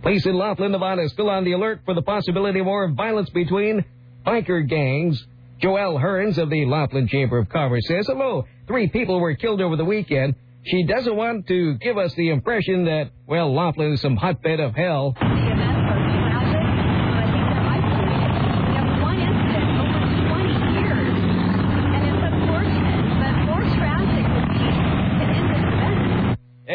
Police 0.00 0.24
in 0.24 0.38
Laughlin, 0.38 0.70
Nevada, 0.70 1.02
is 1.02 1.12
still 1.12 1.28
on 1.28 1.44
the 1.44 1.52
alert 1.52 1.80
for 1.84 1.92
the 1.92 2.02
possibility 2.02 2.60
of 2.60 2.66
more 2.66 2.88
violence 2.88 3.28
between 3.30 3.84
biker 4.24 4.66
gangs. 4.66 5.26
Joelle 5.60 6.00
Hearns 6.00 6.38
of 6.38 6.50
the 6.50 6.64
Laughlin 6.66 7.08
Chamber 7.08 7.38
of 7.38 7.48
Commerce 7.48 7.86
says, 7.88 8.06
hello, 8.06 8.46
three 8.68 8.88
people 8.88 9.18
were 9.18 9.34
killed 9.34 9.60
over 9.60 9.74
the 9.74 9.84
weekend, 9.84 10.36
she 10.66 10.82
doesn't 10.82 11.14
want 11.14 11.46
to 11.46 11.74
give 11.78 11.96
us 11.96 12.12
the 12.14 12.30
impression 12.30 12.86
that, 12.86 13.10
well, 13.26 13.54
Laughlin 13.54 13.92
is 13.92 14.00
some 14.00 14.16
hotbed 14.16 14.58
of 14.58 14.74
hell. 14.74 15.14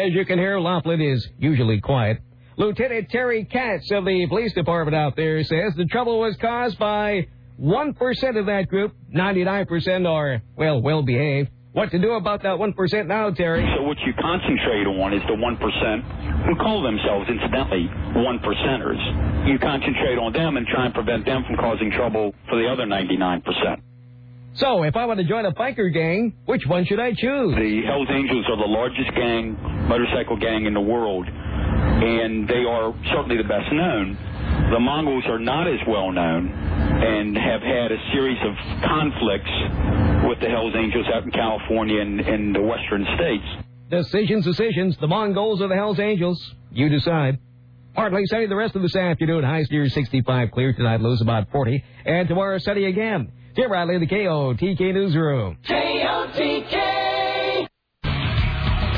As 0.02 0.12
you 0.14 0.24
can 0.24 0.36
hear, 0.36 0.58
Laughlin 0.58 1.00
is 1.00 1.28
usually 1.38 1.80
quiet. 1.80 2.18
Lieutenant 2.56 3.08
Terry 3.10 3.44
Katz 3.44 3.88
of 3.92 4.04
the 4.04 4.26
police 4.26 4.52
department 4.52 4.96
out 4.96 5.14
there 5.14 5.44
says 5.44 5.74
the 5.76 5.84
trouble 5.84 6.18
was 6.18 6.34
caused 6.40 6.76
by 6.76 7.28
1% 7.60 8.36
of 8.36 8.46
that 8.46 8.66
group. 8.66 8.96
99% 9.14 10.08
are, 10.08 10.42
well, 10.56 10.82
well 10.82 11.02
behaved. 11.04 11.50
What 11.70 11.92
to 11.92 12.00
do 12.00 12.14
about 12.14 12.42
that 12.42 12.58
1% 12.58 13.06
now, 13.06 13.30
Terry? 13.30 13.62
So 13.76 13.84
what 13.84 13.96
you 14.04 14.12
concentrate 14.20 14.90
on 14.90 15.14
is 15.14 15.22
the 15.28 15.38
1% 15.38 16.46
who 16.46 16.56
call 16.56 16.82
themselves, 16.82 17.30
incidentally, 17.30 17.86
one 18.26 18.40
percenters. 18.40 18.98
You 19.46 19.60
concentrate 19.60 20.18
on 20.18 20.32
them 20.32 20.56
and 20.56 20.66
try 20.66 20.86
and 20.86 20.94
prevent 20.94 21.24
them 21.26 21.44
from 21.46 21.54
causing 21.58 21.92
trouble 21.92 22.34
for 22.48 22.60
the 22.60 22.66
other 22.66 22.86
99%. 22.86 23.42
So, 24.54 24.82
if 24.82 24.96
I 24.96 25.06
want 25.06 25.18
to 25.18 25.24
join 25.24 25.46
a 25.46 25.52
biker 25.52 25.92
gang, 25.92 26.34
which 26.44 26.66
one 26.66 26.84
should 26.84 27.00
I 27.00 27.10
choose? 27.10 27.54
The 27.56 27.82
Hells 27.86 28.08
Angels 28.10 28.44
are 28.50 28.56
the 28.58 28.68
largest 28.68 29.14
gang, 29.16 29.56
motorcycle 29.88 30.36
gang 30.36 30.66
in 30.66 30.74
the 30.74 30.80
world, 30.80 31.26
and 31.26 32.46
they 32.46 32.64
are 32.68 32.92
certainly 33.14 33.38
the 33.38 33.48
best 33.48 33.72
known. 33.72 34.18
The 34.70 34.78
Mongols 34.78 35.24
are 35.26 35.38
not 35.38 35.66
as 35.68 35.80
well 35.88 36.12
known 36.12 36.48
and 36.52 37.36
have 37.36 37.62
had 37.62 37.92
a 37.92 37.98
series 38.12 38.38
of 38.44 38.54
conflicts 38.84 40.28
with 40.28 40.38
the 40.40 40.48
Hells 40.48 40.74
Angels 40.76 41.06
out 41.14 41.24
in 41.24 41.30
California 41.30 42.00
and, 42.00 42.20
and 42.20 42.54
the 42.54 42.60
western 42.60 43.06
states. 43.16 43.44
Decisions, 43.88 44.44
decisions. 44.44 44.96
The 45.00 45.08
Mongols 45.08 45.62
or 45.62 45.68
the 45.68 45.74
Hells 45.74 45.98
Angels? 45.98 46.38
You 46.70 46.90
decide. 46.90 47.38
Partly 47.94 48.24
sunny 48.26 48.46
the 48.46 48.56
rest 48.56 48.76
of 48.76 48.82
this 48.82 48.96
afternoon. 48.96 49.44
Highs 49.44 49.70
near 49.70 49.88
65 49.88 50.50
clear 50.50 50.72
tonight, 50.74 51.00
lows 51.00 51.20
about 51.22 51.50
40. 51.50 51.82
And 52.04 52.28
tomorrow 52.28 52.58
sunny 52.58 52.84
again. 52.84 53.32
Tim 53.54 53.70
Riley, 53.70 53.94
in 53.96 54.00
the 54.00 54.06
KOTK 54.06 54.94
Newsroom. 54.94 55.58
KOTK! 55.68 57.66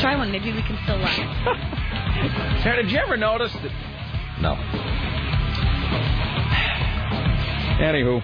Try 0.01 0.17
one. 0.17 0.31
Maybe 0.31 0.53
we 0.53 0.63
can 0.63 0.79
still 0.85 0.99
laugh. 0.99 2.63
Sarah, 2.63 2.83
did 2.83 2.93
you 2.93 2.99
ever 2.99 3.17
notice 3.17 3.53
that? 3.53 3.73
No. 4.41 4.55
Anywho. 7.83 8.23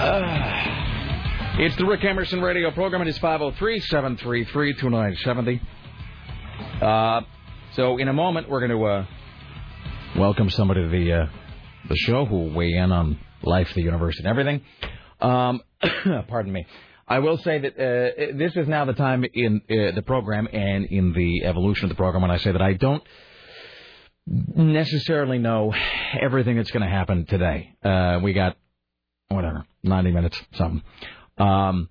Uh, 0.00 1.58
it's 1.60 1.76
the 1.76 1.86
Rick 1.86 2.04
Emerson 2.04 2.42
radio 2.42 2.70
program. 2.70 3.00
It 3.02 3.08
is 3.08 3.18
503 3.18 3.80
733 3.80 4.74
2970. 4.74 5.60
Uh, 6.82 7.20
So, 7.74 7.96
in 7.96 8.08
a 8.08 8.12
moment, 8.12 8.50
we're 8.50 8.60
going 8.66 8.78
to 8.78 8.84
uh, 8.84 9.06
welcome 10.18 10.50
somebody 10.50 10.82
to 10.82 10.88
the, 10.90 11.12
uh, 11.12 11.26
the 11.88 11.96
show 11.96 12.26
who 12.26 12.36
will 12.36 12.50
weigh 12.52 12.72
in 12.74 12.92
on 12.92 13.18
life, 13.44 13.72
the 13.74 13.82
universe, 13.82 14.18
and 14.18 14.26
everything. 14.26 14.62
Um, 15.20 15.60
pardon 16.28 16.52
me. 16.52 16.66
I 17.06 17.18
will 17.18 17.36
say 17.38 17.58
that 17.58 17.74
uh, 17.74 18.36
this 18.38 18.56
is 18.56 18.68
now 18.68 18.84
the 18.84 18.94
time 18.94 19.24
in 19.34 19.60
uh, 19.70 19.94
the 19.94 20.02
program 20.02 20.48
and 20.52 20.86
in 20.86 21.12
the 21.12 21.44
evolution 21.44 21.84
of 21.84 21.88
the 21.90 21.96
program 21.96 22.22
when 22.22 22.30
I 22.30 22.38
say 22.38 22.52
that 22.52 22.62
I 22.62 22.74
don't 22.74 23.02
necessarily 24.26 25.38
know 25.38 25.74
everything 26.20 26.56
that's 26.56 26.70
going 26.70 26.84
to 26.84 26.88
happen 26.88 27.26
today. 27.26 27.74
Uh, 27.82 28.20
we 28.22 28.32
got 28.32 28.56
whatever, 29.28 29.66
90 29.82 30.12
minutes, 30.12 30.40
something. 30.54 30.82
Um, 31.38 31.88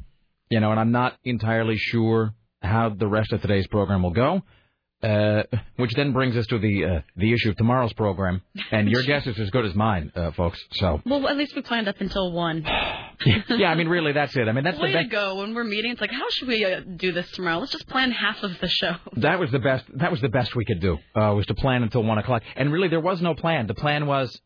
you 0.49 0.59
know, 0.59 0.71
and 0.71 0.79
I'm 0.79 0.91
not 0.91 1.17
entirely 1.23 1.77
sure 1.77 2.33
how 2.61 2.89
the 2.89 3.07
rest 3.07 3.31
of 3.33 3.41
today's 3.41 3.67
program 3.67 4.03
will 4.03 4.11
go. 4.11 4.41
Uh, 5.03 5.41
which 5.77 5.91
then 5.95 6.13
brings 6.13 6.37
us 6.37 6.45
to 6.47 6.59
the 6.59 6.85
uh, 6.85 7.01
the 7.15 7.33
issue 7.33 7.49
of 7.49 7.57
tomorrow's 7.57 7.91
program, 7.93 8.41
and 8.71 8.87
your 8.87 9.01
guess 9.01 9.25
is 9.25 9.39
as 9.39 9.49
good 9.49 9.65
as 9.65 9.73
mine, 9.73 10.11
uh, 10.15 10.29
folks. 10.31 10.59
So, 10.73 11.01
Well, 11.05 11.27
at 11.27 11.37
least 11.37 11.55
we 11.55 11.63
planned 11.63 11.87
up 11.87 11.99
until 11.99 12.31
one. 12.31 12.63
yeah, 13.49 13.71
I 13.71 13.75
mean, 13.75 13.87
really, 13.87 14.11
that's 14.11 14.35
it. 14.37 14.47
I 14.47 14.51
mean, 14.51 14.63
that's 14.63 14.77
Way 14.79 14.91
the 14.91 14.97
to 14.99 15.03
best. 15.05 15.11
go. 15.11 15.35
When 15.37 15.55
we're 15.55 15.63
meeting, 15.63 15.91
it's 15.91 16.01
like, 16.01 16.11
how 16.11 16.29
should 16.29 16.47
we 16.47 16.63
uh, 16.65 16.81
do 16.97 17.11
this 17.13 17.29
tomorrow? 17.31 17.57
Let's 17.57 17.71
just 17.71 17.87
plan 17.87 18.11
half 18.11 18.43
of 18.43 18.51
the 18.59 18.67
show. 18.67 18.95
That 19.17 19.39
was 19.39 19.49
the 19.49 19.59
best. 19.59 19.85
That 19.95 20.11
was 20.11 20.21
the 20.21 20.29
best 20.29 20.55
we 20.55 20.65
could 20.65 20.79
do. 20.81 20.97
Uh, 21.15 21.33
was 21.35 21.47
to 21.47 21.55
plan 21.55 21.81
until 21.81 22.03
one 22.03 22.19
o'clock, 22.19 22.43
and 22.55 22.71
really, 22.71 22.87
there 22.87 22.99
was 22.99 23.21
no 23.23 23.33
plan. 23.33 23.65
The 23.67 23.73
plan 23.73 24.05
was 24.05 24.39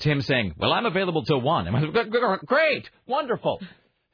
Tim 0.00 0.20
saying, 0.20 0.54
"Well, 0.58 0.72
I'm 0.74 0.84
available 0.86 1.24
till 1.24 1.40
one." 1.40 1.66
And 1.66 1.74
I 1.76 1.80
was, 1.80 1.90
"Good- 1.92 2.10
good- 2.12 2.40
Great, 2.44 2.90
wonderful, 3.06 3.60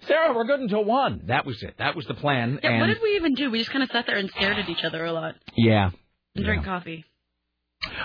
Sarah, 0.06 0.34
we're 0.34 0.44
good 0.44 0.60
until 0.60 0.84
one. 0.84 1.22
That 1.26 1.46
was 1.46 1.62
it. 1.62 1.74
That 1.78 1.94
was 1.94 2.06
the 2.06 2.14
plan. 2.14 2.58
Yeah, 2.62 2.70
and 2.70 2.80
what 2.80 2.86
did 2.86 3.02
we 3.02 3.16
even 3.16 3.34
do? 3.34 3.50
We 3.50 3.58
just 3.58 3.70
kind 3.70 3.82
of 3.82 3.90
sat 3.90 4.06
there 4.06 4.16
and 4.16 4.30
stared 4.30 4.58
at 4.58 4.68
each 4.68 4.84
other 4.84 5.04
a 5.04 5.12
lot 5.12 5.34
yeah. 5.56 5.90
and 6.34 6.44
drank 6.44 6.64
coffee. 6.64 7.04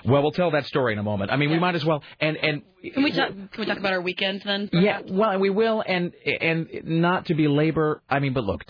Well, 0.05 0.22
we'll 0.22 0.31
tell 0.31 0.51
that 0.51 0.65
story 0.67 0.93
in 0.93 0.99
a 0.99 1.03
moment. 1.03 1.31
I 1.31 1.35
mean, 1.35 1.49
we 1.51 1.59
might 1.59 1.76
as 1.76 1.84
well. 1.84 2.01
And 2.19 2.38
and 2.38 2.61
Can 2.93 3.03
we 3.03 3.11
talk? 3.11 3.30
Can 3.30 3.49
we 3.57 3.65
talk 3.65 3.77
about 3.77 3.91
our 3.91 4.01
weekend 4.01 4.41
then? 4.45 4.69
Yeah, 4.72 5.01
well, 5.05 5.38
we 5.38 5.49
will, 5.49 5.84
and 5.85 6.13
and 6.39 6.67
not 6.85 7.26
to 7.26 7.35
be 7.35 7.47
labor. 7.49 8.01
I 8.09 8.19
mean, 8.19 8.34
but 8.34 8.45
look, 8.45 8.63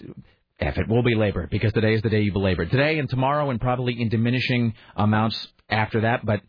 F 0.60 0.78
it, 0.78 0.88
we'll 0.88 1.04
be 1.04 1.14
labor 1.14 1.48
because 1.50 1.74
today 1.74 1.94
is 1.94 2.02
the 2.02 2.10
day 2.10 2.22
you 2.22 2.32
belabor. 2.32 2.66
Today 2.66 2.98
and 2.98 3.08
tomorrow, 3.08 3.52
and 3.52 3.62
probably 3.62 4.02
in 4.02 4.10
diminishing 4.10 4.74
amounts 4.96 5.48
after 5.70 6.02
that. 6.02 6.26
But 6.26 6.42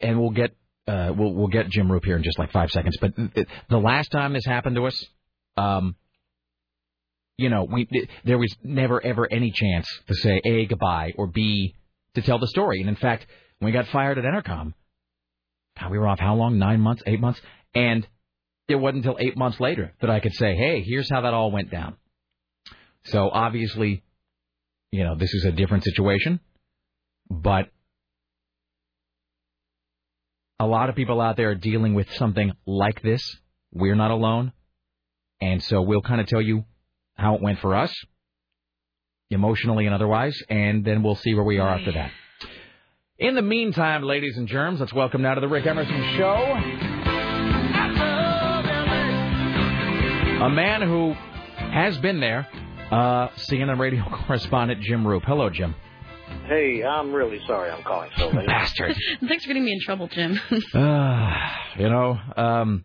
and 0.00 0.18
we'll 0.18 0.30
get 0.30 0.56
uh, 0.86 1.12
we'll 1.14 1.34
we'll 1.34 1.48
get 1.48 1.68
Jim 1.68 1.88
Roope 1.88 2.06
here 2.06 2.16
in 2.16 2.22
just 2.22 2.38
like 2.38 2.52
five 2.52 2.70
seconds. 2.70 2.96
But 3.00 3.16
th- 3.16 3.48
the 3.68 3.78
last 3.78 4.10
time 4.10 4.32
this 4.32 4.46
happened 4.46 4.76
to 4.76 4.86
us, 4.86 5.04
um, 5.60 5.96
you 7.36 7.48
know, 7.48 7.64
we 7.64 7.88
there 8.24 8.38
was 8.38 8.54
never 8.62 9.04
ever 9.04 9.30
any 9.30 9.50
chance 9.50 9.86
to 10.08 10.14
say 10.14 10.40
a 10.44 10.66
goodbye 10.66 11.12
or 11.16 11.26
b 11.26 11.74
to 12.14 12.22
tell 12.22 12.38
the 12.38 12.46
story. 12.46 12.80
And 12.80 12.88
in 12.88 12.96
fact, 12.96 13.26
when 13.58 13.66
we 13.66 13.72
got 13.72 13.88
fired 13.88 14.18
at 14.18 14.24
Entercom, 14.24 14.74
God, 15.78 15.90
we 15.90 15.98
were 15.98 16.08
off 16.08 16.20
how 16.20 16.34
long? 16.34 16.58
Nine 16.58 16.80
months, 16.80 17.02
eight 17.06 17.20
months, 17.20 17.40
and 17.74 18.06
it 18.68 18.76
wasn't 18.76 19.04
until 19.04 19.18
eight 19.18 19.36
months 19.36 19.58
later 19.60 19.94
that 20.00 20.10
I 20.10 20.20
could 20.20 20.34
say, 20.34 20.54
"Hey, 20.54 20.82
here's 20.82 21.10
how 21.10 21.22
that 21.22 21.34
all 21.34 21.50
went 21.50 21.70
down." 21.70 21.96
So 23.04 23.30
obviously, 23.30 24.02
you 24.92 25.04
know, 25.04 25.14
this 25.14 25.32
is 25.32 25.44
a 25.44 25.52
different 25.52 25.84
situation, 25.84 26.40
but 27.30 27.70
a 30.58 30.66
lot 30.66 30.90
of 30.90 30.94
people 30.94 31.20
out 31.20 31.36
there 31.36 31.50
are 31.50 31.54
dealing 31.54 31.94
with 31.94 32.12
something 32.14 32.52
like 32.66 33.00
this. 33.02 33.22
We're 33.72 33.94
not 33.94 34.10
alone, 34.10 34.52
and 35.40 35.62
so 35.62 35.82
we'll 35.82 36.02
kind 36.02 36.20
of 36.20 36.26
tell 36.26 36.42
you 36.42 36.64
how 37.14 37.34
it 37.34 37.42
went 37.42 37.58
for 37.60 37.76
us, 37.76 37.94
emotionally 39.30 39.86
and 39.86 39.94
otherwise, 39.94 40.40
and 40.48 40.84
then 40.84 41.02
we'll 41.02 41.16
see 41.16 41.34
where 41.34 41.44
we 41.44 41.58
are 41.58 41.68
after 41.68 41.92
that. 41.92 42.10
In 43.18 43.34
the 43.34 43.42
meantime, 43.42 44.02
ladies 44.02 44.36
and 44.38 44.48
germs, 44.48 44.80
let's 44.80 44.94
welcome 44.94 45.22
now 45.22 45.34
to 45.34 45.40
the 45.40 45.48
Rick 45.48 45.66
Emerson 45.66 46.16
Show 46.16 46.90
a 50.40 50.48
man 50.48 50.80
who 50.80 51.12
has 51.70 51.98
been 51.98 52.18
there, 52.18 52.48
uh, 52.90 53.28
CNN 53.36 53.78
radio 53.78 54.02
correspondent 54.26 54.80
Jim 54.80 55.04
Roope. 55.04 55.24
Hello, 55.24 55.50
Jim. 55.50 55.74
Hey, 56.46 56.82
I'm 56.82 57.12
really 57.12 57.40
sorry 57.46 57.70
I'm 57.70 57.82
calling 57.82 58.10
so 58.16 58.28
late. 58.30 58.46
Bastard. 58.46 58.96
Thanks 59.28 59.44
for 59.44 59.48
getting 59.48 59.64
me 59.64 59.72
in 59.72 59.80
trouble, 59.80 60.08
Jim. 60.08 60.40
Uh, 60.74 61.30
you 61.76 61.90
know, 61.90 62.16
um, 62.36 62.84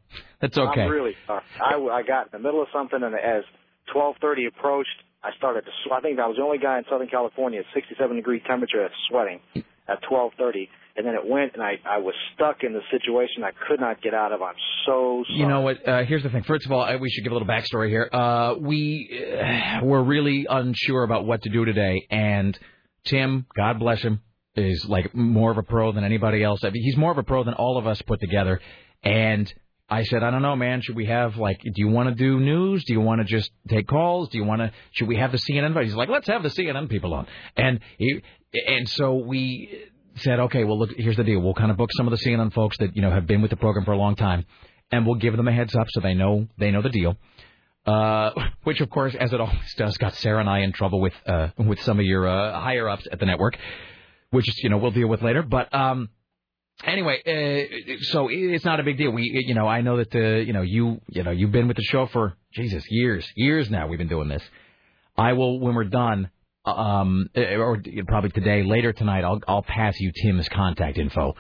that's 0.53 0.57
okay. 0.57 0.81
I'm 0.81 0.89
really 0.89 1.15
sorry. 1.27 1.43
I, 1.61 1.75
I 1.75 2.03
got 2.03 2.27
in 2.27 2.29
the 2.33 2.39
middle 2.39 2.61
of 2.61 2.67
something, 2.73 3.01
and 3.01 3.15
as 3.15 3.43
12:30 3.95 4.47
approached, 4.47 4.89
I 5.23 5.29
started 5.37 5.61
to 5.65 5.71
sweat. 5.85 5.99
I 5.99 6.01
think 6.01 6.19
I 6.19 6.27
was 6.27 6.37
the 6.37 6.43
only 6.43 6.57
guy 6.59 6.77
in 6.77 6.83
Southern 6.89 7.07
California 7.07 7.59
at 7.59 7.65
67 7.73 8.15
degree 8.15 8.41
temperature 8.47 8.87
sweating 9.09 9.39
at 9.87 10.01
12:30, 10.11 10.67
and 10.97 11.05
then 11.05 11.13
it 11.15 11.27
went, 11.27 11.53
and 11.53 11.61
I 11.63 11.73
I 11.85 11.97
was 11.99 12.13
stuck 12.33 12.63
in 12.63 12.73
the 12.73 12.81
situation 12.91 13.43
I 13.43 13.51
could 13.67 13.79
not 13.79 14.01
get 14.01 14.13
out 14.13 14.31
of. 14.31 14.41
I'm 14.41 14.55
so 14.85 15.23
sorry. 15.27 15.39
You 15.39 15.47
know 15.47 15.61
what? 15.61 15.87
Uh, 15.87 16.03
here's 16.03 16.23
the 16.23 16.29
thing. 16.29 16.43
First 16.43 16.65
of 16.65 16.71
all, 16.71 16.81
I- 16.81 16.95
we 16.97 17.09
should 17.09 17.23
give 17.23 17.31
a 17.31 17.35
little 17.35 17.47
backstory 17.47 17.89
here. 17.89 18.09
Uh, 18.11 18.55
we 18.59 19.09
uh, 19.39 19.83
were 19.85 20.03
really 20.03 20.45
unsure 20.49 21.03
about 21.03 21.25
what 21.25 21.41
to 21.43 21.49
do 21.49 21.65
today, 21.65 22.05
and 22.09 22.57
Tim, 23.05 23.45
God 23.55 23.77
bless 23.79 24.01
him, 24.01 24.21
is 24.55 24.85
like 24.87 25.13
more 25.13 25.51
of 25.51 25.57
a 25.57 25.63
pro 25.63 25.91
than 25.91 26.03
anybody 26.03 26.41
else. 26.43 26.63
I 26.63 26.69
mean, 26.71 26.81
he's 26.83 26.97
more 26.97 27.11
of 27.11 27.17
a 27.19 27.23
pro 27.23 27.43
than 27.43 27.53
all 27.53 27.77
of 27.77 27.85
us 27.87 28.01
put 28.01 28.19
together. 28.19 28.59
And 29.03 29.53
I 29.87 30.03
said, 30.03 30.23
I 30.23 30.31
don't 30.31 30.41
know, 30.41 30.55
man. 30.55 30.81
Should 30.81 30.95
we 30.95 31.05
have 31.05 31.37
like? 31.37 31.61
Do 31.61 31.73
you 31.75 31.89
want 31.89 32.09
to 32.09 32.15
do 32.15 32.39
news? 32.39 32.83
Do 32.85 32.93
you 32.93 33.01
want 33.01 33.21
to 33.21 33.25
just 33.25 33.51
take 33.67 33.87
calls? 33.87 34.29
Do 34.29 34.37
you 34.37 34.43
want 34.43 34.61
to? 34.61 34.71
Should 34.91 35.07
we 35.07 35.17
have 35.17 35.31
the 35.31 35.37
CNN? 35.37 35.81
He's 35.83 35.93
like, 35.93 36.09
let's 36.09 36.27
have 36.27 36.41
the 36.41 36.49
CNN 36.49 36.89
people 36.89 37.13
on. 37.13 37.27
And 37.55 37.79
he, 37.97 38.21
and 38.67 38.89
so 38.89 39.15
we 39.15 39.85
said, 40.17 40.39
okay, 40.39 40.63
well, 40.63 40.79
look, 40.79 40.91
here's 40.95 41.17
the 41.17 41.23
deal. 41.23 41.39
We'll 41.39 41.53
kind 41.53 41.69
of 41.69 41.77
book 41.77 41.91
some 41.93 42.07
of 42.07 42.17
the 42.17 42.25
CNN 42.25 42.53
folks 42.53 42.77
that 42.79 42.95
you 42.95 43.01
know 43.01 43.11
have 43.11 43.27
been 43.27 43.41
with 43.41 43.51
the 43.51 43.57
program 43.57 43.85
for 43.85 43.91
a 43.91 43.97
long 43.97 44.15
time, 44.15 44.45
and 44.91 45.05
we'll 45.05 45.15
give 45.15 45.35
them 45.37 45.47
a 45.47 45.51
heads 45.51 45.75
up 45.75 45.87
so 45.89 45.99
they 45.99 46.15
know 46.15 46.47
they 46.57 46.71
know 46.71 46.81
the 46.81 46.89
deal. 46.89 47.17
Uh, 47.85 48.31
which 48.63 48.81
of 48.81 48.89
course, 48.89 49.15
as 49.19 49.33
it 49.33 49.39
always 49.39 49.73
does, 49.77 49.97
got 49.97 50.15
Sarah 50.15 50.39
and 50.39 50.49
I 50.49 50.59
in 50.59 50.71
trouble 50.71 50.99
with 50.99 51.13
uh, 51.27 51.49
with 51.57 51.79
some 51.81 51.99
of 51.99 52.05
your 52.05 52.27
uh, 52.27 52.59
higher 52.59 52.89
ups 52.89 53.07
at 53.11 53.19
the 53.19 53.25
network, 53.25 53.57
which 54.31 54.47
is 54.49 54.57
you 54.63 54.69
know 54.69 54.77
we'll 54.77 54.91
deal 54.91 55.07
with 55.07 55.21
later. 55.21 55.43
But 55.43 55.73
um, 55.73 56.09
anyway, 56.83 57.21
uh, 57.25 57.93
so 58.01 58.27
it's 58.29 58.65
not 58.65 58.79
a 58.79 58.83
big 58.83 58.97
deal. 58.97 59.11
We, 59.11 59.43
you 59.47 59.55
know, 59.55 59.67
I 59.67 59.81
know 59.81 59.97
that 59.97 60.13
uh, 60.13 60.19
you 60.19 60.53
know 60.53 60.61
you, 60.61 61.01
you 61.07 61.23
know, 61.23 61.31
you've 61.31 61.51
been 61.51 61.67
with 61.67 61.77
the 61.77 61.83
show 61.83 62.07
for 62.07 62.35
Jesus 62.53 62.83
years, 62.89 63.25
years 63.35 63.69
now. 63.69 63.87
We've 63.87 63.99
been 63.99 64.07
doing 64.07 64.27
this. 64.27 64.43
I 65.17 65.33
will 65.33 65.59
when 65.59 65.75
we're 65.75 65.85
done, 65.85 66.29
um, 66.65 67.29
or 67.35 67.81
probably 68.07 68.31
today, 68.31 68.63
later 68.63 68.93
tonight. 68.93 69.23
I'll 69.23 69.41
I'll 69.47 69.63
pass 69.63 69.99
you 69.99 70.11
Tim's 70.23 70.49
contact 70.49 70.97
info. 70.97 71.35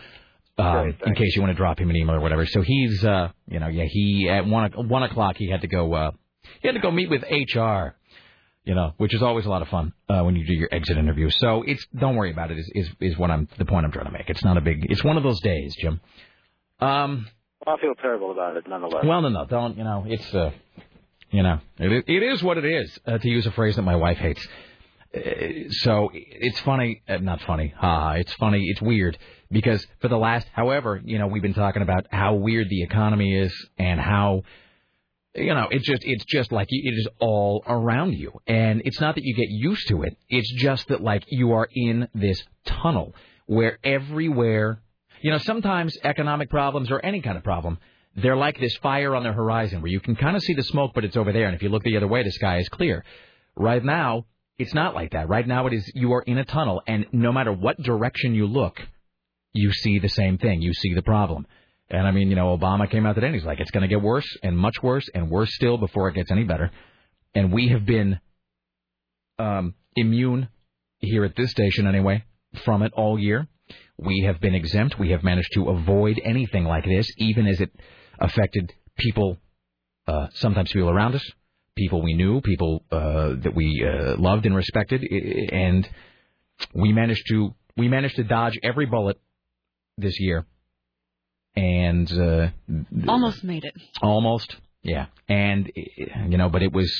Um, 0.57 0.95
in 1.05 1.15
case 1.15 1.35
you 1.35 1.41
want 1.41 1.51
to 1.51 1.57
drop 1.57 1.79
him 1.79 1.89
an 1.89 1.97
email 1.97 2.15
or 2.15 2.21
whatever. 2.21 2.45
So 2.45 2.61
he's, 2.61 3.03
uh, 3.03 3.29
you 3.45 3.59
know, 3.59 3.67
yeah, 3.67 3.83
he 3.89 4.29
at 4.29 4.45
one 4.45 4.71
one 4.87 5.03
o'clock 5.03 5.35
he 5.35 5.49
had 5.49 5.61
to 5.61 5.67
go, 5.67 5.93
uh, 5.93 6.11
he 6.61 6.69
had 6.69 6.75
to 6.75 6.79
go 6.79 6.91
meet 6.91 7.09
with 7.09 7.23
HR, 7.23 7.97
you 8.65 8.75
know, 8.75 8.93
which 8.97 9.13
is 9.13 9.21
always 9.21 9.45
a 9.45 9.49
lot 9.49 9.61
of 9.61 9.67
fun 9.69 9.93
uh, 10.09 10.21
when 10.23 10.35
you 10.35 10.45
do 10.45 10.53
your 10.53 10.69
exit 10.71 10.97
interview. 10.97 11.29
So 11.29 11.63
it's 11.65 11.85
don't 11.97 12.15
worry 12.15 12.31
about 12.31 12.51
it. 12.51 12.57
Is 12.59 12.69
is 12.75 12.89
is 12.99 13.17
what 13.17 13.31
I'm 13.31 13.47
the 13.57 13.65
point 13.65 13.85
I'm 13.85 13.91
trying 13.91 14.05
to 14.07 14.11
make. 14.11 14.29
It's 14.29 14.43
not 14.43 14.57
a 14.57 14.61
big. 14.61 14.85
It's 14.89 15.03
one 15.03 15.17
of 15.17 15.23
those 15.23 15.39
days, 15.41 15.75
Jim. 15.79 16.01
Um. 16.79 17.27
I 17.67 17.77
feel 17.81 17.95
terrible 17.95 18.31
about 18.31 18.57
it, 18.57 18.65
nonetheless. 18.67 19.03
Well, 19.03 19.21
no, 19.23 19.29
no, 19.29 19.45
don't. 19.45 19.75
You 19.77 19.83
know, 19.83 20.03
it's 20.07 20.35
uh, 20.35 20.51
you 21.31 21.41
know, 21.41 21.59
it 21.79 21.91
is- 21.91 22.03
it 22.07 22.21
is 22.23 22.43
what 22.43 22.57
it 22.59 22.65
is. 22.65 22.99
Uh, 23.07 23.17
to 23.17 23.27
use 23.27 23.45
a 23.47 23.51
phrase 23.51 23.75
that 23.77 23.81
my 23.81 23.95
wife 23.95 24.17
hates. 24.17 24.45
Uh, 25.15 25.19
so 25.69 26.11
it's 26.13 26.59
funny, 26.59 27.01
uh, 27.07 27.17
not 27.17 27.41
funny. 27.41 27.73
Ha! 27.77 28.13
it's 28.13 28.33
funny. 28.35 28.65
It's 28.67 28.81
weird 28.81 29.17
because 29.49 29.83
for 29.99 30.09
the 30.09 30.17
last, 30.17 30.47
however, 30.53 31.01
you 31.03 31.17
know, 31.17 31.27
we've 31.27 31.41
been 31.41 31.53
talking 31.55 31.81
about 31.81 32.05
how 32.11 32.35
weird 32.35 32.69
the 32.69 32.83
economy 32.83 33.33
is 33.35 33.53
and 33.79 33.99
how 33.99 34.43
you 35.35 35.53
know, 35.53 35.67
it's 35.69 35.85
just 35.85 36.01
it's 36.05 36.25
just 36.25 36.51
like 36.51 36.67
it 36.69 36.93
is 36.93 37.07
all 37.19 37.63
around 37.67 38.13
you, 38.13 38.31
and 38.47 38.81
it's 38.85 39.01
not 39.01 39.15
that 39.15 39.23
you 39.23 39.35
get 39.35 39.49
used 39.49 39.87
to 39.89 40.03
it. 40.03 40.17
It's 40.29 40.51
just 40.53 40.87
that 40.87 41.01
like 41.01 41.23
you 41.27 41.51
are 41.53 41.67
in 41.71 42.07
this 42.13 42.41
tunnel 42.65 43.13
where 43.45 43.77
everywhere, 43.83 44.79
you 45.21 45.31
know, 45.31 45.37
sometimes 45.39 45.97
economic 46.03 46.49
problems 46.49 46.89
or 46.89 47.03
any 47.03 47.21
kind 47.21 47.37
of 47.37 47.43
problem, 47.43 47.77
they're 48.15 48.37
like 48.37 48.59
this 48.59 48.75
fire 48.77 49.15
on 49.15 49.23
the 49.23 49.33
horizon 49.33 49.81
where 49.81 49.91
you 49.91 49.99
can 49.99 50.15
kind 50.15 50.35
of 50.35 50.41
see 50.41 50.53
the 50.53 50.63
smoke, 50.63 50.91
but 50.95 51.03
it's 51.03 51.17
over 51.17 51.33
there, 51.33 51.45
and 51.45 51.55
if 51.55 51.61
you 51.61 51.69
look 51.69 51.83
the 51.83 51.97
other 51.97 52.07
way, 52.07 52.23
the 52.23 52.31
sky 52.31 52.59
is 52.59 52.69
clear. 52.69 53.03
Right 53.55 53.83
now, 53.83 54.25
it's 54.57 54.73
not 54.73 54.95
like 54.95 55.11
that. 55.11 55.27
Right 55.27 55.47
now, 55.47 55.67
it 55.67 55.73
is 55.73 55.91
you 55.93 56.13
are 56.13 56.21
in 56.21 56.37
a 56.37 56.45
tunnel, 56.45 56.81
and 56.87 57.05
no 57.11 57.33
matter 57.33 57.51
what 57.51 57.81
direction 57.81 58.33
you 58.33 58.47
look, 58.47 58.81
you 59.53 59.71
see 59.73 59.99
the 59.99 60.09
same 60.09 60.37
thing. 60.37 60.61
You 60.61 60.73
see 60.73 60.93
the 60.93 61.01
problem. 61.01 61.45
And 61.89 62.07
I 62.07 62.11
mean, 62.11 62.29
you 62.29 62.35
know, 62.35 62.57
Obama 62.57 62.89
came 62.89 63.05
out 63.05 63.13
today 63.13 63.27
and 63.27 63.35
he's 63.35 63.45
like, 63.45 63.59
it's 63.59 63.71
going 63.71 63.83
to 63.83 63.87
get 63.87 64.01
worse 64.01 64.27
and 64.41 64.57
much 64.57 64.81
worse 64.81 65.07
and 65.13 65.29
worse 65.29 65.53
still 65.53 65.77
before 65.77 66.09
it 66.09 66.15
gets 66.15 66.31
any 66.31 66.43
better. 66.43 66.71
And 67.35 67.51
we 67.51 67.69
have 67.69 67.85
been 67.85 68.19
um, 69.37 69.75
immune 69.95 70.49
here 70.99 71.25
at 71.25 71.35
this 71.35 71.51
station 71.51 71.85
anyway 71.87 72.23
from 72.63 72.81
it 72.81 72.93
all 72.95 73.19
year. 73.19 73.47
We 73.97 74.23
have 74.25 74.39
been 74.39 74.55
exempt. 74.55 74.99
We 74.99 75.11
have 75.11 75.23
managed 75.23 75.53
to 75.53 75.69
avoid 75.69 76.19
anything 76.23 76.65
like 76.65 76.85
this, 76.85 77.07
even 77.17 77.47
as 77.47 77.61
it 77.61 77.71
affected 78.19 78.73
people, 78.97 79.37
uh, 80.07 80.27
sometimes 80.33 80.71
people 80.71 80.89
around 80.89 81.15
us, 81.15 81.31
people 81.75 82.01
we 82.01 82.13
knew, 82.13 82.41
people 82.41 82.83
uh, 82.91 83.35
that 83.43 83.53
we 83.55 83.85
uh, 83.87 84.17
loved 84.17 84.45
and 84.45 84.55
respected, 84.55 85.01
and 85.03 85.87
we 86.73 86.93
managed 86.93 87.25
to 87.29 87.53
we 87.77 87.87
managed 87.87 88.15
to 88.15 88.23
dodge 88.23 88.57
every 88.63 88.85
bullet 88.85 89.19
this 89.97 90.19
year. 90.19 90.45
And 91.55 92.11
uh, 92.11 92.49
Almost 93.07 93.43
made 93.43 93.63
it. 93.63 93.73
Almost, 94.01 94.55
yeah. 94.83 95.07
And 95.29 95.71
you 95.75 96.37
know, 96.37 96.49
but 96.49 96.63
it 96.63 96.73
was. 96.73 96.93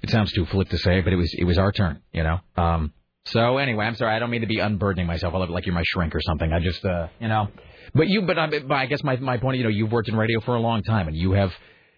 It 0.00 0.10
sounds 0.10 0.32
too 0.32 0.46
flip 0.46 0.68
to 0.70 0.78
say, 0.78 1.00
but 1.00 1.12
it 1.12 1.16
was 1.16 1.34
it 1.36 1.44
was 1.44 1.58
our 1.58 1.72
turn, 1.72 2.00
you 2.12 2.22
know. 2.22 2.38
Um. 2.56 2.92
So 3.26 3.58
anyway, 3.58 3.84
I'm 3.84 3.94
sorry. 3.94 4.14
I 4.14 4.18
don't 4.18 4.30
mean 4.30 4.40
to 4.40 4.46
be 4.46 4.58
unburdening 4.58 5.06
myself. 5.06 5.34
I 5.34 5.38
look 5.38 5.50
like 5.50 5.66
you're 5.66 5.74
my 5.74 5.82
shrink 5.84 6.14
or 6.14 6.20
something. 6.22 6.50
I 6.50 6.60
just, 6.60 6.82
uh, 6.82 7.08
you 7.20 7.28
know. 7.28 7.48
But 7.94 8.08
you, 8.08 8.22
but 8.22 8.38
I, 8.38 8.48
but 8.48 8.72
I 8.72 8.86
guess 8.86 9.02
my 9.02 9.16
my 9.16 9.36
point, 9.36 9.58
you 9.58 9.64
know, 9.64 9.70
you've 9.70 9.92
worked 9.92 10.08
in 10.08 10.16
radio 10.16 10.40
for 10.40 10.54
a 10.54 10.60
long 10.60 10.82
time, 10.82 11.08
and 11.08 11.16
you 11.16 11.32
have 11.32 11.52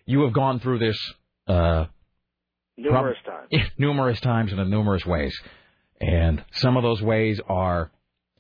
you 0.07 0.23
have 0.25 0.33
gone 0.33 0.59
through 0.59 0.79
this 0.81 0.99
uh, 1.47 1.85
Numerous 2.81 3.19
times. 3.27 3.71
numerous 3.79 4.21
times 4.21 4.53
and 4.53 4.61
in 4.61 4.71
numerous 4.71 5.05
ways. 5.05 5.39
And 6.01 6.43
some 6.53 6.77
of 6.77 6.83
those 6.83 7.03
ways 7.03 7.39
are 7.47 7.91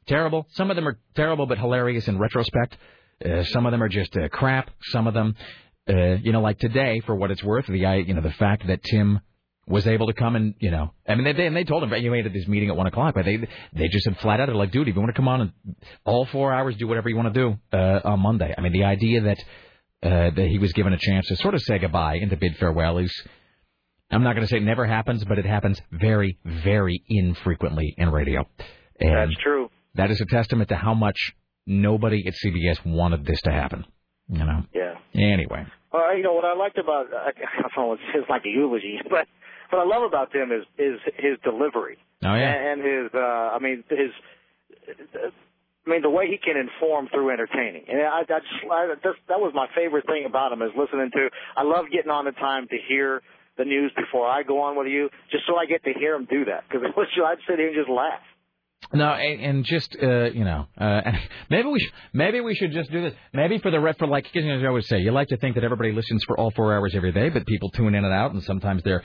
terrible. 0.06 0.46
Some 0.52 0.70
of 0.70 0.76
them 0.76 0.86
are 0.88 0.98
terrible 1.14 1.46
but 1.46 1.58
hilarious 1.58 2.08
in 2.08 2.18
retrospect. 2.18 2.76
Uh, 3.24 3.44
some 3.44 3.66
of 3.66 3.72
them 3.72 3.82
are 3.82 3.88
just 3.88 4.16
uh, 4.16 4.28
crap. 4.28 4.70
Some 4.84 5.06
of 5.06 5.14
them, 5.14 5.34
uh, 5.88 6.16
you 6.22 6.32
know, 6.32 6.40
like 6.40 6.58
today, 6.58 7.00
for 7.04 7.14
what 7.14 7.30
it's 7.30 7.42
worth, 7.42 7.66
the 7.66 7.78
you 7.78 8.14
know, 8.14 8.22
the 8.22 8.32
fact 8.32 8.66
that 8.66 8.82
Tim 8.82 9.20
was 9.66 9.86
able 9.86 10.08
to 10.08 10.12
come 10.12 10.34
and, 10.36 10.54
you 10.58 10.70
know, 10.70 10.92
I 11.06 11.14
mean, 11.14 11.24
they, 11.24 11.32
they, 11.32 11.46
and 11.46 11.54
they 11.54 11.64
told 11.64 11.84
him, 11.84 11.92
you 12.02 12.12
had 12.12 12.32
this 12.32 12.48
meeting 12.48 12.70
at 12.70 12.76
one 12.76 12.86
o'clock, 12.86 13.14
but 13.14 13.24
they 13.24 13.36
they 13.72 13.88
just 13.88 14.04
said 14.04 14.18
flat 14.18 14.40
out, 14.40 14.46
they're 14.46 14.56
like, 14.56 14.72
dude, 14.72 14.88
if 14.88 14.94
you 14.94 15.00
want 15.00 15.14
to 15.14 15.16
come 15.16 15.28
on 15.28 15.40
and 15.42 15.52
all 16.04 16.26
four 16.26 16.52
hours, 16.52 16.76
do 16.76 16.88
whatever 16.88 17.08
you 17.08 17.16
want 17.16 17.32
to 17.32 17.40
do 17.40 17.58
uh, 17.72 18.00
on 18.04 18.20
Monday. 18.20 18.52
I 18.56 18.60
mean, 18.62 18.72
the 18.72 18.84
idea 18.84 19.20
that 19.22 19.38
uh, 20.02 20.30
that 20.34 20.48
he 20.48 20.58
was 20.58 20.72
given 20.72 20.92
a 20.92 20.98
chance 20.98 21.28
to 21.28 21.36
sort 21.36 21.54
of 21.54 21.60
say 21.60 21.78
goodbye 21.78 22.16
and 22.16 22.30
to 22.30 22.36
bid 22.36 22.56
farewell 22.56 22.98
is. 22.98 23.12
I'm 24.12 24.24
not 24.24 24.34
going 24.34 24.44
to 24.44 24.50
say 24.50 24.56
it 24.56 24.64
never 24.64 24.86
happens, 24.86 25.24
but 25.24 25.38
it 25.38 25.46
happens 25.46 25.80
very, 25.92 26.36
very 26.44 27.00
infrequently 27.08 27.94
in 27.96 28.10
radio. 28.10 28.44
And 28.98 29.30
That's 29.30 29.40
true. 29.40 29.59
That 29.94 30.10
is 30.10 30.20
a 30.20 30.26
testament 30.26 30.68
to 30.68 30.76
how 30.76 30.94
much 30.94 31.32
nobody 31.66 32.26
at 32.26 32.34
CBS 32.34 32.84
wanted 32.84 33.24
this 33.24 33.40
to 33.42 33.50
happen. 33.50 33.84
You 34.28 34.44
know. 34.44 34.62
Yeah. 34.72 34.94
Anyway. 35.14 35.66
Uh, 35.92 36.12
you 36.12 36.22
know 36.22 36.34
what 36.34 36.44
I 36.44 36.54
liked 36.54 36.78
about 36.78 37.06
I, 37.12 37.32
don't 37.76 37.76
know 37.76 37.96
it's 38.14 38.30
like 38.30 38.42
a 38.46 38.48
eulogy, 38.48 38.98
but 39.10 39.26
what 39.70 39.80
I 39.80 39.84
love 39.84 40.02
about 40.06 40.32
Tim 40.32 40.52
is 40.52 40.64
is 40.78 41.00
his 41.16 41.38
delivery. 41.42 41.98
Oh 42.24 42.34
yeah. 42.34 42.54
And 42.54 42.80
his 42.80 43.10
uh 43.14 43.18
I 43.18 43.58
mean 43.58 43.82
his 43.90 44.10
I 44.88 45.90
mean 45.90 46.02
the 46.02 46.10
way 46.10 46.28
he 46.28 46.38
can 46.38 46.56
inform 46.56 47.08
through 47.08 47.30
entertaining. 47.30 47.86
And 47.88 48.02
I, 48.02 48.20
I 48.20 48.22
just 48.22 48.70
I, 48.70 48.94
that's, 49.02 49.18
that 49.28 49.40
was 49.40 49.52
my 49.54 49.66
favorite 49.74 50.06
thing 50.06 50.24
about 50.26 50.52
him 50.52 50.62
is 50.62 50.70
listening 50.78 51.10
to 51.12 51.30
I 51.56 51.64
love 51.64 51.86
getting 51.90 52.10
on 52.10 52.24
the 52.24 52.32
time 52.32 52.68
to 52.68 52.76
hear 52.88 53.22
the 53.58 53.64
news 53.64 53.92
before 53.96 54.26
I 54.26 54.42
go 54.42 54.62
on 54.62 54.78
with 54.78 54.86
you, 54.86 55.10
just 55.30 55.44
so 55.46 55.56
I 55.56 55.66
get 55.66 55.82
to 55.84 55.92
hear 55.92 56.14
him 56.14 56.26
do 56.30 56.46
that. 56.46 56.64
Because 56.70 56.86
I'd 56.96 57.38
sit 57.48 57.58
here 57.58 57.68
and 57.68 57.76
just 57.76 57.90
laugh. 57.90 58.22
No, 58.92 59.04
and, 59.12 59.40
and 59.40 59.64
just 59.64 59.96
uh, 60.02 60.30
you 60.30 60.44
know, 60.44 60.66
uh, 60.76 61.12
maybe 61.50 61.68
we 61.68 61.78
sh- 61.78 61.92
maybe 62.12 62.40
we 62.40 62.54
should 62.54 62.72
just 62.72 62.90
do 62.90 63.02
this. 63.02 63.14
Maybe 63.32 63.58
for 63.58 63.70
the 63.70 63.78
rep 63.78 63.98
for 63.98 64.06
like 64.06 64.34
as 64.34 64.44
I 64.44 64.66
always 64.66 64.88
say, 64.88 64.98
you 64.98 65.12
like 65.12 65.28
to 65.28 65.36
think 65.36 65.54
that 65.54 65.64
everybody 65.64 65.92
listens 65.92 66.24
for 66.24 66.38
all 66.38 66.50
four 66.50 66.74
hours 66.74 66.94
every 66.94 67.12
day, 67.12 67.28
but 67.28 67.46
people 67.46 67.70
tune 67.70 67.94
in 67.94 68.04
and 68.04 68.12
out, 68.12 68.32
and 68.32 68.42
sometimes 68.42 68.82
they're 68.82 69.04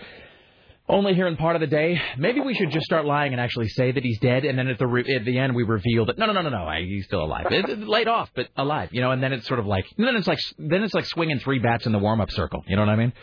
only 0.89 1.13
hearing 1.13 1.35
part 1.35 1.55
of 1.55 1.59
the 1.59 1.67
day. 1.67 1.99
Maybe 2.17 2.39
we 2.39 2.53
should 2.55 2.71
just 2.71 2.85
start 2.85 3.05
lying 3.05 3.31
and 3.33 3.41
actually 3.41 3.67
say 3.69 3.91
that 3.91 4.03
he's 4.03 4.19
dead, 4.19 4.43
and 4.45 4.57
then 4.57 4.67
at 4.67 4.79
the 4.79 4.87
re- 4.87 5.15
at 5.15 5.23
the 5.25 5.37
end 5.37 5.53
we 5.55 5.63
reveal 5.63 6.05
that 6.07 6.17
no, 6.17 6.25
no, 6.25 6.33
no, 6.33 6.41
no, 6.41 6.49
no, 6.49 6.63
I- 6.65 6.81
he's 6.81 7.05
still 7.05 7.23
alive, 7.23 7.47
It- 7.51 7.69
it- 7.69 7.87
laid 7.87 8.07
off, 8.07 8.31
but 8.35 8.47
alive. 8.57 8.89
You 8.91 9.01
know, 9.01 9.11
and 9.11 9.21
then 9.21 9.33
it's 9.33 9.45
sort 9.47 9.59
of 9.59 9.67
like 9.67 9.85
then 9.97 10.15
it's 10.15 10.27
like 10.27 10.39
then 10.57 10.81
it's 10.83 10.93
like 10.95 11.05
swinging 11.05 11.37
three 11.39 11.59
bats 11.59 11.85
in 11.85 11.91
the 11.91 11.99
warm 11.99 12.21
up 12.21 12.31
circle. 12.31 12.63
You 12.67 12.75
know 12.75 12.81
what 12.81 12.89
I 12.89 12.95
mean? 12.95 13.13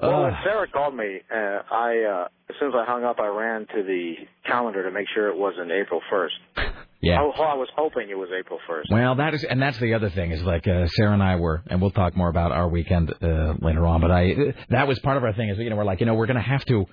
Well, 0.00 0.22
when 0.24 0.32
Uh, 0.34 0.42
Sarah 0.44 0.66
called 0.68 0.94
me, 0.94 1.20
uh, 1.30 1.36
I 1.70 2.04
uh, 2.24 2.28
as 2.48 2.56
soon 2.58 2.68
as 2.68 2.74
I 2.74 2.84
hung 2.84 3.04
up, 3.04 3.20
I 3.20 3.26
ran 3.28 3.66
to 3.74 3.82
the 3.82 4.14
calendar 4.46 4.82
to 4.84 4.90
make 4.90 5.06
sure 5.14 5.28
it 5.28 5.36
wasn't 5.36 5.70
April 5.70 6.00
first. 6.10 6.34
Yeah. 7.02 7.18
I, 7.18 7.22
I 7.22 7.54
was 7.54 7.68
hoping 7.74 8.10
it 8.10 8.18
was 8.18 8.28
April 8.38 8.58
first. 8.68 8.90
Well, 8.92 9.14
that 9.14 9.32
is, 9.32 9.42
and 9.42 9.62
that's 9.62 9.78
the 9.78 9.94
other 9.94 10.10
thing 10.10 10.32
is 10.32 10.42
like 10.42 10.68
uh, 10.68 10.86
Sarah 10.86 11.14
and 11.14 11.22
I 11.22 11.36
were, 11.36 11.62
and 11.66 11.80
we'll 11.80 11.92
talk 11.92 12.14
more 12.14 12.28
about 12.28 12.52
our 12.52 12.68
weekend 12.68 13.10
uh, 13.22 13.54
later 13.58 13.86
on. 13.86 14.02
But 14.02 14.10
I, 14.10 14.34
that 14.68 14.86
was 14.86 14.98
part 14.98 15.16
of 15.16 15.24
our 15.24 15.32
thing 15.32 15.48
is 15.48 15.56
you 15.56 15.70
know 15.70 15.76
we're 15.76 15.84
like 15.86 16.00
you 16.00 16.04
know 16.06 16.12
we're 16.12 16.26
gonna 16.26 16.42
have 16.42 16.62
to, 16.66 16.84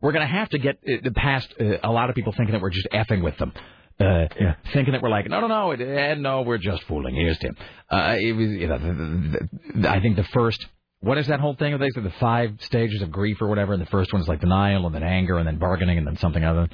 we're 0.00 0.12
gonna 0.12 0.26
have 0.26 0.48
to 0.48 0.58
get 0.58 0.78
uh, 0.88 1.10
past 1.14 1.52
uh, 1.60 1.76
a 1.84 1.92
lot 1.92 2.08
of 2.08 2.14
people 2.16 2.32
thinking 2.34 2.54
that 2.54 2.62
we're 2.62 2.70
just 2.70 2.88
effing 2.90 3.22
with 3.22 3.36
them. 3.36 3.52
Uh, 4.00 4.28
thinking 4.72 4.92
that 4.94 5.02
we're 5.02 5.10
like 5.10 5.28
no 5.28 5.40
no 5.42 5.46
no 5.46 5.72
it, 5.72 5.80
eh, 5.82 6.14
no 6.14 6.40
we're 6.40 6.56
just 6.56 6.82
fooling 6.84 7.14
here's 7.14 7.36
Tim 7.36 7.54
uh, 7.90 8.16
it 8.18 8.32
was 8.32 8.48
you 8.48 8.66
know 8.66 9.86
I 9.90 10.00
think 10.00 10.16
the 10.16 10.24
first 10.32 10.64
what 11.00 11.18
is 11.18 11.26
that 11.28 11.40
whole 11.40 11.54
thing 11.54 11.76
they 11.78 11.90
say 11.90 12.00
the 12.00 12.10
five 12.20 12.52
stages 12.60 13.02
of 13.02 13.10
grief 13.10 13.40
or 13.40 13.48
whatever 13.48 13.72
and 13.72 13.82
the 13.82 13.86
first 13.86 14.12
one 14.12 14.20
is 14.22 14.28
like 14.28 14.40
denial 14.40 14.86
and 14.86 14.94
then 14.94 15.02
anger 15.02 15.38
and 15.38 15.46
then 15.46 15.58
bargaining 15.58 15.98
and 15.98 16.06
then 16.06 16.16
something 16.16 16.44
other 16.44 16.68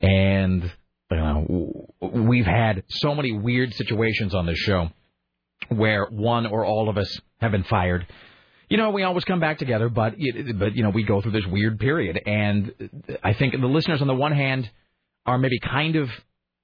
and 0.00 0.70
you 1.10 1.16
know, 1.16 1.86
we've 2.00 2.46
had 2.46 2.82
so 2.88 3.14
many 3.14 3.32
weird 3.32 3.72
situations 3.74 4.34
on 4.34 4.46
this 4.46 4.58
show 4.58 4.90
where 5.68 6.06
one 6.10 6.46
or 6.46 6.64
all 6.64 6.88
of 6.88 6.98
us 6.98 7.18
have 7.40 7.50
been 7.50 7.64
fired. 7.64 8.06
You 8.68 8.76
know, 8.76 8.90
we 8.90 9.02
always 9.02 9.24
come 9.24 9.40
back 9.40 9.58
together, 9.58 9.88
but 9.88 10.14
it, 10.18 10.58
but 10.58 10.76
you 10.76 10.82
know, 10.82 10.90
we 10.90 11.02
go 11.04 11.22
through 11.22 11.32
this 11.32 11.46
weird 11.46 11.78
period, 11.78 12.20
and 12.26 12.90
I 13.24 13.32
think 13.32 13.58
the 13.58 13.66
listeners 13.66 14.02
on 14.02 14.06
the 14.06 14.14
one 14.14 14.32
hand 14.32 14.70
are 15.24 15.38
maybe 15.38 15.58
kind 15.58 15.96
of 15.96 16.10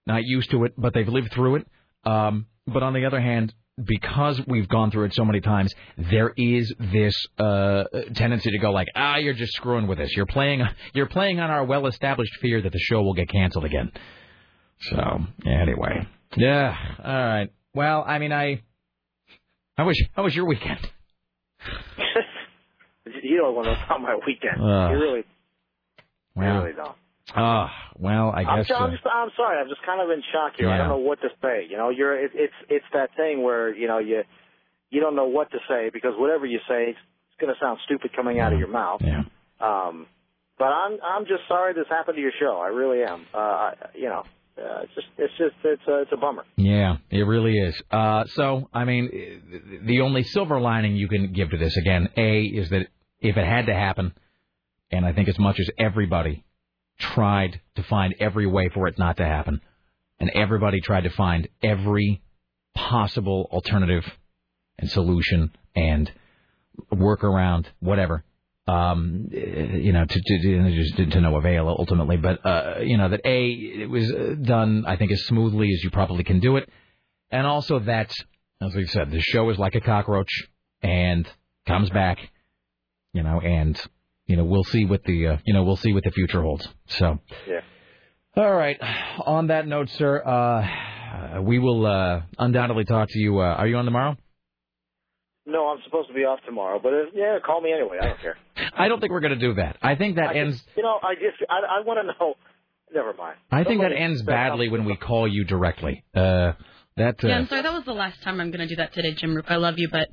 not 0.06 0.22
used 0.24 0.50
to 0.50 0.64
it, 0.64 0.74
but 0.76 0.92
they've 0.92 1.08
lived 1.08 1.32
through 1.32 1.56
it. 1.56 1.66
Um, 2.04 2.46
but 2.66 2.82
on 2.82 2.92
the 2.92 3.06
other 3.06 3.20
hand, 3.20 3.54
because 3.82 4.40
we've 4.46 4.68
gone 4.68 4.90
through 4.90 5.06
it 5.06 5.14
so 5.14 5.24
many 5.24 5.40
times, 5.40 5.72
there 5.96 6.32
is 6.36 6.72
this 6.78 7.14
uh, 7.38 7.84
tendency 8.14 8.50
to 8.50 8.58
go 8.58 8.70
like, 8.70 8.88
ah, 8.94 9.16
you're 9.16 9.34
just 9.34 9.52
screwing 9.54 9.86
with 9.86 9.98
us. 9.98 10.10
You're 10.14 10.26
playing, 10.26 10.62
you're 10.94 11.06
playing 11.08 11.40
on 11.40 11.50
our 11.50 11.64
well-established 11.64 12.36
fear 12.40 12.62
that 12.62 12.72
the 12.72 12.78
show 12.78 13.02
will 13.02 13.14
get 13.14 13.28
canceled 13.28 13.64
again. 13.64 13.90
So 14.80 15.18
anyway, 15.46 16.06
yeah, 16.36 16.76
all 17.02 17.26
right. 17.26 17.50
Well, 17.74 18.04
I 18.06 18.18
mean, 18.18 18.32
I, 18.32 18.62
how 19.76 19.86
was 19.86 20.00
how 20.14 20.24
was 20.24 20.34
your 20.34 20.46
weekend? 20.46 20.78
you 23.22 23.38
don't 23.38 23.54
want 23.54 23.66
to 23.66 23.72
know 23.72 23.78
about 23.86 24.00
my 24.00 24.18
weekend. 24.26 24.60
Uh, 24.60 24.90
you 24.90 25.00
really, 25.00 25.24
you 26.36 26.42
really 26.42 26.72
don't. 26.72 26.96
Ah, 27.34 27.72
well, 27.96 28.32
I 28.34 28.42
guess. 28.42 28.70
I'm, 28.70 28.82
uh, 28.82 28.90
just, 28.90 29.06
I'm 29.06 29.30
sorry. 29.36 29.60
I'm 29.60 29.68
just 29.68 29.82
kind 29.84 30.00
of 30.00 30.10
in 30.10 30.22
shock 30.32 30.52
here. 30.56 30.68
I 30.68 30.78
don't 30.78 30.88
know 30.88 30.98
what 30.98 31.20
to 31.22 31.28
say. 31.42 31.66
You 31.68 31.76
know, 31.76 31.90
you're 31.90 32.24
it, 32.24 32.32
it's 32.34 32.54
it's 32.68 32.84
that 32.92 33.10
thing 33.16 33.42
where 33.42 33.74
you 33.74 33.86
know 33.86 33.98
you 33.98 34.22
you 34.90 35.00
don't 35.00 35.16
know 35.16 35.26
what 35.26 35.50
to 35.50 35.58
say 35.68 35.90
because 35.92 36.12
whatever 36.16 36.46
you 36.46 36.58
say, 36.68 36.90
it's, 36.90 36.98
it's 37.28 37.40
going 37.40 37.52
to 37.52 37.58
sound 37.60 37.78
stupid 37.84 38.14
coming 38.14 38.40
out 38.40 38.52
of 38.52 38.58
your 38.58 38.68
mouth. 38.68 39.00
Yeah. 39.02 39.22
Um, 39.60 40.06
but 40.58 40.66
I'm 40.66 40.98
I'm 41.02 41.24
just 41.24 41.42
sorry 41.48 41.74
this 41.74 41.86
happened 41.88 42.16
to 42.16 42.22
your 42.22 42.32
show. 42.38 42.60
I 42.62 42.68
really 42.68 43.02
am. 43.02 43.26
Uh, 43.34 43.38
I, 43.38 43.74
you 43.94 44.08
know, 44.08 44.24
uh, 44.56 44.82
it's 44.82 44.94
just 44.94 45.06
it's 45.18 45.32
just 45.36 45.54
it's 45.64 45.82
a, 45.88 46.02
it's 46.02 46.12
a 46.12 46.16
bummer. 46.16 46.44
Yeah, 46.56 46.98
it 47.10 47.22
really 47.22 47.58
is. 47.58 47.80
Uh, 47.90 48.24
so, 48.26 48.68
I 48.72 48.84
mean, 48.84 49.80
the 49.84 50.00
only 50.00 50.22
silver 50.22 50.60
lining 50.60 50.96
you 50.96 51.08
can 51.08 51.32
give 51.32 51.50
to 51.50 51.56
this, 51.56 51.76
again, 51.76 52.08
A, 52.16 52.42
is 52.42 52.70
that 52.70 52.86
if 53.20 53.36
it 53.36 53.46
had 53.46 53.66
to 53.66 53.74
happen, 53.74 54.14
and 54.92 55.04
I 55.04 55.12
think 55.12 55.28
as 55.28 55.38
much 55.38 55.58
as 55.58 55.68
everybody 55.76 56.44
tried 56.98 57.60
to 57.76 57.82
find 57.82 58.14
every 58.20 58.46
way 58.46 58.68
for 58.68 58.86
it 58.86 58.98
not 58.98 59.16
to 59.18 59.24
happen, 59.24 59.60
and 60.20 60.30
everybody 60.30 60.80
tried 60.80 61.04
to 61.04 61.10
find 61.10 61.48
every 61.62 62.22
possible 62.74 63.48
alternative 63.52 64.04
and 64.78 64.90
solution 64.90 65.50
and 65.74 66.10
workaround, 66.92 67.66
whatever, 67.80 68.24
um, 68.66 69.28
you 69.30 69.92
know, 69.92 70.04
to, 70.04 70.20
to, 70.20 71.06
to 71.06 71.20
no 71.20 71.36
avail 71.36 71.68
ultimately. 71.68 72.16
But 72.16 72.44
uh, 72.44 72.80
you 72.80 72.96
know 72.96 73.08
that 73.08 73.20
a 73.24 73.50
it 73.50 73.90
was 73.90 74.10
uh, 74.10 74.34
done, 74.40 74.84
I 74.86 74.96
think, 74.96 75.12
as 75.12 75.24
smoothly 75.26 75.72
as 75.72 75.82
you 75.84 75.90
probably 75.90 76.24
can 76.24 76.40
do 76.40 76.56
it, 76.56 76.68
and 77.30 77.46
also 77.46 77.78
that, 77.80 78.12
as 78.60 78.74
we've 78.74 78.90
said, 78.90 79.10
the 79.10 79.20
show 79.20 79.48
is 79.50 79.58
like 79.58 79.74
a 79.74 79.80
cockroach 79.80 80.48
and 80.82 81.28
comes 81.66 81.90
back, 81.90 82.18
you 83.12 83.22
know, 83.22 83.40
and 83.40 83.80
you 84.26 84.36
know 84.36 84.44
we'll 84.44 84.64
see 84.64 84.84
what 84.84 85.04
the 85.04 85.26
uh, 85.26 85.36
you 85.44 85.54
know 85.54 85.64
we'll 85.64 85.76
see 85.76 85.92
what 85.92 86.04
the 86.04 86.10
future 86.10 86.42
holds. 86.42 86.68
So. 86.86 87.18
Yeah. 87.48 87.60
All 88.36 88.52
right. 88.52 88.76
On 89.24 89.46
that 89.46 89.68
note, 89.68 89.88
sir, 89.90 90.20
uh, 90.20 91.40
we 91.42 91.60
will 91.60 91.86
uh, 91.86 92.22
undoubtedly 92.36 92.84
talk 92.84 93.08
to 93.10 93.18
you. 93.18 93.38
Uh, 93.38 93.54
are 93.54 93.68
you 93.68 93.76
on 93.76 93.84
tomorrow? 93.84 94.16
No, 95.46 95.68
I'm 95.68 95.78
supposed 95.84 96.08
to 96.08 96.14
be 96.14 96.22
off 96.22 96.40
tomorrow, 96.46 96.80
but 96.82 96.92
uh, 96.92 97.02
yeah, 97.12 97.38
call 97.44 97.60
me 97.60 97.72
anyway. 97.72 97.98
I 98.00 98.06
don't 98.06 98.20
care. 98.20 98.36
I 98.76 98.88
don't 98.88 98.98
think 98.98 99.12
we're 99.12 99.20
going 99.20 99.38
to 99.38 99.46
do 99.46 99.54
that. 99.54 99.76
I 99.82 99.94
think 99.94 100.16
that 100.16 100.30
I 100.30 100.34
ends. 100.38 100.56
Just, 100.56 100.76
you 100.76 100.82
know, 100.82 100.98
I 101.02 101.14
just 101.14 101.48
I, 101.48 101.80
I 101.80 101.84
want 101.84 102.00
to 102.00 102.06
know. 102.18 102.34
Never 102.92 103.12
mind. 103.12 103.36
I 103.50 103.64
think 103.64 103.82
that 103.82 103.92
ends 103.92 104.22
badly 104.22 104.68
when 104.68 104.84
we 104.84 104.96
call 104.96 105.28
you 105.28 105.44
directly. 105.44 106.04
Uh, 106.14 106.52
that 106.96 107.22
uh, 107.22 107.28
Yeah, 107.28 107.38
I'm 107.38 107.48
sorry. 107.48 107.62
That 107.62 107.72
was 107.72 107.84
the 107.84 107.92
last 107.92 108.22
time 108.22 108.40
I'm 108.40 108.50
going 108.50 108.66
to 108.66 108.68
do 108.68 108.76
that 108.76 108.94
today, 108.94 109.14
Jim 109.14 109.34
Roope. 109.34 109.50
I 109.50 109.56
love 109.56 109.74
you, 109.78 109.88
but 109.90 110.08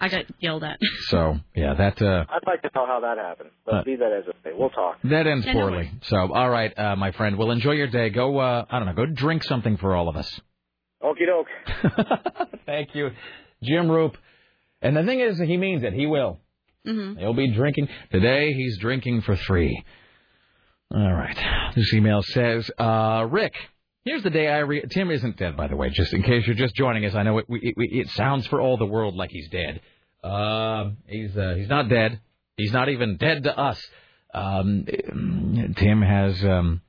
I 0.00 0.08
got 0.08 0.24
yelled 0.40 0.64
at. 0.64 0.78
so 1.08 1.36
yeah, 1.54 1.74
that 1.74 2.00
uh, 2.00 2.24
I'd 2.28 2.46
like 2.46 2.62
to 2.62 2.70
know 2.74 2.86
how 2.86 3.00
that 3.00 3.18
happened, 3.18 3.50
but 3.64 3.74
Uh, 3.74 3.84
be 3.84 3.96
that 3.96 4.12
as 4.12 4.24
it 4.28 4.36
may, 4.44 4.52
we'll 4.54 4.70
talk. 4.70 4.98
that 5.04 5.26
ends 5.26 5.44
Yeah, 5.46 5.52
no 5.54 5.60
poorly. 5.60 5.90
So 6.02 6.16
all 6.32 6.50
right, 6.50 6.76
uh, 6.78 6.96
my 6.96 7.12
friend. 7.12 7.36
Well, 7.36 7.50
enjoy 7.50 7.72
your 7.72 7.88
day. 7.88 8.10
Go. 8.10 8.38
Uh, 8.38 8.64
I 8.70 8.78
don't 8.78 8.86
know. 8.86 8.94
Go 8.94 9.06
drink 9.06 9.42
something 9.44 9.76
for 9.76 9.94
all 9.96 10.08
of 10.08 10.16
us. 10.16 10.40
Okie 11.02 11.26
doke. 11.26 12.48
Thank 12.66 12.94
you, 12.94 13.10
Jim 13.62 13.86
Roope. 13.88 14.16
And 14.82 14.96
the 14.96 15.02
thing 15.04 15.20
is, 15.20 15.38
he 15.38 15.56
means 15.56 15.82
it. 15.82 15.92
He 15.92 16.06
will. 16.06 16.38
Mm-hmm. 16.86 17.18
He'll 17.18 17.34
be 17.34 17.52
drinking 17.52 17.88
today. 18.12 18.52
He's 18.52 18.78
drinking 18.78 19.22
for 19.22 19.36
three. 19.36 19.82
All 20.94 21.12
right. 21.12 21.36
This 21.74 21.92
email 21.92 22.22
says, 22.22 22.70
uh, 22.78 23.26
Rick. 23.30 23.52
Here's 24.08 24.22
the 24.22 24.30
day 24.30 24.48
I 24.48 24.60
re- 24.60 24.86
Tim 24.88 25.10
isn't 25.10 25.36
dead, 25.36 25.54
by 25.54 25.68
the 25.68 25.76
way. 25.76 25.90
Just 25.90 26.14
in 26.14 26.22
case 26.22 26.46
you're 26.46 26.56
just 26.56 26.74
joining 26.74 27.04
us, 27.04 27.14
I 27.14 27.24
know 27.24 27.36
it, 27.36 27.44
it, 27.50 27.74
it 27.76 28.08
sounds 28.12 28.46
for 28.46 28.58
all 28.58 28.78
the 28.78 28.86
world 28.86 29.14
like 29.14 29.30
he's 29.30 29.50
dead. 29.50 29.82
Um, 30.24 30.96
he's 31.06 31.36
uh, 31.36 31.54
he's 31.58 31.68
not 31.68 31.90
dead. 31.90 32.18
He's 32.56 32.72
not 32.72 32.88
even 32.88 33.18
dead 33.18 33.44
to 33.44 33.54
us. 33.54 33.86
Um, 34.32 34.86
Tim 35.76 36.00
has 36.00 36.42
um, 36.42 36.80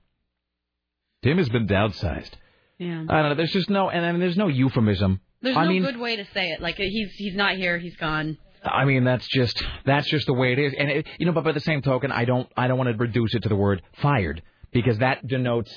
Tim 1.21 1.37
has 1.39 1.49
been 1.49 1.67
downsized. 1.67 2.31
Yeah. 2.77 3.03
I 3.09 3.21
don't 3.21 3.29
know. 3.31 3.35
There's 3.35 3.51
just 3.51 3.69
no, 3.69 3.89
and 3.89 4.05
I 4.05 4.11
mean, 4.13 4.21
there's 4.21 4.37
no 4.37 4.47
euphemism. 4.47 5.19
There's 5.41 5.57
I 5.57 5.65
no 5.65 5.71
mean, 5.71 5.83
good 5.83 5.99
way 5.99 6.15
to 6.15 6.25
say 6.33 6.51
it. 6.51 6.61
Like 6.61 6.77
he's 6.77 7.11
he's 7.15 7.35
not 7.35 7.57
here. 7.57 7.77
He's 7.77 7.97
gone. 7.97 8.37
I 8.63 8.85
mean, 8.85 9.03
that's 9.03 9.27
just 9.27 9.61
that's 9.85 10.09
just 10.09 10.25
the 10.25 10.33
way 10.33 10.53
it 10.53 10.59
is, 10.59 10.73
and 10.79 10.89
it, 10.89 11.07
you 11.17 11.25
know. 11.25 11.33
But 11.33 11.43
by 11.43 11.51
the 11.51 11.59
same 11.59 11.81
token, 11.81 12.13
I 12.13 12.23
don't 12.23 12.49
I 12.55 12.69
don't 12.69 12.77
want 12.77 12.89
to 12.89 12.97
reduce 12.97 13.35
it 13.35 13.43
to 13.43 13.49
the 13.49 13.57
word 13.57 13.81
fired 14.01 14.41
because 14.71 14.99
that 14.99 15.27
denotes 15.27 15.69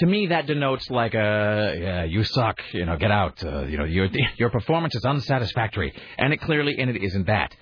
to 0.00 0.06
me 0.06 0.26
that 0.28 0.46
denotes 0.46 0.90
like 0.90 1.14
a 1.14 1.76
yeah, 1.80 2.04
you 2.04 2.24
suck, 2.24 2.58
you 2.72 2.84
know, 2.84 2.96
get 2.96 3.10
out, 3.10 3.42
uh, 3.44 3.62
you 3.64 3.78
know, 3.78 3.84
your 3.84 4.08
your 4.36 4.50
performance 4.50 4.94
is 4.94 5.04
unsatisfactory, 5.04 5.94
and 6.18 6.32
it 6.32 6.40
clearly 6.40 6.76
and 6.78 6.90
it 6.90 7.02
isn't 7.02 7.26
that. 7.28 7.54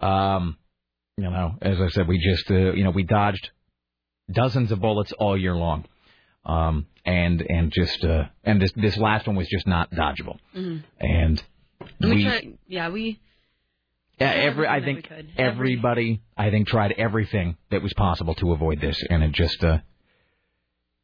Um, 0.00 0.56
you 1.16 1.24
know, 1.24 1.54
as 1.62 1.80
I 1.80 1.88
said, 1.88 2.06
we 2.06 2.18
just 2.18 2.50
uh, 2.50 2.72
you 2.72 2.84
know 2.84 2.90
we 2.90 3.02
dodged 3.02 3.50
dozens 4.30 4.70
of 4.72 4.80
bullets 4.80 5.12
all 5.18 5.36
year 5.38 5.56
long, 5.56 5.84
um, 6.44 6.86
and 7.04 7.40
and 7.40 7.72
just 7.72 8.04
uh, 8.04 8.24
and 8.44 8.60
this 8.60 8.72
this 8.76 8.96
last 8.96 9.26
one 9.26 9.36
was 9.36 9.48
just 9.48 9.66
not 9.66 9.90
dodgeable, 9.90 10.38
Mm-hmm. 10.54 10.78
and 11.00 11.42
we, 12.00 12.10
we 12.16 12.24
try. 12.24 12.48
Yeah, 12.68 12.88
we. 12.90 13.20
yeah, 14.20 14.30
every 14.30 14.66
I 14.68 14.82
think 14.84 15.08
that 15.08 15.16
we 15.18 15.22
could. 15.24 15.32
everybody 15.38 16.22
I 16.36 16.50
think 16.50 16.68
tried 16.68 16.92
everything 16.98 17.56
that 17.70 17.82
was 17.82 17.94
possible 17.94 18.34
to 18.36 18.52
avoid 18.52 18.80
this, 18.80 19.02
and 19.08 19.22
it 19.22 19.32
just 19.32 19.62
uh, 19.64 19.78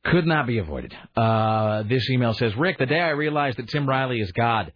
could 0.05 0.27
not 0.27 0.47
be 0.47 0.59
avoided. 0.59 0.95
Uh, 1.17 1.83
this 1.85 2.09
email 2.11 2.35
says, 2.35 2.57
Rick, 2.57 2.79
the 2.79 2.87
day 2.87 3.01
I 3.01 3.11
realized 3.11 3.59
that 3.59 3.69
Tim 3.69 3.89
Riley 3.89 4.21
is 4.21 4.33
God. 4.33 4.73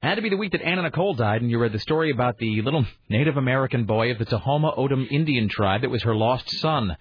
Had 0.00 0.14
to 0.14 0.22
be 0.22 0.28
the 0.28 0.36
week 0.36 0.52
that 0.52 0.62
Anna 0.62 0.82
Nicole 0.82 1.14
died, 1.14 1.42
and 1.42 1.50
you 1.50 1.58
read 1.58 1.72
the 1.72 1.80
story 1.80 2.10
about 2.10 2.38
the 2.38 2.62
little 2.62 2.86
Native 3.08 3.36
American 3.36 3.84
boy 3.84 4.12
of 4.12 4.18
the 4.18 4.26
Tahoma 4.26 4.78
Odom 4.78 5.10
Indian 5.10 5.48
tribe 5.48 5.82
that 5.82 5.90
was 5.90 6.04
her 6.04 6.14
lost 6.14 6.48
son. 6.60 6.96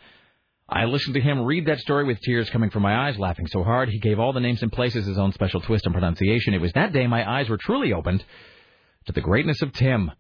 I 0.68 0.85
listened 0.85 1.14
to 1.14 1.22
him 1.22 1.44
read 1.44 1.68
that 1.68 1.80
story 1.80 2.06
with 2.06 2.19
tears 2.22 2.49
coming 2.49 2.72
from 2.72 2.81
my 2.81 3.07
eyes, 3.07 3.18
laughing 3.18 3.48
so 3.48 3.64
hard. 3.64 3.89
He 3.89 3.99
gave 3.99 4.19
all 4.19 4.34
the 4.34 4.39
names 4.39 4.64
and 4.64 4.72
places 4.72 5.06
his 5.06 5.18
own 5.18 5.31
special 5.31 5.61
twist 5.61 5.85
and 5.85 5.94
pronunciation. 5.94 6.53
It 6.53 6.61
was 6.61 6.73
that 6.73 6.91
day 6.91 7.07
my 7.07 7.30
eyes 7.30 7.48
were 7.49 7.57
truly 7.57 7.94
opened 7.94 8.26
to 9.06 9.14
the 9.14 9.22
greatness 9.22 9.61
of 9.61 9.73
Tim. 9.73 10.11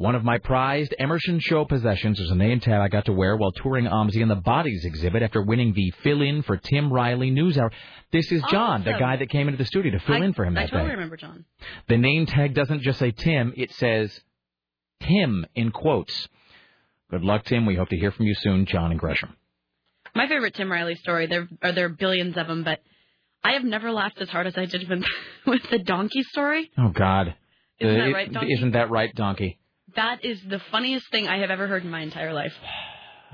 One 0.00 0.14
of 0.14 0.22
my 0.22 0.38
prized 0.38 0.94
Emerson 0.96 1.40
Show 1.40 1.64
possessions 1.64 2.20
was 2.20 2.30
a 2.30 2.36
name 2.36 2.60
tag 2.60 2.74
I 2.80 2.86
got 2.86 3.06
to 3.06 3.12
wear 3.12 3.36
while 3.36 3.50
touring 3.50 3.84
OMSI 3.86 4.20
in 4.22 4.28
the 4.28 4.36
Bodies 4.36 4.84
exhibit 4.84 5.24
after 5.24 5.42
winning 5.42 5.72
the 5.74 5.90
fill-in 6.04 6.42
for 6.42 6.56
Tim 6.56 6.92
Riley 6.92 7.32
News 7.32 7.58
Hour. 7.58 7.72
This 8.12 8.30
is 8.30 8.40
John, 8.48 8.84
the 8.84 8.92
guy 8.92 9.16
that 9.16 9.28
came 9.28 9.48
into 9.48 9.58
the 9.58 9.64
studio 9.64 9.90
to 9.90 9.98
fill 9.98 10.22
I, 10.22 10.24
in 10.26 10.34
for 10.34 10.44
him 10.44 10.56
I 10.56 10.62
that 10.62 10.70
totally 10.70 10.90
day. 10.90 10.94
remember 10.94 11.16
John. 11.16 11.44
The 11.88 11.96
name 11.96 12.26
tag 12.26 12.54
doesn't 12.54 12.82
just 12.82 13.00
say 13.00 13.10
Tim, 13.10 13.52
it 13.56 13.72
says 13.72 14.20
Tim 15.00 15.44
in 15.56 15.72
quotes. 15.72 16.28
Good 17.10 17.22
luck, 17.24 17.44
Tim. 17.44 17.66
We 17.66 17.74
hope 17.74 17.88
to 17.88 17.96
hear 17.96 18.12
from 18.12 18.26
you 18.26 18.34
soon, 18.36 18.66
John 18.66 18.92
and 18.92 19.00
Gresham. 19.00 19.34
My 20.14 20.28
favorite 20.28 20.54
Tim 20.54 20.70
Riley 20.70 20.94
story. 20.94 21.26
There 21.26 21.48
are 21.62 21.72
there 21.72 21.86
are 21.86 21.90
billions 21.90 22.36
of 22.36 22.46
them, 22.46 22.62
but 22.62 22.80
I 23.42 23.54
have 23.54 23.64
never 23.64 23.90
laughed 23.90 24.20
as 24.20 24.28
hard 24.28 24.46
as 24.46 24.56
I 24.56 24.66
did 24.66 24.88
with 24.88 25.02
with 25.46 25.62
the 25.72 25.78
donkey 25.80 26.22
story. 26.22 26.70
Oh, 26.78 26.90
God. 26.90 27.34
Isn't 27.80 28.00
Uh, 28.00 28.04
that 28.06 28.12
right, 28.12 28.32
Donkey? 28.32 28.52
Isn't 28.52 28.70
that 28.72 28.90
right, 28.90 29.12
Donkey? 29.14 29.57
That 29.98 30.24
is 30.24 30.40
the 30.48 30.60
funniest 30.70 31.10
thing 31.10 31.26
I 31.26 31.38
have 31.38 31.50
ever 31.50 31.66
heard 31.66 31.82
in 31.82 31.90
my 31.90 32.00
entire 32.00 32.32
life. 32.32 32.54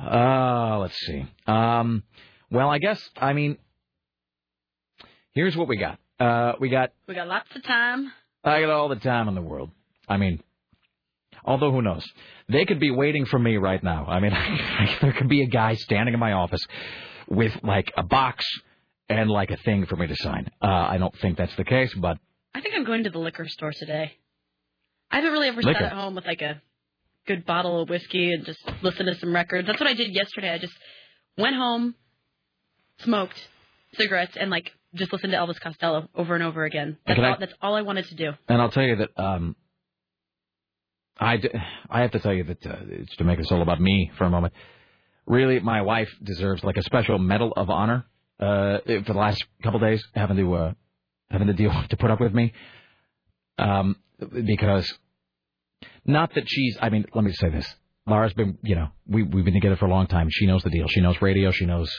Uh, 0.00 0.78
let's 0.78 0.96
see. 1.06 1.26
Um, 1.46 2.02
well, 2.50 2.70
I 2.70 2.78
guess 2.78 3.00
I 3.16 3.34
mean, 3.34 3.58
here's 5.32 5.54
what 5.56 5.68
we 5.68 5.76
got. 5.76 5.98
Uh, 6.18 6.54
we 6.58 6.70
got 6.70 6.90
We 7.06 7.14
got 7.14 7.28
lots 7.28 7.54
of 7.54 7.62
time. 7.64 8.10
I 8.42 8.60
got 8.60 8.70
all 8.70 8.88
the 8.88 8.96
time 8.96 9.28
in 9.28 9.34
the 9.34 9.42
world. 9.42 9.70
I 10.08 10.16
mean, 10.16 10.42
although 11.44 11.70
who 11.70 11.82
knows? 11.82 12.04
They 12.48 12.64
could 12.64 12.80
be 12.80 12.90
waiting 12.90 13.26
for 13.26 13.38
me 13.38 13.56
right 13.58 13.82
now. 13.82 14.06
I 14.06 14.20
mean, 14.20 14.32
there 15.02 15.12
could 15.12 15.28
be 15.28 15.42
a 15.42 15.46
guy 15.46 15.74
standing 15.74 16.14
in 16.14 16.20
my 16.20 16.32
office 16.32 16.64
with 17.28 17.52
like 17.62 17.92
a 17.96 18.02
box 18.02 18.44
and 19.10 19.30
like 19.30 19.50
a 19.50 19.58
thing 19.58 19.84
for 19.86 19.96
me 19.96 20.06
to 20.06 20.16
sign. 20.16 20.50
Uh, 20.62 20.66
I 20.66 20.96
don't 20.98 21.16
think 21.18 21.36
that's 21.36 21.54
the 21.56 21.64
case, 21.64 21.92
but 21.94 22.16
I 22.54 22.62
think 22.62 22.74
I'm 22.74 22.84
going 22.84 23.04
to 23.04 23.10
the 23.10 23.18
liquor 23.18 23.46
store 23.48 23.72
today. 23.72 24.12
I 25.10 25.16
haven't 25.16 25.32
really 25.32 25.48
ever 25.48 25.62
Liquor? 25.62 25.78
sat 25.80 25.92
at 25.92 25.92
home 25.92 26.14
with 26.14 26.26
like 26.26 26.42
a 26.42 26.60
good 27.26 27.46
bottle 27.46 27.80
of 27.82 27.88
whiskey 27.88 28.32
and 28.32 28.44
just 28.44 28.60
listened 28.82 29.08
to 29.12 29.18
some 29.18 29.34
records. 29.34 29.66
That's 29.66 29.80
what 29.80 29.88
I 29.88 29.94
did 29.94 30.12
yesterday. 30.14 30.50
I 30.50 30.58
just 30.58 30.74
went 31.38 31.56
home, 31.56 31.94
smoked 33.00 33.38
cigarettes, 33.94 34.36
and 34.38 34.50
like 34.50 34.70
just 34.94 35.12
listened 35.12 35.32
to 35.32 35.38
Elvis 35.38 35.60
Costello 35.60 36.08
over 36.14 36.34
and 36.34 36.44
over 36.44 36.64
again. 36.64 36.96
That's 37.06 37.16
Can 37.16 37.24
I- 37.24 37.30
all, 37.30 37.36
that's 37.40 37.54
all 37.62 37.74
I 37.74 37.82
wanted 37.82 38.06
to 38.06 38.14
do. 38.14 38.32
and 38.48 38.60
I'll 38.60 38.70
tell 38.70 38.84
you 38.84 38.96
that 38.96 39.10
um, 39.22 39.56
I, 41.18 41.36
d- 41.36 41.50
I 41.88 42.00
have 42.02 42.10
to 42.12 42.18
tell 42.20 42.32
you 42.34 42.44
that 42.44 42.66
uh, 42.66 42.76
it's 42.88 43.14
to 43.16 43.24
make 43.24 43.38
this 43.38 43.50
all 43.52 43.62
about 43.62 43.80
me 43.80 44.10
for 44.18 44.24
a 44.24 44.30
moment. 44.30 44.52
Really, 45.26 45.60
my 45.60 45.82
wife 45.82 46.10
deserves 46.22 46.62
like 46.64 46.76
a 46.76 46.82
special 46.82 47.18
medal 47.18 47.52
of 47.56 47.70
honor 47.70 48.04
uh, 48.40 48.78
for 48.86 49.12
the 49.12 49.18
last 49.18 49.42
couple 49.62 49.82
of 49.82 49.88
days 49.88 50.04
having 50.14 50.36
to 50.36 50.54
uh, 50.54 50.72
having 51.30 51.46
to 51.46 51.52
deal 51.54 51.72
to 51.90 51.96
put 51.96 52.10
up 52.10 52.20
with 52.20 52.34
me. 52.34 52.52
Um, 53.58 53.96
because 54.18 54.92
not 56.04 56.34
that 56.34 56.44
she's. 56.46 56.76
I 56.80 56.90
mean, 56.90 57.06
let 57.14 57.24
me 57.24 57.32
say 57.32 57.50
this. 57.50 57.66
Laura's 58.06 58.34
been, 58.34 58.58
you 58.62 58.74
know, 58.74 58.88
we 59.06 59.22
we've 59.22 59.44
been 59.44 59.54
together 59.54 59.76
for 59.76 59.86
a 59.86 59.90
long 59.90 60.06
time. 60.06 60.28
She 60.30 60.46
knows 60.46 60.62
the 60.62 60.70
deal. 60.70 60.86
She 60.88 61.00
knows 61.00 61.20
radio. 61.22 61.50
She 61.50 61.64
knows 61.64 61.90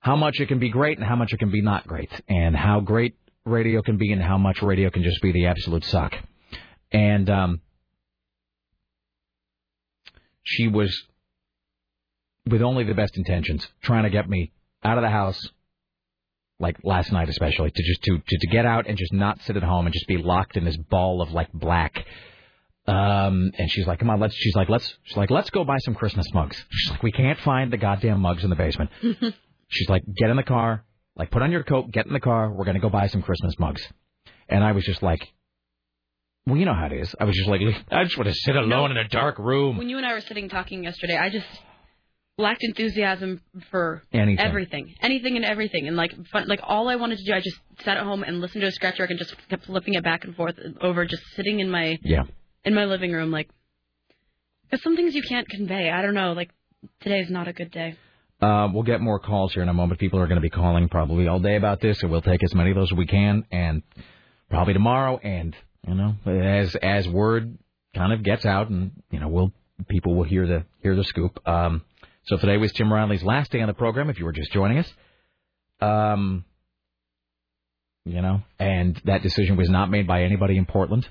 how 0.00 0.16
much 0.16 0.38
it 0.38 0.46
can 0.46 0.58
be 0.58 0.68
great 0.68 0.98
and 0.98 1.06
how 1.06 1.16
much 1.16 1.32
it 1.32 1.38
can 1.38 1.50
be 1.50 1.62
not 1.62 1.86
great, 1.86 2.10
and 2.28 2.54
how 2.54 2.80
great 2.80 3.16
radio 3.44 3.80
can 3.82 3.96
be 3.96 4.12
and 4.12 4.22
how 4.22 4.36
much 4.36 4.62
radio 4.62 4.90
can 4.90 5.02
just 5.02 5.22
be 5.22 5.32
the 5.32 5.46
absolute 5.46 5.84
suck. 5.84 6.14
And 6.92 7.28
um, 7.30 7.60
she 10.42 10.68
was, 10.68 11.04
with 12.46 12.62
only 12.62 12.84
the 12.84 12.94
best 12.94 13.16
intentions, 13.16 13.66
trying 13.82 14.04
to 14.04 14.10
get 14.10 14.28
me 14.28 14.52
out 14.84 14.98
of 14.98 15.02
the 15.02 15.10
house, 15.10 15.40
like 16.58 16.76
last 16.84 17.12
night 17.12 17.28
especially, 17.28 17.70
to 17.70 17.82
just 17.82 18.02
to 18.04 18.18
to, 18.18 18.38
to 18.38 18.46
get 18.48 18.66
out 18.66 18.86
and 18.86 18.96
just 18.96 19.12
not 19.12 19.40
sit 19.42 19.56
at 19.56 19.62
home 19.62 19.86
and 19.86 19.92
just 19.92 20.06
be 20.06 20.16
locked 20.16 20.56
in 20.56 20.64
this 20.64 20.76
ball 20.76 21.20
of 21.22 21.30
like 21.30 21.52
black. 21.52 22.04
Um, 22.86 23.50
and 23.58 23.68
she's 23.68 23.86
like, 23.86 23.98
come 23.98 24.10
on, 24.10 24.20
let's. 24.20 24.34
She's 24.34 24.54
like, 24.54 24.68
let's. 24.68 24.96
She's 25.04 25.16
like, 25.16 25.30
let's 25.30 25.50
go 25.50 25.64
buy 25.64 25.78
some 25.78 25.94
Christmas 25.94 26.26
mugs. 26.32 26.62
She's 26.70 26.90
like, 26.92 27.02
we 27.02 27.12
can't 27.12 27.38
find 27.40 27.72
the 27.72 27.76
goddamn 27.76 28.20
mugs 28.20 28.44
in 28.44 28.50
the 28.50 28.56
basement. 28.56 28.90
She's 29.68 29.88
like, 29.88 30.04
get 30.16 30.30
in 30.30 30.36
the 30.36 30.44
car, 30.44 30.84
like 31.16 31.32
put 31.32 31.42
on 31.42 31.50
your 31.50 31.64
coat, 31.64 31.90
get 31.90 32.06
in 32.06 32.12
the 32.12 32.20
car. 32.20 32.52
We're 32.52 32.64
gonna 32.64 32.78
go 32.78 32.88
buy 32.88 33.08
some 33.08 33.22
Christmas 33.22 33.58
mugs. 33.58 33.82
And 34.48 34.62
I 34.62 34.72
was 34.72 34.84
just 34.84 35.02
like, 35.02 35.26
well, 36.46 36.56
you 36.56 36.64
know 36.64 36.74
how 36.74 36.86
it 36.86 36.92
is. 36.92 37.12
I 37.18 37.24
was 37.24 37.34
just 37.34 37.48
like, 37.48 37.60
I 37.90 38.04
just 38.04 38.16
want 38.16 38.28
to 38.28 38.34
sit 38.34 38.54
alone 38.54 38.92
in 38.92 38.96
a 38.96 39.08
dark 39.08 39.38
room. 39.38 39.76
When 39.76 39.88
you 39.88 39.96
and 39.96 40.06
I 40.06 40.12
were 40.12 40.20
sitting 40.20 40.48
talking 40.48 40.84
yesterday, 40.84 41.16
I 41.16 41.28
just 41.28 41.46
lacked 42.38 42.62
enthusiasm 42.62 43.40
for 43.70 44.02
Anything. 44.12 44.38
everything, 44.44 44.94
anything 45.00 45.36
and 45.36 45.44
everything, 45.44 45.88
and 45.88 45.96
like 45.96 46.12
fun, 46.28 46.46
like 46.48 46.60
all 46.62 46.88
I 46.88 46.96
wanted 46.96 47.18
to 47.18 47.24
do, 47.24 47.32
I 47.32 47.40
just 47.40 47.56
sat 47.84 47.96
at 47.96 48.02
home 48.04 48.22
and 48.22 48.40
listened 48.40 48.60
to 48.62 48.66
a 48.68 48.72
scratch 48.72 48.98
record 48.98 49.12
and 49.12 49.18
just 49.18 49.34
kept 49.48 49.64
flipping 49.66 49.94
it 49.94 50.04
back 50.04 50.24
and 50.24 50.36
forth 50.36 50.54
over, 50.80 51.06
just 51.06 51.22
sitting 51.34 51.60
in 51.60 51.70
my 51.70 51.98
Yeah. 52.02 52.24
in 52.64 52.74
my 52.74 52.84
living 52.84 53.12
room, 53.12 53.30
like. 53.30 53.48
Because 54.68 54.82
some 54.82 54.96
things 54.96 55.14
you 55.14 55.22
can't 55.22 55.48
convey. 55.48 55.90
I 55.90 56.02
don't 56.02 56.14
know. 56.14 56.32
Like 56.32 56.50
today's 57.00 57.30
not 57.30 57.46
a 57.48 57.52
good 57.52 57.70
day. 57.70 57.94
Uh, 58.40 58.68
we'll 58.72 58.82
get 58.82 59.00
more 59.00 59.18
calls 59.18 59.54
here 59.54 59.62
in 59.62 59.68
a 59.68 59.74
moment. 59.74 59.98
People 59.98 60.18
are 60.20 60.26
going 60.26 60.36
to 60.36 60.42
be 60.42 60.50
calling 60.50 60.88
probably 60.90 61.26
all 61.28 61.38
day 61.40 61.56
about 61.56 61.80
this, 61.80 62.02
and 62.02 62.10
we'll 62.10 62.20
take 62.20 62.42
as 62.42 62.54
many 62.54 62.70
of 62.70 62.76
those 62.76 62.92
as 62.92 62.98
we 62.98 63.06
can, 63.06 63.44
and 63.50 63.82
probably 64.50 64.74
tomorrow. 64.74 65.18
And 65.18 65.56
you 65.88 65.94
know, 65.94 66.16
as 66.26 66.74
as 66.76 67.08
word 67.08 67.56
kind 67.94 68.12
of 68.12 68.22
gets 68.24 68.44
out, 68.44 68.68
and 68.68 68.90
you 69.10 69.20
know, 69.20 69.28
we'll 69.28 69.52
people 69.88 70.14
will 70.16 70.24
hear 70.24 70.46
the 70.46 70.64
hear 70.82 70.94
the 70.96 71.04
scoop. 71.04 71.38
Um, 71.48 71.82
so 72.26 72.36
today 72.36 72.56
was 72.56 72.72
Tim 72.72 72.92
Riley's 72.92 73.22
last 73.22 73.50
day 73.50 73.60
on 73.60 73.68
the 73.68 73.74
program. 73.74 74.10
If 74.10 74.18
you 74.18 74.24
were 74.24 74.32
just 74.32 74.52
joining 74.52 74.78
us, 74.78 74.92
um, 75.80 76.44
you 78.04 78.20
know, 78.22 78.42
and 78.58 79.00
that 79.04 79.22
decision 79.22 79.56
was 79.56 79.68
not 79.68 79.90
made 79.90 80.06
by 80.06 80.22
anybody 80.22 80.56
in 80.56 80.66
Portland, 80.66 81.08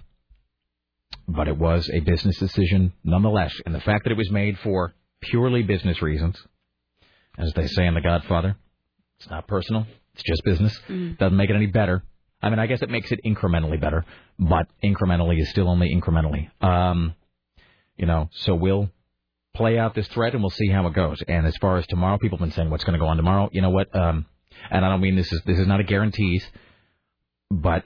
but 1.28 1.48
it 1.48 1.58
was 1.58 1.90
a 1.90 2.00
business 2.00 2.38
decision 2.38 2.94
nonetheless. 3.04 3.54
And 3.66 3.74
the 3.74 3.82
fact 3.82 4.06
that 4.06 4.12
it 4.12 4.18
was 4.18 4.32
made 4.32 4.58
for 4.60 4.94
purely 5.22 5.64
business 5.64 6.02
reasons 6.02 6.38
as 7.38 7.52
they 7.54 7.68
say 7.68 7.86
in 7.86 7.94
The 7.94 8.02
Godfather. 8.02 8.56
It's 9.20 9.30
not 9.30 9.48
personal. 9.48 9.86
It's 10.14 10.24
just 10.24 10.44
business. 10.44 10.78
Doesn't 11.18 11.38
make 11.38 11.50
it 11.50 11.56
any 11.56 11.68
better. 11.68 12.04
I 12.42 12.50
mean, 12.50 12.60
I 12.60 12.68
guess 12.68 12.82
it 12.82 12.90
makes 12.90 13.12
it 13.12 13.20
incrementally 13.26 13.80
better, 13.80 14.06
but 14.38 14.68
incrementally 14.84 15.42
is 15.42 15.50
still 15.50 15.70
only 15.70 15.94
incrementally. 15.94 16.50
Um, 16.64 17.16
you 17.98 18.06
know, 18.06 18.30
so 18.32 18.56
we'll 18.56 18.90
play 19.56 19.78
out 19.80 19.96
this 19.96 20.08
thread 20.10 20.34
and 20.34 20.44
we'll 20.44 20.50
see 20.50 20.70
how 20.70 20.86
it 20.88 20.94
goes. 20.94 21.22
And 21.28 21.48
as 21.48 21.56
far 21.58 21.78
as 21.78 21.88
tomorrow, 21.88 22.18
people 22.18 22.38
have 22.38 22.46
been 22.48 22.56
saying 22.56 22.70
what's 22.70 22.84
going 22.84 22.94
to 22.94 23.00
go 23.00 23.08
on 23.08 23.18
tomorrow. 23.18 23.50
You 23.52 23.62
know 23.62 23.70
what? 23.70 23.94
Um, 23.96 24.26
and 24.70 24.86
I 24.86 24.90
don't 24.90 25.02
mean 25.02 25.16
this 25.16 25.32
is 25.32 25.42
this 25.46 25.60
is 25.60 25.68
not 25.68 25.80
a 25.80 25.84
guarantee, 25.84 26.42
but 27.50 27.84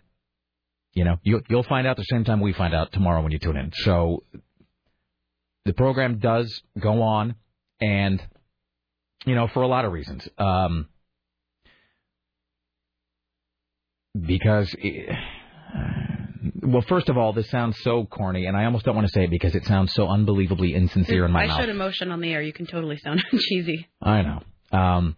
you 0.93 1.03
know, 1.03 1.17
you, 1.23 1.41
you'll 1.49 1.63
find 1.63 1.87
out 1.87 1.97
the 1.97 2.03
same 2.03 2.23
time 2.23 2.41
we 2.41 2.53
find 2.53 2.73
out 2.73 2.91
tomorrow 2.91 3.21
when 3.21 3.31
you 3.31 3.39
tune 3.39 3.57
in. 3.57 3.71
So 3.73 4.23
the 5.65 5.73
program 5.73 6.19
does 6.19 6.61
go 6.79 7.01
on, 7.01 7.35
and 7.79 8.21
you 9.25 9.35
know, 9.35 9.47
for 9.47 9.61
a 9.61 9.67
lot 9.67 9.85
of 9.85 9.91
reasons. 9.91 10.27
Um, 10.37 10.87
because, 14.19 14.73
it, 14.79 15.15
well, 16.55 16.81
first 16.81 17.09
of 17.09 17.17
all, 17.17 17.34
this 17.34 17.49
sounds 17.49 17.77
so 17.81 18.05
corny, 18.05 18.45
and 18.45 18.55
I 18.55 18.65
almost 18.65 18.85
don't 18.85 18.95
want 18.95 19.07
to 19.07 19.13
say 19.13 19.23
it 19.26 19.30
because 19.30 19.55
it 19.55 19.65
sounds 19.65 19.93
so 19.93 20.07
unbelievably 20.07 20.73
insincere 20.73 21.26
in 21.26 21.31
my 21.31 21.43
I 21.43 21.47
mouth. 21.47 21.57
I 21.57 21.61
showed 21.61 21.69
emotion 21.69 22.11
on 22.11 22.21
the 22.21 22.31
air. 22.31 22.41
You 22.41 22.53
can 22.53 22.65
totally 22.65 22.97
sound 22.97 23.23
cheesy. 23.31 23.88
I 24.01 24.21
know. 24.21 24.41
Um, 24.77 25.15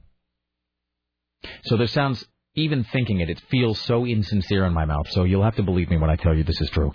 so 1.63 1.77
this 1.77 1.91
sounds, 1.91 2.25
even 2.55 2.83
thinking 2.85 3.19
it, 3.19 3.29
it 3.29 3.41
feels 3.49 3.79
so 3.81 4.05
insincere 4.05 4.65
in 4.65 4.73
my 4.73 4.85
mouth. 4.85 5.09
So 5.11 5.23
you'll 5.23 5.43
have 5.43 5.55
to 5.55 5.63
believe 5.63 5.89
me 5.89 5.97
when 5.97 6.09
I 6.09 6.15
tell 6.15 6.35
you 6.35 6.43
this 6.43 6.61
is 6.61 6.69
true. 6.69 6.91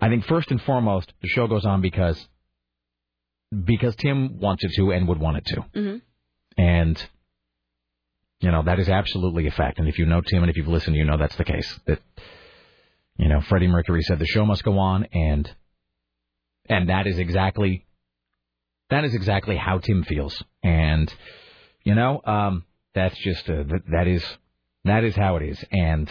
I 0.00 0.08
think 0.08 0.24
first 0.26 0.50
and 0.50 0.60
foremost, 0.62 1.12
the 1.22 1.28
show 1.28 1.46
goes 1.46 1.64
on 1.64 1.80
because 1.80 2.28
because 3.64 3.94
Tim 3.96 4.40
wants 4.40 4.64
it 4.64 4.72
to 4.76 4.92
and 4.92 5.08
would 5.08 5.18
want 5.18 5.36
it 5.38 5.46
to. 5.46 5.60
hmm 5.72 5.96
And, 6.58 7.06
you 8.40 8.50
know, 8.50 8.62
that 8.64 8.78
is 8.78 8.88
absolutely 8.88 9.46
a 9.46 9.50
fact. 9.52 9.78
And 9.78 9.88
if 9.88 9.98
you 9.98 10.04
know 10.06 10.20
Tim 10.20 10.42
and 10.42 10.50
if 10.50 10.56
you've 10.56 10.68
listened, 10.68 10.96
you 10.96 11.04
know 11.04 11.16
that's 11.16 11.36
the 11.36 11.44
case. 11.44 11.80
That, 11.86 12.00
you 13.18 13.28
know, 13.28 13.40
Freddie 13.40 13.68
Mercury 13.68 14.02
said 14.02 14.18
the 14.18 14.26
show 14.26 14.44
must 14.44 14.62
go 14.64 14.78
on 14.78 15.06
and, 15.12 15.50
and 16.68 16.88
that 16.88 17.06
is 17.06 17.18
exactly, 17.18 17.86
that 18.90 19.04
is 19.04 19.14
exactly 19.14 19.56
how 19.56 19.78
Tim 19.78 20.02
feels. 20.04 20.42
And, 20.62 21.12
you 21.84 21.94
know, 21.94 22.20
um, 22.24 22.64
that's 22.94 23.16
just, 23.18 23.48
uh, 23.48 23.62
that, 23.68 23.80
that 23.90 24.06
is, 24.08 24.24
that 24.84 25.04
is 25.04 25.14
how 25.16 25.36
it 25.36 25.42
is. 25.48 25.64
And, 25.72 26.10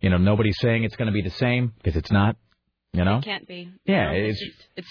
you 0.00 0.10
know, 0.10 0.18
nobody's 0.18 0.58
saying 0.60 0.84
it's 0.84 0.96
going 0.96 1.06
to 1.06 1.12
be 1.12 1.22
the 1.22 1.30
same 1.30 1.72
because 1.78 1.96
it's 1.96 2.10
not, 2.10 2.36
you 2.92 3.04
know? 3.04 3.18
It 3.18 3.24
can't 3.24 3.46
be. 3.48 3.70
Yeah, 3.86 4.12
You 4.12 4.22
know, 4.22 4.28
it's- 4.28 4.38
just, 4.40 4.68
it's 4.76 4.88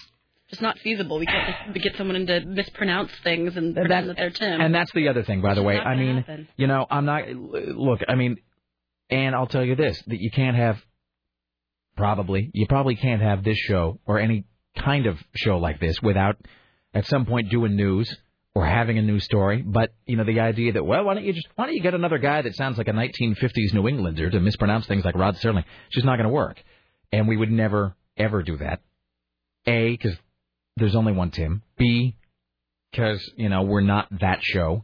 just 0.49 0.61
not 0.61 0.77
feasible. 0.79 1.19
We 1.19 1.25
can't 1.25 1.73
get 1.81 1.95
someone 1.97 2.25
to 2.27 2.41
mispronounce 2.45 3.11
things 3.23 3.55
and 3.57 3.73
pretend 3.75 4.09
that 4.09 4.17
they're 4.17 4.29
Tim. 4.29 4.61
And 4.61 4.73
that's 4.75 4.91
the 4.93 5.07
other 5.07 5.23
thing, 5.23 5.41
by 5.41 5.53
the 5.55 5.61
It's 5.61 5.65
way. 5.67 5.77
I 5.79 5.95
mean, 5.95 6.17
happen. 6.17 6.47
you 6.57 6.67
know, 6.67 6.85
I'm 6.91 7.05
not. 7.05 7.27
Look, 7.29 8.01
I 8.07 8.13
mean, 8.15 8.37
and 9.09 9.35
I'll 9.35 9.47
tell 9.47 9.63
you 9.63 9.75
this: 9.75 10.01
that 10.07 10.19
you 10.19 10.31
can't 10.31 10.55
have. 10.55 10.77
Probably, 11.95 12.49
you 12.55 12.65
probably 12.67 12.95
can't 12.95 13.21
have 13.21 13.43
this 13.43 13.57
show 13.57 13.99
or 14.07 14.17
any 14.17 14.45
kind 14.75 15.05
of 15.05 15.19
show 15.35 15.59
like 15.59 15.79
this 15.79 16.01
without, 16.01 16.37
at 16.91 17.05
some 17.05 17.27
point, 17.27 17.51
doing 17.51 17.75
news 17.75 18.11
or 18.55 18.65
having 18.65 18.97
a 18.97 19.01
news 19.01 19.23
story. 19.25 19.61
But 19.61 19.93
you 20.05 20.17
know, 20.17 20.23
the 20.23 20.39
idea 20.39 20.73
that 20.73 20.85
well, 20.85 21.03
why 21.03 21.13
don't 21.13 21.23
you 21.23 21.33
just 21.33 21.47
why 21.55 21.65
don't 21.65 21.75
you 21.75 21.81
get 21.81 21.93
another 21.93 22.17
guy 22.17 22.41
that 22.41 22.55
sounds 22.55 22.77
like 22.77 22.87
a 22.87 22.91
1950s 22.91 23.73
New 23.73 23.87
Englander 23.87 24.29
to 24.29 24.39
mispronounce 24.39 24.85
things 24.85 25.05
like 25.05 25.15
Rod 25.15 25.35
Serling? 25.35 25.65
It's 25.87 25.95
just 25.95 26.05
not 26.05 26.17
going 26.17 26.27
to 26.27 26.33
work. 26.33 26.61
And 27.11 27.27
we 27.27 27.37
would 27.37 27.51
never 27.51 27.95
ever 28.17 28.43
do 28.43 28.57
that. 28.57 28.81
A, 29.65 29.91
because 29.91 30.17
there's 30.77 30.95
only 30.95 31.13
one 31.13 31.31
Tim. 31.31 31.61
B, 31.77 32.15
because 32.91 33.21
you 33.35 33.49
know 33.49 33.63
we're 33.63 33.81
not 33.81 34.07
that 34.19 34.39
show. 34.41 34.83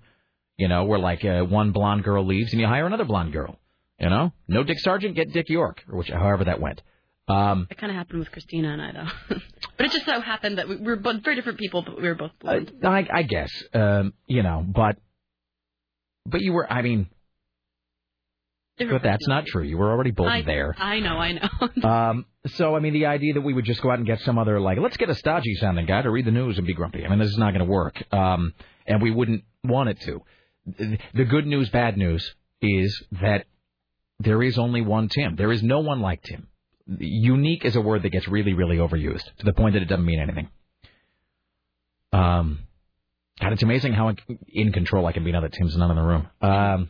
You 0.57 0.67
know, 0.67 0.85
we're 0.85 0.99
like 0.99 1.23
uh, 1.23 1.41
one 1.43 1.71
blonde 1.71 2.03
girl 2.03 2.25
leaves 2.25 2.51
and 2.51 2.59
you 2.59 2.67
hire 2.67 2.85
another 2.85 3.05
blonde 3.05 3.31
girl. 3.31 3.57
You 3.99 4.09
know, 4.09 4.31
no 4.47 4.63
Dick 4.63 4.79
Sargent, 4.79 5.15
get 5.15 5.33
Dick 5.33 5.49
York, 5.49 5.83
or 5.89 5.97
which, 5.97 6.09
however 6.09 6.45
that 6.45 6.61
went. 6.61 6.81
Um, 7.27 7.67
It 7.69 7.77
kind 7.77 7.91
of 7.91 7.97
happened 7.97 8.19
with 8.19 8.31
Christina 8.31 8.69
and 8.73 8.81
I, 8.81 8.91
though. 8.91 9.35
but 9.77 9.85
it 9.85 9.91
just 9.91 10.05
so 10.05 10.19
happened 10.19 10.57
that 10.57 10.67
we, 10.67 10.77
we 10.77 10.85
were 10.85 10.95
both 10.95 11.23
very 11.23 11.35
different 11.35 11.59
people, 11.59 11.83
but 11.83 12.01
we 12.01 12.07
were 12.07 12.15
both 12.15 12.31
blonde. 12.39 12.71
I, 12.83 13.07
I 13.11 13.23
guess, 13.23 13.51
um, 13.73 14.13
you 14.25 14.41
know, 14.41 14.65
but 14.67 14.97
but 16.25 16.41
you 16.41 16.53
were. 16.53 16.71
I 16.71 16.81
mean, 16.81 17.07
Different 18.79 19.03
but 19.03 19.09
that's 19.09 19.27
not 19.27 19.45
true. 19.45 19.63
You 19.63 19.77
were 19.77 19.91
already 19.91 20.11
both 20.11 20.27
I, 20.27 20.41
there. 20.41 20.73
I 20.77 21.01
know, 21.01 21.17
I 21.17 21.33
know. 21.33 21.49
Um, 21.89 22.25
so, 22.47 22.75
I 22.75 22.79
mean, 22.79 22.93
the 22.93 23.07
idea 23.07 23.33
that 23.33 23.41
we 23.41 23.53
would 23.53 23.65
just 23.65 23.81
go 23.81 23.91
out 23.91 23.97
and 23.97 24.07
get 24.07 24.21
some 24.21 24.37
other, 24.37 24.59
like, 24.61 24.77
let's 24.79 24.95
get 24.95 25.09
a 25.09 25.15
stodgy 25.15 25.55
sounding 25.55 25.85
guy 25.85 26.01
to 26.01 26.09
read 26.09 26.25
the 26.25 26.31
news 26.31 26.57
and 26.57 26.65
be 26.65 26.73
grumpy. 26.73 27.05
I 27.05 27.09
mean, 27.09 27.19
this 27.19 27.29
is 27.29 27.37
not 27.37 27.53
going 27.53 27.65
to 27.65 27.69
work. 27.69 28.01
Um, 28.13 28.53
and 28.87 29.01
we 29.01 29.11
wouldn't 29.11 29.43
want 29.65 29.89
it 29.89 29.99
to. 30.01 30.21
The 31.13 31.25
good 31.25 31.45
news, 31.45 31.69
bad 31.69 31.97
news 31.97 32.33
is 32.61 33.03
that 33.21 33.45
there 34.19 34.43
is 34.43 34.57
only 34.57 34.81
one 34.81 35.09
Tim. 35.09 35.35
There 35.35 35.51
is 35.51 35.63
no 35.63 35.79
one 35.79 36.01
like 36.01 36.21
Tim. 36.23 36.47
Unique 36.97 37.65
is 37.65 37.75
a 37.75 37.81
word 37.81 38.03
that 38.03 38.09
gets 38.09 38.27
really, 38.27 38.53
really 38.53 38.77
overused 38.77 39.23
to 39.37 39.45
the 39.45 39.53
point 39.53 39.73
that 39.73 39.81
it 39.81 39.85
doesn't 39.85 40.05
mean 40.05 40.19
anything. 40.19 40.49
Um, 42.11 42.59
God, 43.39 43.53
it's 43.53 43.63
amazing 43.63 43.93
how 43.93 44.13
in 44.47 44.71
control 44.73 45.05
I 45.05 45.11
can 45.11 45.23
be 45.23 45.31
now 45.31 45.41
that 45.41 45.53
Tim's 45.53 45.77
not 45.77 45.91
in 45.91 45.95
the 45.95 46.01
room. 46.01 46.27
Um, 46.41 46.89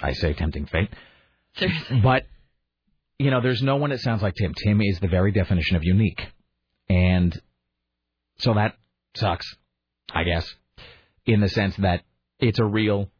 I 0.00 0.12
say 0.12 0.32
tempting 0.34 0.66
fate. 0.66 0.90
Seriously. 1.56 2.00
But, 2.00 2.24
you 3.18 3.30
know, 3.30 3.40
there's 3.40 3.62
no 3.62 3.76
one 3.76 3.90
that 3.90 4.00
sounds 4.00 4.22
like 4.22 4.34
Tim. 4.34 4.54
Tim 4.54 4.80
is 4.80 5.00
the 5.00 5.08
very 5.08 5.32
definition 5.32 5.76
of 5.76 5.82
unique. 5.82 6.24
And 6.88 7.40
so 8.38 8.54
that 8.54 8.76
sucks, 9.16 9.56
I 10.12 10.22
guess, 10.22 10.54
in 11.26 11.40
the 11.40 11.48
sense 11.48 11.74
that 11.78 12.02
it's 12.38 12.60
a 12.60 12.64
real 12.64 13.10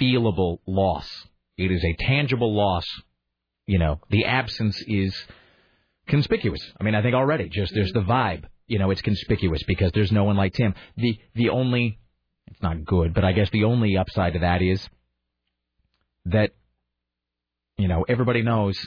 feelable 0.00 0.58
loss. 0.66 1.08
It 1.56 1.70
is 1.70 1.84
a 1.84 1.96
tangible 2.04 2.54
loss. 2.54 2.84
You 3.66 3.78
know, 3.78 4.00
the 4.10 4.24
absence 4.24 4.82
is 4.86 5.14
conspicuous. 6.06 6.60
I 6.80 6.84
mean, 6.84 6.94
I 6.94 7.02
think 7.02 7.14
already 7.14 7.48
just 7.48 7.74
there's 7.74 7.92
the 7.92 8.00
vibe. 8.00 8.44
You 8.66 8.78
know, 8.78 8.90
it's 8.90 9.02
conspicuous 9.02 9.62
because 9.66 9.92
there's 9.92 10.12
no 10.12 10.24
one 10.24 10.36
like 10.36 10.52
Tim. 10.54 10.74
The 10.96 11.18
the 11.34 11.50
only 11.50 11.98
it's 12.48 12.62
not 12.62 12.84
good, 12.84 13.14
but 13.14 13.24
I 13.24 13.32
guess 13.32 13.50
the 13.50 13.64
only 13.64 13.96
upside 13.96 14.34
to 14.34 14.38
that 14.40 14.62
is 14.62 14.86
that 16.26 16.50
you 17.76 17.88
know 17.88 18.04
everybody 18.08 18.42
knows 18.42 18.78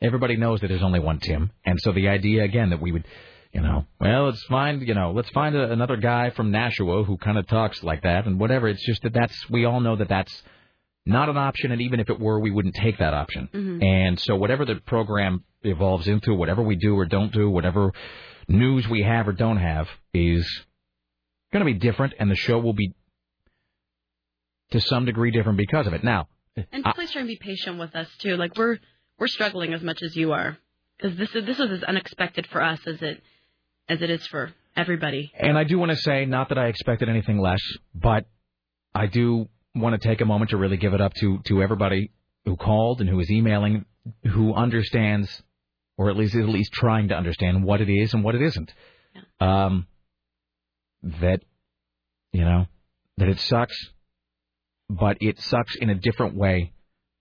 everybody 0.00 0.36
knows 0.36 0.60
that 0.60 0.68
there's 0.68 0.82
only 0.82 1.00
one 1.00 1.20
Tim, 1.20 1.52
and 1.64 1.78
so 1.80 1.92
the 1.92 2.08
idea 2.08 2.44
again 2.44 2.70
that 2.70 2.80
we 2.80 2.92
would 2.92 3.06
you 3.52 3.60
know, 3.60 3.86
well, 4.00 4.26
let's 4.26 4.42
find, 4.44 4.86
you 4.86 4.94
know, 4.94 5.12
let's 5.12 5.30
find 5.30 5.54
a, 5.54 5.70
another 5.70 5.96
guy 5.96 6.30
from 6.30 6.50
Nashua 6.50 7.04
who 7.04 7.18
kind 7.18 7.36
of 7.38 7.46
talks 7.46 7.82
like 7.82 8.02
that 8.02 8.26
and 8.26 8.40
whatever. 8.40 8.68
It's 8.68 8.84
just 8.84 9.02
that 9.02 9.12
that's, 9.12 9.48
we 9.50 9.64
all 9.64 9.80
know 9.80 9.96
that 9.96 10.08
that's 10.08 10.42
not 11.04 11.28
an 11.28 11.36
option, 11.36 11.72
and 11.72 11.82
even 11.82 12.00
if 12.00 12.08
it 12.10 12.20
were, 12.20 12.38
we 12.38 12.50
wouldn't 12.50 12.76
take 12.76 12.98
that 12.98 13.12
option. 13.12 13.48
Mm-hmm. 13.52 13.82
And 13.82 14.20
so 14.20 14.36
whatever 14.36 14.64
the 14.64 14.76
program 14.76 15.44
evolves 15.62 16.06
into, 16.06 16.34
whatever 16.34 16.62
we 16.62 16.76
do 16.76 16.96
or 16.96 17.06
don't 17.06 17.32
do, 17.32 17.50
whatever 17.50 17.92
news 18.48 18.88
we 18.88 19.02
have 19.02 19.26
or 19.28 19.32
don't 19.32 19.56
have 19.56 19.88
is 20.14 20.48
going 21.52 21.64
to 21.64 21.70
be 21.70 21.78
different, 21.78 22.14
and 22.18 22.30
the 22.30 22.36
show 22.36 22.58
will 22.58 22.72
be 22.72 22.94
to 24.70 24.80
some 24.80 25.04
degree 25.04 25.30
different 25.30 25.58
because 25.58 25.86
of 25.86 25.92
it. 25.92 26.02
Now, 26.02 26.28
And 26.72 26.84
please 26.94 27.10
try 27.10 27.20
and 27.20 27.28
be 27.28 27.36
patient 27.36 27.78
with 27.78 27.94
us 27.94 28.08
too. 28.18 28.36
Like 28.36 28.56
we're 28.56 28.78
we're 29.18 29.28
struggling 29.28 29.74
as 29.74 29.82
much 29.82 30.02
as 30.02 30.16
you 30.16 30.32
are 30.32 30.56
because 30.98 31.16
this 31.16 31.34
is 31.34 31.44
this 31.46 31.58
is 31.58 31.70
as 31.70 31.82
unexpected 31.84 32.46
for 32.46 32.62
us 32.62 32.80
as 32.86 33.00
it 33.02 33.22
as 33.88 34.02
it 34.02 34.10
is 34.10 34.26
for 34.26 34.52
everybody. 34.76 35.32
And 35.38 35.58
I 35.58 35.64
do 35.64 35.78
want 35.78 35.90
to 35.90 35.96
say, 35.96 36.24
not 36.24 36.48
that 36.48 36.58
I 36.58 36.66
expected 36.66 37.08
anything 37.08 37.38
less, 37.38 37.60
but 37.94 38.26
I 38.94 39.06
do 39.06 39.48
want 39.74 40.00
to 40.00 40.08
take 40.08 40.20
a 40.20 40.24
moment 40.24 40.50
to 40.50 40.56
really 40.56 40.76
give 40.76 40.94
it 40.94 41.00
up 41.00 41.14
to 41.14 41.38
to 41.46 41.62
everybody 41.62 42.10
who 42.44 42.56
called 42.56 43.00
and 43.00 43.08
who 43.08 43.18
is 43.20 43.30
emailing, 43.30 43.84
who 44.24 44.54
understands, 44.54 45.42
or 45.96 46.10
at 46.10 46.16
least 46.16 46.34
at 46.34 46.48
least 46.48 46.72
trying 46.72 47.08
to 47.08 47.14
understand 47.14 47.64
what 47.64 47.80
it 47.80 47.88
is 47.88 48.12
and 48.14 48.24
what 48.24 48.34
it 48.34 48.42
isn't. 48.42 48.72
Um, 49.40 49.86
that 51.02 51.42
you 52.32 52.44
know 52.44 52.66
that 53.16 53.28
it 53.28 53.40
sucks, 53.40 53.76
but 54.88 55.18
it 55.20 55.40
sucks 55.40 55.74
in 55.76 55.90
a 55.90 55.94
different 55.94 56.34
way 56.34 56.72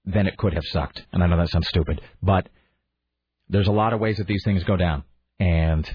than 0.05 0.27
it 0.27 0.37
could 0.37 0.53
have 0.53 0.65
sucked. 0.65 1.05
And 1.13 1.23
I 1.23 1.27
know 1.27 1.37
that 1.37 1.49
sounds 1.49 1.67
stupid, 1.67 2.01
but 2.21 2.49
there's 3.49 3.67
a 3.67 3.73
lot 3.73 3.93
of 3.93 3.99
ways 3.99 4.17
that 4.17 4.27
these 4.27 4.43
things 4.43 4.63
go 4.63 4.75
down, 4.75 5.03
and 5.39 5.89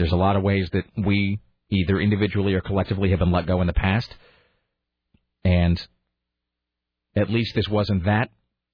there's 0.00 0.12
a 0.12 0.16
lot 0.16 0.34
of 0.34 0.42
ways 0.42 0.68
that 0.72 0.84
we 0.96 1.38
either 1.70 2.00
individually 2.00 2.54
or 2.54 2.62
collectively 2.62 3.10
have 3.10 3.18
been 3.18 3.30
let 3.30 3.46
go 3.46 3.60
in 3.60 3.66
the 3.66 3.72
past. 3.74 4.12
And 5.44 5.80
at 7.14 7.30
least 7.30 7.54
this 7.54 7.68
wasn't 7.68 8.04
that. 8.04 8.30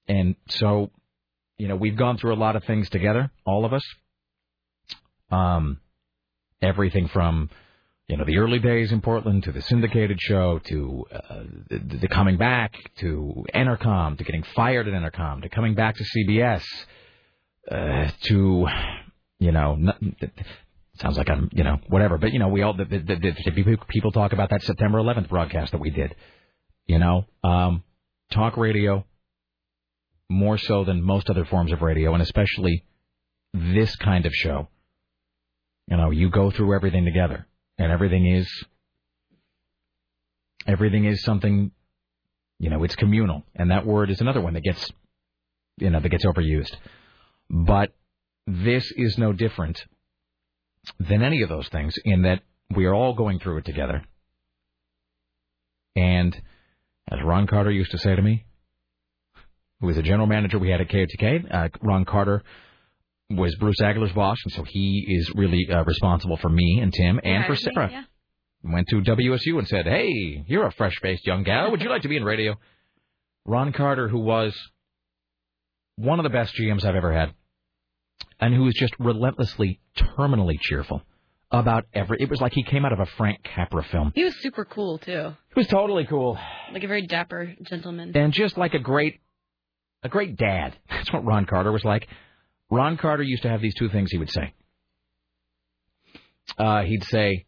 And 0.09 0.37
so, 0.49 0.91
you 1.59 1.67
know, 1.67 1.75
we've 1.75 1.97
gone 1.97 2.17
through 2.17 2.33
a 2.33 2.37
lot 2.37 2.55
of 2.55 2.63
things 2.65 2.89
together, 2.91 3.33
all 3.45 3.65
of 3.65 3.73
us. 3.73 3.83
Um, 5.31 5.81
everything 6.63 7.09
from, 7.09 7.51
you 8.07 8.17
know, 8.17 8.25
the 8.25 8.39
early 8.39 8.61
days 8.61 8.93
in 8.93 9.01
Portland 9.01 9.43
to 9.45 9.53
the 9.53 9.63
syndicated 9.63 10.21
show 10.21 10.61
to 10.67 11.05
uh, 11.13 11.43
the, 11.69 11.99
the 12.03 12.09
coming 12.09 12.37
back 12.37 12.73
to 12.99 13.45
Entercom 13.53 14.17
to 14.17 14.23
getting 14.23 14.45
fired 14.55 14.87
at 14.87 14.95
Entercom 14.95 15.43
to 15.43 15.49
coming 15.49 15.75
back 15.75 15.97
to 15.97 16.05
CBS 16.05 16.63
uh, 17.69 18.13
to, 18.29 18.67
you 19.41 19.51
know, 19.51 19.77
sounds 20.99 21.17
like 21.17 21.31
I'm, 21.31 21.49
you 21.53 21.65
know, 21.65 21.79
whatever. 21.89 22.19
But 22.19 22.33
you 22.33 22.39
know, 22.39 22.49
we 22.49 22.63
all 22.63 22.75
the, 22.75 22.85
the, 22.85 22.99
the, 22.99 23.79
people 23.89 24.13
talk 24.13 24.33
about 24.33 24.51
that 24.51 24.63
September 24.63 24.99
11th 24.99 25.29
broadcast 25.29 25.73
that 25.73 25.81
we 25.81 25.91
did. 25.91 26.15
You 26.87 26.99
know, 26.99 27.27
um, 27.43 27.83
talk 28.31 28.57
radio 28.57 29.05
more 30.29 30.59
so 30.59 30.85
than 30.85 31.03
most 31.03 31.31
other 31.31 31.45
forms 31.45 31.73
of 31.73 31.83
radio, 31.83 32.13
and 32.15 32.23
especially 32.23 32.85
this 33.53 33.95
kind 33.97 34.27
of 34.27 34.33
show. 34.33 34.69
You 35.89 35.97
know, 35.97 36.11
you 36.11 36.31
go 36.31 36.51
through 36.51 36.75
everything 36.75 37.05
together, 37.05 37.47
and 37.79 37.91
everything 37.93 38.27
is 38.27 38.49
everything 40.67 41.05
is 41.05 41.23
something. 41.23 41.73
You 42.59 42.71
know, 42.71 42.85
it's 42.85 42.97
communal, 42.97 43.43
and 43.55 43.71
that 43.71 43.85
word 43.85 44.11
is 44.11 44.21
another 44.21 44.41
one 44.41 44.55
that 44.55 44.63
gets, 44.63 44.91
you 45.79 45.91
know, 45.91 46.01
that 46.01 46.09
gets 46.09 46.25
overused. 46.25 46.75
But 47.51 47.93
this 48.47 48.91
is 48.97 49.19
no 49.19 49.33
different 49.33 49.85
than 50.99 51.23
any 51.23 51.43
of 51.43 51.49
those 51.49 51.69
things 51.69 51.95
in 52.05 52.23
that 52.23 52.43
we 52.75 52.87
are 52.87 52.95
all 52.95 53.15
going 53.15 53.39
through 53.39 53.59
it 53.59 53.65
together. 53.65 54.03
And 55.95 56.37
as 57.11 57.19
Ron 57.23 57.47
Carter 57.47 57.71
used 57.71 57.93
to 57.93 57.99
say 57.99 58.15
to 58.15 58.23
me, 58.23 58.45
who 59.81 59.87
was 59.87 59.97
a 59.97 60.03
general 60.03 60.27
manager 60.27 60.59
we 60.59 60.71
had 60.71 60.81
at 60.81 60.89
KOTK, 60.89 61.53
uh, 61.53 61.69
Ron 61.83 62.05
Carter 62.05 62.43
was 63.31 63.55
Bruce 63.57 63.81
Agler's 63.81 64.13
boss, 64.13 64.39
and 64.45 64.53
so 64.53 64.63
he 64.63 65.05
is 65.09 65.31
really 65.35 65.67
uh, 65.71 65.85
responsible 65.85 66.37
for 66.37 66.49
me 66.49 66.81
and 66.81 66.93
Tim 66.93 67.21
and 67.23 67.45
for 67.45 67.57
Sarah. 67.57 68.07
Went 68.63 68.89
to 68.89 69.01
WSU 69.01 69.59
and 69.59 69.69
said, 69.69 69.87
"Hey, 69.87 70.45
you're 70.47 70.67
a 70.67 70.73
fresh-faced 70.73 71.27
young 71.27 71.43
gal. 71.43 71.71
Would 71.71 71.83
you 71.83 71.91
like 71.91 72.03
to 72.03 72.09
be 72.09 72.17
in 72.17 72.25
radio?" 72.25 72.57
Ron 73.45 73.73
Carter, 73.73 74.09
who 74.09 74.19
was 74.19 74.57
one 75.97 76.19
of 76.19 76.25
the 76.25 76.31
best 76.31 76.55
GMs 76.57 76.85
I've 76.85 76.97
ever 76.97 77.13
had, 77.13 77.33
and 78.41 78.55
who 78.55 78.63
was 78.63 78.75
just 78.75 78.95
relentlessly, 78.99 79.81
terminally 79.97 80.59
cheerful 80.61 81.03
about 81.51 81.85
every. 81.95 82.19
It 82.21 82.29
was 82.29 82.41
like 82.41 82.53
he 82.53 82.63
came 82.65 82.85
out 82.85 82.93
of 82.93 83.01
a 83.01 83.07
Frank 83.07 83.43
Capra 83.43 83.83
film. 83.85 84.13
He 84.15 84.25
was 84.25 84.35
super 84.41 84.65
cool 84.65 84.99
too, 84.99 85.33
He 85.55 85.61
was 85.61 85.67
totally 85.69 86.05
cool, 86.07 86.39
like 86.73 86.83
a 86.85 86.89
very 86.89 87.07
dapper 87.07 87.55
gentleman. 87.63 88.13
and 88.17 88.33
just 88.33 88.57
like 88.59 88.75
a 88.75 88.79
great, 88.79 89.21
a 90.03 90.09
great 90.09 90.37
dad. 90.37 90.77
That's 90.91 91.13
what 91.13 91.25
Ron 91.25 91.47
Carter 91.47 91.73
was 91.73 91.85
like. 91.85 92.09
Ron 92.71 92.97
Carter 92.97 93.23
used 93.23 93.43
to 93.45 93.49
have 93.49 93.61
these 93.61 93.75
two 93.75 93.89
things 93.89 94.11
he 94.11 94.19
would 94.19 94.31
say. 94.31 94.53
Uh, 96.59 96.83
he'd 96.83 97.05
say, 97.05 97.47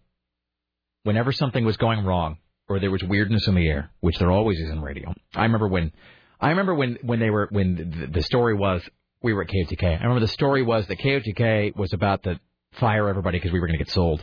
whenever 1.05 1.33
something 1.33 1.65
was 1.65 1.77
going 1.77 2.05
wrong 2.05 2.39
or 2.69 2.79
there 2.81 2.91
was 2.91 3.03
weirdness 3.03 3.47
in 3.49 3.55
the 3.55 3.67
air, 3.67 3.91
which 4.01 4.19
there 4.19 4.31
always 4.31 4.59
is 4.59 4.71
in 4.71 4.81
radio. 4.83 5.13
I 5.35 5.43
remember 5.45 5.69
when, 5.69 5.93
I 6.41 6.51
remember 6.51 6.75
when 6.75 6.99
when 7.03 7.19
they 7.19 7.31
were 7.31 7.49
when 7.51 7.75
the, 7.77 8.07
the 8.09 8.23
story 8.23 8.55
was 8.55 8.83
we 9.23 9.33
were 9.33 9.43
at 9.43 9.49
KOTK. 9.49 9.83
I 9.85 10.03
remember 10.03 10.21
the 10.21 10.29
story 10.29 10.63
was 10.63 10.87
that 10.87 10.99
KOTK 10.99 11.77
was 11.77 11.93
about 11.93 12.23
to 12.25 12.41
fire 12.73 13.09
everybody 13.09 13.39
because 13.39 13.53
we 13.53 13.61
were 13.61 13.67
going 13.67 13.79
to 13.79 13.85
get 13.85 13.93
sold, 13.93 14.23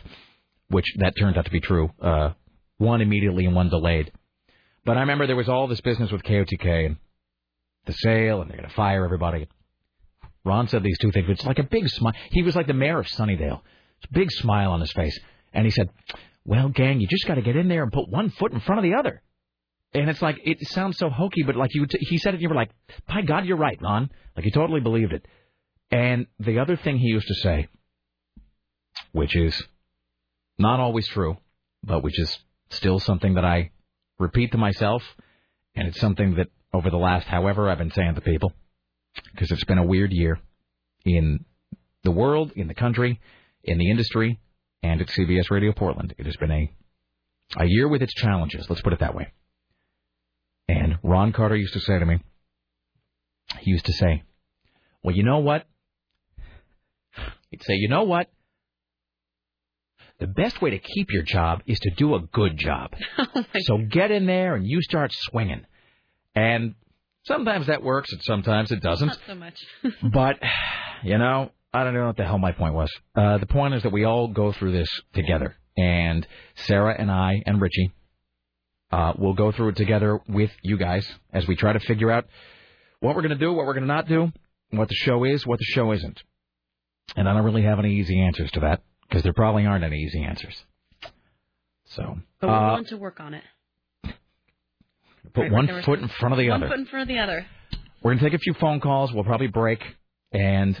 which 0.68 0.86
that 0.98 1.14
turned 1.18 1.36
out 1.36 1.44
to 1.44 1.50
be 1.50 1.60
true. 1.60 1.90
Uh, 2.00 2.30
one 2.78 3.00
immediately 3.00 3.46
and 3.46 3.54
one 3.54 3.68
delayed. 3.68 4.12
But 4.84 4.96
I 4.96 5.00
remember 5.00 5.26
there 5.26 5.36
was 5.36 5.48
all 5.48 5.66
this 5.66 5.80
business 5.80 6.10
with 6.12 6.22
KOTK 6.22 6.86
and 6.86 6.96
the 7.86 7.92
sale, 7.92 8.40
and 8.40 8.50
they're 8.50 8.58
going 8.58 8.68
to 8.68 8.74
fire 8.74 9.04
everybody. 9.04 9.48
Ron 10.44 10.68
said 10.68 10.82
these 10.82 10.98
two 10.98 11.10
things. 11.10 11.28
It's 11.28 11.44
like 11.44 11.58
a 11.58 11.64
big 11.64 11.88
smile. 11.88 12.14
He 12.30 12.42
was 12.42 12.54
like 12.54 12.66
the 12.66 12.72
mayor 12.72 13.00
of 13.00 13.06
Sunnydale. 13.06 13.60
Big 14.12 14.30
smile 14.30 14.72
on 14.72 14.80
his 14.80 14.92
face. 14.92 15.18
And 15.52 15.64
he 15.64 15.70
said, 15.70 15.88
Well, 16.44 16.68
gang, 16.68 17.00
you 17.00 17.08
just 17.08 17.26
got 17.26 17.34
to 17.34 17.42
get 17.42 17.56
in 17.56 17.68
there 17.68 17.82
and 17.82 17.92
put 17.92 18.08
one 18.08 18.30
foot 18.30 18.52
in 18.52 18.60
front 18.60 18.78
of 18.78 18.84
the 18.84 18.96
other. 18.96 19.22
And 19.96 20.10
it's 20.10 20.20
like, 20.20 20.38
it 20.44 20.58
sounds 20.68 20.98
so 20.98 21.08
hokey, 21.08 21.42
but 21.42 21.56
like 21.56 21.74
you, 21.74 21.86
t- 21.86 21.96
he 22.02 22.18
said 22.18 22.34
it, 22.34 22.36
and 22.36 22.42
you 22.42 22.50
were 22.50 22.54
like, 22.54 22.70
By 23.08 23.22
God, 23.22 23.46
you're 23.46 23.56
right, 23.56 23.78
Ron. 23.80 24.10
Like 24.36 24.44
he 24.44 24.50
totally 24.50 24.80
believed 24.80 25.14
it. 25.14 25.24
And 25.90 26.26
the 26.38 26.58
other 26.58 26.76
thing 26.76 26.98
he 26.98 27.06
used 27.08 27.26
to 27.28 27.34
say, 27.36 27.68
which 29.12 29.34
is 29.34 29.60
not 30.58 30.80
always 30.80 31.08
true, 31.08 31.38
but 31.82 32.02
which 32.02 32.18
is 32.18 32.38
still 32.68 32.98
something 32.98 33.34
that 33.34 33.44
I 33.46 33.70
repeat 34.18 34.52
to 34.52 34.58
myself, 34.58 35.02
and 35.74 35.88
it's 35.88 35.98
something 35.98 36.34
that 36.34 36.48
over 36.74 36.90
the 36.90 36.98
last 36.98 37.26
however 37.26 37.70
I've 37.70 37.78
been 37.78 37.92
saying 37.92 38.16
to 38.16 38.20
people, 38.20 38.52
because 39.32 39.50
it's 39.50 39.64
been 39.64 39.78
a 39.78 39.86
weird 39.86 40.12
year 40.12 40.38
in 41.06 41.46
the 42.02 42.10
world, 42.10 42.52
in 42.54 42.68
the 42.68 42.74
country, 42.74 43.18
in 43.64 43.78
the 43.78 43.90
industry, 43.90 44.40
and 44.82 45.00
at 45.00 45.08
CBS 45.08 45.50
Radio 45.50 45.72
Portland. 45.72 46.14
It 46.18 46.26
has 46.26 46.36
been 46.36 46.52
a 46.52 46.70
A 47.56 47.64
year 47.64 47.88
with 47.88 48.02
its 48.02 48.12
challenges. 48.12 48.68
Let's 48.68 48.82
put 48.82 48.92
it 48.92 48.98
that 48.98 49.14
way. 49.14 49.32
And 50.68 50.98
Ron 51.02 51.32
Carter 51.32 51.56
used 51.56 51.74
to 51.74 51.80
say 51.80 51.98
to 51.98 52.06
me, 52.06 52.18
he 53.60 53.70
used 53.70 53.86
to 53.86 53.92
say, 53.92 54.24
"Well, 55.02 55.14
you 55.14 55.22
know 55.22 55.38
what?" 55.38 55.66
He'd 57.50 57.62
say, 57.62 57.74
"You 57.74 57.88
know 57.88 58.04
what? 58.04 58.28
The 60.18 60.26
best 60.26 60.60
way 60.60 60.70
to 60.70 60.78
keep 60.78 61.12
your 61.12 61.22
job 61.22 61.62
is 61.66 61.78
to 61.80 61.90
do 61.90 62.14
a 62.14 62.20
good 62.20 62.56
job. 62.56 62.94
so 63.60 63.78
get 63.78 64.10
in 64.10 64.26
there 64.26 64.56
and 64.56 64.66
you 64.66 64.82
start 64.82 65.12
swinging." 65.12 65.64
And 66.34 66.74
sometimes 67.24 67.68
that 67.68 67.82
works, 67.82 68.12
and 68.12 68.22
sometimes 68.22 68.72
it 68.72 68.80
doesn't. 68.80 69.08
Not 69.08 69.18
so 69.26 69.34
much. 69.34 69.64
but 70.12 70.38
you 71.04 71.18
know, 71.18 71.52
I 71.72 71.84
don't 71.84 71.94
know 71.94 72.06
what 72.06 72.16
the 72.16 72.24
hell 72.24 72.38
my 72.38 72.52
point 72.52 72.74
was. 72.74 72.90
Uh, 73.14 73.38
the 73.38 73.46
point 73.46 73.74
is 73.74 73.84
that 73.84 73.92
we 73.92 74.04
all 74.04 74.28
go 74.28 74.50
through 74.50 74.72
this 74.72 74.88
together, 75.12 75.56
and 75.76 76.26
Sarah 76.66 76.96
and 76.98 77.10
I 77.10 77.42
and 77.46 77.60
Richie 77.60 77.92
uh, 78.90 79.12
will 79.18 79.34
go 79.34 79.52
through 79.52 79.68
it 79.68 79.76
together 79.76 80.20
with 80.28 80.50
you 80.62 80.76
guys 80.76 81.06
as 81.32 81.46
we 81.46 81.56
try 81.56 81.72
to 81.72 81.80
figure 81.80 82.10
out 82.10 82.26
what 83.00 83.14
we're 83.14 83.22
going 83.22 83.36
to 83.36 83.44
do, 83.44 83.52
what 83.52 83.66
we're 83.66 83.74
going 83.74 83.86
to 83.86 83.92
not 83.92 84.08
do, 84.08 84.32
what 84.70 84.88
the 84.88 84.94
show 84.94 85.24
is, 85.24 85.46
what 85.46 85.58
the 85.58 85.64
show 85.64 85.92
isn't. 85.92 86.22
And 87.16 87.28
I 87.28 87.34
don't 87.34 87.44
really 87.44 87.62
have 87.62 87.78
any 87.78 87.94
easy 87.94 88.20
answers 88.20 88.50
to 88.52 88.60
that 88.60 88.82
because 89.08 89.22
there 89.22 89.32
probably 89.32 89.64
aren't 89.66 89.84
any 89.84 89.98
easy 89.98 90.22
answers. 90.22 90.64
So 91.86 92.18
But 92.40 92.48
we're 92.48 92.54
uh, 92.54 92.70
willing 92.70 92.84
to 92.86 92.96
work 92.96 93.20
on 93.20 93.34
it. 93.34 93.44
put 95.34 95.42
Right, 95.42 95.52
one 95.52 95.82
foot 95.84 96.00
in 96.00 96.08
front 96.08 96.32
of 96.32 96.38
the 96.38 96.50
One 96.50 96.62
other. 96.62 96.68
One 96.68 96.78
foot 96.78 96.80
in 96.80 96.86
front 96.86 97.02
of 97.02 97.08
the 97.08 97.20
other. 97.20 97.46
We're 98.02 98.12
going 98.12 98.18
to 98.18 98.24
take 98.24 98.34
a 98.34 98.38
few 98.38 98.54
phone 98.54 98.80
calls. 98.80 99.12
We'll 99.12 99.24
probably 99.24 99.46
break. 99.46 99.82
And 100.32 100.80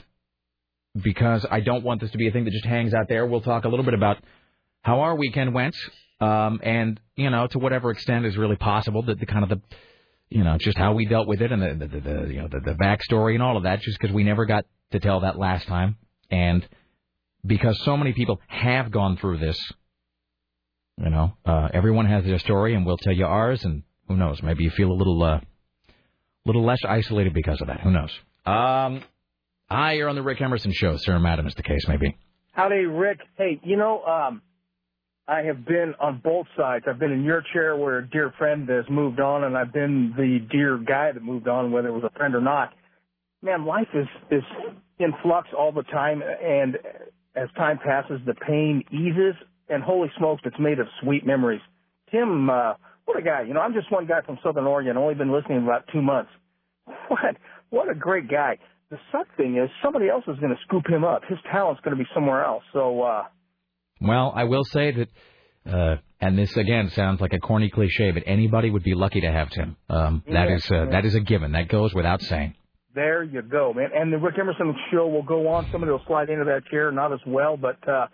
because 1.00 1.46
I 1.50 1.60
don't 1.60 1.84
want 1.84 2.00
this 2.00 2.10
to 2.10 2.18
be 2.18 2.28
a 2.28 2.32
thing 2.32 2.44
that 2.44 2.50
just 2.50 2.64
hangs 2.64 2.94
out 2.94 3.08
there, 3.08 3.26
we'll 3.26 3.40
talk 3.40 3.64
a 3.64 3.68
little 3.68 3.84
bit 3.84 3.94
about 3.94 4.18
how 4.82 5.00
our 5.00 5.14
weekend 5.16 5.54
went. 5.54 5.76
Um, 6.20 6.60
and, 6.62 7.00
you 7.14 7.30
know, 7.30 7.46
to 7.48 7.58
whatever 7.58 7.90
extent 7.90 8.24
is 8.24 8.36
really 8.36 8.56
possible, 8.56 9.02
that 9.02 9.20
the 9.20 9.26
kind 9.26 9.42
of 9.42 9.50
the, 9.50 9.60
you 10.30 10.44
know, 10.44 10.56
just 10.58 10.78
how 10.78 10.94
we 10.94 11.04
dealt 11.04 11.28
with 11.28 11.42
it 11.42 11.52
and 11.52 11.62
the, 11.62 11.74
the, 11.74 11.86
the, 11.86 12.00
the 12.00 12.34
you 12.34 12.40
know, 12.40 12.48
the, 12.48 12.60
the 12.60 12.72
backstory 12.72 13.34
and 13.34 13.42
all 13.42 13.56
of 13.56 13.64
that, 13.64 13.82
just 13.82 13.98
because 14.00 14.14
we 14.14 14.24
never 14.24 14.46
got 14.46 14.64
to 14.92 15.00
tell 15.00 15.20
that 15.20 15.38
last 15.38 15.66
time. 15.66 15.96
And 16.30 16.66
because 17.44 17.80
so 17.84 17.96
many 17.96 18.12
people 18.12 18.40
have 18.48 18.90
gone 18.90 19.16
through 19.18 19.38
this, 19.38 19.60
you 20.98 21.10
know, 21.10 21.36
uh, 21.44 21.68
everyone 21.74 22.06
has 22.06 22.24
their 22.24 22.38
story, 22.38 22.74
and 22.74 22.86
we'll 22.86 22.96
tell 22.96 23.12
you 23.12 23.26
ours, 23.26 23.64
and 23.64 23.82
who 24.08 24.16
knows, 24.16 24.42
maybe 24.42 24.64
you 24.64 24.70
feel 24.70 24.90
a 24.90 24.94
little, 24.94 25.22
uh, 25.22 25.36
a 25.36 25.42
little 26.46 26.64
less 26.64 26.80
isolated 26.88 27.34
because 27.34 27.60
of 27.60 27.66
that. 27.66 27.80
Who 27.80 27.90
knows? 27.90 28.10
Um, 28.46 29.02
hi, 29.70 29.92
you're 29.92 30.08
on 30.08 30.14
the 30.14 30.22
Rick 30.22 30.40
Emerson 30.40 30.72
show, 30.72 30.96
sir, 30.96 31.18
madam, 31.18 31.46
as 31.46 31.54
the 31.54 31.62
case 31.62 31.86
may 31.86 31.98
be. 31.98 32.16
Howdy, 32.52 32.86
Rick. 32.86 33.18
Hey, 33.36 33.60
you 33.62 33.76
know, 33.76 34.02
um, 34.04 34.42
I 35.28 35.42
have 35.42 35.64
been 35.64 35.94
on 35.98 36.20
both 36.22 36.46
sides. 36.56 36.84
I've 36.88 37.00
been 37.00 37.10
in 37.10 37.24
your 37.24 37.42
chair 37.52 37.76
where 37.76 37.98
a 37.98 38.08
dear 38.08 38.32
friend 38.38 38.68
has 38.68 38.84
moved 38.88 39.18
on, 39.18 39.42
and 39.42 39.56
I've 39.56 39.72
been 39.72 40.14
the 40.16 40.38
dear 40.50 40.78
guy 40.78 41.10
that 41.10 41.22
moved 41.22 41.48
on, 41.48 41.72
whether 41.72 41.88
it 41.88 41.92
was 41.92 42.04
a 42.04 42.16
friend 42.16 42.34
or 42.34 42.40
not. 42.40 42.72
Man, 43.42 43.64
life 43.66 43.88
is 43.92 44.06
is 44.30 44.44
in 45.00 45.12
flux 45.22 45.48
all 45.56 45.72
the 45.72 45.82
time, 45.82 46.22
and 46.22 46.76
as 47.34 47.48
time 47.56 47.78
passes, 47.84 48.20
the 48.24 48.34
pain 48.34 48.84
eases. 48.92 49.34
And 49.68 49.82
holy 49.82 50.08
smokes, 50.16 50.42
it's 50.44 50.60
made 50.60 50.78
of 50.78 50.86
sweet 51.02 51.26
memories. 51.26 51.60
Tim, 52.12 52.48
uh, 52.48 52.74
what 53.04 53.18
a 53.18 53.22
guy! 53.22 53.42
You 53.42 53.52
know, 53.52 53.60
I'm 53.60 53.74
just 53.74 53.90
one 53.90 54.06
guy 54.06 54.20
from 54.24 54.38
Southern 54.44 54.64
Oregon. 54.64 54.96
Only 54.96 55.14
been 55.14 55.32
listening 55.32 55.64
about 55.64 55.88
two 55.92 56.02
months. 56.02 56.30
What 57.08 57.36
what 57.70 57.90
a 57.90 57.94
great 57.94 58.28
guy. 58.28 58.58
The 58.90 58.98
suck 59.10 59.26
thing 59.36 59.56
is 59.56 59.68
somebody 59.82 60.08
else 60.08 60.22
is 60.28 60.38
going 60.38 60.54
to 60.54 60.60
scoop 60.66 60.88
him 60.88 61.02
up. 61.02 61.22
His 61.28 61.38
talent's 61.50 61.80
going 61.80 61.96
to 61.96 62.02
be 62.02 62.08
somewhere 62.14 62.44
else. 62.44 62.62
So. 62.72 63.02
uh 63.02 63.24
Well, 64.00 64.32
I 64.34 64.44
will 64.44 64.64
say 64.64 64.92
that, 64.92 65.08
uh, 65.72 65.96
and 66.20 66.38
this 66.38 66.54
again 66.56 66.90
sounds 66.90 67.20
like 67.20 67.32
a 67.32 67.38
corny 67.38 67.70
cliche, 67.70 68.10
but 68.10 68.22
anybody 68.26 68.70
would 68.70 68.82
be 68.82 68.94
lucky 68.94 69.20
to 69.22 69.30
have 69.32 69.50
Tim. 69.50 69.76
Um, 69.88 70.22
that 70.26 70.48
Yeah, 70.48 70.54
is 70.56 70.70
uh, 70.70 70.74
yeah. 70.84 70.90
that 70.90 71.04
is 71.04 71.14
a 71.14 71.20
given. 71.20 71.52
That 71.52 71.68
goes 71.68 71.94
without 71.94 72.20
saying. 72.22 72.54
There 72.94 73.22
you 73.22 73.42
go, 73.42 73.72
man. 73.74 73.90
And 73.94 74.12
the 74.12 74.16
Rick 74.18 74.36
Emerson 74.38 74.74
show 74.90 75.06
will 75.08 75.22
go 75.22 75.48
on. 75.48 75.68
Somebody 75.70 75.92
will 75.92 76.02
slide 76.06 76.30
into 76.30 76.44
that 76.46 76.62
chair, 76.70 76.90
not 76.90 77.12
as 77.12 77.20
well, 77.26 77.56
but 77.56 77.76
uh 77.88 78.06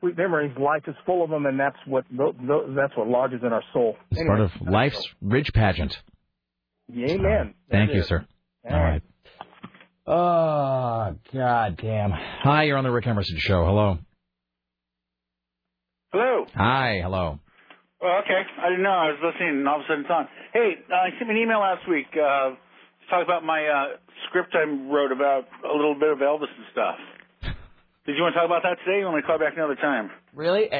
sweet 0.00 0.16
memories. 0.16 0.52
Life 0.58 0.82
is 0.86 0.94
full 1.04 1.24
of 1.24 1.30
them, 1.30 1.46
and 1.46 1.58
that's 1.58 1.76
what 1.86 2.04
tho- 2.10 2.34
tho- 2.40 2.72
that's 2.76 2.96
what 2.96 3.08
lodges 3.08 3.40
in 3.42 3.52
our 3.52 3.62
soul. 3.72 3.96
It's 4.10 4.20
Anyway, 4.20 4.36
part 4.36 4.50
of 4.62 4.68
life's 4.68 5.02
rich 5.20 5.52
pageant. 5.54 6.00
Amen. 6.96 7.54
Thank 7.70 7.92
you, 7.94 8.00
is. 8.00 8.06
sir. 8.06 8.24
All 8.70 8.80
right. 8.80 9.02
Oh, 10.06 11.16
God 11.34 11.76
damn. 11.78 12.10
Hi, 12.12 12.64
you're 12.64 12.76
on 12.78 12.84
the 12.84 12.90
Rick 12.92 13.06
Emerson 13.08 13.36
show. 13.38 13.64
Hello. 13.64 13.98
Hello. 16.16 16.48
Hi, 16.56 17.04
hello. 17.04 17.36
Well, 18.00 18.24
okay. 18.24 18.40
I 18.40 18.72
didn't 18.72 18.88
know. 18.88 18.96
I 19.04 19.12
was 19.12 19.20
listening, 19.20 19.60
and 19.60 19.68
all 19.68 19.76
of 19.76 19.84
a 19.84 19.84
sudden 19.84 20.08
it's 20.08 20.08
on. 20.08 20.24
Hey, 20.56 20.80
uh, 20.88 20.96
I 20.96 21.12
sent 21.20 21.28
me 21.28 21.36
an 21.36 21.44
email 21.44 21.60
last 21.60 21.84
week 21.84 22.08
uh, 22.16 22.56
to 22.56 23.04
talk 23.12 23.20
about 23.20 23.44
my 23.44 23.60
uh, 23.68 24.00
script 24.24 24.56
I 24.56 24.64
wrote 24.64 25.12
about 25.12 25.44
a 25.60 25.76
little 25.76 25.92
bit 25.92 26.08
of 26.08 26.24
Elvis 26.24 26.48
and 26.48 26.64
stuff. 26.72 26.96
Did 28.08 28.16
you 28.16 28.24
want 28.24 28.32
to 28.32 28.40
talk 28.40 28.48
about 28.48 28.64
that 28.64 28.80
today? 28.80 29.04
Or 29.04 29.12
you 29.12 29.12
want 29.12 29.20
me 29.20 29.22
to 29.24 29.28
call 29.28 29.36
back 29.36 29.60
another 29.60 29.76
time? 29.76 30.08
Really? 30.32 30.72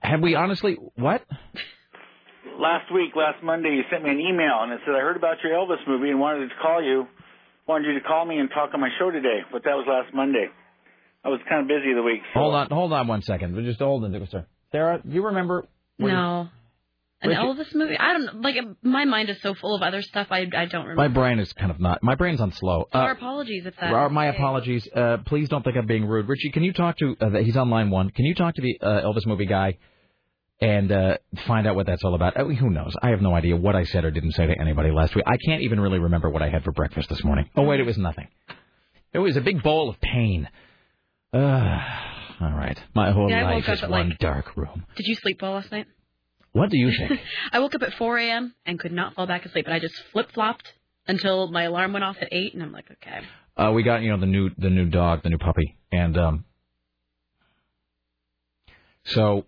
Have 0.00 0.24
we 0.24 0.32
honestly 0.32 0.80
what? 0.96 1.20
Last 2.56 2.88
week, 2.88 3.12
last 3.12 3.44
Monday, 3.44 3.76
you 3.76 3.84
sent 3.92 4.00
me 4.00 4.16
an 4.16 4.20
email 4.24 4.64
and 4.64 4.72
it 4.72 4.80
said 4.88 4.96
I 4.96 5.04
heard 5.04 5.20
about 5.20 5.44
your 5.44 5.52
Elvis 5.52 5.84
movie 5.84 6.08
and 6.08 6.16
wanted 6.16 6.48
to 6.48 6.56
call 6.56 6.80
you, 6.80 7.04
wanted 7.68 7.92
you 7.92 8.00
to 8.00 8.04
call 8.08 8.24
me 8.24 8.40
and 8.40 8.48
talk 8.48 8.72
on 8.72 8.80
my 8.80 8.88
show 8.96 9.12
today. 9.12 9.44
But 9.52 9.68
that 9.68 9.76
was 9.76 9.84
last 9.84 10.16
Monday. 10.16 10.48
I 11.20 11.28
was 11.28 11.40
kind 11.52 11.60
of 11.60 11.68
busy 11.68 11.92
the 11.92 12.02
week. 12.02 12.24
So. 12.32 12.40
Hold 12.40 12.54
on, 12.54 12.68
hold 12.72 12.92
on 12.94 13.08
one 13.08 13.20
second. 13.20 13.60
Just 13.64 13.80
hold 13.80 14.04
on, 14.04 14.28
sir. 14.32 14.46
Sarah, 14.74 15.00
do 15.06 15.14
you 15.14 15.24
remember? 15.26 15.66
No. 16.00 16.48
An 17.22 17.30
Richard- 17.30 17.42
Elvis 17.42 17.74
movie? 17.76 17.96
I 17.96 18.12
don't 18.12 18.42
like. 18.42 18.56
My 18.82 19.04
mind 19.04 19.30
is 19.30 19.40
so 19.40 19.54
full 19.54 19.76
of 19.76 19.82
other 19.82 20.02
stuff. 20.02 20.26
I 20.32 20.40
I 20.54 20.64
don't 20.66 20.82
remember. 20.86 20.96
My 20.96 21.06
brain 21.06 21.38
is 21.38 21.52
kind 21.52 21.70
of 21.70 21.78
not. 21.78 22.02
My 22.02 22.16
brain's 22.16 22.40
on 22.40 22.50
slow. 22.50 22.88
So 22.92 22.98
Uh, 22.98 23.02
our 23.02 23.12
apologies 23.12 23.66
if 23.66 23.76
that. 23.76 23.92
Our- 23.92 24.08
my 24.10 24.26
apologies. 24.26 24.88
Uh, 24.92 25.18
please 25.24 25.48
don't 25.48 25.62
think 25.62 25.76
I'm 25.76 25.86
being 25.86 26.06
rude. 26.06 26.28
Richie, 26.28 26.50
can 26.50 26.64
you 26.64 26.72
talk 26.72 26.98
to? 26.98 27.16
Uh, 27.20 27.30
he's 27.38 27.56
on 27.56 27.70
line 27.70 27.90
one. 27.90 28.10
Can 28.10 28.24
you 28.24 28.34
talk 28.34 28.56
to 28.56 28.62
the 28.62 28.76
uh, 28.82 29.02
Elvis 29.02 29.26
movie 29.26 29.46
guy 29.46 29.78
and 30.60 30.90
uh, 30.90 31.18
find 31.46 31.68
out 31.68 31.76
what 31.76 31.86
that's 31.86 32.02
all 32.02 32.16
about? 32.16 32.36
I 32.36 32.42
mean, 32.42 32.56
who 32.56 32.68
knows? 32.68 32.96
I 33.00 33.10
have 33.10 33.22
no 33.22 33.32
idea 33.32 33.56
what 33.56 33.76
I 33.76 33.84
said 33.84 34.04
or 34.04 34.10
didn't 34.10 34.32
say 34.32 34.46
to 34.48 34.60
anybody 34.60 34.90
last 34.90 35.14
week. 35.14 35.24
I 35.28 35.36
can't 35.46 35.62
even 35.62 35.78
really 35.78 36.00
remember 36.00 36.28
what 36.30 36.42
I 36.42 36.48
had 36.50 36.64
for 36.64 36.72
breakfast 36.72 37.08
this 37.10 37.22
morning. 37.22 37.48
Oh 37.56 37.62
wait, 37.62 37.78
it 37.78 37.86
was 37.86 37.96
nothing. 37.96 38.26
It 39.12 39.18
was 39.20 39.36
a 39.36 39.40
big 39.40 39.62
bowl 39.62 39.88
of 39.88 40.00
pain. 40.00 40.48
Uh, 41.32 41.78
all 42.44 42.52
right. 42.52 42.78
My 42.94 43.10
whole 43.12 43.30
Yeah, 43.30 43.44
life 43.44 43.68
is 43.68 43.82
one 43.82 44.10
like- 44.10 44.18
dark 44.18 44.56
room. 44.56 44.84
Did 44.96 45.06
you 45.06 45.14
sleep 45.16 45.40
well 45.42 45.52
last 45.52 45.70
night? 45.72 45.86
What 46.52 46.70
do 46.70 46.78
you 46.78 46.90
think? 47.08 47.20
I 47.52 47.58
woke 47.58 47.74
up 47.74 47.82
at 47.82 47.94
4 47.94 48.18
a.m. 48.18 48.54
and 48.66 48.78
could 48.78 48.92
not 48.92 49.14
fall 49.14 49.26
back 49.26 49.44
asleep, 49.44 49.66
and 49.66 49.74
I 49.74 49.78
just 49.80 49.94
flip 50.12 50.30
flopped 50.32 50.72
until 51.06 51.48
my 51.50 51.64
alarm 51.64 51.92
went 51.92 52.04
off 52.04 52.16
at 52.20 52.28
eight, 52.32 52.54
and 52.54 52.62
I'm 52.62 52.72
like, 52.72 52.90
okay. 52.90 53.20
Uh, 53.56 53.72
we 53.72 53.82
got 53.82 54.02
you 54.02 54.10
know 54.10 54.18
the 54.18 54.26
new 54.26 54.50
the 54.58 54.70
new 54.70 54.86
dog, 54.86 55.22
the 55.22 55.30
new 55.30 55.38
puppy, 55.38 55.76
and 55.92 56.16
um, 56.18 56.44
so 59.04 59.46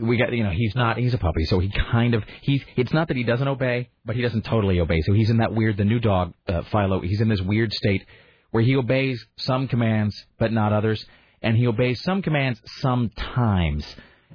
we 0.00 0.16
got 0.16 0.32
you 0.32 0.42
know 0.44 0.50
he's 0.50 0.74
not 0.74 0.98
he's 0.98 1.14
a 1.14 1.18
puppy, 1.18 1.44
so 1.44 1.58
he 1.58 1.70
kind 1.70 2.14
of 2.14 2.24
he's 2.42 2.62
it's 2.76 2.92
not 2.92 3.08
that 3.08 3.16
he 3.16 3.22
doesn't 3.22 3.46
obey, 3.48 3.88
but 4.04 4.16
he 4.16 4.22
doesn't 4.22 4.42
totally 4.44 4.80
obey. 4.80 5.00
So 5.02 5.12
he's 5.12 5.30
in 5.30 5.38
that 5.38 5.54
weird 5.54 5.76
the 5.76 5.84
new 5.84 5.98
dog 6.00 6.34
uh, 6.48 6.62
Philo. 6.70 7.00
He's 7.00 7.20
in 7.20 7.28
this 7.28 7.40
weird 7.40 7.72
state 7.72 8.04
where 8.50 8.62
he 8.62 8.76
obeys 8.76 9.24
some 9.36 9.68
commands 9.68 10.14
but 10.38 10.52
not 10.52 10.72
others, 10.72 11.04
and 11.46 11.56
he 11.56 11.66
obeys 11.66 12.02
some 12.02 12.22
commands 12.22 12.60
sometimes, 12.82 13.84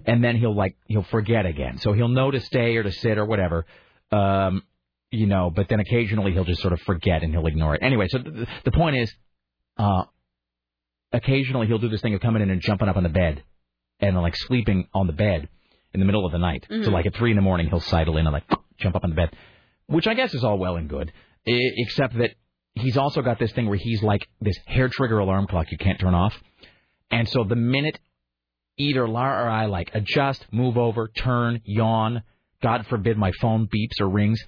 and 0.05 0.23
then 0.23 0.35
he'll 0.37 0.55
like 0.55 0.75
he'll 0.87 1.03
forget 1.03 1.45
again. 1.45 1.77
So 1.77 1.93
he'll 1.93 2.07
know 2.19 2.31
to 2.31 2.39
stay 2.39 2.75
or 2.77 2.83
to 2.83 2.91
sit 2.91 3.17
or 3.17 3.25
whatever. 3.25 3.65
Um, 4.11 4.63
you 5.11 5.27
know, 5.27 5.51
but 5.53 5.67
then 5.67 5.79
occasionally 5.81 6.31
he'll 6.31 6.45
just 6.45 6.61
sort 6.61 6.73
of 6.73 6.79
forget 6.81 7.21
and 7.23 7.33
he'll 7.33 7.45
ignore 7.47 7.75
it. 7.75 7.81
Anyway, 7.83 8.07
so 8.09 8.17
the, 8.19 8.47
the 8.63 8.71
point 8.71 8.95
is, 8.95 9.13
uh, 9.77 10.03
occasionally 11.11 11.67
he'll 11.67 11.79
do 11.79 11.89
this 11.89 12.01
thing 12.01 12.13
of 12.13 12.21
coming 12.21 12.41
in 12.41 12.49
and 12.49 12.61
jumping 12.61 12.87
up 12.87 12.95
on 12.97 13.03
the 13.03 13.09
bed 13.09 13.43
and 13.99 14.15
like 14.21 14.35
sleeping 14.37 14.87
on 14.93 15.07
the 15.07 15.13
bed 15.13 15.49
in 15.93 15.99
the 15.99 16.05
middle 16.05 16.25
of 16.25 16.31
the 16.31 16.37
night. 16.37 16.65
So 16.69 16.75
Mhm. 16.75 16.91
like 16.93 17.05
at 17.05 17.15
three 17.15 17.31
in 17.31 17.35
the 17.35 17.41
morning 17.41 17.67
he'll 17.67 17.81
sidle 17.81 18.17
in 18.17 18.25
and 18.25 18.33
like 18.33 18.45
jump 18.77 18.95
up 18.95 19.03
on 19.03 19.09
the 19.09 19.15
bed, 19.15 19.35
which 19.87 20.07
I 20.07 20.13
guess 20.13 20.33
is 20.33 20.43
all 20.43 20.57
well 20.57 20.77
and 20.77 20.87
good, 20.89 21.11
I- 21.47 21.71
except 21.77 22.17
that 22.17 22.31
he's 22.75 22.95
also 22.95 23.21
got 23.21 23.37
this 23.37 23.51
thing 23.51 23.67
where 23.67 23.77
he's 23.77 24.01
like 24.01 24.25
this 24.39 24.57
hair 24.65 24.87
trigger 24.87 25.19
alarm 25.19 25.47
clock 25.47 25.71
you 25.71 25.77
can't 25.77 25.99
turn 25.99 26.15
off, 26.15 26.33
and 27.11 27.27
so 27.29 27.43
the 27.43 27.55
minute 27.55 27.99
either 28.77 29.07
Lara 29.07 29.45
or 29.45 29.49
I 29.49 29.65
like 29.65 29.91
adjust, 29.93 30.45
move 30.51 30.77
over, 30.77 31.07
turn, 31.07 31.61
yawn, 31.65 32.23
God 32.61 32.87
forbid 32.87 33.17
my 33.17 33.31
phone 33.39 33.67
beeps 33.67 33.99
or 33.99 34.09
rings, 34.09 34.41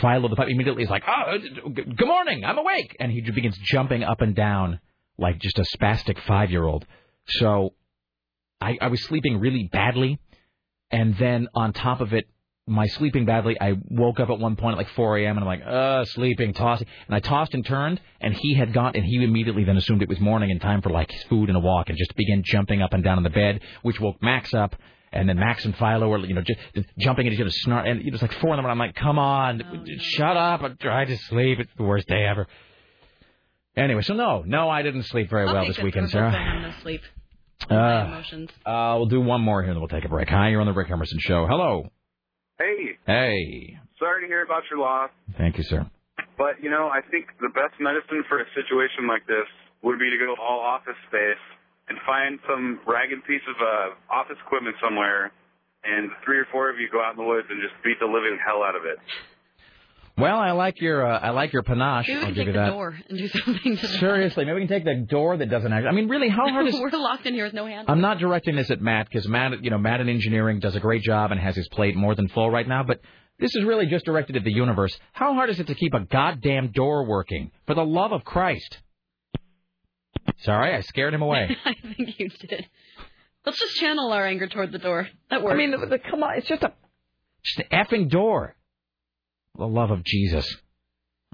Philo 0.00 0.28
the 0.28 0.36
puppy 0.36 0.52
immediately 0.52 0.84
is 0.84 0.90
like, 0.90 1.02
"Oh, 1.06 1.38
good 1.74 2.06
morning, 2.06 2.44
I'm 2.44 2.58
awake," 2.58 2.96
and 3.00 3.10
he 3.10 3.20
begins 3.20 3.58
jumping 3.58 4.02
up 4.02 4.20
and 4.20 4.34
down 4.34 4.80
like 5.18 5.38
just 5.40 5.58
a 5.58 5.64
spastic 5.76 6.18
five-year-old. 6.20 6.86
So 7.26 7.74
I, 8.60 8.78
I 8.80 8.88
was 8.88 9.02
sleeping 9.04 9.38
really 9.38 9.68
badly, 9.70 10.18
and 10.90 11.16
then 11.18 11.48
on 11.54 11.72
top 11.72 12.00
of 12.00 12.12
it, 12.12 12.28
my 12.66 12.86
sleeping 12.86 13.24
badly, 13.24 13.56
I 13.60 13.74
woke 13.90 14.20
up 14.20 14.30
at 14.30 14.38
one 14.38 14.54
point 14.56 14.74
at 14.74 14.78
like 14.78 14.88
4 14.90 15.18
a.m. 15.18 15.36
and 15.36 15.40
I'm 15.40 15.46
like, 15.46 15.62
uh, 15.66 16.04
sleeping, 16.04 16.52
tossing, 16.54 16.86
and 17.08 17.14
I 17.14 17.18
tossed 17.20 17.54
and 17.54 17.66
turned, 17.66 18.00
and 18.20 18.32
he 18.34 18.54
had 18.54 18.72
got, 18.72 18.94
and 18.94 19.04
he 19.04 19.22
immediately 19.24 19.64
then 19.64 19.76
assumed 19.76 20.00
it 20.02 20.08
was 20.08 20.20
morning 20.20 20.50
and 20.52 20.60
time 20.60 20.80
for 20.80 20.90
like 20.90 21.10
his 21.10 21.22
food 21.24 21.48
and 21.48 21.56
a 21.56 21.60
walk, 21.60 21.88
and 21.88 21.98
just 21.98 22.14
began 22.14 22.42
jumping 22.44 22.80
up 22.80 22.92
and 22.92 23.02
down 23.02 23.18
in 23.18 23.24
the 23.24 23.30
bed, 23.30 23.60
which 23.82 23.98
woke 24.00 24.22
Max 24.22 24.54
up, 24.54 24.76
and 25.12 25.28
then 25.28 25.38
Max 25.40 25.64
and 25.64 25.76
Philo 25.76 26.08
were 26.08 26.18
you 26.24 26.34
know 26.34 26.42
just 26.42 26.60
jumping 26.98 27.26
at 27.26 27.32
each 27.32 27.40
other, 27.40 27.50
snarl, 27.50 27.84
and 27.84 28.00
it 28.00 28.12
was 28.12 28.22
like 28.22 28.32
four 28.34 28.50
in 28.54 28.58
the 28.58 28.62
morning. 28.62 28.80
I'm 28.80 28.86
like, 28.86 28.94
come 28.94 29.18
on, 29.18 29.60
shut 29.98 30.36
up! 30.36 30.62
I'm 30.62 30.76
trying 30.76 31.08
to 31.08 31.16
sleep. 31.16 31.58
It's 31.58 31.72
the 31.76 31.82
worst 31.82 32.06
day 32.06 32.24
ever. 32.24 32.46
Anyway, 33.76 34.02
so 34.02 34.14
no, 34.14 34.42
no, 34.46 34.68
I 34.70 34.82
didn't 34.82 35.04
sleep 35.04 35.30
very 35.30 35.46
well 35.46 35.66
this 35.66 35.78
weekend, 35.78 36.10
Sarah. 36.10 36.30
them 36.30 36.62
to 36.72 36.80
sleep. 36.82 37.00
My 37.70 37.76
Uh, 37.76 38.04
emotions. 38.06 38.50
uh, 38.66 38.94
we'll 38.98 39.06
do 39.06 39.20
one 39.20 39.40
more 39.40 39.62
here, 39.62 39.70
and 39.70 39.76
then 39.76 39.80
we'll 39.80 39.88
take 39.88 40.04
a 40.04 40.08
break. 40.08 40.28
Hi, 40.28 40.50
you're 40.50 40.60
on 40.60 40.66
the 40.66 40.72
Rick 40.72 40.90
Emerson 40.90 41.18
Show. 41.20 41.46
Hello. 41.46 41.90
Hey, 42.58 42.98
Hey. 43.06 43.78
sorry 43.98 44.22
to 44.22 44.28
hear 44.28 44.42
about 44.44 44.62
your 44.70 44.78
loss, 44.78 45.10
Thank 45.38 45.58
you, 45.58 45.64
sir. 45.64 45.86
but 46.38 46.62
you 46.62 46.70
know, 46.70 46.88
I 46.92 47.00
think 47.10 47.26
the 47.40 47.48
best 47.50 47.74
medicine 47.80 48.24
for 48.28 48.40
a 48.40 48.46
situation 48.54 49.08
like 49.08 49.26
this 49.26 49.48
would 49.82 49.98
be 49.98 50.10
to 50.10 50.18
go 50.18 50.34
all 50.40 50.60
office 50.60 50.98
space 51.08 51.42
and 51.88 51.98
find 52.06 52.38
some 52.48 52.80
ragged 52.86 53.24
piece 53.26 53.42
of 53.48 53.56
uh, 53.58 54.14
office 54.14 54.38
equipment 54.46 54.76
somewhere, 54.82 55.32
and 55.84 56.10
three 56.24 56.38
or 56.38 56.46
four 56.52 56.70
of 56.70 56.78
you 56.78 56.88
go 56.92 57.02
out 57.02 57.12
in 57.12 57.18
the 57.18 57.26
woods 57.26 57.48
and 57.50 57.58
just 57.60 57.74
beat 57.82 57.98
the 57.98 58.06
living 58.06 58.38
hell 58.44 58.62
out 58.62 58.76
of 58.76 58.84
it. 58.86 58.98
Well, 60.18 60.36
I 60.38 60.50
like 60.52 60.80
your 60.80 61.06
uh, 61.06 61.18
I 61.18 61.30
like 61.30 61.52
your 61.52 61.62
panache. 61.62 62.06
Maybe 62.06 62.18
we 62.18 62.20
I'll 62.20 62.26
can 62.26 62.34
give 62.34 62.40
take 62.40 62.46
you 62.48 62.52
the 62.52 62.58
that. 62.58 62.70
door 62.70 62.98
and 63.08 63.18
do 63.18 63.28
something 63.28 63.76
to 63.76 63.82
the 63.86 63.98
Seriously, 63.98 64.44
maybe 64.44 64.54
we 64.60 64.66
can 64.66 64.68
take 64.68 64.84
the 64.84 65.06
door 65.08 65.36
that 65.38 65.48
doesn't 65.48 65.72
actually. 65.72 65.88
I 65.88 65.92
mean, 65.92 66.08
really, 66.08 66.28
how 66.28 66.48
hard 66.48 66.66
is? 66.66 66.74
We're 66.80 66.90
locked 66.90 67.26
in 67.26 67.34
here 67.34 67.44
with 67.44 67.54
no 67.54 67.66
handle. 67.66 67.90
I'm 67.90 68.02
not 68.02 68.18
directing 68.18 68.54
this 68.54 68.70
at 68.70 68.80
Matt 68.80 69.08
because 69.08 69.26
Matt, 69.26 69.64
you 69.64 69.70
know, 69.70 69.78
Matt 69.78 70.00
in 70.00 70.08
engineering 70.10 70.60
does 70.60 70.76
a 70.76 70.80
great 70.80 71.02
job 71.02 71.30
and 71.32 71.40
has 71.40 71.56
his 71.56 71.66
plate 71.68 71.96
more 71.96 72.14
than 72.14 72.28
full 72.28 72.50
right 72.50 72.68
now. 72.68 72.82
But 72.82 73.00
this 73.38 73.54
is 73.56 73.64
really 73.64 73.86
just 73.86 74.04
directed 74.04 74.36
at 74.36 74.44
the 74.44 74.52
universe. 74.52 74.96
How 75.12 75.32
hard 75.32 75.48
is 75.48 75.58
it 75.58 75.66
to 75.68 75.74
keep 75.74 75.94
a 75.94 76.00
goddamn 76.00 76.72
door 76.72 77.06
working? 77.06 77.50
For 77.66 77.74
the 77.74 77.84
love 77.84 78.12
of 78.12 78.22
Christ! 78.22 78.78
Sorry, 80.40 80.74
I 80.74 80.80
scared 80.80 81.14
him 81.14 81.22
away. 81.22 81.56
I 81.64 81.74
think 81.96 82.18
you 82.18 82.28
did. 82.28 82.66
Let's 83.46 83.58
just 83.58 83.76
channel 83.76 84.12
our 84.12 84.26
anger 84.26 84.46
toward 84.46 84.72
the 84.72 84.78
door. 84.78 85.08
That 85.30 85.42
works. 85.42 85.54
I 85.54 85.56
mean, 85.56 85.70
the, 85.72 85.86
the, 85.86 85.98
come 85.98 86.22
on, 86.22 86.36
it's 86.36 86.46
just 86.46 86.62
a 86.62 86.72
just 87.42 87.58
an 87.60 87.64
effing 87.72 88.08
door. 88.10 88.54
For 89.56 89.66
the 89.66 89.72
love 89.72 89.90
of 89.90 90.02
Jesus. 90.04 90.56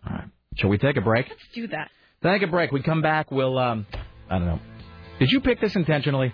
All 0.06 0.12
right, 0.12 0.28
shall 0.56 0.70
we 0.70 0.78
take 0.78 0.96
a 0.96 1.00
break? 1.00 1.28
Let's 1.28 1.42
do 1.54 1.68
that. 1.68 1.90
Take 2.22 2.42
a 2.42 2.46
break. 2.48 2.72
We 2.72 2.82
come 2.82 3.02
back. 3.02 3.30
We'll 3.30 3.58
um, 3.58 3.86
I 4.28 4.38
don't 4.38 4.46
know. 4.46 4.60
Did 5.18 5.30
you 5.30 5.40
pick 5.40 5.60
this 5.60 5.74
intentionally? 5.76 6.32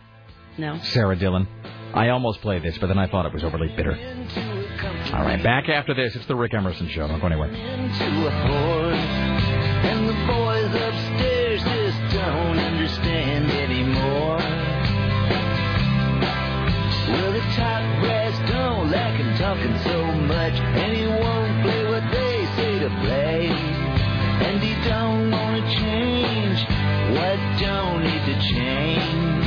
No. 0.59 0.79
Sarah 0.83 1.17
Dillon. 1.17 1.47
I 1.93 2.09
almost 2.09 2.41
played 2.41 2.63
this, 2.63 2.77
but 2.79 2.89
then 2.89 2.99
I 2.99 3.07
thought 3.07 3.27
it 3.27 3.33
was 3.33 3.45
overly 3.45 3.69
bitter. 3.69 3.93
All 5.13 5.23
right, 5.23 5.43
back 5.43 5.69
after 5.69 5.95
this. 5.95 6.17
It's 6.17 6.27
the 6.27 6.35
Rick 6.35 6.55
Emerson 6.55 6.89
Show. 6.89 7.07
Don't 7.07 7.21
go 7.21 7.27
anywhere. 7.27 7.53
Talking 19.55 19.79
so 19.85 20.05
much, 20.27 20.55
and 20.55 20.97
he 20.97 21.07
won't 21.07 21.63
play 21.63 21.85
what 21.85 22.03
they 22.11 22.47
say 22.57 22.79
to 22.81 22.89
play. 23.03 23.49
And 24.47 24.61
he 24.61 24.75
don't 24.89 25.31
want 25.31 25.65
to 25.65 25.75
change 25.75 26.65
what 27.15 27.39
don't 27.61 28.03
need 28.03 28.25
to 28.27 28.41
change. 28.43 29.45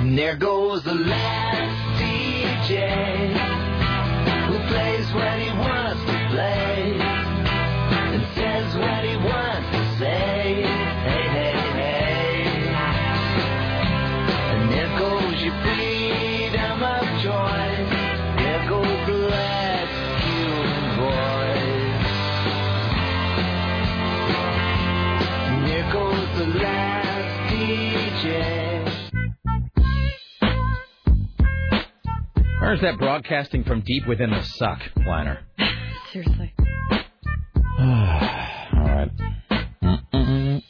And 0.00 0.18
there 0.18 0.36
goes 0.36 0.84
the 0.84 0.94
last 0.94 2.00
DJ 2.00 3.45
Where's 32.66 32.80
that 32.80 32.98
broadcasting 32.98 33.62
from 33.62 33.82
deep 33.82 34.08
within 34.08 34.28
the 34.30 34.42
suck 34.42 34.82
liner? 35.06 35.38
Seriously. 36.12 36.52
All 36.58 37.86
right. 38.74 39.08
Mm-mm-mm. 40.12 40.62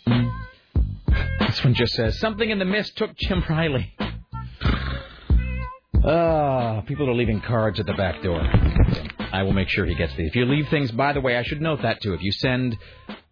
This 1.41 1.65
one 1.65 1.73
just 1.73 1.95
says 1.95 2.21
something 2.21 2.51
in 2.51 2.59
the 2.59 2.67
mist 2.67 2.99
took 2.99 3.17
Jim 3.17 3.43
Riley. 3.49 3.95
Ah, 6.05 6.83
people 6.83 7.09
are 7.09 7.15
leaving 7.15 7.41
cards 7.41 7.81
at 7.81 7.87
the 7.87 7.95
back 7.95 8.23
door. 8.23 8.43
I 9.33 9.43
will 9.43 9.55
make 9.55 9.71
sure 9.71 9.87
he 9.87 9.95
gets 9.95 10.15
these. 10.17 10.29
If 10.29 10.37
you 10.37 10.45
leave 10.45 10.69
things, 10.69 10.91
by 10.91 11.15
the 11.15 11.23
way, 11.23 11.39
I 11.39 11.45
should 11.45 11.63
note 11.63 11.81
that 11.81 12.03
too. 12.03 12.13
If 12.13 12.23
you 12.23 12.31
send 12.31 12.77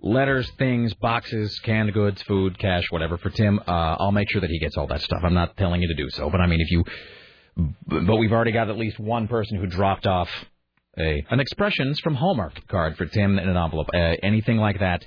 letters, 0.01 0.51
things, 0.59 0.95
boxes, 0.95 1.59
canned 1.59 1.93
goods, 1.93 2.23
food, 2.23 2.59
cash, 2.59 2.85
whatever 2.89 3.19
for 3.19 3.29
Tim, 3.29 3.59
uh, 3.59 3.97
I'll 4.01 4.11
make 4.11 4.31
sure 4.31 4.41
that 4.41 4.49
he 4.49 4.59
gets 4.59 4.79
all 4.79 4.87
that 4.87 5.03
stuff. 5.03 5.21
I'm 5.23 5.35
not 5.35 5.55
telling 5.59 5.83
you 5.83 5.89
to 5.89 5.95
do 5.95 6.09
so, 6.09 6.31
but 6.31 6.41
I 6.41 6.47
mean, 6.47 6.63
if 6.63 6.71
you, 6.71 6.83
but 7.57 8.17
we've 8.17 8.33
already 8.33 8.53
got 8.53 8.69
at 8.69 8.77
least 8.77 8.99
one 8.99 9.29
person 9.29 9.59
who 9.59 9.67
dropped 9.67 10.07
off 10.07 10.29
a 10.99 11.25
an 11.31 11.41
expressions 11.41 11.99
from 12.01 12.15
Hallmark 12.15 12.67
card 12.69 12.97
for 12.97 13.07
Tim 13.07 13.39
in 13.39 13.49
an 13.49 13.57
envelope. 13.57 13.89
Uh, 13.95 13.99
anything 14.23 14.59
like 14.59 14.79
that 14.81 15.05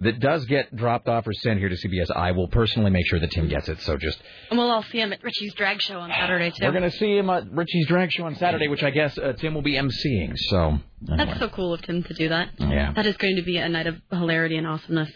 that 0.00 0.18
does 0.18 0.46
get 0.46 0.74
dropped 0.74 1.08
off 1.08 1.26
or 1.26 1.32
sent 1.34 1.58
here 1.58 1.68
to 1.68 1.74
CBS, 1.76 2.10
I 2.16 2.32
will 2.32 2.48
personally 2.48 2.90
make 2.90 3.06
sure 3.06 3.20
that 3.20 3.30
Tim 3.32 3.48
gets 3.48 3.68
it. 3.68 3.80
So 3.82 3.98
just 3.98 4.18
And 4.48 4.58
we'll 4.58 4.70
all 4.70 4.82
see 4.82 4.98
him 4.98 5.12
at 5.12 5.22
Richie's 5.22 5.52
drag 5.54 5.80
show 5.82 5.98
on 5.98 6.08
Saturday 6.08 6.50
too. 6.50 6.64
we're 6.64 6.72
gonna 6.72 6.90
see 6.90 7.16
him 7.18 7.28
at 7.28 7.50
Richie's 7.52 7.86
drag 7.86 8.10
show 8.10 8.24
on 8.24 8.34
Saturday, 8.36 8.68
which 8.68 8.82
I 8.82 8.90
guess 8.90 9.16
uh, 9.18 9.34
Tim 9.34 9.54
will 9.54 9.62
be 9.62 9.74
emceeing. 9.74 10.36
So 10.36 10.78
anyway. 11.06 11.26
That's 11.26 11.38
so 11.38 11.48
cool 11.50 11.74
of 11.74 11.82
Tim 11.82 12.02
to 12.04 12.14
do 12.14 12.30
that. 12.30 12.48
Yeah. 12.58 12.92
That 12.94 13.06
is 13.06 13.16
going 13.18 13.36
to 13.36 13.42
be 13.42 13.58
a 13.58 13.68
night 13.68 13.86
of 13.86 13.96
hilarity 14.10 14.56
and 14.56 14.66
awesomeness. 14.66 15.10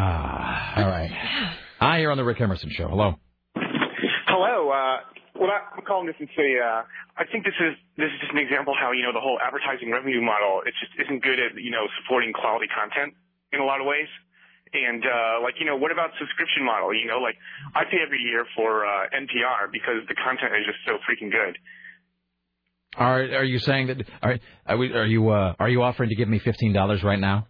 Ah, 0.00 0.72
all 0.82 0.88
right. 0.88 1.10
Hi, 1.78 1.98
you're 2.00 2.10
on 2.10 2.16
the 2.16 2.24
Rick 2.24 2.40
Emerson 2.40 2.70
show. 2.70 2.88
Hello. 2.88 3.14
Hello. 4.26 4.70
Uh, 4.70 4.96
well, 5.40 5.48
I'm 5.48 5.80
calling 5.88 6.04
this 6.04 6.20
and 6.20 6.28
say 6.36 6.60
uh, 6.60 6.84
I 7.16 7.24
think 7.24 7.48
this 7.48 7.56
is 7.56 7.72
this 7.96 8.12
is 8.12 8.18
just 8.20 8.32
an 8.36 8.38
example 8.44 8.76
how 8.76 8.92
you 8.92 9.00
know 9.00 9.16
the 9.16 9.24
whole 9.24 9.40
advertising 9.40 9.88
revenue 9.88 10.20
model 10.20 10.60
it 10.68 10.76
just 10.76 10.92
isn't 11.00 11.24
good 11.24 11.40
at 11.40 11.56
you 11.56 11.72
know 11.72 11.88
supporting 11.96 12.36
quality 12.36 12.68
content 12.68 13.16
in 13.56 13.58
a 13.60 13.64
lot 13.64 13.80
of 13.80 13.88
ways. 13.88 14.08
And 14.76 15.02
uh, 15.02 15.42
like 15.42 15.56
you 15.58 15.64
know, 15.64 15.80
what 15.80 15.90
about 15.90 16.12
subscription 16.20 16.62
model? 16.62 16.92
You 16.92 17.08
know, 17.08 17.18
like 17.18 17.40
I 17.74 17.88
pay 17.88 18.04
every 18.04 18.20
year 18.20 18.44
for 18.54 18.84
uh, 18.84 19.08
NPR 19.16 19.72
because 19.72 20.04
the 20.06 20.14
content 20.14 20.52
is 20.60 20.68
just 20.68 20.78
so 20.84 21.00
freaking 21.08 21.32
good. 21.32 21.56
Are 22.94 23.24
are 23.40 23.48
you 23.48 23.58
saying 23.58 23.88
that? 23.88 24.04
Are 24.22 24.38
are, 24.66 24.76
we, 24.76 24.92
are 24.92 25.06
you 25.08 25.30
uh, 25.30 25.56
are 25.58 25.68
you 25.72 25.82
offering 25.82 26.10
to 26.10 26.16
give 26.16 26.28
me 26.28 26.38
fifteen 26.38 26.76
dollars 26.76 27.02
right 27.02 27.18
now? 27.18 27.48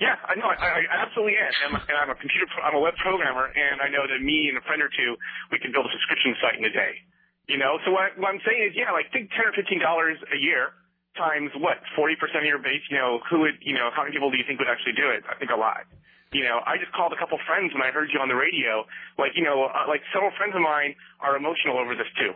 Yeah, 0.00 0.16
I 0.28 0.36
know. 0.36 0.48
I, 0.52 0.84
I 0.84 0.96
absolutely 1.08 1.40
am. 1.40 1.72
And, 1.72 1.80
and 1.80 1.96
I'm 1.96 2.12
a 2.12 2.18
computer. 2.20 2.44
pro- 2.52 2.64
I'm 2.68 2.76
a 2.76 2.80
web 2.84 2.92
programmer, 3.00 3.48
and 3.48 3.80
I 3.80 3.88
know 3.88 4.04
that 4.04 4.20
me 4.20 4.52
and 4.52 4.60
a 4.60 4.64
friend 4.68 4.84
or 4.84 4.92
two, 4.92 5.16
we 5.48 5.56
can 5.56 5.72
build 5.72 5.88
a 5.88 5.92
subscription 5.92 6.36
site 6.40 6.60
in 6.60 6.64
a 6.68 6.72
day. 6.72 7.00
You 7.48 7.58
know. 7.58 7.78
So 7.86 7.92
what, 7.94 8.18
what 8.18 8.28
I'm 8.34 8.42
saying 8.42 8.62
is, 8.70 8.72
yeah, 8.74 8.90
like 8.90 9.10
think 9.14 9.30
ten 9.34 9.46
or 9.46 9.54
fifteen 9.54 9.78
dollars 9.80 10.18
a 10.34 10.38
year 10.38 10.74
times 11.16 11.50
what 11.58 11.78
forty 11.94 12.16
percent 12.18 12.42
of 12.44 12.48
your 12.50 12.58
base. 12.58 12.82
You 12.90 12.98
know, 12.98 13.20
who 13.30 13.40
would 13.46 13.58
you 13.62 13.74
know? 13.74 13.90
How 13.94 14.02
many 14.02 14.12
people 14.12 14.30
do 14.30 14.36
you 14.36 14.44
think 14.46 14.58
would 14.58 14.68
actually 14.70 14.94
do 14.98 15.10
it? 15.10 15.22
I 15.30 15.38
think 15.38 15.50
a 15.54 15.58
lot. 15.58 15.86
You 16.32 16.42
know, 16.42 16.58
I 16.66 16.76
just 16.76 16.92
called 16.92 17.12
a 17.14 17.18
couple 17.18 17.38
friends 17.46 17.72
when 17.72 17.82
I 17.82 17.90
heard 17.94 18.10
you 18.12 18.18
on 18.20 18.28
the 18.28 18.34
radio. 18.34 18.84
Like, 19.16 19.32
you 19.36 19.44
know, 19.44 19.64
uh, 19.70 19.86
like 19.88 20.02
several 20.12 20.32
friends 20.36 20.52
of 20.54 20.60
mine 20.60 20.94
are 21.20 21.36
emotional 21.36 21.78
over 21.78 21.94
this 21.94 22.10
too. 22.18 22.32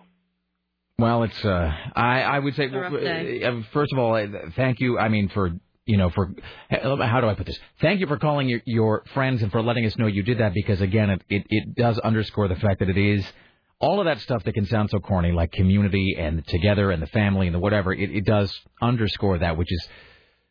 Well, 0.99 1.25
it's 1.25 1.45
uh, 1.45 1.73
I 1.97 2.23
I 2.23 2.39
would 2.39 2.55
say 2.55 2.65
It's 2.67 2.75
a 2.75 2.79
rough 2.79 2.93
day. 2.93 3.43
uh, 3.43 3.63
first 3.73 3.93
of 3.93 3.99
all, 3.99 4.15
thank 4.55 4.81
you. 4.81 4.99
I 4.99 5.09
mean 5.09 5.29
for 5.31 5.51
you 5.87 5.97
know 5.97 6.11
for 6.11 6.31
how 6.71 7.21
do 7.21 7.29
I 7.29 7.35
put 7.35 7.47
this? 7.47 7.59
Thank 7.81 8.01
you 8.01 8.07
for 8.07 8.19
calling 8.19 8.49
your 8.49 8.61
your 8.65 9.03
friends 9.13 9.43
and 9.43 9.51
for 9.51 9.61
letting 9.63 9.85
us 9.87 9.97
know 9.99 10.07
you 10.07 10.23
did 10.23 10.39
that 10.39 10.55
because 10.55 10.81
again, 10.81 11.11
it 11.11 11.23
it, 11.29 11.47
it 11.49 11.75
does 11.75 11.99
underscore 11.99 12.49
the 12.49 12.57
fact 12.57 12.79
that 12.79 12.89
it 12.89 12.99
is 12.99 13.25
all 13.81 13.99
of 13.99 14.05
that 14.05 14.21
stuff 14.21 14.45
that 14.45 14.53
can 14.53 14.67
sound 14.67 14.91
so 14.91 15.01
corny 15.01 15.33
like 15.33 15.53
community 15.53 16.15
and 16.19 16.47
together 16.47 16.91
and 16.91 17.03
the 17.03 17.07
family 17.09 17.47
and 17.47 17.55
the 17.55 17.59
whatever. 17.59 17.93
It 17.93 18.11
it 18.11 18.25
does 18.25 18.53
underscore 18.81 19.39
that, 19.39 19.57
which 19.57 19.73
is 19.73 19.89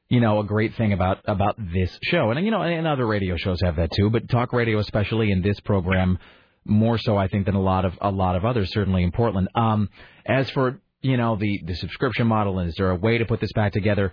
you 0.10 0.20
know 0.20 0.40
a 0.40 0.44
great 0.44 0.76
thing 0.76 0.94
about 0.94 1.20
about 1.26 1.56
this 1.58 1.98
show 2.04 2.32
and 2.32 2.44
you 2.44 2.52
know 2.52 2.62
and 2.62 2.88
other 2.88 3.06
radio 3.06 3.38
shows 3.38 3.62
have 3.62 3.76
that 3.78 3.92
too, 3.92 4.10
but 4.10 4.28
talk 4.30 4.52
radio 4.52 4.80
especially 4.80 5.32
in 5.32 5.42
this 5.42 5.60
program 5.62 6.18
more 6.66 6.98
so 6.98 7.18
I 7.18 7.28
think 7.28 7.46
than 7.46 7.56
a 7.56 7.62
lot 7.62 7.86
of 7.86 7.98
a 8.02 8.12
lot 8.12 8.36
of 8.36 8.46
others 8.46 8.72
certainly 8.74 9.04
in 9.04 9.12
Portland. 9.12 9.48
Um, 9.56 9.90
as 10.26 10.50
for 10.50 10.82
you 11.02 11.18
know 11.18 11.36
the 11.36 11.62
the 11.66 11.76
subscription 11.76 12.28
model 12.28 12.60
and 12.60 12.70
is 12.70 12.76
there 12.76 12.90
a 12.90 12.96
way 12.96 13.20
to 13.20 13.26
put 13.26 13.40
this 13.40 13.54
back 13.54 13.74
together? 13.74 14.12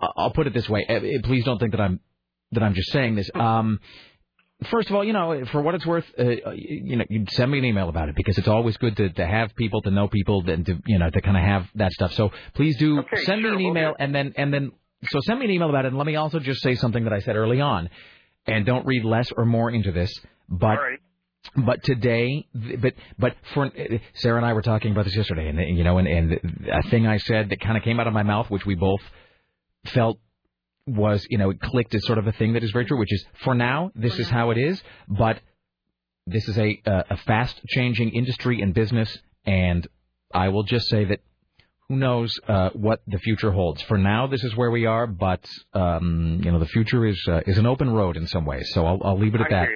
I'll 0.00 0.32
put 0.32 0.46
it 0.46 0.52
this 0.52 0.68
way. 0.68 0.84
Uh, 0.88 1.26
Please 1.26 1.44
don't 1.44 1.58
think 1.58 1.70
that 1.72 1.80
I'm 1.80 2.00
that 2.52 2.62
I'm 2.62 2.74
just 2.74 2.90
saying 2.92 3.14
this. 3.14 3.30
Um, 3.34 3.80
first 4.70 4.88
of 4.90 4.96
all, 4.96 5.04
you 5.04 5.12
know, 5.12 5.44
for 5.52 5.60
what 5.62 5.74
it's 5.74 5.86
worth, 5.86 6.04
uh, 6.18 6.50
you 6.54 6.96
know, 6.96 7.04
you 7.08 7.24
send 7.30 7.50
me 7.50 7.58
an 7.58 7.64
email 7.64 7.88
about 7.88 8.08
it 8.08 8.16
because 8.16 8.38
it's 8.38 8.48
always 8.48 8.76
good 8.78 8.96
to, 8.96 9.10
to 9.10 9.26
have 9.26 9.54
people, 9.56 9.82
to 9.82 9.90
know 9.90 10.08
people, 10.08 10.42
and 10.48 10.64
to 10.66 10.78
you 10.86 10.98
know, 10.98 11.10
to 11.10 11.20
kind 11.20 11.36
of 11.36 11.42
have 11.42 11.66
that 11.76 11.92
stuff. 11.92 12.12
So 12.14 12.30
please 12.54 12.76
do 12.78 13.02
send 13.24 13.42
me 13.42 13.48
an 13.50 13.60
email, 13.60 13.94
and 13.98 14.14
then 14.14 14.34
and 14.36 14.52
then 14.52 14.72
so 15.04 15.20
send 15.20 15.38
me 15.38 15.44
an 15.46 15.50
email 15.52 15.68
about 15.68 15.84
it, 15.84 15.88
and 15.88 15.98
let 15.98 16.06
me 16.06 16.16
also 16.16 16.38
just 16.38 16.62
say 16.62 16.74
something 16.74 17.04
that 17.04 17.12
I 17.12 17.20
said 17.20 17.36
early 17.36 17.60
on, 17.60 17.90
and 18.46 18.64
don't 18.66 18.86
read 18.86 19.04
less 19.04 19.30
or 19.36 19.44
more 19.44 19.70
into 19.70 19.92
this, 19.92 20.12
but 20.48 20.78
But 21.54 21.84
today, 21.84 22.44
but 22.54 22.94
but 23.18 23.36
for 23.54 23.70
Sarah 24.14 24.38
and 24.38 24.44
I 24.46 24.52
were 24.52 24.62
talking 24.62 24.90
about 24.90 25.04
this 25.04 25.14
yesterday, 25.14 25.46
and 25.48 25.78
you 25.78 25.84
know, 25.84 25.98
and, 25.98 26.08
and 26.08 26.32
a 26.72 26.82
thing 26.90 27.06
I 27.06 27.18
said 27.18 27.50
that 27.50 27.60
kind 27.60 27.76
of 27.76 27.84
came 27.84 28.00
out 28.00 28.08
of 28.08 28.12
my 28.12 28.24
mouth, 28.24 28.50
which 28.50 28.66
we 28.66 28.74
both 28.74 29.00
felt 29.94 30.18
was, 30.86 31.26
you 31.30 31.38
know, 31.38 31.50
it 31.50 31.60
clicked 31.60 31.94
as 31.94 32.04
sort 32.06 32.18
of 32.18 32.26
a 32.26 32.32
thing 32.32 32.52
that 32.52 32.62
is 32.62 32.70
very 32.70 32.84
true, 32.84 32.98
which 32.98 33.12
is 33.12 33.24
for 33.44 33.54
now, 33.54 33.90
this 33.94 34.18
is 34.18 34.28
how 34.28 34.50
it 34.50 34.58
is, 34.58 34.82
but 35.08 35.40
this 36.26 36.48
is 36.48 36.58
a 36.58 36.80
uh, 36.86 37.02
a, 37.10 37.14
a 37.14 37.16
fast 37.18 37.60
changing 37.68 38.10
industry 38.10 38.60
and 38.60 38.74
business, 38.74 39.18
and 39.44 39.86
I 40.32 40.48
will 40.48 40.64
just 40.64 40.88
say 40.88 41.04
that 41.04 41.20
who 41.88 41.96
knows 41.96 42.38
uh, 42.48 42.70
what 42.74 43.00
the 43.06 43.18
future 43.18 43.52
holds. 43.52 43.80
For 43.82 43.96
now, 43.98 44.26
this 44.26 44.42
is 44.42 44.56
where 44.56 44.70
we 44.70 44.86
are, 44.86 45.06
but 45.06 45.44
um, 45.72 46.40
you 46.42 46.50
know, 46.50 46.58
the 46.58 46.66
future 46.66 47.06
is 47.06 47.18
uh, 47.28 47.40
is 47.46 47.58
an 47.58 47.66
open 47.66 47.90
road 47.90 48.16
in 48.16 48.26
some 48.26 48.44
ways. 48.44 48.68
So 48.74 48.84
I'll 48.84 49.00
I'll 49.04 49.18
leave 49.18 49.34
it 49.34 49.40
at 49.40 49.50
that. 49.50 49.68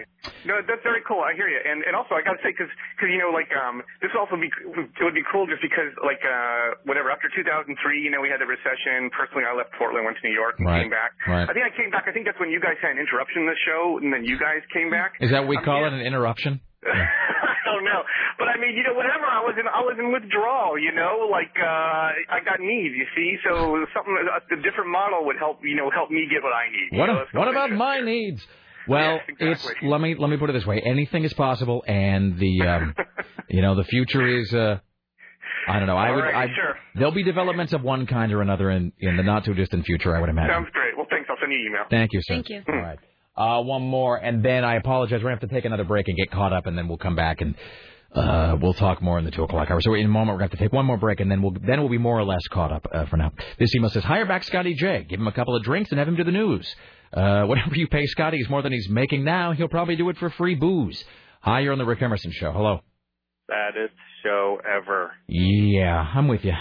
No, 0.45 0.61
that's 0.61 0.83
very 0.85 1.01
cool. 1.09 1.23
I 1.25 1.33
hear 1.39 1.49
you. 1.49 1.57
And 1.65 1.81
and 1.87 1.95
also 1.97 2.13
I 2.19 2.21
got 2.21 2.35
to 2.37 2.43
say 2.43 2.51
because 2.53 2.69
cause, 2.99 3.09
you 3.09 3.17
know 3.23 3.31
like 3.33 3.49
um 3.57 3.81
this 4.03 4.11
would 4.13 4.21
also 4.21 4.37
be 4.37 4.51
it 4.51 5.05
would 5.07 5.15
be 5.15 5.25
cool 5.33 5.47
just 5.47 5.63
because 5.63 5.95
like 6.05 6.21
uh 6.27 6.77
whatever 6.85 7.09
after 7.15 7.31
2003 7.33 7.73
you 8.03 8.11
know 8.11 8.21
we 8.21 8.29
had 8.29 8.43
the 8.43 8.51
recession. 8.51 9.09
Personally, 9.15 9.47
I 9.47 9.55
left 9.57 9.71
Portland, 9.79 10.05
went 10.05 10.19
to 10.21 10.25
New 10.27 10.35
York, 10.35 10.59
and 10.59 10.67
Right, 10.67 10.83
came 10.83 10.91
back. 10.93 11.15
right. 11.31 11.47
I 11.49 11.53
think 11.55 11.65
I 11.65 11.73
came 11.79 11.91
back. 11.95 12.05
I 12.11 12.13
think 12.13 12.27
that's 12.27 12.39
when 12.43 12.51
you 12.51 12.61
guys 12.61 12.77
had 12.83 12.91
an 12.93 13.01
interruption 13.01 13.47
in 13.47 13.49
the 13.49 13.61
show, 13.65 13.97
and 14.03 14.11
then 14.13 14.27
you 14.27 14.37
guys 14.37 14.61
came 14.75 14.91
back. 14.91 15.15
Is 15.23 15.31
that 15.31 15.47
what 15.47 15.55
we 15.55 15.57
Um, 15.57 15.65
call 15.65 15.81
yeah. 15.81 15.95
it 15.95 15.95
an 15.95 16.05
interruption? 16.05 16.61
I 16.89 17.57
don't 17.67 17.85
know, 17.85 18.03
but 18.39 18.49
I 18.49 18.57
mean, 18.59 18.75
you 18.77 18.83
know, 18.83 18.95
whenever 18.97 19.25
I 19.27 19.41
was 19.45 19.55
in, 19.61 19.67
I 19.69 19.81
was 19.85 19.97
in 19.99 20.13
withdrawal. 20.13 20.79
You 20.79 20.93
know, 20.93 21.29
like 21.31 21.53
uh 21.61 22.33
I 22.33 22.41
got 22.45 22.61
needs. 22.61 22.95
You 22.97 23.07
see, 23.15 23.37
so 23.47 23.85
something 23.95 24.17
a, 24.17 24.55
a 24.55 24.63
different 24.63 24.91
model 24.91 25.27
would 25.27 25.37
help. 25.37 25.61
You 25.63 25.77
know, 25.77 25.91
help 25.91 26.11
me 26.11 26.27
get 26.31 26.43
what 26.43 26.53
I 26.55 26.71
need. 26.73 26.99
What 26.99 27.07
you 27.09 27.15
know, 27.15 27.21
a- 27.23 27.39
what 27.39 27.49
about 27.49 27.71
my 27.73 28.01
needs? 28.01 28.47
Well, 28.89 29.21
it's 29.39 29.67
let 29.83 30.01
me 30.01 30.15
let 30.19 30.31
me 30.31 30.37
put 30.39 30.49
it 30.51 30.55
this 30.55 30.67
way: 30.67 30.81
anything 30.81 31.25
is 31.25 31.35
possible, 31.35 31.85
and 31.87 32.39
the 32.39 32.63
um, 32.67 32.95
you 33.49 33.61
know 33.63 33.75
the 33.75 33.85
future 33.85 34.27
is. 34.27 34.53
Uh, 34.53 34.79
I 35.69 35.79
don't 35.79 35.87
know. 35.87 35.97
I 35.99 36.11
would. 36.11 36.25
Alrighty, 36.25 36.35
I, 36.35 36.47
sure. 36.55 36.75
There'll 36.95 37.13
be 37.13 37.23
developments 37.23 37.73
of 37.75 37.83
one 37.83 38.07
kind 38.07 38.33
or 38.33 38.41
another 38.41 38.71
in 38.71 38.93
in 38.99 39.17
the 39.19 39.23
not 39.23 39.45
too 39.45 39.53
distant 39.55 39.85
future. 39.85 40.17
I 40.17 40.21
would 40.21 40.31
imagine. 40.31 40.55
Sounds 40.55 40.69
great. 40.73 40.97
Well, 40.97 41.07
thanks. 41.11 41.29
I'll 41.31 41.37
send 41.41 41.53
you 41.53 41.59
an 41.59 41.67
email. 41.67 41.83
Thank 41.91 42.13
you, 42.15 42.21
sir. 42.23 42.35
Thank 42.35 42.49
you. 42.49 42.63
All 42.67 42.75
right. 42.81 42.99
Uh, 43.37 43.63
one 43.63 43.83
more, 43.83 44.17
and 44.17 44.45
then 44.45 44.65
I 44.65 44.75
apologize. 44.77 45.23
We're 45.23 45.31
gonna 45.31 45.41
have 45.41 45.49
to 45.49 45.55
take 45.55 45.65
another 45.65 45.85
break 45.85 46.09
and 46.09 46.17
get 46.17 46.31
caught 46.31 46.53
up, 46.53 46.67
and 46.67 46.77
then 46.77 46.89
we'll 46.89 46.99
come 46.99 47.17
back 47.17 47.41
and 47.41 47.55
uh, 48.15 48.57
we'll 48.61 48.75
talk 48.75 49.01
more 49.01 49.19
in 49.19 49.25
the 49.25 49.31
two 49.31 49.45
o'clock 49.45 49.71
hour. 49.71 49.81
So 49.81 49.95
in 49.95 50.05
a 50.07 50.09
moment, 50.09 50.31
we're 50.31 50.41
gonna 50.41 50.51
have 50.51 50.59
to 50.59 50.65
take 50.65 50.73
one 50.73 50.85
more 50.85 50.97
break, 50.99 51.21
and 51.21 51.31
then 51.31 51.41
we'll 51.41 51.53
then 51.53 51.81
we'll 51.81 51.89
be 51.89 51.99
more 51.99 52.19
or 52.19 52.25
less 52.25 52.47
caught 52.49 52.73
up 52.73 52.87
uh, 52.93 53.07
for 53.07 53.17
now. 53.17 53.33
This 53.59 53.75
email 53.75 53.89
says, 53.91 54.03
"Hire 54.05 54.27
back 54.27 54.43
Scotty 54.45 54.75
J. 54.75 55.07
Give 55.09 55.21
him 55.21 55.29
a 55.29 55.33
couple 55.33 55.55
of 55.57 55.63
drinks 55.63 55.91
and 55.91 55.99
have 55.99 56.09
him 56.09 56.17
do 56.17 56.25
the 56.25 56.33
news. 56.33 56.75
Uh, 57.13 57.45
whatever 57.45 57.75
you 57.75 57.87
pay 57.89 58.07
Scotty 58.07 58.39
is 58.39 58.49
more 58.51 58.63
than 58.63 58.73
he's 58.73 58.89
making 58.89 59.25
now. 59.25 59.53
He'll 59.53 59.69
probably 59.69 59.97
do 59.97 60.09
it 60.11 60.17
for 60.19 60.31
free 60.31 60.55
booze." 60.57 61.05
Hi, 61.43 61.61
you're 61.61 61.73
on 61.73 61.79
the 61.79 61.87
Rick 61.87 62.03
Emerson 62.03 62.33
show. 62.33 62.53
Hello. 62.53 62.81
saddest 63.49 63.95
show 64.23 64.59
ever. 64.69 65.13
Yeah, 65.29 66.05
I'm 66.15 66.29
with 66.29 66.45
you. 66.45 66.53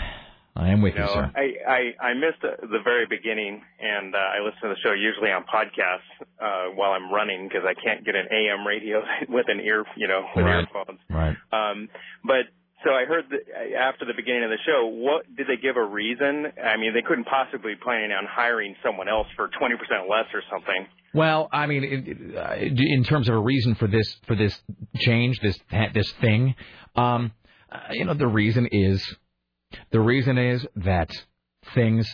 I 0.60 0.70
am 0.70 0.82
with 0.82 0.94
you, 0.96 1.00
know, 1.02 1.14
sir. 1.14 1.32
I, 1.36 1.94
I 2.02 2.08
I 2.10 2.14
missed 2.14 2.42
the, 2.42 2.68
the 2.68 2.80
very 2.84 3.06
beginning, 3.06 3.62
and 3.80 4.14
uh, 4.14 4.18
I 4.18 4.40
listen 4.44 4.62
to 4.64 4.70
the 4.70 4.80
show 4.84 4.92
usually 4.94 5.32
on 5.32 5.44
podcasts 5.44 6.10
uh, 6.42 6.72
while 6.76 6.92
I'm 6.92 7.12
running 7.12 7.48
because 7.48 7.64
I 7.66 7.74
can't 7.74 8.04
get 8.06 8.16
an 8.16 8.28
AM 8.32 8.68
radio 8.68 9.02
with 9.30 9.46
an 9.48 9.60
ear, 9.62 9.86
you 9.96 10.08
know, 10.08 10.26
with 10.36 10.46
Right. 10.46 10.68
earphones. 10.68 11.00
Right. 11.10 11.36
Um, 11.52 11.88
but 12.26 12.46
so 12.84 12.92
I 12.92 13.06
heard 13.06 13.26
that 13.32 13.76
after 13.78 14.06
the 14.06 14.14
beginning 14.16 14.44
of 14.44 14.50
the 14.52 14.58
show, 14.66 14.86
what 14.88 15.26
did 15.36 15.48
they 15.48 15.58
give 15.62 15.76
a 15.78 15.84
reason? 15.84 16.46
I 16.64 16.78
mean, 16.78 16.94
they 16.94 17.02
couldn't 17.02 17.26
possibly 17.26 17.76
plan 17.76 18.12
on 18.12 18.26
hiring 18.30 18.76
someone 18.84 19.10
else 19.10 19.28
for 19.36 19.50
20% 19.50 20.10
less 20.10 20.26
or 20.34 20.42
something. 20.52 20.88
Well, 21.14 21.50
I 21.52 21.66
mean, 21.68 21.84
in, 21.84 22.38
uh, 22.38 22.56
in 22.58 23.04
terms 23.04 23.28
of 23.28 23.36
a 23.36 23.40
reason 23.40 23.76
for 23.76 23.88
this 23.88 24.16
for 24.28 24.36
this 24.36 24.58
change, 24.98 25.40
this 25.42 25.58
this 25.94 26.12
thing, 26.22 26.56
um, 26.96 27.32
uh, 27.72 27.80
you 27.92 28.06
know, 28.06 28.14
the 28.14 28.28
reason 28.28 28.68
is 28.72 29.18
the 29.92 30.00
reason 30.00 30.38
is 30.38 30.66
that 30.78 31.10
things, 31.74 32.08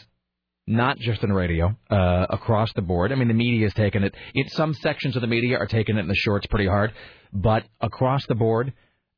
not 0.67 0.97
just 0.97 1.23
in 1.23 1.31
radio, 1.31 1.75
uh, 1.89 2.25
across 2.29 2.71
the 2.73 2.81
board. 2.81 3.11
I 3.11 3.15
mean, 3.15 3.27
the 3.27 3.33
media 3.33 3.67
is 3.67 3.73
taking 3.73 4.03
it. 4.03 4.15
In 4.33 4.47
some 4.49 4.73
sections 4.73 5.15
of 5.15 5.21
the 5.21 5.27
media 5.27 5.57
are 5.57 5.67
taking 5.67 5.97
it 5.97 6.01
in 6.01 6.07
the 6.07 6.15
shorts 6.15 6.47
pretty 6.47 6.67
hard, 6.67 6.93
but 7.33 7.63
across 7.81 8.25
the 8.27 8.35
board. 8.35 8.73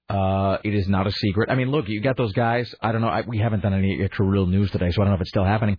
Uh, 0.09 0.57
it 0.64 0.74
is 0.74 0.88
not 0.88 1.06
a 1.06 1.11
secret. 1.11 1.49
I 1.49 1.56
mean, 1.56 1.69
look, 1.69 1.90
you 1.90 1.99
got 1.99 2.16
those 2.16 2.32
guys. 2.32 2.74
I 2.82 2.93
don't 2.93 3.01
know. 3.01 3.09
I, 3.09 3.24
we 3.27 3.40
haven't 3.40 3.61
done 3.61 3.74
any 3.74 4.01
extra 4.01 4.25
real 4.25 4.45
news 4.45 4.72
today, 4.72 4.90
so 4.90 5.01
I 5.01 5.03
don't 5.03 5.11
know 5.11 5.16
if 5.16 5.22
it's 5.22 5.30
still 5.30 5.43
happening. 5.43 5.77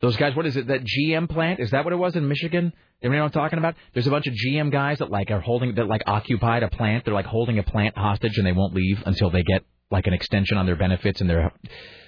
Those 0.00 0.16
guys, 0.16 0.34
what 0.34 0.44
is 0.46 0.56
it? 0.56 0.66
That 0.66 0.80
GM 0.82 1.28
plant? 1.28 1.60
Is 1.60 1.70
that 1.70 1.84
what 1.84 1.92
it 1.92 1.96
was 1.96 2.16
in 2.16 2.26
Michigan? 2.26 2.72
You 3.00 3.10
know 3.10 3.18
what 3.18 3.24
I'm 3.26 3.30
talking 3.30 3.58
about? 3.58 3.76
There's 3.94 4.06
a 4.06 4.10
bunch 4.10 4.26
of 4.26 4.34
GM 4.34 4.72
guys 4.72 4.98
that 4.98 5.10
like 5.10 5.30
are 5.30 5.40
holding 5.40 5.74
that 5.76 5.86
like 5.86 6.02
occupied 6.06 6.62
a 6.62 6.68
plant. 6.68 7.04
They're 7.04 7.14
like 7.14 7.26
holding 7.26 7.58
a 7.58 7.62
plant 7.62 7.96
hostage 7.96 8.38
and 8.38 8.46
they 8.46 8.52
won't 8.52 8.74
leave 8.74 9.02
until 9.06 9.30
they 9.30 9.42
get 9.42 9.62
like 9.90 10.06
an 10.06 10.12
extension 10.12 10.56
on 10.56 10.66
their 10.66 10.76
benefits 10.76 11.20
and 11.20 11.28
their 11.28 11.52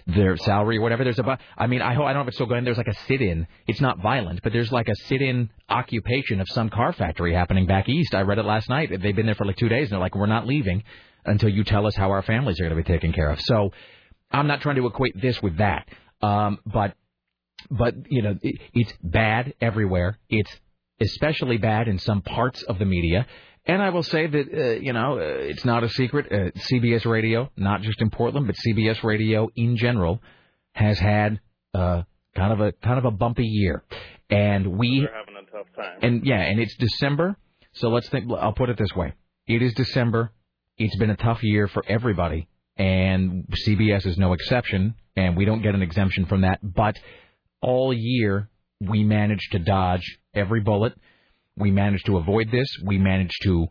their 0.07 0.37
salary 0.37 0.79
or 0.79 0.81
whatever. 0.81 1.05
There's 1.05 1.19
a 1.19 1.39
I 1.57 1.67
mean, 1.67 1.83
I 1.83 1.95
hope 1.95 2.05
I 2.05 2.13
don't 2.13 2.21
know 2.21 2.23
if 2.23 2.29
it's 2.29 2.37
still 2.37 2.47
going. 2.47 2.65
There's 2.65 2.77
like 2.77 2.89
a 2.89 2.95
sit-in. 3.07 3.47
It's 3.67 3.81
not 3.81 4.01
violent, 4.03 4.43
but 4.43 4.53
there's 4.53 4.73
like 4.73 4.89
a 4.89 4.97
sit-in 5.07 5.51
occupation 5.69 6.41
of 6.41 6.49
some 6.49 6.71
car 6.71 6.93
factory 6.93 7.35
happening 7.35 7.67
back 7.67 7.89
east. 7.89 8.15
I 8.15 8.23
read 8.23 8.39
it 8.39 8.45
last 8.45 8.69
night. 8.69 8.91
They've 8.91 9.15
been 9.15 9.27
there 9.27 9.35
for 9.35 9.45
like 9.45 9.57
two 9.57 9.69
days 9.69 9.85
and 9.85 9.93
they're 9.93 10.01
like, 10.01 10.15
we're 10.15 10.27
not 10.27 10.47
leaving 10.47 10.83
until 11.25 11.49
you 11.49 11.65
tell 11.65 11.87
us 11.87 11.95
how 11.95 12.11
our 12.11 12.23
families 12.23 12.59
are 12.61 12.65
going 12.65 12.77
to 12.77 12.83
be 12.83 12.93
taken 12.93 13.13
care 13.13 13.31
of. 13.31 13.41
So 13.41 13.71
I'm 14.31 14.47
not 14.47 14.61
trying 14.61 14.77
to 14.77 14.87
equate 14.87 15.21
this 15.21 15.41
with 15.43 15.59
that. 15.59 15.89
Um, 16.21 16.59
but 16.67 16.95
but 17.71 17.95
you 18.09 18.23
know 18.23 18.37
it, 18.43 18.61
it's 18.75 18.93
bad 19.03 19.55
everywhere. 19.61 20.19
It's 20.29 20.51
especially 21.01 21.59
bad 21.59 21.89
in 21.89 21.99
some 21.99 22.23
parts 22.23 22.63
of 22.63 22.79
the 22.79 22.85
media. 22.85 23.27
And 23.65 23.81
I 23.81 23.91
will 23.91 24.03
say 24.03 24.27
that 24.27 24.47
uh, 24.53 24.81
you 24.81 24.93
know 24.93 25.19
uh, 25.19 25.21
it's 25.23 25.65
not 25.65 25.85
a 25.85 25.89
secret. 25.89 26.27
Uh, 26.33 26.51
CBS 26.73 27.05
Radio, 27.05 27.51
not 27.57 27.83
just 27.83 28.01
in 28.01 28.11
Portland, 28.11 28.47
but 28.47 28.57
CBS 28.67 29.03
Radio 29.05 29.49
in 29.55 29.77
general, 29.77 30.21
has 30.73 30.99
had 30.99 31.41
uh, 31.75 32.03
kind 32.35 32.53
of 32.53 32.61
a 32.61 32.73
kind 32.73 32.99
of 32.99 33.05
a 33.05 33.11
bumpy 33.11 33.45
year. 33.47 33.85
And 34.31 34.79
we 34.79 35.01
They're 35.01 35.15
having 35.15 35.37
a 35.37 35.51
tough 35.51 35.67
time. 35.77 35.99
and 36.03 36.27
yeah, 36.27 36.41
and 36.41 36.59
it's 36.59 36.75
December. 36.77 37.37
So 37.73 37.89
let's 37.89 38.09
think. 38.09 38.31
I'll 38.33 38.53
put 38.53 38.69
it 38.69 38.79
this 38.79 38.95
way: 38.97 39.15
it 39.47 39.63
is 39.63 39.75
December. 39.75 40.33
It's 40.79 40.97
been 40.97 41.11
a 41.11 41.17
tough 41.17 41.43
year 41.43 41.69
for 41.69 41.85
everybody, 41.87 42.49
and 42.77 43.47
CBS 43.67 44.07
is 44.07 44.19
no 44.19 44.33
exception. 44.33 44.95
And 45.15 45.37
we 45.37 45.45
don't 45.45 45.63
get 45.63 45.75
an 45.75 45.83
exemption 45.83 46.25
from 46.27 46.41
that. 46.41 46.59
But 46.63 46.99
all 47.61 47.93
year 47.95 48.49
we 48.81 49.05
managed 49.05 49.53
to 49.53 49.59
dodge 49.59 50.19
every 50.35 50.61
bullet. 50.61 50.95
We 51.57 51.71
managed 51.71 52.07
to 52.07 52.17
avoid 52.17 52.51
this. 52.51 52.69
We 52.85 52.99
managed 52.99 53.43
to 53.43 53.69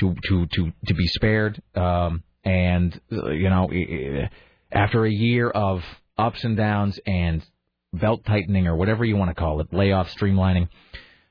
to 0.00 0.14
to 0.28 0.46
to 0.46 0.72
to 0.86 0.94
be 0.94 1.06
spared. 1.06 1.60
Um, 1.74 2.22
and 2.44 2.98
uh, 3.12 3.30
you 3.30 3.50
know, 3.50 3.68
after 4.72 5.04
a 5.04 5.10
year 5.10 5.50
of 5.50 5.82
ups 6.16 6.44
and 6.44 6.56
downs 6.56 6.98
and 7.06 7.44
belt 7.92 8.24
tightening 8.24 8.66
or 8.66 8.76
whatever 8.76 9.04
you 9.04 9.16
want 9.16 9.30
to 9.30 9.34
call 9.34 9.60
it, 9.60 9.72
layoff, 9.72 10.12
streamlining, 10.14 10.68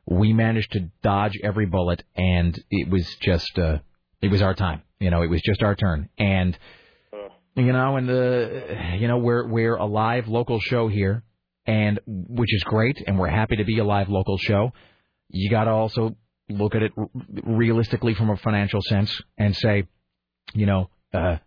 we 0.05 0.33
managed 0.33 0.71
to 0.73 0.89
dodge 1.01 1.37
every 1.43 1.65
bullet, 1.65 2.03
and 2.15 2.57
it 2.69 2.89
was 2.89 3.15
just 3.21 3.57
uh, 3.57 3.77
it 4.21 4.29
was 4.29 4.41
our 4.41 4.53
time. 4.53 4.81
You 4.99 5.11
know, 5.11 5.21
it 5.21 5.29
was 5.29 5.41
just 5.41 5.61
our 5.61 5.75
turn, 5.75 6.09
and 6.17 6.57
you 7.55 7.73
know, 7.73 7.97
and 7.97 8.07
the 8.07 8.95
you 8.99 9.07
know 9.07 9.17
we're 9.17 9.47
we're 9.47 9.75
a 9.75 9.85
live 9.85 10.27
local 10.27 10.59
show 10.59 10.87
here, 10.87 11.23
and 11.65 11.99
which 12.05 12.53
is 12.53 12.63
great, 12.63 13.03
and 13.05 13.19
we're 13.19 13.27
happy 13.27 13.57
to 13.57 13.65
be 13.65 13.79
a 13.79 13.83
live 13.83 14.09
local 14.09 14.37
show. 14.37 14.71
You 15.29 15.49
got 15.49 15.65
to 15.65 15.71
also 15.71 16.15
look 16.49 16.75
at 16.75 16.83
it 16.83 16.91
realistically 17.43 18.13
from 18.13 18.29
a 18.29 18.37
financial 18.37 18.81
sense 18.81 19.21
and 19.37 19.55
say, 19.55 19.83
you 20.53 20.65
know, 20.65 20.89
uh, 21.13 21.37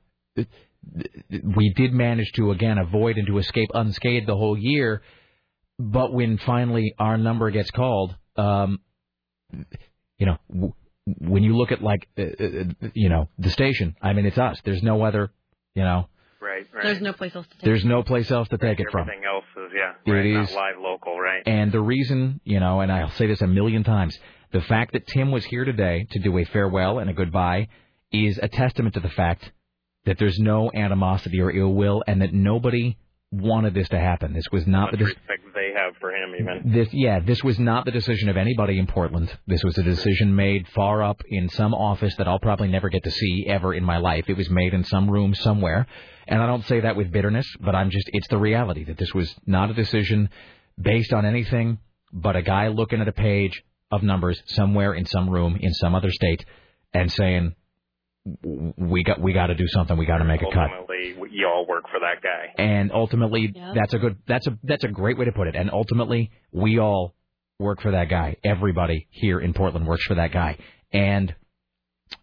we 1.56 1.72
did 1.74 1.92
manage 1.92 2.32
to 2.32 2.50
again 2.50 2.78
avoid 2.78 3.16
and 3.16 3.26
to 3.26 3.38
escape 3.38 3.70
unscathed 3.74 4.26
the 4.26 4.36
whole 4.36 4.58
year, 4.58 5.02
but 5.78 6.12
when 6.12 6.38
finally 6.38 6.94
our 6.98 7.16
number 7.16 7.50
gets 7.50 7.70
called, 7.70 8.14
um, 8.36 8.80
you 10.18 10.26
know, 10.26 10.36
w- 10.48 10.74
when 11.18 11.42
you 11.42 11.56
look 11.56 11.72
at 11.72 11.82
like, 11.82 12.06
uh, 12.18 12.22
uh, 12.22 12.88
you 12.94 13.08
know, 13.08 13.28
the 13.38 13.50
station, 13.50 13.96
I 14.02 14.12
mean, 14.12 14.26
it's 14.26 14.38
us. 14.38 14.60
There's 14.64 14.82
no 14.82 15.02
other, 15.02 15.30
you 15.74 15.82
know, 15.82 16.08
Right, 16.40 16.66
right. 16.72 16.84
There's 16.84 17.00
no 17.00 17.12
place 17.12 17.34
else 17.36 17.46
to 17.48 17.52
take 17.54 17.64
there's 17.64 17.84
no 17.84 18.02
place 18.02 18.30
else 18.30 18.48
to 18.48 18.58
take 18.58 18.80
it 18.80 18.86
from. 18.90 19.02
Everything 19.02 19.24
else 19.26 19.44
is, 19.56 19.72
yeah, 19.74 19.92
It 20.06 20.10
right, 20.10 20.26
is- 20.26 20.50
not 20.54 20.56
live 20.56 20.78
local, 20.80 21.18
right? 21.20 21.42
And 21.46 21.70
the 21.70 21.80
reason, 21.80 22.40
you 22.44 22.60
know, 22.60 22.80
and 22.80 22.90
I'll 22.90 23.10
say 23.10 23.26
this 23.26 23.40
a 23.42 23.46
million 23.46 23.84
times, 23.84 24.18
the 24.52 24.62
fact 24.62 24.92
that 24.94 25.06
Tim 25.06 25.30
was 25.30 25.44
here 25.44 25.64
today 25.64 26.06
to 26.12 26.18
do 26.18 26.36
a 26.38 26.44
farewell 26.44 26.98
and 26.98 27.10
a 27.10 27.12
goodbye 27.12 27.68
is 28.12 28.38
a 28.42 28.48
testament 28.48 28.94
to 28.94 29.00
the 29.00 29.10
fact 29.10 29.50
that 30.06 30.18
there's 30.18 30.38
no 30.38 30.70
animosity 30.74 31.40
or 31.40 31.50
ill 31.50 31.74
will 31.74 32.02
and 32.06 32.22
that 32.22 32.32
nobody 32.32 32.96
wanted 33.30 33.74
this 33.74 33.88
to 33.90 33.98
happen. 33.98 34.32
This 34.32 34.46
was 34.50 34.66
not 34.66 34.90
the 34.90 34.96
Much 34.96 34.98
de- 34.98 35.14
respect 35.14 35.54
they 35.54 35.72
have 35.76 35.94
for 36.00 36.10
him, 36.10 36.34
even. 36.34 36.72
this 36.72 36.88
yeah, 36.92 37.20
this 37.20 37.44
was 37.44 37.58
not 37.60 37.84
the 37.84 37.90
decision 37.92 38.28
of 38.28 38.36
anybody 38.36 38.78
in 38.78 38.86
Portland. 38.88 39.30
This 39.46 39.62
was 39.62 39.76
a 39.78 39.82
decision 39.84 40.34
made 40.34 40.66
far 40.68 41.02
up 41.02 41.20
in 41.28 41.48
some 41.50 41.74
office 41.74 42.14
that 42.16 42.26
I'll 42.26 42.40
probably 42.40 42.68
never 42.68 42.88
get 42.88 43.04
to 43.04 43.10
see 43.10 43.44
ever 43.46 43.72
in 43.74 43.84
my 43.84 43.98
life. 43.98 44.24
It 44.28 44.36
was 44.36 44.50
made 44.50 44.74
in 44.74 44.82
some 44.84 45.08
room 45.08 45.34
somewhere. 45.34 45.86
And 46.30 46.40
I 46.40 46.46
don't 46.46 46.64
say 46.64 46.80
that 46.80 46.96
with 46.96 47.12
bitterness, 47.12 47.46
but 47.60 47.74
I'm 47.74 47.90
just 47.90 48.08
it's 48.12 48.28
the 48.28 48.38
reality 48.38 48.84
that 48.84 48.96
this 48.96 49.12
was 49.12 49.34
not 49.46 49.70
a 49.70 49.74
decision 49.74 50.30
based 50.80 51.12
on 51.12 51.26
anything 51.26 51.78
but 52.12 52.36
a 52.36 52.42
guy 52.42 52.68
looking 52.68 53.00
at 53.00 53.08
a 53.08 53.12
page 53.12 53.62
of 53.90 54.02
numbers 54.02 54.40
somewhere 54.46 54.94
in 54.94 55.06
some 55.06 55.28
room 55.28 55.56
in 55.60 55.72
some 55.74 55.94
other 55.94 56.10
state 56.10 56.44
and 56.92 57.10
saying, 57.12 57.54
we 58.44 59.02
got 59.02 59.20
we 59.20 59.32
got 59.32 59.46
to 59.46 59.54
do 59.54 59.66
something. 59.68 59.96
We 59.96 60.06
got 60.06 60.18
to 60.18 60.24
make 60.24 60.42
a 60.42 60.50
cut. 60.52 60.70
Ultimately, 60.78 61.14
you 61.30 61.46
all 61.46 61.66
work 61.66 61.84
for 61.90 62.00
that 62.00 62.22
guy. 62.22 62.62
And 62.62 62.92
ultimately, 62.92 63.54
that's 63.74 63.94
a 63.94 63.98
good 63.98 64.18
that's 64.26 64.46
a 64.46 64.58
that's 64.62 64.84
a 64.84 64.88
great 64.88 65.18
way 65.18 65.24
to 65.24 65.32
put 65.32 65.48
it. 65.48 65.56
And 65.56 65.70
ultimately, 65.70 66.30
we 66.52 66.78
all 66.78 67.14
work 67.58 67.80
for 67.80 67.92
that 67.92 68.10
guy. 68.10 68.36
Everybody 68.44 69.08
here 69.10 69.40
in 69.40 69.54
Portland 69.54 69.86
works 69.86 70.04
for 70.04 70.16
that 70.16 70.32
guy. 70.32 70.58
And 70.92 71.34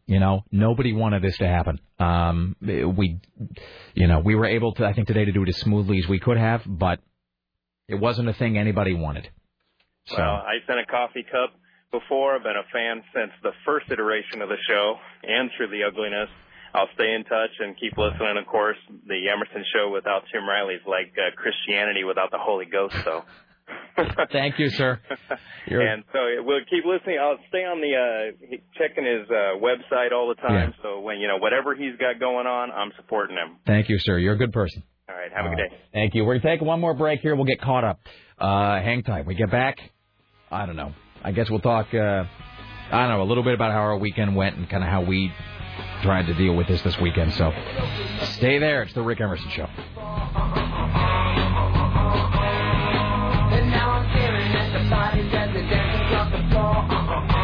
you 0.06 0.19
know, 0.19 0.43
nobody 0.51 0.93
wanted 0.93 1.22
this 1.22 1.38
to 1.38 1.48
happen. 1.48 1.80
Um, 1.99 2.56
we, 2.61 3.19
you 3.93 4.07
know, 4.07 4.19
we 4.19 4.35
were 4.35 4.45
able 4.45 4.74
to, 4.75 4.85
I 4.85 4.93
think, 4.93 5.07
today 5.07 5.25
to 5.25 5.32
do 5.32 5.43
it 5.43 5.49
as 5.49 5.57
smoothly 5.57 5.99
as 5.99 6.07
we 6.07 6.19
could 6.19 6.38
have, 6.38 6.61
but 6.66 6.99
it 7.88 7.95
wasn't 7.95 8.30
a 8.30 8.33
thing 8.33 8.57
anybody 8.57 8.93
wanted. 8.93 9.30
So, 10.07 10.17
Well, 10.17 10.35
I 10.35 10.59
sent 10.66 10.80
a 10.80 10.85
coffee 10.85 11.24
cup 11.24 11.53
before. 11.91 12.35
I've 12.35 12.43
been 12.43 12.56
a 12.56 12.67
fan 12.72 13.03
since 13.14 13.32
the 13.43 13.51
first 13.66 13.91
iteration 13.91 14.41
of 14.41 14.49
the 14.49 14.57
show 14.67 14.95
and 15.24 15.49
through 15.57 15.69
the 15.69 15.83
ugliness. 15.83 16.30
I'll 16.74 16.90
stay 16.93 17.14
in 17.14 17.24
touch 17.24 17.51
and 17.59 17.75
keep 17.80 17.98
listening. 17.98 18.38
Of 18.38 18.45
course, 18.45 18.77
the 19.07 19.30
Emerson 19.30 19.64
show 19.74 19.90
without 19.91 20.24
Tim 20.32 20.48
Riley 20.48 20.75
is 20.75 20.85
like 20.85 21.14
uh, 21.17 21.35
Christianity 21.35 22.03
without 22.03 22.30
the 22.32 22.38
Holy 22.38 22.66
Ghost, 22.66 22.95
though. 23.03 23.24
Thank 24.32 24.60
you, 24.60 24.70
sir. 24.70 25.00
You're- 25.68 25.86
and 25.88 26.04
so 26.14 26.20
we'll 26.44 26.62
keep 26.70 26.86
listening. 26.86 27.18
I'll 27.22 27.38
stay 27.50 27.60
on 27.66 27.82
the 27.82 27.96
uh 27.96 28.58
checking 28.78 29.06
his 29.06 29.30
uh 29.30 29.58
website 29.60 30.12
all 30.14 30.28
the 30.30 30.36
time. 30.42 30.74
So 30.84 31.00
when 31.00 31.20
you 31.20 31.28
know 31.28 31.38
whatever 31.38 31.76
he's 31.76 31.96
got 32.00 32.20
going 32.20 32.48
on, 32.48 32.72
I'm 32.72 32.92
supporting 32.98 33.36
him. 33.38 33.58
Thank 33.66 33.90
you, 33.90 33.98
sir. 34.00 34.18
You're 34.18 34.34
a 34.34 34.38
good 34.38 34.54
person. 34.54 34.84
All 35.10 35.16
right, 35.16 35.32
have 35.34 35.46
a 35.46 35.50
good 35.50 35.58
day. 35.70 35.76
Thank 35.94 36.16
you. 36.16 36.26
We're 36.26 36.38
going 36.38 36.42
to 36.42 36.48
take 36.60 36.62
one 36.62 36.82
more 36.82 36.94
break 36.94 37.22
here. 37.22 37.34
We'll 37.36 37.46
get 37.46 37.62
caught 37.62 37.84
up. 37.86 38.00
Uh, 38.38 38.76
hang 38.82 39.04
tight. 39.04 39.26
We 39.26 39.36
get 39.36 39.50
back. 39.50 39.78
I 40.52 40.66
don't 40.66 40.76
know. 40.76 40.94
I 41.24 41.32
guess 41.32 41.50
we'll 41.50 41.62
talk. 41.62 41.94
Uh, 41.94 42.26
I 42.92 43.00
don't 43.08 43.10
know 43.10 43.22
a 43.22 43.24
little 43.24 43.44
bit 43.44 43.54
about 43.54 43.72
how 43.72 43.80
our 43.80 43.98
weekend 43.98 44.36
went 44.36 44.58
and 44.58 44.70
kind 44.70 44.84
of 44.84 44.90
how 44.90 45.02
we 45.04 45.32
tried 46.04 46.26
to 46.28 46.34
deal 46.34 46.56
with 46.56 46.68
this 46.68 46.82
this 46.82 46.98
weekend. 47.00 47.34
So 47.36 47.52
stay 48.34 48.60
there. 48.60 48.84
It's 48.84 48.94
the 48.94 49.02
Rick 49.02 49.22
Emerson 49.22 49.50
Show. 49.52 49.68
Bodies 54.90 55.25
as 55.33 55.53
they're 55.53 55.69
dancing 55.69 56.01
across 56.07 56.32
the 56.32 56.41
floor. 56.51 57.27
And 57.30 57.36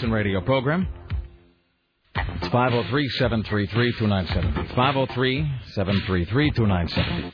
is 0.00 0.08
the 0.08 0.12
Rick 0.12 0.12
Emerson 0.12 0.12
radio 0.12 0.40
program. 0.40 0.88
It's 2.16 2.48
503 2.48 3.08
733 3.10 3.92
2970. 3.92 4.74
503 4.74 5.50
733 5.72 6.50
2970. 6.50 7.32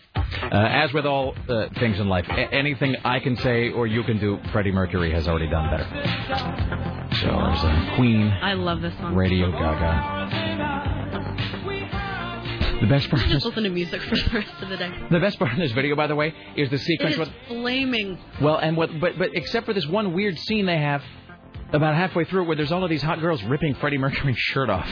As 0.53 0.93
with 0.93 1.07
all 1.07 1.35
uh, 1.49 1.69
things 1.79 1.99
in 1.99 2.09
life, 2.09 2.27
a- 2.29 2.53
anything 2.55 2.97
I 3.05 3.21
can 3.21 3.37
say 3.37 3.71
or 3.71 3.87
you 3.87 4.03
can 4.03 4.19
do, 4.19 4.39
Freddie 4.53 4.73
Mercury 4.73 5.13
has 5.13 5.27
already 5.29 5.49
done 5.49 5.71
better. 5.71 5.85
So 7.21 7.27
there's 7.27 7.65
uh, 7.65 7.93
Queen, 7.97 8.29
I 8.43 8.55
love 8.55 8.81
this 8.83 8.95
song. 8.99 9.15
Radio 9.15 9.51
Gaga. 9.51 10.35
The 12.81 12.87
best 12.89 13.09
part, 13.09 13.23
just 13.23 13.47
listen 13.47 13.63
to 13.63 13.71
music 13.71 14.03
for 14.03 14.17
the 14.17 14.31
rest 14.35 14.63
of 14.63 14.69
the 14.69 14.77
day. 14.77 14.93
the 15.11 15.19
best 15.19 15.39
part 15.39 15.51
of 15.53 15.57
this 15.59 15.73
video, 15.73 15.97
by 15.97 16.07
the 16.09 16.15
way, 16.15 16.35
is 16.57 16.69
the 16.69 16.77
sequence. 16.79 17.15
is 17.15 17.19
with, 17.21 17.31
flaming. 17.49 18.19
well, 18.43 18.59
and 18.59 18.77
what, 18.77 18.91
but 19.01 19.17
but 19.19 19.31
except 19.35 19.65
for 19.65 19.73
this 19.73 19.87
one 19.87 20.13
weird 20.13 20.39
scene 20.41 20.67
they 20.67 20.77
have 20.77 21.03
about 21.73 21.95
halfway 21.95 22.25
through 22.25 22.45
where 22.45 22.57
there's 22.57 22.73
all 22.73 22.85
of 22.85 22.91
these 22.91 23.03
hot 23.03 23.21
girls 23.21 23.43
ripping 23.45 23.75
Freddie 23.77 23.99
Mercury's 23.99 24.39
shirt 24.39 24.71
off. 24.71 24.89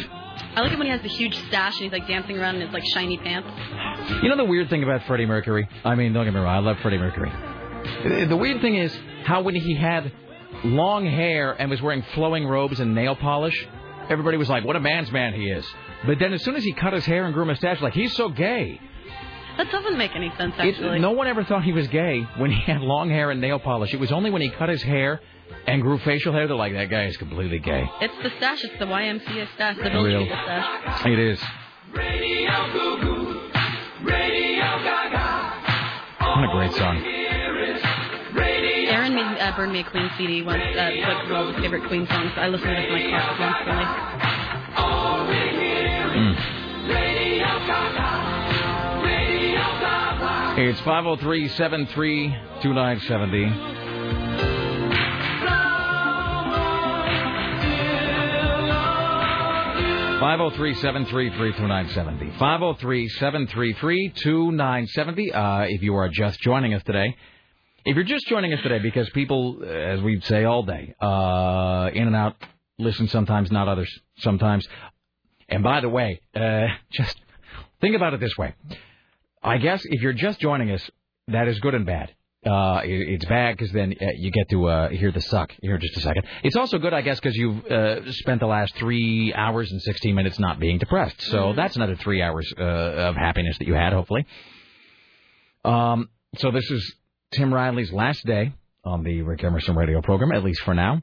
I 0.56 0.60
like 0.60 0.72
it 0.72 0.78
when 0.78 0.86
he 0.86 0.92
has 0.92 1.02
the 1.02 1.08
huge 1.08 1.36
stash 1.48 1.74
and 1.74 1.84
he's 1.84 1.92
like 1.92 2.08
dancing 2.08 2.38
around 2.38 2.56
in 2.56 2.62
his 2.62 2.72
like 2.72 2.84
shiny 2.92 3.16
pants. 3.18 3.48
You 4.22 4.28
know 4.28 4.36
the 4.36 4.44
weird 4.44 4.68
thing 4.70 4.82
about 4.82 5.04
Freddie 5.06 5.26
Mercury? 5.26 5.68
I 5.84 5.94
mean, 5.94 6.12
don't 6.12 6.24
get 6.24 6.34
me 6.34 6.40
wrong, 6.40 6.56
I 6.56 6.58
love 6.58 6.78
Freddie 6.82 6.98
Mercury. 6.98 7.32
The 8.28 8.36
weird 8.36 8.60
thing 8.60 8.76
is 8.76 8.96
how 9.24 9.42
when 9.42 9.54
he 9.54 9.74
had 9.74 10.12
long 10.64 11.06
hair 11.06 11.52
and 11.52 11.70
was 11.70 11.80
wearing 11.82 12.02
flowing 12.14 12.46
robes 12.46 12.80
and 12.80 12.94
nail 12.94 13.14
polish, 13.14 13.66
everybody 14.08 14.36
was 14.36 14.48
like, 14.48 14.64
what 14.64 14.76
a 14.76 14.80
man's 14.80 15.10
man 15.12 15.34
he 15.34 15.48
is. 15.50 15.64
But 16.06 16.18
then 16.18 16.32
as 16.32 16.42
soon 16.42 16.56
as 16.56 16.64
he 16.64 16.72
cut 16.72 16.92
his 16.92 17.04
hair 17.04 17.24
and 17.24 17.34
grew 17.34 17.44
a 17.44 17.46
mustache, 17.46 17.80
like, 17.80 17.94
he's 17.94 18.14
so 18.14 18.28
gay. 18.28 18.80
That 19.56 19.70
doesn't 19.70 19.96
make 19.96 20.14
any 20.16 20.32
sense 20.36 20.54
It, 20.58 20.68
actually. 20.74 20.98
no 20.98 21.12
one 21.12 21.26
ever 21.28 21.44
thought 21.44 21.62
he 21.62 21.72
was 21.72 21.86
gay 21.88 22.26
when 22.36 22.50
he 22.50 22.60
had 22.60 22.80
long 22.80 23.08
hair 23.08 23.30
and 23.30 23.40
nail 23.40 23.58
polish. 23.58 23.94
It 23.94 24.00
was 24.00 24.10
only 24.12 24.30
when 24.30 24.42
he 24.42 24.50
cut 24.50 24.68
his 24.68 24.82
hair 24.82 25.20
and 25.66 25.82
grew 25.82 25.98
facial 25.98 26.32
hair 26.32 26.46
they're 26.46 26.56
like, 26.56 26.72
that 26.72 26.90
guy 26.90 27.06
is 27.06 27.16
completely 27.16 27.58
gay. 27.58 27.84
It's 28.00 28.14
the 28.22 28.30
stash. 28.38 28.64
It's 28.64 28.78
the 28.78 28.86
YMCA 28.86 29.48
stash. 29.54 29.76
The 29.76 29.90
Bill 29.90 30.04
Real. 30.04 30.24
Gates 30.24 30.34
stash. 30.42 31.06
It 31.06 31.18
is. 31.18 31.40
Radio 31.92 32.72
Goo 32.72 33.00
Goo, 33.00 33.50
Radio 34.02 34.64
Gaga. 34.82 35.26
What 36.20 36.44
a 36.44 36.52
great 36.52 36.72
song. 36.74 37.02
Aaron 38.86 39.14
made, 39.14 39.38
uh, 39.40 39.56
burned 39.56 39.72
me 39.72 39.80
a 39.80 39.84
Queen 39.84 40.10
CD 40.16 40.42
once, 40.42 40.62
uh, 40.62 40.76
like 40.76 41.30
all 41.30 41.46
his 41.52 41.56
favorite 41.62 41.86
Queen 41.88 42.06
songs. 42.06 42.32
I 42.36 42.48
listened 42.48 42.70
to 42.70 42.82
it 42.82 42.86
in 42.86 43.10
my 43.10 43.18
car 43.18 43.36
constantly. 43.36 44.94
It's 50.56 50.78
503 50.80 51.48
73 51.48 52.28
2970. 52.62 53.83
503-733-2970. 60.24 62.38
503-733-2970. 62.38 65.34
Uh, 65.34 65.66
if 65.68 65.82
you 65.82 65.94
are 65.96 66.08
just 66.08 66.40
joining 66.40 66.72
us 66.72 66.82
today, 66.84 67.14
if 67.84 67.94
you're 67.94 68.04
just 68.04 68.26
joining 68.26 68.54
us 68.54 68.62
today, 68.62 68.78
because 68.78 69.10
people, 69.10 69.62
as 69.62 70.00
we 70.00 70.18
say 70.22 70.44
all 70.44 70.62
day, 70.62 70.94
uh, 70.98 71.90
in 71.92 72.06
and 72.06 72.16
out, 72.16 72.36
listen 72.78 73.06
sometimes, 73.08 73.52
not 73.52 73.68
others 73.68 73.92
sometimes. 74.16 74.66
And 75.50 75.62
by 75.62 75.82
the 75.82 75.90
way, 75.90 76.22
uh, 76.34 76.68
just 76.90 77.20
think 77.82 77.94
about 77.94 78.14
it 78.14 78.20
this 78.20 78.34
way. 78.38 78.54
I 79.42 79.58
guess 79.58 79.82
if 79.84 80.00
you're 80.00 80.14
just 80.14 80.40
joining 80.40 80.70
us, 80.70 80.90
that 81.28 81.48
is 81.48 81.60
good 81.60 81.74
and 81.74 81.84
bad. 81.84 82.14
Uh, 82.46 82.80
it- 82.84 83.08
it's 83.14 83.24
bad 83.24 83.56
because 83.56 83.72
then 83.72 83.94
uh, 84.00 84.06
you 84.16 84.30
get 84.30 84.48
to 84.50 84.66
uh, 84.66 84.88
hear 84.90 85.10
the 85.10 85.20
suck 85.20 85.52
here 85.62 85.76
in 85.76 85.80
just 85.80 85.96
a 85.96 86.00
second. 86.00 86.24
It's 86.42 86.56
also 86.56 86.78
good, 86.78 86.92
I 86.92 87.00
guess, 87.00 87.18
because 87.20 87.36
you've 87.36 87.64
uh, 87.66 88.10
spent 88.12 88.40
the 88.40 88.46
last 88.46 88.74
three 88.76 89.32
hours 89.34 89.70
and 89.72 89.80
16 89.80 90.14
minutes 90.14 90.38
not 90.38 90.58
being 90.60 90.78
depressed. 90.78 91.20
So 91.22 91.52
that's 91.54 91.76
another 91.76 91.96
three 91.96 92.20
hours 92.22 92.52
uh, 92.58 92.62
of 92.62 93.16
happiness 93.16 93.56
that 93.58 93.66
you 93.66 93.74
had, 93.74 93.92
hopefully. 93.92 94.26
Um, 95.64 96.08
so 96.38 96.50
this 96.50 96.70
is 96.70 96.94
Tim 97.32 97.52
Riley's 97.52 97.92
last 97.92 98.24
day 98.26 98.52
on 98.84 99.02
the 99.02 99.22
Rick 99.22 99.42
Emerson 99.42 99.74
radio 99.76 100.02
program, 100.02 100.32
at 100.32 100.44
least 100.44 100.60
for 100.62 100.74
now. 100.74 101.00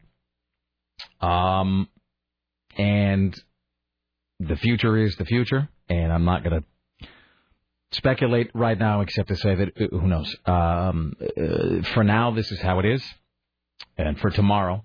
Um, 1.19 1.89
and 2.77 3.35
the 4.39 4.55
future 4.55 4.97
is 4.97 5.15
the 5.15 5.25
future, 5.25 5.67
and 5.89 6.11
I'm 6.13 6.25
not 6.25 6.43
going 6.43 6.61
to 6.61 6.67
speculate 7.91 8.51
right 8.53 8.77
now 8.77 9.01
except 9.01 9.29
to 9.29 9.35
say 9.35 9.55
that 9.55 9.69
uh, 9.79 9.87
who 9.97 10.07
knows. 10.07 10.35
Um, 10.45 11.13
uh, 11.21 11.83
for 11.93 12.03
now, 12.03 12.31
this 12.31 12.51
is 12.51 12.59
how 12.61 12.79
it 12.79 12.85
is, 12.85 13.03
and 13.97 14.19
for 14.19 14.29
tomorrow, 14.29 14.83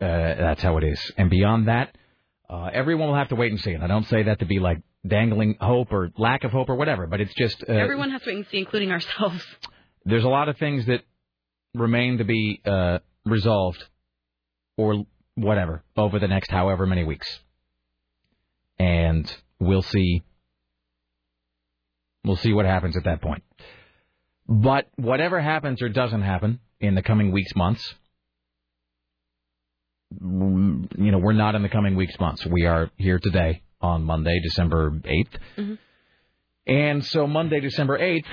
uh, 0.00 0.06
that's 0.06 0.62
how 0.62 0.76
it 0.78 0.84
is. 0.84 1.12
And 1.16 1.30
beyond 1.30 1.68
that, 1.68 1.96
uh, 2.48 2.70
everyone 2.72 3.08
will 3.08 3.16
have 3.16 3.28
to 3.28 3.36
wait 3.36 3.52
and 3.52 3.60
see. 3.60 3.72
And 3.72 3.82
I 3.82 3.86
don't 3.86 4.06
say 4.06 4.24
that 4.24 4.40
to 4.40 4.46
be 4.46 4.58
like 4.58 4.82
dangling 5.06 5.56
hope 5.60 5.92
or 5.92 6.10
lack 6.16 6.44
of 6.44 6.50
hope 6.50 6.68
or 6.68 6.76
whatever, 6.76 7.06
but 7.06 7.20
it's 7.20 7.34
just 7.34 7.62
uh, 7.68 7.72
Everyone 7.72 8.10
has 8.10 8.22
to 8.22 8.30
wait 8.30 8.36
and 8.36 8.46
see, 8.50 8.58
including 8.58 8.90
ourselves. 8.90 9.44
there's 10.04 10.24
a 10.24 10.28
lot 10.28 10.48
of 10.48 10.56
things 10.58 10.86
that 10.86 11.02
remain 11.74 12.18
to 12.18 12.24
be 12.24 12.60
uh, 12.64 12.98
resolved 13.24 13.82
or 14.76 15.04
whatever 15.34 15.82
over 15.96 16.18
the 16.18 16.28
next 16.28 16.50
however 16.50 16.86
many 16.86 17.04
weeks. 17.04 17.26
And 18.78 19.32
we'll 19.58 19.82
see 19.82 20.22
we'll 22.24 22.36
see 22.36 22.52
what 22.52 22.66
happens 22.66 22.96
at 22.96 23.04
that 23.04 23.20
point. 23.20 23.42
But 24.48 24.88
whatever 24.96 25.40
happens 25.40 25.82
or 25.82 25.88
doesn't 25.88 26.22
happen 26.22 26.60
in 26.80 26.94
the 26.94 27.02
coming 27.02 27.32
weeks, 27.32 27.54
months, 27.56 27.94
you 30.20 30.88
know, 31.10 31.18
we're 31.18 31.32
not 31.32 31.54
in 31.54 31.62
the 31.62 31.68
coming 31.68 31.96
weeks, 31.96 32.18
months. 32.20 32.44
We 32.46 32.66
are 32.66 32.90
here 32.96 33.18
today 33.18 33.62
on 33.80 34.04
Monday, 34.04 34.38
December 34.42 34.90
8th. 35.04 35.38
Mhm. 35.56 35.78
And 36.66 37.04
so 37.04 37.26
Monday, 37.26 37.60
December 37.60 37.98
8th, 37.98 38.26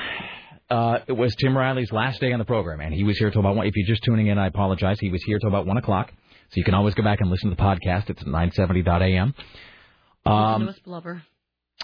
uh, 0.69 0.99
it 1.07 1.13
was 1.13 1.35
Tim 1.35 1.57
Riley's 1.57 1.91
last 1.91 2.21
day 2.21 2.31
on 2.31 2.39
the 2.39 2.45
program, 2.45 2.79
and 2.79 2.93
he 2.93 3.03
was 3.03 3.17
here 3.17 3.29
till 3.31 3.41
about 3.41 3.55
one. 3.55 3.67
If 3.67 3.75
you're 3.75 3.87
just 3.87 4.03
tuning 4.03 4.27
in, 4.27 4.37
I 4.37 4.47
apologize. 4.47 4.99
He 4.99 5.09
was 5.09 5.23
here 5.23 5.37
till 5.39 5.49
about 5.49 5.65
one 5.65 5.77
o'clock, 5.77 6.13
so 6.49 6.53
you 6.55 6.63
can 6.63 6.73
always 6.73 6.93
go 6.93 7.03
back 7.03 7.19
and 7.19 7.29
listen 7.29 7.49
to 7.49 7.55
the 7.55 7.61
podcast. 7.61 8.09
It's 8.09 8.21
at 8.21 8.27
970.am. 8.27 9.33
Listen 10.25 10.69
Um, 10.69 10.75
blubber. 10.85 11.23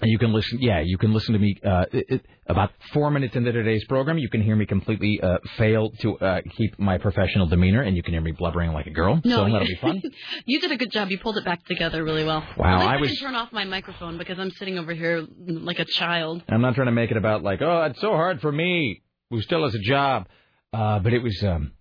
And 0.01 0.11
you 0.11 0.17
can 0.19 0.31
listen, 0.33 0.59
yeah, 0.61 0.81
you 0.83 0.97
can 0.97 1.13
listen 1.13 1.33
to 1.33 1.39
me 1.39 1.55
uh, 1.65 1.85
it, 1.91 2.05
it, 2.09 2.25
about 2.47 2.71
four 2.93 3.09
minutes 3.11 3.35
into 3.35 3.51
today's 3.51 3.83
program. 3.85 4.17
You 4.17 4.29
can 4.29 4.41
hear 4.41 4.55
me 4.55 4.65
completely 4.65 5.19
uh, 5.21 5.37
fail 5.57 5.91
to 6.01 6.17
uh, 6.19 6.41
keep 6.55 6.77
my 6.79 6.97
professional 6.97 7.47
demeanor, 7.47 7.81
and 7.81 7.95
you 7.95 8.03
can 8.03 8.13
hear 8.13 8.21
me 8.21 8.31
blubbering 8.31 8.73
like 8.73 8.85
a 8.87 8.91
girl. 8.91 9.19
No, 9.23 9.37
so 9.37 9.43
that'll 9.45 9.59
be 9.67 9.75
fun. 9.81 10.01
you 10.45 10.59
did 10.61 10.71
a 10.71 10.77
good 10.77 10.91
job. 10.91 11.09
You 11.09 11.17
pulled 11.19 11.37
it 11.37 11.45
back 11.45 11.65
together 11.65 12.03
really 12.03 12.23
well. 12.23 12.45
Wow, 12.57 12.79
I 12.79 12.95
I 12.95 12.97
was- 12.97 13.09
can 13.09 13.27
turn 13.27 13.35
off 13.35 13.51
my 13.51 13.65
microphone 13.65 14.17
because 14.17 14.39
I'm 14.39 14.51
sitting 14.51 14.77
over 14.77 14.93
here 14.93 15.25
like 15.47 15.79
a 15.79 15.85
child. 15.85 16.43
I'm 16.49 16.61
not 16.61 16.75
trying 16.75 16.87
to 16.87 16.91
make 16.91 17.11
it 17.11 17.17
about 17.17 17.43
like, 17.43 17.61
oh, 17.61 17.83
it's 17.83 17.99
so 18.01 18.11
hard 18.11 18.41
for 18.41 18.51
me 18.51 19.01
who 19.29 19.41
still 19.41 19.63
has 19.63 19.73
a 19.75 19.79
job, 19.79 20.27
uh, 20.73 20.99
but 20.99 21.13
it 21.13 21.19
was. 21.23 21.41
Um... 21.43 21.71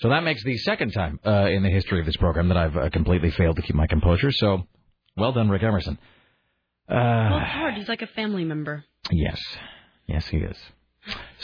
So 0.00 0.08
that 0.10 0.22
makes 0.22 0.42
the 0.44 0.56
second 0.58 0.92
time 0.92 1.18
uh, 1.26 1.46
in 1.46 1.62
the 1.62 1.70
history 1.70 2.00
of 2.00 2.06
this 2.06 2.16
program 2.16 2.48
that 2.48 2.56
I've 2.56 2.76
uh, 2.76 2.90
completely 2.90 3.30
failed 3.30 3.56
to 3.56 3.62
keep 3.62 3.74
my 3.74 3.86
composure. 3.86 4.30
So, 4.30 4.66
well 5.16 5.32
done, 5.32 5.48
Rick 5.48 5.62
Emerson. 5.62 5.98
well, 6.88 6.98
Uh, 6.98 7.38
it's 7.40 7.50
hard. 7.50 7.74
He's 7.74 7.88
like 7.88 8.02
a 8.02 8.06
family 8.08 8.44
member. 8.44 8.84
yes, 9.10 9.40
yes, 10.06 10.26
he 10.28 10.38
is. 10.38 10.56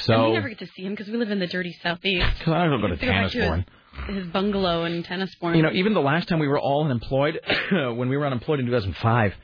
and 0.08 0.22
we 0.24 0.32
never 0.32 0.48
get 0.48 0.58
to 0.60 0.66
see 0.66 0.82
him 0.84 0.92
because 0.94 1.08
we 1.08 1.16
live 1.18 1.30
in 1.30 1.38
the 1.38 1.46
dirty 1.46 1.72
southeast. 1.82 2.26
'Cause 2.40 2.54
I 2.54 2.66
don't 2.66 2.80
go 2.80 2.88
to 2.88 2.94
We 2.94 3.06
have 3.12 3.32
go 3.32 3.38
back 3.40 3.66
Tanasbourne. 3.66 4.06
his, 4.06 4.16
his 4.24 4.26
bungalow 4.32 4.84
in 4.84 5.02
Tanasbourne. 5.02 5.56
You 5.56 5.62
know, 5.62 5.72
even 5.72 5.92
the 5.94 6.00
last 6.00 6.28
time 6.28 6.38
we 6.38 6.48
were 6.48 6.58
all 6.58 6.84
unemployed, 6.84 7.38
when 7.70 8.08
we 8.08 8.16
were 8.16 8.26
unemployed 8.26 8.60
in 8.60 8.66
2005, 8.66 9.34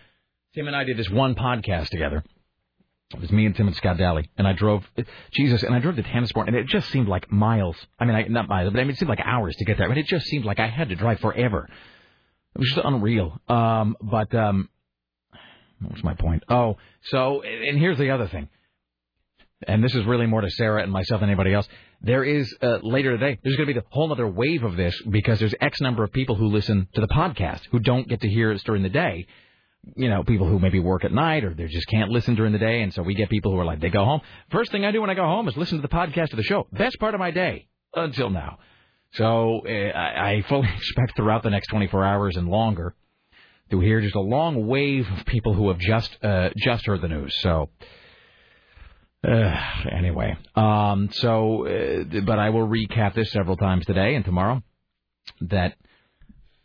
Tim 0.54 0.66
and 0.68 0.74
I 0.76 0.84
did 0.84 0.96
this 0.96 1.10
one 1.10 1.34
podcast 1.34 1.88
together. 1.90 2.24
It 3.14 3.20
was 3.20 3.30
me 3.30 3.46
and 3.46 3.54
Tim 3.54 3.68
and 3.68 3.76
Scott 3.76 3.98
Daly, 3.98 4.28
and 4.36 4.48
I 4.48 4.52
drove, 4.52 4.84
Jesus, 5.32 5.62
and 5.62 5.72
I 5.74 5.78
drove 5.78 5.94
to 5.96 6.02
Tannisport, 6.02 6.48
and 6.48 6.56
it 6.56 6.66
just 6.66 6.88
seemed 6.90 7.06
like 7.08 7.30
miles. 7.30 7.76
I 8.00 8.04
mean, 8.04 8.16
I, 8.16 8.22
not 8.22 8.48
miles, 8.48 8.72
but 8.72 8.80
I 8.80 8.82
mean, 8.82 8.90
it 8.92 8.98
seemed 8.98 9.08
like 9.10 9.20
hours 9.24 9.54
to 9.56 9.64
get 9.64 9.78
there. 9.78 9.88
But 9.88 9.98
it 9.98 10.06
just 10.06 10.26
seemed 10.26 10.44
like 10.44 10.58
I 10.58 10.66
had 10.66 10.88
to 10.88 10.96
drive 10.96 11.20
forever. 11.20 11.68
It 12.56 12.60
was 12.60 12.72
just 12.74 12.86
unreal. 12.86 13.38
Um, 13.48 13.98
but 14.00 14.34
um, 14.34 14.70
what 15.82 15.92
was 15.92 16.02
my 16.02 16.14
point? 16.14 16.42
Oh, 16.48 16.78
so 17.02 17.42
and 17.42 17.78
here's 17.78 17.98
the 17.98 18.12
other 18.12 18.28
thing, 18.28 18.48
and 19.68 19.84
this 19.84 19.94
is 19.94 20.06
really 20.06 20.24
more 20.24 20.40
to 20.40 20.48
Sarah 20.48 20.82
and 20.82 20.90
myself 20.90 21.20
than 21.20 21.28
anybody 21.28 21.52
else. 21.52 21.68
There 22.00 22.24
is 22.24 22.50
uh, 22.62 22.78
later 22.82 23.10
today. 23.10 23.38
There's 23.42 23.56
going 23.56 23.68
to 23.68 23.74
be 23.74 23.78
the 23.78 23.84
whole 23.90 24.10
other 24.10 24.26
wave 24.26 24.64
of 24.64 24.74
this 24.74 24.98
because 25.02 25.38
there's 25.38 25.54
X 25.60 25.82
number 25.82 26.02
of 26.02 26.14
people 26.14 26.34
who 26.34 26.46
listen 26.46 26.88
to 26.94 27.00
the 27.02 27.08
podcast 27.08 27.60
who 27.70 27.78
don't 27.78 28.08
get 28.08 28.22
to 28.22 28.28
hear 28.28 28.52
us 28.52 28.62
during 28.62 28.82
the 28.82 28.88
day. 28.88 29.26
You 29.94 30.08
know, 30.08 30.24
people 30.24 30.48
who 30.48 30.58
maybe 30.58 30.80
work 30.80 31.04
at 31.04 31.12
night 31.12 31.44
or 31.44 31.52
they 31.52 31.66
just 31.66 31.88
can't 31.88 32.08
listen 32.08 32.36
during 32.36 32.54
the 32.54 32.58
day, 32.58 32.80
and 32.80 32.94
so 32.94 33.02
we 33.02 33.14
get 33.14 33.28
people 33.28 33.52
who 33.52 33.58
are 33.58 33.66
like, 33.66 33.80
they 33.80 33.90
go 33.90 34.06
home. 34.06 34.22
First 34.50 34.72
thing 34.72 34.86
I 34.86 34.92
do 34.92 35.02
when 35.02 35.10
I 35.10 35.14
go 35.14 35.24
home 35.24 35.46
is 35.46 35.58
listen 35.58 35.76
to 35.76 35.82
the 35.82 35.88
podcast 35.88 36.30
of 36.30 36.38
the 36.38 36.42
show. 36.42 36.66
Best 36.72 36.98
part 36.98 37.12
of 37.12 37.20
my 37.20 37.32
day 37.32 37.68
until 37.94 38.30
now. 38.30 38.60
So 39.14 39.62
uh, 39.66 39.98
I 39.98 40.44
fully 40.48 40.68
expect 40.76 41.16
throughout 41.16 41.42
the 41.42 41.50
next 41.50 41.68
24 41.68 42.04
hours 42.04 42.36
and 42.36 42.48
longer 42.48 42.94
to 43.70 43.80
hear 43.80 44.00
just 44.00 44.14
a 44.14 44.20
long 44.20 44.66
wave 44.66 45.06
of 45.10 45.26
people 45.26 45.54
who 45.54 45.68
have 45.68 45.78
just 45.78 46.16
uh, 46.22 46.50
just 46.56 46.86
heard 46.86 47.00
the 47.00 47.08
news. 47.08 47.34
So 47.40 47.70
uh, 49.26 49.56
anyway, 49.90 50.36
um, 50.54 51.10
so 51.12 51.66
uh, 51.66 52.20
but 52.24 52.38
I 52.38 52.50
will 52.50 52.66
recap 52.66 53.14
this 53.14 53.32
several 53.32 53.56
times 53.56 53.84
today 53.86 54.14
and 54.14 54.24
tomorrow. 54.24 54.62
That 55.40 55.74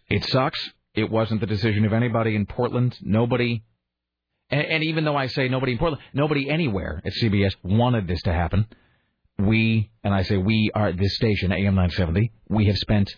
it 0.10 0.24
sucks. 0.26 0.60
It 0.94 1.10
wasn't 1.10 1.40
the 1.42 1.48
decision 1.48 1.86
of 1.86 1.94
anybody 1.94 2.36
in 2.36 2.46
Portland. 2.46 2.98
Nobody, 3.02 3.64
and, 4.50 4.62
and 4.62 4.84
even 4.84 5.06
though 5.06 5.16
I 5.16 5.28
say 5.28 5.48
nobody 5.48 5.72
in 5.72 5.78
Portland, 5.80 6.04
nobody 6.14 6.50
anywhere 6.50 7.02
at 7.04 7.14
CBS 7.14 7.54
wanted 7.64 8.08
this 8.08 8.22
to 8.24 8.34
happen. 8.34 8.68
We, 9.38 9.90
and 10.04 10.14
I 10.14 10.24
say 10.24 10.38
we 10.38 10.72
are 10.76 10.88
at 10.88 10.98
this 10.98 11.16
station, 11.16 11.52
AM 11.52 11.76
970. 11.76 12.32
We 12.50 12.68
have 12.68 12.78
spent 12.78 13.14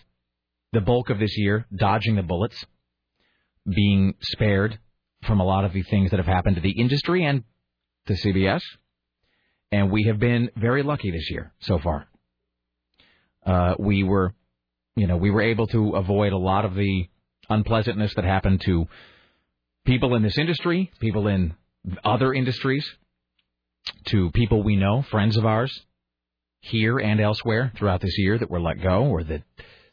the 0.72 0.80
bulk 0.80 1.10
of 1.10 1.18
this 1.18 1.36
year 1.36 1.66
dodging 1.74 2.16
the 2.16 2.22
bullets, 2.22 2.64
being 3.68 4.14
spared 4.20 4.78
from 5.24 5.40
a 5.40 5.44
lot 5.44 5.64
of 5.64 5.72
the 5.72 5.82
things 5.82 6.10
that 6.10 6.18
have 6.18 6.26
happened 6.26 6.56
to 6.56 6.62
the 6.62 6.78
industry 6.78 7.24
and 7.24 7.44
to 8.06 8.14
CBS. 8.14 8.62
And 9.72 9.90
we 9.90 10.04
have 10.04 10.18
been 10.18 10.50
very 10.56 10.82
lucky 10.82 11.10
this 11.10 11.30
year 11.30 11.52
so 11.60 11.78
far. 11.78 12.06
Uh, 13.44 13.74
we 13.78 14.02
were, 14.02 14.34
you 14.96 15.06
know, 15.06 15.16
we 15.16 15.30
were 15.30 15.42
able 15.42 15.66
to 15.68 15.90
avoid 15.96 16.32
a 16.32 16.38
lot 16.38 16.64
of 16.64 16.74
the 16.74 17.08
unpleasantness 17.48 18.14
that 18.14 18.24
happened 18.24 18.60
to 18.62 18.86
people 19.84 20.14
in 20.14 20.22
this 20.22 20.38
industry, 20.38 20.90
people 21.00 21.28
in 21.28 21.54
other 22.04 22.32
industries, 22.32 22.86
to 24.06 24.30
people 24.30 24.62
we 24.62 24.76
know, 24.76 25.02
friends 25.02 25.36
of 25.36 25.44
ours, 25.44 25.84
here 26.64 26.98
and 26.98 27.20
elsewhere 27.20 27.72
throughout 27.76 28.00
this 28.00 28.16
year 28.18 28.38
that 28.38 28.50
were 28.50 28.60
let 28.60 28.82
go 28.82 29.04
or 29.04 29.22
that 29.24 29.42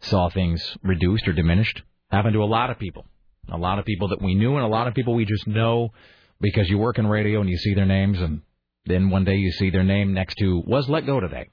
saw 0.02 0.30
things 0.30 0.78
reduced 0.84 1.28
or 1.28 1.34
diminished. 1.34 1.82
Happened 2.10 2.34
to 2.34 2.44
a 2.44 2.46
lot 2.46 2.70
of 2.70 2.80
people. 2.80 3.06
A 3.50 3.58
lot 3.58 3.80
of 3.80 3.86
people 3.86 4.10
that 4.10 4.22
we 4.22 4.36
knew 4.36 4.56
and 4.56 4.64
a 4.64 4.68
lot 4.68 4.88
of 4.88 4.94
people 4.94 5.14
we 5.14 5.26
just 5.26 5.48
know 5.48 5.90
because 6.40 6.70
you 6.70 6.78
work 6.78 6.98
in 6.98 7.08
radio 7.08 7.42
and 7.42 7.50
you 7.50 7.58
see 7.58 7.74
their 7.74 7.86
names 7.86 8.20
and 8.20 8.42
then 8.86 9.10
one 9.10 9.26
day 9.26 9.36
you 9.36 9.52
see 9.52 9.70
their 9.70 9.84
name 9.84 10.14
next 10.14 10.36
to 10.36 10.64
was 10.66 10.88
let 10.90 11.06
go 11.06 11.20
today. 11.20 11.50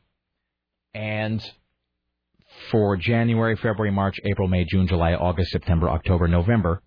And 0.94 1.42
for 2.70 2.96
January, 2.96 3.56
February, 3.56 3.90
March, 3.90 4.18
April, 4.24 4.48
May, 4.48 4.64
June, 4.64 4.86
July, 4.86 5.14
August, 5.14 5.50
September, 5.50 5.90
October, 5.90 6.28
November, 6.28 6.82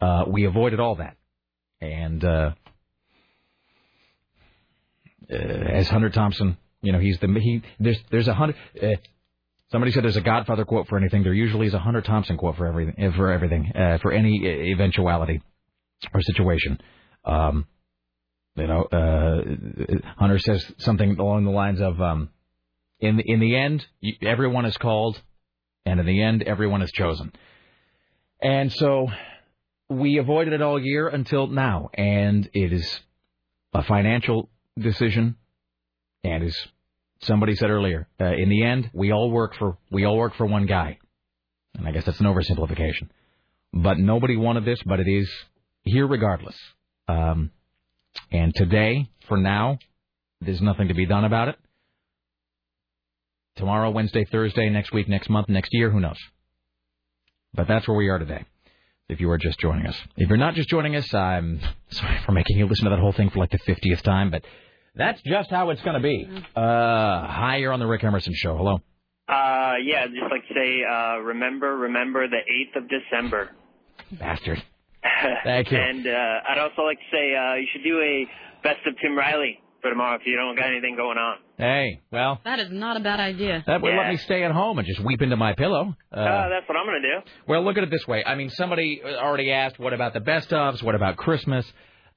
uh, 0.00 0.24
we 0.28 0.44
avoided 0.44 0.80
all 0.80 0.96
that. 0.96 1.16
And 1.80 2.24
uh, 2.24 2.52
uh, 5.30 5.34
as 5.34 5.88
Hunter 5.88 6.10
Thompson, 6.10 6.56
you 6.82 6.92
know, 6.92 6.98
he's 6.98 7.18
the 7.18 7.28
he. 7.40 7.62
There's 7.80 7.98
there's 8.10 8.28
a 8.28 8.34
Hunter. 8.34 8.54
Uh, 8.80 8.96
somebody 9.70 9.92
said 9.92 10.04
there's 10.04 10.16
a 10.16 10.20
Godfather 10.20 10.64
quote 10.64 10.88
for 10.88 10.98
anything. 10.98 11.22
There 11.22 11.34
usually 11.34 11.66
is 11.66 11.74
a 11.74 11.78
Hunter 11.78 12.00
Thompson 12.00 12.36
quote 12.36 12.56
for 12.56 12.66
everything. 12.66 12.94
uh, 13.04 13.16
For 13.16 13.32
everything. 13.32 13.72
Uh, 13.74 13.98
for 13.98 14.12
any 14.12 14.44
eventuality 14.72 15.42
or 16.14 16.20
situation. 16.22 16.80
Um, 17.24 17.66
you 18.56 18.66
know, 18.66 18.82
uh, 18.84 20.00
Hunter 20.16 20.38
says 20.38 20.72
something 20.78 21.18
along 21.18 21.44
the 21.44 21.50
lines 21.50 21.80
of, 21.80 22.00
um, 22.00 22.30
"In 23.00 23.16
the, 23.16 23.22
in 23.24 23.40
the 23.40 23.56
end, 23.56 23.86
everyone 24.22 24.64
is 24.64 24.76
called, 24.76 25.20
and 25.84 26.00
in 26.00 26.06
the 26.06 26.22
end, 26.22 26.42
everyone 26.42 26.82
is 26.82 26.90
chosen." 26.92 27.32
And 28.42 28.72
so 28.72 29.08
we 29.88 30.18
avoided 30.18 30.54
it 30.54 30.62
all 30.62 30.78
year 30.80 31.08
until 31.08 31.46
now, 31.46 31.90
and 31.94 32.48
it 32.52 32.72
is 32.72 33.00
a 33.74 33.82
financial 33.82 34.48
decision, 34.78 35.36
and 36.24 36.44
as 36.44 36.56
somebody 37.22 37.54
said 37.54 37.70
earlier, 37.70 38.08
uh, 38.20 38.26
in 38.26 38.48
the 38.48 38.62
end, 38.64 38.90
we 38.92 39.12
all 39.12 39.30
work 39.30 39.54
for 39.56 39.78
we 39.90 40.04
all 40.04 40.16
work 40.16 40.34
for 40.34 40.46
one 40.46 40.66
guy, 40.66 40.98
and 41.76 41.86
I 41.86 41.92
guess 41.92 42.04
that's 42.04 42.20
an 42.20 42.26
oversimplification. 42.26 43.08
But 43.72 43.98
nobody 43.98 44.36
wanted 44.36 44.64
this, 44.64 44.80
but 44.84 45.00
it 45.00 45.08
is 45.08 45.30
here 45.82 46.06
regardless. 46.06 46.56
Um, 47.06 47.50
and 48.30 48.54
today, 48.54 49.08
for 49.26 49.36
now, 49.36 49.78
there's 50.40 50.60
nothing 50.60 50.88
to 50.88 50.94
be 50.94 51.06
done 51.06 51.24
about 51.24 51.48
it. 51.48 51.56
Tomorrow, 53.56 53.90
Wednesday, 53.90 54.24
Thursday, 54.24 54.68
next 54.70 54.92
week, 54.92 55.08
next 55.08 55.28
month, 55.28 55.48
next 55.48 55.70
year, 55.72 55.90
who 55.90 56.00
knows? 56.00 56.18
But 57.54 57.66
that's 57.66 57.88
where 57.88 57.96
we 57.96 58.08
are 58.08 58.18
today. 58.18 58.44
If 59.08 59.20
you 59.20 59.30
are 59.30 59.38
just 59.38 59.58
joining 59.58 59.86
us, 59.86 59.98
if 60.16 60.28
you're 60.28 60.38
not 60.38 60.54
just 60.54 60.68
joining 60.68 60.94
us, 60.94 61.12
I'm 61.14 61.60
sorry 61.90 62.20
for 62.24 62.32
making 62.32 62.58
you 62.58 62.66
listen 62.66 62.84
to 62.84 62.90
that 62.90 63.00
whole 63.00 63.12
thing 63.12 63.30
for 63.30 63.38
like 63.38 63.50
the 63.50 63.58
50th 63.58 64.02
time, 64.02 64.30
but 64.30 64.44
that's 64.98 65.22
just 65.22 65.50
how 65.50 65.70
it's 65.70 65.80
going 65.82 65.94
to 65.96 66.02
be. 66.02 66.28
Uh, 66.54 66.60
hi, 67.26 67.56
you're 67.60 67.72
on 67.72 67.80
the 67.80 67.86
Rick 67.86 68.04
Emerson 68.04 68.34
Show. 68.36 68.56
Hello. 68.56 68.80
Uh, 69.28 69.74
yeah, 69.84 70.06
just 70.06 70.30
like 70.30 70.46
to 70.48 70.54
say, 70.54 70.82
uh, 70.84 71.18
remember, 71.20 71.76
remember 71.76 72.26
the 72.28 72.36
8th 72.76 72.82
of 72.82 72.88
December. 72.90 73.50
Bastard. 74.18 74.62
Thank 75.44 75.70
you. 75.70 75.78
and, 75.78 76.06
uh, 76.06 76.10
I'd 76.50 76.58
also 76.58 76.82
like 76.82 76.98
to 76.98 77.04
say, 77.12 77.34
uh, 77.36 77.54
you 77.54 77.66
should 77.72 77.84
do 77.84 78.00
a 78.00 78.26
best 78.62 78.86
of 78.86 78.94
Tim 79.00 79.16
Riley 79.16 79.60
for 79.80 79.90
tomorrow 79.90 80.16
if 80.16 80.22
you 80.26 80.34
don't 80.36 80.56
got 80.56 80.70
anything 80.70 80.96
going 80.96 81.18
on. 81.18 81.36
Hey, 81.56 82.00
well, 82.10 82.40
That 82.44 82.58
is 82.58 82.68
not 82.70 82.96
a 82.96 83.00
bad 83.00 83.20
idea. 83.20 83.62
that 83.66 83.80
would 83.82 83.94
let 83.94 84.08
me 84.08 84.16
stay 84.16 84.42
at 84.44 84.50
home 84.52 84.78
and 84.78 84.86
just 84.86 85.00
weep 85.04 85.22
into 85.22 85.36
my 85.36 85.54
pillow. 85.54 85.94
Uh, 86.12 86.18
Uh, 86.18 86.48
that's 86.48 86.68
what 86.68 86.76
I'm 86.78 86.86
gonna 86.86 87.00
do. 87.00 87.30
Well, 87.46 87.64
look 87.64 87.76
at 87.76 87.84
it 87.84 87.90
this 87.90 88.06
way. 88.08 88.24
I 88.24 88.34
mean, 88.34 88.48
somebody 88.50 89.02
already 89.04 89.52
asked, 89.52 89.78
what 89.78 89.92
about 89.92 90.14
the 90.14 90.20
best 90.20 90.50
ofs? 90.50 90.82
What 90.82 90.94
about 90.94 91.16
Christmas? 91.16 91.70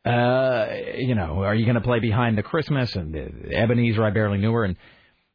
Uh, 0.03 0.67
you 0.97 1.13
know, 1.15 1.43
are 1.43 1.53
you 1.53 1.65
going 1.65 1.75
to 1.75 1.81
play 1.81 1.99
behind 1.99 2.37
the 2.37 2.43
Christmas 2.43 2.95
and 2.95 3.13
the 3.13 3.55
Ebenezer? 3.55 4.03
I 4.03 4.09
barely 4.09 4.39
knew 4.39 4.51
her. 4.51 4.63
And 4.63 4.75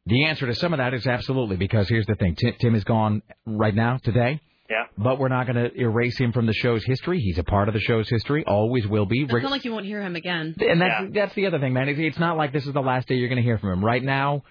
the 0.05 0.25
answer 0.25 0.45
to 0.45 0.55
some 0.55 0.73
of 0.73 0.79
that 0.79 0.93
is 0.93 1.07
absolutely 1.07 1.55
because 1.55 1.87
here's 1.87 2.05
the 2.05 2.15
thing: 2.15 2.35
Tim, 2.35 2.53
Tim 2.59 2.75
is 2.75 2.83
gone 2.83 3.21
right 3.45 3.73
now 3.73 3.97
today. 4.03 4.41
Yeah. 4.69 4.83
But 4.97 5.19
we're 5.19 5.29
not 5.29 5.47
going 5.47 5.55
to 5.55 5.73
erase 5.79 6.17
him 6.17 6.33
from 6.33 6.45
the 6.45 6.53
show's 6.53 6.83
history. 6.83 7.21
He's 7.21 7.37
a 7.37 7.43
part 7.43 7.69
of 7.69 7.73
the 7.73 7.79
show's 7.79 8.09
history. 8.09 8.43
Always 8.45 8.85
will 8.85 9.05
be. 9.05 9.21
It's 9.23 9.31
not 9.31 9.51
like 9.51 9.63
you 9.63 9.71
won't 9.71 9.85
hear 9.85 10.01
him 10.01 10.17
again. 10.17 10.55
And 10.59 10.81
that's 10.81 11.13
that's 11.13 11.35
the 11.35 11.45
other 11.45 11.59
thing, 11.59 11.71
man. 11.71 11.87
It's, 11.87 11.99
it's 11.99 12.19
not 12.19 12.35
like 12.35 12.51
this 12.51 12.65
is 12.65 12.73
the 12.73 12.81
last 12.81 13.07
day 13.07 13.15
you're 13.15 13.29
going 13.29 13.37
to 13.37 13.43
hear 13.43 13.57
from 13.57 13.71
him. 13.71 13.85
Right 13.85 14.03
now, 14.03 14.43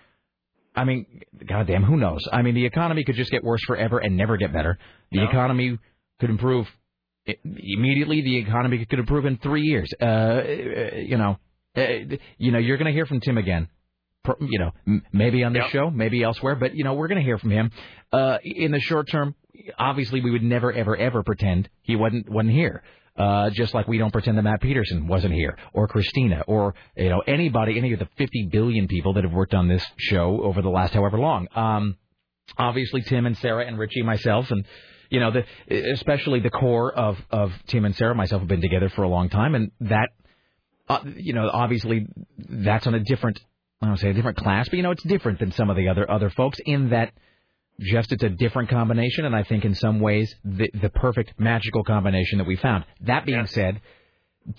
I 0.75 0.85
mean, 0.85 1.05
goddamn, 1.47 1.83
who 1.83 1.99
knows? 1.99 2.27
I 2.33 2.41
mean, 2.41 2.55
the 2.55 2.65
economy 2.65 3.05
could 3.05 3.17
just 3.17 3.31
get 3.31 3.45
worse 3.45 3.63
forever 3.67 3.99
and 3.99 4.17
never 4.17 4.39
get 4.39 4.55
better. 4.55 4.79
The 5.13 5.23
economy 5.23 5.79
could 6.21 6.31
improve 6.31 6.67
immediately. 7.27 8.23
The 8.23 8.39
economy 8.39 8.85
could 8.85 8.99
improve 8.99 9.25
in 9.27 9.39
three 9.39 9.63
years. 9.63 9.91
Uh, 10.01 10.05
uh, 10.05 10.41
you 10.97 11.17
know, 11.17 11.39
uh, 11.77 11.83
you 12.39 12.53
know, 12.53 12.59
you're 12.59 12.77
going 12.77 12.87
to 12.87 12.93
hear 12.93 13.07
from 13.07 13.21
Tim 13.21 13.39
again. 13.39 13.69
You 14.41 14.59
know, 14.59 15.01
maybe 15.13 15.45
on 15.45 15.53
this 15.53 15.67
show, 15.71 15.89
maybe 15.89 16.25
elsewhere, 16.25 16.57
but 16.57 16.75
you 16.75 16.83
know, 16.83 16.95
we're 16.95 17.07
going 17.07 17.21
to 17.21 17.25
hear 17.25 17.39
from 17.39 17.51
him. 17.51 17.71
Uh, 18.13 18.39
in 18.43 18.73
the 18.73 18.81
short 18.81 19.09
term, 19.09 19.37
obviously, 19.79 20.21
we 20.21 20.33
would 20.33 20.43
never, 20.43 20.73
ever, 20.73 20.97
ever 20.97 21.23
pretend 21.23 21.69
he 21.83 21.95
wasn't 21.95 22.29
wasn't 22.29 22.53
here. 22.53 22.83
Uh, 23.17 23.49
just 23.51 23.73
like 23.73 23.89
we 23.89 23.99
don't 23.99 24.13
pretend 24.13 24.37
that 24.37 24.43
Matt 24.43 24.61
Peterson 24.61 25.07
wasn't 25.07 25.33
here, 25.33 25.57
or 25.73 25.89
Christina, 25.89 26.43
or 26.47 26.75
you 26.97 27.09
know 27.09 27.23
anybody, 27.27 27.79
any 27.79 27.93
of 27.93 27.99
the 27.99 28.09
50 28.19 28.49
billion 28.53 28.89
people 28.89 29.15
that 29.15 29.25
have 29.25 29.33
worked 29.33 29.55
on 29.55 29.69
this 29.69 29.85
show 29.97 30.41
over 30.43 30.61
the 30.61 30.69
last 30.69 30.93
however 30.93 31.19
long. 31.19 31.47
Um, 31.55 31.97
obviously, 32.59 33.03
Tim 33.03 33.25
and 33.27 33.39
Sarah 33.39 33.65
and 33.65 33.79
Richie, 33.79 34.03
myself, 34.03 34.51
and 34.51 34.67
you 35.11 35.21
know 35.21 35.31
the 35.31 35.93
especially 35.93 36.41
the 36.41 36.51
core 36.51 36.93
of 36.93 37.19
of 37.31 37.53
Tim 37.67 37.85
and 37.85 37.95
Sarah, 37.95 38.15
myself 38.15 38.41
have 38.41 38.49
been 38.49 38.61
together 38.61 38.89
for 38.89 39.03
a 39.03 39.09
long 39.09 39.29
time, 39.29 39.55
and 39.55 39.71
that 39.81 40.09
uh, 40.89 41.01
you 41.17 41.33
know 41.33 41.49
obviously 41.53 42.07
that's 42.39 42.87
on 42.87 42.95
a 42.95 43.01
different 43.01 43.41
I 43.83 43.87
don't 43.87 43.99
say 43.99 44.11
a 44.11 44.15
different 44.15 44.39
class, 44.39 44.69
but 44.69 44.77
you 44.77 44.83
know 44.83 44.91
it's 44.91 45.05
different 45.05 45.39
than 45.39 45.53
some 45.53 45.71
of 45.71 45.77
the 45.77 45.89
other 45.89 46.11
other 46.11 46.31
folks 46.31 46.59
in 46.65 46.91
that 46.91 47.13
just 47.79 48.13
it's 48.13 48.23
a 48.23 48.31
different 48.31 48.71
combination, 48.71 49.25
and 49.25 49.37
I 49.37 49.43
think 49.43 49.65
in 49.65 49.75
some 49.75 50.01
ways 50.01 50.35
the 50.45 50.71
the 50.81 50.89
perfect 50.89 51.39
magical 51.39 51.85
combination 51.85 52.39
that 52.39 52.47
we 52.47 52.57
found. 52.57 52.85
That 53.03 53.27
being 53.27 53.47
said, 53.47 53.81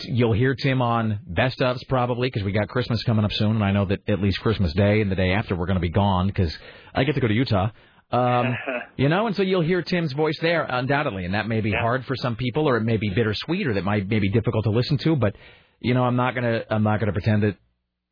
you'll 0.02 0.34
hear 0.34 0.54
Tim 0.56 0.82
on 0.82 1.20
best 1.26 1.60
ofs 1.60 1.88
probably 1.88 2.28
because 2.28 2.44
we 2.44 2.52
got 2.52 2.68
Christmas 2.68 3.04
coming 3.04 3.26
up 3.26 3.32
soon, 3.32 3.56
and 3.56 3.64
I 3.64 3.72
know 3.72 3.86
that 3.86 4.08
at 4.08 4.22
least 4.22 4.40
Christmas 4.42 4.74
Day 4.74 5.02
and 5.02 5.12
the 5.12 5.16
day 5.16 5.32
after 5.32 5.56
we're 5.56 5.66
going 5.66 5.78
to 5.78 5.82
be 5.82 5.90
gone 5.90 6.28
because 6.28 6.56
I 6.94 7.04
get 7.04 7.16
to 7.16 7.22
go 7.22 7.28
to 7.28 7.34
Utah. 7.34 7.70
Um, 8.12 8.56
you 8.98 9.10
know, 9.10 9.28
and 9.28 9.36
so 9.36 9.44
you'll 9.44 9.62
hear 9.62 9.82
Tim's 9.82 10.14
voice 10.14 10.38
there 10.42 10.64
undoubtedly, 10.64 11.26
and 11.26 11.34
that 11.34 11.48
may 11.48 11.62
be 11.62 11.72
hard 11.72 12.06
for 12.06 12.16
some 12.16 12.36
people, 12.36 12.68
or 12.68 12.78
it 12.78 12.84
may 12.84 12.98
be 12.98 13.10
bittersweet, 13.10 13.68
or 13.68 13.74
that 13.74 13.84
might 13.84 14.08
may 14.08 14.20
be 14.20 14.30
difficult 14.30 14.64
to 14.66 14.72
listen 14.72 14.98
to. 15.00 15.16
But 15.16 15.36
you 15.80 15.94
know, 15.94 16.04
I'm 16.04 16.16
not 16.16 16.36
gonna 16.36 16.64
I'm 16.70 16.84
not 16.84 17.00
gonna 17.00 17.14
pretend 17.14 17.44
that, 17.44 17.58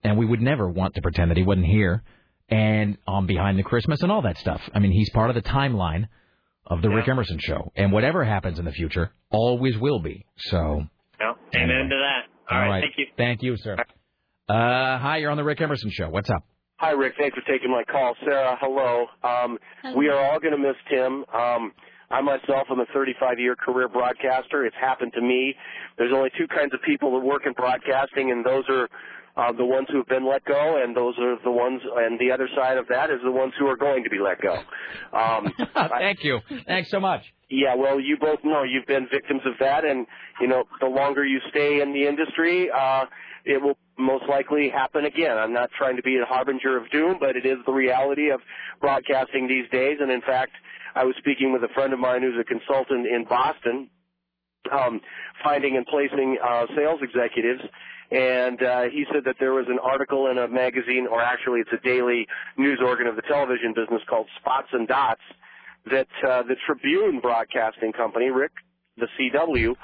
and 0.03 0.17
we 0.17 0.25
would 0.25 0.41
never 0.41 0.69
want 0.69 0.95
to 0.95 1.01
pretend 1.01 1.31
that 1.31 1.37
he 1.37 1.43
wasn't 1.43 1.65
here 1.67 2.03
and 2.49 2.97
on 3.07 3.25
behind 3.25 3.57
the 3.57 3.63
Christmas 3.63 4.01
and 4.03 4.11
all 4.11 4.21
that 4.23 4.37
stuff. 4.37 4.61
I 4.73 4.79
mean, 4.79 4.91
he's 4.91 5.09
part 5.09 5.29
of 5.29 5.35
the 5.35 5.41
timeline 5.41 6.07
of 6.67 6.81
the 6.81 6.89
Rick 6.89 7.07
Emerson 7.07 7.39
show, 7.39 7.71
and 7.75 7.91
whatever 7.91 8.23
happens 8.23 8.59
in 8.59 8.65
the 8.65 8.71
future, 8.71 9.11
always 9.31 9.77
will 9.77 9.99
be. 9.99 10.25
So, 10.37 10.83
No, 11.19 11.35
amen 11.55 11.89
to 11.89 11.95
that. 11.95 12.53
all 12.53 12.59
right, 12.59 12.69
right, 12.69 12.81
thank 12.83 12.93
you. 12.97 13.05
thank 13.17 13.43
you, 13.43 13.57
sir. 13.57 13.77
Uh, 14.47 14.97
hi, 14.99 15.17
you're 15.17 15.31
on 15.31 15.37
the 15.37 15.43
Rick 15.43 15.61
Emerson 15.61 15.89
show. 15.91 16.09
What's 16.09 16.29
up? 16.29 16.43
Hi, 16.77 16.91
Rick. 16.91 17.13
Thanks 17.17 17.37
for 17.37 17.43
taking 17.51 17.71
my 17.71 17.83
call. 17.83 18.15
Sarah, 18.25 18.57
hello. 18.59 19.05
Um, 19.23 19.57
we 19.95 20.09
are 20.09 20.17
all 20.19 20.39
going 20.39 20.51
to 20.51 20.57
miss 20.57 20.75
Tim. 20.89 21.23
Um, 21.33 21.71
I 22.11 22.21
myself 22.21 22.67
am 22.69 22.79
a 22.79 22.85
35 22.93 23.39
year 23.39 23.55
career 23.55 23.87
broadcaster. 23.87 24.65
It's 24.65 24.75
happened 24.79 25.13
to 25.15 25.21
me. 25.21 25.55
There's 25.97 26.11
only 26.13 26.29
two 26.37 26.47
kinds 26.47 26.73
of 26.73 26.81
people 26.81 27.11
that 27.17 27.25
work 27.25 27.43
in 27.45 27.53
broadcasting, 27.53 28.29
and 28.31 28.45
those 28.45 28.65
are 28.69 28.89
uh, 29.37 29.53
the 29.53 29.65
ones 29.65 29.87
who 29.89 29.97
have 29.97 30.07
been 30.07 30.27
let 30.27 30.43
go, 30.45 30.81
and 30.83 30.95
those 30.95 31.15
are 31.19 31.37
the 31.43 31.51
ones, 31.51 31.81
and 31.95 32.19
the 32.19 32.31
other 32.31 32.49
side 32.55 32.77
of 32.77 32.87
that 32.89 33.09
is 33.09 33.19
the 33.23 33.31
ones 33.31 33.53
who 33.57 33.67
are 33.67 33.77
going 33.77 34.03
to 34.03 34.09
be 34.09 34.19
let 34.19 34.41
go. 34.41 34.55
Um, 35.17 35.53
Thank 35.97 36.23
you. 36.23 36.39
Thanks 36.67 36.91
so 36.91 36.99
much. 36.99 37.21
yeah, 37.49 37.75
well, 37.75 37.99
you 37.99 38.17
both 38.19 38.39
know 38.43 38.63
you've 38.63 38.85
been 38.85 39.07
victims 39.11 39.41
of 39.45 39.53
that, 39.61 39.85
and 39.85 40.05
you 40.41 40.47
know 40.47 40.65
the 40.81 40.87
longer 40.87 41.25
you 41.25 41.39
stay 41.49 41.81
in 41.81 41.93
the 41.93 42.05
industry, 42.07 42.69
uh, 42.69 43.05
it 43.45 43.61
will 43.61 43.77
most 43.97 44.25
likely 44.29 44.69
happen 44.69 45.05
again. 45.05 45.37
I'm 45.37 45.53
not 45.53 45.69
trying 45.77 45.95
to 45.95 46.03
be 46.03 46.17
a 46.17 46.25
harbinger 46.25 46.77
of 46.77 46.89
doom, 46.91 47.17
but 47.19 47.35
it 47.35 47.45
is 47.45 47.57
the 47.65 47.71
reality 47.71 48.29
of 48.29 48.41
broadcasting 48.81 49.47
these 49.47 49.69
days. 49.71 49.97
And 50.01 50.11
in 50.11 50.21
fact, 50.21 50.51
I 50.95 51.03
was 51.03 51.15
speaking 51.17 51.53
with 51.53 51.63
a 51.63 51.73
friend 51.73 51.93
of 51.93 51.99
mine 51.99 52.21
who's 52.21 52.39
a 52.39 52.43
consultant 52.43 53.07
in 53.07 53.25
Boston, 53.27 53.89
um, 54.71 55.01
finding 55.43 55.77
and 55.77 55.85
placing 55.85 56.37
uh, 56.43 56.65
sales 56.75 56.99
executives. 57.01 57.61
And 58.11 58.61
uh, 58.61 58.83
he 58.83 59.05
said 59.11 59.23
that 59.25 59.35
there 59.39 59.53
was 59.53 59.65
an 59.67 59.79
article 59.81 60.29
in 60.29 60.37
a 60.37 60.47
magazine, 60.47 61.07
or 61.09 61.21
actually 61.21 61.61
it's 61.61 61.71
a 61.73 61.83
daily 61.83 62.27
news 62.57 62.79
organ 62.83 63.07
of 63.07 63.15
the 63.15 63.23
television 63.23 63.73
business 63.75 64.01
called 64.07 64.27
Spots 64.39 64.67
and 64.73 64.87
Dots, 64.87 65.21
that 65.89 66.07
uh, 66.27 66.43
the 66.43 66.55
Tribune 66.65 67.19
Broadcasting 67.19 67.93
Company, 67.93 68.29
Rick, 68.29 68.51
the 68.97 69.07
CW, 69.19 69.75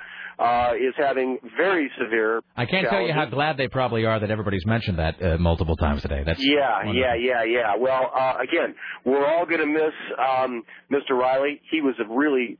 uh, 0.41 0.71
is 0.75 0.93
having 0.97 1.37
very 1.55 1.91
severe. 2.01 2.41
I 2.57 2.65
can't 2.65 2.87
tell 2.89 3.01
you 3.01 3.13
how 3.13 3.25
glad 3.25 3.57
they 3.57 3.67
probably 3.67 4.05
are 4.05 4.19
that 4.19 4.31
everybody's 4.31 4.65
mentioned 4.65 4.97
that 4.97 5.21
uh, 5.21 5.37
multiple 5.37 5.75
times 5.75 6.01
today. 6.01 6.23
That's 6.25 6.43
yeah, 6.43 6.83
wonderful. 6.83 6.99
yeah, 6.99 7.15
yeah, 7.15 7.43
yeah. 7.43 7.75
Well, 7.77 8.11
uh, 8.17 8.35
again, 8.41 8.75
we're 9.05 9.25
all 9.25 9.45
going 9.45 9.59
to 9.59 9.67
miss 9.67 9.93
um, 10.17 10.63
Mr. 10.91 11.17
Riley. 11.17 11.61
He 11.69 11.81
was 11.81 11.95
a 11.99 12.11
really. 12.11 12.57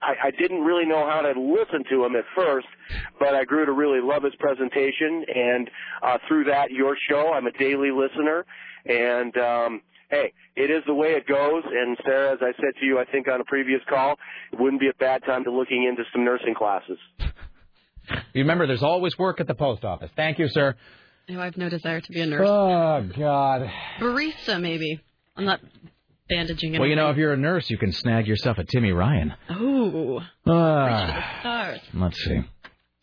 I, 0.00 0.28
I 0.28 0.30
didn't 0.30 0.60
really 0.60 0.84
know 0.84 1.08
how 1.08 1.22
to 1.22 1.40
listen 1.40 1.82
to 1.90 2.04
him 2.04 2.14
at 2.14 2.24
first, 2.36 2.66
but 3.18 3.34
I 3.34 3.44
grew 3.44 3.64
to 3.64 3.72
really 3.72 4.00
love 4.02 4.22
his 4.22 4.34
presentation, 4.38 5.24
and 5.34 5.70
uh, 6.02 6.18
through 6.28 6.44
that, 6.44 6.70
your 6.70 6.96
show. 7.08 7.32
I'm 7.32 7.46
a 7.46 7.52
daily 7.52 7.90
listener, 7.90 8.44
and 8.86 9.36
um, 9.38 9.80
hey, 10.10 10.32
it 10.56 10.70
is 10.70 10.82
the 10.86 10.94
way 10.94 11.08
it 11.12 11.26
goes. 11.26 11.62
And 11.64 11.96
Sarah, 12.04 12.32
as 12.32 12.38
I 12.40 12.52
said 12.56 12.78
to 12.80 12.86
you, 12.86 12.98
I 12.98 13.04
think 13.04 13.28
on 13.28 13.40
a 13.40 13.44
previous 13.44 13.80
call, 13.88 14.16
it 14.52 14.60
wouldn't 14.60 14.80
be 14.80 14.88
a 14.88 14.94
bad 14.98 15.22
time 15.24 15.44
to 15.44 15.50
looking 15.50 15.84
into 15.84 16.02
some 16.12 16.24
nursing 16.24 16.54
classes. 16.54 16.98
Remember, 18.34 18.66
there's 18.66 18.82
always 18.82 19.16
work 19.18 19.40
at 19.40 19.46
the 19.46 19.54
post 19.54 19.84
office. 19.84 20.10
Thank 20.16 20.38
you, 20.38 20.48
sir. 20.48 20.74
No, 21.28 21.40
I 21.40 21.46
have 21.46 21.56
no 21.56 21.68
desire 21.70 22.00
to 22.00 22.12
be 22.12 22.20
a 22.20 22.26
nurse. 22.26 22.46
Oh 22.48 23.08
God. 23.16 23.70
Barista, 23.98 24.60
maybe. 24.60 25.00
I'm 25.36 25.46
not 25.46 25.60
bandaging 26.28 26.70
anything. 26.70 26.80
Well, 26.80 26.88
you 26.90 26.96
know, 26.96 27.10
if 27.10 27.16
you're 27.16 27.32
a 27.32 27.36
nurse, 27.38 27.70
you 27.70 27.78
can 27.78 27.92
snag 27.92 28.26
yourself 28.26 28.58
a 28.58 28.64
Timmy 28.64 28.92
Ryan. 28.92 29.32
Oh, 29.48 30.20
Ah. 30.46 31.36
stars. 31.40 31.80
Let's 31.94 32.22
see. 32.24 32.40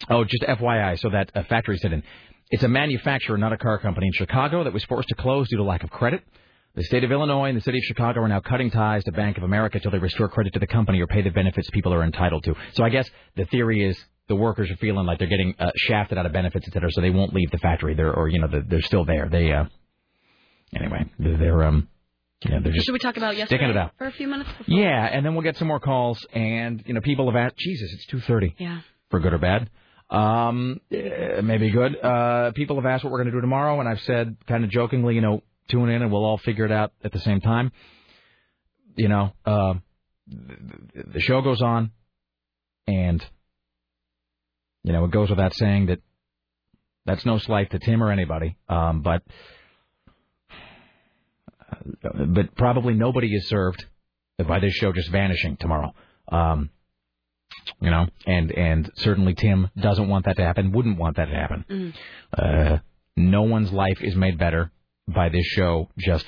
Oh, 0.10 0.24
just 0.24 0.44
FYI, 0.44 1.00
so 1.00 1.10
that 1.10 1.32
uh, 1.36 1.44
factory 1.50 1.78
sit-in. 1.78 2.04
It's 2.52 2.64
a 2.64 2.68
manufacturer, 2.68 3.38
not 3.38 3.54
a 3.54 3.58
car 3.58 3.80
company 3.80 4.08
in 4.08 4.14
Chicago 4.14 4.64
that 4.66 4.74
was 4.74 4.84
forced 4.84 5.10
to 5.10 5.16
close 5.16 5.48
due 5.50 5.58
to 5.58 5.64
lack 5.64 5.84
of 5.84 5.90
credit. 5.90 6.22
The 6.76 6.84
state 6.84 7.04
of 7.04 7.12
Illinois 7.12 7.50
and 7.50 7.58
the 7.58 7.62
city 7.62 7.80
of 7.80 7.84
Chicago 7.84 8.22
are 8.22 8.28
now 8.30 8.40
cutting 8.40 8.72
ties 8.72 9.04
to 9.04 9.12
Bank 9.12 9.38
of 9.38 9.44
America 9.44 9.78
until 9.78 9.92
they 9.92 9.98
restore 10.00 10.30
credit 10.30 10.54
to 10.54 10.60
the 10.60 10.68
company 10.68 11.02
or 11.02 11.08
pay 11.08 11.22
the 11.22 11.30
benefits 11.30 11.70
people 11.72 11.94
are 11.94 12.04
entitled 12.04 12.44
to. 12.46 12.56
So 12.74 12.84
I 12.84 12.90
guess 12.90 13.10
the 13.36 13.46
theory 13.46 13.84
is 13.86 13.98
the 14.30 14.36
workers 14.36 14.72
are 14.72 14.78
feeling 14.78 15.06
like 15.06 15.20
they're 15.20 15.28
getting 15.28 15.54
uh, 15.60 15.72
shafted 15.76 16.18
out 16.18 16.26
of 16.26 16.32
benefits, 16.32 16.66
et 16.68 16.74
cetera, 16.74 16.90
so 16.92 17.02
they 17.02 17.10
won't 17.10 17.34
leave 17.34 17.52
the 17.52 17.58
factory. 17.58 17.94
They're 17.94 18.14
or 18.14 18.30
you 18.30 18.40
know 18.40 18.48
they're, 18.48 18.64
they're 18.66 18.82
still 18.82 19.04
there. 19.04 19.28
They 19.30 19.52
uh, 19.52 19.66
anyway 20.74 21.06
they're, 21.20 21.64
um 21.64 21.90
yeah 22.46 22.60
they're 22.64 22.72
just 22.72 22.86
Should 22.86 22.94
we 22.94 23.00
talk 23.00 23.18
about 23.18 23.34
sticking 23.36 23.50
yesterday 23.50 23.70
it 23.72 23.78
out. 23.78 23.92
for 23.98 24.08
a 24.08 24.12
few 24.14 24.28
minutes? 24.30 24.50
Yeah, 24.66 25.06
and 25.06 25.26
then 25.26 25.34
we'll 25.34 25.44
get 25.44 25.58
some 25.58 25.68
more 25.68 25.82
calls, 25.82 26.26
and 26.32 26.82
you 26.86 26.94
know 26.94 27.02
people 27.02 27.30
have 27.30 27.36
asked. 27.36 27.58
Jesus, 27.58 27.92
it's 27.94 28.06
two 28.06 28.22
thirty. 28.22 28.56
Yeah. 28.58 28.80
For 29.10 29.20
good 29.20 29.34
or 29.34 29.40
bad. 29.40 29.70
Um, 30.10 30.80
eh, 30.90 31.42
maybe 31.42 31.70
good. 31.70 31.98
Uh, 32.02 32.52
people 32.54 32.78
have 32.78 32.86
asked 32.86 33.04
what 33.04 33.12
we're 33.12 33.20
going 33.20 33.32
to 33.32 33.38
do 33.38 33.42
tomorrow, 33.42 33.80
and 33.82 33.90
I've 33.90 34.00
said 34.02 34.38
kind 34.48 34.64
of 34.64 34.70
jokingly, 34.70 35.16
you 35.16 35.22
know, 35.22 35.42
tune 35.72 35.90
in 35.90 36.02
and 36.02 36.12
we'll 36.12 36.26
all 36.26 36.38
figure 36.38 36.66
it 36.66 36.72
out 36.72 36.92
at 37.04 37.12
the 37.12 37.20
same 37.20 37.42
time. 37.42 37.72
You 38.96 39.08
know, 39.08 39.32
uh, 39.46 39.74
the, 40.28 41.04
the 41.14 41.20
show 41.20 41.42
goes 41.42 41.62
on, 41.62 41.92
and 42.88 43.26
you 44.84 44.94
know 44.94 45.06
it 45.06 45.12
goes 45.12 45.30
without 45.30 45.54
saying 45.56 45.88
that 45.88 46.00
that's 47.06 47.26
no 47.26 47.38
slight 47.38 47.72
to 47.72 47.80
Tim 47.80 48.04
or 48.04 48.12
anybody. 48.12 48.58
Um, 48.68 49.02
but 49.02 49.24
but 52.28 52.56
probably 52.56 52.94
nobody 52.94 53.34
is 53.34 53.48
served 53.48 53.86
by 54.48 54.60
this 54.60 54.74
show 54.74 54.92
just 54.92 55.10
vanishing 55.10 55.58
tomorrow. 55.58 55.94
Um, 56.32 56.70
you 57.80 57.90
know, 57.90 58.08
and 58.26 58.52
and 58.52 58.92
certainly 58.96 59.34
Tim 59.34 59.70
doesn't 59.78 60.08
want 60.08 60.26
that 60.26 60.36
to 60.38 60.44
happen. 60.44 60.72
Wouldn't 60.72 60.98
want 60.98 61.18
that 61.18 61.26
to 61.26 61.36
happen. 61.36 61.66
Mm. 61.70 61.94
Uh, 62.38 62.78
no 63.16 63.44
one's 63.44 63.72
life 63.72 64.00
is 64.02 64.16
made 64.16 64.38
better 64.38 64.72
by 65.08 65.30
this 65.30 65.46
show 65.46 65.90
just 65.98 66.26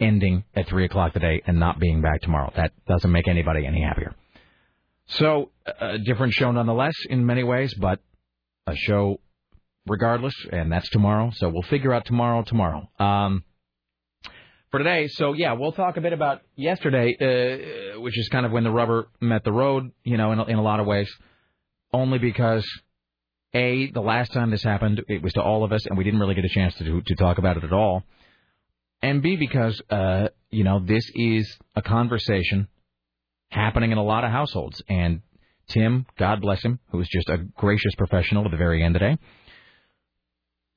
ending 0.00 0.44
at 0.54 0.68
three 0.68 0.84
o'clock 0.84 1.12
today 1.12 1.42
and 1.46 1.58
not 1.58 1.78
being 1.78 2.00
back 2.02 2.20
tomorrow. 2.20 2.52
That 2.56 2.72
doesn't 2.86 3.10
make 3.10 3.28
anybody 3.28 3.66
any 3.66 3.82
happier. 3.82 4.14
So 5.06 5.50
a 5.80 5.98
different 5.98 6.34
show 6.34 6.52
nonetheless 6.52 6.94
in 7.08 7.24
many 7.24 7.42
ways, 7.42 7.74
but 7.74 8.00
a 8.66 8.76
show 8.76 9.20
regardless, 9.86 10.34
and 10.52 10.70
that's 10.70 10.88
tomorrow. 10.90 11.30
So 11.34 11.48
we'll 11.48 11.62
figure 11.62 11.92
out 11.92 12.04
tomorrow 12.04 12.42
tomorrow. 12.42 12.88
Um, 12.98 13.42
for 14.70 14.78
today, 14.78 15.08
so 15.08 15.32
yeah, 15.32 15.54
we'll 15.54 15.72
talk 15.72 15.96
a 15.96 16.02
bit 16.02 16.12
about 16.12 16.42
yesterday, 16.54 17.16
uh, 17.18 18.00
which 18.00 18.18
is 18.18 18.28
kind 18.28 18.44
of 18.44 18.52
when 18.52 18.64
the 18.64 18.70
rubber 18.70 19.08
met 19.18 19.42
the 19.42 19.52
road, 19.52 19.92
you 20.04 20.18
know, 20.18 20.32
in 20.32 20.40
in 20.40 20.58
a 20.58 20.62
lot 20.62 20.78
of 20.78 20.86
ways, 20.86 21.10
only 21.92 22.18
because 22.18 22.66
a 23.54 23.90
the 23.90 24.00
last 24.00 24.32
time 24.32 24.50
this 24.50 24.62
happened, 24.62 25.02
it 25.08 25.22
was 25.22 25.32
to 25.34 25.42
all 25.42 25.64
of 25.64 25.72
us, 25.72 25.86
and 25.86 25.96
we 25.96 26.04
didn't 26.04 26.20
really 26.20 26.34
get 26.34 26.44
a 26.44 26.48
chance 26.48 26.74
to 26.76 27.00
to 27.00 27.14
talk 27.14 27.38
about 27.38 27.56
it 27.56 27.64
at 27.64 27.72
all, 27.72 28.04
and 29.02 29.22
b 29.22 29.36
because 29.36 29.80
uh, 29.90 30.28
you 30.50 30.64
know 30.64 30.80
this 30.84 31.10
is 31.14 31.58
a 31.74 31.82
conversation 31.82 32.68
happening 33.50 33.92
in 33.92 33.98
a 33.98 34.04
lot 34.04 34.24
of 34.24 34.30
households, 34.30 34.82
and 34.88 35.22
Tim, 35.68 36.06
God 36.18 36.40
bless 36.40 36.62
him, 36.62 36.78
who 36.90 36.98
was 36.98 37.08
just 37.08 37.28
a 37.28 37.38
gracious 37.38 37.94
professional 37.96 38.44
to 38.44 38.50
the 38.50 38.56
very 38.56 38.82
end 38.82 38.94
today. 38.94 39.18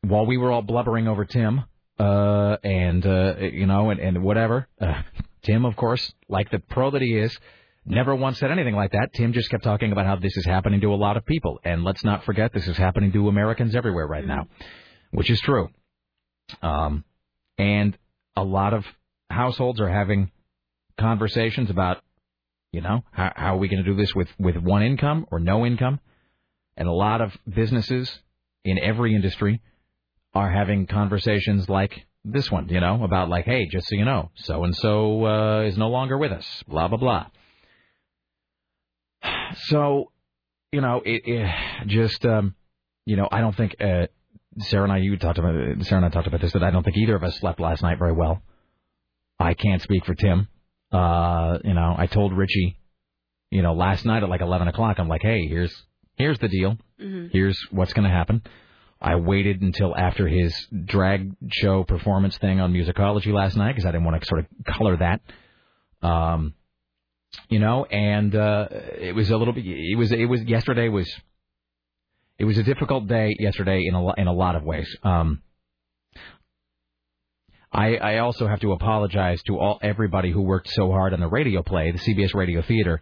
While 0.01 0.25
we 0.25 0.37
were 0.37 0.51
all 0.51 0.61
blubbering 0.61 1.07
over 1.07 1.25
Tim, 1.25 1.63
uh, 1.99 2.57
and 2.63 3.05
uh, 3.05 3.35
you 3.39 3.67
know, 3.67 3.91
and, 3.91 3.99
and 3.99 4.23
whatever. 4.23 4.67
Uh, 4.79 5.03
Tim, 5.43 5.65
of 5.65 5.75
course, 5.75 6.13
like 6.27 6.49
the 6.51 6.59
pro 6.59 6.91
that 6.91 7.01
he 7.01 7.17
is, 7.17 7.37
never 7.85 8.15
once 8.15 8.39
said 8.39 8.51
anything 8.51 8.75
like 8.75 8.91
that. 8.91 9.13
Tim 9.13 9.33
just 9.33 9.49
kept 9.49 9.63
talking 9.63 9.91
about 9.91 10.05
how 10.05 10.15
this 10.15 10.35
is 10.37 10.45
happening 10.45 10.81
to 10.81 10.93
a 10.93 10.95
lot 10.95 11.17
of 11.17 11.25
people, 11.25 11.59
and 11.63 11.83
let's 11.83 12.03
not 12.03 12.23
forget 12.23 12.53
this 12.53 12.67
is 12.67 12.77
happening 12.77 13.11
to 13.13 13.27
Americans 13.27 13.75
everywhere 13.75 14.07
right 14.07 14.25
now, 14.25 14.47
which 15.11 15.29
is 15.29 15.39
true. 15.41 15.69
Um, 16.61 17.03
and 17.57 17.97
a 18.35 18.43
lot 18.43 18.73
of 18.73 18.85
households 19.29 19.79
are 19.79 19.89
having 19.89 20.31
conversations 20.99 21.69
about, 21.69 22.03
you 22.71 22.81
know, 22.81 23.03
how, 23.11 23.31
how 23.35 23.55
are 23.55 23.57
we 23.57 23.67
going 23.67 23.83
to 23.83 23.89
do 23.89 23.95
this 23.95 24.13
with 24.13 24.29
with 24.39 24.57
one 24.57 24.83
income 24.83 25.25
or 25.31 25.39
no 25.39 25.65
income, 25.65 25.99
and 26.77 26.87
a 26.87 26.93
lot 26.93 27.21
of 27.21 27.35
businesses 27.51 28.11
in 28.63 28.77
every 28.77 29.15
industry 29.15 29.61
are 30.33 30.49
having 30.49 30.87
conversations 30.87 31.67
like 31.67 32.05
this 32.23 32.51
one, 32.51 32.69
you 32.69 32.79
know, 32.79 33.03
about 33.03 33.29
like, 33.29 33.45
hey, 33.45 33.67
just 33.71 33.87
so 33.87 33.95
you 33.95 34.05
know, 34.05 34.31
so 34.35 34.63
and 34.63 34.75
so 34.75 35.61
is 35.63 35.77
no 35.77 35.89
longer 35.89 36.17
with 36.17 36.31
us, 36.31 36.63
blah 36.67 36.87
blah 36.87 36.97
blah. 36.97 37.25
So, 39.67 40.11
you 40.71 40.79
know, 40.79 41.01
it, 41.03 41.23
it 41.25 41.87
just, 41.87 42.25
um, 42.25 42.55
you 43.05 43.17
know, 43.17 43.27
I 43.29 43.41
don't 43.41 43.55
think 43.55 43.75
uh, 43.81 44.07
Sarah 44.59 44.83
and 44.83 44.91
I, 44.93 44.97
you 44.99 45.17
talked 45.17 45.37
about 45.37 45.53
Sarah 45.85 46.01
and 46.01 46.05
I 46.05 46.09
talked 46.09 46.27
about 46.27 46.39
this 46.39 46.53
that 46.53 46.63
I 46.63 46.71
don't 46.71 46.83
think 46.83 46.95
either 46.97 47.15
of 47.15 47.23
us 47.23 47.37
slept 47.39 47.59
last 47.59 47.81
night 47.83 47.99
very 47.99 48.13
well. 48.13 48.41
I 49.39 49.53
can't 49.53 49.81
speak 49.81 50.05
for 50.05 50.15
Tim. 50.15 50.47
Uh, 50.91 51.57
you 51.63 51.73
know, 51.73 51.95
I 51.97 52.07
told 52.07 52.31
Richie, 52.33 52.77
you 53.49 53.61
know, 53.61 53.73
last 53.73 54.05
night 54.05 54.23
at 54.23 54.29
like 54.29 54.41
eleven 54.41 54.67
o'clock, 54.69 54.99
I'm 54.99 55.07
like, 55.09 55.21
hey, 55.21 55.47
here's 55.47 55.73
here's 56.15 56.39
the 56.39 56.47
deal. 56.47 56.77
Mhm. 56.99 57.29
Here's 57.31 57.57
what's 57.71 57.93
going 57.93 58.07
to 58.07 58.13
happen. 58.15 58.41
I 59.01 59.15
waited 59.15 59.61
until 59.61 59.95
after 59.95 60.27
his 60.27 60.55
drag 60.85 61.31
show 61.51 61.83
performance 61.83 62.37
thing 62.37 62.59
on 62.59 62.71
Musicology 62.71 63.33
last 63.33 63.57
night 63.57 63.71
because 63.71 63.85
I 63.85 63.91
didn't 63.91 64.05
want 64.05 64.21
to 64.21 64.27
sort 64.27 64.41
of 64.41 64.47
color 64.65 64.97
that. 64.97 65.21
Um, 66.07 66.53
you 67.49 67.59
know, 67.59 67.85
and 67.85 68.35
uh, 68.35 68.67
it 68.71 69.15
was 69.15 69.29
a 69.29 69.37
little 69.37 69.53
bit. 69.53 69.65
It 69.65 69.97
was. 69.97 70.11
It 70.11 70.25
was 70.25 70.41
yesterday 70.43 70.89
was. 70.89 71.11
It 72.37 72.45
was 72.45 72.57
a 72.57 72.63
difficult 72.63 73.07
day 73.07 73.35
yesterday 73.39 73.85
in 73.87 73.93
a 73.93 74.13
in 74.13 74.27
a 74.27 74.33
lot 74.33 74.55
of 74.55 74.63
ways. 74.63 74.87
Um, 75.03 75.41
I 77.71 77.95
I 77.97 78.17
also 78.19 78.47
have 78.47 78.59
to 78.61 78.73
apologize 78.73 79.41
to 79.43 79.57
all 79.57 79.79
everybody 79.81 80.31
who 80.31 80.41
worked 80.41 80.69
so 80.69 80.91
hard 80.91 81.13
on 81.13 81.19
the 81.19 81.27
radio 81.27 81.61
play, 81.63 81.91
the 81.91 81.99
CBS 81.99 82.33
Radio 82.33 82.61
Theater 82.61 83.01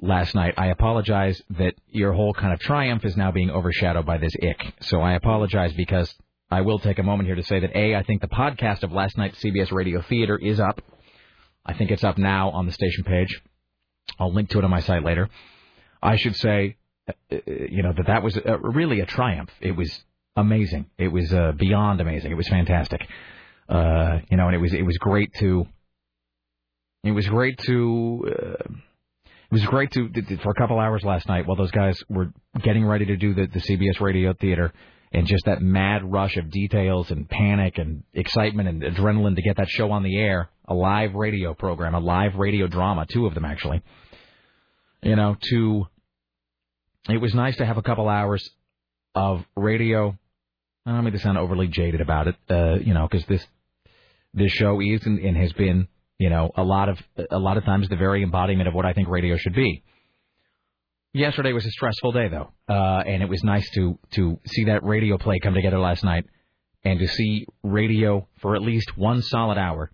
last 0.00 0.34
night. 0.34 0.54
I 0.56 0.68
apologize 0.68 1.40
that 1.50 1.74
your 1.88 2.12
whole 2.12 2.32
kind 2.32 2.52
of 2.52 2.60
triumph 2.60 3.04
is 3.04 3.16
now 3.16 3.32
being 3.32 3.50
overshadowed 3.50 4.06
by 4.06 4.18
this 4.18 4.32
ick. 4.42 4.74
So 4.82 5.00
I 5.00 5.14
apologize 5.14 5.72
because 5.74 6.14
I 6.50 6.62
will 6.62 6.78
take 6.78 6.98
a 6.98 7.02
moment 7.02 7.26
here 7.26 7.36
to 7.36 7.42
say 7.42 7.60
that 7.60 7.76
A, 7.76 7.94
I 7.94 8.02
think 8.02 8.20
the 8.20 8.28
podcast 8.28 8.82
of 8.82 8.92
last 8.92 9.16
night's 9.18 9.42
CBS 9.42 9.72
Radio 9.72 10.02
Theater 10.02 10.38
is 10.38 10.60
up. 10.60 10.80
I 11.64 11.74
think 11.74 11.90
it's 11.90 12.04
up 12.04 12.18
now 12.18 12.50
on 12.50 12.66
the 12.66 12.72
station 12.72 13.04
page. 13.04 13.40
I'll 14.18 14.32
link 14.32 14.50
to 14.50 14.58
it 14.58 14.64
on 14.64 14.70
my 14.70 14.80
site 14.80 15.04
later. 15.04 15.28
I 16.02 16.16
should 16.16 16.36
say, 16.36 16.76
uh, 17.08 17.12
uh, 17.32 17.36
you 17.46 17.82
know, 17.82 17.92
that 17.96 18.06
that 18.06 18.22
was 18.22 18.36
uh 18.36 18.58
really 18.58 19.00
a 19.00 19.06
triumph. 19.06 19.50
It 19.60 19.72
was 19.72 20.04
amazing. 20.36 20.86
It 20.98 21.08
was 21.08 21.32
uh, 21.32 21.52
beyond 21.56 22.00
amazing. 22.00 22.30
It 22.30 22.36
was 22.36 22.48
fantastic. 22.48 23.06
Uh, 23.68 24.18
you 24.30 24.36
know, 24.36 24.46
and 24.46 24.54
it 24.54 24.58
was 24.60 24.74
it 24.74 24.82
was 24.82 24.98
great 24.98 25.32
to. 25.34 25.66
It 27.04 27.12
was 27.12 27.26
great 27.26 27.58
to. 27.58 28.24
Uh, 28.26 28.72
it 29.24 29.56
was 29.56 29.64
great 29.66 29.90
to 29.92 30.08
for 30.42 30.50
a 30.50 30.54
couple 30.54 30.78
hours 30.80 31.04
last 31.04 31.28
night 31.28 31.46
while 31.46 31.56
those 31.56 31.70
guys 31.70 32.02
were 32.08 32.32
getting 32.62 32.86
ready 32.86 33.04
to 33.06 33.16
do 33.16 33.34
the, 33.34 33.46
the 33.46 33.60
CBS 33.60 34.00
Radio 34.00 34.32
Theater, 34.32 34.72
and 35.12 35.26
just 35.26 35.44
that 35.44 35.60
mad 35.60 36.10
rush 36.10 36.36
of 36.36 36.50
details 36.50 37.10
and 37.10 37.28
panic 37.28 37.78
and 37.78 38.02
excitement 38.14 38.68
and 38.68 38.82
adrenaline 38.82 39.36
to 39.36 39.42
get 39.42 39.58
that 39.58 39.68
show 39.68 39.90
on 39.92 40.02
the 40.02 40.18
air, 40.18 40.48
a 40.66 40.74
live 40.74 41.14
radio 41.14 41.54
program, 41.54 41.94
a 41.94 42.00
live 42.00 42.36
radio 42.36 42.66
drama, 42.66 43.06
two 43.06 43.26
of 43.26 43.34
them 43.34 43.44
actually. 43.44 43.82
You 45.02 45.16
know, 45.16 45.36
to 45.50 45.86
it 47.08 47.18
was 47.18 47.34
nice 47.34 47.56
to 47.56 47.66
have 47.66 47.76
a 47.76 47.82
couple 47.82 48.08
hours 48.08 48.48
of 49.14 49.44
radio. 49.56 50.16
I 50.86 50.92
don't 50.92 51.04
mean 51.04 51.12
to 51.12 51.18
sound 51.18 51.38
overly 51.38 51.68
jaded 51.68 52.00
about 52.00 52.28
it, 52.28 52.36
uh, 52.48 52.74
you 52.80 52.94
know, 52.94 53.06
because 53.08 53.26
this 53.26 53.44
this 54.34 54.52
show 54.52 54.80
is 54.80 55.04
and, 55.04 55.18
and 55.18 55.36
has 55.36 55.52
been, 55.52 55.88
you 56.18 56.30
know, 56.30 56.50
a 56.56 56.62
lot 56.62 56.88
of 56.88 56.98
a 57.30 57.38
lot 57.38 57.56
of 57.56 57.64
times 57.64 57.88
the 57.88 57.96
very 57.96 58.22
embodiment 58.22 58.68
of 58.68 58.74
what 58.74 58.86
I 58.86 58.92
think 58.94 59.08
radio 59.08 59.36
should 59.36 59.54
be. 59.54 59.84
Yesterday 61.14 61.52
was 61.52 61.66
a 61.66 61.70
stressful 61.70 62.12
day 62.12 62.28
though, 62.28 62.52
uh, 62.70 63.02
and 63.06 63.22
it 63.22 63.28
was 63.28 63.44
nice 63.44 63.68
to 63.72 63.98
to 64.12 64.40
see 64.46 64.64
that 64.64 64.82
radio 64.82 65.18
play 65.18 65.38
come 65.40 65.52
together 65.52 65.78
last 65.78 66.02
night, 66.02 66.24
and 66.84 66.98
to 67.00 67.06
see 67.06 67.46
radio 67.62 68.26
for 68.40 68.56
at 68.56 68.62
least 68.62 68.96
one 68.96 69.20
solid 69.20 69.58
hour 69.58 69.90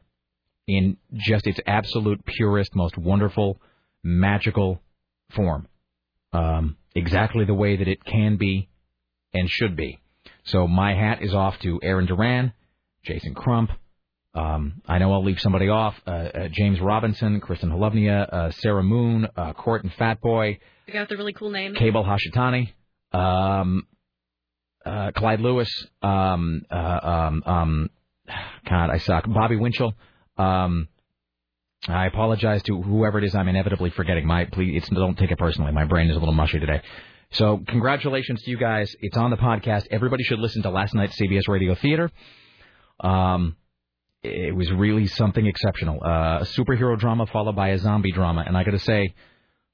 in 0.68 0.96
just 1.14 1.48
its 1.48 1.58
absolute 1.66 2.24
purest, 2.24 2.72
most 2.76 2.96
wonderful, 2.96 3.60
magical 4.04 4.80
form, 5.30 5.66
um, 6.32 6.76
exactly 6.94 7.44
the 7.44 7.54
way 7.54 7.74
that 7.76 7.88
it 7.88 8.04
can 8.04 8.36
be 8.36 8.68
and 9.34 9.50
should 9.50 9.74
be. 9.74 9.98
So 10.44 10.68
my 10.68 10.94
hat 10.94 11.20
is 11.20 11.34
off 11.34 11.58
to 11.60 11.80
Aaron 11.82 12.06
Duran, 12.06 12.52
Jason 13.02 13.34
Crump. 13.34 13.70
Um, 14.34 14.82
I 14.86 14.98
know 14.98 15.12
I'll 15.12 15.24
leave 15.24 15.40
somebody 15.40 15.68
off. 15.68 16.00
Uh, 16.06 16.10
uh, 16.10 16.48
James 16.48 16.80
Robinson, 16.80 17.40
Kristen 17.40 17.70
Holovnia, 17.70 18.32
uh, 18.32 18.50
Sarah 18.52 18.84
Moon, 18.84 19.26
uh, 19.36 19.52
Court 19.54 19.82
and 19.82 19.92
Fatboy, 19.94 20.58
Guy 20.92 21.00
with 21.00 21.10
the 21.10 21.16
really 21.18 21.34
cool 21.34 21.50
name. 21.50 21.74
Cable 21.74 22.02
Hashitani, 22.02 22.72
um, 23.12 23.86
uh, 24.86 25.10
Clyde 25.14 25.40
Lewis, 25.40 25.68
um, 26.00 26.62
uh, 26.70 26.74
um, 26.74 27.42
um, 27.44 27.90
God, 28.66 28.88
I 28.88 28.96
suck. 28.96 29.24
Bobby 29.28 29.56
Winchell. 29.56 29.92
Um, 30.38 30.88
I 31.86 32.06
apologize 32.06 32.62
to 32.64 32.80
whoever 32.80 33.18
it 33.18 33.24
is 33.24 33.34
I'm 33.34 33.48
inevitably 33.48 33.90
forgetting. 33.90 34.26
My 34.26 34.46
please, 34.46 34.78
it's, 34.78 34.88
don't 34.88 35.18
take 35.18 35.30
it 35.30 35.38
personally. 35.38 35.72
My 35.72 35.84
brain 35.84 36.08
is 36.08 36.16
a 36.16 36.18
little 36.18 36.34
mushy 36.34 36.58
today. 36.58 36.80
So 37.32 37.62
congratulations 37.68 38.42
to 38.44 38.50
you 38.50 38.56
guys. 38.56 38.94
It's 39.00 39.16
on 39.16 39.30
the 39.30 39.36
podcast. 39.36 39.88
Everybody 39.90 40.24
should 40.24 40.38
listen 40.38 40.62
to 40.62 40.70
last 40.70 40.94
night's 40.94 41.20
CBS 41.20 41.48
Radio 41.48 41.74
Theater. 41.74 42.10
Um, 43.00 43.56
it 44.22 44.56
was 44.56 44.72
really 44.72 45.06
something 45.06 45.46
exceptional. 45.46 45.98
Uh, 46.02 46.38
a 46.40 46.46
superhero 46.56 46.98
drama 46.98 47.26
followed 47.26 47.56
by 47.56 47.68
a 47.68 47.78
zombie 47.78 48.10
drama, 48.10 48.42
and 48.46 48.56
I 48.56 48.64
got 48.64 48.70
to 48.70 48.78
say, 48.78 49.14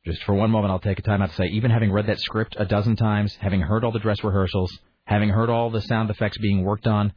just 0.04 0.22
for 0.24 0.34
one 0.34 0.50
moment, 0.50 0.70
I'll 0.70 0.78
take 0.80 0.98
a 0.98 1.02
time 1.02 1.22
out 1.22 1.30
to 1.30 1.36
say, 1.36 1.46
even 1.46 1.70
having 1.70 1.90
read 1.90 2.06
that 2.06 2.20
script 2.20 2.56
a 2.58 2.64
dozen 2.64 2.96
times, 2.96 3.36
having 3.40 3.60
heard 3.60 3.84
all 3.84 3.92
the 3.92 3.98
dress 3.98 4.22
rehearsals, 4.22 4.70
having 5.04 5.30
heard 5.30 5.48
all 5.50 5.70
the 5.70 5.80
sound 5.80 6.10
effects 6.10 6.38
being 6.38 6.62
worked 6.64 6.86
on, 6.86 7.12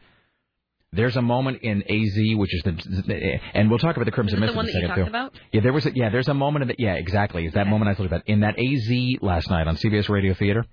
there's 0.93 1.17
a 1.17 1.21
moment 1.21 1.61
in 1.63 1.83
AZ, 1.83 2.37
which 2.37 2.53
is 2.53 2.63
the, 2.63 3.39
and 3.53 3.69
we'll 3.69 3.77
talk 3.77 3.97
about 3.97 4.05
the 4.05 4.11
Crimson 4.11 4.37
Is 4.37 4.41
Mist 4.41 4.51
it 4.51 4.53
the 4.53 4.57
one 4.57 4.65
in 4.65 4.69
a 4.69 4.73
that 4.73 4.79
you 4.79 4.87
second 4.87 5.03
talked 5.03 5.07
too. 5.07 5.17
about? 5.17 5.33
Yeah, 5.51 5.61
there 5.61 5.73
was 5.73 5.85
a, 5.85 5.91
yeah, 5.93 6.09
there's 6.09 6.29
a 6.29 6.33
moment 6.33 6.63
in 6.63 6.67
the, 6.69 6.75
yeah, 6.79 6.93
exactly. 6.93 7.45
It's 7.45 7.55
that 7.55 7.67
moment 7.67 7.89
I 7.89 7.93
told 7.93 8.09
you 8.09 8.15
about 8.15 8.27
in 8.27 8.39
that 8.39 8.55
AZ 8.57 9.21
last 9.21 9.49
night 9.49 9.67
on 9.67 9.75
CBS 9.75 10.07
Radio 10.07 10.33
Theater, 10.33 10.65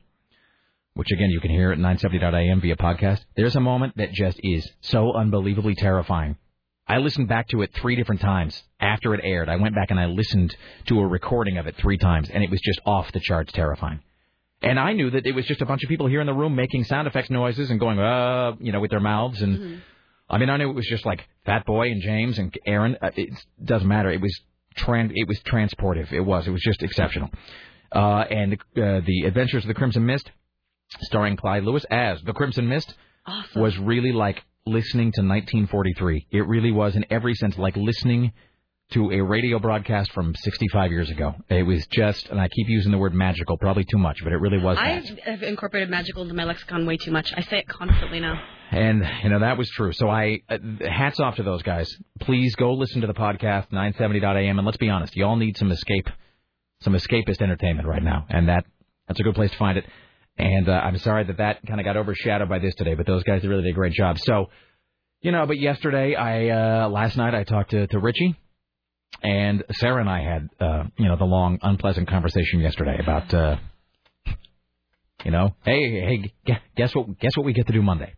which 0.94 1.10
again 1.10 1.30
you 1.30 1.40
can 1.40 1.50
hear 1.50 1.72
at 1.72 1.78
970.am 1.78 2.60
via 2.60 2.76
podcast. 2.76 3.24
There's 3.36 3.56
a 3.56 3.60
moment 3.60 3.96
that 3.96 4.12
just 4.12 4.38
is 4.42 4.70
so 4.82 5.12
unbelievably 5.14 5.74
terrifying. 5.74 6.36
I 6.86 6.98
listened 6.98 7.28
back 7.28 7.48
to 7.48 7.62
it 7.62 7.72
three 7.74 7.96
different 7.96 8.20
times 8.20 8.62
after 8.78 9.14
it 9.14 9.20
aired. 9.24 9.48
I 9.48 9.56
went 9.56 9.74
back 9.74 9.90
and 9.90 9.98
I 9.98 10.06
listened 10.06 10.54
to 10.86 11.00
a 11.00 11.06
recording 11.06 11.56
of 11.58 11.66
it 11.66 11.76
three 11.76 11.96
times, 11.98 12.28
and 12.30 12.44
it 12.44 12.50
was 12.50 12.60
just 12.60 12.80
off 12.84 13.10
the 13.12 13.20
charts 13.20 13.52
terrifying. 13.52 14.00
And 14.62 14.78
I 14.78 14.92
knew 14.92 15.10
that 15.10 15.26
it 15.26 15.32
was 15.34 15.46
just 15.46 15.60
a 15.62 15.66
bunch 15.66 15.82
of 15.82 15.88
people 15.88 16.06
here 16.06 16.20
in 16.20 16.26
the 16.26 16.32
room 16.34 16.54
making 16.54 16.84
sound 16.84 17.06
effects 17.06 17.30
noises 17.30 17.70
and 17.70 17.80
going, 17.80 17.98
uh, 17.98 18.52
you 18.60 18.72
know, 18.72 18.80
with 18.80 18.90
their 18.90 19.00
mouths. 19.00 19.40
And 19.42 19.82
I 20.28 20.38
mean, 20.38 20.48
I 20.50 20.56
knew 20.56 20.70
it 20.70 20.74
was 20.74 20.86
just 20.86 21.04
like 21.06 21.26
Fat 21.44 21.64
Boy 21.66 21.90
and 21.90 22.02
James 22.02 22.38
and 22.38 22.54
Aaron. 22.66 22.96
Uh, 23.00 23.10
It 23.16 23.30
doesn't 23.62 23.88
matter. 23.88 24.10
It 24.10 24.20
was 24.20 24.38
trans. 24.74 25.12
it 25.14 25.26
was 25.28 25.38
transportive. 25.40 26.12
It 26.12 26.20
was. 26.20 26.46
It 26.46 26.50
was 26.50 26.62
just 26.62 26.82
exceptional. 26.82 27.30
Uh, 27.92 28.24
and 28.30 28.54
uh, 28.54 29.00
the 29.06 29.24
Adventures 29.26 29.64
of 29.64 29.68
the 29.68 29.74
Crimson 29.74 30.04
Mist, 30.06 30.30
starring 31.02 31.36
Clyde 31.36 31.64
Lewis 31.64 31.84
as 31.90 32.20
the 32.22 32.32
Crimson 32.32 32.68
Mist, 32.68 32.94
was 33.56 33.76
really 33.78 34.12
like 34.12 34.42
listening 34.66 35.12
to 35.12 35.20
1943. 35.20 36.28
It 36.30 36.46
really 36.46 36.72
was, 36.72 36.96
in 36.96 37.04
every 37.10 37.34
sense, 37.34 37.58
like 37.58 37.76
listening 37.76 38.32
to 38.92 39.10
a 39.12 39.20
radio 39.20 39.58
broadcast 39.58 40.10
from 40.12 40.34
65 40.34 40.90
years 40.90 41.10
ago. 41.10 41.34
It 41.50 41.64
was 41.64 41.86
just, 41.88 42.28
and 42.28 42.40
I 42.40 42.48
keep 42.48 42.68
using 42.68 42.90
the 42.90 42.96
word 42.96 43.12
magical, 43.12 43.58
probably 43.58 43.84
too 43.84 43.98
much, 43.98 44.20
but 44.24 44.32
it 44.32 44.36
really 44.36 44.62
was. 44.62 44.78
I 44.78 45.02
have 45.26 45.42
incorporated 45.42 45.90
magical 45.90 46.22
into 46.22 46.34
my 46.34 46.44
lexicon 46.44 46.86
way 46.86 46.96
too 46.96 47.10
much. 47.10 47.30
I 47.36 47.42
say 47.42 47.58
it 47.58 47.68
constantly 47.68 48.20
now. 48.20 48.42
And 48.70 49.06
you 49.22 49.28
know 49.28 49.40
that 49.40 49.58
was 49.58 49.68
true. 49.68 49.92
So 49.92 50.08
I 50.08 50.40
uh, 50.48 50.56
hats 50.80 51.20
off 51.20 51.36
to 51.36 51.42
those 51.42 51.62
guys. 51.62 51.94
Please 52.20 52.54
go 52.56 52.72
listen 52.72 53.02
to 53.02 53.06
the 53.06 53.14
podcast 53.14 53.68
970.am 53.70 54.58
and 54.58 54.64
let's 54.64 54.78
be 54.78 54.88
honest, 54.88 55.14
you 55.14 55.26
all 55.26 55.36
need 55.36 55.58
some 55.58 55.70
escape, 55.70 56.08
some 56.80 56.94
escapist 56.94 57.42
entertainment 57.42 57.86
right 57.86 58.02
now, 58.02 58.24
and 58.30 58.48
that 58.48 58.64
that's 59.06 59.20
a 59.20 59.22
good 59.22 59.34
place 59.34 59.50
to 59.50 59.58
find 59.58 59.76
it. 59.76 59.84
And 60.36 60.68
uh, 60.68 60.72
I'm 60.72 60.98
sorry 60.98 61.24
that 61.24 61.36
that 61.38 61.64
kind 61.66 61.80
of 61.80 61.84
got 61.84 61.96
overshadowed 61.96 62.48
by 62.48 62.58
this 62.58 62.74
today, 62.74 62.94
but 62.94 63.06
those 63.06 63.22
guys 63.22 63.46
really 63.46 63.62
did 63.62 63.70
a 63.70 63.74
great 63.74 63.92
job. 63.92 64.18
So, 64.18 64.50
you 65.20 65.30
know, 65.32 65.46
but 65.46 65.58
yesterday 65.58 66.14
I 66.16 66.84
uh, 66.84 66.88
last 66.88 67.16
night 67.16 67.34
I 67.34 67.44
talked 67.44 67.70
to 67.70 67.86
to 67.86 67.98
Richie. 67.98 68.36
And 69.22 69.62
Sarah 69.74 70.00
and 70.00 70.10
I 70.10 70.20
had, 70.22 70.48
uh, 70.60 70.84
you 70.98 71.06
know, 71.06 71.16
the 71.16 71.24
long, 71.24 71.58
unpleasant 71.62 72.08
conversation 72.08 72.60
yesterday 72.60 72.98
about, 73.00 73.32
uh, 73.32 73.56
you 75.24 75.30
know, 75.30 75.54
hey, 75.64 76.32
hey, 76.44 76.56
guess 76.76 76.94
what? 76.94 77.18
Guess 77.20 77.36
what 77.36 77.46
we 77.46 77.52
get 77.52 77.66
to 77.68 77.72
do 77.72 77.80
Monday? 77.80 78.12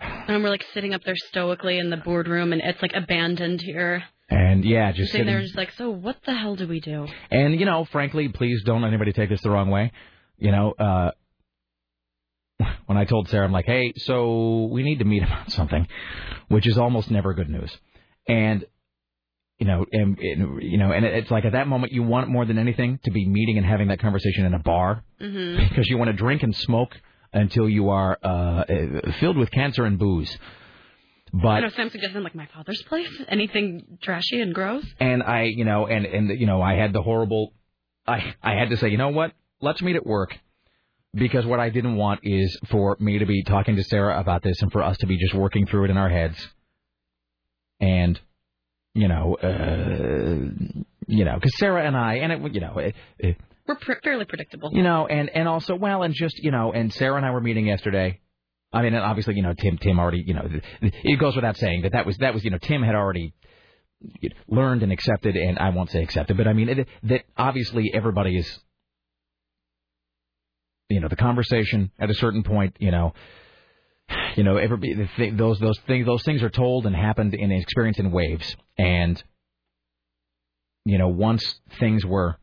And 0.00 0.42
we're 0.42 0.50
like 0.50 0.64
sitting 0.74 0.94
up 0.94 1.04
there 1.04 1.14
stoically 1.28 1.78
in 1.78 1.90
the 1.90 1.98
boardroom, 1.98 2.52
and 2.52 2.62
it's 2.62 2.80
like 2.82 2.92
abandoned 2.94 3.60
here. 3.60 4.02
And 4.28 4.64
yeah, 4.64 4.90
just 4.92 5.12
sitting 5.12 5.26
there, 5.26 5.36
sitting- 5.36 5.46
just 5.46 5.56
like, 5.56 5.72
so 5.72 5.90
what 5.90 6.16
the 6.24 6.34
hell 6.34 6.56
do 6.56 6.66
we 6.66 6.80
do? 6.80 7.06
And 7.30 7.60
you 7.60 7.66
know, 7.66 7.84
frankly, 7.84 8.28
please 8.28 8.62
don't 8.64 8.84
anybody 8.84 9.12
take 9.12 9.28
this 9.28 9.42
the 9.42 9.50
wrong 9.50 9.70
way. 9.70 9.92
You 10.38 10.52
know, 10.52 10.72
uh 10.72 11.10
when 12.86 12.96
I 12.96 13.04
told 13.04 13.28
Sarah, 13.28 13.44
I'm 13.44 13.52
like, 13.52 13.66
hey, 13.66 13.92
so 13.96 14.68
we 14.72 14.82
need 14.82 15.00
to 15.00 15.04
meet 15.04 15.22
about 15.22 15.50
something, 15.52 15.86
which 16.48 16.66
is 16.66 16.78
almost 16.78 17.10
never 17.10 17.34
good 17.34 17.50
news. 17.50 17.76
And 18.28 18.64
you 19.58 19.66
know, 19.66 19.86
and, 19.90 20.18
and 20.18 20.62
you 20.62 20.76
know, 20.78 20.92
and 20.92 21.04
it's 21.04 21.30
like 21.30 21.44
at 21.46 21.52
that 21.52 21.66
moment 21.66 21.92
you 21.92 22.02
want 22.02 22.28
more 22.28 22.44
than 22.44 22.58
anything 22.58 22.98
to 23.04 23.10
be 23.10 23.26
meeting 23.26 23.56
and 23.56 23.66
having 23.66 23.88
that 23.88 24.00
conversation 24.00 24.44
in 24.44 24.54
a 24.54 24.58
bar 24.58 25.02
Mm-hmm. 25.20 25.68
because 25.68 25.88
you 25.88 25.96
want 25.96 26.08
to 26.08 26.16
drink 26.16 26.42
and 26.42 26.54
smoke 26.54 26.94
until 27.32 27.68
you 27.68 27.88
are 27.88 28.18
uh 28.22 28.64
filled 29.18 29.36
with 29.38 29.50
cancer 29.50 29.84
and 29.84 29.98
booze. 29.98 30.36
But 31.32 31.48
I 31.48 31.60
know 31.60 31.70
Sam 31.70 31.90
suggested 31.90 32.22
like 32.22 32.34
my 32.34 32.46
father's 32.54 32.82
place. 32.82 33.08
Anything 33.28 33.98
trashy 34.02 34.40
and 34.40 34.54
gross? 34.54 34.84
and 35.00 35.22
I, 35.22 35.44
you 35.44 35.64
know, 35.64 35.86
and 35.86 36.06
and 36.06 36.38
you 36.40 36.46
know, 36.46 36.62
I 36.62 36.74
had 36.74 36.92
the 36.92 37.02
horrible. 37.02 37.52
I 38.06 38.34
I 38.42 38.52
had 38.54 38.70
to 38.70 38.76
say, 38.76 38.88
you 38.88 38.98
know 38.98 39.08
what? 39.08 39.32
Let's 39.60 39.80
meet 39.82 39.96
at 39.96 40.06
work, 40.06 40.36
because 41.14 41.46
what 41.46 41.60
I 41.60 41.70
didn't 41.70 41.96
want 41.96 42.20
is 42.22 42.58
for 42.70 42.96
me 43.00 43.18
to 43.18 43.26
be 43.26 43.42
talking 43.42 43.76
to 43.76 43.82
Sarah 43.84 44.18
about 44.20 44.42
this 44.42 44.60
and 44.62 44.70
for 44.70 44.82
us 44.82 44.96
to 44.98 45.06
be 45.06 45.16
just 45.18 45.34
working 45.34 45.66
through 45.66 45.84
it 45.84 45.90
in 45.90 45.96
our 45.96 46.10
heads. 46.10 46.36
And, 47.80 48.20
you 48.94 49.08
know, 49.08 49.34
uh, 49.36 50.84
you 51.06 51.24
know, 51.24 51.34
because 51.34 51.56
Sarah 51.58 51.86
and 51.86 51.96
I, 51.96 52.14
and 52.16 52.32
it, 52.32 52.54
you 52.54 52.60
know, 52.60 52.78
it, 52.78 52.94
it, 53.18 53.36
We're 53.66 53.76
pr- 53.76 53.92
fairly 54.02 54.24
predictable. 54.24 54.70
you 54.72 54.82
know, 54.82 55.06
and 55.06 55.28
and 55.30 55.48
also, 55.48 55.74
well, 55.74 56.02
and 56.02 56.14
just 56.14 56.38
you 56.38 56.50
know, 56.50 56.72
and 56.72 56.92
Sarah 56.92 57.16
and 57.16 57.24
I 57.26 57.30
were 57.30 57.40
meeting 57.40 57.66
yesterday. 57.66 58.20
I 58.72 58.82
mean, 58.82 58.94
and 58.94 59.04
obviously, 59.04 59.34
you 59.36 59.42
know, 59.42 59.54
Tim 59.54 59.78
Tim 59.78 59.98
already, 59.98 60.24
you 60.26 60.34
know, 60.34 60.48
it 60.82 61.18
goes 61.18 61.34
without 61.36 61.56
saying 61.56 61.82
that 61.82 61.92
that 61.92 62.04
was 62.04 62.16
that 62.18 62.34
was 62.34 62.44
you 62.44 62.50
know 62.50 62.58
Tim 62.58 62.82
had 62.82 62.94
already 62.94 63.32
learned 64.48 64.82
and 64.82 64.92
accepted, 64.92 65.36
and 65.36 65.58
I 65.58 65.70
won't 65.70 65.90
say 65.90 66.02
accepted, 66.02 66.36
but 66.36 66.46
I 66.46 66.52
mean 66.52 66.68
it, 66.68 66.88
that 67.04 67.24
obviously 67.36 67.90
everybody 67.94 68.36
is, 68.36 68.58
you 70.88 71.00
know, 71.00 71.08
the 71.08 71.16
conversation 71.16 71.90
at 71.98 72.10
a 72.10 72.14
certain 72.14 72.42
point, 72.42 72.76
you 72.78 72.90
know. 72.90 73.12
You 74.36 74.44
know, 74.44 74.56
thing, 75.16 75.36
those 75.36 75.58
those 75.58 75.78
things 75.88 76.06
those 76.06 76.22
things 76.22 76.40
are 76.44 76.50
told 76.50 76.86
and 76.86 76.94
happened 76.94 77.34
in 77.34 77.50
experience 77.50 77.98
in 77.98 78.12
waves, 78.12 78.54
and 78.78 79.20
you 80.84 80.98
know, 80.98 81.08
once 81.08 81.42
things 81.80 82.06
were, 82.06 82.36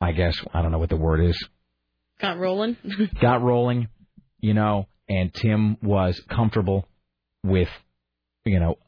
I 0.00 0.12
guess 0.12 0.34
I 0.54 0.62
don't 0.62 0.72
know 0.72 0.78
what 0.78 0.88
the 0.88 0.96
word 0.96 1.20
is, 1.20 1.36
Got 2.20 2.38
rolling. 2.38 2.76
got 3.20 3.42
rolling, 3.42 3.88
you 4.40 4.54
know, 4.54 4.88
and 5.08 5.32
Tim 5.34 5.76
was 5.82 6.20
comfortable 6.30 6.88
with, 7.42 7.68
you 8.44 8.60
know, 8.60 8.78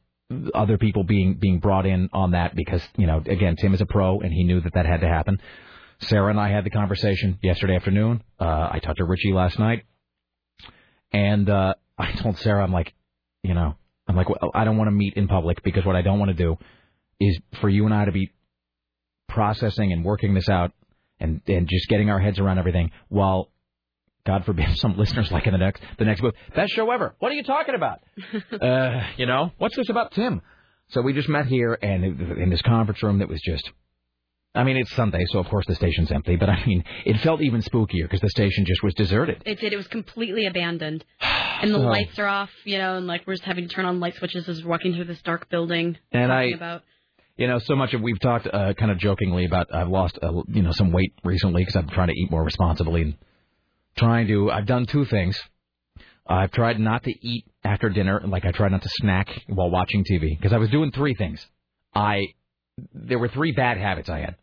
other 0.55 0.79
people 0.79 1.05
being 1.05 1.35
being 1.35 1.59
brought 1.59 1.87
in 1.87 2.09
on 2.13 2.33
that 2.33 2.55
because, 2.55 2.83
you 2.97 3.07
know, 3.07 3.23
again, 3.27 3.57
Tim 3.57 3.75
is 3.75 3.81
a 3.81 3.87
pro 3.87 4.21
and 4.21 4.33
he 4.33 4.45
knew 4.45 4.61
that 4.61 4.75
that 4.75 4.87
had 4.87 5.01
to 5.01 5.09
happen. 5.09 5.41
Sarah 6.01 6.31
and 6.31 6.41
I 6.41 6.51
had 6.51 6.65
the 6.65 6.71
conversation 6.71 7.39
yesterday 7.43 7.77
afternoon. 7.77 8.23
Uh, 8.39 8.69
I 8.73 8.81
talked 8.83 8.99
to 8.99 9.05
Richie 9.05 9.33
last 9.33 9.59
night, 9.59 9.85
and 11.13 11.49
uh, 11.49 11.75
I 11.99 12.13
told 12.13 12.39
Sarah, 12.39 12.63
I'm 12.63 12.73
like, 12.73 12.93
you 13.43 13.55
know, 13.55 13.75
I'm 14.09 14.17
like, 14.17 14.29
well, 14.29 14.51
I 14.55 14.65
don't 14.65 14.77
want 14.77 14.89
to 14.89 14.93
meet 14.93 15.15
in 15.15 15.29
public 15.29 15.63
because 15.63 15.85
what 15.85 15.97
I 15.97 16.03
don't 16.03 16.19
want 16.19 16.31
to 16.31 16.37
do 16.37 16.57
is 17.21 17.39
for 17.61 17.69
you 17.69 17.87
and 17.87 17.95
I 17.95 18.05
to 18.05 18.13
be 18.13 18.33
processing 19.29 19.93
and 19.93 20.05
working 20.05 20.35
this 20.35 20.49
out 20.49 20.73
and 21.19 21.41
and 21.47 21.69
just 21.69 21.89
getting 21.89 22.11
our 22.11 22.21
heads 22.21 22.39
around 22.39 22.59
everything 22.59 22.91
while 23.09 23.51
God 24.25 24.45
forbid 24.45 24.67
some 24.77 24.97
listeners 24.97 25.31
like 25.31 25.47
in 25.47 25.53
the 25.53 25.59
next 25.59 25.83
the 25.99 26.05
next 26.05 26.21
book 26.21 26.35
best 26.55 26.73
show 26.73 26.91
ever. 26.91 27.15
What 27.19 27.33
are 27.33 27.35
you 27.35 27.43
talking 27.43 27.75
about? 27.75 28.01
uh, 28.63 29.07
you 29.17 29.27
know 29.27 29.53
what's 29.59 29.77
this 29.77 29.89
about 29.89 30.13
Tim? 30.13 30.43
So 30.89 31.03
we 31.03 31.13
just 31.13 31.29
met 31.29 31.47
here 31.47 31.77
and 31.81 32.05
in 32.39 32.51
this 32.51 32.63
conference 32.63 33.03
room 33.03 33.19
that 33.19 33.29
was 33.29 33.41
just. 33.41 33.71
I 34.57 34.65
mean, 34.65 34.77
it's 34.77 34.93
Sunday, 34.95 35.25
so 35.29 35.39
of 35.39 35.49
course 35.49 35.67
the 35.67 35.75
station's 35.75 36.11
empty. 36.11 36.37
But 36.37 36.49
I 36.51 36.65
mean, 36.67 36.83
it 37.05 37.21
felt 37.21 37.41
even 37.43 37.61
spookier 37.63 38.03
because 38.05 38.21
the 38.21 38.31
station 38.31 38.65
just 38.65 38.83
was 38.83 38.95
deserted. 38.95 39.43
It 39.47 39.61
did. 39.61 39.73
It 39.73 39.77
was 39.77 39.87
completely 39.89 40.47
abandoned, 40.47 41.05
and 41.21 41.73
the 41.73 41.79
Oh. 41.79 41.83
lights 41.83 42.19
are 42.19 42.27
off. 42.27 42.51
You 42.65 42.79
know, 42.79 42.97
and 42.97 43.07
like 43.07 43.27
we're 43.27 43.35
just 43.35 43.45
having 43.45 43.69
to 43.69 43.75
turn 43.75 43.85
on 43.85 44.01
light 44.01 44.15
switches 44.17 44.49
as 44.49 44.65
we're 44.65 44.71
walking 44.71 44.95
through 44.95 45.05
this 45.05 45.23
dark 45.23 45.49
building. 45.49 45.97
And 46.13 46.33
I- 46.33 46.45
about 46.55 46.83
You 47.37 47.47
know, 47.49 47.59
so 47.59 47.77
much 47.77 47.93
of 47.93 48.01
we've 48.01 48.19
talked 48.19 48.47
uh, 48.47 48.73
kind 48.75 48.91
of 48.91 48.99
jokingly 48.99 49.45
about 49.45 49.67
I've 49.75 49.89
lost 49.91 50.19
uh, 50.23 50.43
you 50.49 50.63
know 50.63 50.73
some 50.73 50.91
weight 50.91 51.13
recently 51.23 51.63
because 51.63 51.77
I'm 51.77 51.89
trying 51.89 52.09
to 52.09 52.15
eat 52.15 52.31
more 52.31 52.43
responsibly 52.43 53.03
and 53.03 53.15
trying 53.97 54.27
to. 54.29 54.51
I've 54.51 54.67
done 54.67 54.87
two 54.87 55.05
things. 55.05 55.39
I've 56.27 56.51
tried 56.51 56.81
not 56.81 57.05
to 57.05 57.11
eat 57.29 57.45
after 57.63 57.89
dinner, 57.89 58.21
like 58.25 58.45
I 58.45 58.51
tried 58.53 58.73
not 58.73 58.83
to 58.83 58.89
snack 59.01 59.29
while 59.49 59.71
watching 59.71 60.03
TV 60.05 60.37
because 60.37 60.53
I 60.53 60.59
was 60.59 60.71
doing 60.71 60.91
three 60.93 61.15
things. 61.15 61.47
I 61.95 62.27
there 62.95 63.19
were 63.19 63.29
three 63.29 63.53
bad 63.53 63.79
habits 63.79 64.09
I 64.11 64.19
had. 64.21 64.37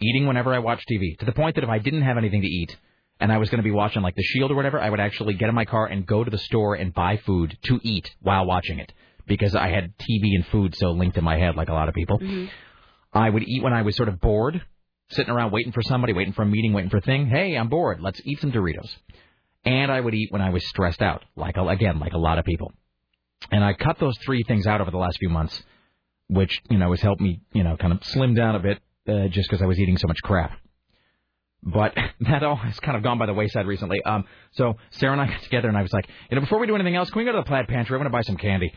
Eating 0.00 0.26
whenever 0.26 0.54
I 0.54 0.58
watch 0.58 0.82
TV 0.90 1.18
to 1.18 1.24
the 1.24 1.32
point 1.32 1.54
that 1.56 1.64
if 1.64 1.70
I 1.70 1.78
didn't 1.78 2.02
have 2.02 2.18
anything 2.18 2.42
to 2.42 2.48
eat 2.48 2.76
and 3.20 3.32
I 3.32 3.38
was 3.38 3.48
going 3.48 3.58
to 3.58 3.64
be 3.64 3.70
watching 3.70 4.02
like 4.02 4.14
The 4.14 4.22
Shield 4.22 4.50
or 4.50 4.54
whatever, 4.54 4.80
I 4.80 4.90
would 4.90 5.00
actually 5.00 5.34
get 5.34 5.48
in 5.48 5.54
my 5.54 5.64
car 5.64 5.86
and 5.86 6.06
go 6.06 6.22
to 6.22 6.30
the 6.30 6.38
store 6.38 6.74
and 6.74 6.92
buy 6.92 7.16
food 7.18 7.56
to 7.64 7.80
eat 7.82 8.14
while 8.20 8.44
watching 8.46 8.78
it 8.78 8.92
because 9.26 9.54
I 9.54 9.68
had 9.68 9.96
TV 9.98 10.34
and 10.34 10.46
food 10.46 10.76
so 10.76 10.90
linked 10.90 11.16
in 11.16 11.24
my 11.24 11.38
head 11.38 11.56
like 11.56 11.68
a 11.68 11.72
lot 11.72 11.88
of 11.88 11.94
people. 11.94 12.18
Mm-hmm. 12.18 12.46
I 13.12 13.30
would 13.30 13.42
eat 13.42 13.62
when 13.62 13.72
I 13.72 13.82
was 13.82 13.96
sort 13.96 14.08
of 14.08 14.20
bored, 14.20 14.60
sitting 15.10 15.32
around 15.32 15.50
waiting 15.52 15.72
for 15.72 15.82
somebody, 15.82 16.12
waiting 16.12 16.34
for 16.34 16.42
a 16.42 16.46
meeting, 16.46 16.72
waiting 16.72 16.90
for 16.90 16.98
a 16.98 17.02
thing. 17.02 17.26
Hey, 17.26 17.56
I'm 17.56 17.68
bored. 17.68 18.00
Let's 18.00 18.20
eat 18.24 18.40
some 18.40 18.52
Doritos. 18.52 18.94
And 19.64 19.90
I 19.90 20.00
would 20.00 20.14
eat 20.14 20.30
when 20.30 20.42
I 20.42 20.50
was 20.50 20.66
stressed 20.68 21.02
out, 21.02 21.24
like 21.34 21.56
a- 21.56 21.66
again, 21.66 21.98
like 21.98 22.12
a 22.12 22.18
lot 22.18 22.38
of 22.38 22.44
people. 22.44 22.72
And 23.50 23.64
I 23.64 23.72
cut 23.72 23.98
those 23.98 24.16
three 24.24 24.42
things 24.44 24.66
out 24.66 24.80
over 24.80 24.90
the 24.90 24.98
last 24.98 25.18
few 25.18 25.28
months, 25.28 25.60
which 26.28 26.62
you 26.70 26.78
know 26.78 26.90
has 26.90 27.00
helped 27.00 27.20
me, 27.20 27.40
you 27.52 27.64
know, 27.64 27.76
kind 27.76 27.92
of 27.92 28.04
slim 28.04 28.34
down 28.34 28.54
a 28.54 28.60
bit, 28.60 28.80
uh, 29.08 29.28
just 29.28 29.48
because 29.48 29.62
I 29.62 29.66
was 29.66 29.78
eating 29.78 29.96
so 29.98 30.06
much 30.08 30.18
crap. 30.22 30.52
but 31.62 31.94
that 32.20 32.42
all 32.42 32.56
has 32.56 32.78
kind 32.80 32.96
of 32.96 33.02
gone 33.02 33.18
by 33.18 33.26
the 33.26 33.34
wayside 33.34 33.66
recently. 33.66 34.02
Um, 34.04 34.24
so 34.52 34.74
Sarah 34.90 35.12
and 35.12 35.20
I 35.20 35.26
got 35.26 35.42
together, 35.42 35.68
and 35.68 35.76
I 35.76 35.82
was 35.82 35.92
like, 35.92 36.08
you 36.30 36.34
know, 36.36 36.40
before 36.40 36.58
we 36.58 36.66
do 36.66 36.74
anything 36.74 36.96
else, 36.96 37.10
can 37.10 37.18
we 37.18 37.24
go 37.24 37.32
to 37.32 37.38
the 37.38 37.44
Plaid 37.44 37.68
Pantry? 37.68 37.94
I 37.94 37.98
want 37.98 38.06
to 38.06 38.10
buy 38.12 38.22
some 38.22 38.36
candy. 38.36 38.72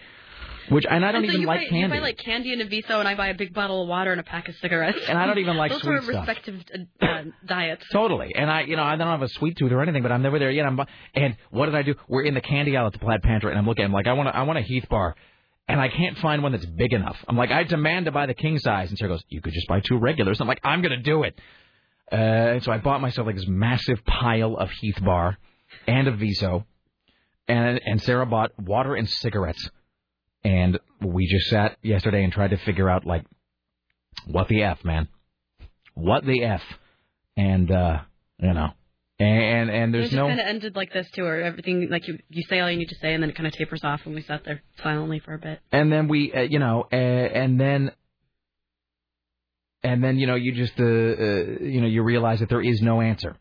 Which 0.69 0.85
and 0.87 1.03
I 1.03 1.11
don't 1.11 1.23
and 1.23 1.31
so 1.31 1.37
even 1.37 1.47
like 1.47 1.61
buy, 1.61 1.65
candy. 1.69 1.95
You 1.95 2.01
buy 2.01 2.07
like 2.07 2.17
candy 2.19 2.53
and 2.53 2.61
a 2.61 2.65
Viso, 2.67 2.99
and 2.99 3.07
I 3.07 3.15
buy 3.15 3.29
a 3.29 3.33
big 3.33 3.55
bottle 3.55 3.81
of 3.81 3.87
water 3.87 4.11
and 4.11 4.19
a 4.21 4.23
pack 4.23 4.49
of 4.49 4.55
cigarettes. 4.57 4.99
And 5.07 5.17
I 5.17 5.25
don't 5.25 5.39
even 5.39 5.57
like 5.57 5.71
Those 5.71 5.81
sweet 5.81 5.93
are 5.95 6.01
stuff. 6.03 6.27
respective 6.27 6.63
uh, 7.01 7.05
uh, 7.05 7.23
diets. 7.43 7.85
Totally. 7.91 8.35
And 8.35 8.51
I, 8.51 8.61
you 8.61 8.75
know, 8.75 8.83
I 8.83 8.95
don't 8.95 9.07
have 9.07 9.23
a 9.23 9.29
sweet 9.29 9.57
tooth 9.57 9.71
or 9.71 9.81
anything, 9.81 10.03
but 10.03 10.11
I'm 10.11 10.21
never 10.21 10.37
there 10.37 10.51
yet. 10.51 10.67
I'm, 10.67 10.79
and 11.15 11.37
what 11.49 11.65
did 11.65 11.73
I 11.73 11.81
do? 11.81 11.95
We're 12.07 12.21
in 12.21 12.35
the 12.35 12.41
candy 12.41 12.77
aisle 12.77 12.85
at 12.85 12.93
the 12.93 12.99
Plaid 12.99 13.23
Pantry, 13.23 13.49
and 13.49 13.57
I'm 13.57 13.65
looking. 13.65 13.83
I'm 13.83 13.91
like, 13.91 14.05
I 14.05 14.13
want, 14.13 14.29
a, 14.29 14.35
I 14.35 14.43
want 14.43 14.59
a 14.59 14.61
Heath 14.61 14.87
bar, 14.89 15.15
and 15.69 15.79
I 15.79 15.87
can't 15.87 16.17
find 16.17 16.41
one 16.41 16.51
that's 16.51 16.65
big 16.65 16.93
enough. 16.93 17.15
I'm 17.27 17.37
like, 17.37 17.51
I 17.51 17.63
demand 17.63 18.05
to 18.05 18.11
buy 18.11 18.25
the 18.25 18.33
king 18.33 18.57
size, 18.57 18.89
and 18.89 18.97
Sarah 18.97 19.11
goes, 19.11 19.23
you 19.29 19.39
could 19.39 19.53
just 19.53 19.67
buy 19.67 19.79
two 19.79 19.97
regulars. 19.97 20.41
I'm 20.41 20.47
like, 20.47 20.61
I'm 20.63 20.81
gonna 20.81 20.97
do 20.97 21.23
it. 21.23 21.39
Uh, 22.11 22.15
and 22.15 22.63
so 22.63 22.71
I 22.71 22.79
bought 22.79 23.01
myself 23.01 23.27
like 23.27 23.35
this 23.35 23.47
massive 23.47 24.03
pile 24.03 24.57
of 24.57 24.71
Heath 24.71 24.97
bar 25.03 25.37
and 25.87 26.07
a 26.07 26.11
Viso, 26.11 26.65
and 27.47 27.79
and 27.85 28.01
Sarah 28.01 28.25
bought 28.25 28.51
water 28.59 28.95
and 28.95 29.07
cigarettes, 29.07 29.69
and 30.43 30.79
we 31.01 31.27
just 31.27 31.49
sat 31.51 31.77
yesterday 31.83 32.23
and 32.23 32.33
tried 32.33 32.49
to 32.49 32.57
figure 32.57 32.89
out 32.89 33.05
like, 33.05 33.25
what 34.25 34.47
the 34.47 34.63
f, 34.63 34.83
man, 34.83 35.07
what 35.93 36.25
the 36.25 36.43
f, 36.43 36.63
and 37.37 37.71
uh, 37.71 37.99
you 38.39 38.53
know, 38.53 38.69
and 39.19 39.69
and 39.69 39.89
it 39.89 39.97
there's 39.97 40.05
just 40.11 40.15
no. 40.15 40.27
kind 40.27 40.39
of 40.39 40.47
ended 40.47 40.75
like 40.75 40.93
this 40.93 41.09
too, 41.11 41.23
where 41.23 41.41
everything 41.41 41.89
like 41.89 42.07
you 42.07 42.19
you 42.29 42.43
say 42.49 42.59
all 42.59 42.71
you 42.71 42.77
need 42.77 42.89
to 42.89 42.95
say, 43.01 43.13
and 43.13 43.21
then 43.21 43.29
it 43.29 43.35
kind 43.35 43.47
of 43.47 43.53
tapers 43.53 43.83
off, 43.83 44.01
and 44.05 44.15
we 44.15 44.21
sat 44.21 44.43
there 44.45 44.61
silently 44.81 45.19
for 45.19 45.33
a 45.33 45.39
bit. 45.39 45.59
and 45.71 45.91
then 45.91 46.07
we 46.07 46.33
uh, 46.33 46.41
you 46.41 46.59
know 46.59 46.87
uh, 46.91 46.95
and 46.95 47.59
then 47.59 47.91
and 49.83 50.03
then 50.03 50.17
you 50.17 50.27
know 50.27 50.35
you 50.35 50.53
just 50.53 50.79
uh, 50.79 50.83
uh 50.83 51.63
you 51.63 51.81
know 51.81 51.87
you 51.87 52.03
realize 52.03 52.39
that 52.39 52.49
there 52.49 52.61
is 52.61 52.81
no 52.81 53.01
answer 53.01 53.35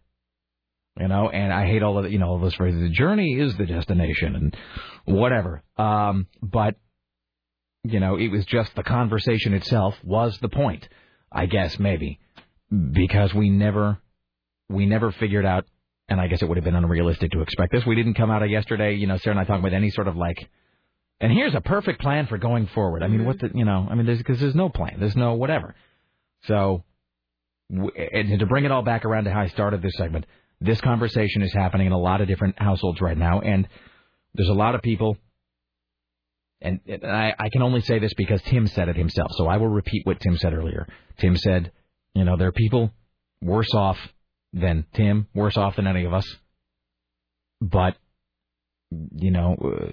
you 0.99 1.09
know 1.09 1.29
and 1.29 1.53
i 1.53 1.67
hate 1.67 1.83
all 1.83 1.99
of 1.99 2.05
the, 2.05 2.11
you 2.11 2.19
know 2.19 2.29
all 2.29 2.39
those 2.39 2.55
phrases 2.55 2.81
the 2.81 2.91
journey 2.91 3.39
is 3.39 3.57
the 3.57 3.67
destination 3.67 4.35
and 4.35 4.57
whatever 5.05 5.63
um 5.77 6.27
but 6.43 6.77
you 7.85 8.01
know 8.01 8.17
it 8.17 8.29
was 8.29 8.45
just 8.45 8.75
the 8.75 8.83
conversation 8.83 9.55
itself 9.55 9.95
was 10.05 10.39
the 10.41 10.49
point 10.49 10.89
i 11.33 11.47
guess 11.47 11.79
maybe 11.79 12.21
because 12.93 13.33
we 13.35 13.51
never 13.51 13.99
we 14.69 14.87
never 14.87 15.13
figured 15.13 15.47
out 15.47 15.65
and 16.09 16.21
i 16.21 16.27
guess 16.27 16.43
it 16.43 16.49
would 16.49 16.57
have 16.57 16.65
been 16.65 16.75
unrealistic 16.75 17.31
to 17.33 17.41
expect 17.41 17.73
this 17.73 17.85
we 17.87 17.95
didn't 17.95 18.15
come 18.15 18.31
out 18.31 18.43
of 18.43 18.51
yesterday 18.51 18.95
you 18.95 19.07
know 19.07 19.17
sarah 19.19 19.37
and 19.37 19.41
i 19.41 19.45
talking 19.45 19.65
about 19.65 19.75
any 19.75 19.91
sort 19.91 20.09
of 20.09 20.17
like 20.17 20.49
and 21.21 21.33
here's 21.33 21.55
a 21.55 21.61
perfect 21.61 22.01
plan 22.01 22.27
for 22.27 22.39
going 22.39 22.69
forward. 22.69 23.03
I 23.03 23.09
mean, 23.09 23.25
what 23.25 23.41
the, 23.41 23.51
you 23.53 23.65
know, 23.65 23.87
I 23.91 23.95
mean, 23.97 24.07
there's 24.07 24.19
because 24.19 24.39
there's 24.39 24.55
no 24.55 24.69
plan, 24.69 24.99
there's 25.01 25.17
no 25.17 25.35
whatever. 25.35 25.75
So, 26.45 26.85
and 27.71 28.39
to 28.39 28.47
bring 28.47 28.65
it 28.65 28.71
all 28.71 28.83
back 28.83 29.05
around 29.05 29.25
to 29.25 29.33
how 29.33 29.41
I 29.41 29.49
started 29.49 29.83
this 29.83 29.95
segment, 29.97 30.27
this 30.61 30.81
conversation 30.81 31.43
is 31.43 31.53
happening 31.53 31.89
in 31.89 31.93
a 31.93 31.99
lot 31.99 32.21
of 32.21 32.29
different 32.29 32.61
households 32.61 33.01
right 33.01 33.19
now, 33.19 33.41
and 33.41 33.67
there's 34.35 34.49
a 34.49 34.55
lot 34.55 34.77
of 34.77 34.83
people. 34.83 35.17
And 36.61 36.81
and 36.87 37.05
I, 37.05 37.35
I 37.37 37.49
can 37.49 37.63
only 37.63 37.81
say 37.81 37.99
this 37.99 38.15
because 38.15 38.41
Tim 38.43 38.69
said 38.69 38.89
it 38.89 38.97
himself, 38.97 39.33
so 39.37 39.49
I 39.49 39.57
will 39.57 39.69
repeat 39.69 40.07
what 40.07 40.21
Tim 40.21 40.37
said 40.37 40.55
earlier. 40.55 40.87
Tim 41.19 41.37
said, 41.37 41.73
you 42.15 42.25
know, 42.25 42.37
there 42.37 42.49
are 42.49 42.53
people 42.53 42.93
worse 43.43 43.73
off 43.75 43.99
than 44.53 44.87
Tim, 44.95 45.27
worse 45.35 45.57
off 45.57 45.77
than 45.77 45.87
any 45.87 46.05
of 46.05 46.13
us, 46.15 46.27
but 47.61 47.97
you 49.15 49.31
know, 49.31 49.55
uh, 49.55 49.91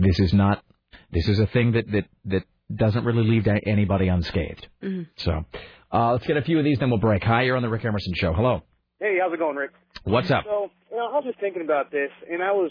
this 0.00 0.18
is 0.18 0.32
not. 0.32 0.64
This 1.12 1.28
is 1.28 1.38
a 1.38 1.46
thing 1.46 1.72
that 1.72 1.90
that 1.92 2.04
that 2.24 2.42
doesn't 2.74 3.04
really 3.04 3.28
leave 3.28 3.46
anybody 3.66 4.08
unscathed. 4.08 4.66
Mhm. 4.82 5.06
So, 5.16 5.44
uh, 5.92 6.12
let's 6.12 6.26
get 6.26 6.36
a 6.36 6.42
few 6.42 6.58
of 6.58 6.64
these, 6.64 6.78
then 6.78 6.90
we'll 6.90 6.98
break. 6.98 7.22
Hi, 7.22 7.42
you're 7.42 7.56
on 7.56 7.62
the 7.62 7.68
Rick 7.68 7.84
Emerson 7.84 8.14
Show. 8.14 8.32
Hello. 8.32 8.62
Hey, 8.98 9.18
how's 9.20 9.32
it 9.32 9.38
going, 9.38 9.56
Rick? 9.56 9.72
What's 10.04 10.30
up? 10.30 10.44
So, 10.44 10.70
you 10.90 10.96
know, 10.96 11.06
I 11.06 11.16
was 11.16 11.24
just 11.26 11.38
thinking 11.40 11.62
about 11.62 11.90
this, 11.90 12.10
and 12.30 12.42
I 12.42 12.52
was 12.52 12.70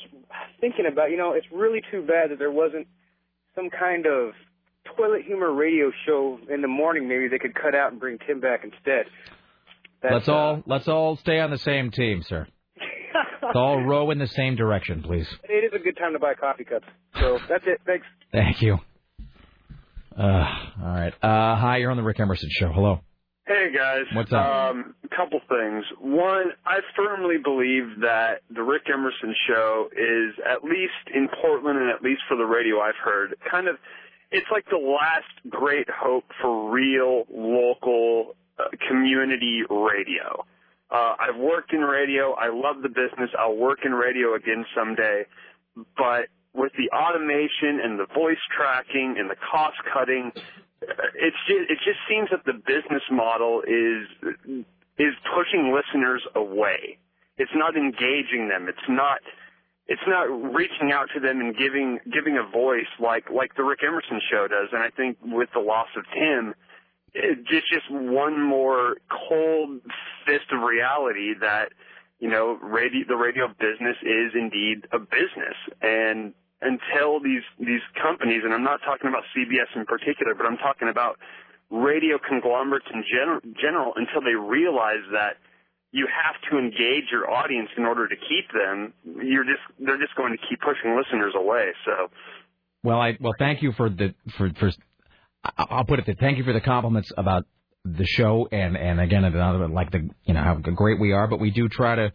thinking 0.59 0.85
about, 0.91 1.11
you 1.11 1.17
know, 1.17 1.33
it's 1.33 1.47
really 1.51 1.81
too 1.91 2.01
bad 2.01 2.31
that 2.31 2.39
there 2.39 2.51
wasn't 2.51 2.87
some 3.55 3.69
kind 3.69 4.05
of 4.05 4.33
toilet 4.97 5.23
humor 5.25 5.51
radio 5.53 5.91
show 6.05 6.39
in 6.49 6.61
the 6.61 6.67
morning. 6.67 7.07
Maybe 7.07 7.27
they 7.27 7.37
could 7.37 7.53
cut 7.53 7.75
out 7.75 7.91
and 7.91 7.99
bring 7.99 8.17
Tim 8.25 8.39
back 8.39 8.63
instead. 8.63 9.05
That's, 10.01 10.13
let's 10.13 10.29
all 10.29 10.63
let's 10.65 10.87
all 10.87 11.15
stay 11.17 11.39
on 11.39 11.51
the 11.51 11.59
same 11.59 11.91
team, 11.91 12.23
sir. 12.27 12.47
Let's 13.41 13.55
all 13.55 13.83
row 13.85 14.09
in 14.11 14.17
the 14.17 14.27
same 14.27 14.55
direction, 14.55 15.03
please. 15.03 15.27
It 15.43 15.65
is 15.65 15.71
a 15.73 15.83
good 15.83 15.97
time 15.97 16.13
to 16.13 16.19
buy 16.19 16.33
coffee 16.33 16.63
cups. 16.63 16.87
So 17.19 17.39
that's 17.49 17.65
it. 17.67 17.81
Thanks. 17.85 18.05
Thank 18.31 18.61
you. 18.61 18.79
Uh, 20.17 20.23
all 20.23 20.67
right. 20.81 21.13
Uh, 21.21 21.55
hi, 21.55 21.77
you're 21.77 21.91
on 21.91 21.97
the 21.97 22.03
Rick 22.03 22.19
Emerson 22.19 22.49
Show. 22.51 22.71
Hello. 22.71 22.99
Hey 23.45 23.69
guys. 23.75 24.05
What's 24.13 24.31
up? 24.31 24.45
Um, 24.45 24.95
a 25.03 25.15
couple 25.15 25.39
things. 25.49 25.83
One, 25.99 26.51
I 26.65 26.79
firmly 26.95 27.35
believe 27.43 28.01
that 28.01 28.41
the 28.49 28.63
Rick 28.63 28.83
Emerson 28.91 29.35
show 29.47 29.89
is 29.91 30.35
at 30.49 30.63
least 30.63 31.13
in 31.13 31.27
Portland 31.41 31.77
and 31.77 31.89
at 31.89 32.01
least 32.01 32.21
for 32.27 32.37
the 32.37 32.45
radio 32.45 32.79
I've 32.79 32.95
heard, 33.03 33.35
kind 33.49 33.67
of 33.67 33.75
it's 34.31 34.47
like 34.51 34.65
the 34.69 34.77
last 34.77 35.49
great 35.49 35.87
hope 35.89 36.23
for 36.41 36.71
real 36.71 37.25
local 37.29 38.29
uh, 38.29 38.40
community 38.87 39.63
radio. 39.69 40.45
Uh, 40.89 41.15
I've 41.19 41.37
worked 41.37 41.73
in 41.73 41.81
radio. 41.81 42.33
I 42.33 42.49
love 42.49 42.81
the 42.81 42.89
business. 42.89 43.29
I'll 43.39 43.55
work 43.55 43.79
in 43.85 43.93
radio 43.93 44.35
again 44.35 44.65
someday. 44.75 45.25
But 45.97 46.27
with 46.53 46.73
the 46.77 46.89
automation 46.95 47.79
and 47.81 47.97
the 47.97 48.07
voice 48.13 48.41
tracking 48.55 49.15
and 49.17 49.29
the 49.29 49.37
cost 49.51 49.77
cutting, 49.93 50.33
it's 50.81 51.37
just, 51.47 51.69
it 51.69 51.77
just 51.85 51.99
seems 52.09 52.29
that 52.31 52.43
the 52.45 52.53
business 52.53 53.03
model 53.09 53.61
is 53.61 54.07
is 54.97 55.13
pushing 55.33 55.73
listeners 55.73 56.21
away. 56.35 56.97
It's 57.37 57.51
not 57.55 57.75
engaging 57.75 58.49
them. 58.49 58.67
It's 58.67 58.89
not 58.89 59.21
it's 59.87 60.01
not 60.07 60.25
reaching 60.53 60.91
out 60.91 61.09
to 61.13 61.19
them 61.19 61.39
and 61.39 61.55
giving 61.55 61.99
giving 62.11 62.37
a 62.37 62.43
voice 62.43 62.91
like 62.99 63.29
like 63.29 63.55
the 63.55 63.63
Rick 63.63 63.79
Emerson 63.85 64.19
show 64.29 64.47
does. 64.47 64.69
And 64.73 64.81
I 64.81 64.89
think 64.89 65.17
with 65.23 65.49
the 65.53 65.59
loss 65.59 65.87
of 65.95 66.03
Tim, 66.13 66.53
it's 67.13 67.67
just 67.67 67.89
one 67.89 68.41
more 68.41 68.97
cold 69.09 69.81
fist 70.25 70.51
of 70.51 70.61
reality 70.61 71.33
that 71.39 71.73
you 72.19 72.29
know 72.29 72.57
radio 72.61 73.05
the 73.07 73.15
radio 73.15 73.47
business 73.47 73.97
is 74.01 74.31
indeed 74.33 74.87
a 74.91 74.99
business 74.99 75.57
and 75.81 76.33
until 76.61 77.19
these 77.19 77.43
these 77.59 77.81
companies 78.01 78.41
and 78.43 78.53
I'm 78.53 78.63
not 78.63 78.79
talking 78.85 79.09
about 79.09 79.23
CBS 79.35 79.75
in 79.75 79.85
particular 79.85 80.35
but 80.35 80.45
I'm 80.45 80.57
talking 80.57 80.87
about 80.89 81.17
radio 81.69 82.19
conglomerates 82.19 82.87
in 82.93 83.03
general, 83.07 83.39
general 83.59 83.93
until 83.95 84.21
they 84.21 84.35
realize 84.35 85.03
that 85.11 85.37
you 85.91 86.07
have 86.07 86.35
to 86.51 86.57
engage 86.57 87.11
your 87.11 87.29
audience 87.29 87.69
in 87.75 87.85
order 87.85 88.07
to 88.07 88.15
keep 88.15 88.51
them 88.53 88.93
you're 89.03 89.43
just 89.43 89.63
they're 89.79 89.99
just 89.99 90.15
going 90.15 90.31
to 90.31 90.39
keep 90.47 90.61
pushing 90.61 90.95
listeners 90.95 91.33
away 91.35 91.71
so 91.83 92.07
Well, 92.83 92.99
I 92.99 93.17
well, 93.19 93.33
thank 93.37 93.61
you 93.61 93.73
for 93.73 93.89
the 93.89 94.13
for 94.37 94.49
for. 94.59 94.71
I'll 95.43 95.85
put 95.85 95.99
it 95.99 96.05
that 96.05 96.19
thank 96.19 96.37
you 96.37 96.43
for 96.43 96.53
the 96.53 96.61
compliments 96.61 97.11
about 97.17 97.45
the 97.83 98.05
show 98.05 98.47
and 98.51 98.77
and 98.77 98.99
again 98.99 99.23
another 99.23 99.67
like 99.67 99.91
the 99.91 100.07
you 100.25 100.33
know 100.33 100.43
how 100.43 100.55
great 100.55 100.99
we 100.99 101.13
are, 101.13 101.27
but 101.27 101.39
we 101.39 101.51
do 101.51 101.67
try 101.67 101.95
to. 101.95 102.13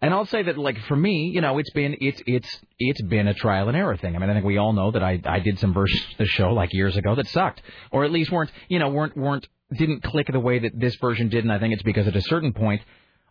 And 0.00 0.14
I'll 0.14 0.26
say 0.26 0.44
that 0.44 0.56
like 0.56 0.78
for 0.86 0.94
me, 0.94 1.30
you 1.34 1.40
know, 1.40 1.58
it's 1.58 1.70
been 1.72 1.96
it's 2.00 2.22
it's 2.26 2.60
it's 2.78 3.02
been 3.02 3.26
a 3.26 3.34
trial 3.34 3.68
and 3.68 3.76
error 3.76 3.96
thing. 3.96 4.14
I 4.14 4.18
mean, 4.18 4.30
I 4.30 4.34
think 4.34 4.44
we 4.44 4.58
all 4.58 4.72
know 4.72 4.90
that 4.92 5.02
I 5.02 5.20
I 5.24 5.40
did 5.40 5.58
some 5.58 5.72
versions 5.72 6.02
of 6.12 6.18
the 6.18 6.26
show 6.26 6.52
like 6.52 6.72
years 6.72 6.96
ago 6.96 7.14
that 7.14 7.26
sucked, 7.28 7.62
or 7.90 8.04
at 8.04 8.12
least 8.12 8.30
weren't 8.30 8.52
you 8.68 8.78
know 8.78 8.90
weren't 8.90 9.16
weren't 9.16 9.48
didn't 9.72 10.02
click 10.02 10.28
the 10.30 10.40
way 10.40 10.60
that 10.60 10.78
this 10.78 10.94
version 10.96 11.28
did. 11.28 11.44
And 11.44 11.52
I 11.52 11.58
think 11.58 11.74
it's 11.74 11.82
because 11.82 12.06
at 12.06 12.16
a 12.16 12.22
certain 12.22 12.52
point, 12.52 12.82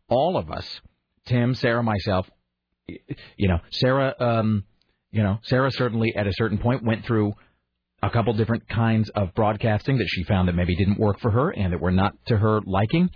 all 0.10 0.38
of 0.38 0.52
us, 0.52 0.82
Tim, 1.26 1.56
Sarah, 1.56 1.84
myself, 1.84 2.30
you 3.38 3.48
know, 3.48 3.60
Sarah, 3.72 4.14
um, 4.20 4.64
you 5.12 5.24
know, 5.24 5.40
Sarah 5.44 5.72
certainly 5.72 6.14
at 6.16 6.28
a 6.28 6.34
certain 6.34 6.58
point 6.58 6.84
went 6.84 7.06
through 7.06 7.34
a 8.04 8.10
couple 8.10 8.34
different 8.34 8.68
kinds 8.70 9.10
of 9.10 9.34
broadcasting 9.34 9.98
that 9.98 10.08
she 10.08 10.24
found 10.24 10.48
that 10.48 10.54
maybe 10.54 10.76
didn't 10.76 11.00
work 11.00 11.20
for 11.20 11.32
her 11.32 11.50
and 11.50 11.74
that 11.74 11.82
were 11.82 11.92
not 11.92 12.14
to 12.28 12.38
her 12.38 12.62
liking, 12.66 13.10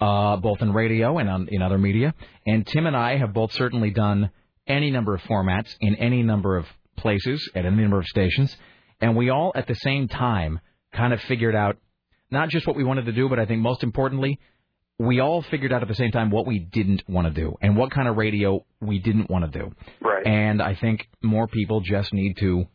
uh, 0.00 0.36
both 0.36 0.62
in 0.62 0.72
radio 0.72 1.18
and 1.18 1.28
on, 1.28 1.48
in 1.50 1.62
other 1.62 1.78
media. 1.78 2.14
And 2.46 2.66
Tim 2.66 2.86
and 2.86 2.96
I 2.96 3.16
have 3.16 3.34
both 3.34 3.52
certainly 3.52 3.90
done 3.90 4.30
any 4.66 4.90
number 4.90 5.14
of 5.14 5.20
formats 5.22 5.74
in 5.80 5.96
any 5.96 6.22
number 6.22 6.56
of 6.56 6.66
places 6.96 7.50
at 7.54 7.64
any 7.64 7.82
number 7.82 7.98
of 7.98 8.06
stations, 8.06 8.56
and 9.00 9.16
we 9.16 9.30
all 9.30 9.52
at 9.54 9.66
the 9.66 9.74
same 9.74 10.06
time 10.06 10.60
kind 10.92 11.12
of 11.12 11.20
figured 11.22 11.56
out 11.56 11.76
not 12.30 12.48
just 12.50 12.66
what 12.66 12.76
we 12.76 12.84
wanted 12.84 13.06
to 13.06 13.12
do, 13.12 13.28
but 13.28 13.38
I 13.38 13.46
think 13.46 13.60
most 13.60 13.82
importantly, 13.82 14.38
we 14.98 15.18
all 15.18 15.42
figured 15.42 15.72
out 15.72 15.82
at 15.82 15.88
the 15.88 15.94
same 15.94 16.12
time 16.12 16.30
what 16.30 16.46
we 16.46 16.58
didn't 16.58 17.02
want 17.08 17.26
to 17.26 17.32
do 17.32 17.56
and 17.62 17.76
what 17.76 17.90
kind 17.90 18.06
of 18.06 18.16
radio 18.16 18.64
we 18.80 18.98
didn't 18.98 19.30
want 19.30 19.50
to 19.50 19.58
do. 19.58 19.72
Right. 20.00 20.26
And 20.26 20.60
I 20.60 20.74
think 20.74 21.08
more 21.22 21.48
people 21.48 21.80
just 21.80 22.12
need 22.12 22.36
to. 22.38 22.66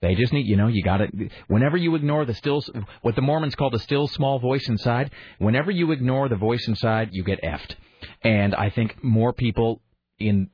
They 0.00 0.14
just 0.14 0.32
need, 0.32 0.46
you 0.46 0.56
know, 0.56 0.68
you 0.68 0.82
got 0.82 0.98
to. 0.98 1.28
Whenever 1.48 1.76
you 1.76 1.94
ignore 1.96 2.24
the 2.24 2.34
still, 2.34 2.62
what 3.02 3.16
the 3.16 3.22
Mormons 3.22 3.56
call 3.56 3.70
the 3.70 3.80
still 3.80 4.06
small 4.06 4.38
voice 4.38 4.68
inside, 4.68 5.10
whenever 5.38 5.70
you 5.70 5.90
ignore 5.90 6.28
the 6.28 6.36
voice 6.36 6.68
inside, 6.68 7.10
you 7.12 7.24
get 7.24 7.42
effed. 7.42 7.74
And 8.22 8.54
I 8.54 8.70
think 8.70 9.02
more 9.02 9.32
people 9.32 9.82
in 10.18 10.50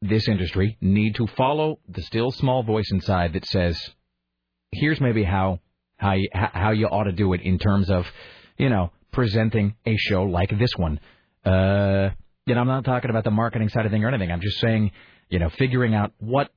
this 0.00 0.28
industry 0.28 0.78
need 0.80 1.16
to 1.16 1.26
follow 1.26 1.78
the 1.88 2.02
still 2.02 2.30
small 2.30 2.62
voice 2.62 2.90
inside 2.90 3.34
that 3.34 3.44
says, 3.46 3.78
here's 4.72 5.00
maybe 5.00 5.24
how 5.24 5.60
how 5.98 6.12
you, 6.12 6.28
how 6.32 6.72
you 6.72 6.86
ought 6.86 7.04
to 7.04 7.12
do 7.12 7.32
it 7.32 7.40
in 7.42 7.58
terms 7.58 7.90
of, 7.90 8.06
you 8.58 8.68
know, 8.68 8.92
presenting 9.12 9.74
a 9.86 9.96
show 9.96 10.24
like 10.24 10.58
this 10.58 10.76
one. 10.76 11.00
Uh, 11.44 12.10
know, 12.54 12.60
I'm 12.60 12.66
not 12.66 12.84
talking 12.84 13.10
about 13.10 13.24
the 13.24 13.30
marketing 13.30 13.68
side 13.68 13.86
of 13.86 13.92
thing 13.92 14.04
or 14.04 14.08
anything. 14.08 14.30
I'm 14.30 14.40
just 14.40 14.60
saying, 14.60 14.92
you 15.28 15.38
know, 15.38 15.50
figuring 15.50 15.94
out 15.94 16.12
what 16.18 16.50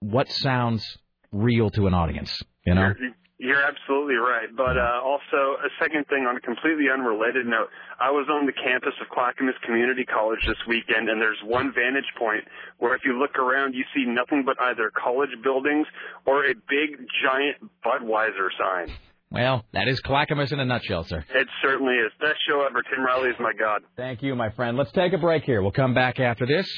what 0.00 0.30
sounds 0.30 0.84
real 1.32 1.70
to 1.70 1.86
an 1.86 1.94
audience. 1.94 2.30
You 2.66 2.74
know. 2.74 2.92
You're, 2.98 3.14
you're 3.40 3.62
absolutely 3.62 4.16
right. 4.16 4.48
But 4.54 4.76
uh, 4.76 5.00
also, 5.02 5.56
a 5.64 5.70
second 5.80 6.04
thing 6.08 6.28
on 6.28 6.36
a 6.36 6.40
completely 6.40 6.92
unrelated 6.92 7.46
note, 7.46 7.68
I 7.98 8.10
was 8.10 8.28
on 8.30 8.44
the 8.44 8.52
campus 8.52 8.92
of 9.00 9.08
Clackamas 9.08 9.56
Community 9.64 10.04
College 10.04 10.40
this 10.46 10.60
weekend, 10.68 11.08
and 11.08 11.20
there's 11.20 11.40
one 11.44 11.72
vantage 11.72 12.08
point 12.18 12.44
where 12.78 12.94
if 12.94 13.00
you 13.04 13.18
look 13.18 13.38
around, 13.38 13.74
you 13.74 13.84
see 13.94 14.04
nothing 14.04 14.44
but 14.44 14.60
either 14.60 14.92
college 14.92 15.32
buildings 15.42 15.86
or 16.26 16.44
a 16.44 16.54
big, 16.54 17.00
giant 17.24 17.56
Budweiser 17.84 18.52
sign. 18.60 18.94
Well, 19.30 19.64
that 19.72 19.86
is 19.86 20.00
Clackamas 20.00 20.52
in 20.52 20.58
a 20.58 20.64
nutshell, 20.64 21.04
sir. 21.04 21.24
It 21.32 21.46
certainly 21.62 21.94
is. 21.94 22.10
Best 22.20 22.38
show 22.48 22.66
ever. 22.68 22.82
Tim 22.82 23.04
Riley 23.04 23.30
is 23.30 23.36
my 23.38 23.52
god. 23.58 23.82
Thank 23.96 24.22
you, 24.22 24.34
my 24.34 24.50
friend. 24.50 24.76
Let's 24.76 24.92
take 24.92 25.12
a 25.12 25.18
break 25.18 25.44
here. 25.44 25.62
We'll 25.62 25.70
come 25.70 25.94
back 25.94 26.18
after 26.18 26.46
this. 26.46 26.68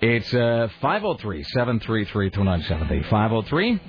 It's 0.00 0.32
uh, 0.32 0.68
503 0.80 1.42
733 1.42 2.30
2970. 2.30 3.08
503 3.08 3.80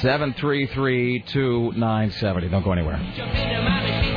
733 0.00 1.24
2970. 1.26 2.48
Don't 2.48 2.62
go 2.62 2.72
anywhere. 2.72 4.15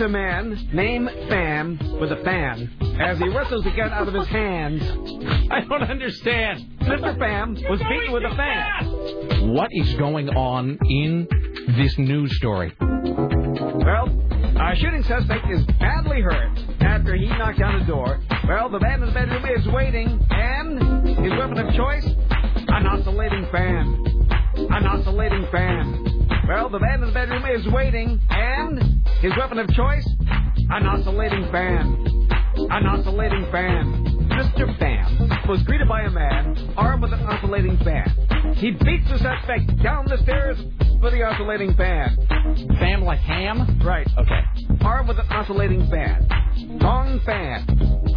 A 0.00 0.08
man 0.08 0.68
named 0.72 1.10
Fan 1.28 1.78
with 2.00 2.10
a 2.12 2.16
fan 2.24 2.70
as 3.00 3.18
he 3.18 3.28
wrestles 3.28 3.64
the 3.64 3.70
gun 3.70 3.92
out 3.92 4.08
of 4.08 4.14
his 4.14 4.26
hands. 4.28 4.82
I 5.50 5.60
don't 5.68 5.82
understand. 5.82 6.66
Mr. 6.80 7.18
Fan 7.18 7.54
was 7.68 7.80
beaten 7.80 8.12
with 8.12 8.24
a 8.24 8.34
fan. 8.36 9.52
What 9.54 9.68
is 9.72 9.94
going 9.94 10.28
on 10.30 10.78
in 10.88 11.26
this 11.76 11.96
news 11.98 12.34
story? 12.36 12.72
Well, 12.80 14.08
our 14.58 14.76
shooting 14.76 15.02
suspect 15.04 15.50
is 15.50 15.64
badly 15.78 16.20
hurt 16.22 16.58
after 16.80 17.14
he 17.16 17.26
knocked 17.26 17.58
down 17.58 17.80
a 17.80 17.86
door. 17.86 18.20
Well, 18.48 18.68
the 18.68 18.80
man 18.80 19.02
in 19.02 19.08
the 19.08 19.14
bedroom 19.14 19.44
is 19.56 19.66
waiting, 19.68 20.26
and 20.30 21.08
his 21.08 21.30
weapon 21.38 21.58
of 21.58 21.74
choice, 21.74 22.06
an 22.06 22.86
oscillating 22.86 23.46
fan. 23.52 24.04
An 24.56 24.86
oscillating 24.86 25.46
fan. 25.52 26.28
Well, 26.48 26.68
the 26.68 26.80
man 26.80 27.00
in 27.02 27.08
the 27.08 27.12
bedroom 27.12 27.44
is 27.46 27.66
waiting, 27.68 28.20
and 28.30 28.89
his 29.20 29.32
weapon 29.36 29.58
of 29.58 29.68
choice, 29.74 30.06
an 30.70 30.86
oscillating 30.86 31.50
fan. 31.52 32.06
An 32.56 32.86
oscillating 32.86 33.50
fan. 33.52 34.06
Mr. 34.30 34.78
Fan 34.78 35.46
was 35.48 35.62
greeted 35.64 35.88
by 35.88 36.02
a 36.02 36.10
man 36.10 36.56
armed 36.76 37.02
with 37.02 37.12
an 37.12 37.20
oscillating 37.20 37.76
fan. 37.78 38.08
He 38.56 38.70
beats 38.70 39.08
the 39.10 39.18
suspect 39.18 39.82
down 39.82 40.06
the 40.06 40.18
stairs 40.18 40.58
with 41.02 41.12
the 41.12 41.22
oscillating 41.22 41.74
fan. 41.74 42.16
Fan 42.78 43.02
like 43.02 43.20
ham? 43.20 43.80
Right. 43.84 44.06
Okay. 44.18 44.40
Armed 44.82 45.08
with 45.08 45.18
an 45.18 45.26
oscillating 45.30 45.88
fan. 45.90 46.26
Gong 46.80 47.20
fan. 47.26 47.66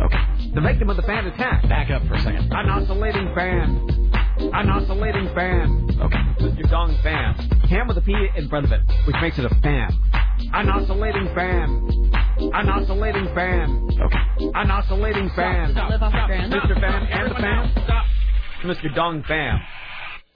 Okay. 0.01 0.51
The 0.53 0.61
victim 0.61 0.89
of 0.89 0.95
the 0.95 1.03
fan 1.03 1.25
attack. 1.25 1.67
Back 1.67 1.89
up 1.91 2.05
for 2.07 2.15
a 2.15 2.21
second. 2.21 2.51
An 2.51 2.69
oscillating 2.69 3.33
fan. 3.35 4.11
An 4.37 4.69
oscillating 4.69 5.33
fan. 5.35 5.89
Okay. 6.01 6.17
Mr. 6.39 6.69
Gong 6.69 6.97
fan. 7.03 7.33
Ham 7.69 7.87
with 7.87 7.97
a 7.97 8.01
P 8.01 8.13
in 8.35 8.47
front 8.49 8.65
of 8.65 8.71
it, 8.71 8.81
which 9.05 9.15
makes 9.21 9.37
it 9.37 9.45
a 9.45 9.55
fan. 9.61 9.91
An 10.51 10.69
oscillating 10.69 11.33
fan. 11.35 12.11
An 12.53 12.69
oscillating 12.69 13.33
fan. 13.35 13.87
Okay. 14.01 14.49
An 14.55 14.71
oscillating 14.71 15.29
fan. 15.35 15.73
Does 15.73 15.77
it 15.77 15.89
live 15.89 16.03
off 16.03 16.11
the 16.11 16.25
ground? 16.27 16.53
Mr. 16.53 16.79
Fan 16.79 17.07
and 17.11 17.31
the 17.31 17.35
fan. 17.35 17.73
Mr. 18.63 18.95
Dong 18.95 19.23
fan. 19.23 19.59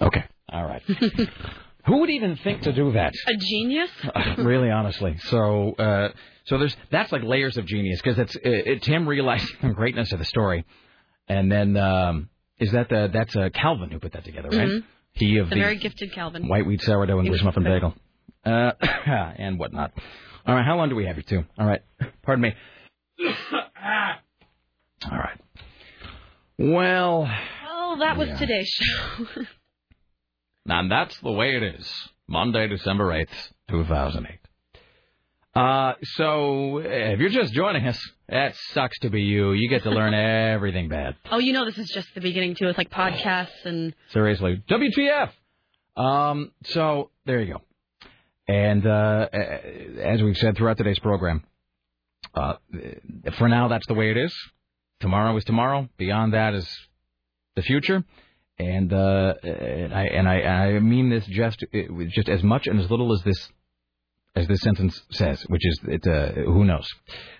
Okay. 0.01 0.23
All 0.49 0.65
right. 0.65 0.81
Who 1.85 1.99
would 2.01 2.09
even 2.09 2.35
think 2.37 2.61
to 2.63 2.73
do 2.73 2.91
that? 2.93 3.13
A 3.27 3.35
genius? 3.37 3.89
really, 4.37 4.69
honestly. 4.69 5.17
So, 5.29 5.71
uh, 5.73 6.09
so 6.45 6.57
there's 6.57 6.75
that's 6.91 7.11
like 7.11 7.23
layers 7.23 7.57
of 7.57 7.65
genius 7.65 8.01
because 8.01 8.19
it's 8.19 8.35
it, 8.35 8.67
it, 8.67 8.83
Tim 8.83 9.07
realizing 9.07 9.47
the 9.61 9.69
greatness 9.69 10.11
of 10.11 10.19
the 10.19 10.25
story, 10.25 10.65
and 11.29 11.49
then 11.51 11.77
um, 11.77 12.29
is 12.59 12.71
that 12.73 12.89
the 12.89 13.09
that's 13.11 13.35
uh, 13.35 13.49
Calvin 13.53 13.89
who 13.89 13.99
put 13.99 14.11
that 14.13 14.25
together, 14.25 14.49
right? 14.49 14.67
Mhm. 14.67 14.83
He 15.13 15.37
of 15.37 15.49
The 15.49 15.55
the 15.55 15.61
very 15.61 15.77
gifted 15.77 16.11
Calvin. 16.13 16.47
white 16.47 16.65
wheat 16.65 16.81
sourdough 16.81 17.17
and 17.19 17.25
He 17.25 17.31
was 17.31 17.39
English 17.39 17.55
muffin 17.55 17.63
bagel, 17.63 17.93
uh, 18.47 18.71
and 19.37 19.59
whatnot. 19.59 19.91
All 20.45 20.55
right, 20.55 20.65
how 20.65 20.77
long 20.77 20.89
do 20.89 20.95
we 20.95 21.05
have 21.05 21.15
here 21.15 21.23
too? 21.27 21.43
All 21.59 21.65
right, 21.67 21.81
pardon 22.23 22.41
me. 22.43 22.53
All 25.11 25.17
right. 25.17 25.39
Well, 26.57 27.29
Well, 27.65 27.97
that 27.97 28.17
was 28.17 28.29
Yeah. 28.29 28.37
today's 28.37 28.67
show. 28.69 29.25
and 30.65 30.91
that's 30.91 31.17
the 31.21 31.31
way 31.31 31.55
it 31.55 31.63
is. 31.63 32.09
Monday, 32.27 32.67
December 32.67 33.11
eighth, 33.13 33.53
two 33.69 33.83
thousand 33.85 34.25
eight. 34.27 34.39
Uh, 35.55 35.93
so 36.03 36.79
if 36.79 37.19
you're 37.19 37.29
just 37.29 37.51
joining 37.53 37.87
us, 37.87 37.99
that 38.29 38.55
sucks 38.73 38.99
to 38.99 39.09
be 39.09 39.21
you. 39.21 39.53
You 39.53 39.69
get 39.69 39.83
to 39.83 39.89
learn 39.89 40.13
everything 40.53 40.87
bad. 40.89 41.15
oh, 41.31 41.39
you 41.39 41.53
know 41.53 41.65
this 41.65 41.77
is 41.77 41.89
just 41.89 42.07
the 42.15 42.21
beginning 42.21 42.55
too. 42.55 42.67
It's 42.67 42.77
like 42.77 42.89
podcasts 42.91 43.65
and 43.65 43.95
Seriously, 44.11 44.61
WTF? 44.69 45.31
Um, 46.01 46.51
so 46.65 47.09
there 47.25 47.41
you 47.41 47.53
go. 47.53 47.61
And 48.47 48.85
uh, 48.85 49.27
as 50.01 50.21
we've 50.21 50.37
said 50.37 50.55
throughout 50.55 50.77
today's 50.77 50.99
program, 50.99 51.43
uh, 52.33 52.53
for 53.37 53.49
now 53.49 53.67
that's 53.67 53.87
the 53.87 53.93
way 53.93 54.11
it 54.11 54.17
is. 54.17 54.33
Tomorrow 54.99 55.35
is 55.37 55.43
tomorrow. 55.43 55.89
Beyond 55.97 56.33
that 56.33 56.53
is 56.53 56.67
the 57.55 57.61
future. 57.61 58.03
And 58.57 58.91
uh, 58.91 59.33
and 59.43 59.93
I 59.93 60.03
and 60.05 60.27
I, 60.27 60.41
I 60.41 60.79
mean 60.79 61.09
this 61.09 61.25
just 61.27 61.63
just 62.09 62.29
as 62.29 62.41
much 62.41 62.65
and 62.67 62.79
as 62.79 62.89
little 62.89 63.13
as 63.13 63.21
this 63.21 63.51
as 64.35 64.47
this 64.47 64.61
sentence 64.61 64.99
says, 65.11 65.43
which 65.47 65.65
is 65.65 65.79
it. 65.83 66.07
Uh, 66.07 66.31
who 66.41 66.63
knows? 66.63 66.87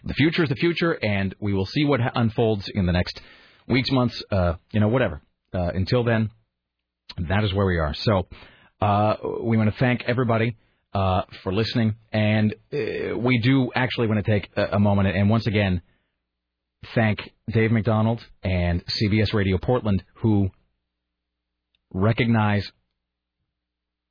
The 0.04 0.14
future 0.14 0.44
is 0.44 0.50
the 0.50 0.56
future, 0.56 0.94
and 0.94 1.34
we 1.40 1.54
will 1.54 1.66
see 1.66 1.86
what 1.86 2.02
unfolds 2.16 2.70
in 2.74 2.86
the 2.86 2.92
next 2.92 3.20
weeks, 3.68 3.92
months, 3.92 4.22
uh, 4.32 4.54
you 4.72 4.80
know, 4.80 4.90
whatever. 4.90 5.22
Uh, 5.54 5.72
until 5.74 6.04
then, 6.04 6.30
that 7.18 7.44
is 7.44 7.54
where 7.54 7.66
we 7.66 7.78
are. 7.78 7.94
So 7.94 8.28
uh, 8.82 9.16
we 9.42 9.58
want 9.58 9.72
to 9.72 9.80
thank 9.80 10.04
everybody 10.06 10.58
uh, 10.98 11.22
for 11.44 11.54
listening, 11.54 11.96
and 12.12 12.56
uh, 12.74 13.16
we 13.18 13.38
do 13.38 13.72
actually 13.76 14.08
want 14.08 14.26
to 14.26 14.32
take 14.32 14.50
a, 14.56 14.78
a 14.78 14.80
moment 14.80 15.16
and 15.16 15.30
once 15.30 15.46
again 15.46 15.82
thank 16.96 17.32
Dave 17.52 17.72
McDonald 17.72 18.26
and 18.42 18.84
CBS 18.86 19.32
Radio 19.32 19.60
Portland 19.60 20.04
who 20.16 20.50
recognize 21.94 22.72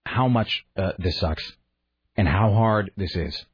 how 0.05 0.29
much 0.29 0.65
uh, 0.77 0.93
this 0.99 1.19
sucks 1.19 1.45
and 2.17 2.29
how 2.29 2.53
hard 2.53 2.93
this 2.97 3.17
is, 3.17 3.45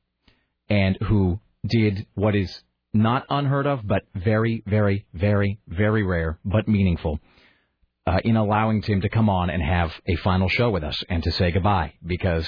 and 0.68 0.98
who 1.08 1.40
did 1.66 2.06
what 2.14 2.36
is 2.36 2.62
not 2.92 3.24
unheard 3.30 3.66
of, 3.66 3.80
but 3.86 4.02
very, 4.14 4.62
very, 4.66 5.06
very, 5.14 5.58
very 5.66 6.02
rare, 6.02 6.38
but 6.44 6.68
meaningful, 6.68 7.18
uh, 8.06 8.18
in 8.24 8.36
allowing 8.36 8.82
Tim 8.82 9.00
to 9.00 9.08
come 9.08 9.30
on 9.30 9.48
and 9.48 9.62
have 9.62 9.90
a 10.06 10.16
final 10.16 10.50
show 10.50 10.68
with 10.68 10.84
us 10.84 11.02
and 11.08 11.22
to 11.22 11.30
say 11.30 11.50
goodbye 11.50 11.94
because. 12.04 12.46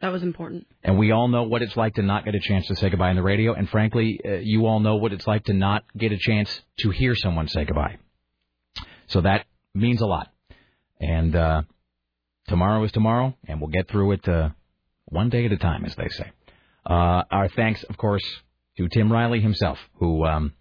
That 0.00 0.12
was 0.12 0.22
important. 0.22 0.66
And 0.84 0.96
we 0.96 1.10
all 1.10 1.28
know 1.28 1.42
what 1.42 1.62
it's 1.62 1.76
like 1.76 1.94
to 1.94 2.02
not 2.02 2.24
get 2.24 2.34
a 2.34 2.40
chance 2.40 2.66
to 2.68 2.76
say 2.76 2.88
goodbye 2.88 3.10
on 3.10 3.16
the 3.16 3.22
radio. 3.22 3.54
And 3.54 3.68
frankly, 3.68 4.20
uh, 4.24 4.34
you 4.34 4.66
all 4.66 4.78
know 4.80 4.96
what 4.96 5.12
it's 5.12 5.26
like 5.26 5.44
to 5.44 5.52
not 5.52 5.84
get 5.96 6.12
a 6.12 6.18
chance 6.18 6.60
to 6.80 6.90
hear 6.90 7.14
someone 7.16 7.48
say 7.48 7.64
goodbye. 7.64 7.96
So 9.08 9.22
that 9.22 9.46
means 9.74 10.00
a 10.00 10.06
lot. 10.06 10.28
And 11.00 11.34
uh, 11.34 11.62
tomorrow 12.46 12.82
is 12.84 12.92
tomorrow, 12.92 13.34
and 13.46 13.60
we'll 13.60 13.70
get 13.70 13.88
through 13.88 14.12
it 14.12 14.28
uh, 14.28 14.50
one 15.06 15.30
day 15.30 15.46
at 15.46 15.52
a 15.52 15.56
time, 15.56 15.84
as 15.84 15.94
they 15.96 16.08
say. 16.08 16.30
Uh, 16.86 17.22
our 17.30 17.48
thanks, 17.48 17.82
of 17.84 17.96
course, 17.96 18.24
to 18.76 18.88
Tim 18.88 19.12
Riley 19.12 19.40
himself, 19.40 19.78
who 19.94 20.24
um, 20.24 20.52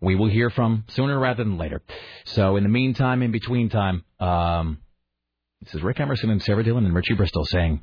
we 0.00 0.16
will 0.16 0.28
hear 0.28 0.50
from 0.50 0.84
sooner 0.88 1.18
rather 1.18 1.44
than 1.44 1.58
later. 1.58 1.82
So 2.24 2.56
in 2.56 2.64
the 2.64 2.68
meantime, 2.68 3.22
in 3.22 3.30
between 3.30 3.68
time, 3.68 4.04
um, 4.20 4.78
this 5.62 5.74
is 5.74 5.82
Rick 5.82 6.00
Emerson 6.00 6.30
and 6.30 6.42
Sarah 6.42 6.62
Dillon 6.62 6.84
and 6.84 6.94
Richie 6.94 7.14
Bristol 7.14 7.44
saying, 7.44 7.82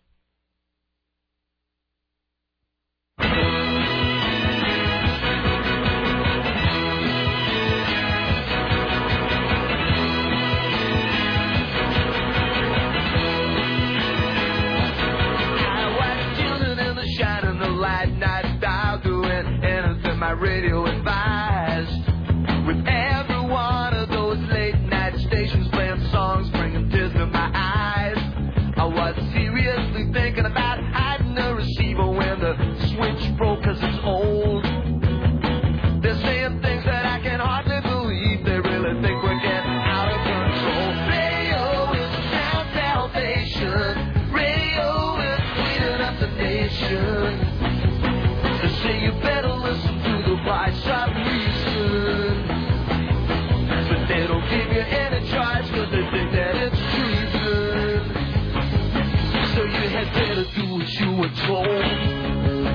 Were 61.21 61.29
told. 61.45 61.67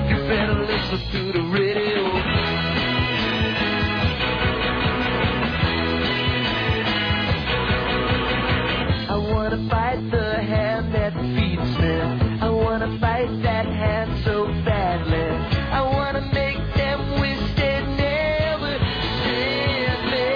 You 0.07 0.17
better 0.29 0.55
listen 0.65 0.99
to 1.11 1.33
the 1.33 1.41
radio. 1.51 2.03
I 9.09 9.17
wanna 9.17 9.67
fight 9.69 10.11
the 10.11 10.41
hand 10.41 10.93
that 10.95 11.13
feeds 11.35 11.77
me. 11.77 11.95
I 12.41 12.49
wanna 12.49 12.97
fight 13.01 13.27
that 13.43 13.65
hand 13.65 14.23
so 14.23 14.45
badly. 14.63 15.27
I 15.73 15.81
wanna 15.81 16.21
make 16.31 16.61
them 16.75 17.19
wish 17.19 17.55
they 17.57 17.81
never 17.97 18.79
sent 19.23 20.05
me. 20.13 20.29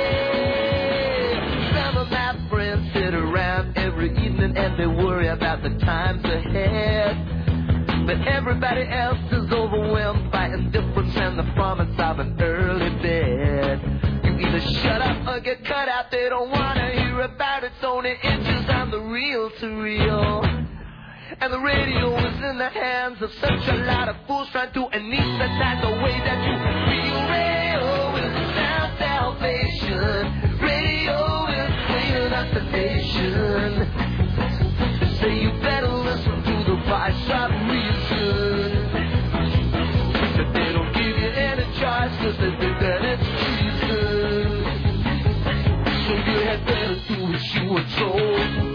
Some 1.75 1.95
of 1.95 2.11
my 2.11 2.35
friends 2.49 2.91
sit 2.91 3.13
around 3.13 3.77
every 3.77 4.11
evening 4.17 4.57
and 4.57 4.77
they 4.77 4.87
worry 4.87 5.29
about 5.29 5.63
the 5.63 5.69
times 5.79 6.25
ahead. 6.25 7.30
But 8.11 8.27
everybody 8.27 8.83
else 8.89 9.23
is 9.31 9.53
overwhelmed 9.53 10.33
by 10.33 10.47
indifference 10.47 11.15
and 11.15 11.39
the 11.39 11.49
promise 11.55 11.97
of 11.97 12.19
an 12.19 12.35
early 12.41 12.89
bed. 13.01 13.79
You 14.25 14.37
either 14.37 14.59
shut 14.59 15.01
up 15.01 15.25
or 15.29 15.39
get 15.39 15.63
cut 15.63 15.87
out. 15.87 16.11
They 16.11 16.27
don't 16.27 16.51
wanna 16.51 16.91
hear 16.91 17.21
about 17.21 17.63
it. 17.63 17.71
It's 17.73 17.85
only 17.85 18.11
inches 18.21 18.69
on 18.69 18.91
the 18.91 18.99
reel 18.99 19.49
to 19.61 19.81
reel. 19.81 20.43
And 21.39 21.53
the 21.53 21.59
radio 21.59 22.17
is 22.17 22.35
in 22.43 22.57
the 22.57 22.67
hands 22.67 23.21
of 23.21 23.31
such 23.35 23.65
a 23.69 23.77
lot 23.85 24.09
of 24.09 24.17
fools 24.27 24.49
trying 24.49 24.73
to 24.73 24.89
anesthetize 24.91 25.81
the 25.81 26.03
way 26.03 26.19
that 26.19 26.43
you 26.43 26.57
feel. 26.91 27.15
Radio 27.31 28.15
is 28.17 28.33
the 28.33 28.45
sound 28.59 28.91
salvation. 28.99 30.59
Radio 30.59 31.47
is 31.47 31.71
cleaning 31.87 32.33
up 32.33 32.53
the 32.55 32.63
nation. 32.75 33.87
Say 35.21 35.43
you 35.43 35.51
better 35.61 35.87
listen 35.87 36.43
to 36.43 36.63
the 36.65 36.75
voice 36.89 37.29
of 37.29 37.60
were 47.71 47.85
told. 47.97 48.70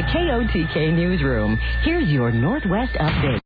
The 0.00 0.06
KOTK 0.06 0.94
newsroom, 0.94 1.58
here's 1.82 2.08
your 2.08 2.32
Northwest 2.32 2.94
update. 2.94 3.38